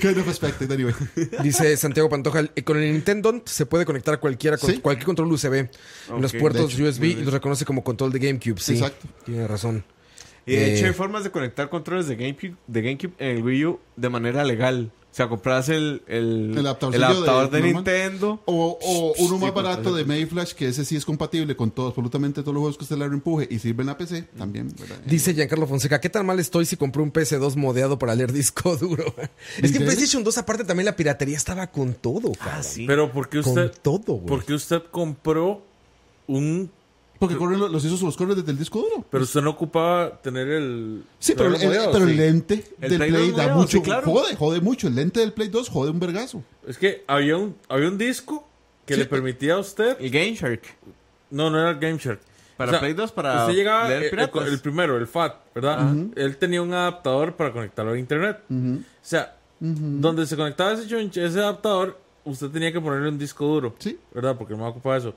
Kind 0.00 0.18
of 0.18 0.28
expected, 0.28 0.70
anyway. 0.72 0.94
Dice 1.42 1.76
Santiago 1.76 2.08
Pantoja, 2.08 2.40
eh, 2.54 2.62
con 2.64 2.76
el 2.78 2.92
Nintendo 2.92 3.40
se 3.44 3.66
puede 3.66 3.84
conectar 3.84 4.18
cualquiera 4.18 4.56
con 4.56 4.70
Sí. 4.70 4.78
cualquier 4.78 5.06
control 5.06 5.30
USB 5.32 5.54
en 5.54 5.70
los 6.20 6.32
puertos 6.32 6.72
hecho, 6.74 6.84
USB 6.84 7.04
y 7.04 7.14
los 7.16 7.32
reconoce 7.32 7.64
como 7.64 7.84
control 7.84 8.10
de 8.12 8.18
GameCube. 8.18 8.58
Sí, 8.60 8.72
Exacto. 8.74 9.06
tiene 9.24 9.46
razón. 9.46 9.84
Y 10.46 10.52
de 10.52 10.74
hecho 10.74 10.84
Eh, 10.86 10.88
hay 10.88 10.94
formas 10.94 11.24
de 11.24 11.30
conectar 11.30 11.68
controles 11.68 12.08
de 12.08 12.16
GameCube, 12.16 12.56
de 12.66 12.82
GameCube 12.82 13.12
en 13.18 13.36
el 13.36 13.42
Wii 13.42 13.64
U 13.66 13.80
de 13.96 14.08
manera 14.08 14.44
legal. 14.44 14.90
O 15.10 15.14
sea, 15.18 15.26
compras 15.28 15.68
el, 15.70 16.02
el, 16.06 16.54
El 16.56 16.66
adaptador 16.66 17.50
de-. 17.50 17.60
Nintendo. 17.62 18.40
O, 18.44 18.78
o 18.80 19.14
uno 19.18 19.36
Sí, 19.38 19.42
más 19.42 19.52
con 19.52 19.64
barato 19.64 19.94
de 19.94 20.04
Mayflash, 20.04 20.52
que 20.52 20.68
ese 20.68 20.84
sí 20.84 20.94
es 20.96 21.04
compatible 21.04 21.56
con 21.56 21.70
todo, 21.70 21.88
absolutamente 21.88 22.42
todos 22.42 22.54
los 22.54 22.60
juegos 22.60 22.76
que 22.78 22.84
usted 22.84 22.98
le 22.98 23.06
empuje 23.06 23.48
y 23.50 23.58
sirve 23.58 23.82
en 23.82 23.86
la 23.88 23.96
PC 23.98 24.22
también. 24.36 24.72
¿verdad? 24.78 24.98
Dice 25.06 25.34
Giancarlo 25.34 25.66
Fonseca, 25.66 26.00
¿qué 26.00 26.08
tan 26.08 26.24
mal 26.26 26.38
estoy 26.38 26.66
si 26.66 26.76
compré 26.76 27.02
un 27.02 27.12
PS2 27.12 27.56
modeado 27.56 27.98
para 27.98 28.14
leer 28.14 28.32
disco 28.34 28.76
duro? 28.76 29.04
es 29.56 29.62
que 29.62 29.66
en 29.66 29.72
¿Qué? 29.72 29.80
PlayStation 29.80 30.22
2 30.22 30.38
aparte 30.38 30.64
también 30.64 30.84
la 30.84 30.94
piratería 30.94 31.36
estaba 31.36 31.66
con 31.68 31.94
todo, 31.94 32.30
cabrón. 32.32 32.62
Pero 32.86 33.10
¿por 33.10 33.28
qué 33.28 33.40
Con 33.42 33.48
usted, 33.58 33.72
todo, 33.82 34.12
güey. 34.14 34.26
porque 34.26 34.52
usted 34.54 34.82
compró 34.90 35.62
un... 36.28 36.70
Porque 37.18 37.36
corren 37.36 37.58
los, 37.58 37.70
los 37.70 37.84
hizo 37.84 38.04
los 38.06 38.16
corren 38.16 38.36
desde 38.36 38.52
el 38.52 38.58
disco 38.58 38.80
duro. 38.80 39.04
Pero 39.10 39.24
usted 39.24 39.40
no 39.42 39.50
ocupaba 39.50 40.20
tener 40.22 40.46
el... 40.48 41.02
Sí, 41.18 41.34
pero, 41.36 41.48
el, 41.48 41.52
modelo, 41.62 41.90
pero 41.92 42.04
sí. 42.06 42.10
el 42.12 42.16
lente 42.16 42.64
El 42.80 42.90
del 42.90 42.98
Play 42.98 43.10
Play, 43.10 43.28
2 43.30 43.36
da 43.36 43.54
mucho. 43.54 43.68
sí, 43.78 43.80
claro. 43.82 44.10
Jode, 44.12 44.36
jode 44.36 44.60
mucho. 44.60 44.86
El 44.88 44.94
lente 44.94 45.20
del 45.20 45.32
Play 45.32 45.48
2 45.48 45.68
jode 45.68 45.90
un 45.90 45.98
vergazo. 45.98 46.42
Es 46.66 46.78
que 46.78 47.02
había 47.08 47.36
un, 47.36 47.56
había 47.68 47.88
un 47.88 47.98
disco 47.98 48.46
que 48.86 48.94
Sí. 48.94 49.00
le 49.00 49.06
permitía 49.06 49.54
a 49.54 49.58
usted. 49.58 49.96
El 50.00 50.10
Game 50.10 50.34
Shark. 50.34 50.62
No, 51.30 51.50
no 51.50 51.58
era 51.58 51.70
el 51.70 51.78
Game 51.78 51.98
Shark. 51.98 52.20
Para 52.56 52.78
Play 52.80 52.92
2, 52.92 53.12
para 53.12 53.42
Usted 53.42 53.54
llegaba, 53.54 53.88
leer 53.88 54.12
el, 54.12 54.48
el- 54.48 54.60
primero, 54.60 54.96
el 54.96 55.06
FAT, 55.06 55.36
¿verdad? 55.54 55.94
Él 56.16 56.36
tenía 56.38 56.60
un 56.60 56.72
adaptador 56.72 57.34
para 57.36 57.52
conectarlo 57.52 57.92
a 57.92 57.98
internet. 57.98 58.38
O 58.50 58.78
sea, 59.02 59.36
donde 59.60 60.26
se 60.26 60.36
conectaba 60.36 60.72
ese, 60.72 60.84
ese 61.24 61.38
adaptador, 61.38 61.98
usted 62.24 62.48
tenía 62.50 62.72
que 62.72 62.80
ponerle 62.80 63.08
un 63.10 63.18
disco 63.18 63.44
duro. 63.46 63.74
Sí. 63.78 63.98
¿Verdad? 64.12 64.36
Porque 64.36 64.54
no 64.54 64.64
me 64.64 64.68
ocupaba 64.70 64.96
eso. 64.96 65.14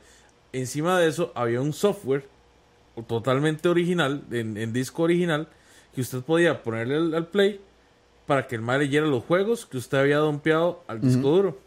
Encima 0.54 1.00
de 1.00 1.08
eso, 1.08 1.32
había 1.36 1.62
un 1.62 1.74
software 1.74 2.28
totalmente 3.08 3.70
original, 3.70 4.24
en, 4.32 4.58
en 4.58 4.74
disco 4.74 5.04
original, 5.04 5.48
que 5.96 6.02
usted 6.02 6.20
podía 6.22 6.62
ponerle 6.64 6.96
al, 6.96 7.14
al 7.14 7.28
play 7.28 7.62
para 8.28 8.48
que 8.48 8.56
el 8.56 8.62
mal 8.62 8.80
leyera 8.80 9.06
los 9.08 9.24
juegos 9.24 9.66
que 9.66 9.78
usted 9.78 9.98
había 9.98 10.18
dompeado 10.18 10.84
al 10.88 11.02
disco 11.02 11.30
duro. 11.30 11.60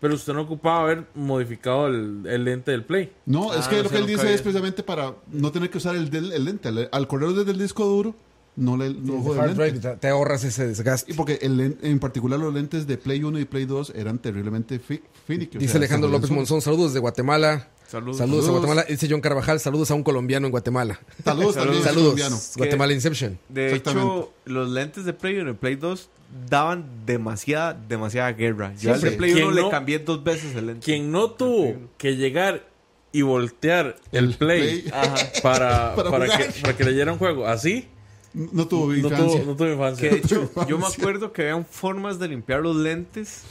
Pero 0.00 0.14
usted 0.14 0.32
no 0.34 0.42
ocupaba 0.42 0.82
haber 0.82 1.04
modificado 1.14 1.86
el, 1.86 2.22
el 2.26 2.44
lente 2.44 2.70
del 2.70 2.84
play. 2.84 3.10
No, 3.26 3.54
es 3.54 3.66
Ah, 3.66 3.70
que 3.70 3.76
no 3.78 3.82
lo 3.84 3.88
que 3.90 3.96
él 3.98 4.06
dice 4.06 4.32
es 4.34 4.42
precisamente 4.42 4.82
para 4.82 5.14
no 5.32 5.50
tener 5.50 5.70
que 5.70 5.78
usar 5.78 5.96
el, 5.96 6.10
del- 6.10 6.32
el 6.32 6.44
lente. 6.44 6.68
Al, 6.68 6.88
al 6.92 7.06
correrlo 7.08 7.34
desde 7.34 7.52
el 7.52 7.58
disco 7.58 7.84
duro, 7.86 8.14
no 8.56 8.76
le 8.76 8.90
no 8.94 9.42
El 9.44 9.56
lente. 9.56 9.96
te, 9.96 10.08
ahorras 10.08 10.44
ese 10.44 10.66
desgaste. 10.68 11.10
Y 11.10 11.14
porque 11.16 11.38
el 11.42 11.78
en 11.82 11.98
particular 11.98 12.38
los 12.38 12.52
lentes 12.54 12.86
de 12.86 12.96
Play 12.98 13.24
1 13.24 13.38
y 13.40 13.44
Play 13.46 13.64
2 13.64 13.92
eran 13.96 14.18
terriblemente 14.18 14.78
fi- 14.78 15.02
finicky. 15.26 15.56
o 15.56 15.60
Dice 15.60 15.72
sea, 15.72 15.78
Alejandro 15.78 16.10
López 16.10 16.30
Monzón, 16.30 16.60
saludos 16.60 16.88
desde 16.90 17.00
Guatemala. 17.00 17.70
Saludos. 17.86 18.16
Saludos, 18.18 18.44
a 18.44 18.46
Saludos. 18.46 18.50
Guatemala. 18.50 18.84
Dice 18.88 19.06
John 19.10 19.20
Carvajal, 19.20 19.60
saludos 19.60 19.90
a 19.90 19.94
un 19.94 20.02
colombiano 20.02 20.46
en 20.46 20.50
Guatemala. 20.50 21.00
Saludos 21.24 21.54
también, 21.54 21.82
Saludos, 21.82 22.02
colombiano. 22.04 22.38
Guatemala 22.56 22.92
Inception. 22.92 23.38
De 23.48 23.74
hecho, 23.74 24.32
los 24.46 24.70
lentes 24.70 25.04
de 25.04 25.12
Play 25.12 25.36
1 25.38 25.50
y 25.50 25.54
Play 25.54 25.76
2 25.76 26.08
daban 26.48 26.86
demasiada, 27.06 27.74
demasiada 27.74 28.32
guerra. 28.32 28.74
Yo 28.80 28.92
al 28.94 29.00
de. 29.00 29.12
Play 29.12 29.32
1 29.32 29.40
¿Quién 29.42 29.54
le 29.54 29.62
no? 29.62 29.70
cambié 29.70 29.98
dos 29.98 30.24
veces 30.24 30.56
el 30.56 30.66
lente. 30.66 30.84
Quien 30.84 31.12
no 31.12 31.30
tuvo 31.30 31.76
que 31.98 32.16
llegar 32.16 32.64
y 33.12 33.22
voltear 33.22 33.96
el, 34.10 34.24
El 34.24 34.34
play, 34.34 34.82
play. 34.82 34.92
Ajá. 34.92 35.14
para, 35.42 35.94
Para 35.94 36.26
que, 36.36 36.44
para 36.62 36.76
que 36.76 36.84
leyera 36.84 37.12
un 37.12 37.18
juego 37.18 37.46
así, 37.46 37.86
No 38.32 38.66
tuvo 38.66 38.88
no 38.88 38.96
infancia. 38.96 39.18
tuvo, 39.40 39.44
no 39.44 39.56
tuvo 39.56 39.68
infancia. 39.72 40.08
Que 40.08 40.16
de 40.16 40.20
hecho, 40.22 40.50
yo 40.68 40.78
me 40.78 40.86
acuerdo 40.86 41.32
que 41.32 41.42
habían 41.42 41.64
formas 41.64 42.18
de 42.18 42.28
limpiar 42.28 42.60
los 42.60 42.74
lentes. 42.74 43.42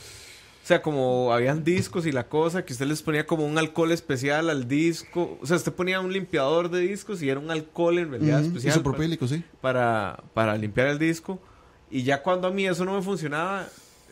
O 0.63 0.65
sea, 0.65 0.81
como 0.81 1.33
habían 1.33 1.65
discos 1.65 2.05
y 2.05 2.13
la 2.13 2.29
cosa, 2.29 2.63
que 2.63 2.71
usted 2.71 2.85
les 2.85 3.01
ponía 3.01 3.25
como 3.25 3.45
un 3.45 3.57
alcohol 3.57 3.91
especial 3.91 4.49
al 4.49 4.65
disco. 4.69 5.37
O 5.41 5.45
sea, 5.45 5.57
usted 5.57 5.73
ponía 5.73 5.99
un 5.99 6.13
limpiador 6.13 6.71
de 6.71 6.79
discos 6.79 7.21
y 7.21 7.29
era 7.29 7.37
un 7.37 7.51
alcohol 7.51 7.99
en 7.99 8.11
realidad 8.11 8.41
especial. 8.41 8.71
Isopropílico, 8.71 9.27
sí. 9.27 9.43
para, 9.59 10.23
para 10.33 10.57
limpiar 10.57 10.87
el 10.87 10.99
disco. 10.99 11.37
Y 11.91 12.03
ya 12.03 12.23
cuando 12.23 12.47
a 12.47 12.51
mí 12.51 12.65
eso 12.65 12.85
no 12.85 12.95
me 12.95 13.01
funcionaba, 13.01 13.67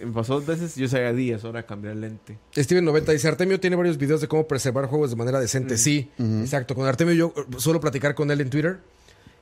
me 0.05 0.11
pasó 0.11 0.35
dos 0.35 0.45
veces, 0.45 0.75
yo 0.75 0.89
sabía 0.89 1.13
días 1.13 1.43
hora 1.45 1.61
de 1.61 1.65
cambiar 1.65 1.93
el 1.93 2.01
lente. 2.01 2.37
Steven 2.53 2.83
90 2.83 3.13
dice, 3.13 3.29
Artemio 3.29 3.57
tiene 3.59 3.77
varios 3.77 3.97
videos 3.97 4.19
de 4.19 4.27
cómo 4.27 4.45
preservar 4.45 4.87
juegos 4.87 5.09
de 5.11 5.15
manera 5.15 5.39
decente. 5.39 5.77
Sí, 5.77 6.09
exacto. 6.19 6.75
Con 6.75 6.85
Artemio 6.85 7.13
yo 7.13 7.33
suelo 7.59 7.79
platicar 7.79 8.13
con 8.13 8.29
él 8.29 8.41
en 8.41 8.49
Twitter 8.49 8.79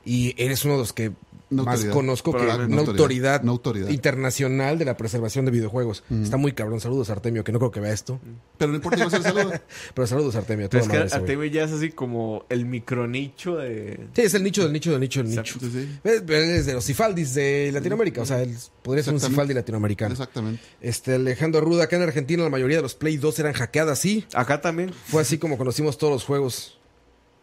y 0.04 0.34
eres 0.42 0.64
uno 0.64 0.74
de 0.74 0.80
los 0.80 0.92
que 0.92 1.12
Una 1.50 1.64
más 1.64 1.74
autoridad. 1.74 1.94
conozco 1.94 2.32
que 2.32 2.44
una 2.44 2.80
autoridad, 2.80 3.42
internacional 3.88 4.78
de 4.78 4.84
la 4.84 4.96
preservación 4.96 5.44
de 5.44 5.50
videojuegos. 5.50 6.04
Está 6.22 6.36
muy 6.36 6.52
cabrón. 6.52 6.80
Saludos 6.80 7.10
Artemio, 7.10 7.44
que 7.44 7.52
no 7.52 7.58
creo 7.58 7.70
que 7.70 7.80
vea 7.80 7.92
esto. 7.92 8.20
Pero 8.58 8.70
no 8.70 8.76
importa, 8.76 8.98
igual 8.98 9.10
se 9.10 9.18
le 9.18 9.24
saluda. 9.24 9.62
Pero 9.94 10.06
saludos 10.06 10.36
Artemio. 10.36 10.68
Pero 10.70 10.84
es 10.84 10.88
que. 10.88 10.96
Artemio 10.96 11.44
ya 11.46 11.64
es 11.64 11.72
así 11.72 11.90
como 11.90 12.44
el 12.48 12.66
micronicho 12.66 13.56
de... 13.56 14.08
Sí, 14.14 14.22
es 14.22 14.34
el 14.34 14.42
nicho 14.42 14.62
del 14.62 14.72
nicho 14.72 14.92
del 14.92 15.00
nicho 15.00 15.22
del 15.22 15.30
nicho. 15.30 15.58
Sí. 15.58 15.98
Es, 16.04 16.22
él 16.22 16.30
es 16.30 16.66
de 16.66 16.74
los 16.74 16.84
Cifaldis 16.84 17.34
de 17.34 17.70
Latinoamérica. 17.72 18.22
O 18.22 18.26
sea, 18.26 18.42
él 18.42 18.56
podría 18.82 19.02
ser 19.02 19.14
un. 19.14 19.20
Cifaldi 19.20 19.54
latinoamericano. 19.54 20.12
Exactamente. 20.12 20.62
Este, 20.80 21.14
Alejandro 21.14 21.60
Ruda, 21.60 21.84
acá 21.84 21.96
en 21.96 22.02
Argentina 22.02 22.42
la 22.42 22.50
mayoría 22.50 22.76
de 22.76 22.82
los 22.82 22.94
Play 22.94 23.16
2 23.16 23.38
eran 23.38 23.52
hackeadas, 23.52 23.98
sí. 23.98 24.26
Acá 24.34 24.60
también. 24.60 24.92
Fue 25.06 25.22
así 25.22 25.38
como 25.38 25.58
conocimos 25.58 25.98
todos 25.98 26.12
los 26.12 26.24
juegos. 26.24 26.78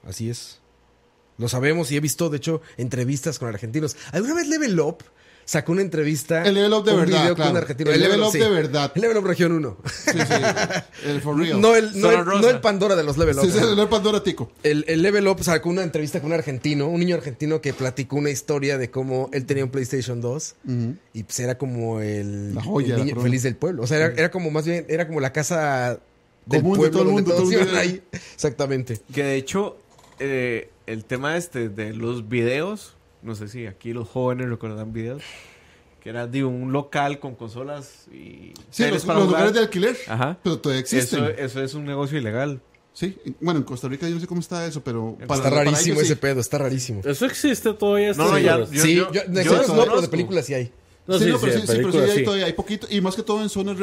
Así 0.04 0.30
es. 0.30 0.60
Lo 1.38 1.48
sabemos 1.48 1.92
y 1.92 1.98
he 1.98 2.00
visto, 2.00 2.30
de 2.30 2.38
hecho, 2.38 2.62
entrevistas 2.78 3.40
con 3.40 3.48
argentinos. 3.48 3.96
¿Alguna 4.12 4.36
vez 4.36 4.48
Level 4.48 4.80
Up 4.80 5.04
sacó 5.46 5.72
una 5.72 5.82
entrevista? 5.82 6.44
El 6.44 6.56
Level 6.56 6.74
Up 6.74 6.84
de 6.84 6.92
un 6.94 7.00
verdad, 7.02 7.22
video 7.22 7.36
con 7.36 7.48
un 7.50 7.58
argentino? 7.58 7.92
El 7.92 8.00
Level 8.00 8.22
Up 8.22 8.32
sí. 8.32 8.40
de 8.40 8.50
verdad. 8.50 8.92
El 8.96 9.02
Level 9.02 9.18
Up 9.18 9.26
Región 9.28 9.52
1. 9.52 9.78
Sí, 9.86 10.12
sí. 10.12 10.34
El 11.06 11.22
for 11.22 11.38
real. 11.38 11.62
No 11.62 11.76
el, 11.76 12.00
no, 12.02 12.12
el, 12.12 12.26
no 12.26 12.50
el 12.50 12.60
Pandora 12.60 12.96
de 12.96 13.04
los 13.04 13.18
Level 13.18 13.38
Up. 13.38 13.46
Sí, 13.46 13.52
sí, 13.52 13.60
el 13.60 13.88
Pandora 13.88 14.24
Tico. 14.24 14.52
El, 14.64 14.84
el 14.88 15.02
Level 15.02 15.28
Up 15.28 15.44
sacó 15.44 15.70
una 15.70 15.84
entrevista 15.84 16.20
con 16.20 16.32
un 16.32 16.34
argentino, 16.34 16.88
un 16.88 17.00
niño 17.00 17.16
argentino 17.16 17.62
que 17.62 17.72
platicó 17.74 18.16
una 18.16 18.32
historia 18.32 18.78
de 18.80 18.90
cómo 18.90 19.30
él 19.32 19.46
tenía 19.46 19.64
un 19.64 19.70
PlayStation 19.70 20.20
2 20.20 20.56
y 21.14 21.24
pues 21.24 21.40
era 21.40 21.58
como 21.58 22.02
el, 22.02 22.56
La 22.56 22.64
joya, 22.64 22.98
la 22.98 23.06
niño 23.06 23.22
feliz 23.22 23.44
del 23.44 23.56
pueblo. 23.56 23.84
O 23.84 23.88
sea, 23.88 23.98
era, 23.98 24.08
era 24.18 24.32
como 24.32 24.50
más 24.50 24.66
bien, 24.66 24.86
era 24.90 25.08
como 25.08 25.20
la 25.20 25.32
casa 25.32 26.00
del 26.48 26.62
Común 26.62 26.74
de 26.74 26.80
pueblo 26.80 26.92
todo 26.92 27.02
el 27.04 27.08
donde 27.08 27.22
mundo, 27.22 27.32
todos 27.32 27.44
todo 27.44 27.50
el 27.52 27.54
iban 27.54 27.68
mundo. 27.68 27.80
ahí. 27.80 28.02
Exactamente. 28.34 29.00
Que 29.14 29.24
de 29.24 29.36
hecho, 29.36 29.78
eh, 30.20 30.70
el 30.88 31.06
tema 31.06 31.38
este 31.38 31.70
de 31.70 31.94
los 31.94 32.28
videos, 32.28 32.96
no 33.22 33.36
sé 33.36 33.48
si 33.48 33.68
aquí 33.68 33.94
los 33.94 34.08
jóvenes 34.08 34.50
recordarán 34.50 34.92
videos, 34.94 35.22
que 36.02 36.10
era 36.10 36.26
de 36.28 36.44
un 36.46 36.72
local 36.72 37.20
con 37.20 37.36
consolas 37.36 38.08
y... 38.12 38.54
Sí, 38.72 38.86
los, 38.90 39.06
para 39.06 39.20
los 39.20 39.28
jugar. 39.28 39.42
lugares 39.42 39.54
de 39.54 39.60
alquiler. 39.60 39.98
Ajá. 40.08 40.38
Pero 40.44 40.60
todavía 40.60 40.80
existen. 40.82 41.24
Eso, 41.26 41.30
eso 41.38 41.64
es 41.64 41.74
un 41.74 41.86
negocio 41.86 42.18
ilegal. 42.18 42.62
Sí. 42.94 43.16
Bueno, 43.42 43.60
en 43.60 43.64
Costa 43.66 43.88
Rica 43.88 44.08
yo 44.08 44.16
no 44.16 44.22
sé 44.22 44.26
cómo 44.28 44.40
está 44.42 44.66
eso, 44.66 44.82
pero... 44.84 45.18
para- 45.28 45.36
está 45.40 45.50
para 45.52 45.64
rarísimo 45.66 46.00
sí. 46.00 46.06
ese 46.06 46.16
pedo, 46.16 46.40
está 46.40 46.58
rarísimo. 46.58 47.02
Eso 47.04 47.26
existe 47.26 47.74
todavía. 47.74 48.14
No, 48.14 48.38
ya- 48.40 48.58
yo- 48.60 48.66
sí, 48.68 48.96
yo- 48.96 49.12
yo, 49.12 49.22
de 49.28 49.44
yo 49.44 49.62
no, 49.68 49.84
pero 49.84 50.02
de 50.02 50.08
películas 50.08 50.46
sí 50.46 50.54
hay. 50.56 50.72
No, 51.08 51.18
sí, 51.18 51.24
sí, 51.26 51.30
no, 51.32 51.40
pero 51.40 51.54
sí, 51.54 51.60
sí, 51.62 51.74
pero 51.78 51.92
sí, 51.92 51.98
hay, 52.00 52.18
sí. 52.18 52.24
todavía 52.24 52.46
hay 52.48 52.54
poquito. 52.54 52.88
Y 52.90 53.00
más 53.02 53.16
que 53.16 53.24
todo 53.24 53.42
en 53.42 53.50
zonas 53.50 53.78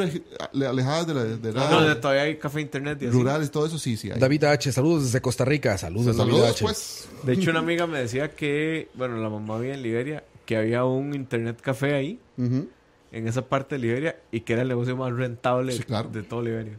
alejadas 0.53 1.07
de 1.07 1.13
la, 1.13 1.23
de 1.23 1.53
la- 1.53 1.69
No, 1.71 1.81
de- 1.81 1.95
todavía 1.95 2.23
hay 2.23 2.37
café 2.37 2.61
internet 2.61 2.99
y 3.01 3.07
así. 3.07 3.13
rurales, 3.17 3.49
todo 3.51 3.65
eso 3.65 3.79
sí, 3.79 3.97
sí 3.97 4.11
hay. 4.11 4.19
David 4.19 4.43
H, 4.43 4.71
saludos 4.71 5.05
desde 5.05 5.21
Costa 5.21 5.43
Rica. 5.43 5.77
Saludos, 5.77 6.15
David 6.17 6.31
Saludos, 6.31 6.49
H. 6.51 6.63
pues. 6.63 7.07
De 7.23 7.33
hecho, 7.33 7.49
una 7.49 7.59
amiga 7.65 7.87
me 7.87 7.99
decía 7.99 8.29
que, 8.35 8.89
bueno, 8.93 9.17
la 9.17 9.29
mamá 9.29 9.57
vivía 9.57 9.73
en 9.73 9.81
Liberia, 9.81 10.23
que 10.45 10.55
había 10.57 10.85
un 10.85 11.15
internet 11.15 11.59
café 11.61 11.95
ahí, 11.95 12.19
Ujú. 12.37 12.67
en 13.11 13.27
esa 13.27 13.41
parte 13.47 13.75
de 13.75 13.79
Liberia, 13.81 14.19
y 14.31 14.41
que 14.41 14.53
era 14.53 14.61
el 14.61 14.67
negocio 14.67 14.95
más 14.95 15.11
rentable 15.11 15.71
Sí, 15.73 15.83
claro. 15.83 16.09
de 16.09 16.21
todo 16.21 16.43
Liberia. 16.43 16.77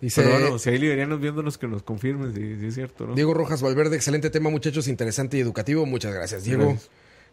Dice 0.00 0.22
Pero 0.22 0.38
bueno, 0.38 0.58
si 0.60 0.70
hay 0.70 0.78
liberianos 0.78 1.18
viéndonos 1.20 1.58
que 1.58 1.66
nos 1.66 1.82
confirmen 1.82 2.32
si, 2.32 2.60
si 2.60 2.66
es 2.66 2.74
cierto, 2.74 3.06
¿no? 3.06 3.14
Diego 3.16 3.34
Rojas 3.34 3.62
Valverde, 3.62 3.96
excelente 3.96 4.30
tema, 4.30 4.48
muchachos, 4.48 4.86
interesante 4.86 5.38
y 5.38 5.40
educativo. 5.40 5.86
Muchas 5.86 6.14
gracias, 6.14 6.44
Diego. 6.44 6.66
Gracias. 6.66 6.90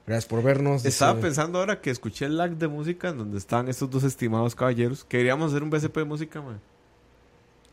Gracias 0.07 0.26
por 0.26 0.44
vernos. 0.44 0.84
Dice- 0.84 0.90
Estaba 0.90 1.19
pensando 1.19 1.60
ahora 1.60 1.82
que 1.82 1.90
escuché 1.90 2.26
el 2.26 2.38
lag 2.38 2.52
de 2.57 2.68
música 2.68 3.10
en 3.10 3.18
donde 3.18 3.38
estaban 3.38 3.68
estos 3.69 3.90
dos 3.90 4.03
estimados 4.03 4.53
caballeros, 4.56 5.03
que 5.03 5.18
queríamos 5.18 5.52
hacer 5.52 5.64
un 5.64 5.69
BCP 5.72 5.98
de 6.02 6.06
música, 6.06 6.41
man. 6.41 6.60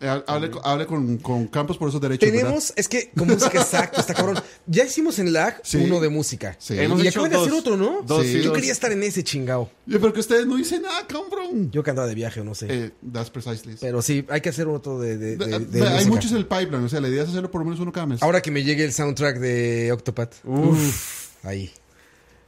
Eh, 0.00 0.08
ha- 0.08 0.24
hable, 0.26 0.50
con- 0.50 0.62
hable 0.64 0.86
con, 0.86 1.18
con 1.18 1.46
Campos 1.46 1.76
por 1.78 1.88
esos 1.88 2.00
derechos. 2.00 2.28
Tenemos, 2.28 2.72
es 2.74 2.88
que 2.88 3.10
con 3.16 3.28
música 3.28 3.60
exacto, 3.60 4.00
está 4.00 4.14
cabrón. 4.14 4.36
Ya 4.66 4.84
hicimos 4.84 5.20
en 5.20 5.32
lag 5.32 5.60
Sí. 5.62 5.76
uno 5.76 6.00
de 6.00 6.08
música. 6.08 6.56
Sí. 6.58 6.76
Hemos 6.76 7.04
Y 7.04 7.08
acaban 7.08 7.30
de 7.30 7.36
hacer 7.36 7.52
otro, 7.52 7.76
¿no? 7.76 8.02
Dos, 8.02 8.26
Sí. 8.26 8.38
Yo 8.38 8.48
dos. 8.48 8.54
quería 8.54 8.72
estar 8.72 8.90
en 8.90 9.00
ese 9.04 9.22
chingado. 9.22 9.70
Pero 9.86 10.12
que 10.12 10.18
ustedes 10.18 10.44
no 10.44 10.56
dicen 10.56 10.82
nada, 10.82 11.06
cabrón. 11.06 11.70
Yo 11.70 11.84
que 11.84 11.90
andaba 11.90 12.08
de 12.08 12.16
viaje 12.16 12.42
no 12.42 12.52
sé. 12.56 12.66
Eh, 12.68 12.90
that's 13.12 13.30
precisely. 13.30 13.76
Pero 13.80 14.02
sí, 14.02 14.24
hay 14.28 14.40
que 14.40 14.48
hacer 14.48 14.66
otro 14.66 14.98
de, 14.98 15.16
de- 15.18 15.36
de- 15.36 15.46
de 15.60 15.82
hay 15.82 15.92
música. 15.92 16.10
muchos 16.10 16.30
en 16.32 16.38
el 16.38 16.46
pipeline, 16.46 16.82
o 16.82 16.88
sea, 16.88 17.00
la 17.00 17.08
idea 17.08 17.22
es 17.22 17.28
hacerlo 17.28 17.50
por 17.50 17.60
lo 17.60 17.66
menos 17.66 17.78
uno 17.78 17.92
cada 17.92 18.06
mes. 18.06 18.22
Ahora 18.24 18.40
que 18.40 18.50
me 18.50 18.64
llegue 18.64 18.82
el 18.84 18.92
soundtrack 18.92 19.38
de 19.38 19.92
Octopath. 19.92 20.34
Uf. 20.44 21.28
Ahí. 21.44 21.70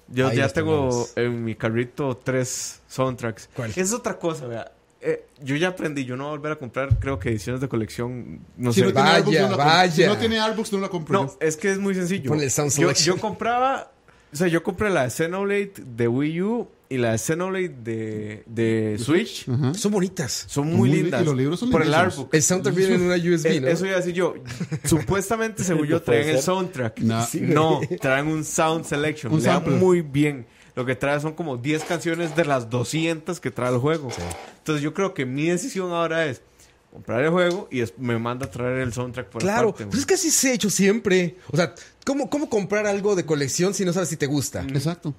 Yo 0.08 0.28
Ahí 0.28 0.36
ya 0.36 0.48
tengo 0.48 1.06
tenemos. 1.14 1.16
en 1.16 1.44
mi 1.44 1.54
carrito 1.54 2.16
tres 2.22 2.80
soundtracks. 2.88 3.48
¿Cuál? 3.54 3.72
Es 3.74 3.92
otra 3.92 4.18
cosa, 4.18 4.46
vea. 4.46 4.70
Eh, 5.00 5.26
yo 5.42 5.56
ya 5.56 5.68
aprendí, 5.68 6.04
yo 6.06 6.16
no 6.16 6.24
voy 6.24 6.32
a 6.34 6.36
volver 6.36 6.52
a 6.52 6.56
comprar, 6.56 6.98
creo 6.98 7.18
que 7.18 7.28
ediciones 7.28 7.60
de 7.60 7.68
colección, 7.68 8.40
no 8.56 8.72
si 8.72 8.80
sé. 8.80 8.86
no 8.86 8.92
Vaya, 8.94 9.48
no 9.48 9.56
vaya. 9.56 9.90
Si 9.92 10.04
no 10.06 10.16
tiene 10.16 10.38
Artbooks, 10.40 10.72
no 10.72 10.80
la 10.80 10.88
compro. 10.88 11.24
No, 11.24 11.32
es 11.40 11.56
que 11.58 11.70
es 11.72 11.78
muy 11.78 11.94
sencillo. 11.94 12.34
Yo, 12.34 12.90
yo 12.92 13.16
compraba, 13.18 13.92
o 14.34 14.36
sea, 14.36 14.48
yo 14.48 14.62
compré 14.62 14.90
la 14.90 15.04
de 15.04 15.10
Xenoblade 15.10 15.72
de 15.86 16.08
Wii 16.08 16.42
U 16.42 16.68
y 16.88 16.98
la 16.98 17.12
de 17.12 17.18
Xenoblade 17.18 17.68
de, 17.82 18.42
de 18.46 18.98
Switch. 18.98 19.48
Ajá. 19.48 19.72
Son 19.74 19.90
bonitas. 19.92 20.44
Son 20.48 20.66
Muy 20.66 20.76
muy 20.76 20.90
li- 20.90 21.02
lindas. 21.02 21.22
y 21.22 21.24
los 21.24 21.36
libros 21.36 21.60
son 21.60 21.70
Por 21.70 21.82
el 21.82 21.88
lindísimos. 21.88 22.12
artbook. 22.14 22.34
El 22.34 22.42
soundtrack 22.42 22.74
viene 22.76 22.94
en 22.96 23.02
una 23.02 23.16
USB, 23.16 23.46
Eh, 23.46 23.60
¿no? 23.60 23.68
Eso 23.68 23.86
iba 23.86 23.94
a 23.94 23.98
decir 23.98 24.12
yo. 24.14 24.34
Supuestamente, 24.84 25.64
según 25.64 25.86
yo, 25.88 26.02
traen 26.02 26.28
el 26.28 26.40
soundtrack. 26.40 26.98
No. 27.00 27.24
Sí, 27.26 27.40
no, 27.40 27.76
güey. 27.76 27.96
traen 27.98 28.26
un 28.26 28.44
sound 28.44 28.84
selection. 28.84 29.32
Un 29.32 29.38
Le 29.40 29.46
da 29.46 29.54
sample. 29.54 29.76
muy 29.76 30.02
bien. 30.02 30.46
Lo 30.76 30.84
que 30.84 30.96
trae 30.96 31.20
son 31.20 31.34
como 31.34 31.56
10 31.56 31.84
canciones 31.84 32.34
de 32.34 32.44
las 32.44 32.68
200 32.68 33.38
que 33.40 33.50
trae 33.52 33.72
el 33.72 33.78
juego. 33.78 34.08
Entonces 34.58 34.82
yo 34.82 34.92
creo 34.92 35.14
que 35.14 35.24
mi 35.24 35.46
decisión 35.46 35.92
ahora 35.92 36.26
es 36.26 36.42
comprar 36.94 37.24
el 37.24 37.30
juego 37.30 37.66
y 37.72 37.80
es- 37.80 37.92
me 37.98 38.16
manda 38.20 38.46
a 38.46 38.50
traer 38.50 38.78
el 38.78 38.92
soundtrack 38.92 39.28
por 39.28 39.42
Claro, 39.42 39.70
aparte, 39.70 39.86
pues 39.86 39.98
es 39.98 40.06
que 40.06 40.14
así 40.14 40.30
se 40.30 40.50
ha 40.50 40.52
hecho 40.54 40.70
siempre. 40.70 41.36
O 41.50 41.56
sea, 41.56 41.74
¿cómo, 42.06 42.30
¿cómo 42.30 42.48
comprar 42.48 42.86
algo 42.86 43.16
de 43.16 43.26
colección 43.26 43.74
si 43.74 43.84
no 43.84 43.92
sabes 43.92 44.08
si 44.08 44.16
te 44.16 44.26
gusta? 44.26 44.62
Exacto. 44.62 45.12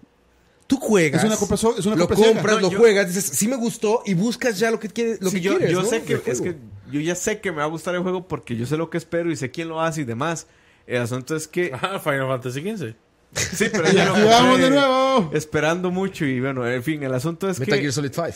Tú 0.68 0.78
juegas. 0.78 1.22
Es 1.22 1.28
una 1.28 1.36
compra 1.38 1.58
so- 1.58 1.78
es 1.78 1.86
una 1.86 1.98
lo 1.98 2.08
compra 2.08 2.26
compras, 2.28 2.56
No, 2.56 2.62
lo 2.62 2.72
yo- 2.72 2.78
juegas, 2.80 3.08
dices, 3.14 3.26
sí 3.26 3.48
me 3.50 3.58
gustó 3.58 4.02
y 4.06 4.14
buscas 4.14 4.58
ya 4.58 4.72
lo 4.72 4.80
que 4.80 4.88
quieres. 4.90 5.20
Lo 5.22 5.30
Sí, 5.30 5.36
que 5.36 5.42
yo, 5.42 5.58
quieres, 5.58 5.72
yo 5.72 5.82
¿no? 5.84 5.88
sé 5.90 6.02
que 6.04 6.14
es 6.26 6.40
que 6.42 6.56
yo 6.92 7.02
ya 7.02 7.14
sé 7.14 7.42
que 7.42 7.52
me 7.52 7.58
va 7.58 7.66
a 7.66 7.68
gustar 7.68 7.94
el 7.94 8.02
juego 8.02 8.26
porque 8.28 8.56
yo 8.56 8.66
sé 8.66 8.78
lo 8.78 8.90
que 8.90 8.98
espero 8.98 9.30
y 9.30 9.36
sé 9.36 9.52
quién 9.52 9.68
lo 9.68 9.82
hace 9.82 10.02
y 10.02 10.06
demás. 10.06 10.48
El 10.88 11.02
asunto 11.02 11.36
es 11.36 11.48
que 11.48 11.72
Ajá, 11.74 12.00
Final 12.00 12.28
Fantasy 12.28 12.62
XV. 12.62 12.96
sí, 13.34 13.66
pero 13.70 13.84
yo 13.92 14.06
lo 14.18 14.26
vamos 14.28 14.60
de 14.60 14.70
nuevo. 14.70 15.30
esperando 15.34 15.92
mucho 15.92 16.26
y 16.26 16.40
bueno, 16.40 16.66
en 16.66 16.82
fin, 16.84 17.04
el 17.04 17.14
asunto 17.14 17.50
es 17.50 17.60
Metal 17.60 17.76
que 17.76 17.82
Gear 17.82 17.94
Solid 17.94 18.12
5. 18.14 18.28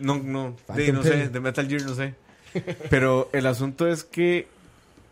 no 0.00 0.16
no, 0.18 0.56
de, 0.74 0.92
no 0.92 1.02
sé, 1.04 1.28
de 1.28 1.40
Metal 1.40 1.66
Gear 1.68 1.82
no 1.82 1.94
sé. 1.94 2.14
Pero 2.90 3.28
el 3.32 3.46
asunto 3.46 3.86
es 3.86 4.04
que 4.04 4.46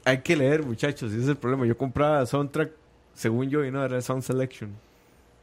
hay 0.05 0.19
que 0.23 0.37
leer, 0.37 0.63
muchachos. 0.63 1.13
Ese 1.13 1.23
es 1.23 1.29
el 1.29 1.37
problema. 1.37 1.67
Yo 1.67 1.77
compraba 1.77 2.25
soundtrack, 2.27 2.71
según 3.15 3.51
yo, 3.51 3.65
y 3.65 3.71
no 3.71 3.85
era 3.85 4.01
Sound 4.01 4.23
Selection. 4.23 4.71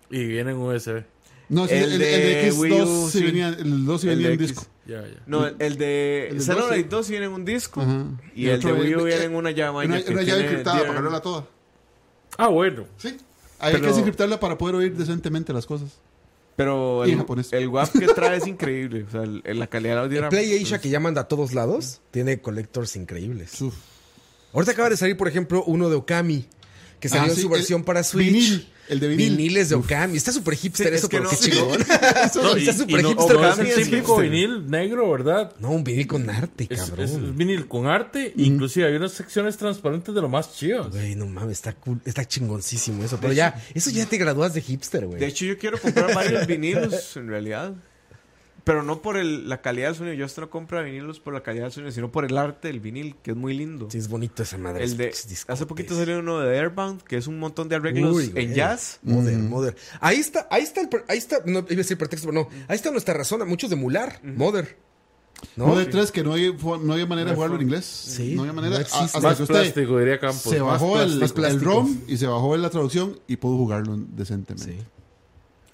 Y 0.09 0.25
viene 0.25 0.51
en 0.51 0.57
USB. 0.57 1.03
No, 1.49 1.67
sí, 1.67 1.73
El 1.73 1.83
el, 1.83 1.91
el 1.93 1.99
de 1.99 2.07
de 2.43 2.51
Wii 2.51 2.71
X2 2.73 2.85
U, 2.87 3.09
sí 3.09 3.17
sí. 3.19 3.23
venía, 3.23 3.47
el 3.49 3.85
2 3.85 4.01
sí 4.01 4.07
El 4.09 4.15
venía 4.15 4.27
en 4.27 4.33
X. 4.35 4.47
disco. 4.49 4.65
Ya, 4.85 5.01
ya. 5.01 5.19
No, 5.25 5.47
el 5.47 5.77
de 5.77 6.27
El 6.29 6.37
de 6.37 6.43
Xenoblade 6.43 6.83
12. 6.83 6.89
2 6.89 7.09
viene 7.09 7.25
en 7.25 7.31
un 7.31 7.45
disco. 7.45 7.81
Ajá. 7.81 8.05
Y, 8.35 8.47
el 8.47 8.59
de 8.61 8.67
otro 8.71 8.81
Wii 8.81 8.95
U 8.95 9.03
viene 9.05 9.23
en 9.25 9.35
una 9.35 9.51
llave 9.51 9.85
Una, 9.85 9.99
una 10.09 10.21
llave 10.21 10.41
encriptada 10.45 10.79
para 10.81 10.93
cargarla 10.93 11.21
toda. 11.21 11.45
Ah, 12.37 12.47
bueno. 12.47 12.85
Sí. 12.97 13.17
Hay 13.59 13.71
Pero- 13.73 13.81
que 13.81 13.87
desencriptarla 13.89 14.39
para 14.39 14.57
poder 14.57 14.75
oír 14.75 14.95
decentemente 14.95 15.51
las 15.53 15.65
cosas. 15.65 15.97
Pero 16.59 17.05
el, 17.05 17.15
japonés. 17.15 17.53
el 17.53 17.69
WAP 17.69 17.89
que 17.97 18.07
trae 18.07 18.35
es 18.35 18.45
increíble. 18.45 19.05
O 19.07 19.09
sea, 19.09 19.23
el- 19.23 19.41
la 19.57 19.67
calidad 19.67 19.91
del 19.93 19.99
audio 20.03 20.17
El 20.17 20.23
era- 20.25 20.29
Play 20.29 20.61
Asia 20.61 20.77
que 20.81 20.89
ya 20.89 20.99
manda 20.99 21.21
a 21.21 21.27
todos 21.29 21.53
lados 21.53 22.01
tiene 22.11 22.41
collectors 22.41 22.97
increíbles. 22.97 23.61
Uf. 23.61 23.75
Ahorita 24.51 24.73
acaba 24.73 24.89
de 24.89 24.97
salir, 24.97 25.15
por 25.15 25.29
ejemplo, 25.29 25.63
uno 25.65 25.89
de 25.89 25.95
Okami, 25.95 26.47
que 26.99 27.09
salió 27.09 27.23
Ah, 27.25 27.29
en 27.29 27.35
sí, 27.35 27.41
su 27.41 27.49
versión 27.49 27.79
el 27.81 27.85
para 27.85 28.03
Switch. 28.03 28.27
vinil, 28.31 28.67
el 28.89 28.99
de 28.99 29.07
vinil. 29.07 29.29
Viniles 29.37 29.69
de 29.69 29.75
Okami. 29.75 30.17
Está 30.17 30.31
súper 30.31 30.55
hipster 30.55 30.87
Sí, 30.87 30.93
es 30.93 30.99
eso, 30.99 31.09
que 31.09 31.17
pero 31.17 31.23
no- 31.23 31.29
qué 31.29 31.37
chingón. 31.37 31.79
No, 32.43 32.55
Está 32.55 32.73
súper 32.73 33.01
no, 33.03 33.09
hipster, 33.09 33.35
no 33.35 33.41
pero 33.41 33.63
es 33.63 33.77
es 33.77 33.85
típico 33.89 34.15
hipster. 34.17 34.29
vinil 34.29 34.69
negro, 34.69 35.11
¿verdad? 35.11 35.53
No, 35.59 35.71
un 35.71 35.83
vinil 35.83 36.07
con 36.07 36.29
arte, 36.29 36.67
Es, 36.69 36.79
cabrón. 36.81 37.05
es 37.05 37.35
vinil 37.37 37.67
con 37.67 37.87
arte. 37.87 38.33
Inclusive 38.37 38.87
hay 38.87 38.95
unas 38.95 39.11
secciones 39.13 39.57
transparentes 39.57 40.13
de 40.13 40.21
lo 40.21 40.29
más 40.29 40.55
chido. 40.55 40.89
Güey, 40.89 41.15
no 41.15 41.25
mames, 41.27 41.53
está 41.53 41.73
cool, 41.73 41.99
está 42.05 42.25
chingoncísimo 42.25 43.03
eso. 43.03 43.17
Pero 43.21 43.33
ya, 43.33 43.63
eso 43.73 43.89
ya 43.91 44.05
te 44.05 44.17
gradúas 44.17 44.53
de 44.53 44.61
hipster, 44.61 45.05
güey. 45.05 45.19
De 45.19 45.27
hecho, 45.27 45.45
yo 45.45 45.57
quiero 45.57 45.79
comprar 45.79 46.13
varios 46.15 46.45
vinilos, 46.47 47.15
en 47.17 47.27
realidad. 47.27 47.73
Pero 48.69 48.83
no 48.83 49.01
por 49.01 49.17
el- 49.17 49.49
la 49.49 49.61
calidad 49.61 49.87
del 49.87 49.95
sonido. 49.95 50.13
Yo 50.13 50.25
hasta 50.25 50.41
no 50.41 50.49
compro 50.51 50.83
vinilos 50.83 51.19
por 51.19 51.33
la 51.33 51.41
calidad 51.41 51.63
del 51.65 51.71
sonido, 51.71 51.91
sino 51.91 52.11
por 52.11 52.23
el 52.23 52.37
arte 52.37 52.67
del 52.67 52.79
vinil, 52.79 53.15
que 53.23 53.31
es 53.31 53.37
muy 53.37 53.57
lindo. 53.57 53.87
Sí, 53.89 53.97
es 53.97 54.07
bonito 54.07 54.43
esa 54.43 54.59
madre. 54.59 54.83
el 54.83 54.95
de, 54.95 55.09
hace 55.47 55.65
poquito 55.65 55.95
salió 55.95 56.19
uno 56.19 56.37
de 56.39 56.55
Airbound, 56.59 57.01
que 57.01 57.17
es 57.17 57.25
un 57.25 57.39
montón 57.39 57.67
de 57.67 57.77
arreglos 57.77 58.15
Uy, 58.15 58.31
en 58.35 58.53
jazz. 58.53 58.99
Modern, 59.01 59.49
modern. 59.49 59.75
Ahí 59.99 60.17
está, 60.17 60.47
ahí 60.51 60.61
está, 60.61 60.81
el, 60.81 60.89
ahí 61.07 61.17
está, 61.17 61.37
no 61.45 61.59
iba 61.59 61.67
a 61.71 61.75
decir 61.75 61.97
pretexto, 61.97 62.29
pero 62.29 62.43
no. 62.43 62.49
Ahí 62.67 62.75
está 62.75 62.91
nuestra 62.91 63.15
razón, 63.15 63.41
a 63.41 63.45
muchos 63.45 63.71
de 63.71 63.75
mular, 63.75 64.19
modern. 64.23 64.67
¿No? 65.55 65.67
No, 65.67 65.75
de 65.77 65.85
tres 65.87 66.11
que 66.11 66.21
no 66.21 66.33
hay, 66.33 66.53
no 66.83 66.93
había 66.93 67.05
manera 67.07 67.29
de 67.31 67.35
jugarlo 67.35 67.55
en 67.55 67.61
inglés. 67.63 67.85
Sí, 67.85 68.35
No 68.35 68.41
había 68.41 68.53
manera. 68.53 68.73
no 68.73 68.77
A- 68.79 68.81
existe. 68.81 69.05
hasta 69.05 69.19
Más 69.21 69.37
que 69.37 69.43
usted 69.43 69.55
plástico, 69.55 69.97
diría 69.97 70.19
Campos. 70.19 70.41
se 70.43 70.59
bajó 70.59 71.01
el, 71.01 71.23
el. 71.23 71.61
ROM 71.61 71.97
y 72.07 72.17
se 72.17 72.27
bajó 72.27 72.55
la 72.57 72.69
traducción 72.69 73.19
y 73.25 73.37
pudo 73.37 73.57
jugarlo 73.57 73.95
decentemente. 73.97 74.73
Sí. 74.73 74.85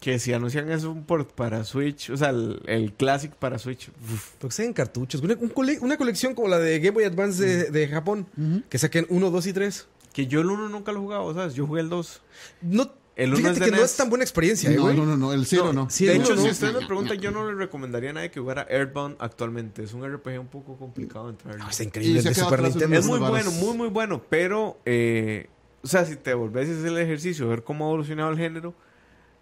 Que 0.05 0.19
si 0.19 0.31
anuncian 0.33 0.69
eso 0.71 0.91
un 0.91 1.03
port 1.03 1.31
para 1.31 1.63
Switch, 1.63 2.11
o 2.11 2.17
sea, 2.17 2.29
el, 2.29 2.61
el 2.67 2.93
Classic 2.93 3.31
para 3.33 3.57
Switch. 3.57 3.89
Porque 4.37 4.53
sean 4.55 4.71
cartuchos. 4.71 5.19
Una, 5.23 5.33
un 5.33 5.49
cole- 5.49 5.79
una 5.81 5.97
colección 5.97 6.35
como 6.35 6.47
la 6.47 6.59
de 6.59 6.77
Game 6.77 6.91
Boy 6.91 7.05
Advance 7.05 7.43
de, 7.43 7.71
de 7.71 7.87
Japón. 7.87 8.27
Que 8.69 8.77
saquen 8.77 9.07
1, 9.09 9.31
2 9.31 9.47
y 9.47 9.53
3. 9.53 9.87
que 10.13 10.27
yo 10.27 10.41
el 10.41 10.45
1 10.51 10.69
nunca 10.69 10.91
lo 10.91 10.99
he 10.99 11.01
jugado, 11.01 11.33
¿sabes? 11.33 11.55
Yo 11.55 11.65
jugué 11.65 11.81
el 11.81 11.89
2. 11.89 12.21
No, 12.61 12.91
El 13.15 13.29
uno 13.29 13.37
fíjate 13.37 13.57
es 13.57 13.65
que 13.65 13.71
no 13.71 13.77
NES. 13.77 13.85
es 13.91 13.97
tan 13.97 14.09
buena 14.11 14.23
experiencia, 14.23 14.69
¿eh, 14.69 14.75
No, 14.75 14.83
güey. 14.83 14.95
no, 14.95 15.07
no, 15.07 15.17
no, 15.17 15.33
el 15.33 15.47
cero 15.47 15.73
no. 15.73 15.89
Sí, 15.89 16.05
de 16.05 16.17
hecho, 16.17 16.37
si 16.37 16.43
no. 16.43 16.51
usted 16.51 16.71
me 16.79 16.85
pregunta, 16.85 17.15
yo 17.15 17.31
no 17.31 17.49
le 17.49 17.55
recomendaría 17.55 18.11
a 18.11 18.13
nadie 18.13 18.29
que 18.29 18.39
jugara 18.39 18.67
Airbound 18.69 19.15
actualmente. 19.17 19.81
Es 19.81 19.93
un 19.95 20.07
RPG 20.07 20.39
un 20.39 20.49
poco 20.49 20.77
complicado 20.77 21.25
de 21.25 21.31
entrar. 21.31 21.57
No, 21.57 21.65
Y 21.65 21.83
increíble 21.83 22.19
el 22.19 22.25
de 22.25 22.35
Super 22.35 22.59
en 22.59 22.65
Nintendo. 22.67 22.95
Es 22.99 23.05
muy 23.07 23.17
bueno, 23.17 23.49
muy, 23.53 23.75
muy 23.75 23.87
bueno. 23.89 24.21
Pero, 24.29 24.77
eh, 24.85 25.47
o 25.81 25.87
sea, 25.87 26.05
si 26.05 26.15
te 26.15 26.35
volvés 26.35 26.69
a 26.69 26.73
hacer 26.73 26.85
el 26.89 26.97
ejercicio, 26.99 27.47
ver 27.49 27.63
cómo 27.63 27.85
ha 27.85 27.87
evolucionado 27.87 28.29
el 28.29 28.37
género, 28.37 28.75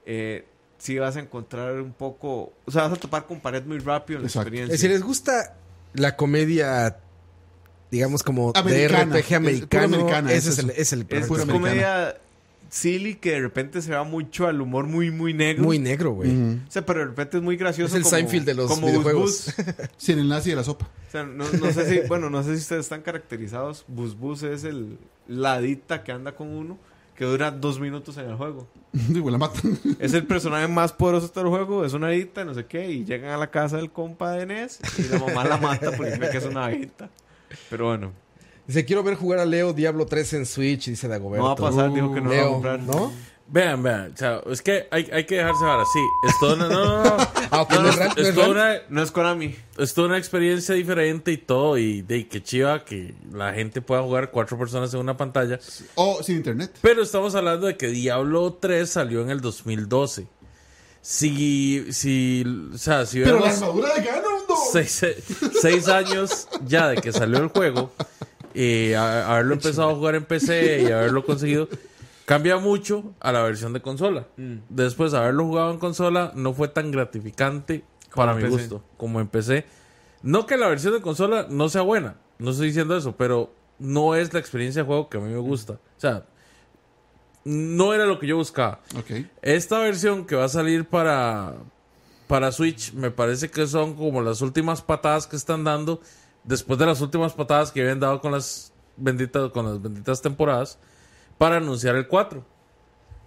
eh, 0.05 0.45
sí 0.77 0.97
vas 0.97 1.15
a 1.15 1.19
encontrar 1.19 1.73
un 1.81 1.93
poco. 1.93 2.53
O 2.65 2.71
sea, 2.71 2.83
vas 2.83 2.93
a 2.93 2.95
topar 2.95 3.25
con 3.25 3.39
pared 3.39 3.63
muy 3.63 3.79
rápido 3.79 4.17
en 4.19 4.23
la 4.23 4.27
Exacto. 4.27 4.47
experiencia. 4.49 4.77
Si 4.77 4.87
les 4.87 5.01
gusta 5.01 5.55
la 5.93 6.15
comedia, 6.15 6.97
digamos 7.91 8.23
como 8.23 8.51
Americana. 8.55 9.13
de 9.13 9.19
Es 9.19 9.25
RPG 9.27 9.35
americano, 9.35 10.29
ese 10.29 10.49
es 10.49 10.57
es 10.57 10.59
el, 10.59 10.69
es 10.71 10.93
el 10.93 11.05
es 11.09 11.27
comedia 11.27 12.17
silly 12.69 13.15
que 13.15 13.33
de 13.33 13.41
repente 13.41 13.83
se 13.83 13.91
va 13.91 14.03
mucho 14.03 14.47
al 14.47 14.59
humor 14.59 14.87
muy, 14.87 15.11
muy 15.11 15.31
negro. 15.33 15.63
muy 15.63 15.77
negro, 15.77 16.13
güey. 16.13 16.31
O 16.31 16.71
sea, 16.71 16.83
pero 16.83 17.01
de 17.01 17.05
repente 17.05 17.37
es 17.37 17.43
muy 17.43 17.55
gracioso. 17.55 17.93
Es 17.95 17.97
el 17.97 18.03
como- 18.03 18.09
Seinfeld 18.15 18.45
de 18.45 18.53
los 18.55 18.67
como 18.71 18.87
videojuegos. 18.87 19.53
Bus 19.55 19.65
Bus. 19.65 19.75
Sin 19.97 20.17
el 20.17 20.27
nazi 20.27 20.49
de 20.49 20.55
la 20.55 20.63
sopa. 20.63 20.85
O 21.07 21.11
sea, 21.11 21.23
no, 21.23 21.45
no 21.47 21.71
sé 21.71 21.87
si, 21.87 22.07
bueno, 22.07 22.31
no 22.31 22.41
sé 22.43 22.55
si 22.55 22.61
ustedes 22.61 22.85
están 22.85 23.03
caracterizados. 23.03 23.85
Bus 23.87 24.17
Bus 24.17 24.41
es 24.41 24.63
el 24.63 24.97
la 25.27 25.53
adicta 25.53 26.03
que 26.03 26.11
anda 26.11 26.35
con 26.35 26.47
uno 26.49 26.79
que 27.23 27.29
dura 27.31 27.51
dos 27.51 27.79
minutos 27.79 28.17
en 28.17 28.29
el 28.29 28.35
juego. 28.35 28.67
Digo, 28.91 29.29
la 29.29 29.37
matan. 29.37 29.77
Es 29.99 30.13
el 30.13 30.25
personaje 30.27 30.67
más 30.67 30.91
poderoso 30.91 31.27
de 31.27 31.33
todo 31.33 31.45
el 31.45 31.49
juego, 31.49 31.85
es 31.85 31.93
una 31.93 32.07
adicta, 32.07 32.43
no 32.43 32.53
sé 32.53 32.65
qué, 32.65 32.91
y 32.91 33.05
llegan 33.05 33.31
a 33.31 33.37
la 33.37 33.49
casa 33.49 33.77
del 33.77 33.91
compa 33.91 34.31
de 34.33 34.45
Nes 34.45 34.79
y 34.97 35.03
la 35.03 35.19
mamá 35.19 35.43
la 35.45 35.57
mata 35.57 35.91
porque 35.95 36.11
cree 36.13 36.29
que 36.29 36.37
es 36.37 36.45
una 36.45 36.65
adicta. 36.65 37.09
Pero 37.69 37.87
bueno, 37.87 38.11
Dice, 38.65 38.85
quiero 38.85 39.03
ver 39.03 39.15
jugar 39.15 39.39
a 39.39 39.45
Leo 39.45 39.73
Diablo 39.73 40.05
3 40.05 40.33
en 40.33 40.45
Switch, 40.45 40.87
dice 40.87 41.09
Dagoberto. 41.09 41.43
no 41.43 41.47
va 41.49 41.53
a 41.53 41.71
pasar, 41.71 41.93
dijo 41.93 42.13
que 42.13 42.21
no 42.21 42.29
lo 42.29 42.35
va 42.35 42.35
a 42.35 42.43
Leo, 42.43 42.51
comprar. 42.53 42.79
¿no? 42.81 43.11
Vean, 43.47 43.83
vean. 43.83 44.11
O 44.13 44.17
sea, 44.17 44.41
es 44.49 44.61
que 44.61 44.87
hay, 44.89 45.07
hay 45.13 45.25
que 45.25 45.35
dejarse 45.37 45.63
ver 45.63 45.79
así. 45.79 45.99
Es 46.27 46.39
toda 46.39 46.55
una, 46.55 46.67
no, 46.69 46.85
no, 46.85 47.03
no. 47.03 47.17
Ah, 47.51 47.67
No, 47.71 47.81
no 47.83 47.89
es 47.89 47.97
es 48.17 48.27
es 48.29 48.35
toda 48.35 48.49
una, 48.49 48.73
No 48.89 49.03
es 49.03 49.11
Konami. 49.11 49.55
es 49.77 49.93
toda 49.93 50.07
una 50.07 50.17
experiencia 50.17 50.73
diferente 50.73 51.31
y 51.31 51.37
todo. 51.37 51.77
Y 51.77 52.01
de 52.01 52.27
que 52.27 52.41
chiva 52.41 52.83
que 52.83 53.13
la 53.31 53.53
gente 53.53 53.81
pueda 53.81 54.01
jugar 54.01 54.31
cuatro 54.31 54.57
personas 54.57 54.93
en 54.93 55.01
una 55.01 55.17
pantalla. 55.17 55.59
O 55.95 56.23
sin 56.23 56.37
internet. 56.37 56.71
Pero 56.81 57.03
estamos 57.03 57.35
hablando 57.35 57.67
de 57.67 57.77
que 57.77 57.87
Diablo 57.87 58.57
3 58.59 58.89
salió 58.89 59.21
en 59.21 59.29
el 59.29 59.41
2012. 59.41 60.25
Si, 61.01 61.85
si, 61.91 62.43
o 62.73 62.77
sea, 62.77 63.05
si 63.05 63.19
Pero 63.19 63.39
la 63.41 63.49
armadura 63.51 63.93
de 63.93 64.01
Ganon, 64.03 64.41
seis, 64.71 65.05
seis 65.61 65.87
años 65.89 66.47
ya 66.65 66.87
de 66.87 66.95
que 67.01 67.11
salió 67.11 67.39
el 67.39 67.49
juego, 67.49 67.91
y 68.53 68.93
a- 68.93 69.29
haberlo 69.29 69.55
empezado 69.55 69.89
a 69.89 69.95
jugar 69.95 70.15
en 70.15 70.23
PC 70.23 70.83
y 70.83 70.85
haberlo 70.91 71.25
conseguido, 71.25 71.67
cambia 72.25 72.57
mucho 72.57 73.13
a 73.19 73.31
la 73.31 73.41
versión 73.43 73.73
de 73.73 73.81
consola. 73.81 74.27
Después, 74.69 75.13
haberlo 75.13 75.45
jugado 75.45 75.71
en 75.71 75.79
consola 75.79 76.31
no 76.35 76.53
fue 76.53 76.67
tan 76.67 76.91
gratificante 76.91 77.83
para 78.15 78.33
mi 78.33 78.43
PC. 78.43 78.51
gusto 78.53 78.83
como 78.97 79.19
en 79.19 79.27
PC. 79.27 79.65
No 80.21 80.45
que 80.45 80.57
la 80.57 80.67
versión 80.67 80.93
de 80.93 81.01
consola 81.01 81.47
no 81.49 81.67
sea 81.69 81.81
buena, 81.81 82.15
no 82.39 82.51
estoy 82.51 82.67
diciendo 82.67 82.95
eso, 82.95 83.15
pero 83.17 83.53
no 83.79 84.15
es 84.15 84.33
la 84.33 84.39
experiencia 84.39 84.83
de 84.83 84.87
juego 84.87 85.09
que 85.09 85.17
a 85.17 85.19
mí 85.19 85.31
me 85.31 85.39
gusta. 85.39 85.73
O 85.73 85.99
sea, 85.99 86.25
no 87.43 87.93
era 87.93 88.05
lo 88.05 88.19
que 88.19 88.27
yo 88.27 88.37
buscaba. 88.37 88.79
Esta 89.41 89.79
versión 89.79 90.25
que 90.25 90.35
va 90.35 90.45
a 90.45 90.49
salir 90.49 90.85
para, 90.85 91.55
para 92.27 92.51
Switch, 92.51 92.93
me 92.93 93.11
parece 93.11 93.49
que 93.49 93.67
son 93.67 93.95
como 93.95 94.21
las 94.21 94.41
últimas 94.41 94.81
patadas 94.81 95.27
que 95.27 95.35
están 95.35 95.63
dando, 95.63 95.99
después 96.43 96.79
de 96.79 96.85
las 96.85 97.01
últimas 97.01 97.33
patadas 97.33 97.71
que 97.71 97.81
habían 97.81 97.99
dado 97.99 98.21
con 98.21 98.31
las 98.31 98.71
benditas, 98.95 99.51
con 99.51 99.65
las 99.65 99.81
benditas 99.81 100.21
temporadas, 100.21 100.79
para 101.37 101.57
anunciar 101.57 101.95
el 101.95 102.07
4. 102.07 102.43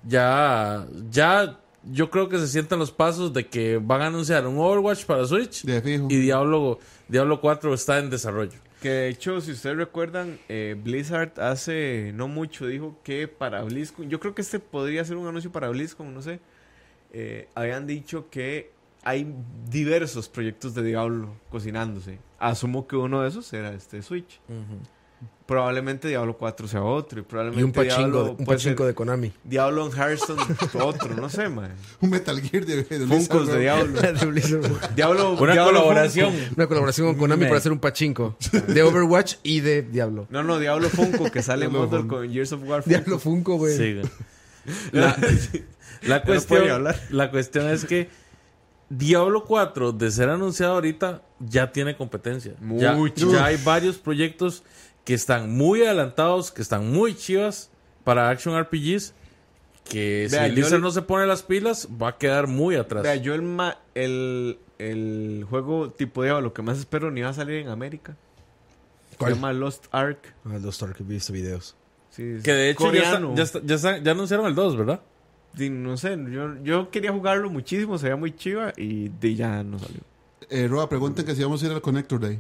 Ya, 0.05 0.87
ya, 1.11 1.59
yo 1.85 2.11
creo 2.11 2.29
que 2.29 2.39
se 2.39 2.49
sientan 2.49 2.79
los 2.79 2.93
pasos 2.93 3.33
de 3.33 3.47
que 3.47 3.79
van 3.79 4.03
a 4.03 4.07
anunciar 4.07 4.47
un 4.47 4.59
Overwatch 4.59 5.05
para 5.05 5.25
Switch 5.27 5.65
De 5.65 5.81
fijo. 5.83 6.07
y 6.11 6.17
Diablo, 6.17 6.79
Diablo 7.09 7.41
4 7.41 7.75
está 7.75 7.99
en 7.99 8.11
desarrollo. 8.11 8.59
Que 8.81 8.91
de 8.91 9.09
hecho, 9.09 9.41
si 9.41 9.53
ustedes 9.53 9.77
recuerdan, 9.77 10.39
eh, 10.49 10.77
Blizzard 10.81 11.41
hace 11.41 12.13
no 12.15 12.29
mucho 12.29 12.67
dijo 12.67 12.99
que 13.03 13.27
para 13.27 13.63
BlizzCon, 13.63 14.09
yo 14.11 14.21
creo 14.21 14.35
que 14.35 14.43
este 14.43 14.59
podría 14.61 15.05
ser 15.05 15.17
un 15.17 15.27
anuncio 15.27 15.51
para 15.51 15.69
BlizzCon, 15.71 16.13
no 16.13 16.23
sé, 16.23 16.41
eh, 17.13 17.49
habían 17.55 17.87
dicho 17.87 18.29
que 18.31 18.71
hay 19.03 19.33
diversos 19.71 20.29
proyectos 20.29 20.75
de 20.75 20.83
Diablo 20.83 21.35
cocinándose. 21.49 22.19
Asumo 22.39 22.87
que 22.87 22.97
uno 22.97 23.23
de 23.23 23.29
esos 23.29 23.51
era 23.53 23.73
este 23.73 24.03
Switch. 24.03 24.41
Probablemente 25.47 26.09
Diablo 26.09 26.37
4 26.37 26.67
sea 26.67 26.83
otro. 26.83 27.21
Y, 27.21 27.23
Y 27.23 27.25
probablemente 27.25 27.65
un 27.65 27.73
pachingo, 27.73 28.25
Diablo, 28.25 28.37
un 28.39 28.45
pachinko 28.47 28.85
de 28.85 28.95
Konami. 28.95 29.33
Diablo 29.45 29.87
en 29.87 29.93
Hearthstone 29.93 30.43
otro, 30.83 31.15
no 31.15 31.29
sé, 31.29 31.49
man. 31.49 31.73
Un 32.01 32.11
Metal 32.11 32.41
Gear 32.41 32.67
de, 32.67 32.83
de 32.83 33.07
Funkos 33.07 33.47
de 33.47 33.61
Diablo. 33.61 34.01
Diablo 34.97 35.35
Una 35.35 35.53
Diablo 35.53 35.73
colaboración. 35.73 36.33
Funko. 36.33 36.55
Una 36.57 36.67
colaboración 36.67 37.07
con 37.09 37.17
Konami 37.19 37.43
Me- 37.43 37.47
para 37.49 37.59
hacer 37.59 37.71
un 37.71 37.79
pachinko 37.79 38.37
de 38.67 38.83
Overwatch 38.83 39.37
y 39.45 39.61
de 39.61 39.83
Diablo. 39.83 40.27
No, 40.31 40.43
no, 40.43 40.59
Diablo 40.59 40.89
Funko 40.89 41.31
que 41.31 41.43
sale 41.43 41.67
en 41.67 42.09
con 42.09 42.29
Years 42.29 42.53
of 42.53 42.63
War 42.65 42.83
Funko. 42.83 42.89
Diablo 42.99 43.19
Funko, 43.21 43.57
güey. 43.57 43.77
Sí, 43.77 43.95
güey. 43.95 44.07
La, 44.91 45.17
la 46.03 46.09
Ya 46.09 46.19
no 46.19 46.25
cuestión, 46.25 46.85
la 47.11 47.31
cuestión 47.31 47.69
es 47.69 47.85
que 47.85 48.09
Diablo 48.89 49.45
4, 49.45 49.93
de 49.93 50.11
ser 50.11 50.29
anunciado 50.29 50.75
ahorita, 50.75 51.23
ya 51.41 51.73
tiene 51.73 51.97
competencia. 51.97 52.55
Ya, 52.77 52.93
Mucho. 52.93 53.33
ya 53.33 53.47
hay 53.47 53.57
varios 53.65 53.97
proyectos 53.99 54.63
que 55.07 55.15
están 55.15 55.51
muy 55.57 55.83
adelantados, 55.83 56.53
que 56.53 56.61
están 56.61 56.93
muy 56.93 57.15
chivas 57.17 57.71
para 58.05 58.29
Action 58.29 58.61
RPGs, 58.61 59.15
que 59.89 60.29
Vea, 60.31 60.47
si 60.49 60.53
Blizzard 60.53 60.73
le- 60.75 60.81
no 60.81 60.91
se 60.91 61.01
pone 61.03 61.27
las 61.27 61.43
pilas, 61.43 61.89
va 61.91 62.09
a 62.09 62.19
quedar 62.19 62.47
muy 62.49 62.75
atrás. 62.77 63.03
Vea, 63.05 63.17
yo 63.17 63.35
el, 63.35 63.41
ma- 63.43 63.79
el, 63.95 64.59
el 64.79 65.47
juego 65.49 65.91
tipo 65.91 66.23
Diablo 66.23 66.53
que 66.53 66.61
más 66.61 66.77
espero 66.79 67.11
ni 67.11 67.23
va 67.23 67.31
a 67.31 67.35
salir 67.35 67.57
en 67.61 67.69
América. 67.69 68.15
¿Cuál? 69.17 69.31
Se 69.33 69.37
llama 69.37 69.53
Lost 69.55 69.87
Ark. 69.93 70.19
Ah, 70.45 70.59
los 70.61 70.75
Star 70.75 70.93
que 70.95 71.03
he 71.03 71.07
visto 71.07 71.33
videos. 71.33 71.75
Sí, 72.11 72.39
que 72.43 72.53
de 72.53 72.71
hecho 72.71 72.93
ya, 72.93 73.15
está- 73.15 73.35
ya, 73.35 73.43
está- 73.43 73.61
ya 73.65 73.75
está- 73.77 73.99
ya 73.99 74.11
anunciaron 74.11 74.47
el 74.47 74.55
2, 74.55 74.77
¿verdad? 74.77 75.01
Sí, 75.57 75.71
no 75.71 75.97
sé, 75.97 76.19
yo, 76.31 76.57
yo 76.63 76.91
quería 76.91 77.13
jugarlo 77.13 77.49
muchísimo, 77.49 77.97
se 77.97 78.05
veía 78.07 78.17
muy 78.17 78.35
chiva 78.35 78.73
y 78.77 79.09
de 79.09 79.35
ya 79.37 79.63
no 79.63 79.79
salió. 79.79 80.01
Eh, 80.51 80.69
Roa, 80.69 80.89
preguntan 80.89 81.25
que 81.25 81.35
si 81.35 81.43
vamos 81.43 81.63
a 81.63 81.67
ir 81.67 81.73
al 81.73 81.81
Connector 81.81 82.21
Day. 82.21 82.39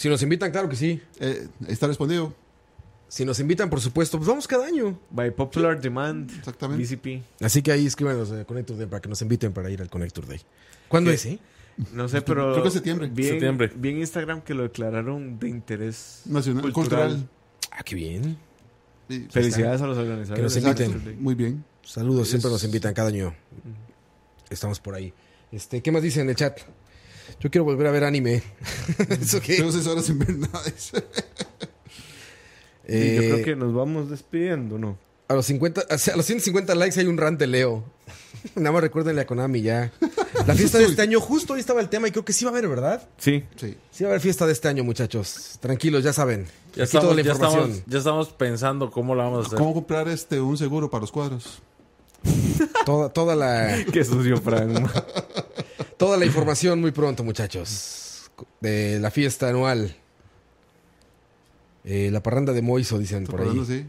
Si 0.00 0.08
nos 0.08 0.22
invitan, 0.22 0.50
claro 0.50 0.66
que 0.66 0.76
sí. 0.76 0.98
Eh, 1.18 1.46
está 1.68 1.86
respondido. 1.86 2.32
Si 3.08 3.22
nos 3.26 3.38
invitan, 3.38 3.68
por 3.68 3.82
supuesto, 3.82 4.16
pues 4.16 4.28
vamos 4.28 4.48
cada 4.48 4.64
año. 4.66 4.98
By 5.10 5.30
Popular 5.32 5.78
Demand. 5.78 6.30
Exactamente. 6.38 6.82
BCP. 6.82 7.22
Así 7.44 7.60
que 7.60 7.70
ahí 7.70 7.84
escríbanos 7.84 8.30
de 8.30 8.46
Connector 8.46 8.78
Day 8.78 8.86
para 8.86 9.02
que 9.02 9.10
nos 9.10 9.20
inviten 9.20 9.52
para 9.52 9.68
ir 9.68 9.82
al 9.82 9.90
Connector 9.90 10.26
Day. 10.26 10.40
¿Cuándo 10.88 11.10
¿Qué? 11.10 11.16
es, 11.16 11.26
eh? 11.26 11.38
No 11.92 12.08
sé, 12.08 12.22
pero. 12.22 12.52
Creo 12.52 12.64
que 12.64 12.70
septiembre. 12.70 13.10
Vi 13.12 13.24
en- 13.24 13.28
Septiembre. 13.32 13.70
vi 13.76 13.90
en 13.90 13.98
Instagram 13.98 14.40
que 14.40 14.54
lo 14.54 14.62
declararon 14.62 15.38
de 15.38 15.50
interés 15.50 16.22
Nacional, 16.24 16.62
cultural. 16.72 17.08
cultural. 17.10 17.28
Ah, 17.70 17.82
qué 17.84 17.94
bien. 17.94 18.38
Sí, 19.10 19.28
Felicidades 19.30 19.82
a 19.82 19.86
los 19.86 19.98
organizadores. 19.98 20.38
Que 20.38 20.42
nos 20.42 20.56
exacto. 20.56 20.82
inviten. 20.84 21.22
Muy 21.22 21.34
bien. 21.34 21.62
Saludos, 21.84 22.26
siempre 22.28 22.50
nos 22.50 22.64
invitan 22.64 22.94
cada 22.94 23.08
año. 23.10 23.34
Estamos 24.48 24.80
por 24.80 24.94
ahí. 24.94 25.12
Este, 25.52 25.82
¿qué 25.82 25.92
más 25.92 26.02
dice 26.02 26.22
en 26.22 26.30
el 26.30 26.36
chat? 26.36 26.58
Yo 27.38 27.50
quiero 27.50 27.64
volver 27.64 27.86
a 27.86 27.90
ver 27.90 28.04
anime. 28.04 28.42
¿Eso 29.20 29.40
qué? 29.40 29.56
Tengo 29.56 29.72
seis 29.72 29.86
horas 29.86 30.04
sin 30.06 30.18
ver 30.18 30.36
nada. 30.36 30.62
Yo 30.64 30.98
Eh, 32.84 33.16
creo 33.32 33.44
que 33.44 33.56
nos 33.56 33.72
vamos 33.74 34.10
despidiendo, 34.10 34.78
¿no? 34.78 34.98
A 35.28 35.34
los 35.34 35.46
50, 35.46 35.84
o 35.88 35.98
sea, 35.98 36.14
a 36.14 36.16
los 36.16 36.26
150 36.26 36.74
likes 36.74 36.98
hay 36.98 37.06
un 37.06 37.16
rant 37.16 37.38
de 37.38 37.46
Leo. 37.46 37.84
Nada 38.56 38.72
más 38.72 38.82
recuérdenle 38.82 39.20
a 39.20 39.26
Konami 39.26 39.62
ya. 39.62 39.92
La 40.46 40.54
fiesta 40.54 40.78
de 40.78 40.86
este 40.86 41.02
año, 41.02 41.20
justo 41.20 41.52
hoy 41.52 41.60
estaba 41.60 41.80
el 41.80 41.88
tema 41.88 42.08
y 42.08 42.10
creo 42.10 42.24
que 42.24 42.32
sí 42.32 42.44
va 42.44 42.50
a 42.50 42.54
haber, 42.54 42.68
¿verdad? 42.68 43.08
Sí. 43.18 43.44
Sí. 43.56 43.76
Sí 43.92 44.02
va 44.02 44.10
a 44.10 44.12
haber 44.12 44.20
fiesta 44.22 44.44
de 44.46 44.52
este 44.52 44.66
año, 44.66 44.82
muchachos. 44.82 45.58
Tranquilos, 45.60 46.02
ya 46.02 46.12
saben. 46.12 46.46
Ya 46.74 46.82
Aquí 46.84 46.92
toda 46.92 47.12
estamos, 47.12 47.16
la 47.16 47.22
ya, 47.22 47.30
información. 47.30 47.70
estamos, 47.70 47.92
ya 47.92 47.98
estamos 47.98 48.28
pensando 48.30 48.90
cómo 48.90 49.14
la 49.14 49.24
vamos 49.24 49.44
a 49.44 49.46
hacer. 49.48 49.58
¿Cómo 49.58 49.72
comprar 49.74 50.08
este 50.08 50.40
un 50.40 50.56
seguro 50.58 50.90
para 50.90 51.02
los 51.02 51.12
cuadros? 51.12 51.62
Toda, 52.84 53.08
toda 53.12 53.36
la, 53.36 53.84
Qué 53.92 54.04
sucio, 54.04 54.36
Frank. 54.40 54.90
Toda 56.00 56.16
la 56.16 56.24
información 56.24 56.80
muy 56.80 56.92
pronto, 56.92 57.22
muchachos. 57.22 58.30
De 58.60 58.98
la 58.98 59.10
fiesta 59.10 59.50
anual. 59.50 59.94
Eh, 61.84 62.08
la 62.10 62.22
parranda 62.22 62.54
de 62.54 62.62
Moiso, 62.62 62.98
dicen 62.98 63.26
por 63.26 63.42
ahí. 63.42 63.60
así. 63.60 63.86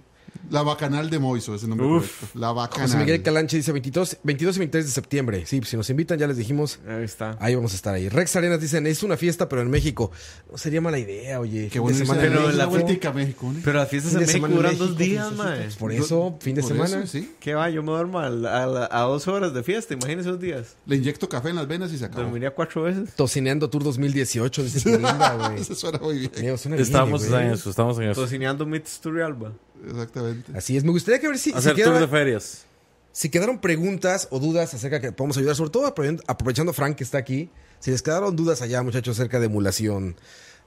La 0.49 0.63
Bacanal 0.63 1.09
de 1.09 1.17
Moiso, 1.19 1.55
ese 1.55 1.65
nombre 1.67 1.87
Uf. 1.87 2.19
correcto. 2.19 2.39
La 2.39 2.51
Bacanal. 2.51 2.87
José 2.87 2.97
Miguel 2.97 3.21
Calanche 3.23 3.55
dice 3.57 3.71
22, 3.71 4.17
22 4.23 4.55
y 4.55 4.59
23 4.59 4.85
de 4.85 4.91
septiembre. 4.91 5.45
Sí, 5.45 5.61
si 5.65 5.77
nos 5.77 5.89
invitan, 5.89 6.19
ya 6.19 6.27
les 6.27 6.35
dijimos. 6.35 6.79
Ahí 6.87 7.03
está. 7.03 7.37
Ahí 7.39 7.55
vamos 7.55 7.71
a 7.71 7.75
estar 7.75 7.93
ahí. 7.93 8.09
Rex 8.09 8.35
Arenas 8.35 8.59
dicen, 8.59 8.85
es 8.85 9.01
una 9.03 9.15
fiesta, 9.15 9.47
pero 9.47 9.61
en 9.61 9.69
México. 9.69 10.11
No 10.51 10.57
sería 10.57 10.81
mala 10.81 10.99
idea, 10.99 11.39
oye. 11.39 11.69
Qué 11.71 11.79
irse 11.79 11.99
semana 12.05 12.21
en 12.23 12.29
Pero 12.33 12.41
la 12.41 12.45
una 12.47 12.53
México. 12.57 12.69
vueltica 12.71 13.09
a 13.09 13.13
México, 13.13 13.51
¿no? 13.53 13.59
Pero 13.63 13.77
las 13.79 13.89
fiestas 13.89 14.13
en 14.13 14.19
México 14.21 14.47
duran 14.49 14.77
dos 14.77 14.97
días, 14.97 15.27
pues, 15.27 15.37
mae. 15.37 15.69
Por 15.79 15.91
eso, 15.93 16.35
fin 16.41 16.55
de 16.55 16.61
Por 16.63 16.71
semana. 16.71 16.97
eso, 16.97 17.07
sí. 17.07 17.31
¿Qué 17.39 17.53
va? 17.53 17.69
Yo 17.69 17.81
me 17.83 17.91
duermo 17.91 18.19
a, 18.19 18.25
a, 18.27 18.29
la- 18.29 18.89
a 18.91 19.01
dos 19.03 19.27
horas 19.29 19.53
de 19.53 19.63
fiesta. 19.63 19.93
Imagínese 19.93 20.29
esos 20.29 20.41
días. 20.41 20.75
Le 20.85 20.97
inyecto 20.97 21.29
café 21.29 21.49
en 21.49 21.55
las 21.55 21.67
venas 21.67 21.93
y 21.93 21.97
se 21.97 22.05
acabó. 22.05 22.23
Dormiría 22.23 22.51
cuatro 22.51 22.83
veces. 22.83 23.09
Tocineando 23.15 23.69
Tour 23.69 23.83
2018, 23.83 24.63
dice 24.63 24.81
Pilinda, 24.83 25.35
güey. 25.49 25.61
Eso 25.61 25.75
suena 25.75 25.99
muy 25.99 26.17
bien. 26.19 26.57
Suena 26.57 26.75
bien, 26.75 26.85
Estamos 26.87 27.25
güey. 27.29 27.45
en 27.45 27.51
eso, 27.51 27.69
estamos 27.69 27.97
en 27.99 28.09
eso. 28.09 28.21
Tocineando 28.21 28.65
Meets 28.65 28.99
Turrialba. 28.99 29.53
Exactamente. 29.85 30.51
Así 30.55 30.77
es. 30.77 30.83
Me 30.83 30.91
gustaría 30.91 31.19
que 31.19 31.27
ver 31.27 31.37
si, 31.37 31.51
si, 31.51 31.57
Hacer 31.57 31.73
tour 31.75 31.83
quedara- 31.85 31.99
de 32.01 32.07
ferias. 32.07 32.65
si 33.11 33.29
quedaron 33.29 33.59
preguntas 33.59 34.27
o 34.31 34.39
dudas 34.39 34.73
acerca 34.73 34.99
que 35.01 35.11
podemos 35.11 35.37
ayudar, 35.37 35.55
sobre 35.55 35.69
todo 35.71 35.85
aprovechando- 35.87 36.73
Frank 36.73 36.95
que 36.97 37.03
está 37.03 37.17
aquí. 37.17 37.49
Si 37.79 37.89
les 37.91 38.01
quedaron 38.01 38.35
dudas 38.35 38.61
allá, 38.61 38.83
muchachos, 38.83 39.17
acerca 39.19 39.39
de 39.39 39.47
emulación, 39.47 40.15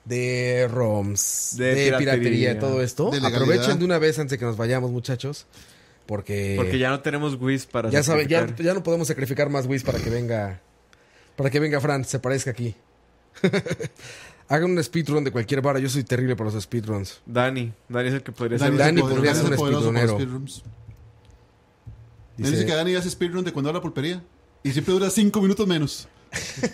de 0.04 0.68
ROMs, 0.70 1.54
de, 1.56 1.64
De 1.66 1.74
piratería, 1.84 1.98
piratería, 2.14 2.58
todo 2.58 2.82
esto, 2.82 3.10
de 3.10 3.18
aprovechen 3.24 3.78
de 3.78 3.84
una 3.84 3.98
vez 3.98 4.18
antes 4.18 4.32
de 4.32 4.38
que 4.38 4.44
nos 4.44 4.56
vayamos, 4.56 4.90
muchachos. 4.90 5.46
Porque, 6.06 6.54
Porque 6.58 6.78
ya 6.78 6.90
no 6.90 7.00
tenemos 7.00 7.36
Wiz 7.40 7.64
para 7.64 7.88
ya 7.88 8.02
saben, 8.02 8.28
ya, 8.28 8.46
ya 8.56 8.74
no 8.74 8.82
podemos 8.82 9.08
sacrificar 9.08 9.48
más 9.48 9.64
Wiz 9.66 9.84
para 9.84 9.98
que 10.00 10.10
venga. 10.10 10.60
Para 11.36 11.48
que 11.50 11.60
venga 11.60 11.80
Fran, 11.80 12.04
se 12.04 12.18
parezca 12.18 12.50
aquí. 12.50 12.74
Hagan 14.48 14.70
un 14.72 14.82
speedrun 14.84 15.24
de 15.24 15.30
cualquier 15.32 15.60
vara. 15.62 15.78
Yo 15.78 15.88
soy 15.88 16.04
terrible 16.04 16.36
para 16.36 16.50
los 16.50 16.62
speedruns. 16.62 17.20
Dani. 17.26 17.72
Dani 17.88 18.08
es 18.08 18.14
el 18.14 18.22
que 18.22 18.32
podría 18.32 18.58
Dani, 18.58 18.76
ser. 18.76 18.86
Dani 18.86 19.00
el 19.00 19.06
podría 19.08 19.34
ser 19.34 19.46
un 19.46 19.56
speedrunero. 19.58 20.14
speedruns. 20.14 20.62
Dice, 22.36 22.50
Dice 22.50 22.66
que 22.66 22.74
Dani 22.74 22.94
hace 22.94 23.10
speedrun 23.10 23.44
de 23.44 23.52
cuando 23.52 23.70
habla 23.70 23.80
pulpería. 23.80 24.22
Y 24.62 24.72
siempre 24.72 24.92
dura 24.94 25.08
cinco 25.10 25.40
minutos 25.40 25.66
menos. 25.66 26.08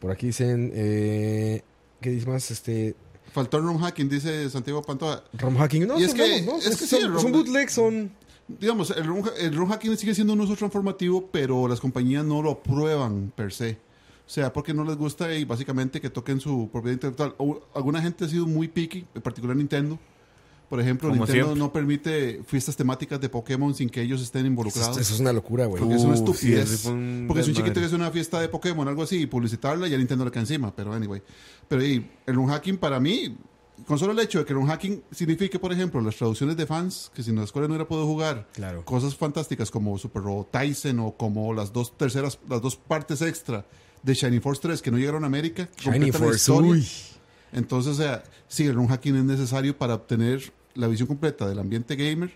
Por 0.00 0.10
aquí 0.10 0.26
dicen. 0.26 0.70
Eh, 0.74 1.62
¿Qué 2.00 2.10
dice 2.10 2.26
más? 2.26 2.50
Este. 2.50 2.94
Faltó 3.32 3.58
el 3.58 3.64
ROM 3.64 3.78
hacking, 3.80 4.08
dice 4.08 4.50
Santiago 4.50 4.82
Pantoja. 4.82 5.22
ROM 5.34 5.56
hacking. 5.56 5.86
No, 5.86 5.98
Y 5.98 6.04
es 6.04 6.10
son 6.10 6.16
que- 6.18 6.22
buenos, 6.42 6.46
¿no? 6.46 6.58
es 6.58 6.64
que 6.64 6.70
que 6.70 6.76
sí, 6.86 7.00
son, 7.00 7.12
ROM- 7.14 7.20
son 7.22 7.32
bootlegs, 7.32 7.72
son. 7.72 8.10
Digamos, 8.48 8.90
el 8.90 9.06
ROM, 9.06 9.24
ha- 9.24 9.38
el 9.38 9.54
ROM 9.54 9.68
hacking 9.70 9.96
sigue 9.96 10.14
siendo 10.14 10.32
un 10.32 10.40
uso 10.40 10.56
transformativo, 10.56 11.28
pero 11.30 11.68
las 11.68 11.78
compañías 11.78 12.24
no 12.24 12.42
lo 12.42 12.50
aprueban 12.52 13.32
per 13.36 13.52
se. 13.52 13.78
O 14.30 14.32
sea, 14.32 14.52
porque 14.52 14.72
no 14.72 14.84
les 14.84 14.96
gusta 14.96 15.34
y 15.34 15.44
básicamente 15.44 16.00
que 16.00 16.08
toquen 16.08 16.38
su 16.38 16.68
propiedad 16.70 16.92
intelectual. 16.94 17.34
O- 17.38 17.62
alguna 17.74 18.00
gente 18.00 18.24
ha 18.26 18.28
sido 18.28 18.46
muy 18.46 18.68
picky, 18.68 19.04
en 19.12 19.22
particular 19.22 19.56
Nintendo. 19.56 19.98
Por 20.68 20.80
ejemplo, 20.80 21.08
Como 21.08 21.22
Nintendo 21.24 21.46
siempre. 21.46 21.58
no 21.58 21.72
permite 21.72 22.40
fiestas 22.46 22.76
temáticas 22.76 23.20
de 23.20 23.28
Pokémon 23.28 23.74
sin 23.74 23.90
que 23.90 24.00
ellos 24.02 24.22
estén 24.22 24.42
Eso, 24.42 24.46
involucrados. 24.46 24.98
eso 24.98 25.14
es 25.14 25.18
una 25.18 25.32
locura, 25.32 25.66
güey. 25.66 25.80
Porque 25.82 25.96
es 25.96 26.04
una 26.04 26.14
sí, 26.14 26.20
estupidez. 26.22 26.70
ese 26.70 26.76
fue 26.76 26.92
un 26.92 27.24
Porque 27.26 27.42
si 27.42 27.50
un 27.50 27.56
chiquito 27.56 27.80
que 27.80 27.86
hace 27.86 27.96
una 27.96 28.12
fiesta 28.12 28.40
de 28.40 28.48
Pokémon, 28.48 28.86
algo 28.86 29.02
así, 29.02 29.22
y 29.22 29.26
publicitarla, 29.26 29.88
ya 29.88 29.98
Nintendo 29.98 30.24
le 30.24 30.30
cae 30.30 30.42
encima. 30.42 30.72
Pero 30.76 30.92
anyway. 30.92 31.20
Pero 31.66 31.84
y, 31.84 32.08
el 32.24 32.34
run 32.36 32.46
hacking 32.50 32.76
para 32.78 33.00
mí, 33.00 33.36
con 33.84 33.98
solo 33.98 34.12
el 34.12 34.20
hecho 34.20 34.38
de 34.38 34.44
que 34.44 34.52
el 34.52 34.60
run 34.60 34.68
hacking 34.68 35.02
signifique, 35.10 35.58
por 35.58 35.72
ejemplo, 35.72 36.00
las 36.02 36.14
traducciones 36.14 36.56
de 36.56 36.66
fans, 36.66 37.10
que 37.12 37.24
si 37.24 37.30
en 37.30 37.36
la 37.38 37.42
escuela 37.42 37.66
no 37.66 37.74
hubiera 37.74 37.88
podido 37.88 38.06
jugar, 38.06 38.46
Claro. 38.52 38.84
cosas 38.84 39.16
fantásticas 39.16 39.72
como 39.72 39.98
Super 39.98 40.22
Robot 40.22 40.52
Tyson 40.52 41.00
o 41.00 41.16
como 41.16 41.52
las 41.52 41.72
dos 41.72 41.98
terceras, 41.98 42.38
las 42.48 42.62
dos 42.62 42.76
partes 42.76 43.22
extra 43.22 43.66
de 44.02 44.14
Shining 44.14 44.40
Force 44.40 44.60
3 44.62 44.82
que 44.82 44.90
no 44.90 44.98
llegaron 44.98 45.24
a 45.24 45.26
América. 45.26 45.68
Shiny 45.78 46.12
Force. 46.12 46.36
historia. 46.36 46.72
Uy. 46.72 46.86
Entonces, 47.52 47.92
o 47.92 47.96
sea, 47.96 48.22
sí, 48.48 48.66
el 48.66 48.74
run 48.74 48.88
hacking 48.88 49.16
es 49.16 49.24
necesario 49.24 49.76
para 49.76 49.94
obtener 49.94 50.52
la 50.74 50.86
visión 50.86 51.08
completa 51.08 51.48
del 51.48 51.58
ambiente 51.58 51.96
gamer, 51.96 52.32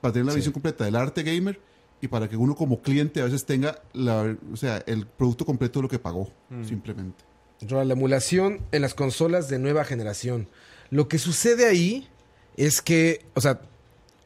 para 0.00 0.12
tener 0.12 0.26
la 0.26 0.34
visión 0.34 0.52
completa 0.52 0.84
del 0.84 0.96
arte 0.96 1.22
gamer 1.22 1.60
y 2.00 2.08
para 2.08 2.28
que 2.28 2.36
uno 2.36 2.54
como 2.54 2.80
cliente 2.80 3.20
a 3.20 3.24
veces 3.24 3.44
tenga 3.44 3.82
la, 3.92 4.36
o 4.52 4.56
sea, 4.56 4.82
el 4.86 5.06
producto 5.06 5.44
completo 5.44 5.80
de 5.80 5.82
lo 5.82 5.88
que 5.88 5.98
pagó, 5.98 6.32
simplemente. 6.66 7.24
Roa, 7.68 7.84
La 7.84 7.92
emulación 7.92 8.60
en 8.72 8.82
las 8.82 8.94
consolas 8.94 9.50
de 9.50 9.58
nueva 9.58 9.84
generación. 9.84 10.48
Lo 10.88 11.08
que 11.08 11.18
sucede 11.18 11.66
ahí 11.66 12.08
es 12.56 12.80
que, 12.80 13.26
o 13.34 13.40
sea, 13.42 13.60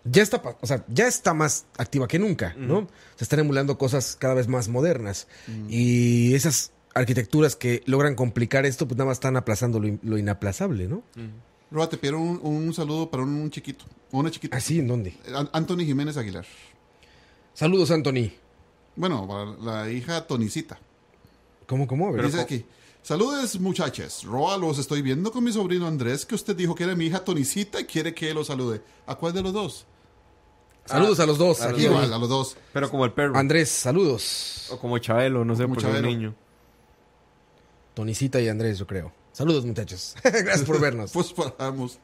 ya 0.05 0.23
está, 0.23 0.43
o 0.61 0.67
sea, 0.67 0.85
ya 0.89 1.07
está 1.09 1.35
más 1.35 1.67
activa 1.79 2.07
que 2.09 2.19
nunca, 2.19 2.55
¿no? 2.57 2.89
Se 3.17 3.25
están 3.25 3.41
emulando 3.41 3.79
cosas 3.79 4.17
cada 4.19 4.35
vez 4.35 4.49
más 4.49 4.69
modernas. 4.69 5.27
Y 5.69 6.35
esas 6.35 6.73
arquitecturas 6.95 7.57
que 7.57 7.83
logran 7.87 8.15
complicar 8.15 8.67
esto, 8.67 8.87
pues 8.87 8.97
nada 8.99 9.09
más 9.09 9.17
están 9.17 9.37
aplazando 9.37 9.81
lo, 9.81 9.89
in- 9.89 10.01
lo 10.03 10.17
inaplazable, 10.19 10.87
¿no? 10.89 11.03
Roa, 11.71 11.89
te 11.89 11.97
pido 11.97 12.19
un, 12.19 12.39
un 12.43 12.73
saludo 12.75 13.11
para 13.11 13.23
un 13.25 13.51
chiquito, 13.51 13.85
una 14.13 14.31
chiquita. 14.31 14.57
Así, 14.57 14.79
¿en 14.79 14.87
dónde? 14.89 15.17
An- 15.35 15.51
Anthony 15.53 15.79
Jiménez 15.87 16.17
Aguilar. 16.17 16.47
Saludos, 17.55 17.91
Anthony. 17.91 18.31
Bueno, 18.97 19.27
para 19.27 19.45
la 19.85 19.91
hija 19.91 20.27
Tonicita. 20.27 20.79
¿Cómo, 21.67 21.87
cómo? 21.87 22.13
Ver. 22.13 22.27
Dice 22.27 22.41
aquí. 22.41 22.65
Saludes 23.03 23.59
muchachas. 23.61 24.23
Roa, 24.25 24.57
los 24.57 24.79
estoy 24.79 25.03
viendo 25.03 25.31
con 25.33 25.45
mi 25.45 25.53
sobrino 25.53 25.87
Andrés, 25.87 26.25
que 26.25 26.35
usted 26.35 26.55
dijo 26.57 26.75
que 26.75 26.85
era 26.85 26.95
mi 26.95 27.07
hija 27.07 27.25
Tonicita 27.25 27.81
y 27.81 27.85
quiere 27.85 28.15
que 28.15 28.33
lo 28.33 28.45
salude. 28.45 28.81
¿A 29.07 29.15
cuál 29.17 29.33
de 29.35 29.43
los 29.43 29.53
dos? 29.53 29.87
Saludos 30.87 31.19
a 31.21 31.27
los 31.27 31.39
dos. 31.39 31.61
a 31.63 31.67
los 31.71 31.75
aquí, 31.75 31.87
Igual, 31.87 32.13
a 32.13 32.19
los 32.19 32.29
dos. 32.29 32.57
Pero 32.73 32.91
como 32.91 33.05
el 33.05 33.13
perro. 33.13 33.37
Andrés, 33.37 33.71
saludos. 33.71 34.69
O 34.71 34.79
como 34.79 34.99
Chabelo, 34.99 35.45
no 35.45 35.55
sé, 35.57 35.63
Como 35.63 35.75
un 35.75 35.81
Chabelo. 35.81 36.07
niño. 36.09 36.35
Tonicita 37.95 38.41
y 38.41 38.49
Andrés, 38.49 38.79
yo 38.79 38.87
creo. 38.87 39.13
Saludos, 39.33 39.65
muchachos. 39.65 40.15
Gracias 40.23 40.63
por 40.63 40.81
vernos. 40.81 41.13
Pues 41.13 41.33
paramos. 41.33 41.99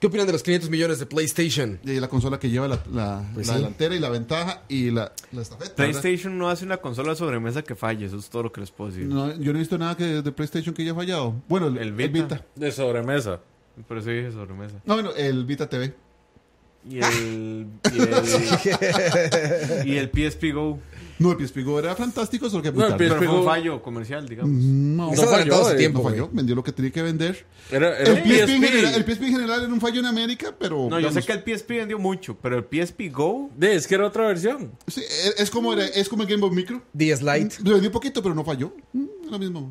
¿Qué 0.00 0.06
opinan 0.06 0.26
de 0.26 0.32
los 0.32 0.42
500 0.42 0.70
millones 0.70 0.98
de 0.98 1.04
PlayStation? 1.04 1.78
Y 1.84 2.00
la 2.00 2.08
consola 2.08 2.38
que 2.38 2.48
lleva 2.48 2.66
la, 2.66 2.82
la- 2.90 3.30
Pues 3.34 3.46
la 3.48 3.52
sí. 3.52 3.58
delantera 3.58 3.94
y 3.94 3.98
la 3.98 4.08
ventaja 4.08 4.62
y 4.66 4.90
la, 4.90 5.12
la 5.32 5.42
estafeta. 5.42 5.74
¿verdad? 5.76 6.00
PlayStation 6.00 6.38
no 6.38 6.48
hace 6.48 6.64
una 6.64 6.78
consola 6.78 7.14
sobremesa 7.14 7.60
que 7.62 7.74
falle. 7.74 8.06
Eso 8.06 8.16
es 8.16 8.30
todo 8.30 8.44
lo 8.44 8.52
que 8.52 8.62
les 8.62 8.70
puedo 8.70 8.90
decir. 8.90 9.06
No, 9.06 9.28
yo 9.36 9.52
no 9.52 9.58
he 9.58 9.60
visto 9.60 9.76
nada 9.76 9.94
que 9.98 10.04
de 10.22 10.32
PlayStation 10.32 10.74
que 10.74 10.82
haya 10.82 10.94
fallado. 10.94 11.34
Bueno, 11.48 11.66
el, 11.66 11.76
El 11.76 11.82
el 11.88 11.92
Vita. 11.92 12.12
Vita. 12.36 12.46
De 12.56 12.72
sobremesa. 12.72 13.40
Por 13.86 13.98
eso 13.98 14.08
dije 14.08 14.32
sobremesa. 14.32 14.76
No, 14.86 14.94
bueno, 14.94 15.10
el 15.14 15.44
Vita 15.44 15.68
TV. 15.68 15.94
Y 16.88 16.98
el. 16.98 17.66
Y 17.92 17.98
el, 18.00 19.86
y 19.86 19.96
el 19.96 20.10
PSP 20.10 20.52
Go. 20.54 20.78
No, 21.18 21.32
el 21.32 21.38
PSP 21.46 21.58
Go 21.64 21.78
era 21.78 21.94
fantástico, 21.94 22.48
solo 22.48 22.62
que 22.62 22.70
muy 22.70 22.78
No, 22.80 22.86
el 22.86 22.92
tarde. 22.92 23.04
Pero 23.08 23.18
fue 23.18 23.28
un 23.28 23.36
Go- 23.40 23.44
fallo 23.44 23.82
comercial, 23.82 24.26
digamos. 24.26 24.50
No, 24.50 25.10
Está 25.12 25.24
falló, 25.26 25.34
adelantado 25.36 25.62
a 25.62 25.68
su 25.68 25.74
eh, 25.74 25.78
tiempo, 25.78 25.98
no 25.98 26.04
falló. 26.08 26.22
güey. 26.24 26.36
Vendió 26.36 26.54
lo 26.54 26.64
que 26.64 26.72
tenía 26.72 26.90
que 26.90 27.02
vender. 27.02 27.44
Era, 27.70 27.98
era 27.98 28.10
El 28.12 28.22
un 28.22 28.22
PSP, 28.22 28.30
en 28.30 28.46
PSP. 28.62 28.64
general, 28.70 28.94
el 28.94 29.04
PSP 29.04 29.22
en 29.24 29.32
general 29.32 29.62
era 29.64 29.72
un 29.74 29.80
fallo 29.82 30.00
en 30.00 30.06
América, 30.06 30.54
pero... 30.58 30.88
No, 30.88 30.98
yo 30.98 31.12
sé 31.12 31.20
que 31.22 31.32
el 31.32 31.40
PSP 31.44 31.68
vendió 31.72 31.98
mucho, 31.98 32.38
pero 32.40 32.56
el 32.56 32.64
PSP 32.64 33.12
Go. 33.12 33.50
De, 33.54 33.74
es 33.74 33.86
que 33.86 33.96
era 33.96 34.06
otra 34.06 34.26
versión. 34.28 34.72
sí, 34.86 35.02
es, 35.02 35.34
es 35.38 35.50
como 35.50 35.74
era- 35.74 35.84
es 35.84 36.08
como 36.08 36.22
el 36.22 36.28
Game 36.30 36.40
Boy 36.40 36.52
Micro. 36.56 36.80
10 36.94 37.20
Lite. 37.22 37.56
Le 37.64 37.72
vendió 37.74 37.92
poquito, 37.92 38.22
pero 38.22 38.34
no 38.34 38.42
falló. 38.42 38.74
Mm, 38.94 39.04
lo 39.30 39.38
mismo. 39.38 39.70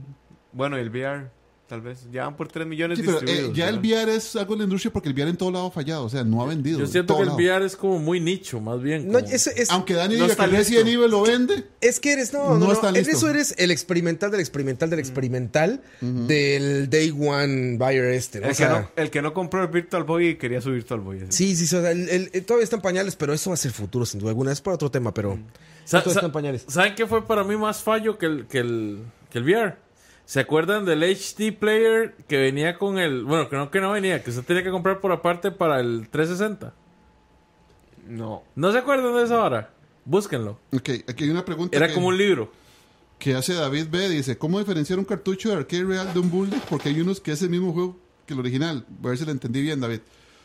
Bueno, 0.53 0.77
el 0.77 0.89
VR. 0.91 1.31
Tal 1.69 1.79
vez. 1.81 2.07
Ya 2.11 2.23
van 2.25 2.35
por 2.35 2.47
3 2.49 2.67
millones 2.67 2.97
Sí, 2.99 3.05
pero 3.05 3.21
eh, 3.25 3.51
ya 3.53 3.69
el. 3.69 3.77
VR 3.77 4.13
es 4.15 4.35
algo 4.35 4.55
de 4.55 4.59
la 4.59 4.63
industria 4.65 4.91
porque 4.91 5.07
el 5.07 5.15
VR 5.15 5.29
en 5.29 5.37
todo 5.37 5.51
lado 5.51 5.67
ha 5.67 5.71
fallado. 5.71 6.03
O 6.03 6.09
sea, 6.09 6.23
no 6.25 6.41
ha 6.41 6.45
vendido. 6.47 6.79
Yo 6.79 6.85
en 6.85 6.91
siento 6.91 7.15
que 7.15 7.21
el 7.21 7.27
lado. 7.27 7.37
VR 7.37 7.65
es 7.65 7.75
como 7.77 7.99
muy 7.99 8.19
nicho, 8.19 8.59
más 8.59 8.81
bien. 8.81 9.09
No, 9.09 9.19
es, 9.19 9.47
es- 9.47 9.69
Aunque 9.69 9.93
Dani 9.93 10.15
No 10.15 10.23
diga 10.23 10.33
está 10.33 10.49
que 10.49 10.57
Resident. 10.57 10.87
Evil 10.87 11.09
lo 11.11 11.21
vende, 11.21 11.63
es 11.79 11.99
que 11.99 12.11
eres, 12.11 12.33
no, 12.33 12.49
No 12.49 12.57
no, 12.57 12.65
no, 12.67 12.71
está 12.73 12.89
en 12.89 12.95
listo. 12.95 13.11
eso 13.15 13.29
eres 13.29 13.53
el 13.57 13.71
experimental 13.71 14.31
del 14.31 14.39
experimental 14.41 14.89
del 14.89 14.99
experimental 14.99 15.81
del 16.01 16.89
Day 16.89 17.11
One 17.11 17.77
Buyer 17.77 18.05
este, 18.05 18.39
¿no? 18.39 18.47
El, 18.47 18.51
O 18.51 18.55
sea, 18.55 18.67
que 18.67 18.73
no, 18.73 18.89
el 18.95 19.09
que 19.11 19.21
no 19.21 19.33
compró 19.33 19.61
el 19.61 19.69
Virtual 19.69 20.03
Boy 20.03 20.27
y 20.29 20.35
quería 20.35 20.61
su 20.61 20.71
Virtual 20.71 20.99
Boy. 21.01 21.17
así. 21.21 21.27
Sí, 21.31 21.55
sí, 21.55 21.67
sí, 21.67 21.75
o 21.75 21.81
sea, 21.81 21.91
el- 21.91 22.09
el- 22.09 22.29
el- 22.33 22.45
todavía 22.45 22.63
están 22.63 22.81
pañales, 22.81 23.15
pero 23.15 23.33
eso 23.33 23.51
va 23.51 23.53
a 23.53 23.57
ser 23.57 23.71
futuro, 23.71 24.05
sin 24.05 24.19
duda 24.19 24.31
alguna. 24.31 24.51
Es 24.51 24.61
para 24.61 24.75
otro 24.75 24.89
tema, 24.89 25.13
pero. 25.13 25.37
Sa- 25.85 25.99
todavía 25.99 26.13
sa- 26.13 26.19
están 26.19 26.31
pañales. 26.31 26.65
¿Saben 26.67 26.95
qué 26.95 27.05
fue 27.07 27.25
para 27.25 27.43
mí 27.43 27.55
más 27.57 27.81
fallo 27.83 28.17
que 28.17 28.25
el, 28.25 28.47
que 28.47 28.59
el, 28.59 28.99
que 29.31 29.37
el 29.39 29.43
VR? 29.43 29.75
¿Se 30.29 30.39
acuerdan 30.39 30.85
del 30.85 31.01
HD 31.01 31.57
player 31.57 32.13
que 32.27 32.37
venía 32.37 32.77
con 32.77 32.99
el... 32.99 33.23
Bueno, 33.25 33.49
que 33.49 33.55
no 33.55 33.71
que 33.71 33.81
no 33.81 33.91
venía, 33.93 34.21
que 34.23 34.29
usted 34.29 34.43
tenía 34.43 34.61
que 34.61 34.69
comprar 34.69 34.99
por 34.99 35.11
aparte 35.11 35.49
para 35.49 35.79
el 35.79 36.07
360? 36.07 36.71
No. 38.07 38.43
¿No 38.53 38.71
se 38.71 38.77
acuerdan 38.77 39.15
de 39.15 39.23
esa 39.23 39.43
hora? 39.43 39.71
Búsquenlo. 40.05 40.59
ok, 40.71 40.89
aquí 41.07 41.23
hay 41.23 41.31
una 41.31 41.43
pregunta 41.43 41.75
Era 41.75 41.87
que, 41.87 41.95
como 41.95 42.09
un 42.09 42.17
libro. 42.19 42.51
que 43.17 43.33
hace 43.33 43.55
David 43.55 43.87
B. 43.89 44.07
Dice, 44.07 44.37
¿cómo 44.37 44.59
diferenciar 44.59 44.99
un 44.99 45.05
cartucho 45.05 45.49
de 45.49 45.55
arcade 45.55 45.85
real 45.85 46.13
de 46.13 46.19
un 46.19 46.29
bullet? 46.29 46.61
Porque 46.69 46.89
hay 46.89 47.01
unos 47.01 47.19
que 47.19 47.31
es 47.31 47.41
el 47.41 47.49
mismo 47.49 47.73
juego 47.73 47.97
que 48.27 48.35
el 48.35 48.39
original. 48.39 48.85
Voy 48.87 49.07
a 49.07 49.09
ver 49.09 49.17
si 49.17 49.25
lo 49.25 49.31
entendí 49.31 49.63
bien, 49.63 49.79
David. 49.79 50.01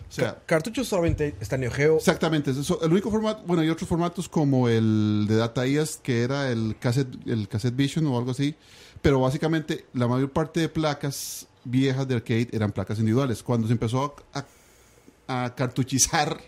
O 0.09 0.13
sea, 0.13 0.39
Cartuchos 0.47 0.89
solamente 0.89 1.35
está 1.41 1.59
Neo 1.59 1.71
Geo. 1.71 1.99
Exactamente, 1.99 2.53
es 2.53 2.57
eso. 2.57 2.81
el 2.83 2.91
único 2.91 3.11
formato, 3.11 3.43
bueno, 3.47 3.61
hay 3.61 3.69
otros 3.69 3.87
formatos 3.87 4.31
como 4.31 4.67
el 4.67 5.27
de 5.29 5.37
Data 5.37 5.67
East, 5.67 6.01
que 6.01 6.23
era 6.23 6.51
el 6.51 6.75
cassette, 6.81 7.15
el 7.27 7.49
cassette 7.49 7.77
Vision 7.77 8.07
o 8.07 8.17
algo 8.17 8.31
así, 8.31 8.55
pero 9.05 9.21
básicamente 9.21 9.85
la 9.93 10.09
mayor 10.09 10.31
parte 10.31 10.61
de 10.61 10.69
placas 10.71 11.47
viejas 11.63 12.09
de 12.09 12.15
arcade 12.15 12.49
eran 12.53 12.73
placas 12.73 12.99
individuales. 12.99 13.43
Cuando 13.43 13.67
se 13.67 13.75
empezó 13.75 14.17
a, 14.33 14.39
a- 15.29 15.45
a 15.45 15.55
cartuchizar 15.55 16.41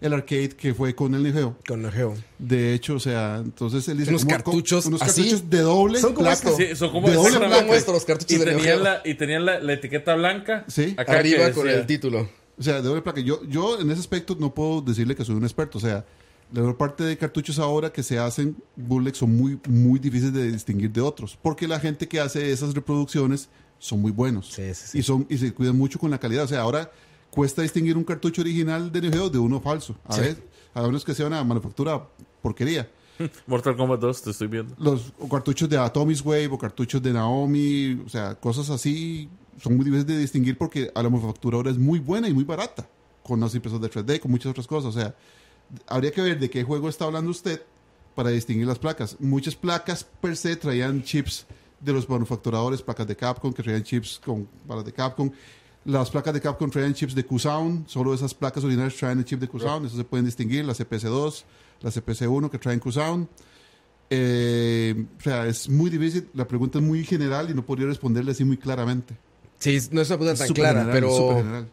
el 0.00 0.12
arcade, 0.12 0.50
que 0.50 0.72
fue 0.72 0.94
con 0.94 1.14
el 1.16 1.22
Neo. 1.34 1.56
Con 1.66 1.82
Neo 1.82 1.90
Geo. 1.90 2.14
De 2.38 2.74
hecho, 2.74 2.94
o 2.94 3.00
sea, 3.00 3.38
entonces 3.44 3.88
él 3.88 3.98
dice 3.98 4.10
Unos 4.10 4.22
¿cómo- 4.24 4.36
cartuchos 4.36 4.86
unos 4.86 5.02
así. 5.02 5.22
cartuchos 5.22 5.50
de 5.50 5.58
doble 5.60 5.98
Son 6.00 6.14
como 6.14 6.28
placa. 6.28 6.50
Sí, 6.52 6.76
son 6.76 6.90
como 6.92 7.08
De 7.08 7.14
doble 7.14 7.38
placa. 7.38 7.66
Cartuchos 8.06 8.30
y 8.30 8.38
de 8.38 8.44
Neo 8.46 8.56
tenían 8.58 8.84
la, 8.84 9.02
y 9.04 9.14
tenían 9.14 9.44
la, 9.44 9.58
la 9.58 9.72
etiqueta 9.72 10.14
blanca. 10.14 10.64
Sí. 10.68 10.94
acá 10.96 11.18
Arriba 11.18 11.50
con 11.50 11.68
el 11.68 11.86
título. 11.86 12.28
O 12.56 12.62
sea, 12.62 12.74
de 12.76 12.82
doble 12.82 13.02
placa. 13.02 13.20
Yo, 13.20 13.42
yo 13.48 13.80
en 13.80 13.90
ese 13.90 13.98
aspecto 14.00 14.36
no 14.38 14.54
puedo 14.54 14.80
decirle 14.80 15.16
que 15.16 15.24
soy 15.24 15.34
un 15.34 15.42
experto. 15.42 15.78
O 15.78 15.80
sea, 15.80 16.04
la 16.52 16.60
mayor 16.60 16.76
parte 16.76 17.04
de 17.04 17.16
cartuchos 17.18 17.58
ahora 17.58 17.92
que 17.92 18.02
se 18.02 18.18
hacen 18.18 18.56
bootlegs 18.76 19.18
son 19.18 19.36
muy, 19.36 19.58
muy 19.68 19.98
difíciles 19.98 20.32
de 20.32 20.52
distinguir 20.52 20.90
de 20.92 21.00
otros. 21.00 21.36
Porque 21.42 21.66
la 21.66 21.80
gente 21.80 22.06
que 22.08 22.20
hace 22.20 22.52
esas 22.52 22.74
reproducciones 22.74 23.48
son 23.78 24.00
muy 24.00 24.12
buenos. 24.12 24.52
Sí, 24.52 24.62
sí, 24.74 24.86
sí. 24.86 24.98
Y, 24.98 25.02
son, 25.02 25.26
y 25.28 25.38
se 25.38 25.52
cuidan 25.52 25.76
mucho 25.76 25.98
con 25.98 26.10
la 26.10 26.18
calidad. 26.18 26.44
O 26.44 26.48
sea, 26.48 26.60
ahora 26.62 26.90
cuesta 27.30 27.62
distinguir 27.62 27.96
un 27.96 28.04
cartucho 28.04 28.40
original 28.42 28.90
de 28.92 29.00
Neo 29.02 29.12
Geo 29.12 29.30
de 29.30 29.38
uno 29.38 29.60
falso. 29.60 29.96
A 30.06 30.14
Sí. 30.14 30.20
ver, 30.20 30.42
a 30.72 30.82
menos 30.82 31.04
que 31.04 31.14
sea 31.14 31.26
una 31.26 31.42
manufactura 31.44 32.06
porquería. 32.40 32.88
Mortal 33.46 33.76
Kombat 33.76 34.00
2, 34.00 34.22
te 34.22 34.30
estoy 34.30 34.46
viendo. 34.46 34.74
Los 34.78 35.12
o 35.18 35.28
cartuchos 35.28 35.68
de 35.68 35.76
Atomic 35.78 36.24
Wave 36.24 36.48
o 36.48 36.58
cartuchos 36.58 37.02
de 37.02 37.12
Naomi, 37.12 38.00
o 38.04 38.08
sea, 38.08 38.34
cosas 38.34 38.70
así 38.70 39.28
son 39.60 39.74
muy 39.76 39.84
difíciles 39.86 40.06
de 40.06 40.18
distinguir 40.18 40.56
porque 40.58 40.90
a 40.94 41.02
la 41.02 41.08
manufactura 41.10 41.56
ahora 41.56 41.70
es 41.70 41.78
muy 41.78 41.98
buena 41.98 42.28
y 42.28 42.34
muy 42.34 42.44
barata, 42.44 42.86
con 43.22 43.40
los 43.40 43.54
impresos 43.54 43.80
de 43.80 43.88
3D, 43.90 44.20
con 44.20 44.30
muchas 44.30 44.50
otras 44.50 44.66
cosas. 44.66 44.94
O 44.94 44.98
sea, 44.98 45.14
habría 45.86 46.10
que 46.10 46.22
ver 46.22 46.38
de 46.38 46.50
qué 46.50 46.64
juego 46.64 46.88
está 46.88 47.04
hablando 47.04 47.30
usted 47.30 47.62
para 48.14 48.30
distinguir 48.30 48.66
las 48.66 48.78
placas. 48.78 49.16
Muchas 49.20 49.54
placas 49.54 50.04
per 50.04 50.36
se 50.36 50.56
traían 50.56 51.02
chips 51.02 51.46
de 51.80 51.92
los 51.92 52.08
manufacturadores, 52.08 52.82
placas 52.82 53.06
de 53.06 53.16
Capcom 53.16 53.52
que 53.52 53.62
traían 53.62 53.82
chips 53.82 54.20
con 54.24 54.48
balas 54.66 54.84
de 54.84 54.92
Capcom. 54.92 55.30
Las 55.84 56.10
placas 56.10 56.34
de 56.34 56.40
Capcom 56.40 56.68
traían 56.68 56.94
chips 56.94 57.14
de 57.14 57.24
Q-Sound, 57.24 57.86
solo 57.86 58.12
esas 58.12 58.34
placas 58.34 58.64
originales 58.64 58.96
traen 58.96 59.18
el 59.18 59.24
chip 59.24 59.38
de 59.38 59.46
Q-Sound, 59.46 59.86
eso 59.86 59.96
se 59.96 60.02
pueden 60.02 60.26
distinguir, 60.26 60.64
la 60.64 60.72
CPC2, 60.72 61.44
la 61.82 61.90
CPC1 61.90 62.50
que 62.50 62.58
traen 62.58 62.80
Q-Sound. 62.80 63.28
Eh, 64.10 65.06
o 65.18 65.22
sea, 65.22 65.46
es 65.46 65.68
muy 65.68 65.90
difícil, 65.90 66.28
la 66.34 66.48
pregunta 66.48 66.78
es 66.78 66.84
muy 66.84 67.04
general 67.04 67.50
y 67.50 67.54
no 67.54 67.64
podría 67.64 67.86
responderle 67.86 68.32
así 68.32 68.44
muy 68.44 68.56
claramente. 68.56 69.14
Sí, 69.58 69.78
no 69.90 70.00
es 70.00 70.08
una 70.10 70.18
pregunta 70.18 70.44
tan 70.44 70.54
clara, 70.54 70.80
general, 70.80 70.92
pero. 70.92 71.66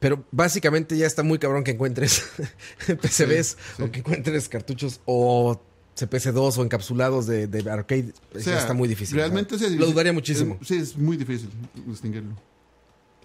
Pero 0.00 0.24
básicamente 0.32 0.96
ya 0.96 1.06
está 1.06 1.22
muy 1.22 1.38
cabrón 1.38 1.62
que 1.62 1.70
encuentres 1.70 2.24
PCBs 2.86 3.56
sí. 3.76 3.82
o 3.82 3.90
que 3.92 4.00
encuentres 4.00 4.48
cartuchos 4.48 5.00
o 5.04 5.60
CPC2 5.96 6.56
o 6.58 6.62
encapsulados 6.64 7.26
de, 7.26 7.46
de 7.46 7.70
arcade. 7.70 8.12
O 8.34 8.38
Ya 8.38 8.58
está 8.58 8.72
muy 8.74 8.88
difícil. 8.88 9.16
Realmente 9.16 9.58
sí, 9.58 9.76
Lo 9.76 9.86
dudaría 9.86 10.12
muchísimo. 10.12 10.58
es- 10.60 10.66
sí, 10.68 10.76
es 10.76 10.96
muy 10.96 11.16
difícil 11.16 11.50
distinguirlo. 11.86 12.34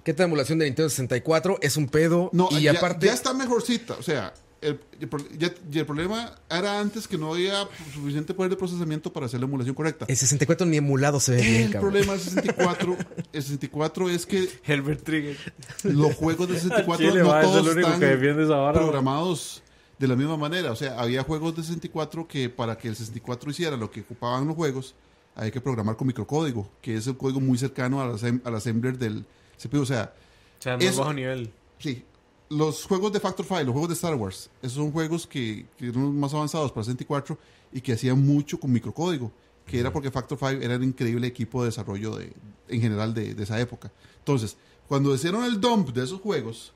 ¿Qué 0.04 0.14
tal 0.14 0.26
emulación 0.28 0.60
de 0.60 0.66
Nintendo 0.66 0.90
64? 0.90 1.58
Es 1.62 1.78
un 1.78 1.88
pedo. 1.88 2.30
No, 2.34 2.50
y 2.52 2.62
ya, 2.64 2.74
aparte. 2.74 3.08
ya 3.08 3.14
está 3.14 3.34
mejorcita. 3.34 3.96
O 3.96 4.04
sea, 4.04 4.34
el, 4.68 4.80
el 5.00 5.10
ya 5.40 5.80
el 5.80 5.86
problema 5.86 6.36
era 6.50 6.80
antes 6.80 7.08
que 7.08 7.18
no 7.18 7.34
había 7.34 7.68
suficiente 7.94 8.34
poder 8.34 8.50
de 8.52 8.58
procesamiento 8.58 9.12
para 9.14 9.26
hacer 9.28 9.40
la 9.40 9.46
emulación 9.46 9.76
correcta. 9.76 10.06
El 10.08 10.16
64 10.18 10.66
ni 10.66 10.78
emulado 10.78 11.20
se 11.20 11.34
ve 11.36 11.42
bien, 11.42 11.64
El 11.74 11.80
problema 11.80 12.14
del 12.14 12.22
64, 12.22 12.98
el 13.34 13.42
64 13.44 14.10
es 14.10 14.26
que 14.26 14.50
Herbert 14.66 15.04
Trigger. 15.04 15.38
los 15.84 16.14
juegos 16.16 16.48
del 16.48 16.58
64 16.60 17.10
Chile, 17.10 17.22
no 17.24 17.30
va, 17.30 17.42
es 17.42 17.46
el 17.48 17.52
todos 17.54 17.68
único 17.74 17.88
están 17.88 18.00
que 18.00 18.44
vara, 18.46 18.74
programados 18.74 19.62
de 20.00 20.08
la 20.08 20.16
misma 20.16 20.38
manera. 20.38 20.72
O 20.72 20.76
sea, 20.76 21.00
había 21.00 21.24
juegos 21.24 21.56
de 21.56 21.64
64 21.64 22.28
que 22.28 22.50
para 22.50 22.78
que 22.78 22.88
el 22.88 22.96
64 22.96 23.52
hiciera 23.52 23.78
lo 23.78 23.90
que 23.92 24.02
ocupaban 24.02 24.46
los 24.48 24.56
juegos, 24.56 24.96
hay 25.36 25.52
que 25.52 25.62
programar 25.62 25.98
con 25.98 26.08
microcódigo, 26.08 26.70
que 26.82 26.96
es 26.96 27.08
el 27.08 27.18
código 27.18 27.40
muy 27.42 27.58
cercano 27.58 28.02
al, 28.02 28.14
asem- 28.14 28.42
al 28.46 28.56
assembler 28.56 28.98
del 28.98 29.26
CPU. 29.62 29.82
O 29.82 29.86
sea, 29.86 30.14
O 30.60 30.62
sea, 30.62 30.76
más 30.76 30.84
Eso- 30.86 31.00
bajo 31.02 31.14
nivel. 31.14 31.52
Sí, 31.80 32.04
los 32.50 32.86
juegos 32.86 33.12
de 33.12 33.20
Factor 33.20 33.46
5, 33.46 33.64
los 33.64 33.72
juegos 33.72 33.90
de 33.90 33.96
Star 33.96 34.16
Wars, 34.16 34.50
esos 34.62 34.78
son 34.78 34.92
juegos 34.92 35.26
que, 35.28 35.66
que 35.78 35.88
eran 35.90 36.04
los 36.04 36.14
más 36.14 36.34
avanzados 36.34 36.72
para 36.72 36.84
64 36.84 37.38
y 37.74 37.82
que 37.82 37.94
hacían 37.94 38.24
mucho 38.24 38.60
con 38.60 38.72
microcódigo, 38.72 39.32
que 39.66 39.80
era 39.80 39.92
porque 39.92 40.12
Factor 40.12 40.38
5 40.38 40.62
era 40.64 40.76
un 40.76 40.84
increíble 40.84 41.28
equipo 41.28 41.62
de 41.64 41.70
desarrollo 41.70 42.16
de, 42.16 42.32
en 42.68 42.82
general 42.82 43.14
de, 43.14 43.34
de 43.34 43.44
esa 43.44 43.60
época. 43.60 43.92
Entonces, 44.20 44.58
cuando 44.88 45.14
hicieron 45.14 45.44
el 45.44 45.60
dump 45.60 45.90
de 45.90 46.04
esos 46.04 46.22
juegos, 46.22 46.74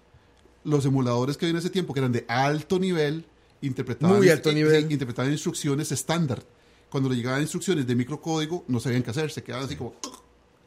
los 0.63 0.85
emuladores 0.85 1.37
que 1.37 1.45
había 1.45 1.51
en 1.51 1.57
ese 1.59 1.69
tiempo, 1.69 1.93
que 1.93 1.99
eran 1.99 2.11
de 2.11 2.25
alto 2.27 2.79
nivel, 2.79 3.25
interpretaban, 3.61 4.17
Muy 4.17 4.29
alto 4.29 4.49
sí, 4.49 4.55
nivel. 4.55 4.91
interpretaban 4.91 5.31
instrucciones 5.31 5.91
estándar. 5.91 6.43
Cuando 6.89 7.09
le 7.09 7.15
llegaban 7.15 7.41
instrucciones 7.41 7.85
de 7.85 7.95
microcódigo, 7.95 8.65
no 8.67 8.79
sabían 8.79 9.03
qué 9.03 9.11
hacer, 9.11 9.29
se 9.29 9.43
quedaban 9.43 9.67
así 9.67 9.75
como, 9.75 9.93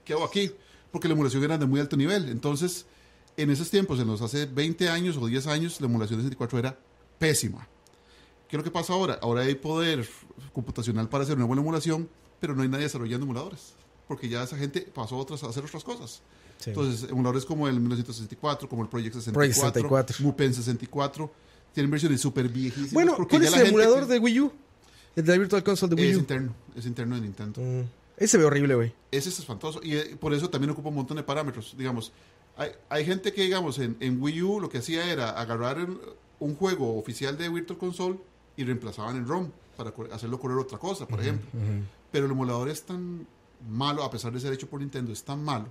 ¿qué 0.05 0.12
hago 0.12 0.24
aquí? 0.24 0.53
Porque 0.93 1.09
la 1.09 1.15
emulación 1.15 1.43
era 1.43 1.59
de 1.59 1.66
muy 1.66 1.81
alto 1.81 1.97
nivel. 1.97 2.29
Entonces, 2.29 2.87
en 3.36 3.50
esos 3.50 3.70
tiempos, 3.70 3.98
en 4.00 4.06
los 4.09 4.20
hace 4.22 4.46
20 4.46 4.88
años 4.88 5.16
o 5.16 5.26
10 5.26 5.46
años, 5.46 5.80
la 5.80 5.86
emulación 5.86 6.18
de 6.18 6.24
64 6.24 6.59
era 6.59 6.78
pésima. 7.18 7.66
¿Qué 8.48 8.56
es 8.56 8.59
lo 8.59 8.64
que 8.64 8.70
pasa 8.70 8.92
ahora? 8.92 9.18
Ahora 9.22 9.42
hay 9.42 9.54
poder 9.54 10.06
computacional 10.52 11.09
para 11.09 11.24
hacer 11.24 11.36
una 11.36 11.46
buena 11.46 11.62
emulación, 11.62 12.09
pero 12.40 12.54
no 12.54 12.62
hay 12.62 12.68
nadie 12.68 12.84
desarrollando 12.84 13.24
emuladores. 13.24 13.74
Porque 14.06 14.28
ya 14.28 14.42
esa 14.42 14.56
gente 14.56 14.82
pasó 14.82 15.14
a, 15.14 15.18
otras, 15.18 15.42
a 15.42 15.48
hacer 15.48 15.64
otras 15.64 15.84
cosas. 15.84 16.20
Sí. 16.59 16.70
Entonces, 16.70 17.09
emuladores 17.10 17.44
como 17.46 17.66
el 17.68 17.74
1964, 17.80 18.68
como 18.68 18.82
el 18.82 18.88
Project 18.88 19.14
64, 19.14 19.88
Project 19.88 20.09
64. 20.10 20.16
Mupen 20.26 20.52
64, 20.54 21.32
tienen 21.72 21.90
versiones 21.90 22.20
súper 22.20 22.48
viejísimas. 22.48 22.92
Bueno, 22.92 23.16
¿cuál 23.28 23.42
es 23.44 23.52
el 23.54 23.66
emulador 23.68 24.06
que- 24.06 24.12
de 24.14 24.18
Wii 24.18 24.40
U? 24.40 24.52
El 25.16 25.24
de 25.24 25.32
la 25.32 25.38
Virtual 25.38 25.62
Console 25.62 25.94
de 25.94 26.02
Wii 26.02 26.10
Es 26.10 26.16
U. 26.16 26.20
interno, 26.20 26.54
es 26.76 26.86
interno 26.86 27.14
de 27.14 27.20
Nintendo. 27.22 27.60
Mm. 27.60 27.82
Ese 28.16 28.28
se 28.28 28.38
ve 28.38 28.44
horrible, 28.44 28.74
güey. 28.74 28.94
Ese 29.10 29.30
es 29.30 29.38
espantoso 29.38 29.80
y 29.82 29.94
eh, 29.96 30.16
por 30.20 30.32
eso 30.34 30.48
también 30.50 30.70
ocupa 30.70 30.90
un 30.90 30.94
montón 30.96 31.16
de 31.16 31.22
parámetros. 31.22 31.74
Digamos, 31.76 32.12
hay, 32.57 32.70
hay 32.89 33.05
gente 33.05 33.33
que, 33.33 33.43
digamos, 33.43 33.79
en, 33.79 33.97
en 34.01 34.20
Wii 34.23 34.43
U 34.43 34.61
lo 34.61 34.69
que 34.69 34.79
hacía 34.79 35.11
era 35.11 35.31
agarrar 35.31 35.79
el- 35.79 35.99
un 36.39 36.57
juego 36.57 36.97
oficial 36.99 37.39
de 37.39 37.49
Virtual 37.49 37.79
Console 37.79 38.19
y 38.57 38.65
reemplazaban 38.65 39.16
el 39.16 39.27
ROM 39.27 39.51
para 39.77 39.93
hacerlo 40.15 40.39
correr 40.41 40.59
otra 40.59 40.79
cosa, 40.79 41.07
por 41.07 41.20
ejemplo. 41.20 41.49
Pero 42.11 42.27
el 42.27 42.33
emulador 42.33 42.69
es 42.69 42.83
tan 42.83 43.27
malo, 43.69 44.03
a 44.03 44.11
pesar 44.11 44.33
de 44.33 44.41
ser 44.41 44.53
hecho 44.53 44.69
por 44.69 44.81
Nintendo, 44.81 45.12
es 45.12 45.23
tan 45.23 45.43
malo 45.43 45.66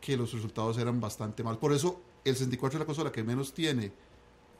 que 0.00 0.16
los 0.16 0.32
resultados 0.32 0.78
eran 0.78 1.00
bastante 1.00 1.42
malos. 1.44 1.58
Por 1.58 1.72
eso 1.72 2.00
el 2.24 2.34
64 2.34 2.76
es 2.76 2.80
la 2.80 2.86
consola 2.86 3.12
que 3.12 3.22
menos 3.22 3.52
tiene 3.52 3.92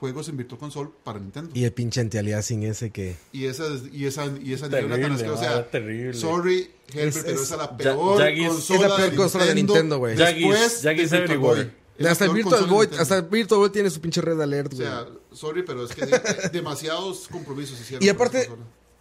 juegos 0.00 0.28
en 0.28 0.36
Virtual 0.36 0.58
Console 0.58 0.90
para 1.02 1.18
Nintendo. 1.18 1.50
Y 1.54 1.64
el 1.64 1.72
pinche 1.72 2.00
anti-aliasing 2.00 2.62
ese 2.64 2.90
que. 2.90 3.16
Y 3.32 3.46
esa, 3.46 3.64
y 3.92 4.06
esa, 4.06 4.26
y 4.42 4.52
esa 4.52 4.68
Terrible, 4.68 4.98
tan 4.98 5.12
asquerosa. 5.12 5.38
O 5.40 5.42
sea, 5.42 5.50
vara, 5.56 5.70
terrible. 5.70 6.14
sorry, 6.14 6.70
Herbert, 6.92 7.16
Es- 7.16 7.22
pero 7.24 7.36
es- 7.36 7.42
esa 7.42 7.54
es 7.54 7.60
la 7.60 7.76
peor 7.76 8.20
Jaggis- 8.20 8.48
consola, 8.48 8.80
es 8.84 8.88
la 8.90 8.96
peor 8.96 9.14
consola 9.14 9.44
de 9.46 9.54
Nintendo, 9.54 9.98
güey. 9.98 10.16
Después 10.16 10.80
Jaggis 10.82 11.10
del 11.10 11.20
Virtual. 11.22 11.38
Boy. 11.38 11.60
Es 11.96 12.04
la 12.04 12.10
Hasta 12.10 12.24
el 12.24 12.30
Virtual 12.32 12.60
de 12.64 12.66
Boy, 12.70 12.78
Nintendo. 12.86 13.02
hasta 13.02 13.16
el 13.18 13.22
Virtual 13.22 13.58
Boy 13.60 13.70
tiene 13.70 13.88
su 13.90 14.00
pinche 14.00 14.20
red 14.20 14.40
alert, 14.40 14.72
O 14.72 14.76
güey. 14.76 14.88
sea, 14.88 15.06
sorry, 15.32 15.62
pero 15.62 15.84
es 15.84 15.94
que 15.94 16.04
demasiados 16.52 17.28
compromisos 17.30 17.80
hicieron. 17.80 18.04
Y 18.04 18.08
aparte-. 18.08 18.48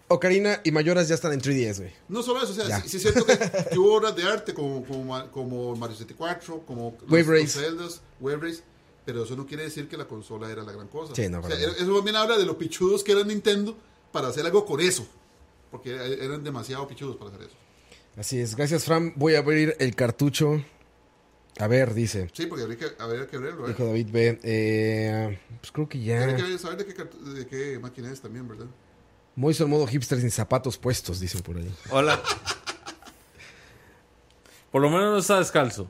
Ocarina 0.09 0.59
y 0.63 0.71
Mayoras 0.71 1.07
ya 1.07 1.15
están 1.15 1.33
en 1.33 1.41
3DS, 1.41 1.77
güey. 1.79 1.91
No 2.09 2.21
solo 2.21 2.43
eso, 2.43 2.51
o 2.51 2.55
sea, 2.65 2.81
sí, 2.81 2.89
sí 2.89 2.97
es 2.97 3.03
cierto 3.03 3.25
que, 3.25 3.35
que 3.71 3.79
hubo 3.79 3.95
obras 3.95 4.15
de 4.15 4.23
arte 4.23 4.53
como, 4.53 4.83
como, 4.85 5.31
como 5.31 5.75
Mario 5.75 5.95
64, 5.95 6.63
como 6.67 6.95
los- 7.01 7.09
Wave 7.09 7.23
los 7.23 7.27
Race. 7.41 7.59
Zeldas, 7.59 8.01
Wave 8.19 8.37
Race, 8.49 8.61
pero 9.05 9.23
eso 9.23 9.35
no 9.35 9.45
quiere 9.45 9.63
decir 9.63 9.87
que 9.87 9.97
la 9.97 10.05
consola 10.07 10.49
era 10.51 10.63
la 10.63 10.71
gran 10.71 10.87
cosa. 10.87 11.13
Sí, 11.15 11.27
no, 11.29 11.39
O 11.39 11.47
sea, 11.47 11.57
eso 11.57 11.95
también 11.95 12.15
habla 12.15 12.37
de 12.37 12.45
lo 12.45 12.57
pichudos 12.57 13.03
que 13.03 13.11
era 13.11 13.23
Nintendo 13.23 13.77
para 14.11 14.27
hacer 14.29 14.45
algo 14.45 14.65
con 14.65 14.79
eso, 14.79 15.05
porque 15.71 15.91
eran 15.91 16.43
demasiado 16.43 16.87
pichudos 16.87 17.15
para 17.17 17.31
hacer 17.31 17.47
eso. 17.47 17.55
Así 18.15 18.39
es. 18.39 18.55
Gracias, 18.55 18.85
Fran. 18.85 19.13
Voy 19.15 19.35
a 19.35 19.39
abrir 19.39 19.75
el 19.79 19.95
cartucho. 19.95 20.63
A 21.59 21.67
ver, 21.67 21.93
dice. 21.93 22.29
Sí, 22.33 22.45
porque 22.47 22.63
habría 22.63 22.77
que, 22.77 22.87
habría 22.99 23.27
que. 23.27 23.37
¿eh? 23.37 23.53
Dijo 23.67 23.85
David 23.85 24.07
B. 24.11 24.39
Eh, 24.43 25.39
pues 25.59 25.71
creo 25.71 25.87
que 25.89 25.99
ya. 26.01 26.23
Habría 26.23 26.37
que 26.45 26.57
saber 26.57 26.77
de 26.77 26.85
qué, 26.85 26.95
cart- 26.95 27.13
de 27.13 27.47
qué 27.47 27.79
máquina 27.79 28.11
es 28.11 28.21
también, 28.21 28.47
¿verdad? 28.47 28.65
Moiso 29.35 29.63
en 29.63 29.69
modo 29.71 29.87
hipster 29.87 30.19
sin 30.19 30.29
zapatos 30.31 30.77
puestos, 30.77 31.19
dicen 31.19 31.41
por 31.41 31.57
ahí. 31.57 31.73
Hola. 31.89 32.21
Por 34.71 34.81
lo 34.81 34.89
menos 34.89 35.11
no 35.11 35.17
está 35.19 35.37
descalzo. 35.37 35.89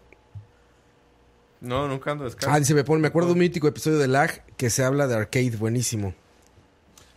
No, 1.64 1.88
nunca 1.88 2.12
ando 2.12 2.26
descalzo. 2.26 2.54
Ah, 2.54 2.60
dice 2.60 2.74
Bepón, 2.74 3.02
me 3.02 3.08
acuerdo 3.08 3.30
de 3.30 3.34
un 3.34 3.40
mítico 3.40 3.68
episodio 3.68 3.98
de 3.98 4.08
Lag 4.08 4.46
que 4.58 4.70
se 4.70 4.84
habla 4.84 5.08
de 5.08 5.16
arcade, 5.16 5.52
buenísimo. 5.58 6.14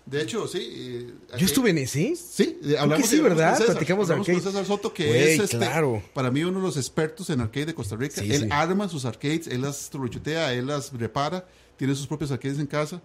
De 0.06 0.22
hecho, 0.22 0.46
sí. 0.46 0.60
eh, 0.62 1.36
Yo 1.36 1.46
estuve 1.46 1.70
en 1.70 1.78
ese. 1.78 2.14
Sí, 2.14 2.60
eh, 2.62 2.76
hablamos, 2.78 3.08
sí, 3.08 3.16
hablamos 3.18 3.38
¿verdad? 3.38 3.56
César, 3.58 3.72
Platicamos 3.74 4.06
de 4.08 4.14
arcade. 4.14 4.32
con 4.34 4.42
César 4.42 4.64
Soto, 4.64 4.94
que 4.94 5.34
es 5.34 5.40
este, 5.40 5.56
claro. 5.58 6.00
para 6.14 6.30
mí 6.30 6.44
uno 6.44 6.60
de 6.60 6.64
los 6.64 6.76
expertos 6.76 7.28
en 7.30 7.40
arcade 7.40 7.66
de 7.66 7.74
Costa 7.74 7.96
Rica. 7.96 8.22
Sí, 8.22 8.32
él 8.32 8.42
sí. 8.42 8.48
arma 8.52 8.88
sus 8.88 9.04
arcades, 9.04 9.48
él 9.48 9.62
las 9.62 9.90
trouchutea, 9.90 10.52
él 10.52 10.68
las 10.68 10.92
repara, 10.92 11.44
tiene 11.76 11.96
sus 11.96 12.06
propios 12.06 12.30
arcades 12.30 12.58
en 12.60 12.66
casa. 12.66 13.02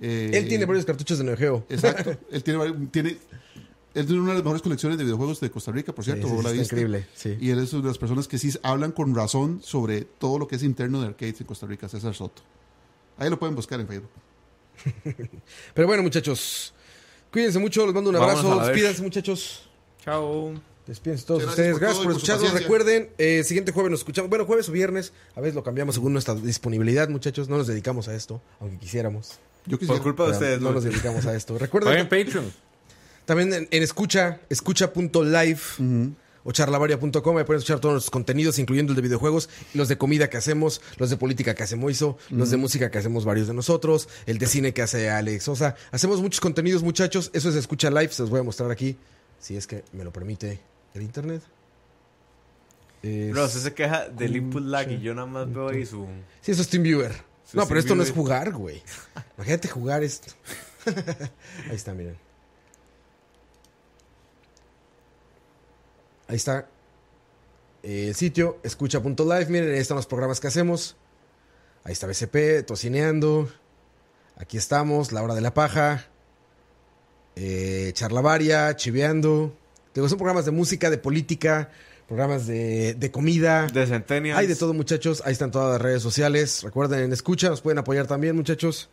Eh, 0.00 0.30
Él 0.34 0.46
tiene 0.46 0.64
varios 0.64 0.84
cartuchos 0.84 1.18
de 1.18 1.24
Neo 1.24 1.36
Geo. 1.36 1.66
Exacto. 1.68 2.16
él 2.30 2.44
tiene, 2.44 2.72
tiene, 2.92 3.16
él 3.94 4.06
tiene 4.06 4.20
una 4.20 4.30
de 4.30 4.36
las 4.36 4.44
mejores 4.44 4.62
colecciones 4.62 4.98
de 4.98 5.04
videojuegos 5.04 5.40
de 5.40 5.50
Costa 5.50 5.72
Rica, 5.72 5.94
por 5.94 6.04
cierto. 6.04 6.28
Sí, 6.28 6.34
sí, 6.36 6.42
la 6.42 6.54
increíble, 6.54 7.06
sí. 7.14 7.36
Y 7.40 7.50
él 7.50 7.58
es 7.58 7.72
una 7.72 7.82
de 7.82 7.88
las 7.88 7.98
personas 7.98 8.28
que 8.28 8.38
sí 8.38 8.50
hablan 8.62 8.92
con 8.92 9.14
razón 9.14 9.60
sobre 9.62 10.02
todo 10.02 10.38
lo 10.38 10.48
que 10.48 10.56
es 10.56 10.62
interno 10.62 11.00
de 11.00 11.08
arcades 11.08 11.40
en 11.40 11.46
Costa 11.46 11.66
Rica, 11.66 11.88
César 11.88 12.14
Soto. 12.14 12.42
Ahí 13.18 13.28
lo 13.28 13.38
pueden 13.38 13.54
buscar 13.54 13.80
en 13.80 13.86
Facebook. 13.86 14.10
Pero 15.74 15.86
bueno, 15.86 16.02
muchachos. 16.02 16.74
Cuídense 17.30 17.58
mucho, 17.58 17.84
les 17.86 17.94
mando 17.94 18.10
un 18.10 18.16
abrazo. 18.16 18.60
Despídense, 18.60 19.02
muchachos. 19.02 19.68
Chao. 20.04 20.54
Despídense 20.86 21.24
todos 21.24 21.44
ustedes. 21.44 21.78
gracias 21.78 21.80
Gracias 21.80 22.04
por 22.04 22.12
escucharnos. 22.12 22.52
Recuerden, 22.52 23.10
eh, 23.18 23.44
siguiente 23.44 23.72
jueves 23.72 23.90
nos 23.90 24.00
escuchamos. 24.00 24.28
Bueno, 24.28 24.44
jueves 24.46 24.68
o 24.68 24.72
viernes. 24.72 25.12
A 25.36 25.40
veces 25.40 25.54
lo 25.54 25.62
cambiamos 25.62 25.94
según 25.94 26.12
nuestra 26.12 26.34
disponibilidad, 26.34 27.08
muchachos. 27.08 27.48
No 27.48 27.56
nos 27.56 27.66
dedicamos 27.66 28.08
a 28.08 28.14
esto, 28.14 28.42
aunque 28.60 28.78
quisiéramos. 28.78 29.38
Yo 29.66 29.78
quisiera. 29.78 30.02
Por 30.02 30.02
culpa 30.02 30.26
de 30.26 30.32
ustedes, 30.32 30.60
no 30.60 30.68
¿no? 30.68 30.74
nos 30.74 30.84
dedicamos 30.84 31.24
a 31.26 31.36
esto. 31.36 31.56
Recuerden 31.56 32.08
Patreon. 32.08 32.52
También 33.24 33.52
en, 33.52 33.68
en 33.70 33.82
escucha, 33.82 34.40
escucha.live 34.48 35.58
o 36.44 36.50
charlavaria.com. 36.52 37.36
Ahí 37.38 37.44
pueden 37.44 37.58
escuchar 37.58 37.78
todos 37.80 37.94
los 37.94 38.10
contenidos, 38.10 38.58
incluyendo 38.58 38.92
el 38.92 38.96
de 38.96 39.02
videojuegos, 39.02 39.48
y 39.74 39.78
los 39.78 39.88
de 39.88 39.96
comida 39.98 40.28
que 40.28 40.36
hacemos, 40.36 40.80
los 40.98 41.08
de 41.10 41.16
política 41.16 41.54
que 41.54 41.62
hace 41.62 41.76
Moiso, 41.76 42.18
los 42.30 42.50
de 42.50 42.56
música 42.56 42.90
que 42.90 42.98
hacemos 42.98 43.24
varios 43.24 43.46
de 43.46 43.54
nosotros, 43.54 44.08
el 44.26 44.38
de 44.38 44.46
cine 44.46 44.72
que 44.74 44.82
hace 44.82 45.08
Alex. 45.10 45.48
O 45.48 45.56
sea, 45.56 45.76
hacemos 45.92 46.20
muchos 46.20 46.40
contenidos, 46.40 46.82
muchachos. 46.82 47.30
Eso 47.32 47.48
es 47.48 47.54
escucha 47.54 47.90
live, 47.90 48.08
se 48.12 48.22
los 48.22 48.30
voy 48.30 48.40
a 48.40 48.42
mostrar 48.42 48.70
aquí, 48.70 48.96
si 49.38 49.56
es 49.56 49.66
que 49.66 49.84
me 49.92 50.02
lo 50.04 50.12
permite 50.12 50.58
el 50.94 51.02
internet. 51.02 51.42
Es- 53.02 53.32
Bro, 53.32 53.44
usted 53.46 53.60
se 53.60 53.74
queja 53.74 54.08
del 54.08 54.36
input 54.36 54.62
lag 54.64 54.90
y 54.90 55.00
yo 55.00 55.14
nada 55.14 55.26
más 55.26 55.52
veo 55.52 55.68
ahí 55.68 55.84
su... 55.86 56.06
Sí, 56.40 56.52
eso 56.52 56.62
es 56.62 56.68
TeamViewer. 56.68 57.12
Sí, 57.44 57.56
no, 57.56 57.66
pero 57.66 57.80
esto 57.80 57.94
no 57.94 58.02
es 58.02 58.10
jugar, 58.12 58.52
güey. 58.52 58.82
Imagínate 59.36 59.68
jugar 59.68 60.02
esto. 60.02 60.32
Ahí 61.68 61.74
está, 61.76 61.92
miren. 61.92 62.16
Ahí 66.32 66.36
está. 66.36 66.66
eh, 67.82 68.06
El 68.08 68.14
sitio, 68.14 68.58
escucha.live. 68.62 69.46
Miren, 69.50 69.70
ahí 69.74 69.78
están 69.80 69.96
los 69.98 70.06
programas 70.06 70.40
que 70.40 70.46
hacemos. 70.46 70.96
Ahí 71.84 71.92
está 71.92 72.06
BCP, 72.06 72.64
Tocineando. 72.66 73.50
Aquí 74.38 74.56
estamos, 74.56 75.12
La 75.12 75.22
Hora 75.22 75.34
de 75.34 75.42
la 75.42 75.52
Paja. 75.52 76.06
Eh, 77.36 77.90
Charlavaria, 77.92 78.74
Chiveando. 78.76 79.54
Digo, 79.94 80.08
son 80.08 80.16
programas 80.16 80.46
de 80.46 80.52
música, 80.52 80.88
de 80.88 80.96
política, 80.96 81.70
programas 82.08 82.46
de, 82.46 82.94
de 82.94 83.10
comida. 83.10 83.66
De 83.66 83.86
Centennials. 83.86 84.38
Hay 84.38 84.46
de 84.46 84.56
todo, 84.56 84.72
muchachos. 84.72 85.22
Ahí 85.26 85.32
están 85.32 85.50
todas 85.50 85.72
las 85.72 85.82
redes 85.82 86.02
sociales. 86.02 86.62
Recuerden, 86.62 87.00
en 87.00 87.12
escucha, 87.12 87.50
nos 87.50 87.60
pueden 87.60 87.76
apoyar 87.76 88.06
también, 88.06 88.34
muchachos. 88.36 88.88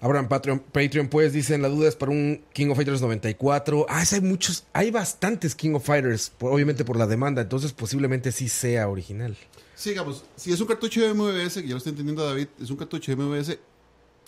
Abran 0.00 0.28
Patreon, 0.28 0.60
Patreon, 0.60 1.08
pues, 1.08 1.32
dicen, 1.34 1.60
la 1.60 1.68
duda 1.68 1.88
es 1.88 1.94
para 1.96 2.10
un 2.12 2.40
King 2.54 2.68
of 2.70 2.76
Fighters 2.76 3.02
94. 3.02 3.86
Ah, 3.88 4.02
hay 4.10 4.20
muchos, 4.22 4.64
hay 4.72 4.90
bastantes 4.90 5.54
King 5.54 5.74
of 5.74 5.84
Fighters, 5.84 6.30
por- 6.38 6.52
obviamente 6.52 6.84
por 6.84 6.96
la 6.96 7.06
demanda, 7.06 7.42
entonces 7.42 7.72
posiblemente 7.72 8.32
sí 8.32 8.48
sea 8.48 8.88
original. 8.88 9.36
Sigamos. 9.74 10.24
Si 10.36 10.52
es 10.52 10.60
un 10.60 10.66
cartucho 10.66 11.00
de 11.02 11.12
MVS, 11.14 11.60
que 11.62 11.68
ya 11.68 11.72
lo 11.72 11.78
está 11.78 11.90
entendiendo 11.90 12.24
David, 12.24 12.48
es 12.62 12.70
un 12.70 12.76
cartucho 12.76 13.14
de 13.14 13.16
MVS, 13.22 13.58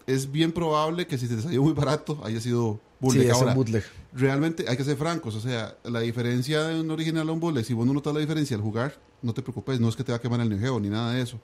es 0.06 0.30
bien 0.30 0.52
probable 0.52 1.06
que 1.06 1.16
si 1.16 1.26
te 1.28 1.40
salió 1.40 1.62
muy 1.62 1.72
barato 1.72 2.20
haya 2.24 2.40
sido 2.40 2.78
bootleg. 3.00 3.22
sí, 3.24 3.28
es 3.30 3.34
Ahora, 3.34 3.50
un 3.52 3.56
bootleg. 3.56 3.84
realmente 4.12 4.64
hay 4.68 4.76
que 4.76 4.84
ser 4.84 4.96
francos. 4.96 5.34
O 5.36 5.40
sea, 5.40 5.76
la 5.84 6.00
diferencia 6.00 6.64
de 6.64 6.80
un 6.80 6.90
original 6.90 7.28
a 7.28 7.32
un 7.32 7.40
bootleg, 7.40 7.64
si 7.64 7.72
vos 7.72 7.86
no 7.86 7.92
notas 7.94 8.12
la 8.12 8.20
diferencia 8.20 8.56
al 8.56 8.62
jugar, 8.62 8.94
no 9.22 9.32
te 9.32 9.40
preocupes, 9.42 9.78
no 9.80 9.88
es 9.88 9.96
que 9.96 10.04
te 10.04 10.12
va 10.12 10.16
a 10.18 10.20
quemar 10.20 10.40
el 10.40 10.48
Neo 10.50 10.58
Geo 10.58 10.80
ni 10.80 10.88
nada 10.90 11.12
de 11.12 11.22
eso. 11.22 11.38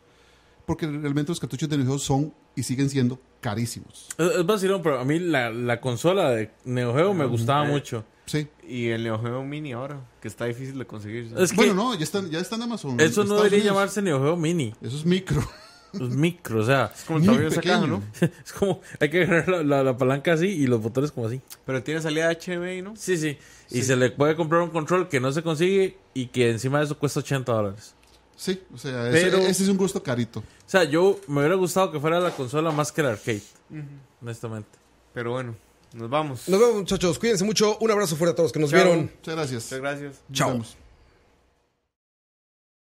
Porque 0.68 0.86
realmente 0.86 1.32
los 1.32 1.40
cartuchos 1.40 1.68
de 1.68 1.78
Neo 1.78 1.86
Geo 1.86 1.98
son 1.98 2.32
y 2.54 2.62
siguen 2.62 2.88
siendo 2.90 3.18
carísimos. 3.40 4.06
Es, 4.18 4.30
es 4.36 4.46
vacilón, 4.46 4.82
pero 4.82 5.00
a 5.00 5.04
mí 5.04 5.18
la, 5.18 5.50
la 5.50 5.80
consola 5.80 6.30
de 6.30 6.50
Neo 6.64 6.94
Geo 6.94 7.12
me 7.14 7.24
gustaba 7.24 7.66
eh. 7.66 7.70
mucho. 7.72 8.04
Sí. 8.26 8.46
Y 8.68 8.88
el 8.88 9.02
Neo 9.04 9.18
Geo 9.20 9.42
Mini 9.42 9.72
ahora, 9.72 9.98
que 10.20 10.28
está 10.28 10.44
difícil 10.44 10.78
de 10.78 10.86
conseguir. 10.86 11.32
Es 11.38 11.50
que 11.50 11.56
bueno, 11.56 11.72
no, 11.74 11.94
ya 11.94 12.04
están, 12.04 12.30
ya 12.30 12.38
está 12.38 12.56
en 12.56 12.62
Amazon. 12.62 13.00
eso 13.00 13.22
en 13.22 13.28
no 13.28 13.34
Estados 13.34 13.42
debería 13.44 13.58
Unidos. 13.60 13.74
llamarse 13.74 14.02
Neo 14.02 14.20
Geo 14.22 14.36
Mini. 14.36 14.74
Eso 14.82 14.96
es 14.98 15.04
micro. 15.06 15.42
Es 15.94 16.00
micro, 16.02 16.60
o 16.60 16.66
sea, 16.66 16.92
Es 16.94 17.04
como 17.04 17.18
el 17.18 17.24
muy 17.24 17.34
tamaño 17.34 17.48
de 17.48 17.56
esa 17.56 17.62
caja, 17.62 17.86
¿no? 17.86 18.02
es 18.44 18.52
como 18.52 18.82
hay 19.00 19.08
que 19.08 19.22
agarrar 19.22 19.48
la, 19.48 19.62
la- 19.62 19.82
la 19.82 19.96
palanca 19.96 20.34
así 20.34 20.46
y 20.48 20.66
los 20.66 20.82
botones 20.82 21.10
como 21.12 21.26
así. 21.28 21.40
Pero 21.64 21.82
tiene 21.82 22.02
salida 22.02 22.30
HDMI, 22.30 22.82
¿no? 22.82 22.94
Sí, 22.94 23.16
sí. 23.16 23.38
Y 23.70 23.80
se 23.80 23.96
le 23.96 24.10
puede 24.10 24.36
comprar 24.36 24.60
un 24.60 24.68
control 24.68 25.08
que 25.08 25.18
no 25.18 25.32
se 25.32 25.42
consigue 25.42 25.96
y 26.12 26.26
que 26.26 26.50
encima 26.50 26.78
de 26.80 26.84
eso 26.84 26.98
cuesta 26.98 27.20
80 27.20 27.50
dólares. 27.50 27.94
Sí, 28.36 28.60
o 28.74 28.76
sea, 28.76 29.08
Pero- 29.10 29.38
ese, 29.38 29.48
ese 29.50 29.62
es 29.62 29.68
un 29.70 29.78
gusto 29.78 30.02
carito. 30.02 30.44
O 30.68 30.70
sea, 30.70 30.84
yo 30.84 31.18
me 31.28 31.40
hubiera 31.40 31.54
gustado 31.54 31.90
que 31.90 31.98
fuera 31.98 32.20
la 32.20 32.30
consola 32.30 32.70
más 32.70 32.92
que 32.92 33.00
el 33.00 33.06
arcade. 33.06 33.40
Honestamente. 34.20 34.68
Pero 35.14 35.30
bueno, 35.32 35.54
nos 35.94 36.10
vamos. 36.10 36.46
Nos 36.46 36.60
vemos, 36.60 36.74
muchachos. 36.76 37.18
Cuídense 37.18 37.42
mucho. 37.42 37.78
Un 37.78 37.90
abrazo 37.90 38.16
fuerte 38.16 38.32
a 38.34 38.36
todos 38.36 38.52
que 38.52 38.58
nos 38.60 38.68
Chao. 38.70 38.84
vieron. 38.84 39.10
Muchas 39.16 39.34
gracias. 39.34 39.64
Muchas 39.64 39.80
gracias. 39.80 40.12
Nos 40.28 40.38
Chao. 40.38 40.50
vemos. 40.50 40.76